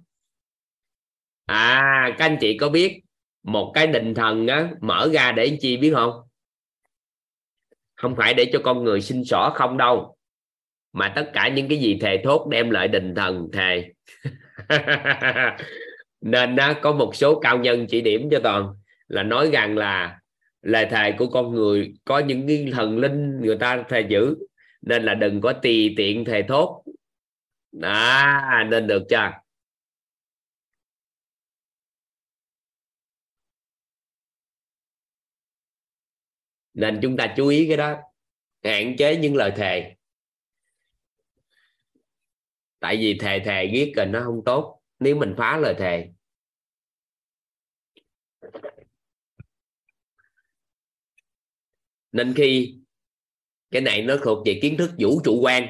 À 1.46 2.14
các 2.18 2.24
anh 2.24 2.36
chị 2.40 2.56
có 2.58 2.68
biết 2.68 3.00
một 3.42 3.72
cái 3.74 3.86
định 3.86 4.14
thần 4.14 4.46
á, 4.46 4.70
mở 4.80 5.10
ra 5.12 5.32
để 5.32 5.58
chi 5.60 5.76
biết 5.76 5.92
không? 5.94 6.23
Không 7.94 8.16
phải 8.16 8.34
để 8.34 8.50
cho 8.52 8.58
con 8.64 8.84
người 8.84 9.00
sinh 9.00 9.24
sỏ 9.24 9.52
không 9.54 9.76
đâu, 9.76 10.16
mà 10.92 11.12
tất 11.16 11.30
cả 11.32 11.48
những 11.48 11.68
cái 11.68 11.78
gì 11.78 11.98
thề 12.00 12.20
thốt 12.24 12.48
đem 12.50 12.70
lại 12.70 12.88
định 12.88 13.14
thần 13.14 13.48
thề. 13.52 13.92
Nên 16.20 16.56
đó 16.56 16.74
có 16.82 16.92
một 16.92 17.16
số 17.16 17.40
cao 17.40 17.58
nhân 17.58 17.86
chỉ 17.86 18.00
điểm 18.00 18.28
cho 18.30 18.40
toàn 18.42 18.74
là 19.08 19.22
nói 19.22 19.50
rằng 19.52 19.78
là 19.78 20.18
lời 20.62 20.86
thề 20.90 21.12
của 21.12 21.26
con 21.26 21.54
người 21.54 21.94
có 22.04 22.18
những 22.18 22.48
cái 22.48 22.68
thần 22.72 22.98
linh 22.98 23.40
người 23.40 23.56
ta 23.56 23.84
thề 23.88 24.00
giữ 24.00 24.36
nên 24.82 25.02
là 25.02 25.14
đừng 25.14 25.40
có 25.40 25.52
tùy 25.52 25.94
tiện 25.96 26.24
thề 26.24 26.42
thốt. 26.42 26.84
Đó, 27.72 28.40
nên 28.68 28.86
được 28.86 29.02
chưa? 29.08 29.43
Nên 36.74 36.98
chúng 37.02 37.16
ta 37.16 37.34
chú 37.36 37.48
ý 37.48 37.68
cái 37.68 37.76
đó 37.76 37.96
hạn 38.62 38.96
chế 38.98 39.16
những 39.16 39.36
lời 39.36 39.52
thề. 39.56 39.96
Tại 42.80 42.96
vì 42.96 43.18
thề 43.18 43.38
thề 43.38 43.64
giết 43.64 43.92
rồi 43.96 44.06
nó 44.06 44.20
không 44.24 44.42
tốt 44.44 44.80
nếu 44.98 45.16
mình 45.16 45.34
phá 45.36 45.56
lời 45.56 45.74
thề. 45.78 46.08
Nên 52.12 52.34
khi 52.36 52.78
cái 53.70 53.82
này 53.82 54.02
nó 54.02 54.16
thuộc 54.24 54.46
về 54.46 54.58
kiến 54.62 54.76
thức 54.76 54.90
vũ 54.98 55.20
trụ 55.24 55.40
quan 55.42 55.66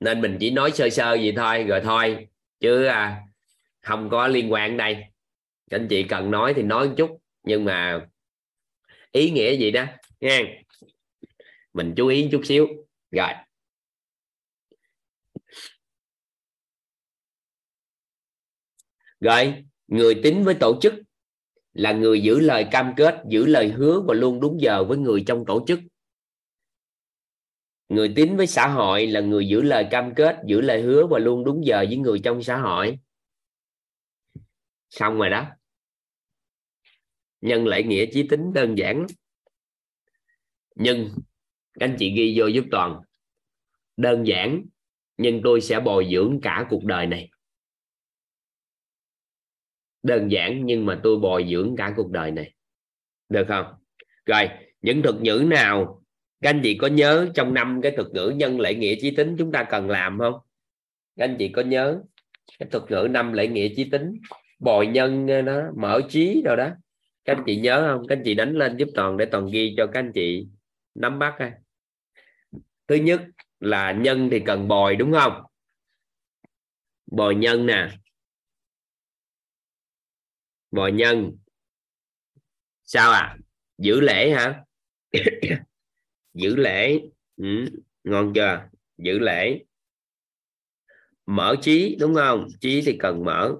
nên 0.00 0.20
mình 0.20 0.36
chỉ 0.40 0.50
nói 0.50 0.70
sơ 0.70 0.90
sơ 0.90 1.14
gì 1.14 1.32
thôi 1.36 1.64
rồi 1.64 1.80
thôi. 1.84 2.28
Chứ 2.60 2.84
à, 2.84 3.22
không 3.80 4.08
có 4.10 4.28
liên 4.28 4.52
quan 4.52 4.76
đây. 4.76 5.04
Anh 5.70 5.86
chị 5.90 6.02
cần 6.02 6.30
nói 6.30 6.52
thì 6.56 6.62
nói 6.62 6.88
một 6.88 6.94
chút 6.96 7.22
nhưng 7.42 7.64
mà 7.64 8.06
ý 9.12 9.30
nghĩa 9.30 9.56
gì 9.56 9.70
đó? 9.70 9.84
Nha 10.20 10.40
mình 11.72 11.94
chú 11.96 12.06
ý 12.06 12.28
chút 12.32 12.40
xíu. 12.44 12.66
Rồi. 13.10 13.30
Rồi, 19.20 19.64
người 19.86 20.20
tính 20.22 20.44
với 20.44 20.54
tổ 20.60 20.78
chức 20.82 20.94
là 21.72 21.92
người 21.92 22.20
giữ 22.20 22.40
lời 22.40 22.66
cam 22.70 22.92
kết, 22.96 23.22
giữ 23.28 23.46
lời 23.46 23.68
hứa 23.68 24.00
và 24.08 24.14
luôn 24.14 24.40
đúng 24.40 24.60
giờ 24.60 24.84
với 24.84 24.98
người 24.98 25.24
trong 25.26 25.44
tổ 25.46 25.64
chức. 25.66 25.80
Người 27.88 28.12
tín 28.16 28.36
với 28.36 28.46
xã 28.46 28.68
hội 28.68 29.06
là 29.06 29.20
người 29.20 29.48
giữ 29.48 29.62
lời 29.62 29.88
cam 29.90 30.14
kết, 30.14 30.36
giữ 30.46 30.60
lời 30.60 30.82
hứa 30.82 31.06
và 31.06 31.18
luôn 31.18 31.44
đúng 31.44 31.66
giờ 31.66 31.84
với 31.88 31.96
người 31.96 32.20
trong 32.24 32.42
xã 32.42 32.56
hội. 32.56 32.98
Xong 34.90 35.18
rồi 35.18 35.30
đó. 35.30 35.46
Nhân 37.40 37.66
lễ 37.66 37.82
nghĩa 37.82 38.06
chí 38.12 38.28
tính 38.28 38.52
đơn 38.52 38.78
giản 38.78 39.06
nhưng 40.78 41.08
các 41.78 41.86
anh 41.86 41.96
chị 41.98 42.10
ghi 42.10 42.34
vô 42.36 42.46
giúp 42.46 42.64
toàn. 42.70 43.00
Đơn 43.96 44.26
giản, 44.26 44.64
nhưng 45.16 45.40
tôi 45.44 45.60
sẽ 45.60 45.80
bồi 45.80 46.08
dưỡng 46.12 46.40
cả 46.42 46.66
cuộc 46.70 46.84
đời 46.84 47.06
này. 47.06 47.30
Đơn 50.02 50.30
giản, 50.30 50.66
nhưng 50.66 50.86
mà 50.86 51.00
tôi 51.02 51.18
bồi 51.18 51.46
dưỡng 51.50 51.74
cả 51.76 51.92
cuộc 51.96 52.10
đời 52.10 52.30
này. 52.30 52.54
Được 53.28 53.44
không? 53.48 53.66
Rồi, 54.26 54.48
những 54.82 55.02
thuật 55.02 55.16
ngữ 55.22 55.44
nào 55.46 56.02
các 56.40 56.50
anh 56.50 56.60
chị 56.64 56.78
có 56.78 56.86
nhớ 56.86 57.28
trong 57.34 57.54
năm 57.54 57.80
cái 57.82 57.92
thuật 57.96 58.08
ngữ 58.12 58.32
nhân 58.36 58.60
lễ 58.60 58.74
nghĩa 58.74 58.94
chí 59.00 59.10
tính 59.10 59.36
chúng 59.38 59.52
ta 59.52 59.64
cần 59.70 59.90
làm 59.90 60.18
không? 60.18 60.34
Các 61.16 61.24
anh 61.24 61.36
chị 61.38 61.48
có 61.48 61.62
nhớ 61.62 62.02
cái 62.58 62.68
thuật 62.72 62.90
ngữ 62.90 63.08
năm 63.10 63.32
lễ 63.32 63.48
nghĩa 63.48 63.68
chí 63.76 63.90
tính? 63.90 64.20
Bồi 64.58 64.86
nhân 64.86 65.26
ờ, 65.28 65.42
nó 65.42 65.62
mở 65.76 66.00
trí, 66.08 66.42
rồi 66.44 66.56
đó. 66.56 66.70
Các 67.24 67.36
anh 67.36 67.42
chị 67.46 67.56
nhớ 67.56 67.92
không? 67.92 68.06
Các 68.08 68.16
anh 68.16 68.22
chị 68.24 68.34
đánh 68.34 68.52
lên 68.52 68.76
giúp 68.76 68.88
toàn 68.94 69.16
để 69.16 69.24
toàn 69.24 69.50
ghi 69.52 69.74
cho 69.76 69.86
các 69.86 70.00
anh 70.00 70.12
chị 70.14 70.48
nắm 71.00 71.18
bắt 71.18 71.36
ha. 71.38 71.58
Thứ 72.86 72.94
nhất 72.94 73.22
là 73.60 73.92
nhân 73.92 74.28
thì 74.30 74.42
cần 74.46 74.68
bồi 74.68 74.96
đúng 74.96 75.12
không? 75.12 75.42
Bồi 77.06 77.34
nhân 77.34 77.66
nè. 77.66 77.88
Bồi 80.70 80.92
nhân. 80.92 81.38
Sao 82.84 83.12
à? 83.12 83.36
Giữ 83.78 84.00
lễ 84.00 84.30
hả? 84.30 84.64
Giữ 86.34 86.56
lễ. 86.56 87.00
Ừ, 87.36 87.44
ngon 88.04 88.32
chưa? 88.34 88.68
Giữ 88.98 89.18
lễ. 89.18 89.64
Mở 91.26 91.54
trí 91.62 91.96
đúng 92.00 92.14
không? 92.14 92.48
Trí 92.60 92.82
thì 92.86 92.96
cần 93.00 93.24
mở. 93.24 93.54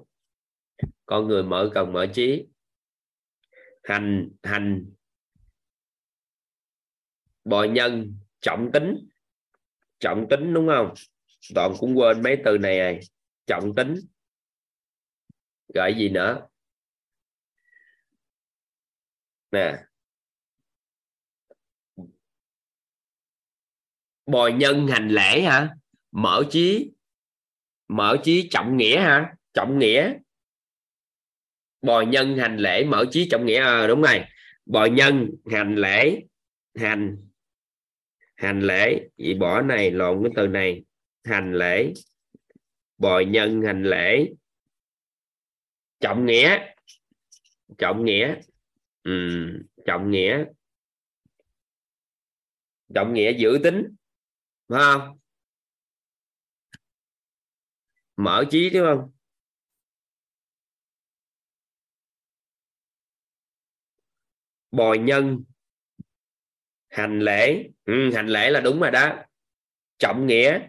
Con 1.05 1.27
người 1.27 1.43
mở 1.43 1.71
cần 1.73 1.93
mở 1.93 2.07
trí. 2.13 2.45
Hành 3.83 4.29
hành 4.43 4.93
bò 7.49 7.63
nhân 7.63 8.13
trọng 8.41 8.71
tính. 8.73 9.07
Trọng 9.99 10.25
tính 10.29 10.53
đúng 10.53 10.67
không? 10.67 10.93
Toàn 11.55 11.73
cũng 11.79 11.97
quên 11.97 12.23
mấy 12.23 12.37
từ 12.45 12.57
này 12.57 12.79
rồi. 12.79 12.99
Trọng 13.47 13.75
tính. 13.75 13.95
Gọi 15.73 15.93
gì 15.97 16.09
nữa? 16.09 16.47
Nè. 19.51 19.75
Bồi 24.25 24.53
nhân 24.53 24.87
hành 24.87 25.07
lễ 25.07 25.41
hả? 25.41 25.75
Mở 26.11 26.43
trí 26.49 26.91
mở 27.87 28.17
trí 28.23 28.49
trọng 28.51 28.77
nghĩa 28.77 28.99
hả? 28.99 29.35
Trọng 29.53 29.79
nghĩa. 29.79 30.13
Bồi 31.81 32.05
nhân 32.05 32.37
hành 32.37 32.57
lễ 32.57 32.83
mở 32.85 33.05
trí 33.11 33.27
trọng 33.31 33.45
nghĩa. 33.45 33.59
À, 33.59 33.87
đúng 33.87 34.01
rồi. 34.01 34.23
Bồi 34.65 34.89
nhân 34.89 35.29
hành 35.51 35.75
lễ 35.75 36.21
hành 36.75 37.28
hành 38.39 38.59
lễ 38.61 39.09
chị 39.17 39.33
bỏ 39.33 39.61
này 39.61 39.91
lộn 39.91 40.23
cái 40.23 40.31
từ 40.35 40.47
này. 40.47 40.83
Hành 41.23 41.53
lễ 41.53 41.93
bồi 42.97 43.25
nhân 43.25 43.61
hành 43.61 43.83
lễ. 43.83 44.29
Trọng 45.99 46.25
nghĩa 46.25 46.57
trọng 47.77 48.05
nghĩa. 48.05 48.35
Ừ, 49.03 49.11
trọng 49.85 50.11
nghĩa. 50.11 50.45
Trọng 52.95 53.13
nghĩa 53.13 53.31
giữ 53.37 53.59
tính 53.63 53.95
phải 54.67 54.79
không? 54.79 55.19
Mở 58.15 58.43
trí 58.51 58.69
đúng 58.69 58.83
không? 58.85 59.11
Bồi 64.71 64.97
nhân 64.97 65.43
hành 66.89 67.19
lễ. 67.19 67.69
Ừ, 67.85 68.11
hành 68.15 68.27
lễ 68.27 68.49
là 68.49 68.59
đúng 68.59 68.79
rồi 68.79 68.91
đó. 68.91 69.15
Trọng 69.99 70.27
nghĩa. 70.27 70.59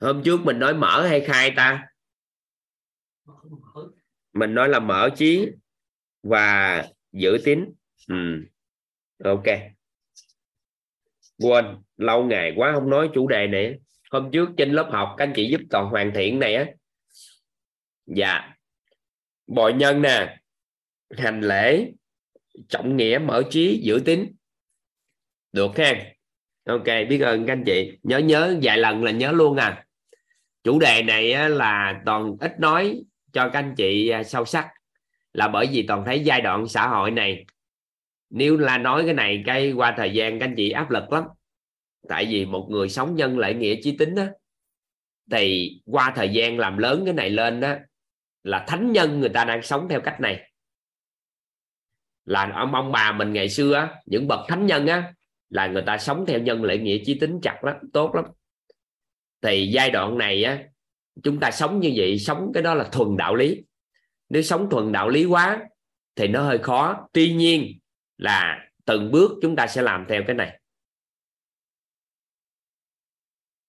Hôm 0.00 0.22
trước 0.24 0.40
mình 0.40 0.58
nói 0.58 0.74
mở 0.74 1.06
hay 1.08 1.20
khai 1.20 1.52
ta? 1.56 1.86
Mình 4.32 4.54
nói 4.54 4.68
là 4.68 4.80
mở 4.80 5.10
trí 5.16 5.48
và 6.22 6.84
giữ 7.12 7.38
tín. 7.44 7.72
Ừ. 8.08 8.44
ok. 9.24 9.44
Quên 11.38 11.82
lâu 11.96 12.24
ngày 12.24 12.52
quá 12.56 12.72
không 12.74 12.90
nói 12.90 13.10
chủ 13.14 13.28
đề 13.28 13.46
này. 13.46 13.78
Hôm 14.10 14.30
trước 14.32 14.48
trên 14.56 14.72
lớp 14.72 14.88
học 14.92 15.14
các 15.18 15.24
anh 15.24 15.32
chị 15.36 15.48
giúp 15.50 15.60
toàn 15.70 15.86
hoàn 15.86 16.12
thiện 16.14 16.38
này 16.38 16.54
á. 16.54 16.66
Dạ. 18.06 18.54
Bội 19.46 19.72
nhân 19.72 20.02
nè. 20.02 20.38
Hành 21.10 21.40
lễ 21.40 21.92
trọng 22.68 22.96
nghĩa 22.96 23.18
mở 23.24 23.42
trí, 23.50 23.80
giữ 23.82 24.02
tín. 24.04 24.32
Được 25.52 25.78
ha? 25.78 25.94
Ok, 26.64 26.84
biết 26.84 27.18
ơn 27.18 27.46
các 27.46 27.52
anh 27.52 27.64
chị. 27.66 27.98
Nhớ 28.02 28.18
nhớ 28.18 28.58
vài 28.62 28.78
lần 28.78 29.04
là 29.04 29.10
nhớ 29.10 29.32
luôn 29.32 29.56
à. 29.56 29.86
Chủ 30.64 30.78
đề 30.78 31.02
này 31.02 31.50
là 31.50 32.02
toàn 32.06 32.36
ít 32.40 32.60
nói 32.60 33.02
cho 33.32 33.48
các 33.48 33.58
anh 33.58 33.74
chị 33.76 34.08
à, 34.08 34.22
sâu 34.22 34.44
sắc. 34.44 34.68
Là 35.32 35.48
bởi 35.48 35.66
vì 35.72 35.82
toàn 35.82 36.04
thấy 36.06 36.20
giai 36.20 36.40
đoạn 36.40 36.68
xã 36.68 36.88
hội 36.88 37.10
này, 37.10 37.44
nếu 38.30 38.56
là 38.56 38.78
nói 38.78 39.02
cái 39.04 39.14
này 39.14 39.42
cái 39.46 39.72
qua 39.72 39.94
thời 39.96 40.12
gian 40.12 40.38
các 40.38 40.46
anh 40.46 40.54
chị 40.56 40.70
áp 40.70 40.90
lực 40.90 41.12
lắm. 41.12 41.24
Tại 42.08 42.26
vì 42.30 42.44
một 42.44 42.68
người 42.70 42.88
sống 42.88 43.16
nhân 43.16 43.38
lại 43.38 43.54
nghĩa 43.54 43.74
chí 43.82 43.96
tính 43.96 44.14
á, 44.14 44.30
thì 45.30 45.70
qua 45.86 46.12
thời 46.16 46.28
gian 46.28 46.58
làm 46.58 46.78
lớn 46.78 47.02
cái 47.04 47.14
này 47.14 47.30
lên 47.30 47.60
đó 47.60 47.74
là 48.42 48.64
thánh 48.68 48.92
nhân 48.92 49.20
người 49.20 49.28
ta 49.28 49.44
đang 49.44 49.62
sống 49.62 49.88
theo 49.88 50.00
cách 50.00 50.20
này 50.20 50.51
là 52.24 52.52
ông 52.54 52.74
ông 52.74 52.92
bà 52.92 53.12
mình 53.12 53.32
ngày 53.32 53.48
xưa 53.48 53.74
á, 53.74 53.94
những 54.06 54.28
bậc 54.28 54.40
thánh 54.48 54.66
nhân 54.66 54.86
á 54.86 55.12
là 55.48 55.66
người 55.66 55.82
ta 55.86 55.98
sống 55.98 56.24
theo 56.26 56.38
nhân 56.38 56.64
lễ 56.64 56.78
nghĩa 56.78 56.98
chí 57.04 57.18
tính 57.18 57.40
chặt 57.42 57.64
lắm 57.64 57.76
tốt 57.92 58.14
lắm. 58.14 58.24
Thì 59.40 59.70
giai 59.72 59.90
đoạn 59.90 60.18
này 60.18 60.44
á 60.44 60.58
chúng 61.22 61.40
ta 61.40 61.50
sống 61.50 61.80
như 61.80 61.92
vậy 61.96 62.18
sống 62.18 62.50
cái 62.54 62.62
đó 62.62 62.74
là 62.74 62.84
thuần 62.84 63.16
đạo 63.16 63.34
lý. 63.34 63.62
Nếu 64.28 64.42
sống 64.42 64.70
thuần 64.70 64.92
đạo 64.92 65.08
lý 65.08 65.24
quá 65.24 65.60
thì 66.16 66.28
nó 66.28 66.42
hơi 66.42 66.58
khó. 66.58 67.08
Tuy 67.12 67.34
nhiên 67.34 67.78
là 68.18 68.68
từng 68.84 69.10
bước 69.10 69.30
chúng 69.42 69.56
ta 69.56 69.66
sẽ 69.66 69.82
làm 69.82 70.06
theo 70.08 70.22
cái 70.26 70.36
này. 70.36 70.60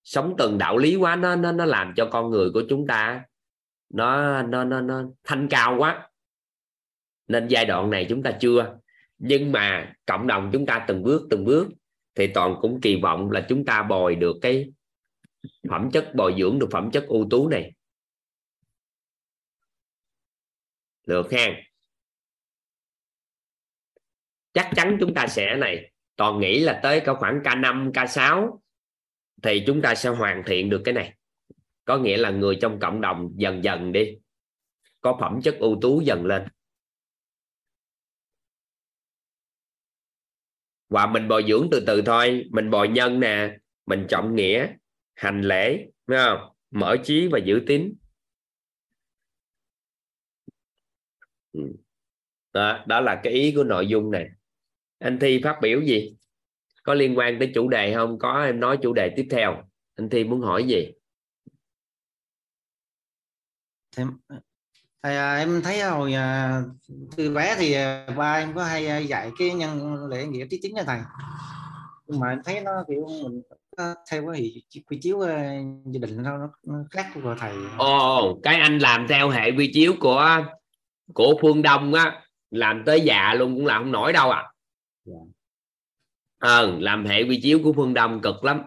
Sống 0.03 0.35
từng 0.37 0.57
đạo 0.57 0.77
lý 0.77 0.95
quá 0.95 1.15
nó 1.15 1.35
nó 1.35 1.51
nó 1.51 1.65
làm 1.65 1.93
cho 1.95 2.09
con 2.11 2.29
người 2.29 2.49
của 2.53 2.63
chúng 2.69 2.87
ta 2.87 3.23
nó 3.89 4.41
nó 4.41 4.63
nó 4.63 4.81
nó 4.81 5.03
thanh 5.23 5.47
cao 5.49 5.75
quá 5.77 6.09
nên 7.27 7.47
giai 7.47 7.65
đoạn 7.65 7.89
này 7.89 8.05
chúng 8.09 8.23
ta 8.23 8.31
chưa. 8.39 8.77
Nhưng 9.17 9.51
mà 9.51 9.93
cộng 10.05 10.27
đồng 10.27 10.49
chúng 10.53 10.65
ta 10.65 10.85
từng 10.87 11.03
bước 11.03 11.27
từng 11.29 11.45
bước, 11.45 11.67
thì 12.15 12.27
toàn 12.27 12.55
cũng 12.61 12.81
kỳ 12.81 13.01
vọng 13.01 13.31
là 13.31 13.45
chúng 13.49 13.65
ta 13.65 13.83
bồi 13.83 14.15
được 14.15 14.35
cái 14.41 14.71
phẩm 15.69 15.89
chất, 15.91 16.11
bồi 16.15 16.35
dưỡng 16.39 16.59
được 16.59 16.67
phẩm 16.71 16.91
chất 16.91 17.05
ưu 17.07 17.27
tú 17.29 17.49
này. 17.49 17.73
Được 21.05 21.31
ha. 21.31 21.61
Chắc 24.53 24.71
chắn 24.75 24.97
chúng 24.99 25.13
ta 25.13 25.27
sẽ 25.27 25.55
này, 25.55 25.91
toàn 26.15 26.39
nghĩ 26.39 26.59
là 26.59 26.79
tới 26.83 26.99
cả 26.99 27.13
khoảng 27.13 27.39
K5 27.39 27.91
K6 27.91 28.59
thì 29.43 29.63
chúng 29.67 29.81
ta 29.81 29.95
sẽ 29.95 30.09
hoàn 30.09 30.43
thiện 30.45 30.69
được 30.69 30.81
cái 30.85 30.93
này. 30.93 31.13
Có 31.85 31.97
nghĩa 31.97 32.17
là 32.17 32.29
người 32.29 32.57
trong 32.61 32.79
cộng 32.79 33.01
đồng 33.01 33.31
dần 33.35 33.63
dần 33.63 33.91
đi, 33.91 34.17
có 35.01 35.17
phẩm 35.21 35.41
chất 35.43 35.55
ưu 35.59 35.77
tú 35.81 36.01
dần 36.01 36.25
lên. 36.25 36.47
Và 40.93 41.05
mình 41.07 41.27
bồi 41.27 41.45
dưỡng 41.47 41.67
từ 41.71 41.83
từ 41.87 42.01
thôi. 42.05 42.45
Mình 42.51 42.69
bồi 42.69 42.87
nhân 42.87 43.19
nè 43.19 43.57
mình 43.85 44.05
trọng 44.09 44.35
nghĩa 44.35 44.67
hành 45.15 45.41
lễ 45.41 45.85
đúng 46.07 46.17
không? 46.25 46.39
Mở 46.71 46.95
trí 47.03 47.27
và 47.27 47.39
giữ 47.39 47.61
tín. 47.67 47.93
Ừ. 51.51 51.61
Đó, 52.53 52.83
đó 52.87 53.01
là 53.01 53.19
cái 53.23 53.33
ý 53.33 53.53
của 53.55 53.63
nội 53.63 53.87
dung 53.87 54.11
này. 54.11 54.29
Anh 54.99 55.17
thi 55.21 55.41
phát 55.43 55.59
biểu 55.61 55.81
gì? 55.81 56.15
Có 56.83 56.93
liên 56.93 57.17
quan 57.17 57.39
tới 57.39 57.51
chủ 57.55 57.69
đề 57.69 57.93
không? 57.93 58.19
Có 58.19 58.43
em 58.43 58.59
nói 58.59 58.77
chủ 58.81 58.93
đề 58.93 59.13
tiếp 59.15 59.27
theo. 59.31 59.63
Anh 59.95 60.09
thi 60.09 60.23
muốn 60.23 60.41
hỏi 60.41 60.63
gì? 60.63 60.91
Em 63.97 64.17
thầy 65.03 65.17
à, 65.17 65.35
em 65.35 65.61
thấy 65.61 65.81
hồi 65.81 66.13
à, 66.13 66.61
từ 67.17 67.33
bé 67.33 67.55
thì 67.57 67.73
à, 67.73 68.07
ba 68.17 68.33
em 68.33 68.53
có 68.55 68.63
hay 68.63 69.05
dạy 69.07 69.31
cái 69.39 69.53
nhân 69.53 70.05
lễ 70.09 70.25
nghĩa 70.25 70.45
trí 70.49 70.59
tính 70.63 70.73
cho 70.75 70.83
thầy. 70.83 70.99
Nhưng 72.07 72.19
mà 72.19 72.29
em 72.29 72.41
thấy 72.45 72.61
nó 72.61 72.71
kiểu 72.87 73.07
mình 73.23 73.41
theo 74.11 74.27
cái 74.33 74.61
quy 74.89 74.99
chiếu 75.01 75.19
gia 75.85 75.99
đình 75.99 76.23
nó, 76.23 76.49
nó 76.67 76.75
khác 76.91 77.05
của 77.13 77.35
thầy. 77.39 77.53
Ồ 77.77 78.39
cái 78.43 78.55
anh 78.55 78.79
làm 78.79 79.07
theo 79.07 79.29
hệ 79.29 79.51
quy 79.51 79.71
chiếu 79.73 79.93
của 79.99 80.45
của 81.13 81.37
phương 81.41 81.61
đông 81.61 81.93
á 81.93 82.21
làm 82.51 82.83
tới 82.85 83.01
già 83.01 83.33
luôn 83.33 83.55
cũng 83.55 83.65
làm 83.65 83.81
không 83.83 83.91
nổi 83.91 84.13
đâu 84.13 84.31
à. 84.31 84.43
Ờ 86.39 86.77
làm 86.79 87.05
hệ 87.05 87.23
quy 87.23 87.39
chiếu 87.41 87.59
của 87.63 87.73
phương 87.73 87.93
đông 87.93 88.21
cực 88.21 88.43
lắm. 88.43 88.61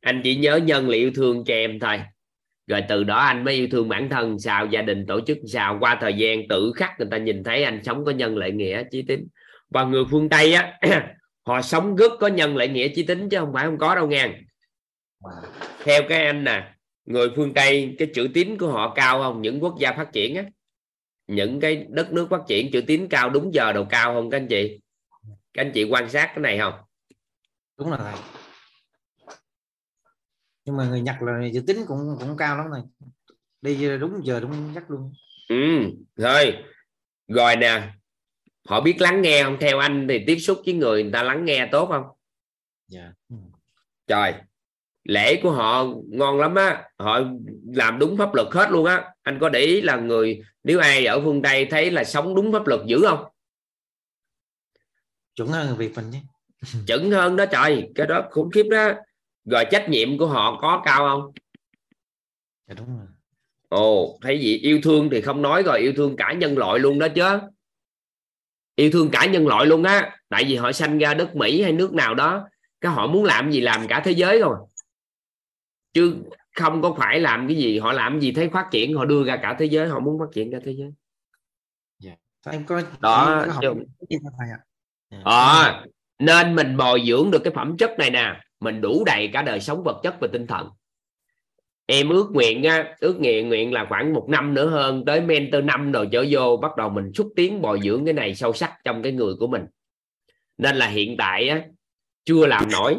Anh 0.00 0.20
chỉ 0.24 0.36
nhớ 0.36 0.56
nhân 0.56 0.88
là 0.88 0.96
yêu 0.96 1.10
thương 1.14 1.44
cho 1.44 1.54
em 1.54 1.80
thôi 1.80 2.00
rồi 2.66 2.82
từ 2.88 3.04
đó 3.04 3.16
anh 3.16 3.44
mới 3.44 3.54
yêu 3.54 3.68
thương 3.70 3.88
bản 3.88 4.08
thân 4.08 4.38
sao, 4.38 4.66
gia 4.66 4.82
đình, 4.82 5.06
tổ 5.06 5.20
chức 5.20 5.38
sao. 5.46 5.76
Qua 5.80 5.98
thời 6.00 6.14
gian 6.14 6.48
tự 6.48 6.72
khắc 6.76 6.90
người 6.98 7.08
ta 7.10 7.16
nhìn 7.16 7.44
thấy 7.44 7.64
anh 7.64 7.84
sống 7.84 8.04
có 8.04 8.12
nhân 8.12 8.36
lệ 8.36 8.50
nghĩa 8.50 8.82
chí 8.90 9.02
tính. 9.02 9.26
Và 9.70 9.84
người 9.84 10.04
phương 10.10 10.28
tây 10.28 10.52
á, 10.52 10.78
họ 11.46 11.62
sống 11.62 11.96
rất 11.96 12.12
có 12.20 12.26
nhân 12.26 12.56
lệ 12.56 12.68
nghĩa 12.68 12.88
chí 12.88 13.02
tính 13.02 13.28
chứ 13.28 13.38
không 13.38 13.52
phải 13.52 13.64
không 13.64 13.78
có 13.78 13.94
đâu 13.94 14.06
nha 14.06 14.34
theo 15.84 16.02
cái 16.08 16.26
anh 16.26 16.44
nè, 16.44 16.74
người 17.04 17.28
phương 17.36 17.54
tây, 17.54 17.94
cái 17.98 18.08
chữ 18.14 18.28
tín 18.34 18.58
của 18.58 18.68
họ 18.68 18.94
cao 18.94 19.22
không? 19.22 19.42
Những 19.42 19.60
quốc 19.60 19.74
gia 19.80 19.92
phát 19.92 20.12
triển 20.12 20.36
á. 20.36 20.44
Những 21.26 21.60
cái 21.60 21.86
đất 21.88 22.12
nước 22.12 22.26
phát 22.30 22.40
triển, 22.48 22.70
chữ 22.72 22.80
tín 22.86 23.08
cao 23.08 23.30
đúng 23.30 23.54
giờ 23.54 23.72
đầu 23.72 23.86
cao 23.90 24.14
không 24.14 24.30
các 24.30 24.36
anh 24.36 24.48
chị? 24.48 24.80
Các 25.52 25.62
anh 25.62 25.72
chị 25.74 25.84
quan 25.84 26.10
sát 26.10 26.26
cái 26.26 26.38
này 26.42 26.58
không? 26.58 26.74
Đúng 27.78 27.90
là 27.90 28.14
nhưng 30.64 30.76
mà 30.76 30.88
người 30.88 31.00
nhật 31.00 31.16
là 31.22 31.46
dự 31.52 31.60
tính 31.60 31.84
cũng 31.86 32.16
cũng 32.20 32.36
cao 32.36 32.56
lắm 32.56 32.70
này. 32.70 32.82
Đi 33.62 33.98
đúng 33.98 34.26
giờ 34.26 34.40
đúng 34.40 34.72
chắc 34.74 34.90
luôn. 34.90 35.12
Ừ 35.48 35.56
rồi. 36.16 36.56
Rồi 37.28 37.56
nè. 37.56 37.88
Họ 38.68 38.80
biết 38.80 39.00
lắng 39.00 39.22
nghe 39.22 39.42
không? 39.42 39.56
Theo 39.60 39.78
anh 39.78 40.06
thì 40.08 40.24
tiếp 40.26 40.36
xúc 40.38 40.62
với 40.64 40.74
người 40.74 41.02
người 41.02 41.12
ta 41.12 41.22
lắng 41.22 41.44
nghe 41.44 41.68
tốt 41.72 41.86
không? 41.86 42.04
Dạ. 42.88 43.00
Yeah. 43.00 43.14
trời. 44.06 44.34
Lễ 45.04 45.40
của 45.42 45.50
họ 45.50 45.86
ngon 46.08 46.38
lắm 46.38 46.54
á. 46.54 46.88
Họ 46.98 47.20
làm 47.66 47.98
đúng 47.98 48.16
pháp 48.16 48.34
luật 48.34 48.48
hết 48.50 48.70
luôn 48.70 48.86
á. 48.86 49.14
Anh 49.22 49.38
có 49.40 49.48
để 49.48 49.60
ý 49.60 49.80
là 49.80 49.96
người 49.96 50.42
nếu 50.64 50.78
ai 50.78 51.06
ở 51.06 51.20
phương 51.20 51.42
tây 51.42 51.66
thấy 51.70 51.90
là 51.90 52.04
sống 52.04 52.34
đúng 52.34 52.52
pháp 52.52 52.66
luật 52.66 52.80
dữ 52.86 53.04
không? 53.08 53.24
Chuẩn 55.34 55.48
hơn 55.48 55.66
người 55.66 55.76
việt 55.76 55.92
mình 55.96 56.10
nhé. 56.10 56.22
Chuẩn 56.86 57.10
hơn 57.10 57.36
đó 57.36 57.44
trời. 57.46 57.90
Cái 57.94 58.06
đó 58.06 58.28
khủng 58.30 58.50
khiếp 58.50 58.66
đó 58.70 58.92
rồi 59.44 59.64
trách 59.70 59.88
nhiệm 59.88 60.18
của 60.18 60.26
họ 60.26 60.58
có 60.60 60.82
cao 60.84 61.08
không? 61.08 61.32
Dạ 62.68 62.74
đúng 62.74 62.98
rồi. 62.98 63.06
Ồ 63.68 64.18
thấy 64.22 64.40
gì? 64.40 64.56
Yêu 64.56 64.80
thương 64.82 65.08
thì 65.10 65.20
không 65.20 65.42
nói 65.42 65.62
rồi 65.62 65.80
yêu 65.80 65.92
thương 65.96 66.16
cả 66.16 66.32
nhân 66.32 66.58
loại 66.58 66.78
luôn 66.78 66.98
đó 66.98 67.08
chứ. 67.14 67.38
Yêu 68.76 68.90
thương 68.90 69.10
cả 69.12 69.26
nhân 69.26 69.46
loại 69.46 69.66
luôn 69.66 69.82
á. 69.82 70.18
Tại 70.28 70.44
vì 70.44 70.56
họ 70.56 70.72
sanh 70.72 70.98
ra 70.98 71.14
đất 71.14 71.36
mỹ 71.36 71.62
hay 71.62 71.72
nước 71.72 71.92
nào 71.92 72.14
đó 72.14 72.48
cái 72.80 72.92
họ 72.92 73.06
muốn 73.06 73.24
làm 73.24 73.52
gì 73.52 73.60
làm 73.60 73.86
cả 73.88 74.02
thế 74.04 74.12
giới 74.12 74.38
rồi. 74.38 74.56
Chứ 75.92 76.16
không 76.54 76.82
có 76.82 76.94
phải 76.98 77.20
làm 77.20 77.48
cái 77.48 77.56
gì 77.56 77.78
họ 77.78 77.92
làm 77.92 78.20
gì 78.20 78.32
thấy 78.32 78.48
phát 78.48 78.68
triển 78.70 78.94
họ 78.96 79.04
đưa 79.04 79.24
ra 79.24 79.36
cả 79.42 79.56
thế 79.58 79.66
giới 79.66 79.88
họ 79.88 80.00
muốn 80.00 80.18
phát 80.18 80.28
triển 80.34 80.52
cả 80.52 80.58
thế 80.64 80.72
giới. 80.72 80.92
Yeah. 82.04 82.18
Dạ. 82.46 82.52
em 82.52 82.64
có 82.64 82.82
đó 83.00 83.40
em 83.40 83.48
có 83.48 83.60
chứ... 83.60 84.18
à, 85.24 85.84
nên 86.18 86.54
mình 86.54 86.76
bồi 86.76 87.02
dưỡng 87.06 87.30
được 87.30 87.40
cái 87.44 87.52
phẩm 87.56 87.76
chất 87.76 87.90
này 87.98 88.10
nè 88.10 88.40
mình 88.64 88.80
đủ 88.80 89.02
đầy 89.06 89.28
cả 89.32 89.42
đời 89.42 89.60
sống 89.60 89.82
vật 89.84 90.00
chất 90.02 90.14
và 90.20 90.28
tinh 90.32 90.46
thần. 90.46 90.68
Em 91.86 92.08
ước 92.08 92.30
nguyện 92.32 92.64
á, 92.64 92.94
ước 93.00 93.20
nguyện 93.20 93.48
nguyện 93.48 93.72
là 93.72 93.86
khoảng 93.88 94.14
một 94.14 94.26
năm 94.28 94.54
nữa 94.54 94.66
hơn 94.66 95.04
tới 95.04 95.20
mentor 95.20 95.64
năm 95.64 95.92
rồi 95.92 96.08
trở 96.12 96.24
vô 96.30 96.56
bắt 96.56 96.76
đầu 96.76 96.88
mình 96.88 97.12
xúc 97.14 97.32
tiến 97.36 97.62
bồi 97.62 97.80
dưỡng 97.84 98.04
cái 98.04 98.14
này 98.14 98.34
sâu 98.34 98.52
sắc 98.52 98.72
trong 98.84 99.02
cái 99.02 99.12
người 99.12 99.34
của 99.40 99.46
mình. 99.46 99.62
Nên 100.58 100.76
là 100.76 100.86
hiện 100.86 101.16
tại 101.16 101.48
á, 101.48 101.62
chưa 102.24 102.46
làm 102.46 102.64
nổi. 102.72 102.96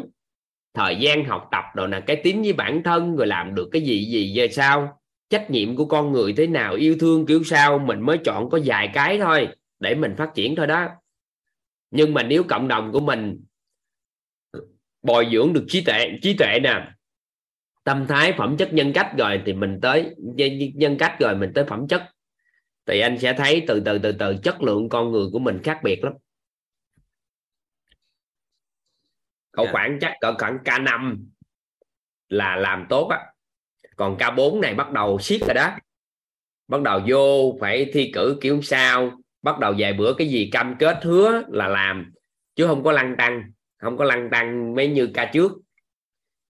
Thời 0.74 0.96
gian 0.96 1.24
học 1.24 1.48
tập 1.50 1.64
rồi 1.74 1.88
là 1.88 2.00
cái 2.00 2.20
tín 2.24 2.42
với 2.42 2.52
bản 2.52 2.82
thân 2.82 3.16
rồi 3.16 3.26
làm 3.26 3.54
được 3.54 3.68
cái 3.72 3.82
gì 3.82 4.04
gì 4.04 4.32
về 4.36 4.48
sao 4.48 5.00
trách 5.30 5.50
nhiệm 5.50 5.76
của 5.76 5.84
con 5.84 6.12
người 6.12 6.32
thế 6.32 6.46
nào 6.46 6.74
yêu 6.74 6.96
thương 7.00 7.26
kiểu 7.26 7.44
sao 7.44 7.78
mình 7.78 8.00
mới 8.00 8.18
chọn 8.24 8.50
có 8.50 8.58
vài 8.64 8.90
cái 8.94 9.18
thôi 9.18 9.48
để 9.80 9.94
mình 9.94 10.14
phát 10.16 10.34
triển 10.34 10.56
thôi 10.56 10.66
đó. 10.66 10.88
Nhưng 11.90 12.14
mà 12.14 12.22
nếu 12.22 12.42
cộng 12.42 12.68
đồng 12.68 12.92
của 12.92 13.00
mình 13.00 13.40
bồi 15.06 15.28
dưỡng 15.32 15.52
được 15.52 15.64
trí 15.68 15.84
tuệ 15.84 16.18
trí 16.22 16.36
tuệ 16.36 16.58
nè. 16.62 16.88
Tâm 17.84 18.06
thái 18.06 18.32
phẩm 18.38 18.56
chất 18.56 18.72
nhân 18.72 18.92
cách 18.94 19.12
rồi 19.18 19.42
thì 19.46 19.52
mình 19.52 19.78
tới 19.82 20.14
nhân 20.74 20.96
cách 20.98 21.16
rồi 21.20 21.36
mình 21.36 21.52
tới 21.54 21.64
phẩm 21.64 21.88
chất. 21.88 22.02
Thì 22.86 23.00
anh 23.00 23.18
sẽ 23.18 23.32
thấy 23.32 23.64
từ 23.68 23.80
từ 23.80 23.98
từ 23.98 24.12
từ 24.12 24.36
chất 24.42 24.62
lượng 24.62 24.88
con 24.88 25.12
người 25.12 25.26
của 25.32 25.38
mình 25.38 25.60
khác 25.64 25.80
biệt 25.82 26.04
lắm. 26.04 26.12
Cậu 29.52 29.64
yeah. 29.64 29.74
Dạ. 29.74 29.78
khoảng 29.78 29.98
chắc 30.00 30.12
cỡ 30.20 30.34
khoảng 30.38 30.58
K5 30.64 31.18
là 32.28 32.56
làm 32.56 32.86
tốt 32.88 33.08
á. 33.08 33.26
Còn 33.96 34.16
K4 34.16 34.60
này 34.60 34.74
bắt 34.74 34.92
đầu 34.92 35.18
siết 35.18 35.40
rồi 35.40 35.54
đó. 35.54 35.70
Bắt 36.68 36.82
đầu 36.82 37.00
vô 37.08 37.56
phải 37.60 37.90
thi 37.92 38.10
cử 38.14 38.38
kiểu 38.40 38.62
sao 38.62 39.12
bắt 39.42 39.58
đầu 39.58 39.74
vài 39.78 39.92
bữa 39.92 40.14
cái 40.14 40.28
gì 40.28 40.48
cam 40.52 40.76
kết 40.78 40.98
hứa 41.02 41.42
là 41.48 41.68
làm 41.68 42.12
chứ 42.54 42.66
không 42.66 42.84
có 42.84 42.92
lăng 42.92 43.14
tăng 43.18 43.42
không 43.76 43.96
có 43.96 44.04
lăng 44.04 44.30
tăng 44.30 44.74
mấy 44.74 44.88
như 44.88 45.10
ca 45.14 45.30
trước. 45.32 45.52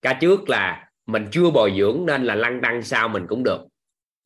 Ca 0.02 0.18
trước 0.20 0.48
là 0.48 0.90
mình 1.06 1.26
chưa 1.32 1.50
bồi 1.50 1.74
dưỡng 1.78 2.06
nên 2.06 2.24
là 2.24 2.34
lăng 2.34 2.60
tăng 2.62 2.82
sao 2.82 3.08
mình 3.08 3.26
cũng 3.28 3.42
được. 3.42 3.66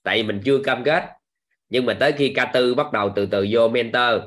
Tại 0.03 0.17
vì 0.17 0.29
mình 0.29 0.41
chưa 0.45 0.62
cam 0.62 0.85
kết. 0.85 1.05
Nhưng 1.69 1.87
mà 1.87 1.97
tới 2.01 2.12
khi 2.12 2.33
ca 2.37 2.45
tư 2.45 2.75
bắt 2.75 2.93
đầu 2.93 3.12
từ 3.17 3.27
từ 3.27 3.47
vô 3.51 3.69
mentor, 3.69 4.23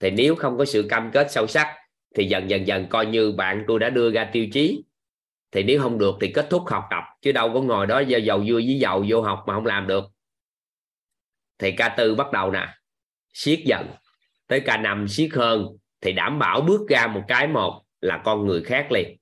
thì 0.00 0.10
nếu 0.10 0.34
không 0.34 0.58
có 0.58 0.64
sự 0.64 0.86
cam 0.88 1.10
kết 1.12 1.30
sâu 1.30 1.46
sắc, 1.46 1.76
thì 2.14 2.24
dần 2.24 2.50
dần 2.50 2.66
dần 2.66 2.86
coi 2.88 3.06
như 3.06 3.32
bạn 3.32 3.64
tôi 3.68 3.78
đã 3.78 3.90
đưa 3.90 4.10
ra 4.10 4.30
tiêu 4.32 4.46
chí. 4.52 4.82
Thì 5.52 5.62
nếu 5.62 5.82
không 5.82 5.98
được 5.98 6.14
thì 6.20 6.32
kết 6.32 6.46
thúc 6.50 6.62
học 6.66 6.84
tập, 6.90 7.04
chứ 7.22 7.32
đâu 7.32 7.50
có 7.54 7.60
ngồi 7.60 7.86
đó 7.86 8.00
do 8.00 8.18
dầu 8.18 8.38
vui 8.38 8.66
với 8.66 8.78
dầu 8.78 9.04
vô 9.08 9.22
học 9.22 9.44
mà 9.46 9.54
không 9.54 9.66
làm 9.66 9.86
được. 9.86 10.04
Thì 11.58 11.72
ca 11.72 11.88
tư 11.88 12.14
bắt 12.14 12.32
đầu 12.32 12.50
nè, 12.50 12.68
siết 13.32 13.60
dần 13.64 13.86
tới 14.46 14.60
ca 14.60 14.76
năm 14.76 15.08
siết 15.08 15.30
hơn, 15.32 15.66
thì 16.00 16.12
đảm 16.12 16.38
bảo 16.38 16.60
bước 16.60 16.80
ra 16.88 17.06
một 17.06 17.22
cái 17.28 17.46
một 17.46 17.82
là 18.00 18.22
con 18.24 18.46
người 18.46 18.62
khác 18.62 18.92
liền. 18.92 19.16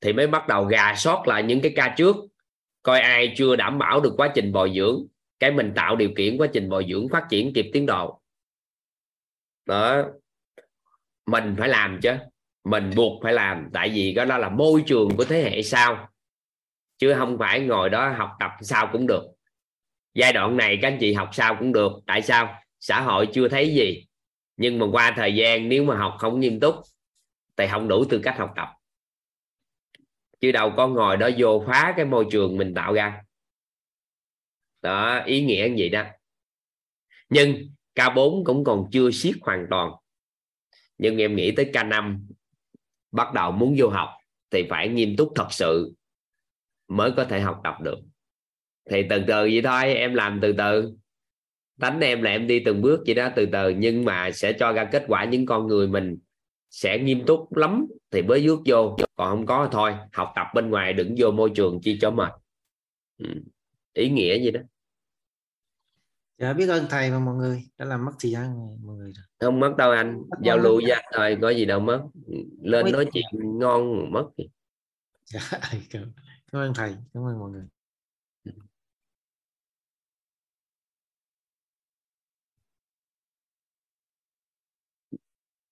Thì 0.00 0.12
mới 0.12 0.26
bắt 0.26 0.48
đầu 0.48 0.64
gà 0.64 0.94
sót 0.94 1.24
lại 1.26 1.42
những 1.42 1.60
cái 1.60 1.72
ca 1.76 1.94
trước, 1.96 2.16
coi 2.82 3.00
ai 3.00 3.34
chưa 3.36 3.56
đảm 3.56 3.78
bảo 3.78 4.00
được 4.00 4.14
quá 4.16 4.32
trình 4.34 4.52
bồi 4.52 4.72
dưỡng. 4.76 5.06
Cái 5.38 5.50
mình 5.50 5.72
tạo 5.76 5.96
điều 5.96 6.10
kiện 6.16 6.38
quá 6.38 6.46
trình 6.52 6.68
bồi 6.68 6.86
dưỡng 6.90 7.08
phát 7.08 7.26
triển 7.30 7.52
kịp 7.52 7.70
tiến 7.72 7.86
độ. 7.86 8.20
Đó. 9.66 10.04
Mình 11.26 11.54
phải 11.58 11.68
làm 11.68 12.00
chứ. 12.02 12.12
Mình 12.64 12.90
buộc 12.96 13.22
phải 13.22 13.32
làm. 13.32 13.68
Tại 13.72 13.88
vì 13.94 14.12
cái 14.16 14.26
đó 14.26 14.38
là 14.38 14.48
môi 14.48 14.82
trường 14.86 15.16
của 15.16 15.24
thế 15.24 15.42
hệ 15.42 15.62
sau. 15.62 16.08
Chứ 16.98 17.14
không 17.14 17.38
phải 17.38 17.60
ngồi 17.60 17.90
đó 17.90 18.08
học 18.08 18.30
tập 18.40 18.50
sao 18.60 18.88
cũng 18.92 19.06
được. 19.06 19.24
Giai 20.14 20.32
đoạn 20.32 20.56
này 20.56 20.78
các 20.82 20.88
anh 20.88 20.98
chị 21.00 21.12
học 21.12 21.28
sao 21.32 21.56
cũng 21.58 21.72
được. 21.72 21.92
Tại 22.06 22.22
sao? 22.22 22.54
Xã 22.80 23.00
hội 23.00 23.28
chưa 23.32 23.48
thấy 23.48 23.74
gì. 23.74 24.06
Nhưng 24.56 24.78
mà 24.78 24.86
qua 24.92 25.12
thời 25.16 25.34
gian 25.34 25.68
nếu 25.68 25.84
mà 25.84 25.96
học 25.96 26.16
không 26.18 26.40
nghiêm 26.40 26.60
túc 26.60 26.74
thì 27.56 27.66
không 27.70 27.88
đủ 27.88 28.04
tư 28.10 28.20
cách 28.22 28.38
học 28.38 28.52
tập. 28.56 28.68
Chứ 30.40 30.52
đâu 30.52 30.72
có 30.76 30.88
ngồi 30.88 31.16
đó 31.16 31.28
vô 31.38 31.64
phá 31.66 31.94
cái 31.96 32.04
môi 32.04 32.26
trường 32.30 32.56
mình 32.56 32.74
tạo 32.74 32.92
ra. 32.92 33.22
Đó, 34.82 35.22
ý 35.24 35.44
nghĩa 35.44 35.68
như 35.68 35.76
vậy 35.78 35.88
đó. 35.88 36.04
Nhưng 37.28 37.56
K4 37.94 38.44
cũng 38.44 38.64
còn 38.64 38.88
chưa 38.92 39.10
siết 39.10 39.34
hoàn 39.40 39.66
toàn. 39.70 39.92
Nhưng 40.98 41.18
em 41.18 41.36
nghĩ 41.36 41.52
tới 41.56 41.70
K5 41.72 42.20
bắt 43.12 43.34
đầu 43.34 43.52
muốn 43.52 43.74
vô 43.78 43.88
học 43.88 44.08
thì 44.50 44.66
phải 44.70 44.88
nghiêm 44.88 45.16
túc 45.16 45.32
thật 45.34 45.46
sự 45.50 45.94
mới 46.88 47.12
có 47.16 47.24
thể 47.24 47.40
học 47.40 47.60
tập 47.64 47.74
được. 47.82 47.98
Thì 48.90 49.02
từ 49.10 49.18
từ 49.18 49.34
vậy 49.34 49.60
thôi, 49.64 49.94
em 49.94 50.14
làm 50.14 50.38
từ 50.42 50.52
từ. 50.58 50.92
Tánh 51.80 52.00
em 52.00 52.22
là 52.22 52.30
em 52.30 52.46
đi 52.46 52.62
từng 52.64 52.82
bước 52.82 53.00
vậy 53.06 53.14
đó, 53.14 53.30
từ 53.36 53.46
từ. 53.52 53.68
Nhưng 53.68 54.04
mà 54.04 54.30
sẽ 54.30 54.52
cho 54.52 54.72
ra 54.72 54.88
kết 54.92 55.04
quả 55.08 55.24
những 55.24 55.46
con 55.46 55.66
người 55.66 55.88
mình 55.88 56.18
sẽ 56.72 56.98
nghiêm 56.98 57.26
túc 57.26 57.56
lắm 57.56 57.86
thì 58.10 58.22
mới 58.22 58.46
bước 58.46 58.60
vô. 58.66 58.96
Còn 59.14 59.30
không 59.30 59.46
có 59.46 59.68
thôi 59.72 59.94
học 60.12 60.32
tập 60.36 60.46
bên 60.54 60.70
ngoài 60.70 60.92
đừng 60.92 61.14
vô 61.18 61.30
môi 61.30 61.50
trường 61.54 61.80
chi 61.82 61.98
cho 62.00 62.10
mệt. 62.10 62.32
Ừ. 63.18 63.26
ý 63.92 64.10
nghĩa 64.10 64.38
gì 64.38 64.50
đó. 64.50 64.60
Dạ 66.38 66.52
biết 66.52 66.68
ơn 66.68 66.86
thầy 66.90 67.10
và 67.10 67.18
mọi 67.18 67.34
người. 67.34 67.62
Đã 67.78 67.84
làm 67.84 68.04
mất 68.04 68.12
thời 68.20 68.30
gian 68.30 68.76
mọi 68.86 68.96
người. 68.96 69.12
Không 69.40 69.60
mất 69.60 69.74
đâu 69.78 69.90
anh. 69.90 70.22
Mất 70.30 70.36
giao 70.42 70.58
lưu 70.58 70.80
với 70.82 70.90
anh 70.90 71.04
thôi 71.12 71.38
có 71.42 71.50
gì 71.50 71.64
đâu 71.64 71.80
mất. 71.80 72.02
Lên 72.62 72.92
nói 72.92 73.06
chuyện 73.12 73.24
ngon 73.58 74.12
mất 74.12 74.28
dạ, 75.24 75.40
cảm 75.90 76.12
ơn 76.52 76.72
thầy 76.74 76.96
cảm 77.14 77.26
ơn 77.26 77.38
mọi 77.38 77.50
người. 77.50 77.66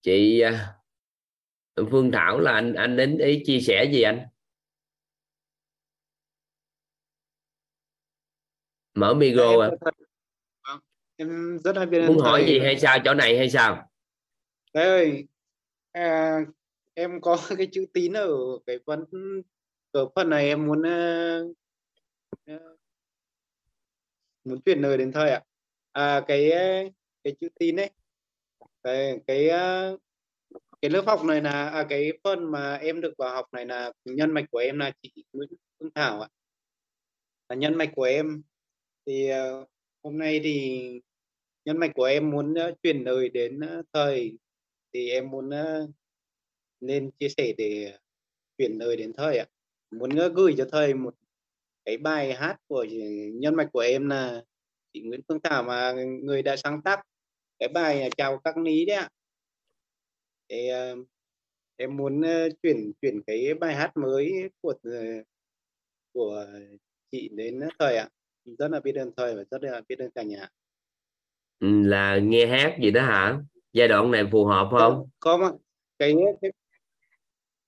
Chị 0.03 0.41
à, 0.41 0.80
Phương 1.77 2.13
Thảo 2.13 2.41
là 2.41 2.53
anh 2.53 2.75
anh 2.75 2.97
đến 2.97 3.19
ý 3.19 3.43
chia 3.47 3.61
sẻ 3.61 3.91
gì 3.93 4.03
anh? 4.03 4.27
Mở 8.95 9.15
micro 9.15 9.63
em, 9.63 9.71
à 10.63 10.75
em 11.17 11.59
rất 11.65 11.77
là 11.77 11.87
biết 11.87 12.03
muốn 12.07 12.19
hỏi 12.19 12.45
gì 12.47 12.59
hay 12.59 12.79
sao? 12.79 12.99
Chỗ 13.05 13.15
này 13.15 13.39
hay 13.39 13.51
sao? 13.51 13.91
Đấy 14.75 14.85
ơi 14.85 15.27
à, 15.93 16.39
em 16.95 17.21
có 17.21 17.39
cái 17.59 17.69
chữ 17.73 17.87
tín 17.93 18.13
ở 18.13 18.29
cái 18.67 18.79
phần 18.87 19.05
ở 19.91 20.09
phần 20.15 20.31
này 20.31 20.49
em 20.49 20.67
muốn 20.67 20.81
uh, 20.81 21.57
muốn 24.45 24.61
chuyển 24.61 24.81
lời 24.81 24.99
đến 24.99 25.13
thời 25.13 25.31
ạ. 25.31 25.43
À, 25.93 26.25
cái 26.29 26.51
cái 27.25 27.35
chữ 27.41 27.49
tín 27.59 27.77
ấy 27.77 27.91
cái 28.83 29.21
cái 29.27 29.51
cái 30.83 30.91
lớp 30.91 31.03
học 31.07 31.25
này 31.25 31.43
là 31.43 31.69
à, 31.69 31.87
cái 31.89 32.13
phần 32.25 32.51
mà 32.51 32.75
em 32.75 33.01
được 33.01 33.15
vào 33.19 33.35
học 33.35 33.47
này 33.53 33.67
là 33.67 33.93
nhân 34.05 34.31
mạch 34.31 34.45
của 34.51 34.59
em 34.59 34.79
là 34.79 34.93
chị 35.03 35.25
Nguyễn 35.33 35.49
Phương 35.79 35.91
Thảo 35.95 36.21
ạ. 36.21 36.29
Là 37.49 37.57
nhân 37.57 37.75
mạch 37.75 37.91
của 37.97 38.03
em. 38.03 38.43
Thì 39.07 39.31
uh, 39.33 39.69
hôm 40.03 40.19
nay 40.19 40.41
thì 40.45 40.81
nhân 41.65 41.79
mạch 41.79 41.91
của 41.95 42.05
em 42.05 42.31
muốn 42.31 42.53
uh, 42.53 42.83
chuyển 42.83 43.05
lời 43.05 43.29
đến 43.29 43.61
uh, 43.79 43.87
thầy. 43.93 44.39
Thì 44.93 45.11
em 45.11 45.31
muốn 45.31 45.49
uh, 45.49 45.91
nên 46.81 47.11
chia 47.11 47.29
sẻ 47.29 47.53
để 47.59 47.99
chuyển 48.59 48.79
lời 48.79 48.97
đến 48.97 49.13
thầy 49.17 49.39
ạ. 49.39 49.47
Muốn 49.91 50.11
uh, 50.27 50.33
gửi 50.35 50.55
cho 50.59 50.67
thầy 50.73 50.95
một 50.95 51.15
cái 51.85 51.97
bài 51.97 52.35
hát 52.35 52.57
của 52.67 52.87
nhân 53.35 53.55
mạch 53.55 53.69
của 53.73 53.81
em 53.81 54.09
là 54.09 54.43
chị 54.93 55.01
Nguyễn 55.01 55.21
Phương 55.29 55.41
Thảo 55.43 55.63
mà 55.63 55.93
người 56.23 56.43
đã 56.43 56.57
sáng 56.57 56.83
tác 56.83 57.01
cái 57.59 57.69
bài 57.69 58.11
chào 58.17 58.39
các 58.45 58.57
ní 58.57 58.85
đấy 58.85 58.97
ạ 58.97 59.09
thì 60.51 60.71
uh, 60.73 61.07
em 61.77 61.97
muốn 61.97 62.21
uh, 62.21 62.53
chuyển 62.63 62.93
chuyển 63.03 63.23
cái 63.27 63.55
bài 63.55 63.75
hát 63.75 63.97
mới 63.97 64.51
của 64.61 64.75
uh, 64.89 65.27
của 66.13 66.47
chị 67.11 67.29
đến 67.33 67.61
thời 67.79 67.97
ạ. 67.97 68.09
Rất 68.59 68.71
là 68.71 68.81
biết 68.81 68.97
ơn 68.97 69.11
thời 69.17 69.35
và 69.37 69.45
rất 69.51 69.63
là 69.63 69.81
biết 69.89 69.99
ơn 69.99 70.11
cả 70.11 70.23
nhà 70.23 70.49
ừ, 71.61 71.83
là 71.83 72.19
nghe 72.19 72.47
hát 72.47 72.77
gì 72.83 72.91
đó 72.91 73.03
hả? 73.03 73.39
Giai 73.73 73.89
đoạn 73.89 74.11
này 74.11 74.25
phù 74.33 74.45
hợp 74.45 74.69
không? 74.71 75.09
có 75.21 75.37
mà 75.37 75.51
cái 75.99 76.15
cái 76.43 76.51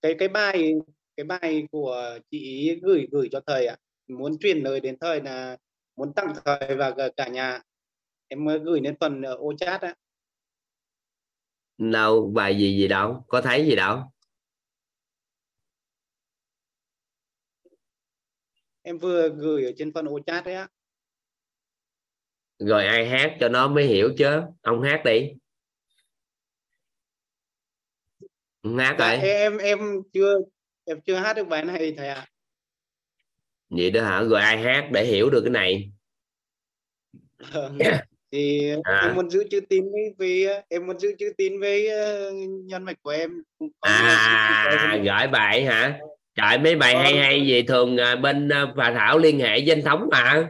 cái 0.01 0.15
cái 0.19 0.27
bài 0.27 0.73
cái 1.17 1.23
bài 1.23 1.67
của 1.71 2.19
chị 2.31 2.75
gửi 2.81 3.07
gửi 3.11 3.29
cho 3.31 3.41
thầy 3.47 3.65
ạ. 3.65 3.77
Muốn 4.07 4.37
truyền 4.37 4.57
lời 4.57 4.79
đến 4.79 4.97
thời 4.99 5.21
là 5.21 5.57
muốn 5.95 6.13
tặng 6.13 6.33
thầy 6.45 6.75
và 6.75 7.09
cả 7.17 7.27
nhà 7.27 7.61
em 8.27 8.45
mới 8.45 8.59
gửi 8.59 8.79
đến 8.79 8.95
phần 8.99 9.21
ô 9.21 9.53
chat 9.57 9.81
á 9.81 9.95
đâu 11.91 12.31
bài 12.35 12.57
gì 12.57 12.77
gì 12.77 12.87
đâu 12.87 13.25
có 13.27 13.41
thấy 13.41 13.65
gì 13.65 13.75
đâu. 13.75 13.99
Em 18.81 18.97
vừa 18.97 19.29
gửi 19.29 19.65
ở 19.65 19.71
trên 19.77 19.93
phần 19.93 20.05
ô 20.05 20.19
chat 20.25 20.45
đấy 20.45 20.55
á. 20.55 20.67
Rồi 22.59 22.85
ai 22.85 23.09
hát 23.09 23.37
cho 23.39 23.49
nó 23.49 23.67
mới 23.67 23.85
hiểu 23.85 24.09
chứ 24.17 24.41
ông 24.61 24.81
hát 24.81 25.01
đi. 25.05 25.29
Hát 28.77 28.95
dạ, 28.99 29.09
em 29.09 29.57
em 29.57 29.79
chưa 30.13 30.35
em 30.85 31.01
chưa 31.01 31.15
hát 31.15 31.33
được 31.33 31.47
bài 31.47 31.65
này 31.65 31.93
thầy 31.97 32.07
ạ. 32.07 32.15
À. 32.15 32.27
vậy 33.69 33.91
đó 33.91 34.03
hả? 34.03 34.23
Rồi 34.23 34.41
ai 34.41 34.57
hát 34.57 34.89
để 34.91 35.05
hiểu 35.05 35.29
được 35.29 35.41
cái 35.43 35.51
này? 35.51 35.91
Vâng. 37.53 37.77
thì 38.33 38.71
à. 38.83 39.01
em 39.03 39.15
muốn 39.15 39.29
giữ 39.29 39.43
chữ 39.51 39.59
tín 39.69 39.83
với, 39.91 40.13
với 40.17 40.63
em 40.69 40.87
muốn 40.87 40.99
giữ 40.99 41.15
chữ 41.19 41.33
tín 41.37 41.59
với 41.59 41.89
uh, 41.89 42.33
nhân 42.65 42.83
mạch 42.83 42.97
của 43.01 43.09
em. 43.09 43.43
À 43.79 44.97
gửi 45.03 45.27
bài 45.27 45.65
hả? 45.65 45.99
Trời 46.35 46.57
mấy 46.57 46.75
bài 46.75 46.95
hay 46.97 47.13
vâng. 47.13 47.21
hay 47.21 47.45
gì 47.45 47.61
thường 47.61 47.95
uh, 47.95 48.19
bên 48.19 48.49
bà 48.75 48.93
thảo 48.93 49.17
liên 49.17 49.39
hệ 49.39 49.61
với 49.61 49.71
anh 49.71 49.81
thống 49.81 50.07
mà. 50.11 50.49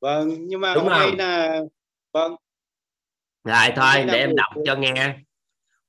Vâng 0.00 0.28
nhưng 0.38 0.60
mà 0.60 0.74
Đúng 0.74 0.84
hôm 0.84 0.92
nay 0.92 1.10
là 1.18 1.60
vâng. 2.12 2.36
Rồi 3.44 3.68
thôi 3.76 4.04
để 4.06 4.18
em 4.18 4.36
đọc 4.36 4.52
cho 4.66 4.76
nghe. 4.76 5.14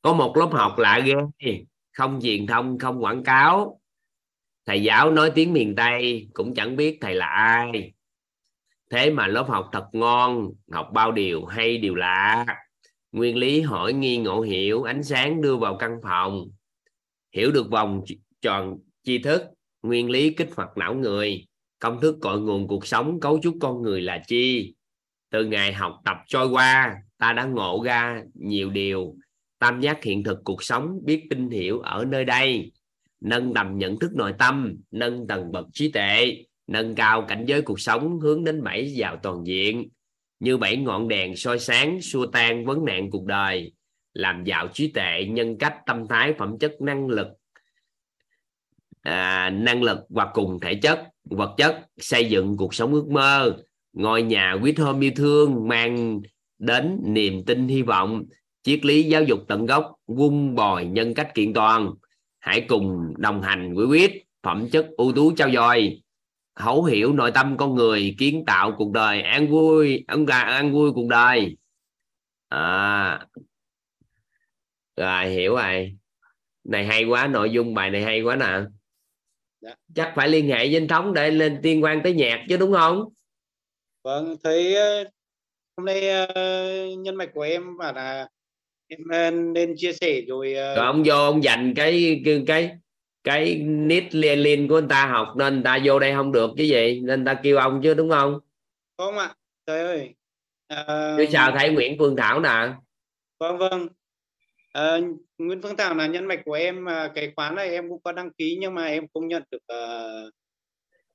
Có 0.02 0.14
một 0.14 0.38
lớp 0.38 0.50
học 0.52 0.78
lạ 0.78 1.00
ghê. 1.06 1.60
Không 1.92 2.20
truyền 2.24 2.48
thông 2.48 2.80
không 2.80 3.04
quảng 3.04 3.24
cáo. 3.24 3.80
Thầy 4.66 4.84
giáo 4.84 5.12
nói 5.12 5.32
tiếng 5.36 5.54
miền 5.54 5.76
tây 5.76 6.28
cũng 6.34 6.54
chẳng 6.54 6.76
biết 6.76 6.98
thầy 7.02 7.16
là 7.16 7.26
ai 7.26 7.92
thế 8.92 9.10
mà 9.10 9.28
lớp 9.28 9.46
học 9.50 9.70
thật 9.72 9.86
ngon, 9.92 10.50
học 10.72 10.90
bao 10.94 11.12
điều 11.12 11.46
hay 11.46 11.78
điều 11.78 11.96
lạ. 11.96 12.46
Nguyên 13.12 13.38
lý 13.38 13.62
hỏi 13.62 13.94
nghi 13.94 14.18
ngộ 14.18 14.42
hiểu, 14.42 14.84
ánh 14.84 15.04
sáng 15.04 15.42
đưa 15.42 15.58
vào 15.58 15.78
căn 15.78 16.00
phòng. 16.04 16.48
Hiểu 17.36 17.52
được 17.52 17.70
vòng 17.70 18.02
tròn 18.42 18.78
tri 19.04 19.18
thức, 19.18 19.42
nguyên 19.84 20.10
lý 20.10 20.34
kích 20.34 20.50
hoạt 20.56 20.70
não 20.78 20.94
người. 20.94 21.46
Công 21.80 22.02
thức 22.02 22.18
cội 22.22 22.42
nguồn 22.42 22.68
cuộc 22.68 22.88
sống 22.88 23.20
cấu 23.20 23.40
trúc 23.44 23.58
con 23.62 23.82
người 23.82 24.02
là 24.02 24.22
chi? 24.28 24.74
Từ 25.32 25.46
ngày 25.46 25.74
học 25.74 26.02
tập 26.06 26.18
trôi 26.28 26.48
qua, 26.48 26.96
ta 27.18 27.34
đã 27.34 27.46
ngộ 27.46 27.84
ra 27.86 28.24
nhiều 28.34 28.70
điều. 28.70 29.16
Tam 29.60 29.82
giác 29.82 30.04
hiện 30.04 30.24
thực 30.24 30.40
cuộc 30.44 30.64
sống 30.64 31.00
biết 31.04 31.24
tin 31.30 31.50
hiểu 31.50 31.80
ở 31.80 32.06
nơi 32.06 32.26
đây. 32.26 32.72
Nâng 33.22 33.54
tầm 33.54 33.78
nhận 33.78 34.00
thức 34.00 34.12
nội 34.16 34.34
tâm, 34.40 34.76
nâng 34.92 35.28
tầng 35.28 35.52
bậc 35.52 35.66
trí 35.74 35.92
tuệ 35.92 36.44
nâng 36.68 36.96
cao 36.96 37.26
cảnh 37.28 37.46
giới 37.48 37.62
cuộc 37.62 37.80
sống 37.80 38.20
hướng 38.20 38.44
đến 38.44 38.64
bảy 38.64 38.94
giàu 38.94 39.20
toàn 39.24 39.44
diện 39.48 39.90
như 40.40 40.58
bảy 40.58 40.78
ngọn 40.78 41.08
đèn 41.08 41.36
soi 41.36 41.60
sáng 41.60 42.02
xua 42.02 42.26
tan 42.26 42.66
vấn 42.66 42.86
nạn 42.86 43.10
cuộc 43.12 43.26
đời 43.26 43.74
làm 44.14 44.44
giàu 44.44 44.68
trí 44.74 44.88
tuệ 44.88 45.26
nhân 45.30 45.58
cách 45.58 45.76
tâm 45.86 46.08
thái 46.08 46.34
phẩm 46.38 46.60
chất 46.60 46.82
năng 46.82 47.08
lực 47.08 47.28
à, 49.02 49.50
năng 49.50 49.84
lực 49.84 50.00
và 50.10 50.28
cùng 50.34 50.60
thể 50.60 50.76
chất 50.76 51.04
vật 51.24 51.54
chất 51.58 51.80
xây 51.98 52.26
dựng 52.26 52.58
cuộc 52.58 52.74
sống 52.74 52.94
ước 52.94 53.08
mơ 53.08 53.58
ngôi 53.94 54.24
nhà 54.24 54.58
quý 54.64 54.72
thơm 54.72 55.00
yêu 55.00 55.12
thương 55.16 55.68
mang 55.68 56.22
đến 56.60 57.00
niềm 57.06 57.46
tin 57.46 57.68
hy 57.68 57.82
vọng 57.82 58.24
triết 58.64 58.86
lý 58.86 59.04
giáo 59.04 59.24
dục 59.24 59.40
tận 59.48 59.66
gốc 59.66 59.96
vun 60.08 60.56
bồi 60.56 60.86
nhân 60.86 61.14
cách 61.14 61.36
kiện 61.36 61.54
toàn. 61.54 61.94
Hãy 62.40 62.66
cùng 62.68 63.14
đồng 63.18 63.42
hành 63.42 63.76
với 63.76 63.86
quyết 63.86 64.12
phẩm 64.44 64.70
chất 64.72 64.88
ưu 64.98 65.12
tú 65.12 65.32
trao 65.32 65.52
dồi 65.52 66.02
thấu 66.56 66.84
hiểu 66.84 67.14
nội 67.14 67.32
tâm 67.32 67.58
con 67.58 67.76
người 67.76 68.16
kiến 68.18 68.44
tạo 68.48 68.76
cuộc 68.78 68.92
đời 68.92 69.22
an 69.22 69.48
vui 69.48 70.04
ăn 70.08 70.26
gà 70.26 70.40
an 70.40 70.74
vui 70.74 70.92
cuộc 70.96 71.08
đời. 71.08 71.58
À. 72.50 73.26
Rồi 74.98 75.28
hiểu 75.28 75.56
rồi. 75.56 75.98
Này 76.64 76.86
hay 76.86 77.04
quá 77.04 77.28
nội 77.28 77.52
dung 77.52 77.74
bài 77.74 77.90
này 77.90 78.04
hay 78.04 78.22
quá 78.22 78.36
nè. 78.36 78.60
Dạ. 79.62 79.76
chắc 79.96 80.14
phải 80.16 80.30
liên 80.30 80.48
hệ 80.48 80.56
với 80.58 80.76
anh 80.76 80.88
thống 80.88 81.14
để 81.14 81.32
lên 81.32 81.60
tiên 81.64 81.84
quan 81.84 82.02
tới 82.04 82.14
nhạc 82.14 82.46
chứ 82.50 82.58
đúng 82.58 82.74
không? 82.74 83.10
Vâng 84.04 84.36
thấy 84.44 84.76
ờ, 84.76 85.04
hôm 85.78 85.86
nay 85.86 86.24
uh, 86.24 87.00
nhân 87.00 87.16
mạch 87.16 87.30
của 87.34 87.42
em 87.42 87.78
và 87.78 87.92
là 87.92 88.28
em 88.90 89.54
nên 89.54 89.74
chia 89.78 89.94
sẻ 89.94 90.22
rồi, 90.28 90.54
rồi 90.54 90.76
ông 90.76 91.04
vô 91.06 91.16
ông 91.16 91.44
dành 91.44 91.74
cái 91.76 92.24
cái 92.48 92.72
cái 93.24 93.56
nít 93.66 94.16
liên 94.16 94.40
liên 94.40 94.68
của 94.68 94.78
anh 94.78 94.88
ta 94.88 95.06
học 95.06 95.34
nên 95.38 95.54
anh 95.54 95.64
ta 95.64 95.80
vô 95.84 96.00
đây 96.00 96.14
không 96.14 96.32
được 96.32 96.52
chứ 96.58 96.64
gì 96.64 97.02
nên 97.04 97.26
ta 97.26 97.34
kêu 97.34 97.58
ông 97.58 97.82
chứ 97.84 97.94
đúng 97.94 98.10
không? 98.10 98.40
Không 98.98 99.18
ạ 99.18 99.36
trời 99.66 99.82
ơi. 99.82 100.14
À... 100.68 101.16
chứ 101.18 101.26
sao 101.32 101.52
thấy 101.60 101.70
Nguyễn 101.70 101.96
Phương 102.00 102.16
Thảo 102.16 102.40
nè. 102.40 102.74
Vâng 103.40 103.58
vâng. 103.58 103.88
À, 104.74 104.98
Nguyễn 105.38 105.62
Phương 105.62 105.78
Thảo 105.78 105.96
là 105.96 106.08
nhân 106.08 106.26
mạch 106.26 106.42
của 106.46 106.54
em 106.54 106.86
mà 106.86 107.12
cái 107.16 107.32
khóa 107.36 107.52
này 107.52 107.70
em 107.70 107.90
cũng 107.90 108.02
có 108.04 108.12
đăng 108.12 108.32
ký 108.34 108.58
nhưng 108.60 108.74
mà 108.74 108.86
em 108.86 109.06
không 109.14 109.28
nhận 109.28 109.44
được 109.52 109.64
uh, 109.74 110.34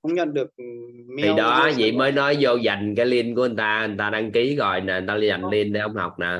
không 0.02 0.14
nhận 0.14 0.34
được 0.34 0.50
thì 1.22 1.28
đó 1.36 1.70
vậy 1.78 1.92
mới 1.92 2.12
nói 2.12 2.36
vô 2.40 2.56
dành 2.56 2.94
cái 2.96 3.06
link 3.06 3.36
của 3.36 3.44
anh 3.44 3.56
ta 3.56 3.78
anh 3.78 3.96
ta 3.96 4.10
đăng 4.10 4.32
ký 4.32 4.56
rồi 4.56 4.80
nè 4.80 4.92
anh 4.92 5.06
ta 5.06 5.16
dành 5.16 5.42
vâng. 5.42 5.50
link 5.50 5.72
để 5.72 5.80
ông 5.80 5.94
học 5.94 6.18
nè. 6.18 6.38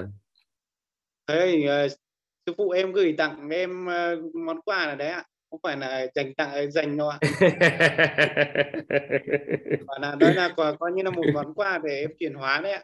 Thế 1.26 1.66
uh, 1.86 1.90
sư 2.46 2.52
phụ 2.56 2.70
em 2.70 2.92
gửi 2.92 3.14
tặng 3.18 3.48
em 3.50 3.86
uh, 3.86 4.34
món 4.34 4.60
quà 4.60 4.86
là 4.86 4.94
đấy 4.94 5.08
ạ 5.08 5.24
không 5.50 5.60
phải 5.62 5.76
là 5.76 6.06
dành 6.14 6.34
tặng 6.34 6.70
dành 6.70 6.96
đâu 6.96 7.08
ạ 7.08 7.18
mà 9.86 9.94
là 10.00 10.14
đó 10.20 10.30
là 10.30 10.54
coi 10.56 10.92
như 10.92 11.02
là 11.02 11.10
một 11.10 11.24
món 11.34 11.54
quà 11.54 11.78
để 11.84 12.00
em 12.00 12.10
chuyển 12.18 12.34
hóa 12.34 12.60
đấy 12.60 12.72
ạ. 12.72 12.82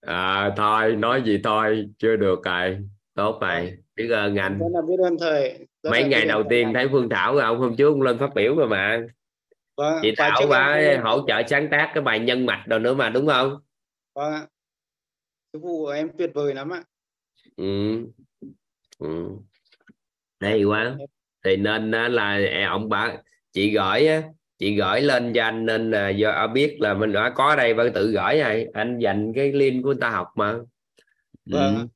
À, 0.00 0.54
thôi 0.56 0.96
nói 0.96 1.22
gì 1.22 1.40
thôi 1.44 1.88
chưa 1.98 2.16
được 2.16 2.44
rồi. 2.44 2.78
Tốt 3.14 3.38
rồi. 3.40 3.78
Biết 3.96 4.08
ơn 4.08 4.36
anh 4.36 4.58
rất 4.58 4.66
là 4.72 4.80
biết 4.88 4.96
ơn 5.02 5.16
thầy. 5.20 5.66
Rất 5.82 5.90
mấy 5.90 6.04
ngày 6.04 6.24
đầu 6.24 6.44
tiên 6.50 6.72
thấy 6.74 6.88
phương 6.92 7.08
thảo 7.08 7.34
rồi 7.34 7.42
ông 7.42 7.58
hôm 7.58 7.76
trước 7.76 7.88
ông 7.88 8.02
lên 8.02 8.18
phát 8.18 8.34
biểu 8.34 8.56
rồi 8.56 8.68
mà. 8.68 9.06
Vâng 9.76 9.98
chị 10.02 10.14
thảo 10.16 10.40
bà 10.50 10.80
hỗ 11.02 11.26
trợ 11.28 11.42
sáng 11.46 11.68
tác 11.70 11.90
cái 11.94 12.02
bài 12.02 12.20
nhân 12.20 12.46
mạch 12.46 12.64
rồi 12.66 12.80
nữa 12.80 12.94
mà 12.94 13.10
đúng 13.10 13.26
không? 13.26 13.60
Vâng 14.14 14.32
ạ. 14.32 14.46
Sư 15.52 15.58
phụ 15.62 15.84
của 15.84 15.90
em 15.90 16.10
tuyệt 16.18 16.30
vời 16.34 16.54
lắm 16.54 16.70
ạ. 16.70 16.82
Ừ. 17.56 17.96
Ừ. 18.98 19.28
hay 20.40 20.64
quá 20.64 20.96
thì 21.48 21.56
nên 21.56 21.90
là 21.90 22.40
à, 22.52 22.68
ông 22.70 22.88
bà 22.88 23.16
chị 23.52 23.70
gửi 23.70 24.06
á, 24.06 24.22
chị 24.58 24.76
gửi 24.76 25.00
lên 25.00 25.32
cho 25.34 25.42
anh 25.42 25.66
nên 25.66 25.90
là 25.90 26.08
do 26.08 26.30
à, 26.30 26.46
biết 26.46 26.76
là 26.80 26.94
mình 26.94 27.12
đã 27.12 27.32
có 27.34 27.48
ở 27.48 27.56
đây 27.56 27.74
vẫn 27.74 27.92
tự 27.94 28.10
gửi 28.10 28.40
rồi 28.40 28.66
anh 28.74 28.98
dành 28.98 29.32
cái 29.34 29.52
link 29.52 29.82
của 29.82 29.88
người 29.88 29.98
ta 30.00 30.10
học 30.10 30.28
mà 30.34 30.54
vâng 31.46 31.76
ừ. 31.76 31.86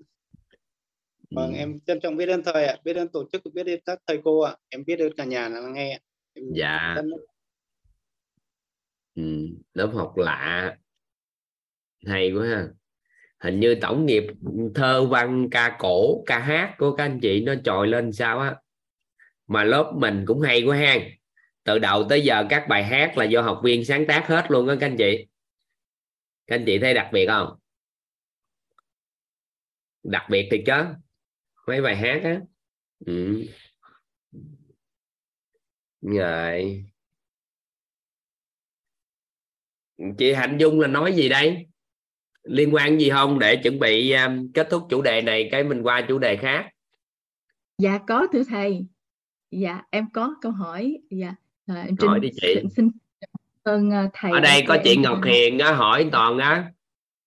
vâng 1.30 1.52
Ừ. 1.52 1.56
em 1.58 1.80
trân 1.86 2.00
trọng 2.00 2.16
biết 2.16 2.28
ơn 2.28 2.42
thầy 2.44 2.64
ạ 2.64 2.76
biết 2.84 2.96
ơn 2.96 3.08
tổ 3.08 3.24
chức 3.32 3.42
biết 3.54 3.66
ơn 3.66 3.80
các 3.84 3.98
thầy 4.06 4.20
cô 4.24 4.40
ạ 4.40 4.56
em 4.68 4.84
biết 4.86 4.98
ơn 4.98 5.12
cả 5.16 5.24
nhà 5.24 5.48
lắng 5.48 5.72
nghe 5.72 5.92
ạ. 5.92 5.98
Em 6.34 6.44
dạ 6.54 6.96
ừ. 9.14 9.22
lớp 9.74 9.90
học 9.94 10.16
lạ 10.16 10.76
hay 12.06 12.32
quá 12.32 12.46
ha 12.46 12.68
hình 13.40 13.60
như 13.60 13.74
tổng 13.80 14.06
nghiệp 14.06 14.24
thơ 14.74 15.06
văn 15.06 15.48
ca 15.50 15.76
cổ 15.78 16.22
ca 16.26 16.38
hát 16.38 16.74
của 16.78 16.96
các 16.96 17.04
anh 17.04 17.20
chị 17.22 17.44
nó 17.44 17.54
trồi 17.64 17.88
lên 17.88 18.12
sao 18.12 18.38
á 18.38 18.56
mà 19.46 19.64
lớp 19.64 19.92
mình 19.96 20.24
cũng 20.26 20.40
hay 20.40 20.62
quá 20.62 20.76
ha. 20.76 20.98
Từ 21.64 21.78
đầu 21.78 22.04
tới 22.08 22.20
giờ 22.20 22.46
các 22.50 22.66
bài 22.68 22.84
hát 22.84 23.18
là 23.18 23.24
do 23.24 23.42
học 23.42 23.60
viên 23.64 23.84
sáng 23.84 24.06
tác 24.06 24.24
hết 24.26 24.50
luôn 24.50 24.66
đó 24.66 24.74
các 24.80 24.86
anh 24.86 24.96
chị. 24.96 25.26
Các 26.46 26.56
anh 26.56 26.64
chị 26.66 26.78
thấy 26.78 26.94
đặc 26.94 27.08
biệt 27.12 27.26
không? 27.26 27.58
Đặc 30.02 30.22
biệt 30.30 30.48
thì 30.50 30.62
chứ 30.66 30.84
mấy 31.66 31.82
bài 31.82 31.96
hát 31.96 32.20
á. 32.24 32.40
Ừ. 33.06 33.44
rồi 36.00 36.84
chị 40.18 40.32
Hạnh 40.32 40.58
Dung 40.58 40.80
là 40.80 40.88
nói 40.88 41.12
gì 41.12 41.28
đây? 41.28 41.66
Liên 42.42 42.74
quan 42.74 43.00
gì 43.00 43.10
không? 43.10 43.38
Để 43.38 43.56
chuẩn 43.56 43.78
bị 43.78 44.12
um, 44.12 44.52
kết 44.52 44.68
thúc 44.70 44.82
chủ 44.90 45.02
đề 45.02 45.22
này 45.22 45.48
cái 45.52 45.64
mình 45.64 45.82
qua 45.82 46.04
chủ 46.08 46.18
đề 46.18 46.36
khác. 46.36 46.70
Dạ 47.78 47.98
có 48.08 48.26
thưa 48.32 48.42
thầy 48.48 48.86
dạ 49.52 49.82
em 49.90 50.10
có 50.12 50.34
câu 50.40 50.52
hỏi. 50.52 50.98
Dạ 51.10 51.34
à, 51.66 51.82
em 51.82 51.96
hỏi 51.98 52.20
đi 52.20 52.28
chị. 52.40 52.54
xin, 52.54 52.68
xin 52.76 52.90
ơn 53.62 53.90
à, 53.90 54.10
thầy 54.12 54.32
ở 54.32 54.40
đây 54.40 54.64
có 54.68 54.76
cho 54.76 54.82
chị 54.84 54.90
em 54.90 55.02
Ngọc. 55.02 55.20
Hiền 55.24 55.58
á, 55.58 55.72
hỏi 55.72 56.08
toàn 56.12 56.38
á 56.38 56.72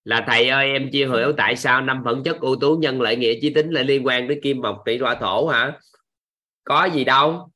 là 0.03 0.23
thầy 0.27 0.49
ơi 0.49 0.71
em 0.71 0.89
chưa 0.93 1.17
hiểu 1.17 1.33
tại 1.37 1.55
sao 1.55 1.81
năm 1.81 2.01
phẩm 2.05 2.23
chất 2.23 2.39
ưu 2.39 2.55
tú 2.55 2.77
nhân 2.77 3.01
lợi 3.01 3.15
nghĩa 3.15 3.39
chí 3.41 3.53
tính 3.53 3.71
lại 3.71 3.83
liên 3.83 4.05
quan 4.05 4.27
đến 4.27 4.39
kim 4.43 4.61
mộc 4.61 4.81
thủy 4.85 4.97
hỏa 4.97 5.15
thổ 5.15 5.47
hả? 5.47 5.79
Có 6.63 6.85
gì 6.85 7.03
đâu. 7.03 7.51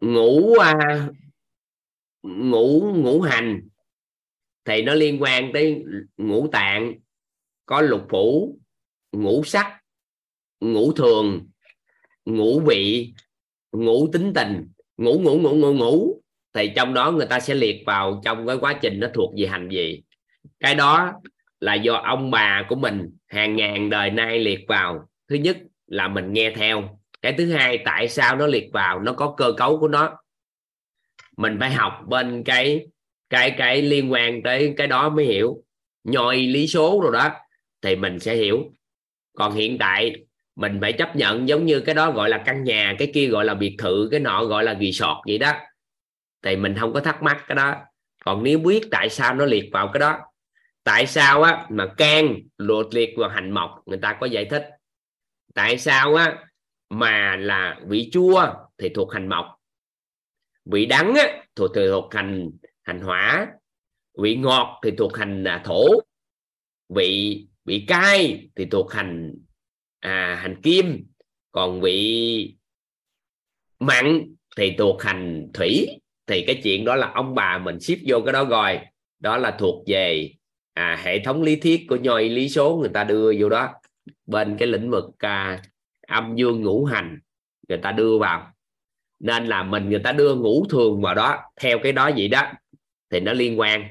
Ngũ 0.00 0.54
à, 0.54 1.08
ngũ 2.22 2.92
ngũ 2.94 3.20
hành 3.20 3.68
thì 4.64 4.82
nó 4.82 4.94
liên 4.94 5.22
quan 5.22 5.52
tới 5.52 5.84
ngũ 6.16 6.48
tạng 6.48 6.94
có 7.66 7.80
lục 7.80 8.06
phủ 8.08 8.58
ngũ 9.12 9.44
sắc 9.44 9.80
ngũ 10.60 10.92
thường 10.92 11.51
ngủ 12.24 12.60
vị 12.60 13.12
ngủ 13.72 14.08
tính 14.12 14.32
tình 14.34 14.68
ngủ 14.96 15.18
ngủ 15.18 15.38
ngủ 15.38 15.54
ngủ 15.54 15.74
ngủ, 15.74 16.22
thì 16.54 16.72
trong 16.76 16.94
đó 16.94 17.10
người 17.10 17.26
ta 17.26 17.40
sẽ 17.40 17.54
liệt 17.54 17.82
vào 17.86 18.20
trong 18.24 18.46
cái 18.46 18.56
quá 18.56 18.72
trình 18.72 19.00
nó 19.00 19.08
thuộc 19.14 19.32
về 19.36 19.46
hành 19.46 19.68
gì 19.68 20.02
cái 20.60 20.74
đó 20.74 21.12
là 21.60 21.74
do 21.74 21.94
ông 21.94 22.30
bà 22.30 22.66
của 22.68 22.74
mình 22.74 23.16
hàng 23.26 23.56
ngàn 23.56 23.90
đời 23.90 24.10
nay 24.10 24.38
liệt 24.38 24.60
vào. 24.68 25.08
Thứ 25.28 25.36
nhất 25.36 25.58
là 25.86 26.08
mình 26.08 26.32
nghe 26.32 26.52
theo. 26.56 26.98
Cái 27.22 27.34
thứ 27.38 27.52
hai 27.52 27.78
tại 27.84 28.08
sao 28.08 28.36
nó 28.36 28.46
liệt 28.46 28.68
vào? 28.72 29.00
Nó 29.00 29.12
có 29.12 29.34
cơ 29.36 29.52
cấu 29.56 29.78
của 29.78 29.88
nó. 29.88 30.16
Mình 31.36 31.56
phải 31.60 31.70
học 31.70 31.92
bên 32.06 32.42
cái 32.44 32.86
cái 33.30 33.54
cái 33.58 33.82
liên 33.82 34.12
quan 34.12 34.42
tới 34.42 34.74
cái 34.76 34.86
đó 34.86 35.08
mới 35.08 35.24
hiểu. 35.24 35.64
Nhồi 36.04 36.36
lý 36.36 36.66
số 36.66 37.00
rồi 37.02 37.12
đó 37.12 37.30
thì 37.82 37.96
mình 37.96 38.20
sẽ 38.20 38.34
hiểu. 38.34 38.72
Còn 39.36 39.52
hiện 39.52 39.78
tại 39.78 40.12
mình 40.56 40.78
phải 40.80 40.92
chấp 40.92 41.16
nhận 41.16 41.48
giống 41.48 41.66
như 41.66 41.80
cái 41.80 41.94
đó 41.94 42.10
gọi 42.10 42.28
là 42.28 42.42
căn 42.46 42.64
nhà, 42.64 42.94
cái 42.98 43.10
kia 43.14 43.26
gọi 43.26 43.44
là 43.44 43.54
biệt 43.54 43.76
thự, 43.78 44.08
cái 44.10 44.20
nọ 44.20 44.44
gọi 44.44 44.64
là 44.64 44.74
resort 44.80 45.18
vậy 45.26 45.38
đó. 45.38 45.52
Thì 46.42 46.56
mình 46.56 46.74
không 46.80 46.92
có 46.92 47.00
thắc 47.00 47.22
mắc 47.22 47.44
cái 47.48 47.56
đó. 47.56 47.74
Còn 48.24 48.42
nếu 48.42 48.58
biết 48.58 48.88
tại 48.90 49.08
sao 49.08 49.34
nó 49.34 49.44
liệt 49.44 49.64
vào 49.72 49.90
cái 49.92 50.00
đó, 50.00 50.18
tại 50.84 51.06
sao 51.06 51.42
á 51.42 51.66
mà 51.70 51.86
can 51.96 52.38
luật 52.58 52.86
liệt 52.92 53.10
vào 53.16 53.30
hành 53.30 53.50
mộc, 53.50 53.82
người 53.86 53.98
ta 53.98 54.18
có 54.20 54.26
giải 54.26 54.44
thích. 54.44 54.70
Tại 55.54 55.78
sao 55.78 56.14
á 56.14 56.46
mà 56.90 57.36
là 57.36 57.80
vị 57.86 58.10
chua 58.12 58.54
thì 58.78 58.88
thuộc 58.88 59.12
hành 59.12 59.28
mộc, 59.28 59.46
vị 60.64 60.86
đắng 60.86 61.14
á 61.14 61.44
thuộc 61.56 61.70
thuộc 61.74 62.14
hành 62.14 62.50
hành 62.82 63.00
hỏa, 63.00 63.46
vị 64.18 64.36
ngọt 64.36 64.80
thì 64.84 64.90
thuộc 64.98 65.16
hành 65.16 65.44
à, 65.44 65.62
thổ, 65.64 65.88
vị 66.88 67.46
vị 67.64 67.84
cay 67.88 68.48
thì 68.56 68.64
thuộc 68.64 68.92
hành 68.92 69.34
à, 70.02 70.38
hành 70.42 70.62
kim. 70.62 71.06
Còn 71.52 71.80
vị 71.80 72.56
mặn 73.80 74.34
thì 74.56 74.74
thuộc 74.78 75.02
hành 75.02 75.50
thủy. 75.54 75.86
Thì 76.26 76.44
cái 76.46 76.60
chuyện 76.64 76.84
đó 76.84 76.96
là 76.96 77.10
ông 77.14 77.34
bà 77.34 77.58
mình 77.58 77.80
ship 77.80 77.98
vô 78.06 78.20
cái 78.20 78.32
đó 78.32 78.44
rồi. 78.44 78.78
Đó 79.20 79.36
là 79.36 79.50
thuộc 79.58 79.84
về 79.86 80.30
à, 80.74 81.00
hệ 81.04 81.18
thống 81.18 81.42
lý 81.42 81.56
thuyết 81.56 81.86
của 81.88 81.96
nhoi 81.96 82.28
lý 82.28 82.48
số 82.48 82.76
người 82.76 82.90
ta 82.94 83.04
đưa 83.04 83.32
vô 83.38 83.48
đó. 83.48 83.68
Bên 84.26 84.56
cái 84.58 84.68
lĩnh 84.68 84.90
vực 84.90 85.04
à, 85.18 85.62
âm 86.06 86.36
dương 86.36 86.62
ngũ 86.62 86.84
hành 86.84 87.18
người 87.68 87.78
ta 87.78 87.92
đưa 87.92 88.18
vào. 88.18 88.52
Nên 89.20 89.46
là 89.46 89.62
mình 89.62 89.88
người 89.88 90.00
ta 90.04 90.12
đưa 90.12 90.34
ngũ 90.34 90.66
thường 90.70 91.02
vào 91.02 91.14
đó 91.14 91.38
theo 91.60 91.78
cái 91.82 91.92
đó 91.92 92.10
vậy 92.16 92.28
đó. 92.28 92.52
Thì 93.10 93.20
nó 93.20 93.32
liên 93.32 93.60
quan. 93.60 93.84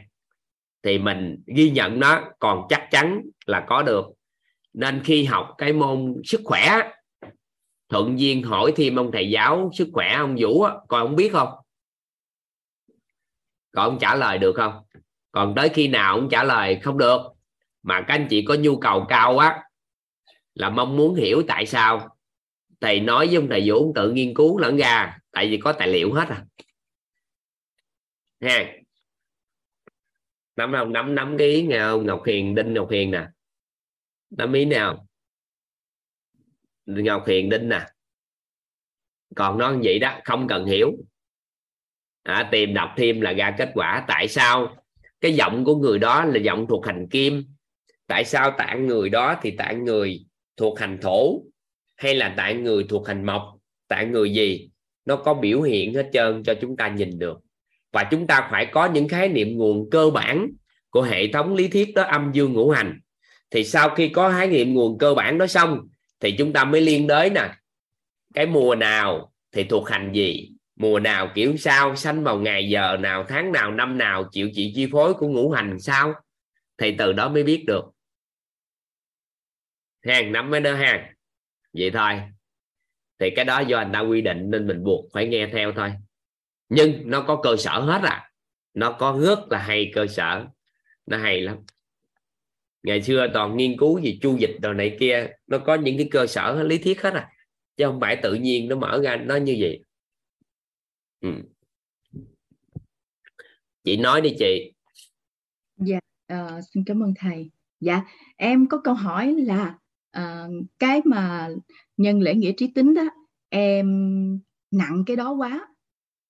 Thì 0.83 0.97
mình 0.97 1.43
ghi 1.55 1.69
nhận 1.69 1.99
nó 1.99 2.21
còn 2.39 2.65
chắc 2.69 2.87
chắn 2.91 3.21
là 3.45 3.65
có 3.67 3.83
được 3.83 4.05
nên 4.73 5.01
khi 5.03 5.23
học 5.23 5.55
cái 5.57 5.73
môn 5.73 6.21
sức 6.23 6.41
khỏe 6.43 6.91
thuận 7.89 8.19
duyên 8.19 8.43
hỏi 8.43 8.73
thêm 8.75 8.95
ông 8.95 9.11
thầy 9.13 9.29
giáo 9.29 9.69
sức 9.73 9.89
khỏe 9.93 10.13
ông 10.13 10.35
vũ 10.39 10.65
coi 10.87 11.01
ông 11.01 11.15
biết 11.15 11.29
không? 11.33 11.49
Còn 13.71 13.85
ông 13.85 13.97
trả 14.01 14.15
lời 14.15 14.37
được 14.37 14.53
không? 14.55 14.73
Còn 15.31 15.53
tới 15.55 15.69
khi 15.69 15.87
nào 15.87 16.15
ông 16.15 16.29
trả 16.31 16.43
lời 16.43 16.79
không 16.81 16.97
được? 16.97 17.21
Mà 17.83 18.01
các 18.01 18.13
anh 18.13 18.27
chị 18.29 18.45
có 18.47 18.55
nhu 18.55 18.79
cầu 18.79 19.05
cao 19.09 19.33
quá 19.35 19.63
là 20.53 20.69
mong 20.69 20.97
muốn 20.97 21.15
hiểu 21.15 21.43
tại 21.47 21.65
sao? 21.65 22.17
Thầy 22.81 22.99
nói 22.99 23.27
với 23.27 23.35
ông 23.35 23.47
thầy 23.49 23.63
vũ 23.65 23.75
ông 23.75 23.93
tự 23.95 24.11
nghiên 24.11 24.33
cứu 24.33 24.57
lẫn 24.57 24.77
ra, 24.77 25.17
tại 25.31 25.47
vì 25.49 25.57
có 25.57 25.73
tài 25.73 25.87
liệu 25.87 26.13
hết 26.13 26.27
à. 26.29 26.45
Ha. 28.41 28.73
Nắm 30.55 30.73
không 30.77 30.93
nắm 30.93 31.15
nắm 31.15 31.35
cái 31.37 31.47
ý 31.47 31.67
nghe 31.67 31.79
không 31.79 32.05
ngọc 32.05 32.23
hiền, 32.25 32.55
đinh 32.55 32.73
ngọc 32.73 32.89
hiền 32.91 33.11
nè 33.11 33.27
nắm 34.31 34.53
ý 34.53 34.65
nào? 34.65 35.07
Ngọc 36.85 37.27
hiền 37.27 37.49
đinh 37.49 37.69
nè 37.69 37.85
còn 39.35 39.57
nó 39.57 39.73
vậy 39.83 39.99
đó 39.99 40.19
không 40.23 40.47
cần 40.47 40.65
hiểu. 40.65 40.91
À, 42.23 42.49
tìm 42.51 42.73
đọc 42.73 42.89
thêm 42.97 43.21
là 43.21 43.33
ra 43.33 43.55
kết 43.57 43.71
quả. 43.73 44.05
Tại 44.07 44.27
sao? 44.27 44.75
Cái 45.21 45.33
giọng 45.33 45.65
của 45.65 45.75
người 45.75 45.99
đó 45.99 46.25
là 46.25 46.39
giọng 46.39 46.65
thuộc 46.69 46.85
hành 46.85 47.07
kim. 47.11 47.45
Tại 48.07 48.25
sao 48.25 48.51
tạng 48.57 48.87
người 48.87 49.09
đó 49.09 49.39
thì 49.41 49.51
tạng 49.51 49.85
người 49.85 50.25
thuộc 50.57 50.79
hành 50.79 50.97
thổ? 51.01 51.41
Hay 51.97 52.15
là 52.15 52.33
tạng 52.37 52.63
người 52.63 52.85
thuộc 52.89 53.07
hành 53.07 53.25
mộc? 53.25 53.57
Tạng 53.87 54.11
người 54.11 54.33
gì? 54.33 54.69
Nó 55.05 55.15
có 55.15 55.33
biểu 55.33 55.61
hiện 55.61 55.93
hết 55.93 56.09
trơn 56.13 56.43
cho 56.43 56.53
chúng 56.61 56.77
ta 56.77 56.87
nhìn 56.87 57.19
được. 57.19 57.39
Và 57.91 58.07
chúng 58.11 58.27
ta 58.27 58.47
phải 58.51 58.65
có 58.65 58.85
những 58.85 59.07
khái 59.07 59.29
niệm 59.29 59.57
nguồn 59.57 59.89
cơ 59.89 60.09
bản 60.09 60.47
của 60.89 61.01
hệ 61.01 61.27
thống 61.27 61.55
lý 61.55 61.67
thuyết 61.67 61.93
đó 61.95 62.03
âm 62.03 62.31
dương 62.33 62.53
ngũ 62.53 62.69
hành 62.69 62.99
thì 63.51 63.63
sau 63.63 63.89
khi 63.95 64.09
có 64.09 64.31
khái 64.31 64.47
niệm 64.47 64.73
nguồn 64.73 64.97
cơ 64.97 65.13
bản 65.13 65.37
đó 65.37 65.47
xong, 65.47 65.79
thì 66.19 66.35
chúng 66.37 66.53
ta 66.53 66.63
mới 66.63 66.81
liên 66.81 67.07
đới 67.07 67.29
nè. 67.29 67.49
Cái 68.33 68.45
mùa 68.45 68.75
nào 68.75 69.33
thì 69.51 69.63
thuộc 69.63 69.89
hành 69.89 70.11
gì? 70.13 70.51
Mùa 70.75 70.99
nào 70.99 71.31
kiểu 71.35 71.57
sao? 71.57 71.95
Sanh 71.95 72.23
vào 72.23 72.39
ngày 72.39 72.69
giờ 72.69 72.97
nào? 72.97 73.25
Tháng 73.27 73.51
nào? 73.51 73.71
Năm 73.71 73.97
nào? 73.97 74.23
Chịu 74.31 74.49
chị 74.53 74.71
chi 74.75 74.87
phối 74.91 75.13
của 75.13 75.27
ngũ 75.27 75.51
hành 75.51 75.79
sao? 75.79 76.13
Thì 76.77 76.95
từ 76.97 77.13
đó 77.13 77.29
mới 77.29 77.43
biết 77.43 77.63
được. 77.67 77.85
Hàng 80.05 80.31
năm 80.31 80.49
mới 80.49 80.59
đó 80.59 80.73
hàng. 80.73 81.13
Vậy 81.73 81.91
thôi. 81.91 82.21
Thì 83.19 83.29
cái 83.35 83.45
đó 83.45 83.59
do 83.59 83.77
anh 83.77 83.91
ta 83.93 83.99
quy 83.99 84.21
định 84.21 84.51
nên 84.51 84.67
mình 84.67 84.83
buộc 84.83 85.05
phải 85.13 85.27
nghe 85.27 85.47
theo 85.53 85.71
thôi. 85.71 85.93
Nhưng 86.69 87.09
nó 87.09 87.21
có 87.21 87.39
cơ 87.43 87.55
sở 87.57 87.79
hết 87.79 88.01
à. 88.03 88.31
Nó 88.73 88.91
có 88.91 89.19
rất 89.21 89.39
là 89.49 89.57
hay 89.57 89.91
cơ 89.95 90.07
sở. 90.07 90.45
Nó 91.05 91.17
hay 91.17 91.41
lắm 91.41 91.57
ngày 92.83 93.01
xưa 93.01 93.27
toàn 93.33 93.57
nghiên 93.57 93.77
cứu 93.77 93.99
gì 93.99 94.19
chu 94.21 94.37
dịch 94.37 94.57
đồ 94.61 94.73
này 94.73 94.97
kia 94.99 95.27
nó 95.47 95.57
có 95.57 95.75
những 95.75 95.97
cái 95.97 96.07
cơ 96.11 96.27
sở 96.27 96.63
lý 96.63 96.77
thuyết 96.77 97.01
hết 97.01 97.13
à. 97.13 97.29
Chứ 97.77 97.85
không 97.85 97.99
phải 97.99 98.19
tự 98.23 98.33
nhiên 98.33 98.67
nó 98.67 98.75
mở 98.75 99.01
ra 99.03 99.15
nó 99.15 99.35
như 99.35 99.57
vậy. 99.59 99.83
Ừ. 101.21 101.29
chị 103.83 103.97
nói 103.97 104.21
đi 104.21 104.35
chị. 104.39 104.73
Dạ, 105.77 105.99
uh, 106.33 106.63
xin 106.73 106.83
cảm 106.85 107.03
ơn 107.03 107.13
thầy. 107.17 107.51
Dạ 107.79 108.01
em 108.37 108.67
có 108.67 108.81
câu 108.83 108.93
hỏi 108.93 109.35
là 109.37 109.77
uh, 110.17 110.65
cái 110.79 111.01
mà 111.05 111.49
nhân 111.97 112.21
lễ 112.21 112.33
nghĩa 112.33 112.51
trí 112.57 112.67
tính 112.67 112.93
đó 112.93 113.03
em 113.49 113.87
nặng 114.71 115.03
cái 115.05 115.15
đó 115.15 115.31
quá. 115.31 115.67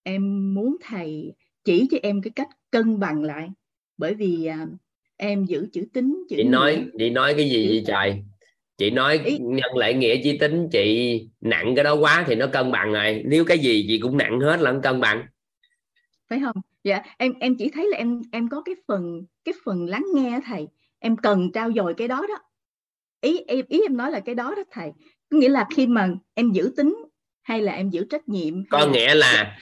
Em 0.03 0.53
muốn 0.53 0.77
thầy 0.81 1.33
chỉ 1.63 1.87
cho 1.91 1.97
em 2.03 2.21
cái 2.21 2.31
cách 2.35 2.49
cân 2.71 2.99
bằng 2.99 3.23
lại. 3.23 3.49
Bởi 3.97 4.13
vì 4.15 4.49
uh, 4.63 4.69
em 5.21 5.45
giữ 5.45 5.67
chữ 5.73 5.85
tính 5.93 6.23
chữ 6.29 6.35
chị 6.35 6.43
nói 6.43 6.85
chị 6.99 7.09
nói 7.09 7.33
cái 7.33 7.49
gì 7.49 7.67
vậy 7.67 7.83
trời? 7.87 8.23
Chị 8.77 8.89
nói 8.89 9.19
Ý... 9.25 9.37
nhân 9.41 9.77
lễ 9.77 9.93
nghĩa 9.93 10.15
chi 10.23 10.37
tính 10.37 10.67
chị 10.71 11.19
nặng 11.41 11.73
cái 11.75 11.83
đó 11.83 11.95
quá 11.95 12.23
thì 12.27 12.35
nó 12.35 12.47
cân 12.47 12.71
bằng 12.71 12.93
rồi. 12.93 13.21
Nếu 13.25 13.45
cái 13.45 13.59
gì 13.59 13.85
chị 13.87 13.99
cũng 13.99 14.17
nặng 14.17 14.39
hết 14.39 14.59
là 14.59 14.71
nó 14.71 14.79
cân 14.83 15.01
bằng. 15.01 15.25
Phải 16.29 16.39
không? 16.43 16.55
Dạ 16.83 17.01
em 17.17 17.33
em 17.39 17.55
chỉ 17.55 17.69
thấy 17.73 17.87
là 17.91 17.97
em 17.97 18.21
em 18.31 18.49
có 18.49 18.61
cái 18.61 18.75
phần 18.87 19.25
cái 19.45 19.53
phần 19.65 19.85
lắng 19.85 20.05
nghe 20.15 20.39
thầy. 20.45 20.67
Em 20.99 21.17
cần 21.17 21.51
trao 21.53 21.71
dồi 21.71 21.93
cái 21.93 22.07
đó 22.07 22.25
đó. 22.29 22.39
Ý 23.21 23.39
em 23.47 23.65
ý 23.67 23.81
em 23.81 23.97
nói 23.97 24.11
là 24.11 24.19
cái 24.19 24.35
đó 24.35 24.53
đó 24.57 24.63
thầy. 24.71 24.91
Có 25.29 25.37
nghĩa 25.37 25.49
là 25.49 25.67
khi 25.75 25.87
mà 25.87 26.09
em 26.33 26.51
giữ 26.51 26.71
tính 26.77 26.95
hay 27.41 27.61
là 27.61 27.73
em 27.73 27.89
giữ 27.89 28.05
trách 28.09 28.29
nhiệm 28.29 28.65
có 28.69 28.87
nghĩa 28.87 29.15
là 29.15 29.57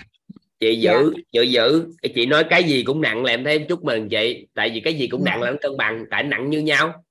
chị 0.59 0.75
giữ 0.75 1.13
dạ. 1.15 1.21
giữ 1.31 1.41
giữ. 1.41 1.85
Chị 2.15 2.25
nói 2.25 2.43
cái 2.49 2.63
gì 2.63 2.83
cũng 2.83 3.01
nặng 3.01 3.23
là 3.23 3.31
em 3.31 3.43
thấy 3.43 3.57
em 3.57 3.67
chúc 3.69 3.83
mừng 3.83 4.09
chị. 4.09 4.47
Tại 4.53 4.69
vì 4.73 4.79
cái 4.79 4.93
gì 4.93 5.07
cũng 5.07 5.21
dạ. 5.25 5.31
nặng 5.31 5.41
là 5.41 5.51
nó 5.51 5.57
cân 5.61 5.77
bằng 5.77 6.05
tại 6.11 6.23
nặng 6.23 6.49
như 6.49 6.59
nhau. 6.59 7.03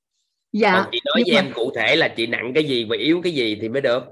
Dạ 0.52 0.72
Còn 0.72 0.88
chị 0.92 1.00
nói 1.04 1.22
với 1.26 1.34
mà... 1.34 1.40
em 1.40 1.52
cụ 1.54 1.72
thể 1.76 1.96
là 1.96 2.08
chị 2.08 2.26
nặng 2.26 2.52
cái 2.54 2.64
gì 2.64 2.86
và 2.90 2.96
yếu 2.96 3.20
cái 3.22 3.32
gì 3.32 3.58
thì 3.60 3.68
mới 3.68 3.82
được. 3.82 4.02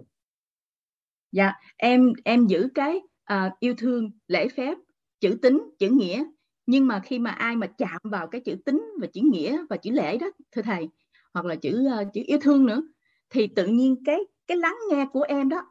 Dạ 1.33 1.53
em 1.77 2.13
em 2.25 2.47
giữ 2.47 2.69
cái 2.75 3.01
uh, 3.33 3.53
yêu 3.61 3.75
thương 3.79 4.11
lễ 4.29 4.49
phép 4.49 4.79
chữ 5.21 5.39
tính 5.43 5.63
chữ 5.79 5.89
nghĩa. 5.91 6.25
Nhưng 6.67 6.87
mà 6.87 7.01
khi 7.05 7.19
mà 7.19 7.31
ai 7.31 7.57
mà 7.57 7.67
chạm 7.67 8.01
vào 8.05 8.27
cái 8.27 8.41
chữ 8.41 8.57
tính 8.65 8.83
và 9.01 9.07
chữ 9.13 9.21
nghĩa 9.25 9.59
và 9.71 9.77
chữ 9.77 9.91
lễ 9.91 10.19
đó 10.19 10.27
thưa 10.53 10.63
thầy 10.63 10.89
hoặc 11.35 11.47
là 11.47 11.55
chữ 11.55 11.89
uh, 12.01 12.09
chữ 12.15 12.23
yêu 12.27 12.39
thương 12.43 12.67
nữa 12.67 12.83
thì 13.31 13.47
tự 13.47 13.67
nhiên 13.67 13.97
cái 14.05 14.21
cái 14.47 14.57
lắng 14.57 14.77
nghe 14.91 15.07
của 15.13 15.23
em 15.23 15.49
đó 15.49 15.67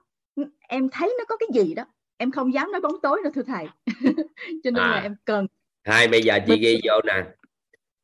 em 0.68 0.90
thấy 0.92 1.16
nó 1.18 1.26
có 1.28 1.38
cái 1.38 1.50
gì 1.54 1.74
đó 1.74 1.86
em 2.18 2.32
không 2.32 2.54
dám 2.54 2.72
nói 2.72 2.82
bóng 2.82 3.02
tối 3.02 3.20
đâu 3.24 3.32
thưa 3.36 3.44
thầy 3.44 3.66
cho 4.64 4.72
nên 4.72 4.84
à. 4.84 4.88
là 4.88 5.02
em 5.02 5.16
cần 5.26 5.48
hai 5.84 6.08
bây 6.08 6.22
giờ 6.22 6.40
chị 6.48 6.58
ghi 6.60 6.82
vô 6.84 7.02
nè 7.08 7.24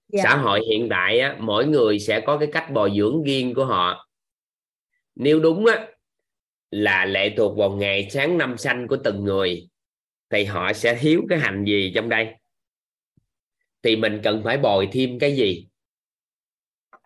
dạ. 0.08 0.24
xã 0.24 0.36
hội 0.36 0.62
hiện 0.70 0.90
đại 0.90 1.20
á, 1.20 1.38
mỗi 1.40 1.66
người 1.66 2.00
sẽ 2.00 2.22
có 2.26 2.38
cái 2.38 2.50
cách 2.52 2.72
bồi 2.74 2.92
dưỡng 2.98 3.24
riêng 3.24 3.54
của 3.54 3.66
họ 3.66 4.08
nếu 5.16 5.40
đúng 5.40 5.66
á 5.66 5.88
là 6.72 7.06
lệ 7.06 7.34
thuộc 7.38 7.58
vào 7.58 7.70
ngày 7.70 8.08
sáng 8.12 8.38
năm 8.38 8.58
xanh 8.58 8.88
của 8.88 8.98
từng 9.04 9.24
người 9.24 9.70
thì 10.30 10.44
họ 10.44 10.74
sẽ 10.74 10.98
thiếu 11.02 11.22
cái 11.30 11.40
hành 11.40 11.66
gì 11.66 11.92
trong 11.96 12.10
đây 12.10 12.36
thì 13.84 13.96
mình 13.96 14.20
cần 14.24 14.42
phải 14.44 14.58
bồi 14.58 14.90
thêm 14.92 15.20
cái 15.20 15.36
gì 15.36 15.68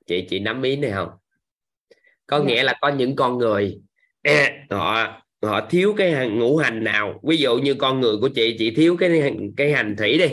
chị 0.06 0.25
chị 0.30 0.40
nắm 0.40 0.61
ý 0.61 0.75
này 0.75 0.92
không 0.92 1.09
có 2.27 2.40
dạ. 2.40 2.45
nghĩa 2.45 2.64
là 2.64 2.77
có 2.82 2.90
những 2.90 3.16
con 3.16 3.38
người 3.38 3.82
họ 4.69 5.22
họ 5.45 5.67
thiếu 5.69 5.93
cái 5.98 6.30
ngũ 6.30 6.57
hành 6.57 6.83
nào? 6.83 7.19
Ví 7.24 7.38
dụ 7.38 7.57
như 7.57 7.74
con 7.74 7.99
người 7.99 8.17
của 8.22 8.30
chị 8.35 8.56
chị 8.59 8.72
thiếu 8.75 8.98
cái 8.99 9.33
cái 9.57 9.72
hành 9.72 9.95
thủy 9.98 10.17
đi. 10.17 10.27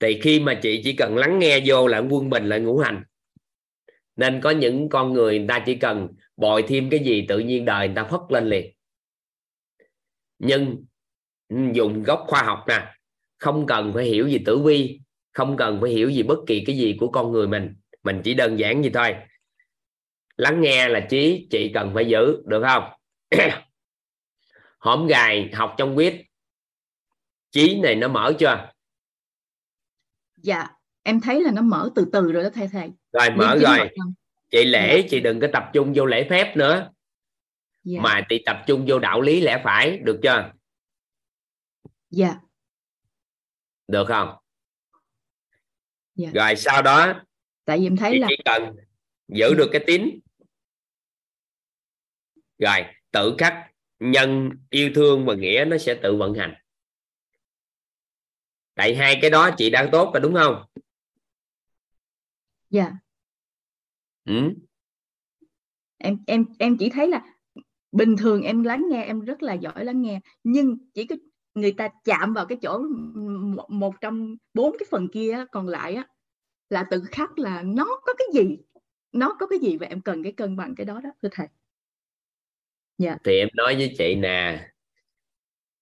Thì 0.00 0.20
khi 0.22 0.40
mà 0.40 0.58
chị 0.62 0.80
chỉ 0.84 0.92
cần 0.92 1.16
lắng 1.16 1.38
nghe 1.38 1.60
vô 1.66 1.86
là 1.86 1.98
quân 1.98 2.30
bình, 2.30 2.48
là 2.48 2.58
ngũ 2.58 2.78
hành. 2.78 3.02
Nên 4.16 4.40
có 4.40 4.50
những 4.50 4.88
con 4.88 5.12
người 5.12 5.38
người 5.38 5.48
ta 5.48 5.62
chỉ 5.66 5.74
cần 5.74 6.08
bồi 6.36 6.62
thêm 6.68 6.90
cái 6.90 7.00
gì 7.00 7.24
tự 7.28 7.38
nhiên 7.38 7.64
đời 7.64 7.88
người 7.88 7.96
ta 7.96 8.04
phất 8.04 8.20
lên 8.28 8.48
liền. 8.48 8.72
Nhưng 10.38 10.84
dùng 11.72 12.02
gốc 12.02 12.24
khoa 12.26 12.42
học 12.42 12.64
nè, 12.68 12.94
không 13.38 13.66
cần 13.66 13.92
phải 13.94 14.04
hiểu 14.04 14.28
gì 14.28 14.38
tử 14.46 14.58
vi, 14.58 15.00
không 15.32 15.56
cần 15.56 15.78
phải 15.80 15.90
hiểu 15.90 16.10
gì 16.10 16.22
bất 16.22 16.38
kỳ 16.46 16.64
cái 16.66 16.76
gì 16.76 16.96
của 17.00 17.08
con 17.08 17.32
người 17.32 17.48
mình. 17.48 17.74
Mình 18.02 18.20
chỉ 18.24 18.34
đơn 18.34 18.58
giản 18.58 18.82
gì 18.82 18.90
thôi 18.90 19.14
lắng 20.36 20.60
nghe 20.60 20.88
là 20.88 21.06
trí 21.10 21.46
chị 21.50 21.70
cần 21.74 21.90
phải 21.94 22.06
giữ 22.06 22.42
được 22.46 22.62
không? 22.68 22.84
Hổm 24.78 25.06
gài 25.06 25.50
học 25.52 25.74
trong 25.78 25.96
quyết 25.96 26.26
trí 27.50 27.80
này 27.80 27.94
nó 27.94 28.08
mở 28.08 28.32
chưa? 28.38 28.70
Dạ 30.36 30.68
em 31.02 31.20
thấy 31.20 31.42
là 31.42 31.52
nó 31.52 31.62
mở 31.62 31.90
từ 31.94 32.06
từ 32.12 32.32
rồi 32.32 32.42
đó 32.42 32.50
thầy 32.54 32.68
thầy. 32.68 32.90
Rồi 33.12 33.30
mở 33.30 33.58
rồi. 33.60 33.90
chị 34.50 34.64
lễ 34.64 35.00
dạ. 35.00 35.06
chị 35.10 35.20
đừng 35.20 35.40
có 35.40 35.46
tập 35.52 35.70
trung 35.72 35.92
vô 35.96 36.04
lễ 36.04 36.26
phép 36.30 36.56
nữa. 36.56 36.90
Dạ. 37.84 38.00
mà 38.00 38.26
chị 38.28 38.42
tập 38.46 38.62
trung 38.66 38.84
vô 38.88 38.98
đạo 38.98 39.20
lý 39.20 39.40
lẽ 39.40 39.60
phải 39.64 39.98
được 39.98 40.20
chưa? 40.22 40.52
Dạ. 42.10 42.36
Được 43.88 44.04
không? 44.08 44.36
Dạ. 46.14 46.30
rồi 46.34 46.56
sau 46.56 46.82
đó 46.82 47.20
tại 47.64 47.78
vì 47.78 47.86
em 47.86 47.96
thấy 47.96 48.18
là 48.18 48.26
chỉ 48.30 48.36
cần 48.44 48.76
giữ 49.28 49.54
được 49.54 49.68
cái 49.72 49.84
tín 49.86 50.20
rồi 52.58 52.84
tự 53.10 53.34
khắc 53.38 53.54
nhân 54.00 54.50
yêu 54.70 54.90
thương 54.94 55.26
và 55.26 55.34
nghĩa 55.34 55.64
nó 55.68 55.78
sẽ 55.78 55.94
tự 56.02 56.16
vận 56.16 56.34
hành. 56.34 56.54
Tại 58.74 58.94
hai 58.94 59.18
cái 59.22 59.30
đó 59.30 59.50
chị 59.56 59.70
đang 59.70 59.88
tốt 59.92 60.10
rồi 60.14 60.20
đúng 60.20 60.34
không? 60.34 60.64
Dạ. 62.70 62.92
Ừ. 64.24 64.54
em 65.98 66.18
em 66.26 66.44
em 66.58 66.76
chỉ 66.76 66.90
thấy 66.90 67.08
là 67.08 67.22
bình 67.92 68.16
thường 68.16 68.42
em 68.42 68.62
lắng 68.62 68.84
nghe 68.90 69.04
em 69.04 69.20
rất 69.20 69.42
là 69.42 69.54
giỏi 69.54 69.84
lắng 69.84 70.02
nghe 70.02 70.20
nhưng 70.44 70.78
chỉ 70.94 71.06
có 71.06 71.16
người 71.54 71.72
ta 71.72 71.88
chạm 72.04 72.32
vào 72.34 72.46
cái 72.46 72.58
chỗ 72.62 72.82
một 73.68 73.94
trong 74.00 74.36
bốn 74.54 74.76
cái 74.78 74.86
phần 74.90 75.08
kia 75.08 75.44
còn 75.52 75.68
lại 75.68 75.94
á 75.94 76.08
là 76.70 76.84
tự 76.90 77.02
khắc 77.10 77.38
là 77.38 77.62
nó 77.62 78.00
có 78.06 78.14
cái 78.18 78.28
gì? 78.32 78.58
Nó 79.12 79.36
có 79.40 79.46
cái 79.46 79.58
gì 79.58 79.76
và 79.76 79.86
em 79.86 80.00
cần 80.00 80.22
cái 80.22 80.32
cân 80.32 80.56
bằng 80.56 80.74
cái 80.74 80.84
đó 80.84 81.00
đó 81.00 81.10
thưa 81.22 81.28
thầy 81.32 81.48
dạ. 82.98 83.16
thì 83.24 83.38
em 83.38 83.48
nói 83.54 83.74
với 83.74 83.94
chị 83.98 84.14
nè 84.14 84.68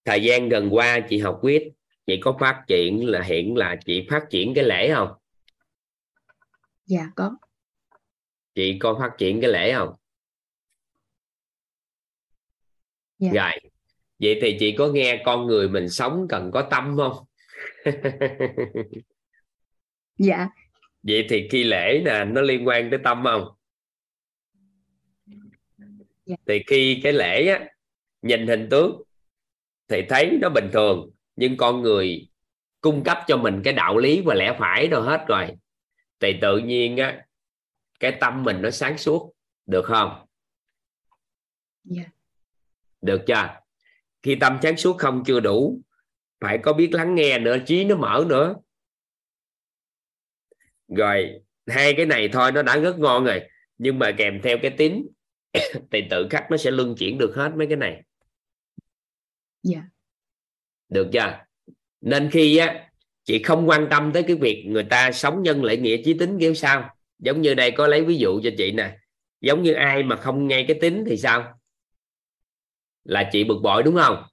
thời 0.05 0.23
gian 0.23 0.49
gần 0.49 0.75
qua 0.75 1.01
chị 1.09 1.19
học 1.19 1.39
quyết 1.43 1.73
chị 2.07 2.21
có 2.21 2.37
phát 2.41 2.65
triển 2.67 3.07
là 3.07 3.23
hiện 3.23 3.57
là 3.57 3.77
chị 3.87 4.07
phát 4.11 4.23
triển 4.31 4.55
cái 4.55 4.65
lễ 4.65 4.93
không? 4.95 5.13
Dạ 6.87 7.11
có. 7.17 7.37
Chị 8.55 8.79
có 8.79 8.97
phát 8.99 9.11
triển 9.19 9.41
cái 9.41 9.51
lễ 9.51 9.73
không? 9.75 9.95
Dạ. 13.19 13.31
rồi 13.33 13.71
vậy 14.19 14.39
thì 14.43 14.57
chị 14.61 14.75
có 14.79 14.89
nghe 14.89 15.23
con 15.25 15.47
người 15.47 15.69
mình 15.69 15.89
sống 15.89 16.27
cần 16.29 16.51
có 16.53 16.69
tâm 16.71 16.97
không? 16.97 17.27
Dạ. 20.19 20.49
Vậy 21.03 21.27
thì 21.29 21.49
khi 21.51 21.65
lễ 21.65 22.03
nè 22.05 22.25
nó 22.25 22.41
liên 22.41 22.67
quan 22.67 22.91
tới 22.91 22.99
tâm 23.05 23.25
không 23.25 23.49
dạ. 26.27 26.37
thì 26.47 26.63
khi 26.67 27.01
cái 27.03 27.13
lễ 27.13 27.47
á 27.47 27.69
nhìn 28.23 28.47
hình 28.47 28.69
tướng 28.71 29.03
thì 29.89 30.03
thấy 30.09 30.39
nó 30.41 30.49
bình 30.49 30.71
thường 30.73 31.11
nhưng 31.37 31.57
con 31.57 31.83
người 31.83 32.29
cung 32.81 33.05
cấp 33.05 33.19
cho 33.27 33.37
mình 33.37 33.61
cái 33.65 33.73
đạo 33.73 33.99
lý 33.99 34.21
và 34.21 34.35
lẽ 34.35 34.57
phải 34.59 34.89
rồi 34.89 35.03
hết 35.03 35.25
rồi 35.29 35.49
thì 36.21 36.39
tự 36.41 36.59
nhiên 36.59 36.97
á 36.97 37.27
cái 38.01 38.17
tâm 38.21 38.43
mình 38.43 38.63
nó 38.63 38.71
sáng 38.71 38.99
suốt 38.99 39.35
được 39.67 39.85
không 39.85 40.11
yeah. 41.97 42.07
Dạ. 42.07 42.13
được 43.01 43.23
chưa 43.27 43.61
khi 44.23 44.35
tâm 44.35 44.59
sáng 44.63 44.77
suốt 44.77 44.97
không 44.99 45.23
chưa 45.27 45.41
đủ 45.41 45.81
phải 46.41 46.59
có 46.59 46.73
biết 46.73 46.89
lắng 46.93 47.15
nghe 47.15 47.39
nữa 47.39 47.57
trí 47.67 47.85
nó 47.85 47.97
mở 47.97 48.25
nữa 48.29 48.55
rồi 50.89 51.41
hai 51.67 51.95
cái 51.97 52.07
này 52.07 52.29
thôi 52.33 52.53
nó 52.53 52.63
đã 52.63 52.77
rất 52.77 52.99
ngon 52.99 53.25
rồi 53.25 53.41
nhưng 53.79 53.99
mà 53.99 54.15
kèm 54.19 54.41
theo 54.43 54.59
cái 54.63 54.71
tín 54.79 55.07
thì 55.91 56.03
tự 56.11 56.29
khắc 56.31 56.51
nó 56.51 56.57
sẽ 56.57 56.71
luân 56.71 56.95
chuyển 56.97 57.19
được 57.19 57.35
hết 57.37 57.53
mấy 57.57 57.67
cái 57.67 57.77
này. 57.77 58.03
Dạ. 59.63 59.79
Yeah. 59.79 59.91
được 60.89 61.09
chưa? 61.13 61.39
Nên 62.01 62.31
khi 62.31 62.57
á 62.57 62.91
chị 63.25 63.43
không 63.43 63.69
quan 63.69 63.87
tâm 63.91 64.13
tới 64.13 64.23
cái 64.23 64.37
việc 64.37 64.65
người 64.67 64.85
ta 64.85 65.13
sống 65.13 65.43
nhân 65.43 65.65
lễ 65.65 65.77
nghĩa 65.77 66.03
trí 66.05 66.15
tính 66.15 66.39
kiểu 66.41 66.55
sao. 66.55 66.97
Giống 67.19 67.43
như 67.43 67.55
đây 67.55 67.71
có 67.71 67.87
lấy 67.87 68.05
ví 68.05 68.17
dụ 68.17 68.41
cho 68.45 68.51
chị 68.59 68.73
nè. 68.73 68.99
Giống 69.41 69.63
như 69.63 69.73
ai 69.73 70.03
mà 70.03 70.17
không 70.17 70.49
nghe 70.49 70.65
cái 70.69 70.79
tính 70.81 71.05
thì 71.07 71.17
sao? 71.17 71.61
Là 73.05 73.29
chị 73.33 73.45
bực 73.45 73.61
bội 73.63 73.83
đúng 73.83 73.97
không? 73.97 74.25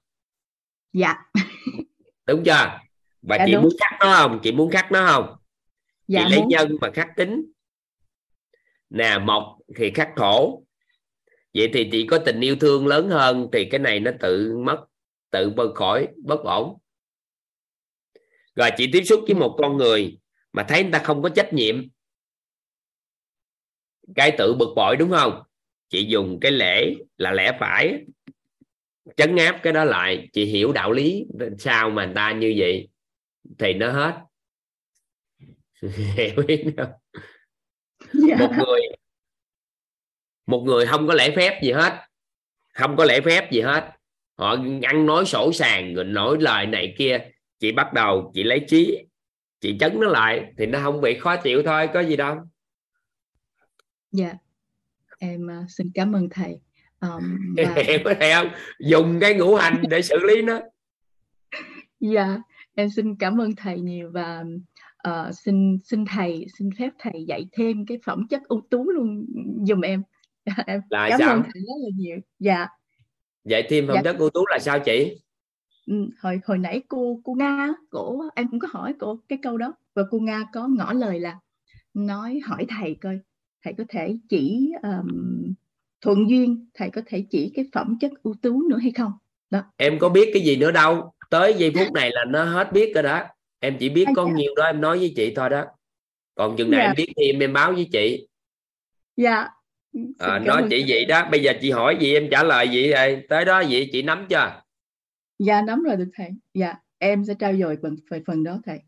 Dạ. 0.92 1.14
Đúng 2.26 2.44
chưa? 2.44 2.80
Và 3.22 3.36
dạ, 3.38 3.46
chị 3.46 3.52
đúng. 3.52 3.62
muốn 3.62 3.72
khắc 3.80 3.92
nó 4.00 4.16
không? 4.16 4.40
Chị 4.42 4.52
muốn 4.52 4.70
khắc 4.70 4.92
nó 4.92 5.06
không? 5.06 5.36
Dạ, 6.08 6.24
chị 6.24 6.30
lấy 6.30 6.40
muốn. 6.40 6.48
nhân 6.48 6.76
mà 6.80 6.90
khắc 6.94 7.08
tính. 7.16 7.52
Nè 8.90 9.18
mộc 9.18 9.58
thì 9.76 9.90
khắc 9.90 10.10
thổ 10.16 10.62
vậy 11.54 11.70
thì 11.72 11.88
chị 11.92 12.06
có 12.06 12.18
tình 12.18 12.40
yêu 12.40 12.56
thương 12.56 12.86
lớn 12.86 13.08
hơn 13.08 13.48
thì 13.52 13.64
cái 13.64 13.80
này 13.80 14.00
nó 14.00 14.10
tự 14.20 14.58
mất 14.58 14.84
tự 15.30 15.50
bơi 15.50 15.68
khỏi 15.74 16.08
bất 16.24 16.40
ổn. 16.40 16.78
Rồi 18.54 18.70
chị 18.76 18.90
tiếp 18.92 19.02
xúc 19.04 19.20
với 19.26 19.34
một 19.34 19.56
con 19.58 19.76
người 19.76 20.18
mà 20.52 20.64
thấy 20.68 20.82
người 20.82 20.92
ta 20.92 20.98
không 20.98 21.22
có 21.22 21.28
trách 21.28 21.52
nhiệm. 21.52 21.88
Cái 24.14 24.34
tự 24.38 24.54
bực 24.54 24.72
bội 24.76 24.96
đúng 24.96 25.10
không? 25.10 25.42
Chị 25.88 26.04
dùng 26.04 26.38
cái 26.40 26.52
lễ 26.52 26.94
là 27.16 27.32
lẽ 27.32 27.56
phải 27.60 28.04
chấn 29.16 29.36
áp 29.36 29.60
cái 29.62 29.72
đó 29.72 29.84
lại. 29.84 30.28
Chị 30.32 30.44
hiểu 30.44 30.72
đạo 30.72 30.92
lý 30.92 31.26
sao 31.58 31.90
mà 31.90 32.04
người 32.04 32.14
ta 32.14 32.32
như 32.32 32.54
vậy 32.58 32.88
thì 33.58 33.72
nó 33.72 33.92
hết. 33.92 34.14
Hiểu 36.16 36.44
ý 36.46 36.56
không 36.76 36.92
dạ. 38.12 38.36
một 38.38 38.50
người 38.58 38.80
một 40.46 40.62
người 40.66 40.86
không 40.86 41.08
có 41.08 41.14
lễ 41.14 41.30
phép 41.36 41.62
gì 41.62 41.72
hết. 41.72 41.92
Không 42.74 42.96
có 42.96 43.04
lễ 43.04 43.20
phép 43.20 43.50
gì 43.50 43.60
hết. 43.60 43.84
Họ 44.38 44.56
ăn 44.82 45.06
nói 45.06 45.24
sổ 45.24 45.52
sàng 45.52 45.94
rồi 45.94 46.04
nói 46.04 46.36
lời 46.40 46.66
này 46.66 46.94
kia. 46.98 47.18
Chị 47.58 47.72
bắt 47.72 47.92
đầu 47.92 48.30
chị 48.34 48.42
lấy 48.42 48.64
trí 48.68 48.98
chị 49.60 49.76
chấn 49.80 50.00
nó 50.00 50.06
lại 50.06 50.52
thì 50.58 50.66
nó 50.66 50.80
không 50.82 51.00
bị 51.00 51.18
khó 51.18 51.36
chịu 51.36 51.62
thôi 51.62 51.88
có 51.94 52.00
gì 52.00 52.16
đâu. 52.16 52.36
Dạ. 54.12 54.32
Em 55.18 55.46
uh, 55.46 55.70
xin 55.70 55.90
cảm 55.94 56.12
ơn 56.12 56.28
thầy. 56.30 56.60
Um, 57.00 57.54
và... 57.56 57.74
em 57.74 58.00
có 58.04 58.14
thể 58.20 58.34
không? 58.34 58.48
Dùng 58.78 59.20
cái 59.20 59.34
ngũ 59.34 59.54
hành 59.54 59.82
để 59.88 60.02
xử 60.02 60.18
lý 60.18 60.42
nó. 60.42 60.60
Dạ 62.00 62.38
em 62.74 62.90
xin 62.90 63.16
cảm 63.16 63.40
ơn 63.40 63.50
thầy 63.56 63.80
nhiều 63.80 64.10
và 64.10 64.44
uh, 65.08 65.34
xin 65.34 65.78
xin 65.84 66.04
thầy 66.04 66.46
xin 66.58 66.70
phép 66.78 66.90
thầy 66.98 67.24
dạy 67.28 67.46
thêm 67.52 67.86
cái 67.86 67.98
phẩm 68.04 68.26
chất 68.30 68.42
ưu 68.44 68.62
tú 68.70 68.90
luôn 68.90 69.26
dùm 69.66 69.80
em 69.80 70.02
em 70.66 70.80
là 70.90 71.08
cảm 71.10 71.18
sao? 71.20 71.30
ơn 71.34 71.42
thầy 71.42 71.62
rất 71.62 71.74
là 71.82 71.88
nhiều. 71.96 72.16
Dạ. 72.38 72.66
Dạy 73.44 73.66
thêm 73.68 73.86
phẩm 73.86 73.96
Dạ. 73.96 74.02
chất 74.04 74.18
ưu 74.18 74.30
tú 74.30 74.46
là 74.50 74.58
sao 74.58 74.80
chị? 74.80 75.20
Ừ, 75.86 75.94
hồi 76.20 76.40
hồi 76.44 76.58
nãy 76.58 76.82
cô 76.88 77.20
cô 77.24 77.34
Nga 77.34 77.68
cổ 77.90 78.22
em 78.34 78.48
cũng 78.50 78.60
có 78.60 78.68
hỏi 78.70 78.94
cổ 78.98 79.18
cái 79.28 79.38
câu 79.42 79.56
đó. 79.58 79.74
Và 79.94 80.02
cô 80.10 80.18
Nga 80.18 80.44
có 80.52 80.68
ngỏ 80.68 80.92
lời 80.92 81.20
là 81.20 81.38
nói 81.94 82.40
hỏi 82.44 82.66
thầy 82.68 82.96
coi 83.00 83.18
thầy 83.64 83.74
có 83.78 83.84
thể 83.88 84.16
chỉ 84.28 84.72
um, 84.82 85.52
thuận 86.00 86.30
duyên 86.30 86.66
thầy 86.74 86.90
có 86.90 87.02
thể 87.06 87.26
chỉ 87.30 87.52
cái 87.54 87.64
phẩm 87.72 87.96
chất 88.00 88.12
ưu 88.22 88.34
tú 88.42 88.62
nữa 88.68 88.78
hay 88.82 88.90
không? 88.90 89.12
Đó. 89.50 89.62
Em 89.76 89.98
có 89.98 90.08
biết 90.08 90.30
cái 90.34 90.42
gì 90.42 90.56
nữa 90.56 90.70
đâu. 90.70 91.12
Tới 91.30 91.54
giây 91.58 91.72
phút 91.74 91.92
này 91.92 92.10
là 92.12 92.24
nó 92.28 92.44
hết 92.44 92.72
biết 92.72 92.92
rồi 92.94 93.02
đó. 93.02 93.22
Em 93.60 93.76
chỉ 93.80 93.88
biết 93.88 94.04
có 94.16 94.24
dạ. 94.26 94.32
nhiều 94.34 94.54
đó 94.56 94.64
em 94.64 94.80
nói 94.80 94.98
với 94.98 95.12
chị 95.16 95.32
thôi 95.36 95.50
đó. 95.50 95.64
Còn 96.34 96.56
chừng 96.56 96.70
nào 96.70 96.80
Dạ. 96.80 96.86
em 96.86 96.94
biết 96.96 97.12
thì 97.16 97.26
em, 97.32 97.38
em 97.38 97.52
báo 97.52 97.72
với 97.72 97.88
chị. 97.92 98.28
Dạ 99.16 99.48
à, 100.18 100.38
nói 100.38 100.62
chị 100.70 100.76
thầy. 100.80 100.84
vậy 100.88 101.04
đó. 101.04 101.28
Bây 101.30 101.42
giờ 101.42 101.52
chị 101.60 101.70
hỏi 101.70 101.96
gì 102.00 102.14
em 102.14 102.28
trả 102.30 102.42
lời 102.42 102.68
vậy 102.72 102.92
rồi 102.92 103.24
tới 103.28 103.44
đó 103.44 103.62
vậy 103.70 103.88
chị 103.92 104.02
nắm 104.02 104.26
chưa? 104.30 104.62
Dạ 105.38 105.62
nắm 105.62 105.82
rồi 105.82 105.96
được 105.96 106.10
thầy. 106.14 106.30
Dạ 106.54 106.74
em 106.98 107.24
sẽ 107.24 107.34
trao 107.38 107.56
dồi 107.56 107.78
phần 107.82 107.96
về 108.10 108.22
phần 108.26 108.44
đó 108.44 108.60
thầy. 108.66 108.78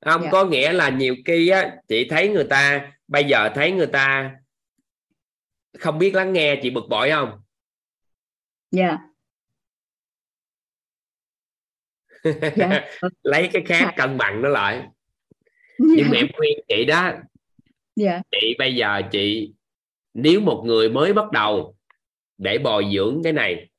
Không 0.00 0.22
Dạ. 0.22 0.28
có 0.32 0.44
nghĩa 0.44 0.72
là 0.72 0.88
nhiều 0.90 1.16
khi 1.24 1.48
á 1.48 1.76
chị 1.88 2.06
thấy 2.10 2.28
người 2.28 2.44
ta 2.44 2.92
bây 3.08 3.24
giờ 3.24 3.48
thấy 3.54 3.72
người 3.72 3.86
ta 3.86 4.36
không 5.78 5.98
biết 5.98 6.14
lắng 6.14 6.32
nghe 6.32 6.60
chị 6.62 6.70
bực 6.70 6.84
bội 6.90 7.10
không? 7.10 7.40
Dạ. 8.70 8.98
Dạ. 12.56 12.86
Lấy 13.22 13.50
cái 13.52 13.62
khác 13.66 13.92
cân 13.96 14.18
bằng 14.18 14.42
nó 14.42 14.48
lại. 14.48 14.86
Nhưng 15.78 16.06
mà 16.10 16.16
em 16.16 16.26
khuyên 16.36 16.58
chị 16.68 16.84
đó 16.84 17.12
dạ. 17.96 18.22
chị 18.30 18.54
bây 18.58 18.74
giờ 18.74 19.02
chị 19.12 19.52
nếu 20.20 20.40
một 20.40 20.62
người 20.66 20.88
mới 20.88 21.12
bắt 21.12 21.30
đầu 21.32 21.76
để 22.38 22.58
bồi 22.58 22.86
dưỡng 22.94 23.20
cái 23.24 23.32
này 23.32 23.70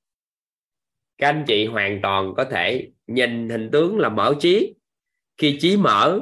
các 1.18 1.28
anh 1.28 1.44
chị 1.48 1.66
hoàn 1.66 2.00
toàn 2.04 2.34
có 2.38 2.44
thể 2.44 2.90
nhìn 3.08 3.50
hình 3.50 3.70
tướng 3.72 4.00
là 4.00 4.10
mở 4.10 4.36
trí. 4.40 4.74
Khi 5.38 5.58
trí 5.62 5.78
mở 5.78 6.20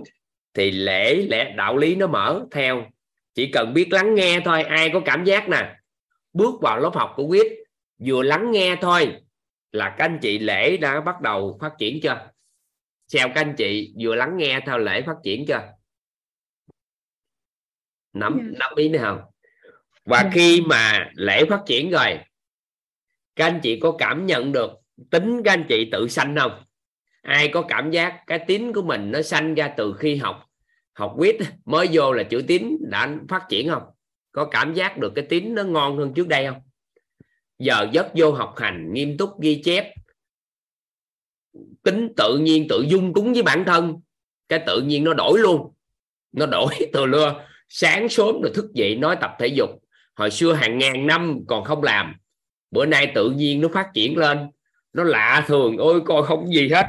thì 0.53 0.71
lễ 0.71 1.15
lẽ 1.15 1.53
đạo 1.57 1.77
lý 1.77 1.95
nó 1.95 2.07
mở 2.07 2.45
theo. 2.51 2.85
Chỉ 3.33 3.51
cần 3.51 3.73
biết 3.73 3.87
lắng 3.91 4.15
nghe 4.15 4.39
thôi 4.45 4.63
ai 4.63 4.89
có 4.93 5.01
cảm 5.05 5.25
giác 5.25 5.49
nè. 5.49 5.75
Bước 6.33 6.61
vào 6.61 6.79
lớp 6.79 6.91
học 6.93 7.13
của 7.15 7.23
quyết 7.23 7.53
vừa 8.05 8.23
lắng 8.23 8.51
nghe 8.51 8.75
thôi 8.81 9.15
là 9.71 9.95
các 9.97 10.05
anh 10.05 10.19
chị 10.21 10.39
lễ 10.39 10.77
đã 10.77 11.01
bắt 11.01 11.21
đầu 11.21 11.57
phát 11.61 11.71
triển 11.79 11.99
chưa? 12.03 12.31
Theo 13.13 13.27
các 13.27 13.41
anh 13.41 13.55
chị 13.57 13.93
vừa 14.01 14.15
lắng 14.15 14.37
nghe 14.37 14.59
theo 14.65 14.77
lễ 14.77 15.01
phát 15.01 15.15
triển 15.23 15.45
chưa? 15.47 15.73
Nắm 18.13 18.37
Dạ. 18.37 18.57
nắm 18.59 18.71
ý 18.75 18.89
nữa 18.89 18.99
không 19.01 19.21
và 20.07 20.23
Dạ. 20.23 20.29
khi 20.33 20.61
mà 20.61 21.09
lễ 21.13 21.45
phát 21.49 21.61
triển 21.65 21.89
rồi 21.89 22.19
các 23.35 23.45
anh 23.45 23.59
chị 23.63 23.79
có 23.79 23.91
cảm 23.91 24.25
nhận 24.25 24.51
được 24.51 24.71
tính 25.09 25.41
các 25.43 25.53
anh 25.53 25.65
chị 25.69 25.89
tự 25.91 26.07
sanh 26.07 26.35
không? 26.39 26.63
Ai 27.21 27.47
có 27.47 27.61
cảm 27.61 27.91
giác 27.91 28.23
cái 28.27 28.39
tính 28.47 28.73
của 28.73 28.81
mình 28.81 29.11
nó 29.11 29.21
sanh 29.21 29.55
ra 29.55 29.73
từ 29.77 29.93
khi 29.99 30.15
học 30.15 30.43
học 30.93 31.13
quyết 31.17 31.37
mới 31.65 31.87
vô 31.91 32.13
là 32.13 32.23
chữ 32.23 32.43
tín 32.47 32.77
đã 32.79 33.15
phát 33.29 33.45
triển 33.49 33.69
không? 33.69 33.83
Có 34.31 34.45
cảm 34.45 34.73
giác 34.73 34.97
được 34.97 35.11
cái 35.15 35.25
tín 35.29 35.55
nó 35.55 35.63
ngon 35.63 35.97
hơn 35.97 36.13
trước 36.13 36.27
đây 36.27 36.47
không? 36.47 36.61
Giờ 37.59 37.87
giấc 37.91 38.07
vô 38.15 38.31
học 38.31 38.53
hành 38.57 38.93
nghiêm 38.93 39.17
túc 39.17 39.41
ghi 39.41 39.61
chép 39.65 39.93
tính 41.83 42.13
tự 42.17 42.37
nhiên 42.37 42.67
tự 42.69 42.85
dung 42.89 43.13
túng 43.13 43.33
với 43.33 43.43
bản 43.43 43.63
thân 43.65 44.01
cái 44.49 44.63
tự 44.67 44.81
nhiên 44.81 45.03
nó 45.03 45.13
đổi 45.13 45.39
luôn. 45.39 45.73
Nó 46.31 46.45
đổi 46.45 46.73
từ 46.93 47.05
lưa 47.05 47.45
sáng 47.69 48.09
sớm 48.09 48.41
rồi 48.41 48.51
thức 48.55 48.73
dậy 48.73 48.95
nói 48.95 49.17
tập 49.21 49.31
thể 49.39 49.47
dục 49.47 49.69
hồi 50.17 50.31
xưa 50.31 50.53
hàng 50.53 50.77
ngàn 50.77 51.07
năm 51.07 51.39
còn 51.47 51.63
không 51.63 51.83
làm. 51.83 52.15
Bữa 52.71 52.85
nay 52.85 53.11
tự 53.15 53.29
nhiên 53.29 53.61
nó 53.61 53.67
phát 53.73 53.87
triển 53.93 54.17
lên. 54.17 54.37
Nó 54.93 55.03
lạ 55.03 55.43
thường, 55.47 55.77
ôi, 55.77 56.01
coi 56.05 56.23
không 56.23 56.47
gì 56.53 56.69
hết. 56.69 56.85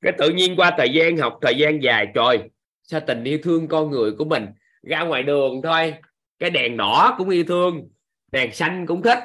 Cái 0.00 0.12
tự 0.18 0.30
nhiên 0.30 0.56
qua 0.56 0.74
thời 0.78 0.88
gian 0.92 1.16
học, 1.16 1.38
thời 1.42 1.54
gian 1.54 1.82
dài, 1.82 2.06
trời, 2.14 2.38
sao 2.82 3.00
tình 3.06 3.24
yêu 3.24 3.38
thương 3.42 3.68
con 3.68 3.90
người 3.90 4.12
của 4.12 4.24
mình 4.24 4.46
ra 4.82 5.02
ngoài 5.02 5.22
đường 5.22 5.60
thôi. 5.62 5.94
Cái 6.38 6.50
đèn 6.50 6.76
đỏ 6.76 7.14
cũng 7.18 7.28
yêu 7.28 7.44
thương, 7.44 7.88
đèn 8.32 8.52
xanh 8.52 8.86
cũng 8.86 9.02
thích, 9.02 9.18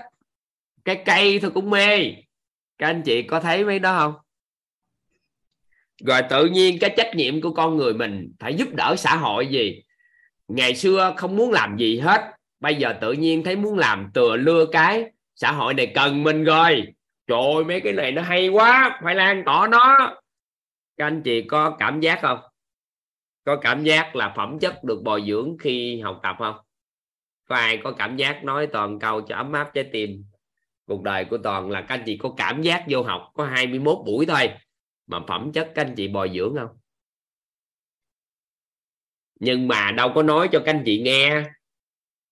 cái 0.86 1.04
cây 1.06 1.40
thôi 1.40 1.52
cũng 1.54 1.70
mê. 1.70 2.14
Các 2.78 2.88
anh 2.88 3.02
chị 3.06 3.22
có 3.22 3.40
thấy 3.40 3.66
mấy 3.66 3.80
đó 3.80 3.98
không? 3.98 4.14
Rồi 6.06 6.22
tự 6.30 6.46
nhiên 6.46 6.80
cái 6.80 6.94
trách 6.98 7.16
nhiệm 7.16 7.42
của 7.42 7.54
con 7.54 7.78
người 7.78 7.94
mình 7.94 8.34
phải 8.40 8.54
giúp 8.54 8.74
đỡ 8.74 8.96
xã 8.98 9.16
hội 9.16 9.48
gì? 9.48 9.84
Ngày 10.48 10.76
xưa 10.76 11.14
không 11.18 11.36
muốn 11.36 11.52
làm 11.52 11.78
gì 11.78 12.00
hết 12.00 12.22
bây 12.60 12.76
giờ 12.76 12.94
tự 13.02 13.14
nhiên 13.14 13.44
thấy 13.44 13.56
muốn 13.56 13.78
làm 13.78 14.12
từa 14.14 14.36
lưa 14.36 14.66
cái 14.72 15.06
xã 15.36 15.52
hội 15.52 15.74
này 15.74 15.92
cần 15.96 16.24
mình 16.24 16.44
rồi. 16.44 16.94
Trời 17.28 17.40
ơi, 17.56 17.64
mấy 17.64 17.82
cái 17.82 17.94
này 17.94 18.12
nó 18.12 18.22
hay 18.22 18.48
quá 18.48 19.00
phải 19.04 19.16
lan 19.16 19.44
tỏa 19.46 19.68
nó. 19.68 20.16
Các 20.98 21.06
anh 21.06 21.22
chị 21.24 21.42
có 21.42 21.76
cảm 21.80 22.00
giác 22.00 22.20
không? 22.22 22.40
Có 23.46 23.56
cảm 23.56 23.84
giác 23.84 24.16
là 24.16 24.34
phẩm 24.38 24.60
chất 24.60 24.84
được 24.84 25.02
bồi 25.04 25.24
dưỡng 25.28 25.58
khi 25.60 26.00
học 26.00 26.20
tập 26.24 26.36
không? 26.40 26.56
Có 27.46 27.56
ai 27.56 27.78
có 27.84 27.92
cảm 27.92 28.18
giác 28.18 28.44
nói 28.44 28.68
toàn 28.68 29.00
câu 29.00 29.22
cho 29.22 29.36
ấm 29.36 29.54
áp 29.54 29.72
trái 29.74 29.90
tim? 29.92 30.26
Cuộc 30.88 31.04
đời 31.04 31.26
của 31.26 31.38
toàn 31.38 31.72
là 31.72 31.82
các 31.82 31.96
anh 31.96 32.04
chị 32.06 32.18
có 32.18 32.34
cảm 32.38 32.62
giác 32.62 32.86
vô 32.90 33.04
học 33.04 33.32
có 33.34 33.46
21 33.46 33.98
buổi 34.06 34.26
thôi. 34.26 34.50
Mà 35.08 35.20
phẩm 35.28 35.52
chất 35.52 35.72
các 35.76 35.86
anh 35.86 35.96
chị 35.96 36.08
bồi 36.08 36.32
dưỡng 36.36 36.56
không? 36.56 36.78
Nhưng 39.40 39.68
mà 39.68 39.92
đâu 39.92 40.12
có 40.16 40.24
nói 40.24 40.50
cho 40.52 40.62
các 40.66 40.76
anh 40.76 40.84
chị 40.86 41.02
nghe 41.02 41.44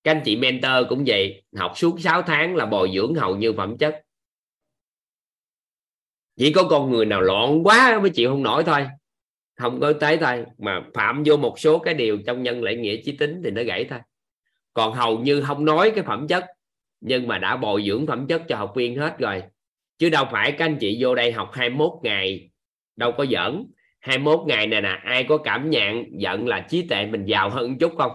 các 0.08 0.16
anh 0.16 0.22
chị 0.26 0.36
mentor 0.36 0.88
cũng 0.90 1.04
vậy, 1.08 1.44
học 1.56 1.72
suốt 1.76 2.00
6 2.00 2.22
tháng 2.22 2.56
là 2.56 2.66
bồi 2.66 2.92
dưỡng 2.96 3.16
hầu 3.16 3.36
như 3.36 3.54
phẩm 3.54 3.78
chất. 3.78 4.02
Chỉ 6.38 6.54
có 6.54 6.64
con 6.64 6.92
người 6.92 7.06
nào 7.06 7.22
loạn 7.22 7.64
quá 7.64 8.00
mới 8.02 8.10
chịu 8.10 8.30
không 8.30 8.44
nổi 8.44 8.64
thôi, 8.64 8.88
không 9.58 9.80
có 9.80 9.94
tới 9.94 10.18
thôi. 10.18 10.46
Mà 10.58 10.82
phạm 10.94 11.24
vô 11.26 11.38
một 11.38 11.60
số 11.60 11.80
cái 11.80 11.94
điều 11.94 12.18
trong 12.26 12.44
nhân 12.44 12.64
lễ 12.64 12.76
nghĩa 12.76 12.96
chí 13.04 13.12
tính 13.12 13.42
thì 13.44 13.52
nó 13.52 13.64
gãy 13.64 13.86
thôi. 13.90 14.00
Còn 14.74 14.94
hầu 14.94 15.20
như 15.20 15.42
không 15.42 15.66
nói 15.66 15.92
cái 15.96 16.04
phẩm 16.04 16.28
chất, 16.28 16.46
nhưng 17.02 17.28
mà 17.28 17.38
đã 17.38 17.58
bồi 17.58 17.84
dưỡng 17.88 18.08
phẩm 18.08 18.28
chất 18.28 18.42
cho 18.48 18.56
học 18.56 18.74
viên 18.76 18.96
hết 18.96 19.16
rồi. 19.20 19.44
Chứ 19.98 20.10
đâu 20.10 20.26
phải 20.32 20.52
các 20.52 20.66
anh 20.66 20.78
chị 20.80 20.98
vô 21.00 21.16
đây 21.16 21.32
học 21.32 21.50
21 21.54 21.92
ngày, 22.04 22.50
đâu 22.96 23.12
có 23.18 23.26
giỡn. 23.26 23.66
21 24.00 24.48
ngày 24.48 24.68
này 24.68 24.82
nè, 24.82 25.00
ai 25.04 25.24
có 25.24 25.38
cảm 25.38 25.70
nhận 25.70 26.22
giận 26.22 26.48
là 26.48 26.66
trí 26.70 26.88
tệ 26.88 27.06
mình 27.06 27.26
giàu 27.26 27.50
hơn 27.50 27.78
chút 27.78 27.94
không? 27.98 28.12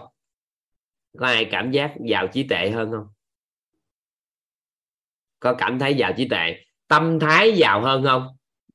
Có 1.17 1.25
ai 1.27 1.45
cảm 1.45 1.71
giác 1.71 1.93
giàu 2.05 2.27
trí 2.27 2.43
tuệ 2.43 2.69
hơn 2.69 2.91
không? 2.91 3.07
Có 5.39 5.53
cảm 5.53 5.79
thấy 5.79 5.93
giàu 5.93 6.13
trí 6.17 6.27
tuệ 6.27 6.55
tâm 6.87 7.19
thái 7.19 7.51
giàu 7.51 7.81
hơn 7.81 8.03
không? 8.03 8.27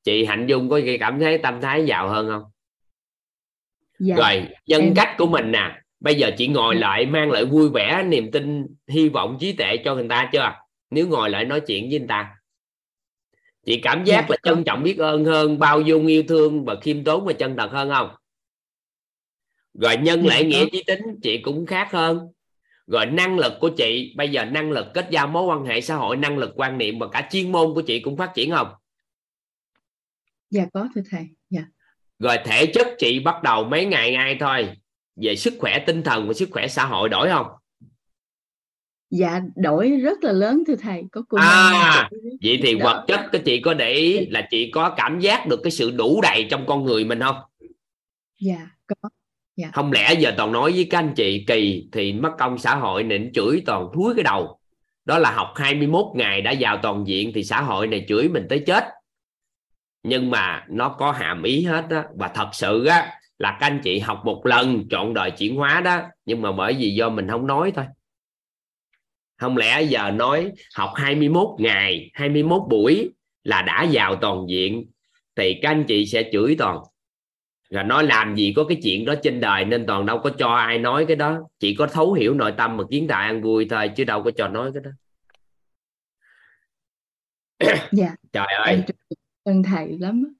Chị 0.03 0.25
hạnh 0.25 0.45
dung 0.47 0.69
có 0.69 0.79
cảm 0.99 1.19
thấy 1.19 1.37
tâm 1.37 1.61
thái 1.61 1.85
giàu 1.85 2.09
hơn 2.09 2.27
không? 2.27 2.43
Dạ. 3.99 4.15
Rồi 4.15 4.47
nhân 4.65 4.81
em- 4.81 4.93
cách 4.95 5.15
của 5.17 5.27
mình 5.27 5.51
nè. 5.51 5.81
Bây 5.99 6.15
giờ 6.15 6.31
chị 6.37 6.47
ngồi 6.47 6.75
lại 6.75 7.05
mang 7.05 7.31
lại 7.31 7.45
vui 7.45 7.69
vẻ 7.69 8.03
niềm 8.03 8.31
tin 8.31 8.67
hy 8.87 9.09
vọng 9.09 9.37
trí 9.39 9.53
tuệ 9.53 9.77
cho 9.77 9.95
người 9.95 10.07
ta 10.09 10.29
chưa? 10.33 10.53
Nếu 10.91 11.07
ngồi 11.07 11.29
lại 11.29 11.45
nói 11.45 11.61
chuyện 11.61 11.89
với 11.89 11.99
người 11.99 12.07
ta. 12.07 12.35
Chị 13.65 13.81
cảm 13.81 14.03
giác 14.03 14.21
Dạ, 14.21 14.25
là 14.29 14.37
trân 14.43 14.63
trọng 14.63 14.83
biết 14.83 14.97
ơn 14.97 15.25
hơn 15.25 15.59
bao 15.59 15.81
dung 15.81 16.07
yêu 16.07 16.23
thương 16.27 16.65
và 16.65 16.75
khiêm 16.81 17.03
tốn 17.03 17.25
và 17.25 17.33
chân 17.33 17.57
thật 17.57 17.71
hơn 17.71 17.89
không 17.89 18.09
rồi 19.73 19.97
nhân 19.97 20.23
Dạ, 20.23 20.29
lễ 20.29 20.43
nghĩa 20.43 20.63
có. 20.63 20.69
trí 20.71 20.83
tính 20.83 21.01
chị 21.23 21.37
cũng 21.37 21.65
khác 21.65 21.87
hơn. 21.91 22.19
Rồi 22.87 23.05
năng 23.05 23.37
lực 23.39 23.53
của 23.59 23.69
chị 23.69 24.13
bây 24.17 24.29
giờ 24.31 24.45
năng 24.45 24.71
lực 24.71 24.85
kết 24.93 25.07
giao 25.09 25.27
mối 25.27 25.43
quan 25.43 25.65
hệ 25.65 25.81
xã 25.81 25.95
hội 25.95 26.17
năng 26.17 26.37
lực 26.37 26.51
quan 26.55 26.77
niệm 26.77 26.99
và 26.99 27.07
cả 27.11 27.27
chuyên 27.31 27.51
môn 27.51 27.73
của 27.75 27.81
chị 27.81 27.99
cũng 27.99 28.17
phát 28.17 28.31
triển 28.35 28.51
không? 28.51 28.67
Dạ 30.49 30.65
có 30.73 30.87
thưa 30.95 31.01
thầy 31.11 31.27
dạ. 31.49 31.61
Rồi 32.19 32.37
thể 32.45 32.65
chất 32.65 32.87
chị 32.97 33.19
bắt 33.19 33.43
đầu 33.43 33.63
mấy 33.63 33.85
ngày 33.85 34.11
ngay 34.11 34.37
thôi. 34.39 34.69
Về 35.15 35.35
sức 35.35 35.53
khỏe 35.59 35.83
tinh 35.87 36.03
thần 36.03 36.27
và 36.27 36.33
sức 36.33 36.49
khỏe 36.51 36.67
xã 36.67 36.85
hội 36.85 37.09
đổi 37.09 37.29
không? 37.29 37.47
Dạ 39.09 39.41
đổi 39.55 39.89
rất 39.89 40.23
là 40.23 40.31
lớn 40.31 40.63
thưa 40.67 40.75
thầy 40.75 41.03
có 41.11 41.21
cô 41.29 41.37
à 41.37 42.09
vậy 42.43 42.59
thì 42.63 42.75
Dạ. 42.79 42.83
vật 42.83 43.05
chất 43.07 43.19
của 43.31 43.37
chị 43.45 43.61
có 43.61 43.73
để 43.73 43.93
ý 43.93 44.25
là 44.25 44.47
chị 44.51 44.71
có 44.71 44.93
cảm 44.97 45.19
giác 45.19 45.47
được 45.47 45.59
cái 45.63 45.71
sự 45.71 45.91
đủ 45.91 46.21
đầy 46.21 46.47
trong 46.49 46.65
con 46.67 46.83
người 46.83 47.05
mình 47.05 47.19
không? 47.19 47.35
Dạ 48.41 48.67
có 48.87 49.09
yeah. 49.59 49.73
không 49.73 49.91
lẽ 49.91 50.13
giờ 50.13 50.33
toàn 50.37 50.51
nói 50.51 50.71
với 50.71 50.87
các 50.89 50.99
anh 50.99 51.13
chị 51.15 51.43
kỳ 51.47 51.87
thì 51.91 52.13
mất 52.13 52.31
công 52.39 52.57
xã 52.57 52.75
hội 52.75 53.03
này 53.03 53.29
chửi 53.33 53.61
toàn 53.65 53.87
thúi 53.93 54.13
cái 54.15 54.23
đầu. 54.23 54.59
Đó 55.05 55.17
là 55.17 55.31
học 55.31 55.53
21 55.55 56.05
ngày 56.15 56.41
đã 56.41 56.53
vào 56.59 56.79
toàn 56.81 57.07
diện 57.07 57.31
thì 57.35 57.43
xã 57.43 57.61
hội 57.61 57.87
này 57.87 58.05
chửi 58.07 58.29
mình 58.29 58.45
tới 58.49 58.63
chết. 58.67 58.83
Nhưng 60.03 60.29
mà 60.29 60.65
nó 60.69 60.89
có 60.89 61.11
hàm 61.11 61.43
ý 61.43 61.63
hết 61.63 61.85
đó 61.89 62.03
và 62.15 62.27
thật 62.27 62.49
sự 62.53 62.85
á, 62.85 63.11
là 63.37 63.57
các 63.59 63.67
anh 63.67 63.79
chị 63.83 63.99
học 63.99 64.21
một 64.25 64.45
lần 64.45 64.87
chọn 64.89 65.13
đời 65.13 65.31
chuyển 65.31 65.55
hóa 65.55 65.81
đó. 65.81 66.01
Nhưng 66.25 66.41
mà 66.41 66.51
bởi 66.51 66.73
vì 66.73 66.93
do 66.93 67.09
mình 67.09 67.27
không 67.27 67.47
nói 67.47 67.71
thôi. 67.75 67.85
Không 69.37 69.57
lẽ 69.57 69.81
giờ 69.81 70.11
nói 70.11 70.51
học 70.75 70.91
21 70.95 71.47
ngày 71.59 72.09
21 72.13 72.61
buổi 72.69 73.09
là 73.43 73.61
đã 73.61 73.87
vào 73.91 74.15
toàn 74.15 74.45
diện 74.49 74.85
thì 75.35 75.59
các 75.61 75.69
anh 75.69 75.83
chị 75.87 76.05
sẽ 76.05 76.29
chửi 76.31 76.55
toàn 76.59 76.77
là 77.69 77.83
nói 77.83 78.03
làm 78.03 78.35
gì 78.35 78.53
có 78.55 78.63
cái 78.63 78.77
chuyện 78.83 79.05
đó 79.05 79.15
trên 79.23 79.39
đời 79.39 79.65
nên 79.65 79.85
toàn 79.85 80.05
đâu 80.05 80.19
có 80.23 80.29
cho 80.37 80.47
ai 80.47 80.77
nói 80.77 81.05
cái 81.07 81.15
đó. 81.15 81.39
Chỉ 81.59 81.75
có 81.75 81.87
thấu 81.87 82.13
hiểu 82.13 82.33
nội 82.33 82.53
tâm 82.57 82.77
mà 82.77 82.83
kiến 82.89 83.07
tài 83.07 83.27
ăn 83.27 83.41
vui 83.41 83.67
thôi 83.69 83.91
chứ 83.95 84.03
đâu 84.03 84.23
có 84.23 84.31
cho 84.31 84.47
nói 84.47 84.71
cái 84.73 84.83
đó. 84.83 84.91
Dạ. 87.91 88.15
Trời 88.31 88.47
ơi. 88.65 88.83
Ơn 89.43 89.63
thầy 89.63 89.97
lắm 89.99 90.35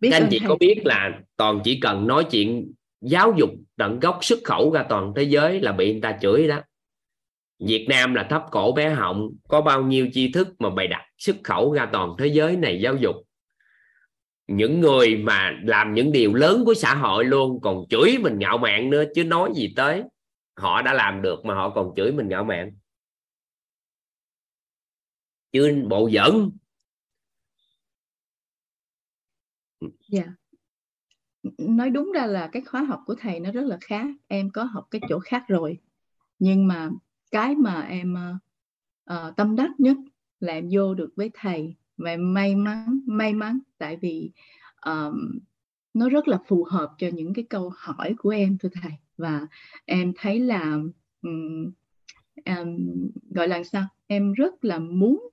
biết 0.00 0.08
các 0.10 0.16
anh 0.16 0.28
chị 0.30 0.38
thầy. 0.38 0.48
có 0.48 0.56
biết 0.60 0.80
là 0.84 1.20
toàn 1.36 1.60
chỉ 1.64 1.80
cần 1.80 2.06
nói 2.06 2.24
chuyện 2.30 2.72
giáo 3.00 3.34
dục 3.36 3.50
tận 3.76 4.00
gốc 4.00 4.18
xuất 4.22 4.38
khẩu 4.44 4.72
ra 4.72 4.82
toàn 4.88 5.12
thế 5.16 5.22
giới 5.22 5.60
là 5.60 5.72
bị 5.72 5.92
người 5.92 6.00
ta 6.00 6.18
chửi 6.20 6.48
đó. 6.48 6.60
Việt 7.58 7.86
Nam 7.88 8.14
là 8.14 8.26
thấp 8.30 8.42
cổ 8.50 8.72
bé 8.72 8.90
họng 8.90 9.30
có 9.48 9.60
bao 9.60 9.82
nhiêu 9.82 10.08
tri 10.12 10.32
thức 10.32 10.48
mà 10.58 10.70
bày 10.70 10.86
đặt 10.86 11.06
xuất 11.18 11.36
khẩu 11.44 11.72
ra 11.72 11.88
toàn 11.92 12.14
thế 12.18 12.26
giới 12.26 12.56
này 12.56 12.80
giáo 12.80 12.96
dục 12.96 13.16
những 14.50 14.80
người 14.80 15.16
mà 15.16 15.60
làm 15.64 15.94
những 15.94 16.12
điều 16.12 16.34
lớn 16.34 16.62
của 16.64 16.74
xã 16.74 16.94
hội 16.94 17.24
luôn 17.24 17.60
còn 17.62 17.84
chửi 17.88 18.18
mình 18.18 18.38
ngạo 18.38 18.58
mạn 18.58 18.90
nữa 18.90 19.04
chứ 19.14 19.24
nói 19.24 19.52
gì 19.54 19.72
tới. 19.76 20.02
Họ 20.56 20.82
đã 20.82 20.94
làm 20.94 21.22
được 21.22 21.44
mà 21.44 21.54
họ 21.54 21.70
còn 21.70 21.92
chửi 21.96 22.12
mình 22.12 22.28
ngạo 22.28 22.44
mạn. 22.44 22.72
Chứ 25.52 25.84
bộ 25.88 26.10
giỡn 26.10 26.50
dạ. 30.08 30.24
Nói 31.58 31.90
đúng 31.90 32.12
ra 32.14 32.26
là 32.26 32.48
cái 32.52 32.62
khóa 32.62 32.82
học 32.82 33.00
của 33.06 33.14
thầy 33.18 33.40
nó 33.40 33.52
rất 33.52 33.64
là 33.64 33.78
khác. 33.80 34.06
Em 34.26 34.50
có 34.50 34.64
học 34.64 34.86
cái 34.90 35.00
chỗ 35.08 35.18
khác 35.18 35.44
rồi. 35.48 35.78
Nhưng 36.38 36.66
mà 36.66 36.90
cái 37.30 37.54
mà 37.54 37.80
em 37.80 38.16
uh, 39.10 39.36
tâm 39.36 39.56
đắc 39.56 39.70
nhất 39.78 39.96
là 40.40 40.52
em 40.52 40.68
vô 40.72 40.94
được 40.94 41.10
với 41.16 41.30
thầy 41.34 41.74
và 42.00 42.16
may 42.16 42.56
mắn 42.56 43.00
may 43.06 43.34
mắn. 43.34 43.58
Tại 43.78 43.96
vì 43.96 44.30
um, 44.86 45.38
nó 45.94 46.08
rất 46.08 46.28
là 46.28 46.38
phù 46.46 46.64
hợp 46.64 46.94
cho 46.98 47.08
những 47.12 47.34
cái 47.34 47.44
câu 47.50 47.72
hỏi 47.76 48.14
của 48.18 48.30
em 48.30 48.58
thưa 48.58 48.68
thầy. 48.82 48.92
Và 49.16 49.46
em 49.84 50.12
thấy 50.16 50.40
là 50.40 50.78
um, 51.22 51.70
um, 52.44 53.10
gọi 53.30 53.48
là 53.48 53.64
sao? 53.64 53.86
Em 54.06 54.32
rất 54.32 54.64
là 54.64 54.78
muốn 54.78 55.28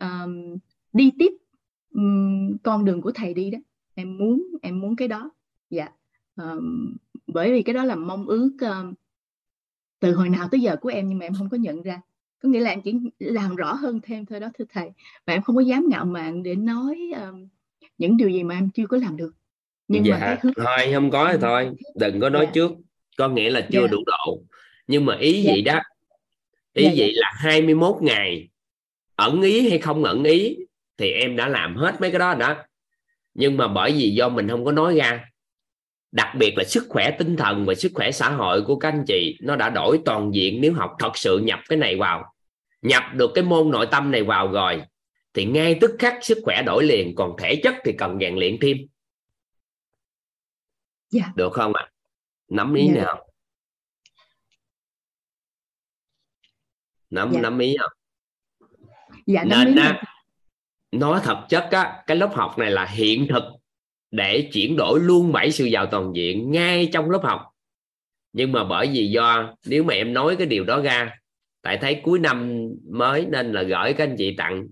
um, 0.00 0.56
đi 0.92 1.12
tiếp 1.18 1.32
um, 1.90 2.56
con 2.62 2.84
đường 2.84 3.00
của 3.00 3.12
thầy 3.12 3.34
đi 3.34 3.50
đó. 3.50 3.58
Em 3.94 4.18
muốn 4.18 4.42
em 4.62 4.80
muốn 4.80 4.96
cái 4.96 5.08
đó. 5.08 5.30
Dạ. 5.70 5.88
Um, 6.36 6.96
bởi 7.26 7.52
vì 7.52 7.62
cái 7.62 7.74
đó 7.74 7.84
là 7.84 7.96
mong 7.96 8.26
ước 8.26 8.56
um, 8.60 8.94
từ 10.00 10.14
hồi 10.14 10.28
nào 10.28 10.48
tới 10.50 10.60
giờ 10.60 10.76
của 10.76 10.88
em 10.88 11.08
nhưng 11.08 11.18
mà 11.18 11.26
em 11.26 11.34
không 11.34 11.48
có 11.48 11.56
nhận 11.56 11.82
ra 11.82 12.00
có 12.42 12.48
nghĩa 12.48 12.60
là 12.60 12.70
em 12.70 12.82
chỉ 12.82 12.94
làm 13.18 13.56
rõ 13.56 13.72
hơn 13.72 14.00
thêm 14.02 14.26
thôi 14.26 14.40
đó 14.40 14.48
thưa 14.58 14.64
thầy 14.68 14.90
và 15.26 15.32
em 15.32 15.42
không 15.42 15.56
có 15.56 15.62
dám 15.62 15.86
ngạo 15.88 16.04
mạn 16.04 16.42
để 16.42 16.54
nói 16.54 16.98
um, 17.16 17.48
những 17.98 18.16
điều 18.16 18.28
gì 18.28 18.42
mà 18.42 18.54
em 18.54 18.70
chưa 18.70 18.86
có 18.86 18.96
làm 18.96 19.16
được 19.16 19.32
nhưng 19.88 20.06
dạ, 20.06 20.14
mà 20.14 20.20
cái 20.20 20.36
hướng... 20.42 20.52
thôi 20.56 20.92
không 20.94 21.10
có 21.10 21.32
thì 21.32 21.38
thôi 21.40 21.70
đừng 21.94 22.20
có 22.20 22.30
nói 22.30 22.44
dạ. 22.46 22.50
trước 22.54 22.72
có 23.16 23.28
nghĩa 23.28 23.50
là 23.50 23.68
chưa 23.72 23.82
dạ. 23.82 23.86
đủ 23.90 23.98
độ 24.06 24.42
nhưng 24.86 25.04
mà 25.04 25.16
ý 25.16 25.42
dạ. 25.42 25.52
vậy 25.52 25.62
đó 25.62 25.80
ý 26.72 26.84
dạ, 26.84 26.92
vậy 26.96 27.12
dạ. 27.14 27.20
là 27.20 27.32
21 27.34 27.96
ngày 28.00 28.48
ẩn 29.14 29.42
ý 29.42 29.68
hay 29.68 29.78
không 29.78 30.04
ẩn 30.04 30.24
ý 30.24 30.56
thì 30.96 31.12
em 31.12 31.36
đã 31.36 31.48
làm 31.48 31.76
hết 31.76 32.00
mấy 32.00 32.10
cái 32.10 32.18
đó 32.18 32.34
đó 32.34 32.56
nhưng 33.34 33.56
mà 33.56 33.68
bởi 33.68 33.92
vì 33.92 34.10
do 34.10 34.28
mình 34.28 34.48
không 34.48 34.64
có 34.64 34.72
nói 34.72 34.96
ra 34.96 35.24
đặc 36.12 36.34
biệt 36.38 36.54
là 36.58 36.64
sức 36.64 36.86
khỏe 36.88 37.16
tinh 37.18 37.36
thần 37.36 37.66
và 37.66 37.74
sức 37.74 37.92
khỏe 37.94 38.10
xã 38.10 38.30
hội 38.30 38.62
của 38.62 38.76
các 38.76 38.88
anh 38.88 39.04
chị 39.06 39.38
nó 39.42 39.56
đã 39.56 39.70
đổi 39.70 40.00
toàn 40.04 40.34
diện 40.34 40.60
nếu 40.60 40.74
học 40.74 40.96
thật 40.98 41.12
sự 41.14 41.38
nhập 41.38 41.60
cái 41.68 41.78
này 41.78 41.96
vào 41.96 42.34
nhập 42.82 43.02
được 43.14 43.30
cái 43.34 43.44
môn 43.44 43.70
nội 43.70 43.86
tâm 43.90 44.10
này 44.10 44.22
vào 44.22 44.52
rồi 44.52 44.82
thì 45.34 45.44
ngay 45.44 45.78
tức 45.80 45.90
khắc 45.98 46.24
sức 46.24 46.38
khỏe 46.44 46.62
đổi 46.62 46.84
liền 46.84 47.14
còn 47.14 47.36
thể 47.38 47.60
chất 47.62 47.74
thì 47.84 47.92
cần 47.92 48.18
rèn 48.20 48.36
luyện 48.36 48.58
thêm 48.60 48.76
dạ. 51.10 51.32
được 51.36 51.52
không 51.52 51.74
ạ 51.74 51.82
à? 51.82 51.92
nắm 52.48 52.74
ý 52.74 52.88
dạ. 52.94 53.02
nào 53.04 53.28
nắm 57.10 57.30
dạ. 57.32 57.40
nắm 57.40 57.58
ý 57.58 57.76
không 57.80 57.92
dạ, 59.26 59.44
nên 59.44 59.76
á 59.76 60.02
nói 60.92 61.20
thật 61.24 61.46
chất 61.48 61.68
á 61.70 62.02
cái 62.06 62.16
lớp 62.16 62.30
học 62.34 62.58
này 62.58 62.70
là 62.70 62.86
hiện 62.86 63.26
thực 63.30 63.42
để 64.10 64.48
chuyển 64.52 64.76
đổi 64.76 65.00
luôn 65.00 65.32
bảy 65.32 65.50
sự 65.50 65.64
giàu 65.64 65.86
toàn 65.86 66.12
diện 66.14 66.50
ngay 66.50 66.88
trong 66.92 67.10
lớp 67.10 67.20
học. 67.22 67.40
Nhưng 68.32 68.52
mà 68.52 68.64
bởi 68.64 68.90
vì 68.92 69.06
do 69.06 69.54
nếu 69.66 69.84
mà 69.84 69.94
em 69.94 70.12
nói 70.12 70.36
cái 70.36 70.46
điều 70.46 70.64
đó 70.64 70.80
ra, 70.80 71.10
tại 71.62 71.78
thấy 71.80 72.00
cuối 72.02 72.18
năm 72.18 72.68
mới 72.90 73.26
nên 73.30 73.52
là 73.52 73.62
gửi 73.62 73.92
các 73.92 74.04
anh 74.04 74.16
chị 74.18 74.34
tặng. 74.36 74.66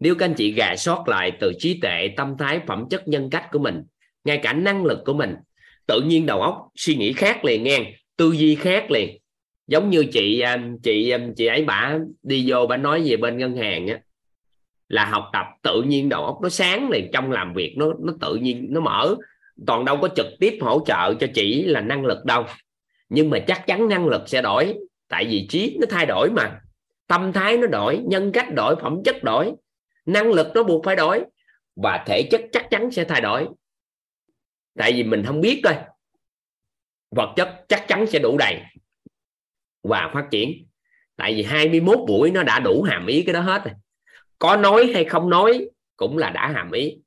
Nếu 0.00 0.14
các 0.14 0.26
anh 0.26 0.34
chị 0.34 0.52
gà 0.52 0.76
sót 0.76 1.08
lại 1.08 1.32
từ 1.40 1.52
trí 1.58 1.80
tuệ, 1.80 2.08
tâm 2.16 2.34
thái, 2.38 2.60
phẩm 2.66 2.84
chất, 2.90 3.08
nhân 3.08 3.30
cách 3.30 3.46
của 3.52 3.58
mình, 3.58 3.82
ngay 4.24 4.38
cả 4.42 4.52
năng 4.52 4.84
lực 4.84 4.98
của 5.04 5.14
mình, 5.14 5.34
tự 5.86 6.00
nhiên 6.00 6.26
đầu 6.26 6.42
óc, 6.42 6.68
suy 6.76 6.94
nghĩ 6.94 7.12
khác 7.12 7.44
liền 7.44 7.62
nghe, 7.62 7.92
tư 8.16 8.32
duy 8.32 8.54
khác 8.54 8.90
liền. 8.90 9.18
Giống 9.66 9.90
như 9.90 10.04
chị 10.12 10.40
à, 10.40 10.68
chị 10.82 11.10
à, 11.10 11.18
chị 11.36 11.46
ấy 11.46 11.64
bả 11.64 11.98
đi 12.22 12.44
vô, 12.46 12.66
bả 12.66 12.76
nói 12.76 13.02
về 13.04 13.16
bên 13.16 13.38
ngân 13.38 13.56
hàng 13.56 13.86
á 13.86 14.00
là 14.88 15.04
học 15.04 15.30
tập 15.32 15.46
tự 15.62 15.82
nhiên 15.82 16.08
đầu 16.08 16.24
óc 16.24 16.38
nó 16.42 16.48
sáng 16.48 16.90
liền, 16.90 17.10
trong 17.12 17.30
làm 17.30 17.54
việc 17.54 17.74
nó 17.78 17.86
nó 18.00 18.12
tự 18.20 18.34
nhiên, 18.34 18.66
nó 18.70 18.80
mở. 18.80 19.14
Toàn 19.66 19.84
đâu 19.84 19.98
có 20.02 20.08
trực 20.16 20.26
tiếp 20.40 20.58
hỗ 20.60 20.84
trợ 20.86 21.14
cho 21.14 21.26
chỉ 21.34 21.64
là 21.64 21.80
năng 21.80 22.04
lực 22.04 22.24
đâu. 22.24 22.44
Nhưng 23.08 23.30
mà 23.30 23.38
chắc 23.38 23.66
chắn 23.66 23.88
năng 23.88 24.06
lực 24.06 24.28
sẽ 24.28 24.42
đổi, 24.42 24.74
tại 25.08 25.24
vì 25.24 25.46
trí 25.50 25.76
nó 25.80 25.86
thay 25.90 26.06
đổi 26.06 26.30
mà. 26.30 26.60
Tâm 27.06 27.32
thái 27.32 27.56
nó 27.56 27.66
đổi, 27.66 28.00
nhân 28.06 28.32
cách 28.32 28.54
đổi, 28.54 28.76
phẩm 28.76 29.02
chất 29.04 29.24
đổi, 29.24 29.52
năng 30.06 30.32
lực 30.32 30.46
nó 30.54 30.62
buộc 30.62 30.84
phải 30.84 30.96
đổi, 30.96 31.24
và 31.76 32.04
thể 32.06 32.22
chất 32.30 32.40
chắc 32.52 32.70
chắn 32.70 32.90
sẽ 32.90 33.04
thay 33.04 33.20
đổi. 33.20 33.48
Tại 34.78 34.92
vì 34.92 35.02
mình 35.02 35.24
không 35.26 35.40
biết 35.40 35.60
thôi, 35.64 35.74
vật 37.10 37.32
chất 37.36 37.64
chắc 37.68 37.88
chắn 37.88 38.06
sẽ 38.06 38.18
đủ 38.18 38.36
đầy 38.38 38.60
và 39.82 40.10
phát 40.14 40.28
triển. 40.30 40.66
Tại 41.16 41.34
vì 41.34 41.42
21 41.42 41.98
buổi 42.08 42.30
nó 42.30 42.42
đã 42.42 42.60
đủ 42.60 42.82
hàm 42.82 43.06
ý 43.06 43.22
cái 43.22 43.32
đó 43.32 43.40
hết 43.40 43.64
rồi 43.64 43.74
có 44.38 44.56
nói 44.56 44.90
hay 44.94 45.04
không 45.04 45.30
nói 45.30 45.68
cũng 45.96 46.18
là 46.18 46.30
đã 46.30 46.48
hàm 46.48 46.72
ý. 46.72 46.98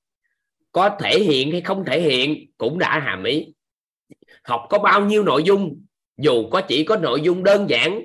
Có 0.71 0.97
thể 0.99 1.19
hiện 1.19 1.51
hay 1.51 1.61
không 1.61 1.85
thể 1.85 2.01
hiện 2.01 2.51
cũng 2.57 2.79
đã 2.79 2.99
hàm 2.99 3.23
ý. 3.23 3.53
Học 4.43 4.61
có 4.69 4.79
bao 4.79 5.05
nhiêu 5.05 5.23
nội 5.23 5.43
dung, 5.43 5.85
dù 6.17 6.49
có 6.49 6.61
chỉ 6.61 6.83
có 6.83 6.97
nội 6.97 7.21
dung 7.21 7.43
đơn 7.43 7.69
giản 7.69 8.01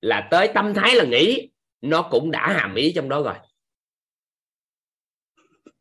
là 0.00 0.28
tới 0.30 0.50
tâm 0.54 0.74
thái 0.74 0.94
là 0.94 1.04
nghĩ, 1.04 1.48
nó 1.80 2.02
cũng 2.02 2.30
đã 2.30 2.52
hàm 2.52 2.74
ý 2.74 2.92
trong 2.92 3.08
đó 3.08 3.22
rồi. 3.22 3.34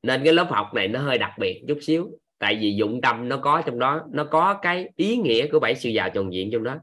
Nên 0.03 0.24
cái 0.24 0.34
lớp 0.34 0.48
học 0.50 0.74
này 0.74 0.88
nó 0.88 1.00
hơi 1.00 1.18
đặc 1.18 1.32
biệt 1.40 1.64
chút 1.68 1.78
xíu, 1.82 2.10
tại 2.40 2.58
vì 2.61 2.76
dụng 2.78 3.02
tâm 3.02 3.30
nó 3.30 3.38
có 3.38 3.61
trong 3.66 3.80
đó, 3.80 4.02
nó 4.11 4.24
có 4.24 4.60
cái 4.61 4.90
ý 4.95 5.18
nghĩa 5.18 5.48
của 5.52 5.60
bảy 5.60 5.76
sự 5.76 5.90
giàu 5.90 6.10
tròn 6.10 6.34
diện 6.34 6.50
trong 6.52 6.64
đó. 6.64 6.76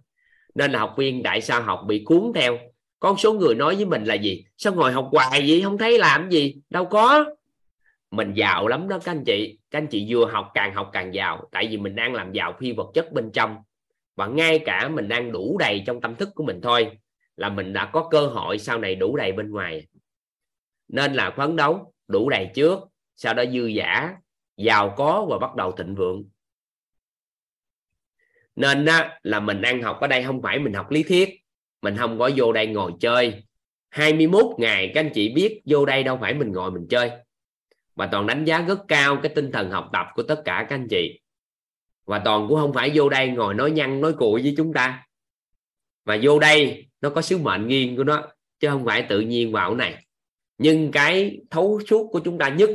Nên 0.55 0.73
là 0.73 0.79
học 0.79 0.95
viên 0.99 1.23
tại 1.23 1.41
sao 1.41 1.63
học 1.63 1.81
bị 1.87 2.03
cuốn 2.05 2.33
theo? 2.35 2.59
Con 3.01 3.17
số 3.17 3.33
người 3.33 3.55
nói 3.55 3.77
với 3.77 3.85
mình 3.85 4.05
là 4.05 4.15
gì? 4.15 4.45
Sao 4.57 4.75
ngồi 4.75 4.93
học 4.93 5.09
hoài 5.13 5.45
vậy? 5.49 5.61
Không 5.65 5.79
thấy 5.79 5.99
làm 5.99 6.31
gì? 6.31 6.57
Đâu 6.71 6.85
có. 6.85 7.25
Mình 8.11 8.33
giàu 8.35 8.69
lắm 8.69 8.89
đó 8.89 8.99
các 9.05 9.13
anh 9.13 9.25
chị. 9.25 9.59
Các 9.71 9.79
anh 9.79 9.87
chị 9.87 10.07
vừa 10.09 10.27
học 10.27 10.51
càng 10.55 10.75
học 10.75 10.91
càng 10.93 11.15
giàu. 11.15 11.49
Tại 11.53 11.67
vì 11.71 11.77
mình 11.77 11.95
đang 11.95 12.15
làm 12.15 12.33
giàu 12.33 12.57
phi 12.59 12.73
vật 12.73 12.91
chất 12.95 13.13
bên 13.13 13.31
trong. 13.33 13.57
Và 14.17 14.27
ngay 14.27 14.59
cả 14.59 14.89
mình 14.89 15.09
đang 15.09 15.33
đủ 15.33 15.59
đầy 15.59 15.83
trong 15.87 16.01
tâm 16.01 16.15
thức 16.17 16.29
của 16.35 16.45
mình 16.45 16.61
thôi 16.61 16.99
là 17.37 17.49
mình 17.49 17.73
đã 17.73 17.91
có 17.93 18.09
cơ 18.11 18.27
hội 18.27 18.59
sau 18.59 18.79
này 18.79 18.95
đủ 18.95 19.17
đầy 19.17 19.33
bên 19.33 19.51
ngoài. 19.51 19.87
Nên 20.89 21.15
là 21.15 21.31
phấn 21.31 21.57
đấu 21.57 21.93
đủ 22.09 22.29
đầy 22.29 22.51
trước 22.55 22.79
sau 23.17 23.35
đó 23.35 23.45
dư 23.53 23.67
giả 23.67 24.17
giàu 24.57 24.95
có 24.97 25.27
và 25.31 25.39
bắt 25.39 25.55
đầu 25.57 25.73
thịnh 25.73 25.95
vượng. 25.95 26.25
Nên 28.57 28.85
đó, 28.85 29.09
là 29.23 29.41
mình 29.41 29.61
đang 29.61 29.83
học 29.83 29.99
ở 30.01 30.07
đây 30.07 30.25
không 30.25 30.43
phải 30.43 30.59
mình 30.59 30.73
học 30.73 30.91
lý 30.91 31.03
thuyết 31.03 31.46
mình 31.83 31.97
không 31.97 32.19
có 32.19 32.31
vô 32.37 32.53
đây 32.53 32.67
ngồi 32.67 32.93
chơi. 33.01 33.45
21 33.89 34.47
ngày, 34.59 34.91
các 34.95 35.01
anh 35.01 35.11
chị 35.15 35.33
biết 35.35 35.63
vô 35.65 35.87
đây 35.87 36.03
đâu 36.03 36.19
phải 36.21 36.35
mình 36.35 36.53
ngồi 36.53 36.71
mình 36.71 36.87
chơi. 36.91 37.11
Và 37.95 38.07
toàn 38.07 38.27
đánh 38.27 38.45
giá 38.45 38.61
rất 38.61 38.79
cao 38.89 39.19
cái 39.23 39.33
tinh 39.35 39.53
thần 39.53 39.71
học 39.71 39.91
tập 39.93 40.07
của 40.15 40.23
tất 40.23 40.43
cả 40.45 40.67
các 40.69 40.75
anh 40.75 40.87
chị. 40.91 41.21
Và 42.07 42.19
toàn 42.19 42.49
cũng 42.49 42.59
không 42.59 42.73
phải 42.73 42.91
vô 42.95 43.09
đây 43.09 43.29
ngồi 43.29 43.55
nói 43.55 43.71
nhăn 43.71 44.01
nói 44.01 44.13
cuội 44.13 44.43
với 44.43 44.55
chúng 44.57 44.73
ta. 44.73 45.07
Mà 46.05 46.19
vô 46.23 46.39
đây, 46.39 46.87
nó 47.01 47.11
có 47.11 47.23
sứ 47.23 47.39
mệnh 47.39 47.69
riêng 47.69 47.97
của 47.97 48.05
nó, 48.05 48.29
chứ 48.61 48.69
không 48.69 48.85
phải 48.85 49.03
tự 49.03 49.21
nhiên 49.21 49.53
vào 49.53 49.75
này. 49.75 50.07
Nhưng 50.59 50.91
cái 50.91 51.41
thấu 51.51 51.81
suốt 51.89 52.09
của 52.13 52.21
chúng 52.25 52.39
ta 52.39 52.49
nhất, 52.49 52.71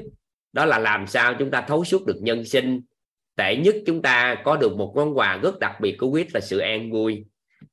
đó 0.54 0.66
là 0.66 0.80
làm 0.80 1.08
sao 1.08 1.34
chúng 1.40 1.52
ta 1.52 1.62
thấu 1.62 1.86
suốt 1.86 2.06
được 2.06 2.18
nhân 2.22 2.46
sinh. 2.46 2.82
Tệ 3.36 3.56
nhất 3.56 3.76
chúng 3.86 4.02
ta 4.02 4.36
có 4.44 4.58
được 4.58 4.78
một 4.78 4.94
món 4.96 5.18
quà 5.18 5.40
rất 5.44 5.60
đặc 5.60 5.80
biệt 5.82 5.96
của 5.98 6.08
quyết 6.08 6.36
là 6.36 6.40
sự 6.40 6.58
an 6.58 6.92
vui. 6.92 7.26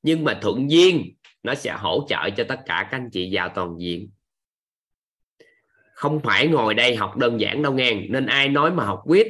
Nhưng 0.02 0.24
mà 0.24 0.38
thuận 0.42 0.70
duyên 0.70 1.14
nó 1.48 1.54
sẽ 1.54 1.72
hỗ 1.72 2.06
trợ 2.08 2.30
cho 2.30 2.44
tất 2.48 2.60
cả 2.66 2.88
các 2.90 2.96
anh 2.96 3.10
chị 3.10 3.28
vào 3.32 3.48
toàn 3.48 3.80
diện. 3.80 4.10
Không 5.92 6.20
phải 6.20 6.46
ngồi 6.46 6.74
đây 6.74 6.96
học 6.96 7.16
đơn 7.16 7.40
giản 7.40 7.62
đâu 7.62 7.72
nghe 7.72 7.94
nên 7.94 8.26
ai 8.26 8.48
nói 8.48 8.70
mà 8.70 8.84
học 8.84 9.02
quyết 9.04 9.26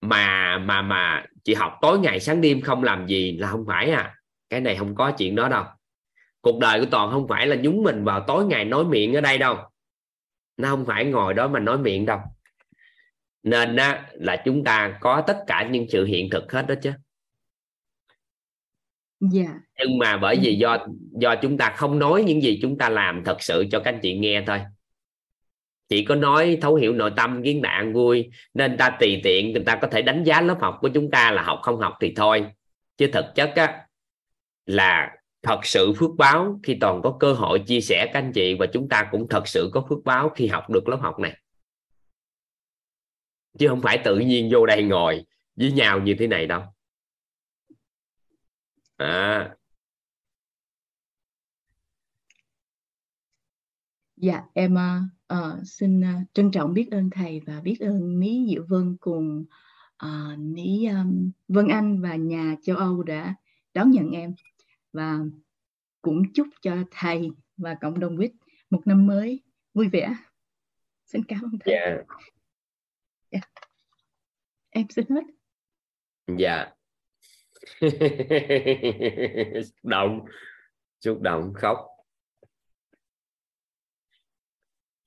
mà 0.00 0.58
mà 0.58 0.82
mà 0.82 1.24
chị 1.44 1.54
học 1.54 1.78
tối 1.80 1.98
ngày 1.98 2.20
sáng 2.20 2.40
đêm 2.40 2.60
không 2.60 2.82
làm 2.82 3.06
gì 3.06 3.36
là 3.36 3.48
không 3.48 3.64
phải 3.66 3.90
à. 3.90 4.14
Cái 4.50 4.60
này 4.60 4.76
không 4.76 4.94
có 4.94 5.10
chuyện 5.10 5.34
đó 5.34 5.48
đâu. 5.48 5.64
Cuộc 6.40 6.58
đời 6.60 6.80
của 6.80 6.86
toàn 6.90 7.10
không 7.10 7.28
phải 7.28 7.46
là 7.46 7.56
nhúng 7.56 7.82
mình 7.82 8.04
vào 8.04 8.24
tối 8.26 8.44
ngày 8.44 8.64
nói 8.64 8.84
miệng 8.84 9.14
ở 9.14 9.20
đây 9.20 9.38
đâu. 9.38 9.56
Nó 10.56 10.68
không 10.68 10.86
phải 10.86 11.04
ngồi 11.04 11.34
đó 11.34 11.48
mà 11.48 11.60
nói 11.60 11.78
miệng 11.78 12.06
đâu. 12.06 12.20
Nên 13.42 13.76
á, 13.76 14.10
là 14.12 14.42
chúng 14.44 14.64
ta 14.64 14.98
có 15.00 15.24
tất 15.26 15.44
cả 15.46 15.68
những 15.70 15.86
sự 15.88 16.04
hiện 16.04 16.30
thực 16.30 16.52
hết 16.52 16.66
đó 16.66 16.74
chứ 16.82 16.92
yeah. 19.34 19.50
nhưng 19.78 19.98
mà 19.98 20.16
bởi 20.16 20.38
vì 20.42 20.54
do 20.54 20.86
do 21.12 21.34
chúng 21.42 21.58
ta 21.58 21.72
không 21.76 21.98
nói 21.98 22.22
những 22.22 22.42
gì 22.42 22.58
chúng 22.62 22.78
ta 22.78 22.88
làm 22.88 23.24
thật 23.24 23.42
sự 23.42 23.66
cho 23.72 23.80
các 23.80 23.94
anh 23.94 24.00
chị 24.02 24.18
nghe 24.18 24.44
thôi. 24.46 24.60
Chỉ 25.88 26.04
có 26.04 26.14
nói 26.14 26.58
thấu 26.60 26.74
hiểu 26.74 26.92
nội 26.92 27.12
tâm, 27.16 27.42
kiến 27.42 27.60
bạn, 27.60 27.92
vui. 27.92 28.30
Nên 28.54 28.76
ta 28.76 28.96
tùy 29.00 29.20
tiện, 29.24 29.52
người 29.52 29.62
ta 29.64 29.76
có 29.76 29.88
thể 29.88 30.02
đánh 30.02 30.24
giá 30.24 30.40
lớp 30.40 30.56
học 30.60 30.78
của 30.80 30.88
chúng 30.88 31.10
ta 31.10 31.30
là 31.30 31.42
học 31.42 31.58
không 31.62 31.80
học 31.80 31.94
thì 32.00 32.12
thôi. 32.16 32.46
Chứ 32.96 33.06
thực 33.12 33.24
chất 33.34 33.52
á, 33.56 33.86
là 34.66 35.16
thật 35.42 35.60
sự 35.62 35.92
phước 35.92 36.10
báo 36.18 36.60
khi 36.62 36.76
toàn 36.80 37.02
có 37.02 37.16
cơ 37.20 37.32
hội 37.32 37.58
chia 37.66 37.80
sẻ 37.80 38.10
các 38.12 38.18
anh 38.18 38.32
chị 38.32 38.54
và 38.54 38.66
chúng 38.66 38.88
ta 38.88 39.08
cũng 39.10 39.28
thật 39.28 39.48
sự 39.48 39.70
có 39.72 39.86
phước 39.88 39.98
báo 40.04 40.28
khi 40.28 40.46
học 40.46 40.70
được 40.70 40.88
lớp 40.88 40.98
học 41.00 41.18
này. 41.18 41.36
Chứ 43.58 43.68
không 43.68 43.80
phải 43.80 43.98
tự 44.04 44.18
nhiên 44.18 44.48
vô 44.52 44.66
đây 44.66 44.82
ngồi, 44.82 45.24
với 45.56 45.72
nhau 45.72 46.00
như 46.00 46.14
thế 46.18 46.26
này 46.26 46.46
đâu 46.46 46.62
à. 49.00 49.56
dạ 54.16 54.42
em 54.54 54.76
uh, 55.32 55.38
xin 55.64 56.00
uh, 56.00 56.06
trân 56.34 56.50
trọng 56.50 56.74
biết 56.74 56.88
ơn 56.90 57.10
thầy 57.10 57.40
và 57.46 57.60
biết 57.60 57.76
ơn 57.80 58.20
Ní 58.20 58.46
Diệu 58.48 58.64
Vân 58.68 58.96
cùng 59.00 59.44
uh, 60.06 60.38
Ní 60.38 60.86
um, 60.86 61.30
Vân 61.48 61.68
Anh 61.68 62.02
và 62.02 62.16
nhà 62.16 62.54
châu 62.62 62.76
Âu 62.76 63.02
đã 63.02 63.34
đón 63.74 63.90
nhận 63.90 64.10
em 64.10 64.34
và 64.92 65.18
cũng 66.02 66.22
chúc 66.34 66.46
cho 66.62 66.76
thầy 66.90 67.30
và 67.56 67.76
cộng 67.80 68.00
đồng 68.00 68.16
quýt 68.16 68.32
một 68.70 68.82
năm 68.84 69.06
mới 69.06 69.42
vui 69.74 69.88
vẻ 69.88 70.14
xin 71.06 71.24
cảm 71.24 71.40
ơn 71.42 71.58
thầy 71.60 71.74
yeah. 71.74 72.06
yeah. 73.30 73.44
em 74.70 74.86
xin 74.88 75.04
hết 75.08 75.22
dạ 76.38 76.72
xúc 77.80 79.72
động. 79.82 80.20
Xúc 81.00 81.20
động, 81.20 81.52
khóc. 81.54 81.78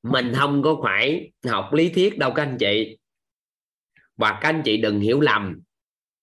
Mình 0.03 0.33
không 0.35 0.61
có 0.63 0.79
phải 0.83 1.31
học 1.47 1.73
lý 1.73 1.89
thuyết 1.89 2.17
đâu 2.17 2.31
các 2.35 2.43
anh 2.43 2.57
chị. 2.59 2.97
Và 4.17 4.39
các 4.41 4.49
anh 4.49 4.61
chị 4.65 4.77
đừng 4.77 4.99
hiểu 4.99 5.21
lầm 5.21 5.61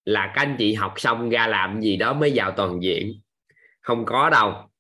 là 0.05 0.33
các 0.35 0.43
anh 0.43 0.57
chị 0.59 0.75
học 0.75 0.94
xong 0.97 1.31
ra 1.31 1.47
làm 1.47 1.81
gì 1.81 1.97
đó 1.97 2.15
mới 2.15 2.33
vào 2.35 2.52
toàn 2.57 2.83
diện. 2.83 3.20
Không 3.81 4.05
có 4.07 4.31
đâu. 4.31 4.70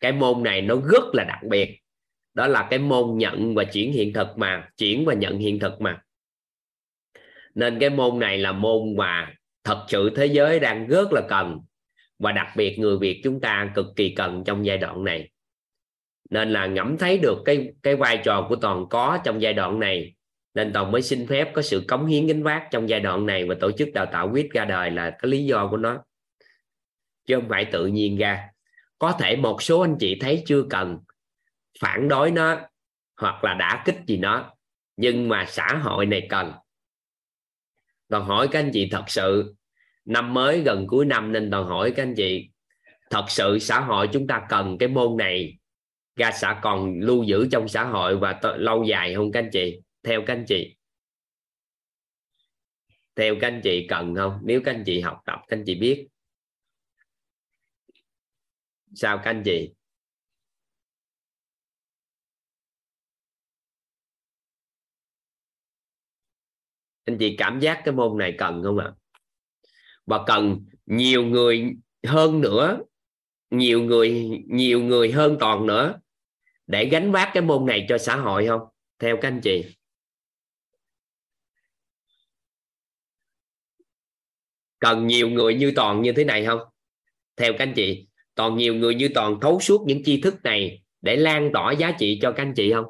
Cái 0.00 0.12
môn 0.12 0.42
này 0.42 0.62
nó 0.62 0.76
rất 0.76 1.04
là 1.12 1.24
đặc 1.24 1.40
biệt. 1.50 1.78
Đó 2.34 2.46
là 2.46 2.66
cái 2.70 2.78
môn 2.78 3.18
nhận 3.18 3.54
và 3.54 3.64
chuyển 3.64 3.92
hiện 3.92 4.12
thực 4.12 4.28
mà, 4.36 4.68
chuyển 4.76 5.04
và 5.04 5.14
nhận 5.14 5.38
hiện 5.38 5.58
thực 5.58 5.80
mà. 5.80 6.02
Nên 7.54 7.78
cái 7.80 7.90
môn 7.90 8.18
này 8.18 8.38
là 8.38 8.52
môn 8.52 8.96
mà 8.96 9.34
thật 9.64 9.84
sự 9.88 10.10
thế 10.16 10.26
giới 10.26 10.60
đang 10.60 10.86
rất 10.86 11.12
là 11.12 11.22
cần, 11.28 11.60
và 12.18 12.32
đặc 12.32 12.46
biệt 12.56 12.78
người 12.78 12.98
Việt 12.98 13.20
chúng 13.24 13.40
ta 13.40 13.72
cực 13.74 13.86
kỳ 13.96 14.14
cần 14.14 14.42
trong 14.46 14.66
giai 14.66 14.78
đoạn 14.78 15.04
này. 15.04 15.30
Nên 16.30 16.50
là 16.50 16.66
ngẫm 16.66 16.98
thấy 16.98 17.18
được 17.18 17.38
cái 17.44 17.72
cái 17.82 17.96
vai 17.96 18.20
trò 18.24 18.46
của 18.48 18.56
toàn 18.56 18.86
có 18.90 19.18
trong 19.24 19.42
giai 19.42 19.52
đoạn 19.52 19.80
này, 19.80 20.14
nên 20.54 20.72
toàn 20.72 20.92
mới 20.92 21.02
xin 21.02 21.26
phép 21.26 21.52
có 21.52 21.62
sự 21.62 21.84
cống 21.88 22.06
hiến 22.06 22.26
gánh 22.26 22.42
vác 22.42 22.68
trong 22.70 22.88
giai 22.88 23.00
đoạn 23.00 23.26
này 23.26 23.44
và 23.48 23.54
tổ 23.60 23.72
chức 23.72 23.88
đào 23.94 24.06
tạo 24.06 24.30
quyết 24.32 24.50
ra 24.50 24.64
đời 24.64 24.90
là 24.90 25.10
cái 25.10 25.30
lý 25.30 25.44
do 25.44 25.68
của 25.68 25.76
nó. 25.76 26.04
Chứ 27.26 27.34
không 27.34 27.48
phải 27.48 27.64
tự 27.64 27.86
nhiên 27.86 28.16
ra. 28.16 28.48
Có 28.98 29.12
thể 29.12 29.36
một 29.36 29.62
số 29.62 29.80
anh 29.80 29.96
chị 30.00 30.18
thấy 30.20 30.42
chưa 30.46 30.62
cần 30.70 30.98
phản 31.80 32.08
đối 32.08 32.30
nó 32.30 32.60
hoặc 33.20 33.44
là 33.44 33.54
đã 33.54 33.82
kích 33.84 33.96
gì 34.06 34.16
nó, 34.16 34.54
nhưng 34.96 35.28
mà 35.28 35.44
xã 35.48 35.80
hội 35.82 36.06
này 36.06 36.26
cần 36.30 36.52
toàn 38.12 38.24
hỏi 38.24 38.48
các 38.50 38.58
anh 38.58 38.70
chị 38.72 38.88
thật 38.90 39.04
sự, 39.06 39.54
năm 40.04 40.34
mới 40.34 40.60
gần 40.60 40.86
cuối 40.86 41.04
năm 41.04 41.32
nên 41.32 41.50
toàn 41.50 41.64
hỏi 41.64 41.92
các 41.96 42.02
anh 42.02 42.14
chị 42.16 42.48
thật 43.10 43.24
sự 43.28 43.58
xã 43.58 43.80
hội 43.80 44.08
chúng 44.12 44.26
ta 44.26 44.46
cần 44.48 44.78
cái 44.78 44.88
môn 44.88 45.16
này 45.16 45.58
ra 46.16 46.32
xã 46.32 46.60
còn 46.62 47.00
lưu 47.00 47.22
giữ 47.22 47.48
trong 47.52 47.68
xã 47.68 47.84
hội 47.84 48.16
và 48.16 48.40
lâu 48.56 48.84
dài 48.84 49.14
không 49.14 49.32
các 49.32 49.40
anh 49.40 49.50
chị? 49.52 49.80
Theo 50.02 50.22
các 50.26 50.34
anh 50.34 50.44
chị. 50.48 50.76
Theo 53.16 53.34
các 53.40 53.46
anh 53.46 53.60
chị 53.64 53.86
cần 53.88 54.14
không? 54.14 54.38
Nếu 54.42 54.60
các 54.64 54.74
anh 54.74 54.82
chị 54.86 55.00
học 55.00 55.18
tập, 55.26 55.40
các 55.48 55.56
anh 55.56 55.64
chị 55.66 55.74
biết. 55.74 56.08
Sao 58.94 59.16
các 59.16 59.30
anh 59.30 59.42
chị? 59.44 59.70
Anh 67.04 67.18
chị 67.18 67.36
cảm 67.36 67.60
giác 67.60 67.82
cái 67.84 67.94
môn 67.94 68.18
này 68.18 68.34
cần 68.38 68.62
không 68.62 68.78
ạ? 68.78 68.92
Và 70.06 70.20
cần 70.26 70.64
nhiều 70.86 71.24
người 71.24 71.72
hơn 72.06 72.40
nữa, 72.40 72.78
nhiều 73.50 73.82
người 73.82 74.30
nhiều 74.46 74.80
người 74.82 75.12
hơn 75.12 75.36
toàn 75.40 75.66
nữa 75.66 76.00
để 76.66 76.88
gánh 76.88 77.12
vác 77.12 77.30
cái 77.34 77.42
môn 77.42 77.66
này 77.66 77.86
cho 77.88 77.98
xã 77.98 78.16
hội 78.16 78.46
không? 78.46 78.60
Theo 78.98 79.16
các 79.16 79.28
anh 79.28 79.40
chị. 79.40 79.64
Cần 84.78 85.06
nhiều 85.06 85.28
người 85.28 85.54
như 85.54 85.72
toàn 85.76 86.02
như 86.02 86.12
thế 86.12 86.24
này 86.24 86.46
không? 86.46 86.60
Theo 87.36 87.52
các 87.52 87.58
anh 87.58 87.72
chị, 87.76 88.06
toàn 88.34 88.56
nhiều 88.56 88.74
người 88.74 88.94
như 88.94 89.08
toàn 89.14 89.40
thấu 89.40 89.60
suốt 89.60 89.84
những 89.86 90.04
tri 90.04 90.20
thức 90.20 90.34
này 90.42 90.82
để 91.00 91.16
lan 91.16 91.50
tỏa 91.54 91.72
giá 91.72 91.92
trị 91.98 92.18
cho 92.22 92.32
các 92.32 92.42
anh 92.42 92.54
chị 92.56 92.72
không? 92.72 92.84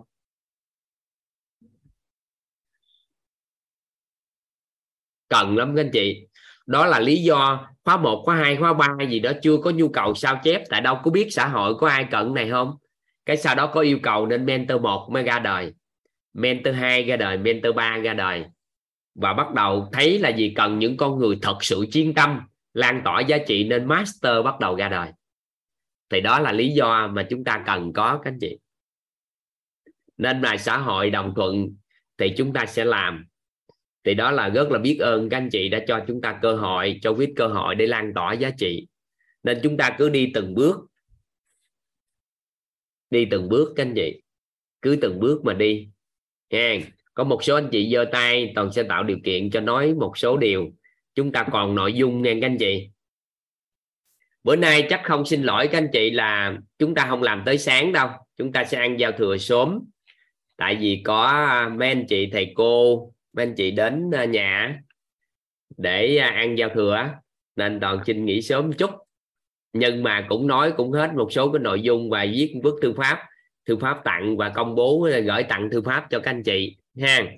Cần 5.32 5.56
lắm 5.56 5.76
các 5.76 5.82
anh 5.82 5.90
chị. 5.92 6.26
Đó 6.66 6.86
là 6.86 7.00
lý 7.00 7.22
do 7.22 7.68
khóa 7.84 7.96
1, 7.96 8.22
khóa 8.24 8.36
2, 8.36 8.56
khóa 8.56 8.72
3 8.72 8.86
gì 9.08 9.20
đó 9.20 9.32
chưa 9.42 9.56
có 9.56 9.70
nhu 9.70 9.88
cầu 9.88 10.14
sao 10.14 10.40
chép 10.44 10.62
tại 10.68 10.80
đâu 10.80 11.00
có 11.04 11.10
biết 11.10 11.28
xã 11.30 11.48
hội 11.48 11.74
có 11.74 11.88
ai 11.88 12.06
cần 12.10 12.34
này 12.34 12.50
không? 12.50 12.76
Cái 13.26 13.36
sau 13.36 13.54
đó 13.54 13.66
có 13.66 13.80
yêu 13.80 13.98
cầu 14.02 14.26
nên 14.26 14.46
mentor 14.46 14.82
1 14.82 15.08
mới 15.12 15.22
ra 15.22 15.38
đời 15.38 15.72
mentor 16.34 16.74
2 16.74 17.04
ra 17.04 17.16
đời 17.16 17.38
mentor 17.38 17.74
3 17.74 17.98
ra 17.98 18.14
đời. 18.14 18.44
Và 19.14 19.32
bắt 19.32 19.54
đầu 19.54 19.88
thấy 19.92 20.18
là 20.18 20.28
gì 20.28 20.52
cần 20.56 20.78
những 20.78 20.96
con 20.96 21.18
người 21.18 21.38
thật 21.42 21.56
sự 21.60 21.86
chuyên 21.92 22.14
tâm 22.14 22.40
lan 22.74 23.02
tỏa 23.04 23.20
giá 23.20 23.38
trị 23.46 23.64
nên 23.64 23.84
master 23.84 24.44
bắt 24.44 24.60
đầu 24.60 24.76
ra 24.76 24.88
đời. 24.88 25.08
Thì 26.10 26.20
đó 26.20 26.38
là 26.38 26.52
lý 26.52 26.68
do 26.68 27.08
mà 27.12 27.26
chúng 27.30 27.44
ta 27.44 27.62
cần 27.66 27.92
có 27.92 28.20
các 28.24 28.30
anh 28.30 28.38
chị. 28.40 28.58
Nên 30.16 30.42
là 30.42 30.56
xã 30.56 30.78
hội 30.78 31.10
đồng 31.10 31.32
thuận 31.36 31.68
thì 32.18 32.34
chúng 32.36 32.52
ta 32.52 32.66
sẽ 32.66 32.84
làm 32.84 33.26
thì 34.04 34.14
đó 34.14 34.30
là 34.30 34.48
rất 34.48 34.70
là 34.70 34.78
biết 34.78 34.98
ơn 35.00 35.28
các 35.28 35.36
anh 35.36 35.48
chị 35.50 35.68
đã 35.68 35.84
cho 35.88 36.04
chúng 36.06 36.20
ta 36.20 36.38
cơ 36.42 36.54
hội, 36.54 36.98
cho 37.02 37.10
quyết 37.10 37.30
cơ 37.36 37.46
hội 37.46 37.74
để 37.74 37.86
lan 37.86 38.12
tỏa 38.14 38.32
giá 38.32 38.50
trị. 38.58 38.86
Nên 39.42 39.60
chúng 39.62 39.76
ta 39.76 39.94
cứ 39.98 40.08
đi 40.08 40.30
từng 40.34 40.54
bước. 40.54 40.76
Đi 43.10 43.24
từng 43.30 43.48
bước 43.48 43.72
các 43.76 43.82
anh 43.82 43.94
chị. 43.94 44.22
Cứ 44.82 44.98
từng 45.02 45.20
bước 45.20 45.44
mà 45.44 45.54
đi. 45.54 45.88
Nha. 46.50 46.78
Có 47.14 47.24
một 47.24 47.44
số 47.44 47.54
anh 47.54 47.68
chị 47.72 47.90
giơ 47.92 48.04
tay, 48.12 48.52
toàn 48.54 48.72
sẽ 48.72 48.82
tạo 48.82 49.04
điều 49.04 49.18
kiện 49.24 49.50
cho 49.50 49.60
nói 49.60 49.94
một 49.94 50.18
số 50.18 50.36
điều. 50.36 50.72
Chúng 51.14 51.32
ta 51.32 51.46
còn 51.52 51.74
nội 51.74 51.92
dung 51.92 52.22
nha 52.22 52.32
các 52.40 52.46
anh 52.46 52.58
chị. 52.58 52.88
Bữa 54.44 54.56
nay 54.56 54.86
chắc 54.90 55.00
không 55.04 55.26
xin 55.26 55.42
lỗi 55.42 55.68
các 55.72 55.78
anh 55.78 55.88
chị 55.92 56.10
là 56.10 56.58
chúng 56.78 56.94
ta 56.94 57.06
không 57.08 57.22
làm 57.22 57.42
tới 57.46 57.58
sáng 57.58 57.92
đâu. 57.92 58.08
Chúng 58.36 58.52
ta 58.52 58.64
sẽ 58.64 58.78
ăn 58.78 58.96
giao 59.00 59.12
thừa 59.12 59.36
sớm. 59.36 59.78
Tại 60.56 60.76
vì 60.76 61.02
có 61.04 61.26
à, 61.26 61.68
mấy 61.68 61.88
anh 61.88 62.06
chị, 62.08 62.28
thầy 62.32 62.52
cô 62.54 63.12
mấy 63.32 63.46
anh 63.46 63.54
chị 63.54 63.70
đến 63.70 64.10
à, 64.14 64.24
nhà 64.24 64.82
để 65.76 66.16
à, 66.16 66.28
ăn 66.28 66.58
giao 66.58 66.68
thừa 66.74 67.08
nên 67.56 67.80
toàn 67.80 68.04
xin 68.06 68.24
nghỉ 68.24 68.42
sớm 68.42 68.72
chút. 68.72 68.90
Nhưng 69.72 70.02
mà 70.02 70.26
cũng 70.28 70.46
nói 70.46 70.72
cũng 70.76 70.92
hết 70.92 71.10
một 71.14 71.32
số 71.32 71.52
cái 71.52 71.60
nội 71.60 71.82
dung 71.82 72.10
và 72.10 72.26
viết 72.32 72.54
bức 72.62 72.78
thư 72.82 72.92
pháp 72.96 73.22
thư 73.66 73.76
pháp 73.76 74.00
tặng 74.04 74.36
và 74.36 74.48
công 74.48 74.74
bố 74.74 75.02
à, 75.12 75.18
gửi 75.18 75.42
tặng 75.42 75.68
thư 75.72 75.82
pháp 75.82 76.06
cho 76.10 76.20
các 76.20 76.30
anh 76.30 76.42
chị, 76.42 76.76
ha. 77.00 77.36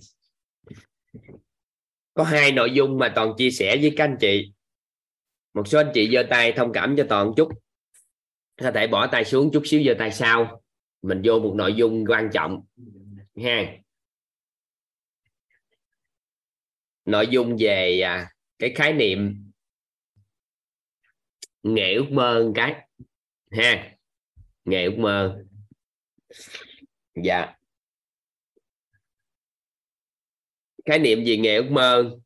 Có 2.15 2.25
hai 2.25 2.53
nội 2.53 2.71
dung 2.71 2.99
mà 2.99 3.13
toàn 3.15 3.33
chia 3.39 3.51
sẻ 3.51 3.77
với 3.77 3.95
các 3.97 4.05
anh 4.05 4.17
chị. 4.21 4.53
Một 5.55 5.69
số 5.69 5.79
anh 5.79 5.91
chị 5.95 6.11
giơ 6.13 6.23
tay 6.31 6.53
thông 6.53 6.73
cảm 6.73 6.97
cho 6.97 7.07
toàn 7.09 7.33
chút. 7.37 7.49
Có 8.61 8.71
thể 8.71 8.87
bỏ 8.87 9.07
tay 9.07 9.25
xuống 9.25 9.51
chút 9.53 9.63
xíu, 9.67 9.83
giơ 9.87 9.95
tay 9.99 10.13
sau. 10.13 10.63
Mình 11.03 11.23
vô 11.25 11.39
một 11.39 11.55
nội 11.55 11.75
dung 11.75 12.05
quan 12.09 12.31
trọng, 12.33 12.63
ha. 13.43 13.84
Nội 17.05 17.27
dung 17.31 17.57
về 17.59 18.01
à, 18.01 18.31
cái 18.59 18.73
khái 18.77 18.93
niệm 18.93 19.51
nghề 21.63 21.95
ước 21.95 22.07
mơ 22.11 22.53
cái. 22.55 22.75
Ha 23.51 23.97
nghề 24.65 24.85
ước 24.85 24.99
mơ. 24.99 25.45
Dạ. 27.25 27.55
Khái 30.85 30.99
niệm 30.99 31.25
gì 31.25 31.37
nghề 31.37 31.57
ước 31.57 31.71
mơ? 31.71 32.19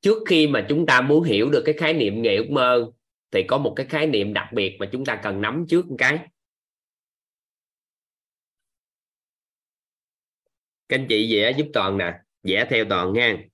Trước 0.00 0.22
khi 0.28 0.46
mà 0.46 0.66
chúng 0.68 0.86
ta 0.86 1.00
muốn 1.00 1.24
hiểu 1.24 1.50
được 1.50 1.62
cái 1.66 1.74
khái 1.78 1.94
niệm 1.94 2.22
nghề 2.22 2.36
ước 2.36 2.50
mơ 2.50 2.92
thì 3.30 3.44
có 3.48 3.58
một 3.58 3.72
cái 3.76 3.86
khái 3.86 4.06
niệm 4.06 4.32
đặc 4.32 4.48
biệt 4.52 4.76
mà 4.80 4.88
chúng 4.92 5.04
ta 5.04 5.20
cần 5.22 5.40
nắm 5.40 5.66
trước 5.68 5.86
một 5.86 5.96
cái. 5.98 6.18
Các 10.88 10.98
anh 10.98 11.06
chị 11.08 11.36
vẽ 11.36 11.52
giúp 11.58 11.66
toàn 11.72 11.98
nè. 11.98 12.12
Vẽ 12.42 12.66
theo 12.70 12.84
toàn 12.90 13.12
nha 13.12 13.44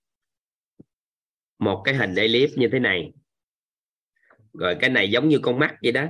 một 1.61 1.83
cái 1.85 1.95
hình 1.95 2.15
elip 2.15 2.51
như 2.57 2.69
thế 2.73 2.79
này. 2.79 3.13
Rồi 4.53 4.77
cái 4.81 4.91
này 4.91 5.11
giống 5.11 5.29
như 5.29 5.39
con 5.43 5.59
mắt 5.59 5.77
vậy 5.83 5.93
đó. 5.93 6.07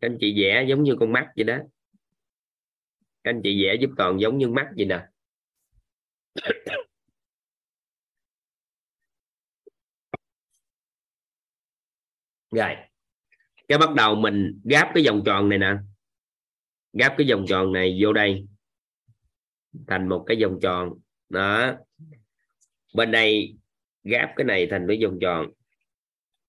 Các 0.00 0.08
anh 0.08 0.18
chị 0.20 0.42
vẽ 0.42 0.64
giống 0.68 0.82
như 0.82 0.96
con 1.00 1.12
mắt 1.12 1.32
vậy 1.36 1.44
đó. 1.44 1.58
Các 3.24 3.30
anh 3.30 3.40
chị 3.44 3.64
vẽ 3.64 3.76
giúp 3.80 3.90
toàn 3.96 4.20
giống 4.20 4.38
như 4.38 4.48
mắt 4.48 4.70
vậy 4.76 4.84
nè. 4.86 5.06
Rồi, 12.50 12.76
cái 13.68 13.78
bắt 13.78 13.94
đầu 13.96 14.14
mình 14.14 14.60
gáp 14.64 14.92
cái 14.94 15.04
vòng 15.06 15.22
tròn 15.26 15.48
này 15.48 15.58
nè. 15.58 15.74
Gáp 16.92 17.14
cái 17.18 17.26
vòng 17.30 17.44
tròn 17.48 17.72
này 17.72 17.98
vô 18.02 18.12
đây. 18.12 18.46
Thành 19.86 20.08
một 20.08 20.24
cái 20.26 20.42
vòng 20.42 20.58
tròn. 20.62 20.92
Đó 21.28 21.76
bên 22.94 23.10
đây 23.10 23.56
gáp 24.04 24.32
cái 24.36 24.44
này 24.44 24.66
thành 24.70 24.86
cái 24.88 24.98
vòng 25.04 25.18
tròn 25.20 25.50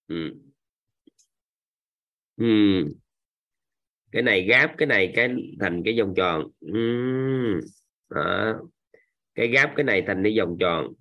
ừ. 0.07 0.33
Ừ. 2.37 2.45
cái 4.11 4.21
này 4.21 4.41
gáp, 4.41 4.75
cái 4.77 4.87
này 4.87 5.11
cái 5.15 5.29
thành 5.59 5.81
cái 5.85 5.99
vòng 5.99 6.13
tròn 6.17 6.43
ừ. 6.59 6.79
đó. 8.09 8.59
cái 9.35 9.47
gáp, 9.47 9.73
cái 9.75 9.83
này 9.83 10.03
thành 10.07 10.23
cái 10.23 10.37
vòng 10.39 10.57
tròn 10.59 10.93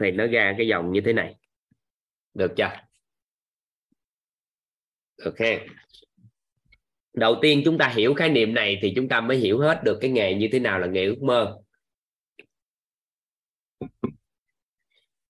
thì 0.00 0.10
nó 0.10 0.26
ra 0.26 0.54
cái 0.58 0.70
vòng 0.70 0.92
như 0.92 1.00
thế 1.00 1.12
này 1.12 1.34
được 2.34 2.52
chưa 2.56 2.70
ok 5.24 5.48
đầu 7.12 7.36
tiên 7.42 7.62
chúng 7.64 7.78
ta 7.78 7.88
hiểu 7.88 8.14
khái 8.14 8.28
niệm 8.28 8.54
này 8.54 8.78
thì 8.82 8.92
chúng 8.96 9.08
ta 9.08 9.20
mới 9.20 9.36
hiểu 9.36 9.58
hết 9.58 9.80
được 9.84 9.98
cái 10.00 10.10
nghề 10.10 10.34
như 10.34 10.48
thế 10.52 10.58
nào 10.58 10.78
là 10.78 10.86
nghề 10.86 11.04
ước 11.04 11.22
mơ 11.22 11.61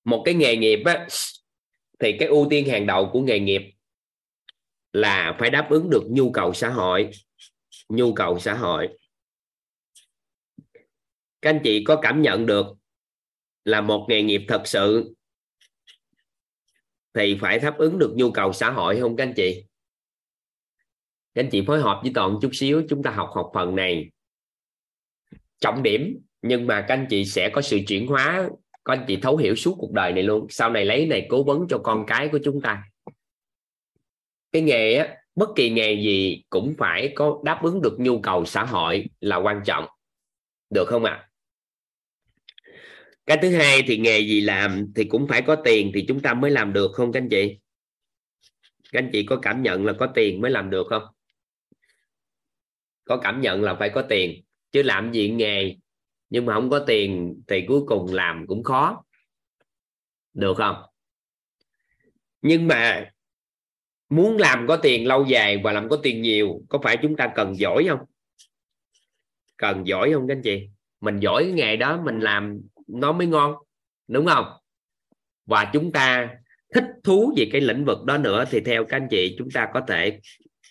một 0.05 0.23
cái 0.25 0.35
nghề 0.35 0.57
nghiệp 0.57 0.83
á, 0.85 1.07
thì 1.99 2.17
cái 2.19 2.29
ưu 2.29 2.47
tiên 2.51 2.69
hàng 2.69 2.87
đầu 2.87 3.11
của 3.13 3.21
nghề 3.21 3.39
nghiệp 3.39 3.63
là 4.93 5.37
phải 5.39 5.51
đáp 5.51 5.67
ứng 5.71 5.91
được 5.91 6.03
nhu 6.11 6.33
cầu 6.33 6.53
xã 6.53 6.69
hội. 6.69 7.11
Nhu 7.89 8.15
cầu 8.15 8.39
xã 8.39 8.55
hội. 8.55 8.89
Các 11.43 11.51
anh 11.51 11.61
chị 11.65 11.85
có 11.85 11.99
cảm 12.03 12.23
nhận 12.23 12.47
được 12.47 12.67
là 13.65 13.81
một 13.81 14.07
nghề 14.09 14.23
nghiệp 14.23 14.43
thật 14.49 14.63
sự 14.65 15.15
thì 17.15 17.39
phải 17.41 17.59
đáp 17.59 17.79
ứng 17.79 17.99
được 17.99 18.13
nhu 18.17 18.31
cầu 18.31 18.53
xã 18.53 18.71
hội 18.71 19.01
không 19.01 19.17
các 19.17 19.25
anh 19.25 19.33
chị? 19.37 19.65
Các 21.35 21.43
anh 21.43 21.51
chị 21.51 21.63
phối 21.67 21.81
hợp 21.81 22.01
với 22.03 22.13
toàn 22.15 22.39
chút 22.43 22.51
xíu 22.53 22.83
chúng 22.89 23.03
ta 23.03 23.11
học 23.11 23.31
học 23.35 23.51
phần 23.55 23.77
này. 23.77 24.11
Trọng 25.61 25.83
điểm 25.83 26.19
nhưng 26.43 26.67
mà 26.67 26.85
các 26.89 26.95
anh 26.95 27.07
chị 27.11 27.25
sẽ 27.25 27.51
có 27.53 27.63
sự 27.63 27.79
chuyển 27.87 28.07
hóa 28.07 28.49
các 28.85 28.93
anh 28.93 29.05
chị 29.09 29.17
thấu 29.17 29.37
hiểu 29.37 29.55
suốt 29.55 29.77
cuộc 29.79 29.93
đời 29.93 30.13
này 30.13 30.23
luôn. 30.23 30.47
Sau 30.51 30.71
này 30.71 30.85
lấy 30.85 31.07
này 31.07 31.27
cố 31.29 31.43
vấn 31.43 31.67
cho 31.69 31.79
con 31.79 32.05
cái 32.07 32.29
của 32.29 32.39
chúng 32.45 32.61
ta. 32.61 32.85
Cái 34.53 34.63
nghề 34.63 34.95
á, 34.95 35.17
bất 35.35 35.49
kỳ 35.57 35.71
nghề 35.71 35.93
gì 35.93 36.45
cũng 36.51 36.75
phải 36.79 37.13
có 37.15 37.41
đáp 37.45 37.61
ứng 37.63 37.83
được 37.83 37.97
nhu 37.99 38.21
cầu 38.21 38.45
xã 38.45 38.65
hội 38.65 39.05
là 39.21 39.37
quan 39.37 39.61
trọng. 39.65 39.87
Được 40.71 40.85
không 40.89 41.05
ạ? 41.05 41.13
À? 41.13 41.29
cái 43.27 43.39
thứ 43.43 43.51
hai 43.51 43.83
thì 43.87 43.99
nghề 43.99 44.21
gì 44.21 44.41
làm 44.41 44.93
thì 44.97 45.05
cũng 45.05 45.27
phải 45.29 45.43
có 45.43 45.57
tiền 45.57 45.91
thì 45.95 46.05
chúng 46.09 46.21
ta 46.21 46.35
mới 46.35 46.51
làm 46.51 46.73
được 46.73 46.91
không 46.95 47.13
các 47.13 47.21
anh 47.23 47.29
chị? 47.29 47.59
Các 48.93 48.99
anh 48.99 49.11
chị 49.13 49.27
có 49.27 49.37
cảm 49.37 49.63
nhận 49.63 49.85
là 49.85 49.93
có 49.93 50.07
tiền 50.15 50.41
mới 50.41 50.51
làm 50.51 50.71
được 50.71 50.87
không? 50.91 51.03
Có 53.05 53.17
cảm 53.17 53.41
nhận 53.41 53.63
là 53.63 53.75
phải 53.75 53.91
có 53.91 54.03
tiền. 54.03 54.45
Chứ 54.73 54.83
làm 54.83 55.13
gì 55.13 55.31
nghề 55.31 55.77
nhưng 56.33 56.47
mà 56.47 56.55
không 56.55 56.71
có 56.71 56.85
tiền 56.87 57.43
thì 57.49 57.65
cuối 57.69 57.81
cùng 57.87 58.15
làm 58.15 58.47
cũng 58.47 58.65
khó. 58.65 59.05
Được 60.35 60.55
không? 60.57 60.77
Nhưng 62.43 62.69
mà 62.69 63.11
muốn 64.09 64.37
làm 64.37 64.67
có 64.69 64.77
tiền 64.77 65.07
lâu 65.07 65.25
dài 65.25 65.61
và 65.65 65.73
làm 65.73 65.89
có 65.89 65.99
tiền 66.03 66.23
nhiều, 66.23 66.61
có 66.69 66.79
phải 66.83 66.99
chúng 67.03 67.17
ta 67.17 67.33
cần 67.35 67.55
giỏi 67.59 67.87
không? 67.89 68.01
Cần 69.57 69.87
giỏi 69.87 70.13
không 70.13 70.29
các 70.29 70.35
anh 70.35 70.43
chị? 70.43 70.69
Mình 71.01 71.21
giỏi 71.21 71.45
cái 71.45 71.53
nghề 71.53 71.77
đó, 71.77 72.03
mình 72.05 72.21
làm 72.21 72.61
nó 72.87 73.13
mới 73.13 73.27
ngon, 73.27 73.55
đúng 74.09 74.27
không? 74.27 74.47
Và 75.47 75.71
chúng 75.73 75.93
ta 75.93 76.37
thích 76.75 76.85
thú 77.05 77.35
về 77.37 77.49
cái 77.53 77.61
lĩnh 77.61 77.85
vực 77.85 78.05
đó 78.05 78.19
nữa 78.19 78.45
thì 78.51 78.61
theo 78.61 78.85
các 78.85 78.97
anh 78.97 79.09
chị, 79.11 79.35
chúng 79.39 79.51
ta 79.51 79.71
có 79.75 79.81
thể 79.89 80.21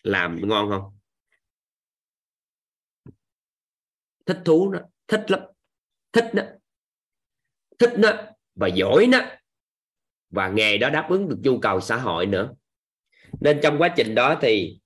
làm 0.03 0.47
ngon 0.47 0.69
không? 0.69 0.97
Thích 4.25 4.39
thú 4.45 4.71
nó, 4.71 4.79
thích 5.07 5.31
lắm 5.31 5.39
thích 6.13 6.25
nó 6.33 6.43
thích 7.79 7.93
nó 7.97 8.11
và 8.55 8.67
giỏi 8.67 9.07
nó. 9.07 9.19
Và 10.29 10.49
nghề 10.49 10.77
đó 10.77 10.89
đáp 10.89 11.07
ứng 11.09 11.29
được 11.29 11.37
nhu 11.43 11.59
cầu 11.59 11.81
xã 11.81 11.97
hội 11.97 12.25
nữa. 12.25 12.53
Nên 13.41 13.59
trong 13.63 13.77
quá 13.77 13.93
trình 13.97 14.15
đó 14.15 14.39
thì 14.41 14.79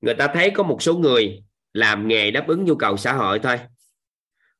người 0.00 0.14
ta 0.14 0.30
thấy 0.34 0.52
có 0.54 0.62
một 0.62 0.82
số 0.82 0.94
người 0.94 1.44
làm 1.72 2.08
nghề 2.08 2.30
đáp 2.30 2.44
ứng 2.48 2.64
nhu 2.64 2.76
cầu 2.76 2.96
xã 2.96 3.12
hội 3.12 3.40
thôi. 3.42 3.58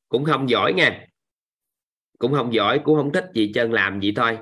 Cũng 0.08 0.24
không 0.24 0.50
giỏi 0.50 0.72
nha. 0.72 1.06
Cũng 2.18 2.32
không 2.32 2.55
giỏi, 2.55 2.81
cũng 2.84 2.97
không 2.97 3.12
thích 3.12 3.24
gì 3.34 3.52
chân 3.55 3.72
làm 3.72 4.00
gì 4.00 4.12
thôi. 4.16 4.39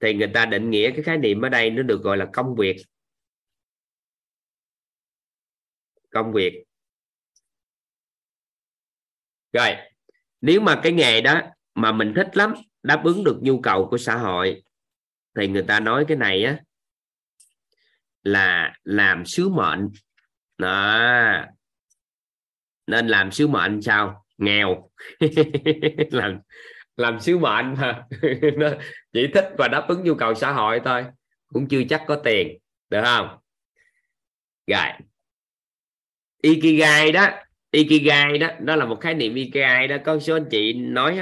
Thì 0.00 0.14
người 0.14 0.30
ta 0.34 0.46
định 0.46 0.70
nghĩa 0.70 0.90
cái 0.90 1.02
khái 1.02 1.18
niệm 1.18 1.40
ở 1.40 1.48
đây 1.48 1.70
nó 1.70 1.82
được 1.82 2.02
gọi 2.02 2.16
là 2.16 2.26
công 2.32 2.54
việc. 2.54 2.76
Công 6.10 6.32
việc. 6.32 6.64
Rồi 9.52 9.76
nếu 10.40 10.60
mà 10.60 10.80
cái 10.82 10.92
nghề 10.92 11.20
đó 11.20 11.40
mà 11.74 11.92
mình 11.92 12.12
thích 12.16 12.36
lắm, 12.36 12.54
đáp 12.82 13.04
ứng 13.04 13.24
được 13.24 13.38
nhu 13.42 13.60
cầu 13.60 13.88
của 13.90 13.98
xã 13.98 14.16
hội, 14.16 14.62
thì 15.36 15.48
người 15.48 15.62
ta 15.62 15.80
nói 15.80 16.04
cái 16.08 16.16
này 16.16 16.44
á, 16.44 16.58
là 18.22 18.74
làm 18.84 19.26
sứ 19.26 19.48
mệnh. 19.48 19.88
Đó. 20.58 21.44
Nên 22.86 23.06
làm 23.06 23.32
sứ 23.32 23.46
mệnh 23.46 23.82
sao? 23.82 24.26
Nghèo. 24.38 24.90
Làm 26.10 26.40
làm 26.96 27.20
sứ 27.20 27.38
mệnh 27.38 27.74
mà. 27.74 28.06
Chỉ 29.12 29.26
thích 29.34 29.48
và 29.58 29.68
đáp 29.68 29.86
ứng 29.88 30.04
nhu 30.04 30.14
cầu 30.14 30.34
xã 30.34 30.52
hội 30.52 30.80
thôi, 30.84 31.04
cũng 31.46 31.68
chưa 31.68 31.82
chắc 31.88 32.04
có 32.06 32.20
tiền, 32.24 32.58
được 32.90 33.00
không? 33.04 33.38
Rồi. 34.66 34.92
Ikigai 36.42 37.12
đó 37.12 37.28
ikigai 37.76 38.38
đó 38.38 38.48
đó 38.60 38.76
là 38.76 38.84
một 38.84 39.00
khái 39.00 39.14
niệm 39.14 39.34
ikigai 39.34 39.88
đó. 39.88 39.96
Có 40.04 40.18
số 40.18 40.36
anh 40.36 40.46
chị 40.50 40.72
nói 40.72 41.20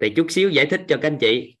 thì 0.00 0.10
chút 0.10 0.26
xíu 0.30 0.50
giải 0.50 0.66
thích 0.66 0.80
cho 0.88 0.96
các 0.96 1.08
anh 1.08 1.18
chị. 1.18 1.56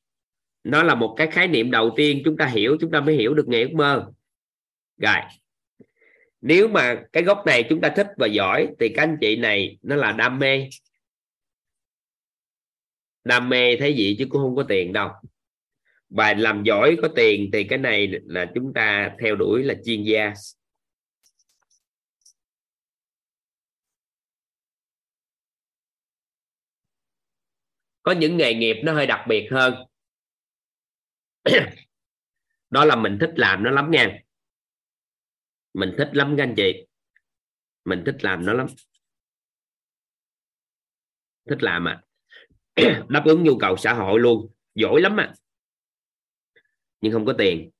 Nó 0.64 0.82
là 0.82 0.94
một 0.94 1.14
cái 1.16 1.26
khái 1.26 1.48
niệm 1.48 1.70
đầu 1.70 1.92
tiên 1.96 2.22
chúng 2.24 2.36
ta 2.36 2.46
hiểu, 2.46 2.76
chúng 2.80 2.90
ta 2.90 3.00
mới 3.00 3.14
hiểu 3.14 3.34
được 3.34 3.48
nghề 3.48 3.62
ước 3.62 3.72
mơ. 3.72 4.12
Rồi, 4.96 5.16
nếu 6.40 6.68
mà 6.68 7.02
cái 7.12 7.22
gốc 7.22 7.42
này 7.46 7.66
chúng 7.68 7.80
ta 7.80 7.88
thích 7.88 8.06
và 8.16 8.26
giỏi, 8.26 8.68
thì 8.80 8.88
các 8.88 9.02
anh 9.02 9.16
chị 9.20 9.36
này, 9.36 9.78
nó 9.82 9.96
là 9.96 10.12
đam 10.12 10.38
mê. 10.38 10.68
Đam 13.24 13.48
mê 13.48 13.76
thấy 13.76 13.94
gì 13.94 14.16
chứ 14.18 14.26
cũng 14.28 14.42
không 14.42 14.56
có 14.56 14.62
tiền 14.62 14.92
đâu. 14.92 15.10
Và 16.08 16.34
làm 16.34 16.62
giỏi 16.62 16.96
có 17.02 17.08
tiền 17.08 17.50
thì 17.52 17.64
cái 17.64 17.78
này 17.78 18.12
là 18.26 18.50
chúng 18.54 18.72
ta 18.74 19.16
theo 19.22 19.36
đuổi 19.36 19.62
là 19.62 19.74
chuyên 19.84 20.02
gia. 20.02 20.32
Có 28.04 28.12
những 28.12 28.36
nghề 28.36 28.54
nghiệp 28.54 28.76
nó 28.84 28.94
hơi 28.94 29.06
đặc 29.06 29.24
biệt 29.28 29.48
hơn. 29.50 29.74
Đó 32.70 32.84
là 32.84 32.96
mình 32.96 33.18
thích 33.20 33.30
làm 33.36 33.62
nó 33.62 33.70
lắm 33.70 33.90
nha. 33.90 34.18
Mình 35.74 35.94
thích 35.98 36.10
lắm 36.12 36.34
các 36.38 36.42
anh 36.42 36.54
chị. 36.56 36.86
Mình 37.84 38.02
thích 38.06 38.16
làm 38.20 38.46
nó 38.46 38.52
lắm. 38.52 38.66
Thích 41.48 41.62
làm 41.62 41.88
à. 41.88 42.02
Đáp 43.08 43.22
ứng 43.24 43.42
nhu 43.42 43.58
cầu 43.58 43.76
xã 43.76 43.92
hội 43.92 44.20
luôn. 44.20 44.52
Giỏi 44.74 45.00
lắm 45.00 45.16
à. 45.20 45.34
Nhưng 47.00 47.12
không 47.12 47.26
có 47.26 47.34
tiền. 47.38 47.70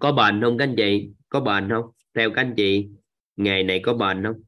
Có 0.00 0.12
bền 0.12 0.40
không 0.42 0.58
các 0.58 0.64
anh 0.64 0.74
chị? 0.76 1.10
Có 1.28 1.40
bền 1.40 1.68
không? 1.68 1.90
Theo 2.14 2.30
các 2.34 2.42
anh 2.42 2.54
chị, 2.56 2.88
nghề 3.36 3.62
này 3.62 3.80
có 3.84 3.94
bền 3.94 4.24
không? 4.24 4.42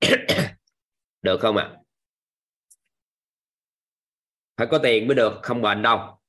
được 1.22 1.40
không 1.40 1.56
ạ? 1.56 1.70
À? 1.74 1.80
phải 4.60 4.66
có 4.70 4.78
tiền 4.78 5.08
mới 5.08 5.14
được, 5.14 5.32
không 5.42 5.62
bệnh 5.62 5.82
đâu. 5.82 6.20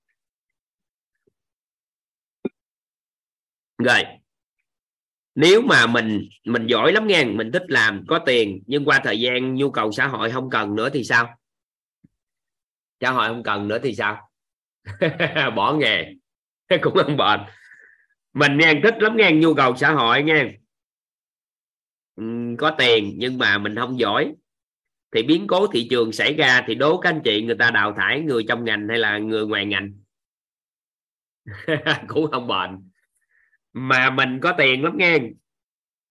Rồi. 3.77 4.03
Nếu 5.35 5.61
mà 5.61 5.87
mình 5.87 6.29
mình 6.45 6.67
giỏi 6.67 6.91
lắm 6.91 7.07
nghe 7.07 7.25
mình 7.25 7.51
thích 7.51 7.63
làm, 7.67 8.05
có 8.07 8.19
tiền, 8.25 8.63
nhưng 8.67 8.85
qua 8.85 9.01
thời 9.03 9.19
gian 9.19 9.55
nhu 9.55 9.71
cầu 9.71 9.91
xã 9.91 10.07
hội 10.07 10.31
không 10.31 10.49
cần 10.49 10.75
nữa 10.75 10.89
thì 10.93 11.03
sao? 11.03 11.37
Xã 13.01 13.11
hội 13.11 13.27
không 13.27 13.43
cần 13.43 13.67
nữa 13.67 13.79
thì 13.83 13.95
sao? 13.95 14.31
Bỏ 15.55 15.73
nghề. 15.73 16.05
Cũng 16.81 16.95
không 16.95 17.17
bệnh. 17.17 17.39
mình 18.33 18.57
nghe 18.57 18.73
thích 18.83 18.95
lắm 18.97 19.17
nghe 19.17 19.31
nhu 19.31 19.53
cầu 19.53 19.75
xã 19.75 19.91
hội 19.91 20.23
nghe 20.23 20.45
Ừ, 22.15 22.23
có 22.57 22.75
tiền, 22.77 23.13
nhưng 23.17 23.37
mà 23.37 23.57
mình 23.57 23.75
không 23.75 23.99
giỏi. 23.99 24.33
Thì 25.15 25.23
biến 25.23 25.47
cố 25.47 25.67
thị 25.67 25.87
trường 25.89 26.11
xảy 26.13 26.33
ra 26.35 26.63
thì 26.67 26.75
đố 26.75 26.97
các 27.01 27.09
anh 27.09 27.21
chị 27.25 27.43
người 27.43 27.55
ta 27.59 27.71
đào 27.71 27.93
thải 27.97 28.21
người 28.21 28.45
trong 28.47 28.65
ngành 28.65 28.87
hay 28.89 28.97
là 28.99 29.17
người 29.17 29.47
ngoài 29.47 29.65
ngành? 29.65 29.93
Cũng 32.07 32.31
không 32.31 32.47
bền. 32.47 32.89
Mà 33.73 34.09
mình 34.09 34.39
có 34.43 34.53
tiền 34.57 34.83
lắm 34.83 34.97
nghe. 34.97 35.19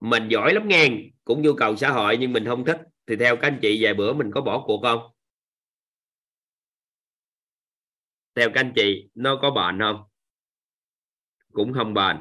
Mình 0.00 0.28
giỏi 0.28 0.54
lắm 0.54 0.68
nghe. 0.68 0.88
Cũng 1.24 1.42
nhu 1.42 1.54
cầu 1.54 1.76
xã 1.76 1.90
hội, 1.90 2.16
nhưng 2.20 2.32
mình 2.32 2.44
không 2.46 2.64
thích. 2.64 2.78
Thì 3.06 3.16
theo 3.16 3.36
các 3.36 3.48
anh 3.48 3.58
chị 3.62 3.78
vài 3.84 3.94
bữa 3.94 4.12
mình 4.12 4.30
có 4.34 4.40
bỏ 4.40 4.64
cuộc 4.66 4.80
không? 4.82 5.00
Theo 8.34 8.50
các 8.54 8.60
anh 8.60 8.72
chị, 8.76 9.10
nó 9.14 9.38
có 9.42 9.50
bền 9.50 9.78
không? 9.80 10.02
Cũng 11.52 11.72
không 11.72 11.94
bền. 11.94 12.16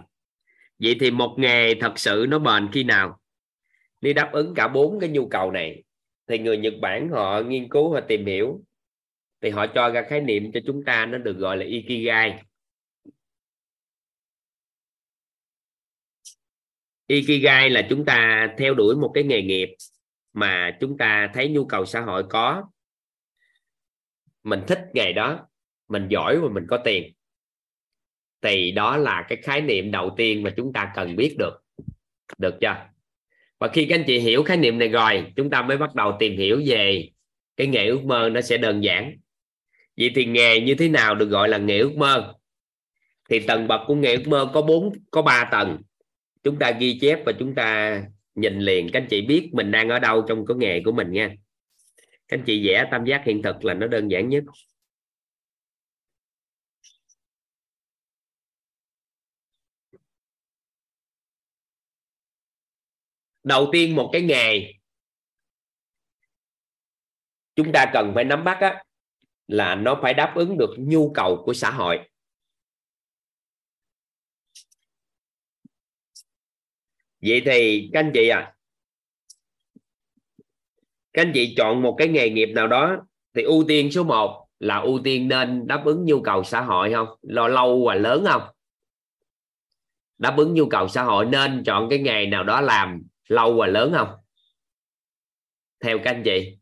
Vậy 0.79 0.97
thì 0.99 1.11
một 1.11 1.35
nghề 1.39 1.75
thật 1.81 1.93
sự 1.99 2.25
nó 2.29 2.39
bền 2.39 2.69
khi 2.73 2.83
nào? 2.83 3.19
Đi 4.01 4.13
đáp 4.13 4.29
ứng 4.33 4.53
cả 4.55 4.67
bốn 4.67 4.99
cái 4.99 5.09
nhu 5.09 5.27
cầu 5.27 5.51
này, 5.51 5.83
thì 6.27 6.39
người 6.39 6.57
Nhật 6.57 6.73
Bản 6.81 7.09
họ 7.09 7.41
nghiên 7.41 7.69
cứu 7.69 7.93
và 7.93 8.01
tìm 8.01 8.25
hiểu. 8.25 8.63
Thì 9.41 9.49
họ 9.49 9.67
cho 9.67 9.89
ra 9.89 10.01
khái 10.09 10.21
niệm 10.21 10.51
cho 10.53 10.59
chúng 10.65 10.83
ta, 10.83 11.05
nó 11.05 11.17
được 11.17 11.37
gọi 11.37 11.57
là 11.57 11.65
ikigai. 11.65 12.43
Ikigai 17.07 17.69
là 17.69 17.87
chúng 17.89 18.05
ta 18.05 18.49
theo 18.57 18.73
đuổi 18.73 18.95
một 18.95 19.11
cái 19.13 19.23
nghề 19.23 19.41
nghiệp 19.41 19.75
mà 20.33 20.77
chúng 20.79 20.97
ta 20.97 21.31
thấy 21.33 21.49
nhu 21.49 21.65
cầu 21.65 21.85
xã 21.85 22.01
hội 22.01 22.23
có. 22.29 22.69
Mình 24.43 24.63
thích 24.67 24.79
nghề 24.93 25.13
đó, 25.13 25.47
mình 25.87 26.07
giỏi 26.09 26.39
và 26.39 26.49
mình 26.49 26.65
có 26.69 26.77
tiền. 26.85 27.13
Thì 28.41 28.71
đó 28.71 28.97
là 28.97 29.25
cái 29.29 29.37
khái 29.43 29.61
niệm 29.61 29.91
đầu 29.91 30.13
tiên 30.17 30.43
mà 30.43 30.53
chúng 30.57 30.73
ta 30.73 30.91
cần 30.95 31.15
biết 31.15 31.35
được. 31.39 31.59
Được 32.37 32.55
chưa? 32.61 32.88
Và 33.59 33.67
khi 33.67 33.85
các 33.85 33.95
anh 33.95 34.03
chị 34.07 34.19
hiểu 34.19 34.43
khái 34.43 34.57
niệm 34.57 34.79
này 34.79 34.87
rồi, 34.87 35.25
chúng 35.35 35.49
ta 35.49 35.61
mới 35.61 35.77
bắt 35.77 35.95
đầu 35.95 36.15
tìm 36.19 36.37
hiểu 36.37 36.61
về 36.65 37.09
cái 37.57 37.67
nghề 37.67 37.87
ước 37.87 38.03
mơ 38.03 38.29
nó 38.31 38.41
sẽ 38.41 38.57
đơn 38.57 38.83
giản. 38.83 39.17
Vậy 39.97 40.11
thì 40.15 40.25
nghề 40.25 40.59
như 40.59 40.75
thế 40.75 40.89
nào 40.89 41.15
được 41.15 41.29
gọi 41.29 41.49
là 41.49 41.57
nghề 41.57 41.79
ước 41.79 41.95
mơ? 41.97 42.33
Thì 43.29 43.39
tầng 43.39 43.67
bậc 43.67 43.81
của 43.87 43.95
nghề 43.95 44.15
ước 44.15 44.27
mơ 44.27 44.51
có 44.53 44.61
bốn, 44.61 44.93
có 45.11 45.21
ba 45.21 45.49
tầng. 45.51 45.77
Chúng 46.43 46.59
ta 46.59 46.71
ghi 46.71 46.99
chép 47.01 47.19
và 47.25 47.31
chúng 47.39 47.55
ta 47.55 48.01
nhìn 48.35 48.59
liền. 48.59 48.89
Các 48.89 49.01
anh 49.01 49.07
chị 49.09 49.21
biết 49.21 49.49
mình 49.53 49.71
đang 49.71 49.89
ở 49.89 49.99
đâu 49.99 50.25
trong 50.27 50.45
cái 50.45 50.57
nghề 50.57 50.81
của 50.85 50.91
mình 50.91 51.11
nha. 51.11 51.31
Các 52.27 52.37
anh 52.39 52.43
chị 52.45 52.67
vẽ 52.67 52.85
tam 52.91 53.05
giác 53.05 53.21
hiện 53.25 53.41
thực 53.41 53.65
là 53.65 53.73
nó 53.73 53.87
đơn 53.87 54.07
giản 54.07 54.29
nhất. 54.29 54.43
Đầu 63.43 63.69
tiên 63.71 63.95
một 63.95 64.09
cái 64.13 64.21
nghề. 64.21 64.73
Chúng 67.55 67.71
ta 67.71 67.85
cần 67.93 68.11
phải 68.15 68.23
nắm 68.23 68.43
bắt 68.43 68.57
á, 68.61 68.83
là 69.47 69.75
nó 69.75 69.99
phải 70.01 70.13
đáp 70.13 70.33
ứng 70.35 70.57
được 70.57 70.75
nhu 70.77 71.11
cầu 71.15 71.43
của 71.45 71.53
xã 71.53 71.71
hội. 71.71 71.99
Vậy 77.21 77.41
thì 77.45 77.89
các 77.93 77.99
anh 77.99 78.11
chị 78.13 78.29
à 78.29 78.55
các 81.13 81.21
anh 81.21 81.31
chị 81.33 81.53
chọn 81.57 81.81
một 81.81 81.95
cái 81.97 82.07
nghề 82.07 82.29
nghiệp 82.29 82.45
nào 82.45 82.67
đó 82.67 82.97
thì 83.33 83.41
ưu 83.41 83.65
tiên 83.67 83.91
số 83.91 84.03
1 84.03 84.47
là 84.59 84.77
ưu 84.77 84.99
tiên 85.03 85.27
nên 85.27 85.67
đáp 85.67 85.81
ứng 85.85 86.05
nhu 86.05 86.21
cầu 86.21 86.43
xã 86.43 86.61
hội 86.61 86.93
không? 86.93 87.07
Lo 87.21 87.47
lâu 87.47 87.83
và 87.87 87.95
lớn 87.95 88.25
không? 88.27 88.41
Đáp 90.17 90.35
ứng 90.37 90.53
nhu 90.53 90.69
cầu 90.69 90.87
xã 90.87 91.03
hội 91.03 91.25
nên 91.25 91.63
chọn 91.65 91.89
cái 91.89 91.99
nghề 91.99 92.25
nào 92.25 92.43
đó 92.43 92.61
làm 92.61 93.03
lâu 93.29 93.57
và 93.59 93.67
lớn 93.67 93.93
không? 93.97 94.17
Theo 95.79 95.97
các 96.03 96.11
anh 96.11 96.21
chị. 96.25 96.57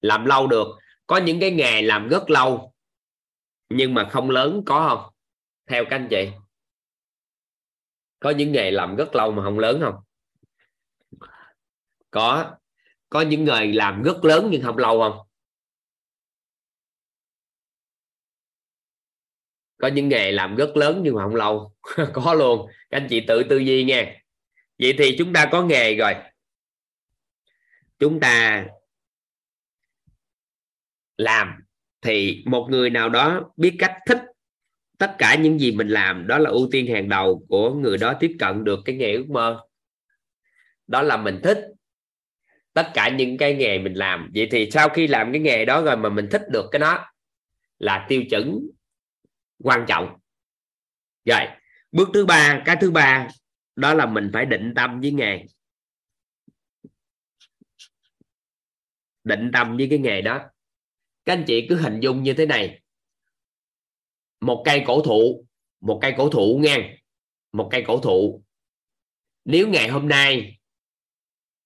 Làm 0.00 0.24
lâu 0.24 0.46
được. 0.46 0.66
Có 1.06 1.16
những 1.16 1.40
cái 1.40 1.50
nghề 1.50 1.82
làm 1.82 2.08
rất 2.08 2.30
lâu, 2.30 2.74
nhưng 3.68 3.94
mà 3.94 4.08
không 4.12 4.30
lớn, 4.30 4.62
có 4.66 4.88
không? 4.88 5.14
Theo 5.66 5.84
các 5.84 5.96
anh 5.96 6.08
chị. 6.10 6.30
Có 8.20 8.30
những 8.30 8.52
nghề 8.52 8.70
làm 8.70 8.96
rất 8.96 9.14
lâu 9.14 9.30
mà 9.30 9.42
không 9.44 9.58
lớn 9.58 9.80
không? 9.80 9.94
Có. 12.10 12.56
Có 13.08 13.20
những 13.20 13.44
nghề 13.44 13.66
làm 13.66 14.02
rất 14.02 14.24
lớn 14.24 14.48
nhưng 14.50 14.62
không 14.62 14.78
lâu 14.78 14.98
không? 15.00 15.28
Có 19.78 19.88
những 19.88 20.08
nghề 20.08 20.32
làm 20.32 20.56
rất 20.56 20.76
lớn 20.76 21.00
nhưng 21.04 21.14
mà 21.14 21.22
không 21.22 21.34
lâu. 21.34 21.72
Có 22.12 22.34
luôn. 22.34 22.70
Các 22.90 22.96
anh 22.96 23.06
chị 23.10 23.24
tự 23.28 23.42
tư 23.50 23.58
duy 23.58 23.84
nghe 23.84 24.22
vậy 24.78 24.94
thì 24.98 25.16
chúng 25.18 25.32
ta 25.32 25.48
có 25.52 25.62
nghề 25.62 25.94
rồi. 25.96 26.14
Chúng 27.98 28.20
ta 28.20 28.66
làm. 31.16 31.54
Thì 32.02 32.42
một 32.46 32.66
người 32.70 32.90
nào 32.90 33.08
đó 33.08 33.52
biết 33.56 33.76
cách 33.78 33.96
thích 34.06 34.22
tất 34.98 35.14
cả 35.18 35.34
những 35.34 35.58
gì 35.58 35.72
mình 35.72 35.88
làm, 35.88 36.26
đó 36.26 36.38
là 36.38 36.50
ưu 36.50 36.68
tiên 36.72 36.86
hàng 36.86 37.08
đầu 37.08 37.46
của 37.48 37.74
người 37.74 37.98
đó 37.98 38.14
tiếp 38.20 38.36
cận 38.38 38.64
được 38.64 38.80
cái 38.84 38.96
nghề 38.96 39.12
ước 39.12 39.26
mơ. 39.28 39.60
Đó 40.86 41.02
là 41.02 41.16
mình 41.16 41.40
thích 41.42 41.58
tất 42.72 42.90
cả 42.94 43.08
những 43.08 43.38
cái 43.38 43.54
nghề 43.54 43.78
mình 43.78 43.94
làm. 43.94 44.30
Vậy 44.34 44.48
thì 44.50 44.70
sau 44.70 44.88
khi 44.88 45.06
làm 45.06 45.32
cái 45.32 45.40
nghề 45.40 45.64
đó 45.64 45.82
rồi 45.82 45.96
mà 45.96 46.08
mình 46.08 46.28
thích 46.30 46.42
được 46.50 46.68
cái 46.72 46.78
đó 46.78 47.04
là 47.78 48.06
tiêu 48.08 48.22
chuẩn 48.30 48.60
quan 49.58 49.84
trọng. 49.88 50.18
Rồi, 51.24 51.40
bước 51.92 52.08
thứ 52.14 52.26
ba, 52.26 52.62
cái 52.64 52.76
thứ 52.80 52.90
ba 52.90 53.28
đó 53.78 53.94
là 53.94 54.06
mình 54.06 54.30
phải 54.32 54.46
định 54.46 54.72
tâm 54.76 55.00
với 55.00 55.12
nghề 55.12 55.44
định 59.24 59.50
tâm 59.52 59.76
với 59.76 59.86
cái 59.90 59.98
nghề 59.98 60.20
đó. 60.20 60.40
Các 61.24 61.32
anh 61.32 61.44
chị 61.46 61.66
cứ 61.68 61.76
hình 61.76 62.00
dung 62.00 62.22
như 62.22 62.34
thế 62.34 62.46
này. 62.46 62.80
Một 64.40 64.62
cây 64.66 64.82
cổ 64.86 65.02
thụ, 65.02 65.46
một 65.80 65.98
cây 66.02 66.14
cổ 66.16 66.30
thụ 66.30 66.60
ngang, 66.62 66.96
một 67.52 67.68
cây 67.72 67.84
cổ 67.86 68.00
thụ. 68.00 68.42
Nếu 69.44 69.68
ngày 69.68 69.88
hôm 69.88 70.08
nay 70.08 70.58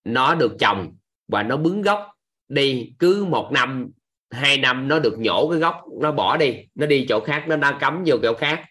nó 0.03 0.35
được 0.35 0.55
trồng 0.59 0.97
và 1.27 1.43
nó 1.43 1.57
bứng 1.57 1.81
gốc 1.81 2.11
đi, 2.47 2.93
cứ 2.99 3.25
một 3.25 3.49
năm, 3.53 3.91
hai 4.29 4.57
năm 4.57 4.87
nó 4.87 4.99
được 4.99 5.15
nhổ 5.19 5.49
cái 5.51 5.59
gốc, 5.59 5.81
nó 6.01 6.11
bỏ 6.11 6.37
đi, 6.37 6.67
nó 6.75 6.85
đi 6.85 7.05
chỗ 7.09 7.19
khác, 7.25 7.45
nó 7.47 7.55
đang 7.55 7.77
cắm 7.79 8.03
vô 8.05 8.15
chỗ 8.21 8.33
khác, 8.37 8.65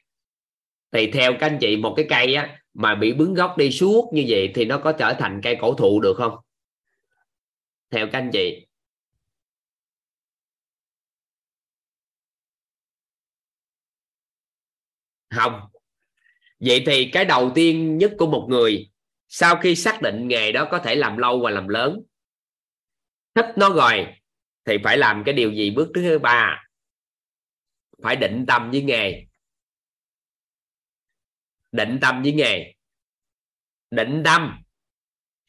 thì 0.93 1.11
theo 1.11 1.33
các 1.41 1.47
anh 1.47 1.59
chị, 1.61 1.77
một 1.77 1.95
cái 1.97 2.07
cây 2.09 2.35
á 2.35 2.62
mà 2.75 2.95
bị 2.95 3.13
bướng 3.13 3.35
gốc 3.35 3.55
đi 3.59 3.71
suốt 3.71 4.11
như 4.13 4.25
vậy 4.29 4.53
thì 4.55 4.65
nó 4.65 4.79
có 4.79 4.93
trở 4.93 5.15
thành 5.19 5.41
cây 5.43 5.57
cổ 5.61 5.75
thụ 5.75 6.01
được 6.01 6.15
không? 6.17 6.35
Theo 7.91 8.07
các 8.13 8.19
anh 8.19 8.31
chị. 8.33 8.67
Không. 15.31 15.61
Vậy 16.61 16.83
thì 16.87 17.11
cái 17.13 17.25
đầu 17.25 17.53
tiên 17.55 17.99
nhất 17.99 18.13
của 18.19 18.27
một 18.27 18.47
người, 18.51 18.91
sau 19.29 19.57
khi 19.57 19.75
xác 19.75 20.03
định 20.03 20.29
nghề 20.29 20.53
đó 20.53 20.69
có 20.71 20.79
thể 20.79 20.95
làm 20.95 21.17
lâu 21.17 21.41
và 21.41 21.51
làm 21.51 21.69
lớn, 21.69 22.03
thích 23.35 23.47
nó 23.57 23.69
rồi, 23.69 24.07
thì 24.65 24.77
phải 24.85 24.99
làm 24.99 25.23
cái 25.27 25.35
điều 25.35 25.53
gì 25.53 25.71
bước 25.71 25.89
thứ 25.95 26.19
ba? 26.19 26.65
Phải 28.03 28.17
định 28.17 28.45
tâm 28.49 28.71
với 28.71 28.83
nghề 28.83 29.27
định 31.73 31.99
tâm 32.01 32.23
với 32.23 32.33
nghề. 32.33 32.75
Định 33.91 34.23
tâm 34.25 34.63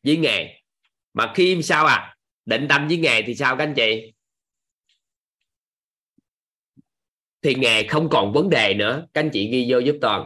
với 0.04 0.18
nghề. 0.18 0.62
Mà 1.14 1.34
khi 1.36 1.64
sao 1.64 1.86
à? 1.86 2.16
Định 2.46 2.66
tâm 2.70 2.88
với 2.88 2.98
nghề 2.98 3.22
thì 3.22 3.36
sao 3.36 3.58
các 3.58 3.64
anh 3.64 3.74
chị? 3.76 4.14
Thì 7.42 7.56
nghề 7.56 7.88
không 7.88 8.10
còn 8.12 8.34
vấn 8.34 8.50
đề 8.50 8.74
nữa. 8.74 9.08
Các 9.14 9.22
anh 9.22 9.30
chị 9.34 9.50
ghi 9.52 9.66
vô 9.70 9.80
giúp 9.80 9.96
toàn. 10.02 10.26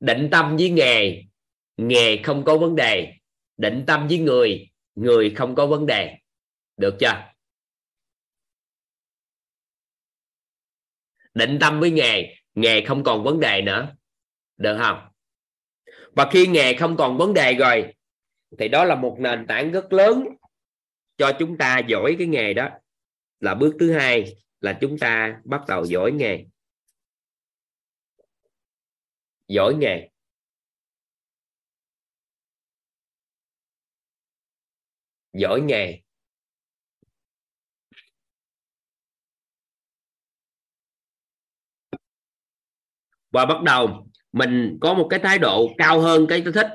Định 0.00 0.28
tâm 0.32 0.56
với 0.56 0.70
nghề. 0.70 1.22
Nghề 1.76 2.22
không 2.22 2.44
có 2.44 2.58
vấn 2.58 2.76
đề. 2.76 3.12
Định 3.56 3.84
tâm 3.86 4.08
với 4.08 4.18
người. 4.18 4.70
Người 4.94 5.34
không 5.36 5.54
có 5.54 5.66
vấn 5.66 5.86
đề. 5.86 6.18
Được 6.76 6.96
chưa? 7.00 7.32
Định 11.34 11.58
tâm 11.60 11.80
với 11.80 11.90
nghề. 11.90 12.36
Nghề 12.54 12.84
không 12.86 13.04
còn 13.04 13.24
vấn 13.24 13.40
đề 13.40 13.62
nữa. 13.62 13.96
Được 14.56 14.76
không? 14.78 15.13
Và 16.16 16.28
khi 16.32 16.46
nghề 16.46 16.74
không 16.74 16.96
còn 16.96 17.18
vấn 17.18 17.34
đề 17.34 17.54
rồi, 17.54 17.94
thì 18.58 18.68
đó 18.68 18.84
là 18.84 18.94
một 18.94 19.16
nền 19.20 19.46
tảng 19.46 19.72
rất 19.72 19.92
lớn 19.92 20.24
cho 21.16 21.32
chúng 21.38 21.58
ta 21.58 21.78
giỏi 21.88 22.16
cái 22.18 22.26
nghề 22.26 22.54
đó. 22.54 22.68
Là 23.40 23.54
bước 23.54 23.76
thứ 23.80 23.92
hai 23.92 24.36
là 24.60 24.78
chúng 24.80 24.98
ta 24.98 25.40
bắt 25.44 25.60
đầu 25.68 25.84
giỏi 25.84 26.12
nghề. 26.12 26.44
Giỏi 29.48 29.74
nghề. 29.74 30.08
Giỏi 35.32 35.60
nghề. 35.60 36.00
Và 43.30 43.46
bắt 43.46 43.62
đầu 43.62 44.06
mình 44.34 44.78
có 44.80 44.94
một 44.94 45.06
cái 45.10 45.20
thái 45.20 45.38
độ 45.38 45.74
cao 45.78 46.00
hơn 46.00 46.26
cái 46.28 46.42
tôi 46.44 46.52
thích. 46.52 46.66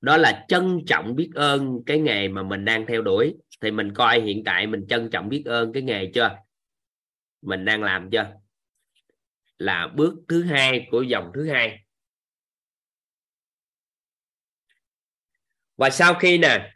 Đó 0.00 0.16
là 0.16 0.44
trân 0.48 0.78
trọng 0.86 1.16
biết 1.16 1.30
ơn 1.34 1.82
cái 1.86 1.98
nghề 1.98 2.28
mà 2.28 2.42
mình 2.42 2.64
đang 2.64 2.86
theo 2.86 3.02
đuổi. 3.02 3.34
Thì 3.60 3.70
mình 3.70 3.94
coi 3.94 4.20
hiện 4.20 4.42
tại 4.44 4.66
mình 4.66 4.86
trân 4.88 5.10
trọng 5.10 5.28
biết 5.28 5.42
ơn 5.46 5.72
cái 5.72 5.82
nghề 5.82 6.10
chưa? 6.14 6.38
Mình 7.42 7.64
đang 7.64 7.82
làm 7.82 8.10
chưa? 8.10 8.32
Là 9.58 9.88
bước 9.94 10.14
thứ 10.28 10.42
hai 10.42 10.86
của 10.90 11.02
dòng 11.02 11.30
thứ 11.34 11.48
hai. 11.48 11.78
Và 15.76 15.90
sau 15.90 16.14
khi 16.14 16.38
nè, 16.38 16.70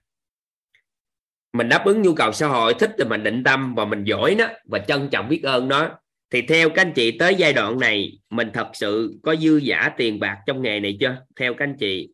mình 1.52 1.68
đáp 1.68 1.83
ứng 1.85 2.02
nhu 2.02 2.15
cầu 2.15 2.33
xã 2.33 2.47
hội, 2.47 2.75
thích 2.78 2.91
thì 2.99 3.05
mình 3.05 3.23
định 3.23 3.43
tâm 3.44 3.75
và 3.75 3.85
mình 3.85 4.05
giỏi 4.05 4.35
nó 4.39 4.47
và 4.65 4.78
trân 4.78 5.09
trọng 5.10 5.28
biết 5.28 5.43
ơn 5.43 5.68
nó 5.68 5.99
thì 6.31 6.42
theo 6.48 6.68
các 6.68 6.82
anh 6.82 6.92
chị 6.97 7.18
tới 7.18 7.34
giai 7.39 7.52
đoạn 7.52 7.78
này, 7.78 8.18
mình 8.31 8.48
thật 8.55 8.70
sự 8.74 9.18
có 9.23 9.36
dư 9.36 9.57
giả 9.57 9.90
tiền 9.97 10.20
bạc 10.20 10.42
trong 10.47 10.62
nghề 10.62 10.81
này 10.81 10.97
chưa? 11.00 11.26
Theo 11.36 11.55
các 11.55 11.65
anh 11.65 11.76
chị, 11.78 12.08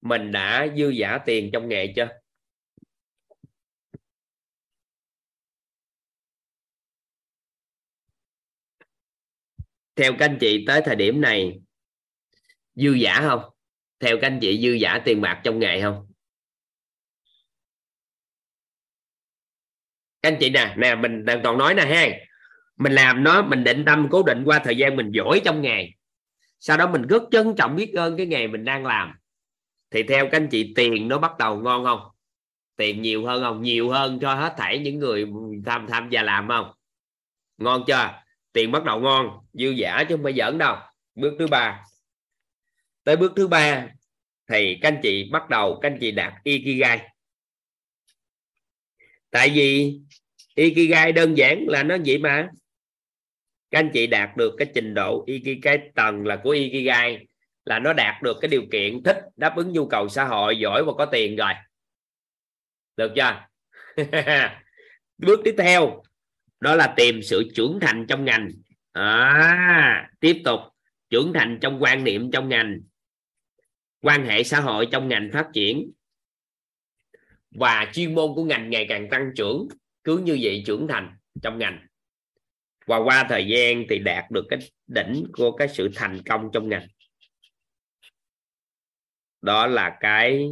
mình 0.00 0.32
đã 0.32 0.66
dư 0.76 0.88
giả 0.88 1.18
tiền 1.26 1.50
trong 1.52 1.68
nghề 1.68 1.92
chưa? 1.96 2.08
Theo 9.96 10.12
các 10.18 10.24
anh 10.26 10.38
chị 10.40 10.64
tới 10.66 10.82
thời 10.84 10.96
điểm 10.96 11.20
này, 11.20 11.60
dư 12.74 12.92
giả 12.92 13.20
không? 13.20 13.42
Theo 14.00 14.16
các 14.20 14.26
anh 14.26 14.38
chị, 14.42 14.60
dư 14.62 14.72
giả 14.72 15.02
tiền 15.04 15.20
bạc 15.20 15.40
trong 15.44 15.58
nghề 15.58 15.82
không? 15.82 16.06
Các 20.22 20.32
anh 20.32 20.36
chị 20.40 20.50
nè 20.50 20.74
nè, 20.78 20.94
mình 20.94 21.24
đang 21.24 21.40
còn 21.44 21.58
nói 21.58 21.74
nè 21.74 21.84
ha 21.84 22.08
mình 22.76 22.92
làm 22.92 23.24
nó, 23.24 23.42
mình 23.42 23.64
định 23.64 23.84
tâm, 23.86 24.08
cố 24.10 24.22
định 24.22 24.42
qua 24.44 24.58
thời 24.58 24.76
gian 24.76 24.96
mình 24.96 25.10
giỏi 25.10 25.40
trong 25.44 25.62
nghề 25.62 25.88
sau 26.66 26.76
đó 26.76 26.90
mình 26.90 27.02
rất 27.02 27.22
trân 27.30 27.54
trọng 27.56 27.76
biết 27.76 27.92
ơn 27.94 28.16
cái 28.16 28.26
nghề 28.26 28.46
mình 28.46 28.64
đang 28.64 28.86
làm. 28.86 29.14
Thì 29.90 30.02
theo 30.02 30.24
các 30.24 30.36
anh 30.36 30.48
chị, 30.50 30.72
tiền 30.76 31.08
nó 31.08 31.18
bắt 31.18 31.38
đầu 31.38 31.60
ngon 31.60 31.84
không? 31.84 32.00
Tiền 32.76 33.02
nhiều 33.02 33.26
hơn 33.26 33.42
không? 33.42 33.62
Nhiều 33.62 33.90
hơn 33.90 34.18
cho 34.20 34.34
hết 34.34 34.54
thảy 34.56 34.78
những 34.78 34.98
người 34.98 35.26
tham 35.66 35.86
tham 35.88 36.08
gia 36.10 36.22
làm 36.22 36.48
không? 36.48 36.72
Ngon 37.58 37.84
chưa? 37.86 38.22
Tiền 38.52 38.72
bắt 38.72 38.84
đầu 38.84 39.00
ngon, 39.00 39.38
dư 39.52 39.70
giả 39.70 40.04
chứ 40.08 40.16
không 40.16 40.24
phải 40.24 40.32
giỡn 40.32 40.58
đâu. 40.58 40.76
Bước 41.14 41.36
thứ 41.38 41.46
ba. 41.46 41.84
Tới 43.04 43.16
bước 43.16 43.32
thứ 43.36 43.48
ba 43.48 43.88
thì 44.48 44.78
các 44.80 44.88
anh 44.88 45.00
chị 45.02 45.28
bắt 45.32 45.48
đầu, 45.48 45.78
các 45.82 45.90
anh 45.90 45.98
chị 46.00 46.10
đạt 46.10 46.32
ikigai. 46.42 47.08
Tại 49.30 49.50
vì 49.50 49.98
ikigai 50.54 51.12
đơn 51.12 51.34
giản 51.34 51.64
là 51.68 51.82
nó 51.82 51.96
vậy 52.06 52.18
mà 52.18 52.48
các 53.74 53.80
anh 53.80 53.90
chị 53.92 54.06
đạt 54.06 54.36
được 54.36 54.54
cái 54.58 54.68
trình 54.74 54.94
độ 54.94 55.24
ikigai 55.26 55.90
tầng 55.94 56.26
là 56.26 56.36
của 56.36 56.50
ikigai 56.50 57.26
là 57.64 57.78
nó 57.78 57.92
đạt 57.92 58.22
được 58.22 58.36
cái 58.40 58.48
điều 58.48 58.62
kiện 58.72 59.02
thích 59.02 59.16
đáp 59.36 59.56
ứng 59.56 59.72
nhu 59.72 59.86
cầu 59.86 60.08
xã 60.08 60.24
hội 60.24 60.58
giỏi 60.58 60.84
và 60.84 60.92
có 60.98 61.06
tiền 61.06 61.36
rồi. 61.36 61.52
Được 62.96 63.12
chưa? 63.16 63.46
Bước 65.18 65.40
tiếp 65.44 65.54
theo 65.58 66.02
đó 66.60 66.74
là 66.74 66.94
tìm 66.96 67.22
sự 67.22 67.50
trưởng 67.54 67.78
thành 67.80 68.06
trong 68.08 68.24
ngành. 68.24 68.48
À, 68.92 70.10
tiếp 70.20 70.42
tục 70.44 70.60
trưởng 71.10 71.32
thành 71.32 71.58
trong 71.60 71.82
quan 71.82 72.04
niệm 72.04 72.30
trong 72.30 72.48
ngành 72.48 72.80
quan 74.02 74.26
hệ 74.26 74.42
xã 74.42 74.60
hội 74.60 74.88
trong 74.92 75.08
ngành 75.08 75.30
phát 75.32 75.48
triển. 75.52 75.90
Và 77.50 77.90
chuyên 77.92 78.14
môn 78.14 78.34
của 78.34 78.44
ngành 78.44 78.70
ngày 78.70 78.86
càng 78.88 79.08
tăng 79.10 79.30
trưởng 79.36 79.68
cứ 80.04 80.18
như 80.18 80.38
vậy 80.42 80.62
trưởng 80.66 80.88
thành 80.88 81.16
trong 81.42 81.58
ngành 81.58 81.86
và 82.86 82.96
qua 82.96 83.26
thời 83.28 83.46
gian 83.46 83.84
thì 83.90 83.98
đạt 83.98 84.30
được 84.30 84.46
cái 84.48 84.58
đỉnh 84.86 85.24
của 85.32 85.52
cái 85.56 85.68
sự 85.68 85.90
thành 85.94 86.22
công 86.26 86.50
trong 86.52 86.68
ngành. 86.68 86.86
Đó 89.42 89.66
là 89.66 89.96
cái 90.00 90.48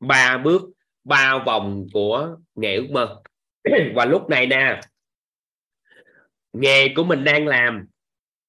ba 0.00 0.38
bước, 0.38 0.62
ba 1.04 1.38
vòng 1.46 1.86
của 1.92 2.36
nghề 2.54 2.76
ước 2.76 2.90
mơ. 2.90 3.22
Và 3.94 4.04
lúc 4.04 4.28
này 4.28 4.46
nè, 4.46 4.80
nghề 6.52 6.88
của 6.96 7.04
mình 7.04 7.24
đang 7.24 7.46
làm, 7.46 7.86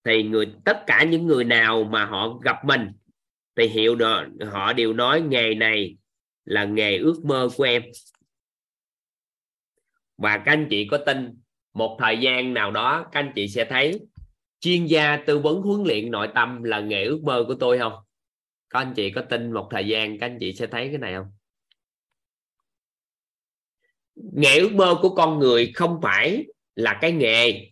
thì 0.04 0.24
người, 0.24 0.54
tất 0.66 0.84
cả 0.88 1.04
những 1.04 1.28
người 1.28 1.44
nào 1.44 1.84
mà 1.84 2.06
họ 2.06 2.38
gặp 2.44 2.66
mình 2.66 2.92
thì 3.56 3.68
hiểu 3.68 3.96
đó 3.96 4.26
họ 4.52 4.74
đều 4.74 4.94
nói 4.94 5.22
nghề 5.22 5.56
này 5.56 5.98
là 6.46 6.66
nghề 6.66 6.98
ước 6.98 7.26
mơ 7.26 7.50
của 7.58 7.64
em. 7.64 7.84
Và 10.18 10.38
các 10.38 10.52
anh 10.52 10.68
chị 10.70 10.88
có 10.92 10.98
tin 10.98 11.43
một 11.74 11.98
thời 12.00 12.18
gian 12.18 12.54
nào 12.54 12.72
đó, 12.72 13.06
các 13.12 13.20
anh 13.20 13.32
chị 13.36 13.48
sẽ 13.48 13.66
thấy 13.66 14.00
chuyên 14.60 14.86
gia 14.86 15.18
tư 15.18 15.40
vấn 15.40 15.62
huấn 15.62 15.84
luyện 15.84 16.12
nội 16.12 16.30
tâm 16.36 16.64
là 16.64 16.80
nghề 16.80 17.04
ước 17.04 17.24
mơ 17.24 17.44
của 17.48 17.56
tôi 17.56 17.80
không? 17.80 17.94
Các 18.70 18.80
anh 18.80 18.94
chị 18.96 19.12
có 19.12 19.22
tin 19.22 19.52
một 19.52 19.68
thời 19.72 19.88
gian 19.88 20.20
các 20.20 20.26
anh 20.26 20.38
chị 20.40 20.54
sẽ 20.54 20.68
thấy 20.68 20.88
cái 20.88 20.98
này 20.98 21.14
không? 21.14 21.32
Nghề 24.16 24.60
ước 24.60 24.74
mơ 24.74 24.96
của 25.02 25.10
con 25.10 25.40
người 25.40 25.72
không 25.76 26.00
phải 26.02 26.46
là 26.76 26.98
cái 27.02 27.12
nghề, 27.12 27.72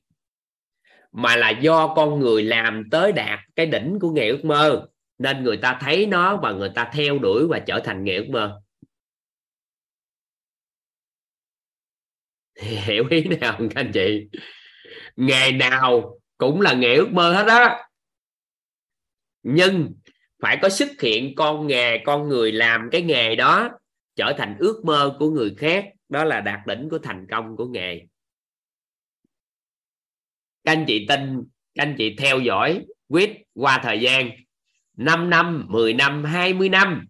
mà 1.12 1.36
là 1.36 1.50
do 1.50 1.94
con 1.96 2.20
người 2.20 2.44
làm 2.44 2.84
tới 2.92 3.12
đạt 3.12 3.40
cái 3.56 3.66
đỉnh 3.66 3.98
của 4.02 4.12
nghề 4.12 4.30
ước 4.30 4.46
mơ. 4.46 4.88
Nên 5.18 5.44
người 5.44 5.58
ta 5.58 5.78
thấy 5.82 6.06
nó 6.06 6.38
và 6.38 6.52
người 6.52 6.72
ta 6.76 6.92
theo 6.94 7.20
đuổi 7.20 7.48
và 7.48 7.60
trở 7.60 7.80
thành 7.80 8.04
nghề 8.04 8.16
ước 8.16 8.30
mơ. 8.30 8.62
hiểu 12.86 13.08
ý 13.10 13.24
nào, 13.24 13.58
các 13.58 13.76
anh 13.76 13.92
chị? 13.94 14.28
Nghề 15.16 15.52
nào 15.52 16.20
cũng 16.38 16.62
là 16.62 16.74
nghề 16.74 16.96
ước 16.96 17.12
mơ 17.12 17.34
hết 17.34 17.48
á. 17.48 17.88
Nhưng 19.44 19.94
phải 20.42 20.60
có 20.62 20.70
xuất 20.70 21.02
hiện 21.02 21.36
con 21.36 21.68
nghề, 21.68 21.98
con 22.06 22.30
người 22.30 22.52
làm 22.52 22.90
cái 22.92 23.02
nghề 23.02 23.36
đó 23.36 23.70
trở 24.16 24.34
thành 24.38 24.56
ước 24.60 24.82
mơ 24.86 25.16
của 25.20 25.30
người 25.30 25.56
khác. 25.58 25.86
Đó 26.10 26.24
là 26.24 26.42
đạt 26.42 26.60
đỉnh 26.68 26.90
của 26.90 27.00
thành 27.00 27.28
công 27.32 27.58
của 27.58 27.66
nghề. 27.66 28.02
Các 30.64 30.72
anh 30.72 30.86
chị 30.88 31.06
tin, 31.10 31.44
các 31.76 31.84
anh 31.84 31.96
chị 31.98 32.16
theo 32.16 32.40
dõi 32.40 32.86
quyết 33.08 33.32
qua 33.54 33.80
thời 33.84 34.02
gian. 34.02 34.30
5 34.98 35.30
năm 35.30 35.66
10 35.70 35.94
năm 35.94 36.24
20 36.24 36.70
năm 36.70 37.08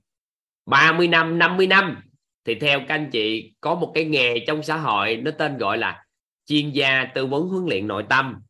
30 0.65 1.07
năm 1.07 1.39
50 1.39 1.67
năm 1.67 2.01
thì 2.45 2.55
theo 2.55 2.79
các 2.79 2.95
anh 2.95 3.09
chị, 3.11 3.53
có 3.61 3.75
một 3.75 3.91
cái 3.95 4.05
nghề 4.05 4.39
trong 4.47 4.63
xã 4.63 4.77
hội 4.77 5.15
nó 5.15 5.31
tên 5.31 5.57
gọi 5.57 5.77
là 5.77 6.05
chuyên 6.45 6.71
gia 6.71 7.05
tư 7.15 7.25
vấn 7.25 7.47
huấn 7.47 7.65
luyện 7.69 7.87
nội 7.87 8.05
tâm. 8.09 8.41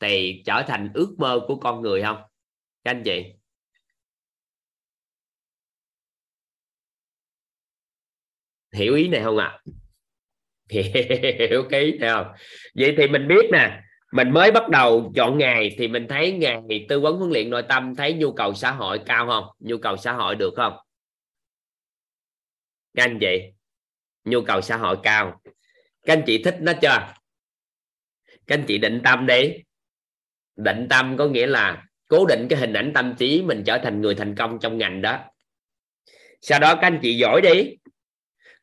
Thì 0.00 0.42
trở 0.46 0.62
thành 0.66 0.90
ước 0.94 1.14
mơ 1.18 1.40
của 1.48 1.56
con 1.56 1.82
người 1.82 2.02
không? 2.02 2.22
Các 2.84 2.90
anh 2.90 3.02
chị. 3.04 3.24
Hiểu 8.72 8.94
ý 8.94 9.08
này 9.08 9.22
không 9.22 9.36
ạ? 9.38 9.46
À? 9.46 9.72
hiểu 11.48 11.64
cái 11.70 11.80
ý 11.80 11.98
này 11.98 12.10
không? 12.10 12.26
Vậy 12.74 12.94
thì 12.98 13.06
mình 13.08 13.28
biết 13.28 13.50
nè, 13.52 13.80
mình 14.12 14.30
mới 14.30 14.50
bắt 14.50 14.68
đầu 14.68 15.12
chọn 15.16 15.38
nghề 15.38 15.68
thì 15.78 15.88
mình 15.88 16.06
thấy 16.08 16.32
nghề 16.32 16.86
tư 16.88 17.00
vấn 17.00 17.16
huấn 17.16 17.30
luyện 17.30 17.50
nội 17.50 17.62
tâm, 17.68 17.94
thấy 17.96 18.12
nhu 18.12 18.32
cầu 18.32 18.54
xã 18.54 18.70
hội 18.70 19.00
cao 19.06 19.26
không? 19.26 19.44
Nhu 19.60 19.78
cầu 19.78 19.96
xã 19.96 20.12
hội 20.12 20.34
được 20.36 20.54
không? 20.56 20.83
Các 22.94 23.04
anh 23.04 23.18
chị, 23.20 23.42
nhu 24.24 24.42
cầu 24.42 24.60
xã 24.60 24.76
hội 24.76 24.96
cao. 25.02 25.40
Các 26.06 26.12
anh 26.12 26.22
chị 26.26 26.42
thích 26.42 26.56
nó 26.60 26.72
chưa? 26.82 27.14
Các 28.46 28.58
anh 28.58 28.64
chị 28.68 28.78
định 28.78 29.00
tâm 29.04 29.26
đi. 29.26 29.52
Định 30.56 30.86
tâm 30.90 31.16
có 31.16 31.26
nghĩa 31.26 31.46
là 31.46 31.84
cố 32.08 32.26
định 32.26 32.46
cái 32.50 32.58
hình 32.58 32.72
ảnh 32.72 32.92
tâm 32.94 33.14
trí 33.18 33.42
mình 33.42 33.62
trở 33.66 33.78
thành 33.78 34.00
người 34.00 34.14
thành 34.14 34.34
công 34.34 34.58
trong 34.60 34.78
ngành 34.78 35.02
đó. 35.02 35.18
Sau 36.40 36.58
đó 36.58 36.74
các 36.74 36.82
anh 36.82 36.98
chị 37.02 37.16
giỏi 37.16 37.40
đi. 37.40 37.76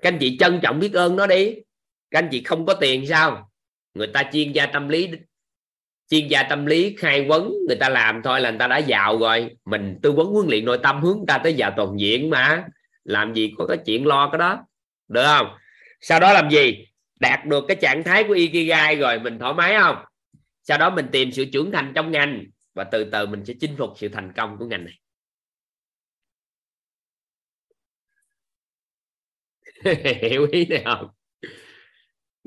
Các 0.01 0.13
anh 0.13 0.17
chị 0.19 0.37
trân 0.39 0.59
trọng 0.63 0.79
biết 0.79 0.93
ơn 0.93 1.15
nó 1.15 1.27
đi. 1.27 1.55
Các 2.11 2.19
anh 2.19 2.29
chị 2.31 2.43
không 2.43 2.65
có 2.65 2.73
tiền 2.73 3.07
sao? 3.07 3.51
Người 3.93 4.07
ta 4.07 4.29
chuyên 4.33 4.51
gia 4.51 4.65
tâm 4.65 4.89
lý, 4.89 5.09
chuyên 6.09 6.27
gia 6.27 6.43
tâm 6.43 6.65
lý 6.65 6.95
khai 6.99 7.25
vấn 7.25 7.51
người 7.67 7.77
ta 7.77 7.89
làm 7.89 8.21
thôi 8.23 8.41
là 8.41 8.49
người 8.49 8.59
ta 8.59 8.67
đã 8.67 8.77
giàu 8.77 9.19
rồi. 9.19 9.55
Mình 9.65 9.99
tư 10.01 10.11
vấn 10.11 10.27
huấn 10.27 10.47
luyện 10.47 10.65
nội 10.65 10.79
tâm 10.83 11.01
hướng 11.01 11.25
ta 11.27 11.37
tới 11.37 11.53
giàu 11.53 11.73
toàn 11.77 11.99
diện 11.99 12.29
mà 12.29 12.65
làm 13.03 13.33
gì 13.33 13.53
có 13.57 13.65
cái 13.67 13.77
chuyện 13.85 14.07
lo 14.07 14.29
cái 14.31 14.39
đó. 14.39 14.65
Được 15.07 15.23
không? 15.25 15.47
Sau 16.01 16.19
đó 16.19 16.33
làm 16.33 16.49
gì? 16.49 16.85
Đạt 17.19 17.45
được 17.45 17.63
cái 17.67 17.77
trạng 17.81 18.03
thái 18.03 18.23
của 18.23 18.33
ikigai 18.33 18.95
rồi, 18.95 19.19
mình 19.19 19.39
thoải 19.39 19.53
mái 19.53 19.75
không? 19.79 19.95
Sau 20.63 20.77
đó 20.77 20.89
mình 20.89 21.05
tìm 21.11 21.31
sự 21.31 21.45
trưởng 21.53 21.71
thành 21.71 21.91
trong 21.95 22.11
ngành 22.11 22.45
và 22.73 22.83
từ 22.83 23.03
từ 23.03 23.27
mình 23.27 23.45
sẽ 23.45 23.53
chinh 23.59 23.75
phục 23.77 23.89
sự 23.97 24.09
thành 24.09 24.33
công 24.35 24.57
của 24.57 24.65
ngành 24.65 24.85
này. 24.85 24.99
Hiểu 30.21 30.47
ý 30.51 30.65
này 30.65 30.81
không? 30.85 31.07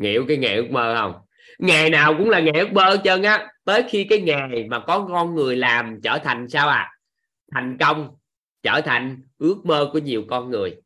Hiểu 0.03 0.25
cái 0.29 0.37
nghề 0.37 0.55
ước 0.55 0.71
mơ 0.71 0.97
không? 0.99 1.15
Ngày 1.59 1.91
nào 1.91 2.15
cũng 2.19 2.31
là 2.31 2.41
nghề 2.41 2.53
ước 2.53 2.73
mơ 2.73 2.83
hết 2.85 3.01
trơn 3.05 3.23
á. 3.23 3.49
Tới 3.65 3.85
khi 3.89 4.07
cái 4.11 4.21
nghề 4.21 4.65
mà 4.69 4.81
có 4.87 5.07
con 5.09 5.35
người 5.35 5.57
làm 5.57 6.01
trở 6.03 6.19
thành 6.19 6.49
sao 6.49 6.69
à? 6.69 6.91
Thành 7.55 7.77
công 7.81 8.17
trở 8.65 8.81
thành 8.85 9.23
ước 9.39 9.57
mơ 9.65 9.91
của 9.93 9.99
nhiều 9.99 10.25
con 10.31 10.51
người. 10.51 10.81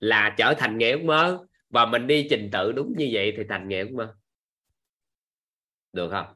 Là 0.00 0.34
trở 0.38 0.54
thành 0.58 0.78
nghề 0.78 0.90
ước 0.92 1.02
mơ 1.04 1.46
và 1.70 1.86
mình 1.86 2.06
đi 2.06 2.26
trình 2.30 2.48
tự 2.52 2.72
đúng 2.72 2.94
như 2.96 3.08
vậy 3.12 3.34
thì 3.36 3.42
thành 3.48 3.68
nghề 3.68 3.80
ước 3.80 3.92
mơ. 3.92 4.14
Được 5.92 6.10
không? 6.10 6.26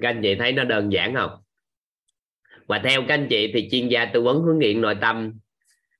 Các 0.00 0.08
anh 0.08 0.20
chị 0.22 0.34
thấy 0.38 0.52
nó 0.52 0.64
đơn 0.64 0.92
giản 0.92 1.14
không? 1.14 1.42
Và 2.66 2.80
theo 2.84 3.02
các 3.08 3.14
anh 3.14 3.26
chị 3.30 3.50
thì 3.54 3.68
chuyên 3.70 3.88
gia 3.88 4.04
tư 4.04 4.22
vấn 4.22 4.38
huấn 4.40 4.58
luyện 4.58 4.80
nội 4.80 4.96
tâm 5.00 5.38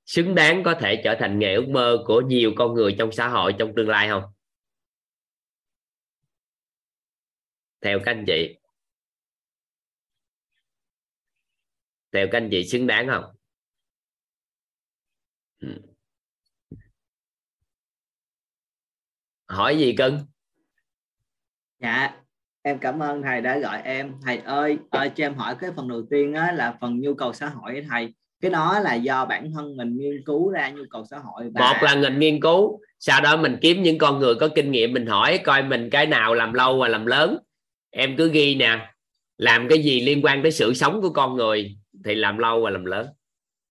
xứng 0.05 0.35
đáng 0.35 0.63
có 0.63 0.75
thể 0.79 1.01
trở 1.03 1.15
thành 1.19 1.39
nghề 1.39 1.55
ước 1.55 1.69
mơ 1.69 2.03
của 2.07 2.21
nhiều 2.21 2.53
con 2.55 2.73
người 2.73 2.95
trong 2.99 3.11
xã 3.11 3.27
hội 3.27 3.55
trong 3.59 3.75
tương 3.75 3.89
lai 3.89 4.09
không? 4.09 4.34
Theo 7.85 7.99
các 8.05 8.11
anh 8.11 8.23
chị. 8.27 8.57
Theo 12.13 12.27
các 12.31 12.37
anh 12.37 12.49
chị 12.51 12.67
xứng 12.67 12.87
đáng 12.87 13.07
không? 13.07 13.23
Ừ. 15.61 15.67
hỏi 19.47 19.77
gì 19.77 19.95
cưng 19.97 20.19
dạ 21.79 22.21
em 22.61 22.79
cảm 22.79 22.99
ơn 22.99 23.21
thầy 23.21 23.41
đã 23.41 23.59
gọi 23.59 23.81
em. 23.81 24.13
Thầy 24.23 24.37
ơi 24.37 24.77
ơi 24.91 25.11
cho 25.15 25.25
em 25.25 25.35
hỏi 25.35 25.55
cái 25.59 25.71
phần 25.75 25.87
đầu 25.87 26.03
tiên 26.09 26.33
á, 26.33 26.51
là 26.51 26.77
phần 26.81 26.99
nhu 26.99 27.13
cầu 27.13 27.33
xã 27.33 27.49
hội 27.49 27.85
thầy. 27.89 28.13
Cái 28.41 28.51
đó 28.51 28.79
là 28.79 28.93
do 28.93 29.25
bản 29.25 29.51
thân 29.51 29.77
mình 29.77 29.97
nghiên 29.97 30.23
cứu 30.25 30.49
ra 30.49 30.69
nhu 30.69 30.83
cầu 30.89 31.05
xã 31.09 31.17
hội 31.17 31.49
và... 31.53 31.61
một 31.61 31.77
là 31.81 31.95
mình 31.95 32.19
nghiên 32.19 32.41
cứu 32.41 32.79
sau 32.99 33.21
đó 33.21 33.37
mình 33.37 33.57
kiếm 33.61 33.83
những 33.83 33.97
con 33.97 34.19
người 34.19 34.35
có 34.39 34.49
kinh 34.55 34.71
nghiệm 34.71 34.93
mình 34.93 35.05
hỏi 35.05 35.39
coi 35.43 35.63
mình 35.63 35.89
cái 35.89 36.05
nào 36.05 36.33
làm 36.33 36.53
lâu 36.53 36.79
và 36.79 36.87
làm 36.87 37.05
lớn 37.05 37.37
em 37.97 38.15
cứ 38.17 38.31
ghi 38.31 38.55
nè 38.55 38.93
làm 39.37 39.67
cái 39.69 39.83
gì 39.83 40.01
liên 40.01 40.21
quan 40.23 40.43
tới 40.43 40.51
sự 40.51 40.73
sống 40.73 41.01
của 41.01 41.09
con 41.09 41.35
người 41.35 41.77
thì 42.05 42.15
làm 42.15 42.37
lâu 42.37 42.61
và 42.61 42.69
làm 42.69 42.85
lớn. 42.85 43.07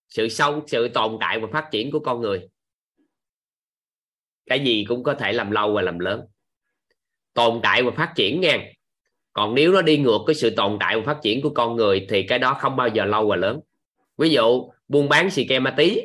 Sự 0.08 0.28
sâu 0.28 0.62
sự 0.66 0.88
tồn 0.88 1.16
tại 1.20 1.40
và 1.40 1.46
phát 1.52 1.68
triển 1.70 1.90
của 1.90 2.00
con 2.00 2.20
người. 2.20 2.48
Cái 4.46 4.60
gì 4.60 4.84
cũng 4.88 5.02
có 5.02 5.14
thể 5.14 5.32
làm 5.32 5.50
lâu 5.50 5.74
và 5.74 5.82
làm 5.82 5.98
lớn. 5.98 6.20
Tồn 7.34 7.60
tại 7.62 7.82
và 7.82 7.90
phát 7.90 8.12
triển 8.16 8.40
nha 8.40 8.58
còn 9.32 9.54
nếu 9.54 9.72
nó 9.72 9.82
đi 9.82 9.98
ngược 9.98 10.18
cái 10.26 10.34
sự 10.34 10.50
tồn 10.50 10.76
tại 10.80 10.96
và 10.96 11.02
phát 11.06 11.18
triển 11.22 11.42
của 11.42 11.50
con 11.54 11.76
người 11.76 12.06
thì 12.08 12.22
cái 12.22 12.38
đó 12.38 12.54
không 12.54 12.76
bao 12.76 12.88
giờ 12.88 13.04
lâu 13.04 13.28
và 13.28 13.36
lớn. 13.36 13.60
Ví 14.18 14.30
dụ 14.30 14.70
buôn 14.88 15.08
bán 15.08 15.30
xì 15.30 15.46
ke 15.46 15.58
ma 15.58 15.74
tí 15.76 16.00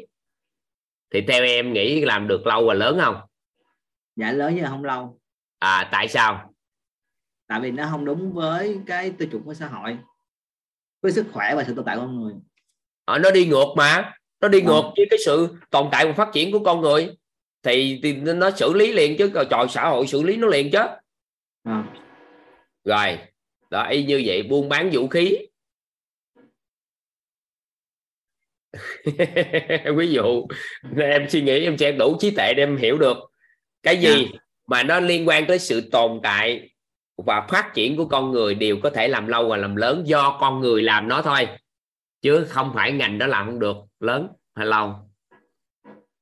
thì 1.14 1.22
theo 1.22 1.44
em 1.44 1.74
nghĩ 1.74 2.02
làm 2.02 2.28
được 2.28 2.48
lâu 2.48 2.66
và 2.66 2.74
lớn 2.74 3.00
không? 3.02 3.16
Dạ 4.16 4.32
lớn 4.32 4.54
nhưng 4.56 4.66
không 4.66 4.84
lâu. 4.84 5.20
À 5.60 5.90
tại 5.92 6.08
sao 6.08 6.49
tại 7.50 7.60
vì 7.60 7.72
nó 7.72 7.88
không 7.92 8.06
đúng 8.06 8.34
với 8.34 8.80
cái 8.86 9.12
tiêu 9.12 9.28
chuẩn 9.32 9.44
của 9.44 9.54
xã 9.54 9.68
hội 9.68 9.98
với 11.02 11.12
sức 11.12 11.26
khỏe 11.34 11.56
và 11.56 11.64
sự 11.64 11.74
tồn 11.76 11.86
tại 11.86 11.96
của 11.96 12.02
con 12.02 12.22
người 12.22 12.34
à, 13.06 13.18
nó 13.18 13.32
đi 13.32 13.46
ngược 13.46 13.68
mà 13.78 14.14
nó 14.42 14.48
đi 14.48 14.62
ngược 14.62 14.82
à. 14.84 14.92
với 14.98 15.08
cái 15.10 15.20
sự 15.26 15.56
tồn 15.70 15.88
tại 15.92 16.06
và 16.06 16.14
phát 16.14 16.30
triển 16.34 16.52
của 16.52 16.60
con 16.60 16.82
người 16.82 17.10
thì, 17.64 18.00
thì 18.04 18.14
nó 18.14 18.52
xử 18.52 18.74
lý 18.74 18.94
liền 18.94 19.18
chứ 19.18 19.32
trời 19.50 19.66
xã 19.70 19.90
hội 19.90 20.08
xử 20.08 20.24
lý 20.24 20.38
nó 20.38 20.48
liền 20.48 20.72
chứ 20.72 20.80
à. 21.64 21.84
rồi 22.84 23.18
đó 23.70 23.88
y 23.88 24.04
như 24.04 24.24
vậy 24.26 24.44
buôn 24.44 24.70
bán 24.70 24.90
vũ 24.94 25.08
khí 25.08 25.38
ví 29.96 30.12
dụ 30.12 30.48
em 30.98 31.30
suy 31.30 31.42
nghĩ 31.42 31.64
em 31.64 31.78
sẽ 31.78 31.92
đủ 31.92 32.18
trí 32.20 32.32
tuệ 32.32 32.54
để 32.54 32.64
em 32.64 32.78
hiểu 32.78 32.98
được 32.98 33.18
cái 33.84 33.98
gì 33.98 34.16
yeah. 34.16 34.28
Dạ. 34.34 34.40
mà 34.68 34.84
nó 34.84 35.00
liên 35.00 35.28
quan 35.28 35.46
tới 35.48 35.60
sự 35.60 35.90
tồn 35.92 36.20
tại 36.24 36.70
và 37.26 37.48
phát 37.50 37.72
triển 37.74 37.98
của 37.98 38.06
con 38.06 38.32
người 38.32 38.56
đều 38.56 38.78
có 38.84 38.90
thể 38.90 39.08
làm 39.08 39.28
lâu 39.28 39.50
và 39.50 39.58
làm 39.58 39.76
lớn 39.76 40.04
do 40.06 40.38
con 40.42 40.60
người 40.60 40.82
làm 40.82 41.08
nó 41.08 41.22
thôi. 41.22 41.48
Chứ 42.22 42.46
không 42.50 42.72
phải 42.76 42.92
ngành 42.92 43.18
đó 43.18 43.28
làm 43.28 43.46
không 43.46 43.60
được 43.60 43.78
lớn 44.00 44.28
hay 44.56 44.66
lâu. 44.66 44.94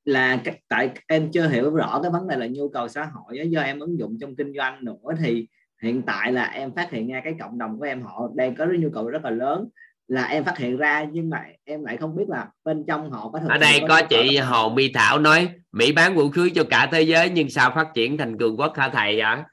Là 0.06 0.40
tại 0.70 0.90
em 1.08 1.32
chưa 1.32 1.48
hiểu 1.48 1.76
rõ 1.76 2.00
cái 2.02 2.12
vấn 2.12 2.28
đề 2.28 2.38
là 2.38 2.48
nhu 2.48 2.70
cầu 2.70 2.88
xã 2.88 3.10
hội 3.14 3.50
do 3.50 3.62
em 3.62 3.80
ứng 3.80 4.00
dụng 4.00 4.18
trong 4.22 4.36
kinh 4.36 4.54
doanh 4.58 4.86
nữa 4.86 5.12
thì 5.24 5.48
hiện 5.82 6.02
tại 6.02 6.32
là 6.32 6.44
em 6.46 6.72
phát 6.76 6.92
hiện 6.92 7.08
ra 7.08 7.22
cái 7.24 7.34
cộng 7.40 7.58
đồng 7.58 7.80
của 7.80 7.86
em 7.86 8.02
họ 8.02 8.30
đang 8.36 8.56
có 8.56 8.66
nhu 8.66 8.90
cầu 8.94 9.10
rất 9.10 9.24
là 9.24 9.30
lớn 9.30 9.70
là 10.08 10.24
em 10.26 10.44
phát 10.44 10.58
hiện 10.58 10.78
ra 10.78 11.06
nhưng 11.12 11.30
mà 11.30 11.46
em 11.64 11.84
lại 11.84 11.98
không 11.98 12.16
biết 12.16 12.30
là 12.30 12.48
bên 12.64 12.84
trong 12.88 13.12
họ 13.12 13.30
có 13.30 13.40
ở 13.48 13.58
đây 13.58 13.80
có, 13.82 13.88
có 13.88 14.02
chị 14.02 14.38
Hồ 14.38 14.70
My 14.70 14.92
Thảo 14.94 15.20
nói 15.20 15.50
Mỹ 15.72 15.92
bán 15.92 16.16
vũ 16.16 16.30
khí 16.30 16.50
cho 16.56 16.64
cả 16.70 16.90
thế 16.92 17.02
giới 17.02 17.30
nhưng 17.30 17.50
sao 17.50 17.72
phát 17.76 17.88
triển 17.94 18.18
thành 18.18 18.38
cường 18.38 18.60
quốc 18.60 18.78
hả 18.78 18.90
thầy 18.90 19.20
ạ 19.20 19.46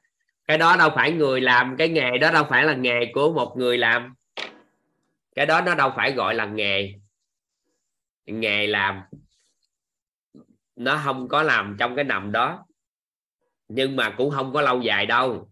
cái 0.47 0.59
đó 0.59 0.77
đâu 0.77 0.91
phải 0.95 1.13
người 1.13 1.41
làm, 1.41 1.77
cái 1.79 1.89
nghề 1.89 2.19
đó 2.19 2.31
đâu 2.33 2.45
phải 2.51 2.65
là 2.65 2.75
nghề 2.75 3.13
của 3.15 3.33
một 3.33 3.55
người 3.57 3.79
làm. 3.79 4.15
Cái 5.35 5.47
đó 5.47 5.61
nó 5.61 5.75
đâu 5.75 5.93
phải 5.97 6.13
gọi 6.13 6.35
là 6.35 6.47
nghề. 6.47 6.95
Nghề 8.27 8.67
làm, 8.67 9.03
nó 10.77 11.01
không 11.05 11.29
có 11.29 11.43
làm 11.43 11.77
trong 11.79 11.97
cái 11.97 12.05
nằm 12.05 12.33
đó. 12.33 12.67
Nhưng 13.69 13.97
mà 13.97 14.15
cũng 14.17 14.31
không 14.31 14.53
có 14.53 14.63
lâu 14.63 14.81
dài 14.81 15.07
đâu. 15.07 15.51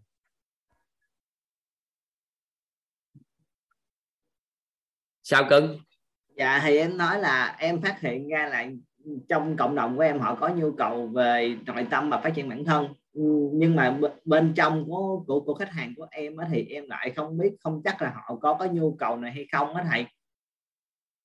Sao 5.23 5.47
cưng? 5.49 5.79
Dạ 6.35 6.59
thì 6.63 6.77
em 6.77 6.97
nói 6.97 7.19
là 7.19 7.55
em 7.59 7.81
phát 7.81 8.01
hiện 8.01 8.29
ra 8.29 8.47
là 8.47 8.65
trong 9.29 9.57
cộng 9.57 9.75
đồng 9.75 9.95
của 9.95 10.01
em 10.01 10.19
họ 10.19 10.35
có 10.35 10.49
nhu 10.49 10.75
cầu 10.77 11.07
về 11.07 11.57
nội 11.65 11.87
tâm 11.89 12.09
và 12.09 12.21
phát 12.21 12.33
triển 12.35 12.49
bản 12.49 12.65
thân 12.65 12.93
nhưng 13.53 13.75
mà 13.75 13.99
bên 14.25 14.53
trong 14.55 14.85
của 14.85 15.23
của, 15.27 15.39
của 15.39 15.53
khách 15.53 15.71
hàng 15.71 15.93
của 15.97 16.07
em 16.11 16.37
á, 16.37 16.47
thì 16.51 16.65
em 16.69 16.89
lại 16.89 17.11
không 17.15 17.37
biết 17.37 17.53
không 17.59 17.81
chắc 17.83 18.01
là 18.01 18.13
họ 18.15 18.35
có 18.41 18.53
có 18.53 18.65
nhu 18.65 18.95
cầu 18.95 19.17
này 19.17 19.31
hay 19.31 19.47
không 19.51 19.75
á 19.75 19.85
thầy. 19.91 20.05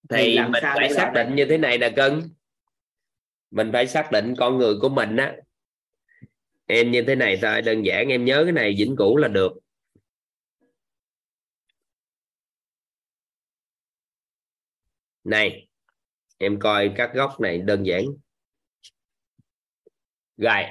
Thì, 0.08 0.16
thì 0.16 0.38
mình 0.38 0.62
phải 0.62 0.94
xác 0.94 1.12
định 1.14 1.34
như 1.34 1.44
thế 1.44 1.58
này 1.58 1.78
là 1.78 1.88
cưng 1.96 2.22
mình 3.50 3.70
phải 3.72 3.86
xác 3.86 4.12
định 4.12 4.34
con 4.38 4.58
người 4.58 4.74
của 4.82 4.88
mình 4.88 5.16
á. 5.16 5.36
Em 6.66 6.90
như 6.90 7.02
thế 7.06 7.14
này 7.14 7.38
thôi 7.42 7.62
đơn 7.62 7.82
giản 7.82 8.08
em 8.08 8.24
nhớ 8.24 8.42
cái 8.44 8.52
này 8.52 8.74
vĩnh 8.78 8.96
cửu 8.96 9.16
là 9.16 9.28
được. 9.28 9.52
Này 15.24 15.68
em 16.38 16.58
coi 16.58 16.92
các 16.96 17.10
góc 17.14 17.40
này 17.40 17.58
đơn 17.58 17.86
giản. 17.86 18.04
Rồi 20.36 20.62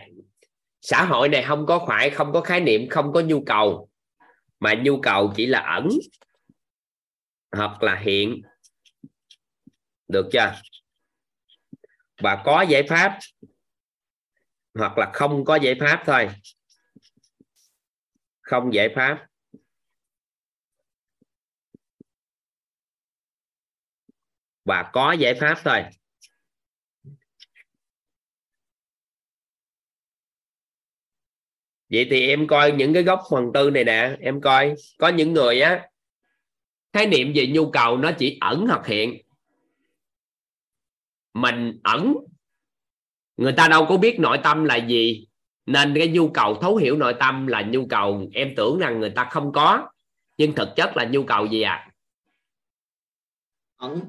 xã 0.90 1.06
hội 1.06 1.30
này 1.30 1.44
không 1.48 1.66
có 1.66 1.86
phải 1.88 2.10
không 2.10 2.34
có 2.34 2.42
khái 2.42 2.60
niệm, 2.60 2.90
không 2.90 3.12
có 3.14 3.22
nhu 3.22 3.44
cầu. 3.46 3.90
Mà 4.60 4.74
nhu 4.84 5.00
cầu 5.04 5.34
chỉ 5.36 5.46
là 5.46 5.60
ẩn 5.60 5.90
hoặc 7.52 7.84
là 7.84 7.96
hiện. 7.96 8.42
Được 10.08 10.30
chưa? 10.32 10.54
Và 12.22 12.42
có 12.46 12.62
giải 12.62 12.84
pháp 12.90 13.20
hoặc 14.74 14.98
là 14.98 15.12
không 15.14 15.46
có 15.46 15.56
giải 15.56 15.76
pháp 15.80 16.04
thôi. 16.06 16.30
Không 18.42 18.74
giải 18.74 18.90
pháp. 18.96 19.28
Và 24.66 24.90
có 24.94 25.12
giải 25.12 25.34
pháp 25.42 25.58
thôi. 25.64 25.84
Vậy 31.90 32.08
thì 32.10 32.28
em 32.28 32.48
coi 32.48 32.72
những 32.72 32.94
cái 32.94 33.04
góc 33.04 33.22
phần 33.32 33.52
tư 33.54 33.70
này 33.70 33.84
nè 33.84 34.18
em 34.20 34.42
coi. 34.42 34.76
Có 34.98 35.08
những 35.08 35.34
người 35.34 35.62
á 35.62 35.90
khái 36.94 37.08
niệm 37.08 37.32
về 37.36 37.48
nhu 37.48 37.72
cầu 37.72 37.98
nó 37.98 38.12
chỉ 38.12 38.38
ẩn 38.42 38.66
hoặc 38.68 38.88
hiện. 38.88 39.22
Mình 41.34 41.80
ẩn 41.84 42.14
người 43.38 43.52
ta 43.52 43.68
đâu 43.68 43.86
có 43.90 43.98
biết 43.98 44.20
nội 44.20 44.38
tâm 44.44 44.64
là 44.64 44.76
gì. 44.76 45.28
Nên 45.66 45.94
cái 45.96 46.08
nhu 46.08 46.30
cầu 46.30 46.56
thấu 46.62 46.76
hiểu 46.76 46.98
nội 46.98 47.14
tâm 47.20 47.48
là 47.48 47.62
nhu 47.62 47.88
cầu. 47.90 48.30
Em 48.34 48.54
tưởng 48.56 48.80
rằng 48.80 49.00
người 49.00 49.10
ta 49.10 49.28
không 49.32 49.52
có 49.52 49.90
nhưng 50.38 50.56
thực 50.56 50.70
chất 50.76 50.98
là 50.98 51.06
nhu 51.06 51.24
cầu 51.24 51.46
gì 51.46 51.62
à 51.62 51.92
ẩn. 53.78 54.02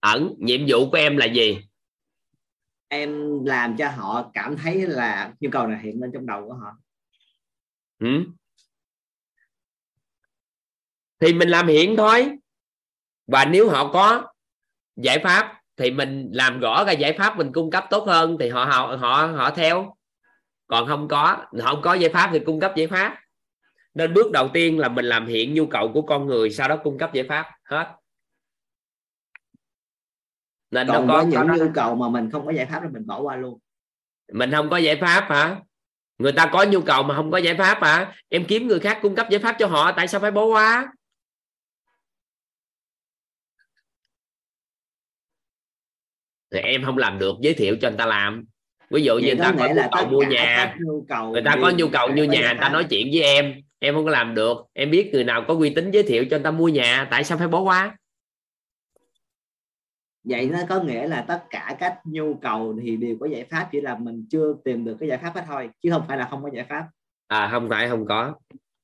Ẩn. 0.00 0.34
Nhiệm 0.38 0.60
vụ 0.68 0.90
của 0.90 0.96
em 0.96 1.16
là 1.16 1.26
gì? 1.26 1.58
Em 2.88 3.44
làm 3.44 3.76
cho 3.76 3.88
họ 3.88 4.30
cảm 4.34 4.56
thấy 4.56 4.86
là 4.86 5.32
nhu 5.40 5.50
cầu 5.50 5.66
này 5.66 5.80
hiện 5.82 6.00
lên 6.00 6.10
trong 6.14 6.26
đầu 6.26 6.48
của 6.48 6.54
họ 6.54 6.76
ừ. 7.98 8.24
thì 11.20 11.32
mình 11.32 11.48
làm 11.48 11.66
hiện 11.66 11.96
thôi. 11.96 12.38
Và 13.26 13.44
nếu 13.44 13.70
họ 13.70 13.92
có 13.92 14.32
giải 14.96 15.18
pháp 15.18 15.60
thì 15.76 15.90
mình 15.90 16.30
làm 16.32 16.60
rõ 16.60 16.84
ra 16.84 16.92
giải 16.92 17.12
pháp 17.18 17.36
mình 17.36 17.52
cung 17.52 17.70
cấp 17.70 17.84
tốt 17.90 18.06
hơn 18.06 18.36
thì 18.40 18.48
họ 18.48 18.64
họ 18.64 18.96
họ 18.96 19.26
họ 19.26 19.50
theo. 19.50 19.96
Còn 20.66 20.88
không 20.88 21.08
có 21.08 21.46
họ 21.62 21.74
không 21.74 21.82
có 21.82 21.94
giải 21.94 22.10
pháp 22.10 22.30
thì 22.32 22.38
cung 22.46 22.60
cấp 22.60 22.72
giải 22.76 22.86
pháp. 22.86 23.18
Nên 23.94 24.14
bước 24.14 24.32
đầu 24.32 24.48
tiên 24.54 24.78
là 24.78 24.88
mình 24.88 25.04
làm 25.04 25.26
hiện 25.26 25.54
nhu 25.54 25.66
cầu 25.66 25.90
của 25.94 26.02
con 26.02 26.26
người 26.26 26.50
sau 26.50 26.68
đó 26.68 26.76
cung 26.84 26.98
cấp 26.98 27.10
giải 27.14 27.24
pháp. 27.28 27.50
Hết. 27.64 27.94
Nên 30.70 30.88
còn 30.88 31.06
nó 31.06 31.14
có, 31.14 31.22
với 31.22 31.26
những 31.26 31.48
có 31.48 31.54
nhu 31.54 31.70
cầu 31.74 31.94
mà 31.94 32.08
mình 32.08 32.30
không 32.30 32.46
có 32.46 32.52
giải 32.52 32.66
pháp 32.66 32.80
thì 32.82 32.88
mình 32.88 33.06
bỏ 33.06 33.20
qua 33.20 33.36
luôn. 33.36 33.58
Mình 34.32 34.50
không 34.50 34.70
có 34.70 34.76
giải 34.76 34.98
pháp 35.00 35.26
hả 35.28 35.60
người 36.18 36.32
ta 36.32 36.50
có 36.52 36.64
nhu 36.64 36.80
cầu 36.80 37.02
mà 37.02 37.16
không 37.16 37.30
có 37.30 37.38
giải 37.38 37.54
pháp 37.54 37.78
hả? 37.82 38.12
Em 38.28 38.44
kiếm 38.44 38.68
người 38.68 38.80
khác 38.80 38.98
cung 39.02 39.14
cấp 39.14 39.26
giải 39.30 39.40
pháp 39.40 39.56
cho 39.58 39.66
họ 39.66 39.92
tại 39.92 40.08
sao 40.08 40.20
phải 40.20 40.30
bỏ 40.30 40.44
qua? 40.44 40.86
Thì 46.50 46.58
em 46.60 46.84
không 46.84 46.98
làm 46.98 47.18
được 47.18 47.36
giới 47.40 47.54
thiệu 47.54 47.76
cho 47.80 47.88
người 47.88 47.98
ta 47.98 48.06
làm. 48.06 48.44
Ví 48.90 49.02
dụ 49.02 49.18
như 49.18 49.20
Vậy 49.20 49.36
người 49.36 49.44
ta 49.44 49.52
có 49.58 49.68
nhu 49.74 49.88
cầu 49.92 50.06
mua 50.06 50.22
nhà. 50.22 50.76
cầu 51.08 51.32
người 51.32 51.42
ta 51.44 51.56
có 51.62 51.72
nhu 51.76 51.88
cầu 51.88 52.08
như 52.08 52.24
nhà 52.24 52.40
người 52.40 52.60
ta 52.60 52.68
nói 52.68 52.86
chuyện 52.90 53.08
với 53.12 53.22
em. 53.22 53.54
Em 53.78 53.94
không 53.94 54.04
có 54.04 54.10
làm 54.10 54.34
được. 54.34 54.56
Em 54.72 54.90
biết 54.90 55.10
người 55.12 55.24
nào 55.24 55.44
có 55.48 55.54
uy 55.54 55.70
tín 55.70 55.90
giới 55.90 56.02
thiệu 56.02 56.24
cho 56.30 56.36
người 56.36 56.44
ta 56.44 56.50
mua 56.50 56.68
nhà 56.68 57.08
tại 57.10 57.24
sao 57.24 57.38
phải 57.38 57.48
bỏ 57.48 57.60
qua 57.60 57.96
vậy 60.24 60.50
nó 60.52 60.58
có 60.68 60.82
nghĩa 60.82 61.08
là 61.08 61.24
tất 61.28 61.44
cả 61.50 61.76
các 61.78 61.98
nhu 62.04 62.34
cầu 62.34 62.76
thì 62.82 62.96
đều 62.96 63.16
có 63.20 63.26
giải 63.26 63.44
pháp, 63.50 63.68
chỉ 63.72 63.80
là 63.80 63.96
mình 63.98 64.26
chưa 64.30 64.54
tìm 64.64 64.84
được 64.84 64.96
cái 65.00 65.08
giải 65.08 65.18
pháp 65.18 65.32
đó 65.34 65.42
thôi, 65.46 65.70
chứ 65.82 65.90
không 65.90 66.04
phải 66.08 66.18
là 66.18 66.28
không 66.30 66.42
có 66.42 66.50
giải 66.54 66.66
pháp. 66.68 66.88
À 67.26 67.48
không 67.52 67.68
phải, 67.68 67.88
không 67.88 68.06
có. 68.06 68.34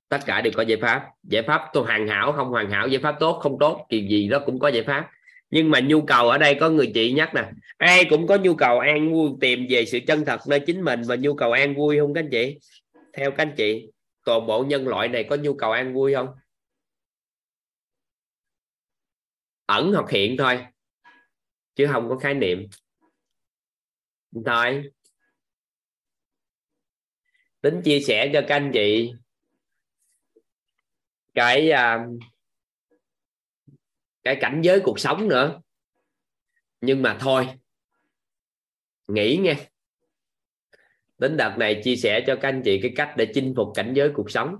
Tất 0.08 0.18
cả 0.26 0.40
đều 0.40 0.52
có 0.56 0.62
giải 0.62 0.78
pháp. 0.82 1.10
Giải 1.22 1.42
pháp 1.42 1.70
tôi 1.72 1.84
hoàn 1.84 2.08
hảo, 2.08 2.32
không 2.32 2.48
hoàn 2.48 2.70
hảo, 2.70 2.88
giải 2.88 3.00
pháp 3.02 3.16
tốt, 3.20 3.38
không 3.42 3.56
tốt, 3.60 3.86
thì 3.90 4.08
gì 4.08 4.28
đó 4.28 4.38
cũng 4.46 4.58
có 4.58 4.68
giải 4.68 4.84
pháp. 4.86 5.10
Nhưng 5.50 5.70
mà 5.70 5.80
nhu 5.80 6.02
cầu 6.02 6.28
ở 6.28 6.38
đây 6.38 6.56
có 6.60 6.70
người 6.70 6.90
chị 6.94 7.12
nhắc 7.12 7.34
nè 7.34 7.50
ai 7.78 8.04
cũng 8.10 8.26
có 8.26 8.36
nhu 8.36 8.54
cầu 8.54 8.78
an 8.78 9.12
vui, 9.12 9.30
tìm 9.40 9.66
về 9.70 9.84
sự 9.84 9.98
chân 10.06 10.24
thật 10.24 10.40
nơi 10.48 10.60
chính 10.60 10.82
mình 10.82 11.02
và 11.06 11.16
nhu 11.16 11.34
cầu 11.34 11.52
an 11.52 11.74
vui 11.74 11.98
không 11.98 12.14
các 12.14 12.20
anh 12.20 12.30
chị? 12.30 12.58
Theo 13.12 13.30
các 13.30 13.42
anh 13.42 13.54
chị, 13.56 13.92
toàn 14.24 14.46
bộ 14.46 14.64
nhân 14.64 14.88
loại 14.88 15.08
này 15.08 15.24
có 15.24 15.36
nhu 15.36 15.54
cầu 15.54 15.72
an 15.72 15.94
vui 15.94 16.14
không? 16.14 16.28
Ẩn 19.66 19.92
hoặc 19.92 20.10
hiện 20.10 20.36
thôi 20.36 20.66
chứ 21.74 21.86
không 21.92 22.08
có 22.08 22.18
khái 22.18 22.34
niệm. 22.34 22.66
Thôi 24.46 24.90
tính 27.60 27.82
chia 27.84 28.00
sẻ 28.00 28.30
cho 28.32 28.40
các 28.48 28.56
anh 28.56 28.70
chị 28.74 29.12
cái 31.34 31.70
à, 31.70 32.06
cái 34.22 34.36
cảnh 34.40 34.60
giới 34.64 34.80
cuộc 34.84 35.00
sống 35.00 35.28
nữa. 35.28 35.60
Nhưng 36.80 37.02
mà 37.02 37.16
thôi 37.20 37.48
nghĩ 39.08 39.38
nghe. 39.42 39.70
Đến 41.18 41.36
đợt 41.36 41.56
này 41.58 41.80
chia 41.84 41.96
sẻ 41.96 42.24
cho 42.26 42.36
các 42.42 42.48
anh 42.48 42.62
chị 42.64 42.80
cái 42.82 42.92
cách 42.96 43.14
để 43.16 43.30
chinh 43.34 43.54
phục 43.56 43.68
cảnh 43.74 43.92
giới 43.96 44.10
cuộc 44.14 44.30
sống. 44.30 44.56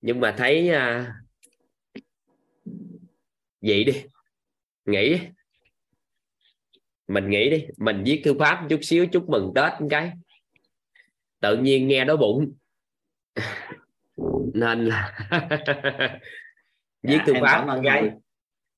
Nhưng 0.00 0.20
mà 0.20 0.34
thấy 0.38 0.70
à, 0.70 1.14
vậy 3.60 3.84
đi 3.84 4.04
nghĩ 4.84 5.18
mình 7.10 7.30
nghĩ 7.30 7.50
đi 7.50 7.66
mình 7.78 8.02
viết 8.06 8.22
thư 8.24 8.34
pháp 8.38 8.66
chút 8.68 8.80
xíu 8.82 9.06
chúc 9.06 9.28
mừng 9.28 9.52
tết 9.54 9.72
cái. 9.90 10.10
Tự 11.40 11.56
nhiên 11.56 11.88
nghe 11.88 12.04
đói 12.04 12.16
bụng. 12.16 12.52
Nên 14.54 14.84
là 14.84 15.18
viết 17.02 17.18
Dạ, 17.18 17.24
thư 17.26 17.32
pháp 17.34 17.58
cảm 17.58 17.66
ơn 17.66 17.84
cái. 17.84 18.10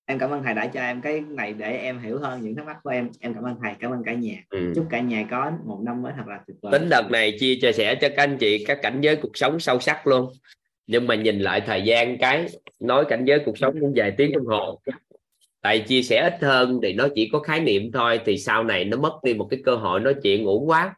em 0.07 0.19
cảm 0.19 0.31
ơn 0.31 0.43
thầy 0.43 0.55
đã 0.55 0.67
cho 0.67 0.81
em 0.81 1.01
cái 1.01 1.21
này 1.21 1.53
để 1.53 1.77
em 1.77 1.99
hiểu 1.99 2.19
hơn 2.19 2.41
những 2.41 2.57
thắc 2.57 2.67
mắc 2.67 2.77
của 2.83 2.91
em. 2.91 3.11
Em 3.21 3.35
cảm 3.35 3.45
ơn 3.45 3.57
thầy 3.63 3.75
cảm 3.81 3.91
ơn 3.93 4.03
cả 4.05 4.13
nhà. 4.15 4.35
Ừ. 4.51 4.73
chúc 4.77 4.87
cả 4.91 5.01
nhà 5.01 5.27
có 5.31 5.53
một 5.65 5.81
năm 5.85 6.03
mới 6.03 6.13
thật 6.17 6.27
là 6.27 6.41
tuyệt 6.47 6.57
vời. 6.63 6.73
Tính 6.79 6.89
đợt 6.91 7.09
này 7.11 7.37
chia 7.41 7.55
chia 7.63 7.73
sẻ 7.73 7.95
cho 7.95 8.09
các 8.09 8.23
anh 8.23 8.37
chị 8.41 8.65
các 8.65 8.79
cảnh 8.83 9.01
giới 9.01 9.17
cuộc 9.17 9.37
sống 9.37 9.61
sâu 9.61 9.81
sắc 9.81 10.07
luôn. 10.07 10.33
Nhưng 10.87 11.07
mà 11.07 11.15
nhìn 11.15 11.39
lại 11.39 11.61
thời 11.67 11.83
gian 11.83 12.19
cái 12.19 12.47
nói 12.81 13.05
cảnh 13.09 13.25
giới 13.25 13.39
cuộc 13.45 13.59
sống 13.59 13.75
cũng 13.81 13.93
vài 13.97 14.15
tiếng 14.17 14.33
đồng 14.33 14.47
hồ 14.47 14.81
tại 15.63 15.85
chia 15.89 16.03
sẻ 16.03 16.31
ít 16.31 16.43
hơn 16.43 16.81
thì 16.83 16.93
nó 16.93 17.09
chỉ 17.15 17.29
có 17.33 17.41
khái 17.41 17.61
niệm 17.61 17.91
thôi, 17.93 18.21
thì 18.27 18.39
sau 18.39 18.65
này 18.65 18.85
nó 18.85 18.97
mất 18.97 19.21
đi 19.23 19.35
một 19.35 19.49
cái 19.51 19.61
cơ 19.65 19.77
hội 19.77 20.01
nói 20.01 20.15
chuyện 20.23 20.45
ngủ 20.45 20.65
quá. 20.67 20.97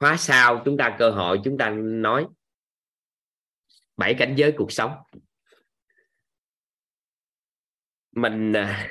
Khóa 0.00 0.16
sau 0.16 0.62
chúng 0.64 0.76
ta 0.76 0.96
cơ 0.98 1.10
hội, 1.10 1.40
chúng 1.44 1.58
ta 1.58 1.70
nói 1.70 2.26
bảy 3.96 4.14
cảnh 4.18 4.34
giới 4.36 4.52
cuộc 4.56 4.72
sống. 4.72 4.92
Mình 8.12 8.52
à, 8.52 8.90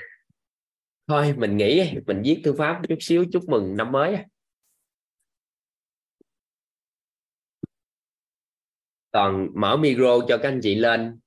thôi, 1.07 1.33
mình 1.37 1.57
nghĩ 1.57 1.93
mình 2.07 2.21
viết 2.25 2.41
thư 2.43 2.53
pháp 2.57 2.81
chút 2.89 2.97
xíu, 2.99 3.25
chúc 3.31 3.43
mừng 3.49 3.77
năm 3.77 3.91
mới. 3.91 4.17
Còn 9.11 9.47
mở 9.55 9.77
micro 9.77 10.19
cho 10.27 10.37
các 10.37 10.49
anh 10.49 10.59
chị 10.63 10.75
lên, 10.75 11.19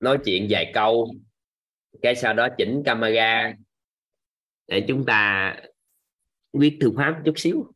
nói 0.00 0.18
chuyện 0.24 0.46
vài 0.50 0.70
câu 0.74 1.14
cái 2.02 2.16
sau 2.16 2.34
đó 2.34 2.48
chỉnh 2.58 2.82
camera 2.84 3.54
để 4.66 4.84
chúng 4.88 5.06
ta 5.06 5.56
viết 6.52 6.78
thư 6.80 6.92
pháp 6.96 7.22
chút 7.24 7.38
xíu. 7.38 7.72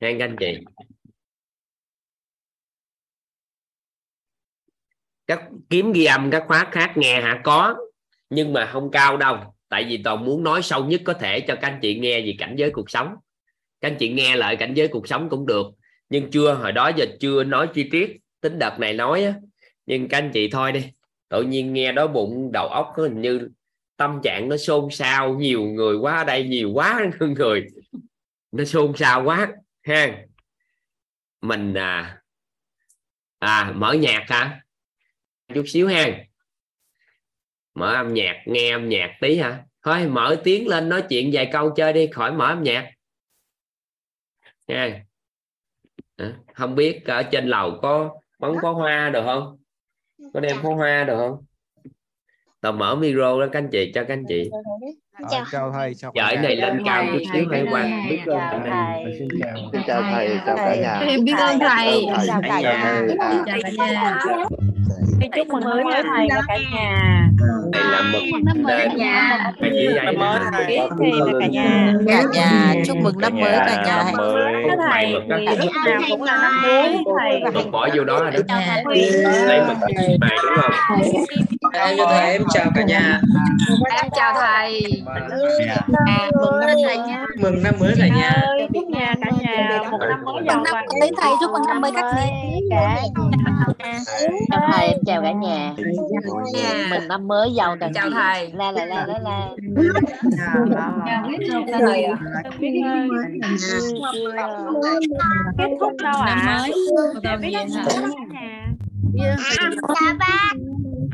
Nha 0.00 0.12
các 0.18 0.24
anh 0.24 0.36
chị. 0.40 0.58
Các 5.26 5.42
kiếm 5.70 5.92
ghi 5.92 6.04
âm 6.04 6.30
các 6.30 6.44
khóa 6.46 6.68
khác 6.72 6.92
nghe 6.96 7.22
hả? 7.22 7.40
Có, 7.44 7.76
nhưng 8.30 8.52
mà 8.52 8.66
không 8.66 8.90
cao 8.90 9.16
đâu. 9.16 9.54
Tại 9.68 9.84
vì 9.84 10.02
toàn 10.04 10.24
muốn 10.24 10.44
nói 10.44 10.62
sâu 10.62 10.84
nhất 10.84 11.00
có 11.04 11.12
thể 11.12 11.40
cho 11.40 11.54
các 11.54 11.68
anh 11.68 11.78
chị 11.82 11.98
nghe 11.98 12.20
về 12.20 12.34
cảnh 12.38 12.54
giới 12.58 12.70
cuộc 12.70 12.90
sống. 12.90 13.14
Các 13.80 13.88
anh 13.88 13.96
chị 13.98 14.12
nghe 14.12 14.36
lại 14.36 14.56
cảnh 14.56 14.74
giới 14.74 14.88
cuộc 14.88 15.08
sống 15.08 15.28
cũng 15.30 15.46
được. 15.46 15.66
Nhưng 16.08 16.30
chưa, 16.30 16.54
hồi 16.54 16.72
đó 16.72 16.90
giờ 16.96 17.06
chưa 17.20 17.44
nói 17.44 17.68
chi 17.74 17.88
tiết. 17.90 18.16
Tính 18.40 18.58
đợt 18.58 18.76
này 18.80 18.92
nói 18.92 19.24
á. 19.24 19.34
Nhưng 19.86 20.08
các 20.08 20.18
anh 20.18 20.30
chị 20.34 20.48
thôi 20.50 20.72
đi 20.72 20.92
tự 21.34 21.42
nhiên 21.42 21.72
nghe 21.72 21.92
đó 21.92 22.06
bụng 22.06 22.52
đầu 22.52 22.68
óc 22.68 22.92
có 22.96 23.02
hình 23.02 23.20
như 23.20 23.50
tâm 23.96 24.20
trạng 24.22 24.48
nó 24.48 24.56
xôn 24.56 24.90
xao 24.90 25.34
nhiều 25.34 25.62
người 25.62 25.96
quá 25.96 26.16
ở 26.16 26.24
đây 26.24 26.48
nhiều 26.48 26.70
quá 26.74 27.10
người. 27.36 27.66
Nó 28.52 28.64
xôn 28.64 28.96
xao 28.96 29.24
quá 29.24 29.52
ha. 29.82 30.24
Mình 31.40 31.74
à 31.74 32.22
à 33.38 33.72
mở 33.76 33.92
nhạc 33.92 34.24
hả? 34.28 34.60
Chút 35.54 35.64
xíu 35.66 35.88
ha. 35.88 36.24
Mở 37.74 37.94
âm 37.94 38.14
nhạc 38.14 38.42
nghe 38.46 38.72
âm 38.72 38.88
nhạc 38.88 39.18
tí 39.20 39.36
hả? 39.36 39.64
Thôi 39.82 40.08
mở 40.08 40.40
tiếng 40.44 40.68
lên 40.68 40.88
nói 40.88 41.04
chuyện 41.08 41.30
vài 41.32 41.48
câu 41.52 41.70
chơi 41.76 41.92
đi 41.92 42.06
khỏi 42.06 42.32
mở 42.32 42.46
âm 42.46 42.62
nhạc. 42.62 42.90
Nha 44.66 45.04
Hả? 46.18 46.36
không 46.54 46.74
biết 46.74 47.04
ở 47.04 47.22
trên 47.22 47.46
lầu 47.46 47.78
có 47.82 48.18
bắn 48.38 48.54
pháo 48.62 48.74
hoa 48.74 49.10
được 49.10 49.22
không 49.24 49.63
có 50.34 50.40
đem 50.40 50.56
pháo 50.62 50.74
hoa 50.76 51.04
được 51.04 51.16
không 51.16 51.36
tao 52.60 52.72
mở 52.72 52.94
micro 52.94 53.40
đó 53.40 53.46
các 53.52 53.58
anh 53.58 53.68
chị 53.72 53.92
cho 53.94 54.04
các 54.04 54.14
anh 54.14 54.24
chị 54.28 54.50
Ờ, 55.30 55.44
chào 55.52 55.72
thầy 55.72 55.94
chào 55.94 56.12
cả 56.14 56.34
này 56.42 56.56
nhà. 56.56 56.66
lên 56.66 56.82
cao 56.86 57.04
chút 57.12 57.18
xíu 57.32 57.44
hay 57.50 57.64
quan 57.72 58.08
biết 58.10 58.20
ơn 58.26 58.38
Chào 58.38 58.60
thầy. 58.66 59.14
Xin 59.18 59.28
chào. 59.40 59.56
Xin 59.72 59.80
chào 59.86 60.02
thầy, 60.02 60.38
chào 60.46 60.56
cả 60.56 60.76
nhà. 60.76 60.98
Em 61.06 61.24
biết 61.24 61.34
ơn 61.38 61.58
thầy. 61.58 62.04
Chào 62.06 62.24
Chào 62.26 62.40
cả 62.42 62.60
nhà. 62.60 63.02
Chào 63.46 63.56
cả 63.62 63.70
nhà. 63.76 64.18
chúc 65.36 65.46
mừng 65.48 65.60
năm 65.64 65.84
mới 65.84 66.02
thầy 66.02 66.28
và 66.34 66.42
cả 66.48 66.58
nhà. 66.74 67.30
Này 67.74 67.84
là 67.84 68.02
mực 68.12 68.22
Năm 68.44 68.62
mới 68.62 68.88
nhà. 68.96 69.52
mới 70.18 70.38
thầy. 70.52 70.78
thầy 70.98 71.12
cả 71.40 71.46
nhà. 71.46 71.92
cả 72.08 72.22
nhà 72.32 72.74
chúc 72.86 72.96
mừng 72.96 73.18
năm 73.20 73.40
mới 73.40 73.52
cả 73.52 73.82
nhà 73.86 74.02
Năm 74.04 74.16
mới 74.16 74.76
mày 74.90 75.12
mực 75.12 75.28
đó 75.28 75.36
thì 75.48 75.56
lúc 75.56 75.72
nào 75.86 76.00
cũng 76.10 76.22
là 76.22 76.36
năm 76.42 76.62
mới 76.62 76.96
thầy. 77.18 77.52
mực 77.54 77.70
bỏ 77.72 77.88
vô 77.96 78.04
đó 78.04 78.22
là 78.24 78.30
đúng 78.30 78.46
lấy 79.46 79.60
cái 79.96 80.18
mày 80.20 80.36
đúng 80.42 80.54
không 80.60 80.72
Em 81.72 81.96
chào 81.96 82.06
thầy, 82.06 82.32
em 82.32 82.42
chào 82.54 82.66
cả 82.74 82.82
nhà. 82.82 83.20
Em 84.02 84.06
chào 84.16 84.34
thầy. 84.34 84.82
à, 86.06 86.30
mừng 86.40 86.60
năm 86.60 86.76
thầy 86.86 86.98
nha 86.98 87.24
Mừng 87.40 87.62
năm 87.62 87.74
mới 87.80 87.94
cả 87.98 88.06
nhà. 88.16 88.42
chúc 88.74 88.88
nhà 88.88 89.14
cả 89.20 89.30
nhà 89.40 89.80
một 89.90 89.98
năm 90.08 90.24
mới 90.24 90.44
giàu 90.46 90.64
vàng. 90.72 90.86
tới 91.00 91.10
thầy 91.20 91.30
chúc 91.40 91.50
mừng 91.52 91.62
năm 91.68 91.80
mới 91.80 91.90
các 91.94 92.04
mới 92.14 92.24
cả 92.70 92.96
chào 94.50 94.60
thầy 94.72 94.88
em 94.88 94.98
chào 95.06 95.22
cả 95.22 95.32
nhà 95.32 95.72
mừng 96.90 97.08
năm 97.08 97.28
mới 97.28 97.50
giàu 97.54 97.63
Chào 97.94 98.04
nhiều. 98.08 98.12
thầy. 98.14 98.52
la 98.54 98.72
la 98.72 98.84
la 98.84 99.06
la 99.06 99.18
la 99.18 99.48
Chào 101.06 101.78
thầy 101.80 102.06
kết 105.58 105.68
thúc 105.80 105.92
đâu 106.02 106.20
ạ? 106.20 106.66
Dạ, 107.22 107.36
biết 107.36 107.54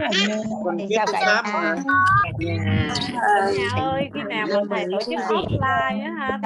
ơn 0.02 0.10
cả 0.12 0.26
nhà. 0.28 0.36
còn 0.64 0.76
viết 0.76 0.96
thư 1.06 1.12
pháp 1.12 1.42
mà 1.52 1.74
Nhà 2.38 3.68
ơi, 3.80 4.10
khi 4.14 4.20
nào 4.28 4.46
mà 4.54 4.60
thầy 4.70 4.84
tổ 4.92 4.98
chức 5.00 5.20
offline 5.20 6.02
á 6.04 6.10
ha, 6.18 6.38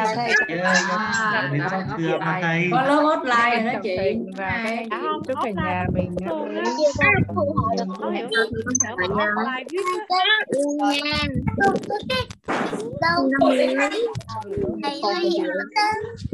thì 0.49 0.55
thầy. 2.43 2.69
có 2.73 2.83
lớp 2.83 3.03
offline 3.03 3.73
đó 3.73 3.81
chị. 3.83 3.97
và 4.37 4.61
cái 4.65 4.89
chúc 5.29 5.39
cả 5.45 5.51
nhà 5.51 5.87
mình 5.95 6.15
luôn 6.27 6.55
á. 6.57 6.63
Có 8.01 8.11
hiểu 8.11 8.27
được 8.43 8.51
offline 8.97 9.65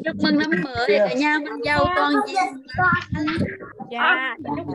chúc 0.04 0.16
mừng 0.22 0.38
năm 0.38 0.50
mới 0.64 0.98
cả 0.98 1.14
nhà 1.14 1.38
mình 1.38 1.64
giàu 1.64 1.84
toàn 1.96 2.12
diện. 2.28 2.64
Dạ 3.90 4.34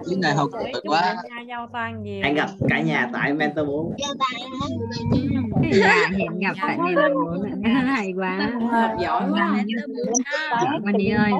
Cái 0.10 0.18
này 0.22 0.34
học 0.36 0.50
giỏi 0.54 0.82
quá. 0.84 1.16
nhà 1.30 1.42
giàu 1.48 1.70
toàn 1.74 2.06
diện 2.06 2.35
Anh 2.36 2.48
gặp 2.48 2.68
cả 2.70 2.82
nhà 2.82 3.10
tại 3.14 3.34
mentor 3.34 3.68
4 3.68 3.94
dạ 5.72 6.10
hẹn 6.18 6.40
gặp 6.40 6.54
tại 6.62 6.78
này 6.78 6.94
là 6.96 7.10
bốn 7.14 7.64
hay 7.74 8.14
quá. 8.16 8.52
Học 8.72 8.92
giỏi 9.02 9.24
quá. 9.32 9.64
Văn 10.84 10.98
Đi 10.98 11.10
ơi. 11.10 11.32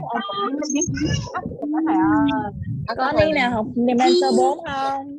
Có 2.98 3.12
đứa 3.20 3.32
nào 3.34 3.52
học 3.52 3.66
mentor 3.76 4.38
4 4.38 4.60
không? 4.66 5.18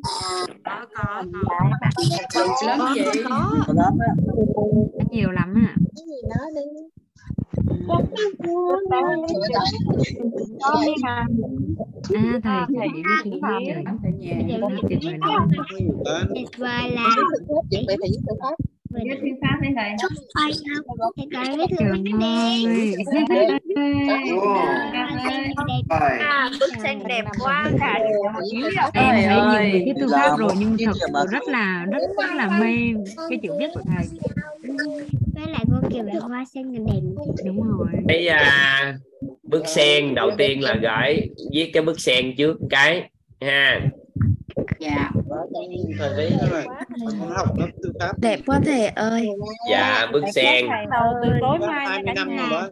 Lớp 2.65 2.93
chị 2.95 3.23
có. 3.29 3.51
Nhiều 5.11 5.31
lắm 5.31 5.53
ạ. 5.55 5.75
À 6.29 6.47
thầy 12.43 12.67
thầy 12.75 12.89
đi 12.93 13.03
với 13.03 13.17
chị 13.23 13.39
rồi. 13.41 13.61
Tuyệt 16.33 16.49
vời 16.57 16.91
lắm 16.91 17.11
tuyệt 17.71 17.81
vời 17.87 17.97
là 17.99 18.07
viết 18.11 18.76
thư 19.21 19.27
pháp 19.41 19.57
đấy 19.61 19.71
thầy 19.75 19.89
chúc 20.01 20.11
học 20.11 20.23
thầy 20.35 20.51
có 20.99 21.11
viết 21.57 21.75
thư 21.79 21.85
Trời 24.07 25.57
đẹp 25.67 25.81
à, 26.19 26.49
bức 26.59 26.69
tranh 26.83 27.07
đẹp 27.07 27.25
quá 27.39 27.71
cả 27.79 27.99
em 28.93 28.93
Trời 28.93 29.03
thấy 29.03 29.21
nhiều 29.21 29.39
ơi. 29.39 29.71
người 29.71 29.83
viết 29.85 29.93
thư 29.99 30.07
pháp 30.11 30.37
rồi 30.37 30.51
nhưng 30.59 30.77
thật 30.85 30.91
sự 30.99 31.07
rất 31.31 31.43
là 31.47 31.85
rất 31.91 31.99
rất 32.17 32.35
là 32.35 32.59
mê 32.59 32.75
cái 33.29 33.39
chữ 33.43 33.49
viết 33.59 33.67
của 33.73 33.81
thầy 33.85 34.05
với 35.35 35.47
lại 35.51 35.65
cô 35.71 35.89
kiều 35.89 36.03
là 36.03 36.19
hoa 36.19 36.45
sen 36.53 36.73
là 36.73 36.79
đẹp 36.85 37.01
đúng 37.45 37.63
rồi 37.63 37.87
cái 38.07 38.27
à, 38.27 38.97
bức 39.43 39.67
sen 39.67 40.15
đầu 40.15 40.31
tiên 40.37 40.63
là 40.63 40.75
gửi 40.81 41.29
viết 41.53 41.71
cái 41.73 41.83
bức 41.83 41.99
sen 41.99 42.35
trước 42.37 42.57
cái 42.69 43.09
ha 43.41 43.81
dạ. 44.79 45.11
Thầy 45.99 46.09
đấy 46.17 46.31
là 46.51 46.65
con 47.19 47.29
học 47.29 47.47
lớp 47.57 47.67
tư 47.83 47.91
pháp 47.99 48.19
đẹp 48.19 48.39
quá 48.45 48.59
thầy. 48.65 48.87
Ơi 48.87 49.27
dạ 49.71 50.07
bức 50.13 50.23
sen 50.35 50.65
đầu 50.91 51.13
từ 51.23 51.29
tối 51.41 51.59
mai 51.59 51.85
nha 51.85 51.91
20 51.91 52.03
cả 52.05 52.13
năm 52.13 52.35
nhà. 52.35 52.49
Rồi 52.49 52.49
đó 52.51 52.69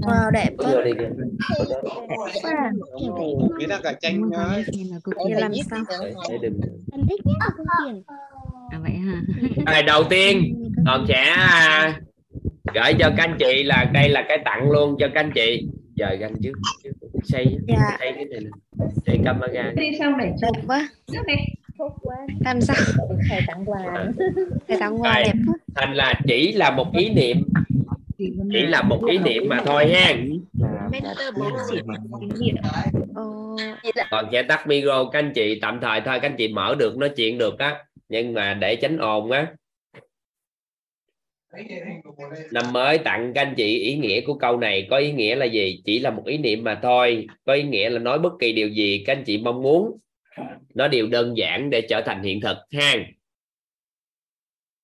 wow 0.00 0.30
đẹp 0.30 0.50
quá. 0.58 0.70
Nghĩa 3.58 3.66
là 3.66 3.80
cả 3.82 3.92
tranh 4.00 4.30
Để 5.28 5.40
làm 5.40 5.52
sao? 5.70 5.84
Anh 6.92 7.06
thích 7.08 7.20
nhất 7.24 7.36
à 8.70 8.78
vậy 8.82 8.92
hả? 8.92 9.22
Rồi 9.72 9.82
đầu 9.82 10.04
tiên 10.04 10.54
còn 10.86 11.04
sẽ 11.08 11.22
à, 11.36 12.00
gửi 12.74 12.94
cho 12.98 13.10
các 13.16 13.24
anh 13.24 13.36
chị 13.38 13.62
là 13.62 13.84
đây 13.92 14.08
là 14.08 14.24
cái 14.28 14.38
tặng 14.44 14.70
luôn 14.70 14.96
cho 14.98 15.06
các 15.14 15.20
anh 15.20 15.32
chị. 15.34 15.68
Giờ 15.94 16.06
ganh 16.20 16.34
trước 16.42 16.52
trước. 16.84 17.03
Xây 17.24 17.58
Dạ. 17.68 17.96
xây 17.98 18.12
cái 18.12 18.24
này 18.24 18.40
nè 18.40 18.50
xây 19.06 19.18
camera 19.24 19.72
đi 19.76 19.98
xong 19.98 20.12
để 20.18 20.24
đẹp 20.42 20.60
quá. 20.66 20.88
Làm 22.44 22.60
sao? 22.60 22.76
Thầy 23.28 23.40
tặng 23.46 23.64
quà. 23.66 24.06
Thầy 24.68 24.76
tặng 24.80 25.02
quà 25.02 25.22
đẹp 25.24 25.32
quá. 25.46 25.54
Thành 25.74 25.94
là 25.94 26.14
chỉ 26.26 26.52
là 26.52 26.70
một 26.70 26.86
ý 26.96 27.08
niệm. 27.10 27.36
Chỉ 28.52 28.66
là 28.66 28.82
một 28.82 29.04
ý 29.10 29.18
niệm 29.18 29.42
mà 29.48 29.60
thôi 29.66 29.92
ha. 29.94 30.12
Điểm 30.12 30.32
Ồ, 33.14 33.56
còn 34.10 34.24
sẽ 34.32 34.42
tắt 34.42 34.66
micro 34.66 35.04
các 35.04 35.18
anh 35.18 35.32
chị 35.34 35.58
tạm 35.60 35.78
thời 35.82 36.00
thôi 36.00 36.18
các 36.22 36.30
anh 36.30 36.36
chị 36.38 36.48
mở 36.48 36.74
được 36.78 36.98
nói 36.98 37.08
chuyện 37.16 37.38
được 37.38 37.58
á. 37.58 37.76
Nhưng 38.08 38.34
mà 38.34 38.54
để 38.54 38.76
tránh 38.76 38.98
ồn 38.98 39.30
á 39.30 39.46
năm 42.52 42.72
mới 42.72 42.98
tặng 42.98 43.32
các 43.34 43.42
anh 43.42 43.54
chị 43.56 43.78
ý 43.78 43.96
nghĩa 43.96 44.20
của 44.20 44.34
câu 44.34 44.56
này, 44.56 44.86
có 44.90 44.96
ý 44.96 45.12
nghĩa 45.12 45.34
là 45.34 45.46
gì? 45.46 45.82
Chỉ 45.84 45.98
là 45.98 46.10
một 46.10 46.22
ý 46.26 46.38
niệm 46.38 46.64
mà 46.64 46.78
thôi, 46.82 47.26
có 47.44 47.52
ý 47.52 47.62
nghĩa 47.62 47.90
là 47.90 47.98
nói 47.98 48.18
bất 48.18 48.32
kỳ 48.40 48.52
điều 48.52 48.68
gì 48.68 49.02
các 49.06 49.16
anh 49.16 49.24
chị 49.24 49.38
mong 49.38 49.62
muốn. 49.62 49.98
Nó 50.74 50.88
đều 50.88 51.06
đơn 51.06 51.36
giản 51.36 51.70
để 51.70 51.80
trở 51.80 52.00
thành 52.06 52.22
hiện 52.22 52.40
thực 52.40 52.56
ha. 52.72 52.94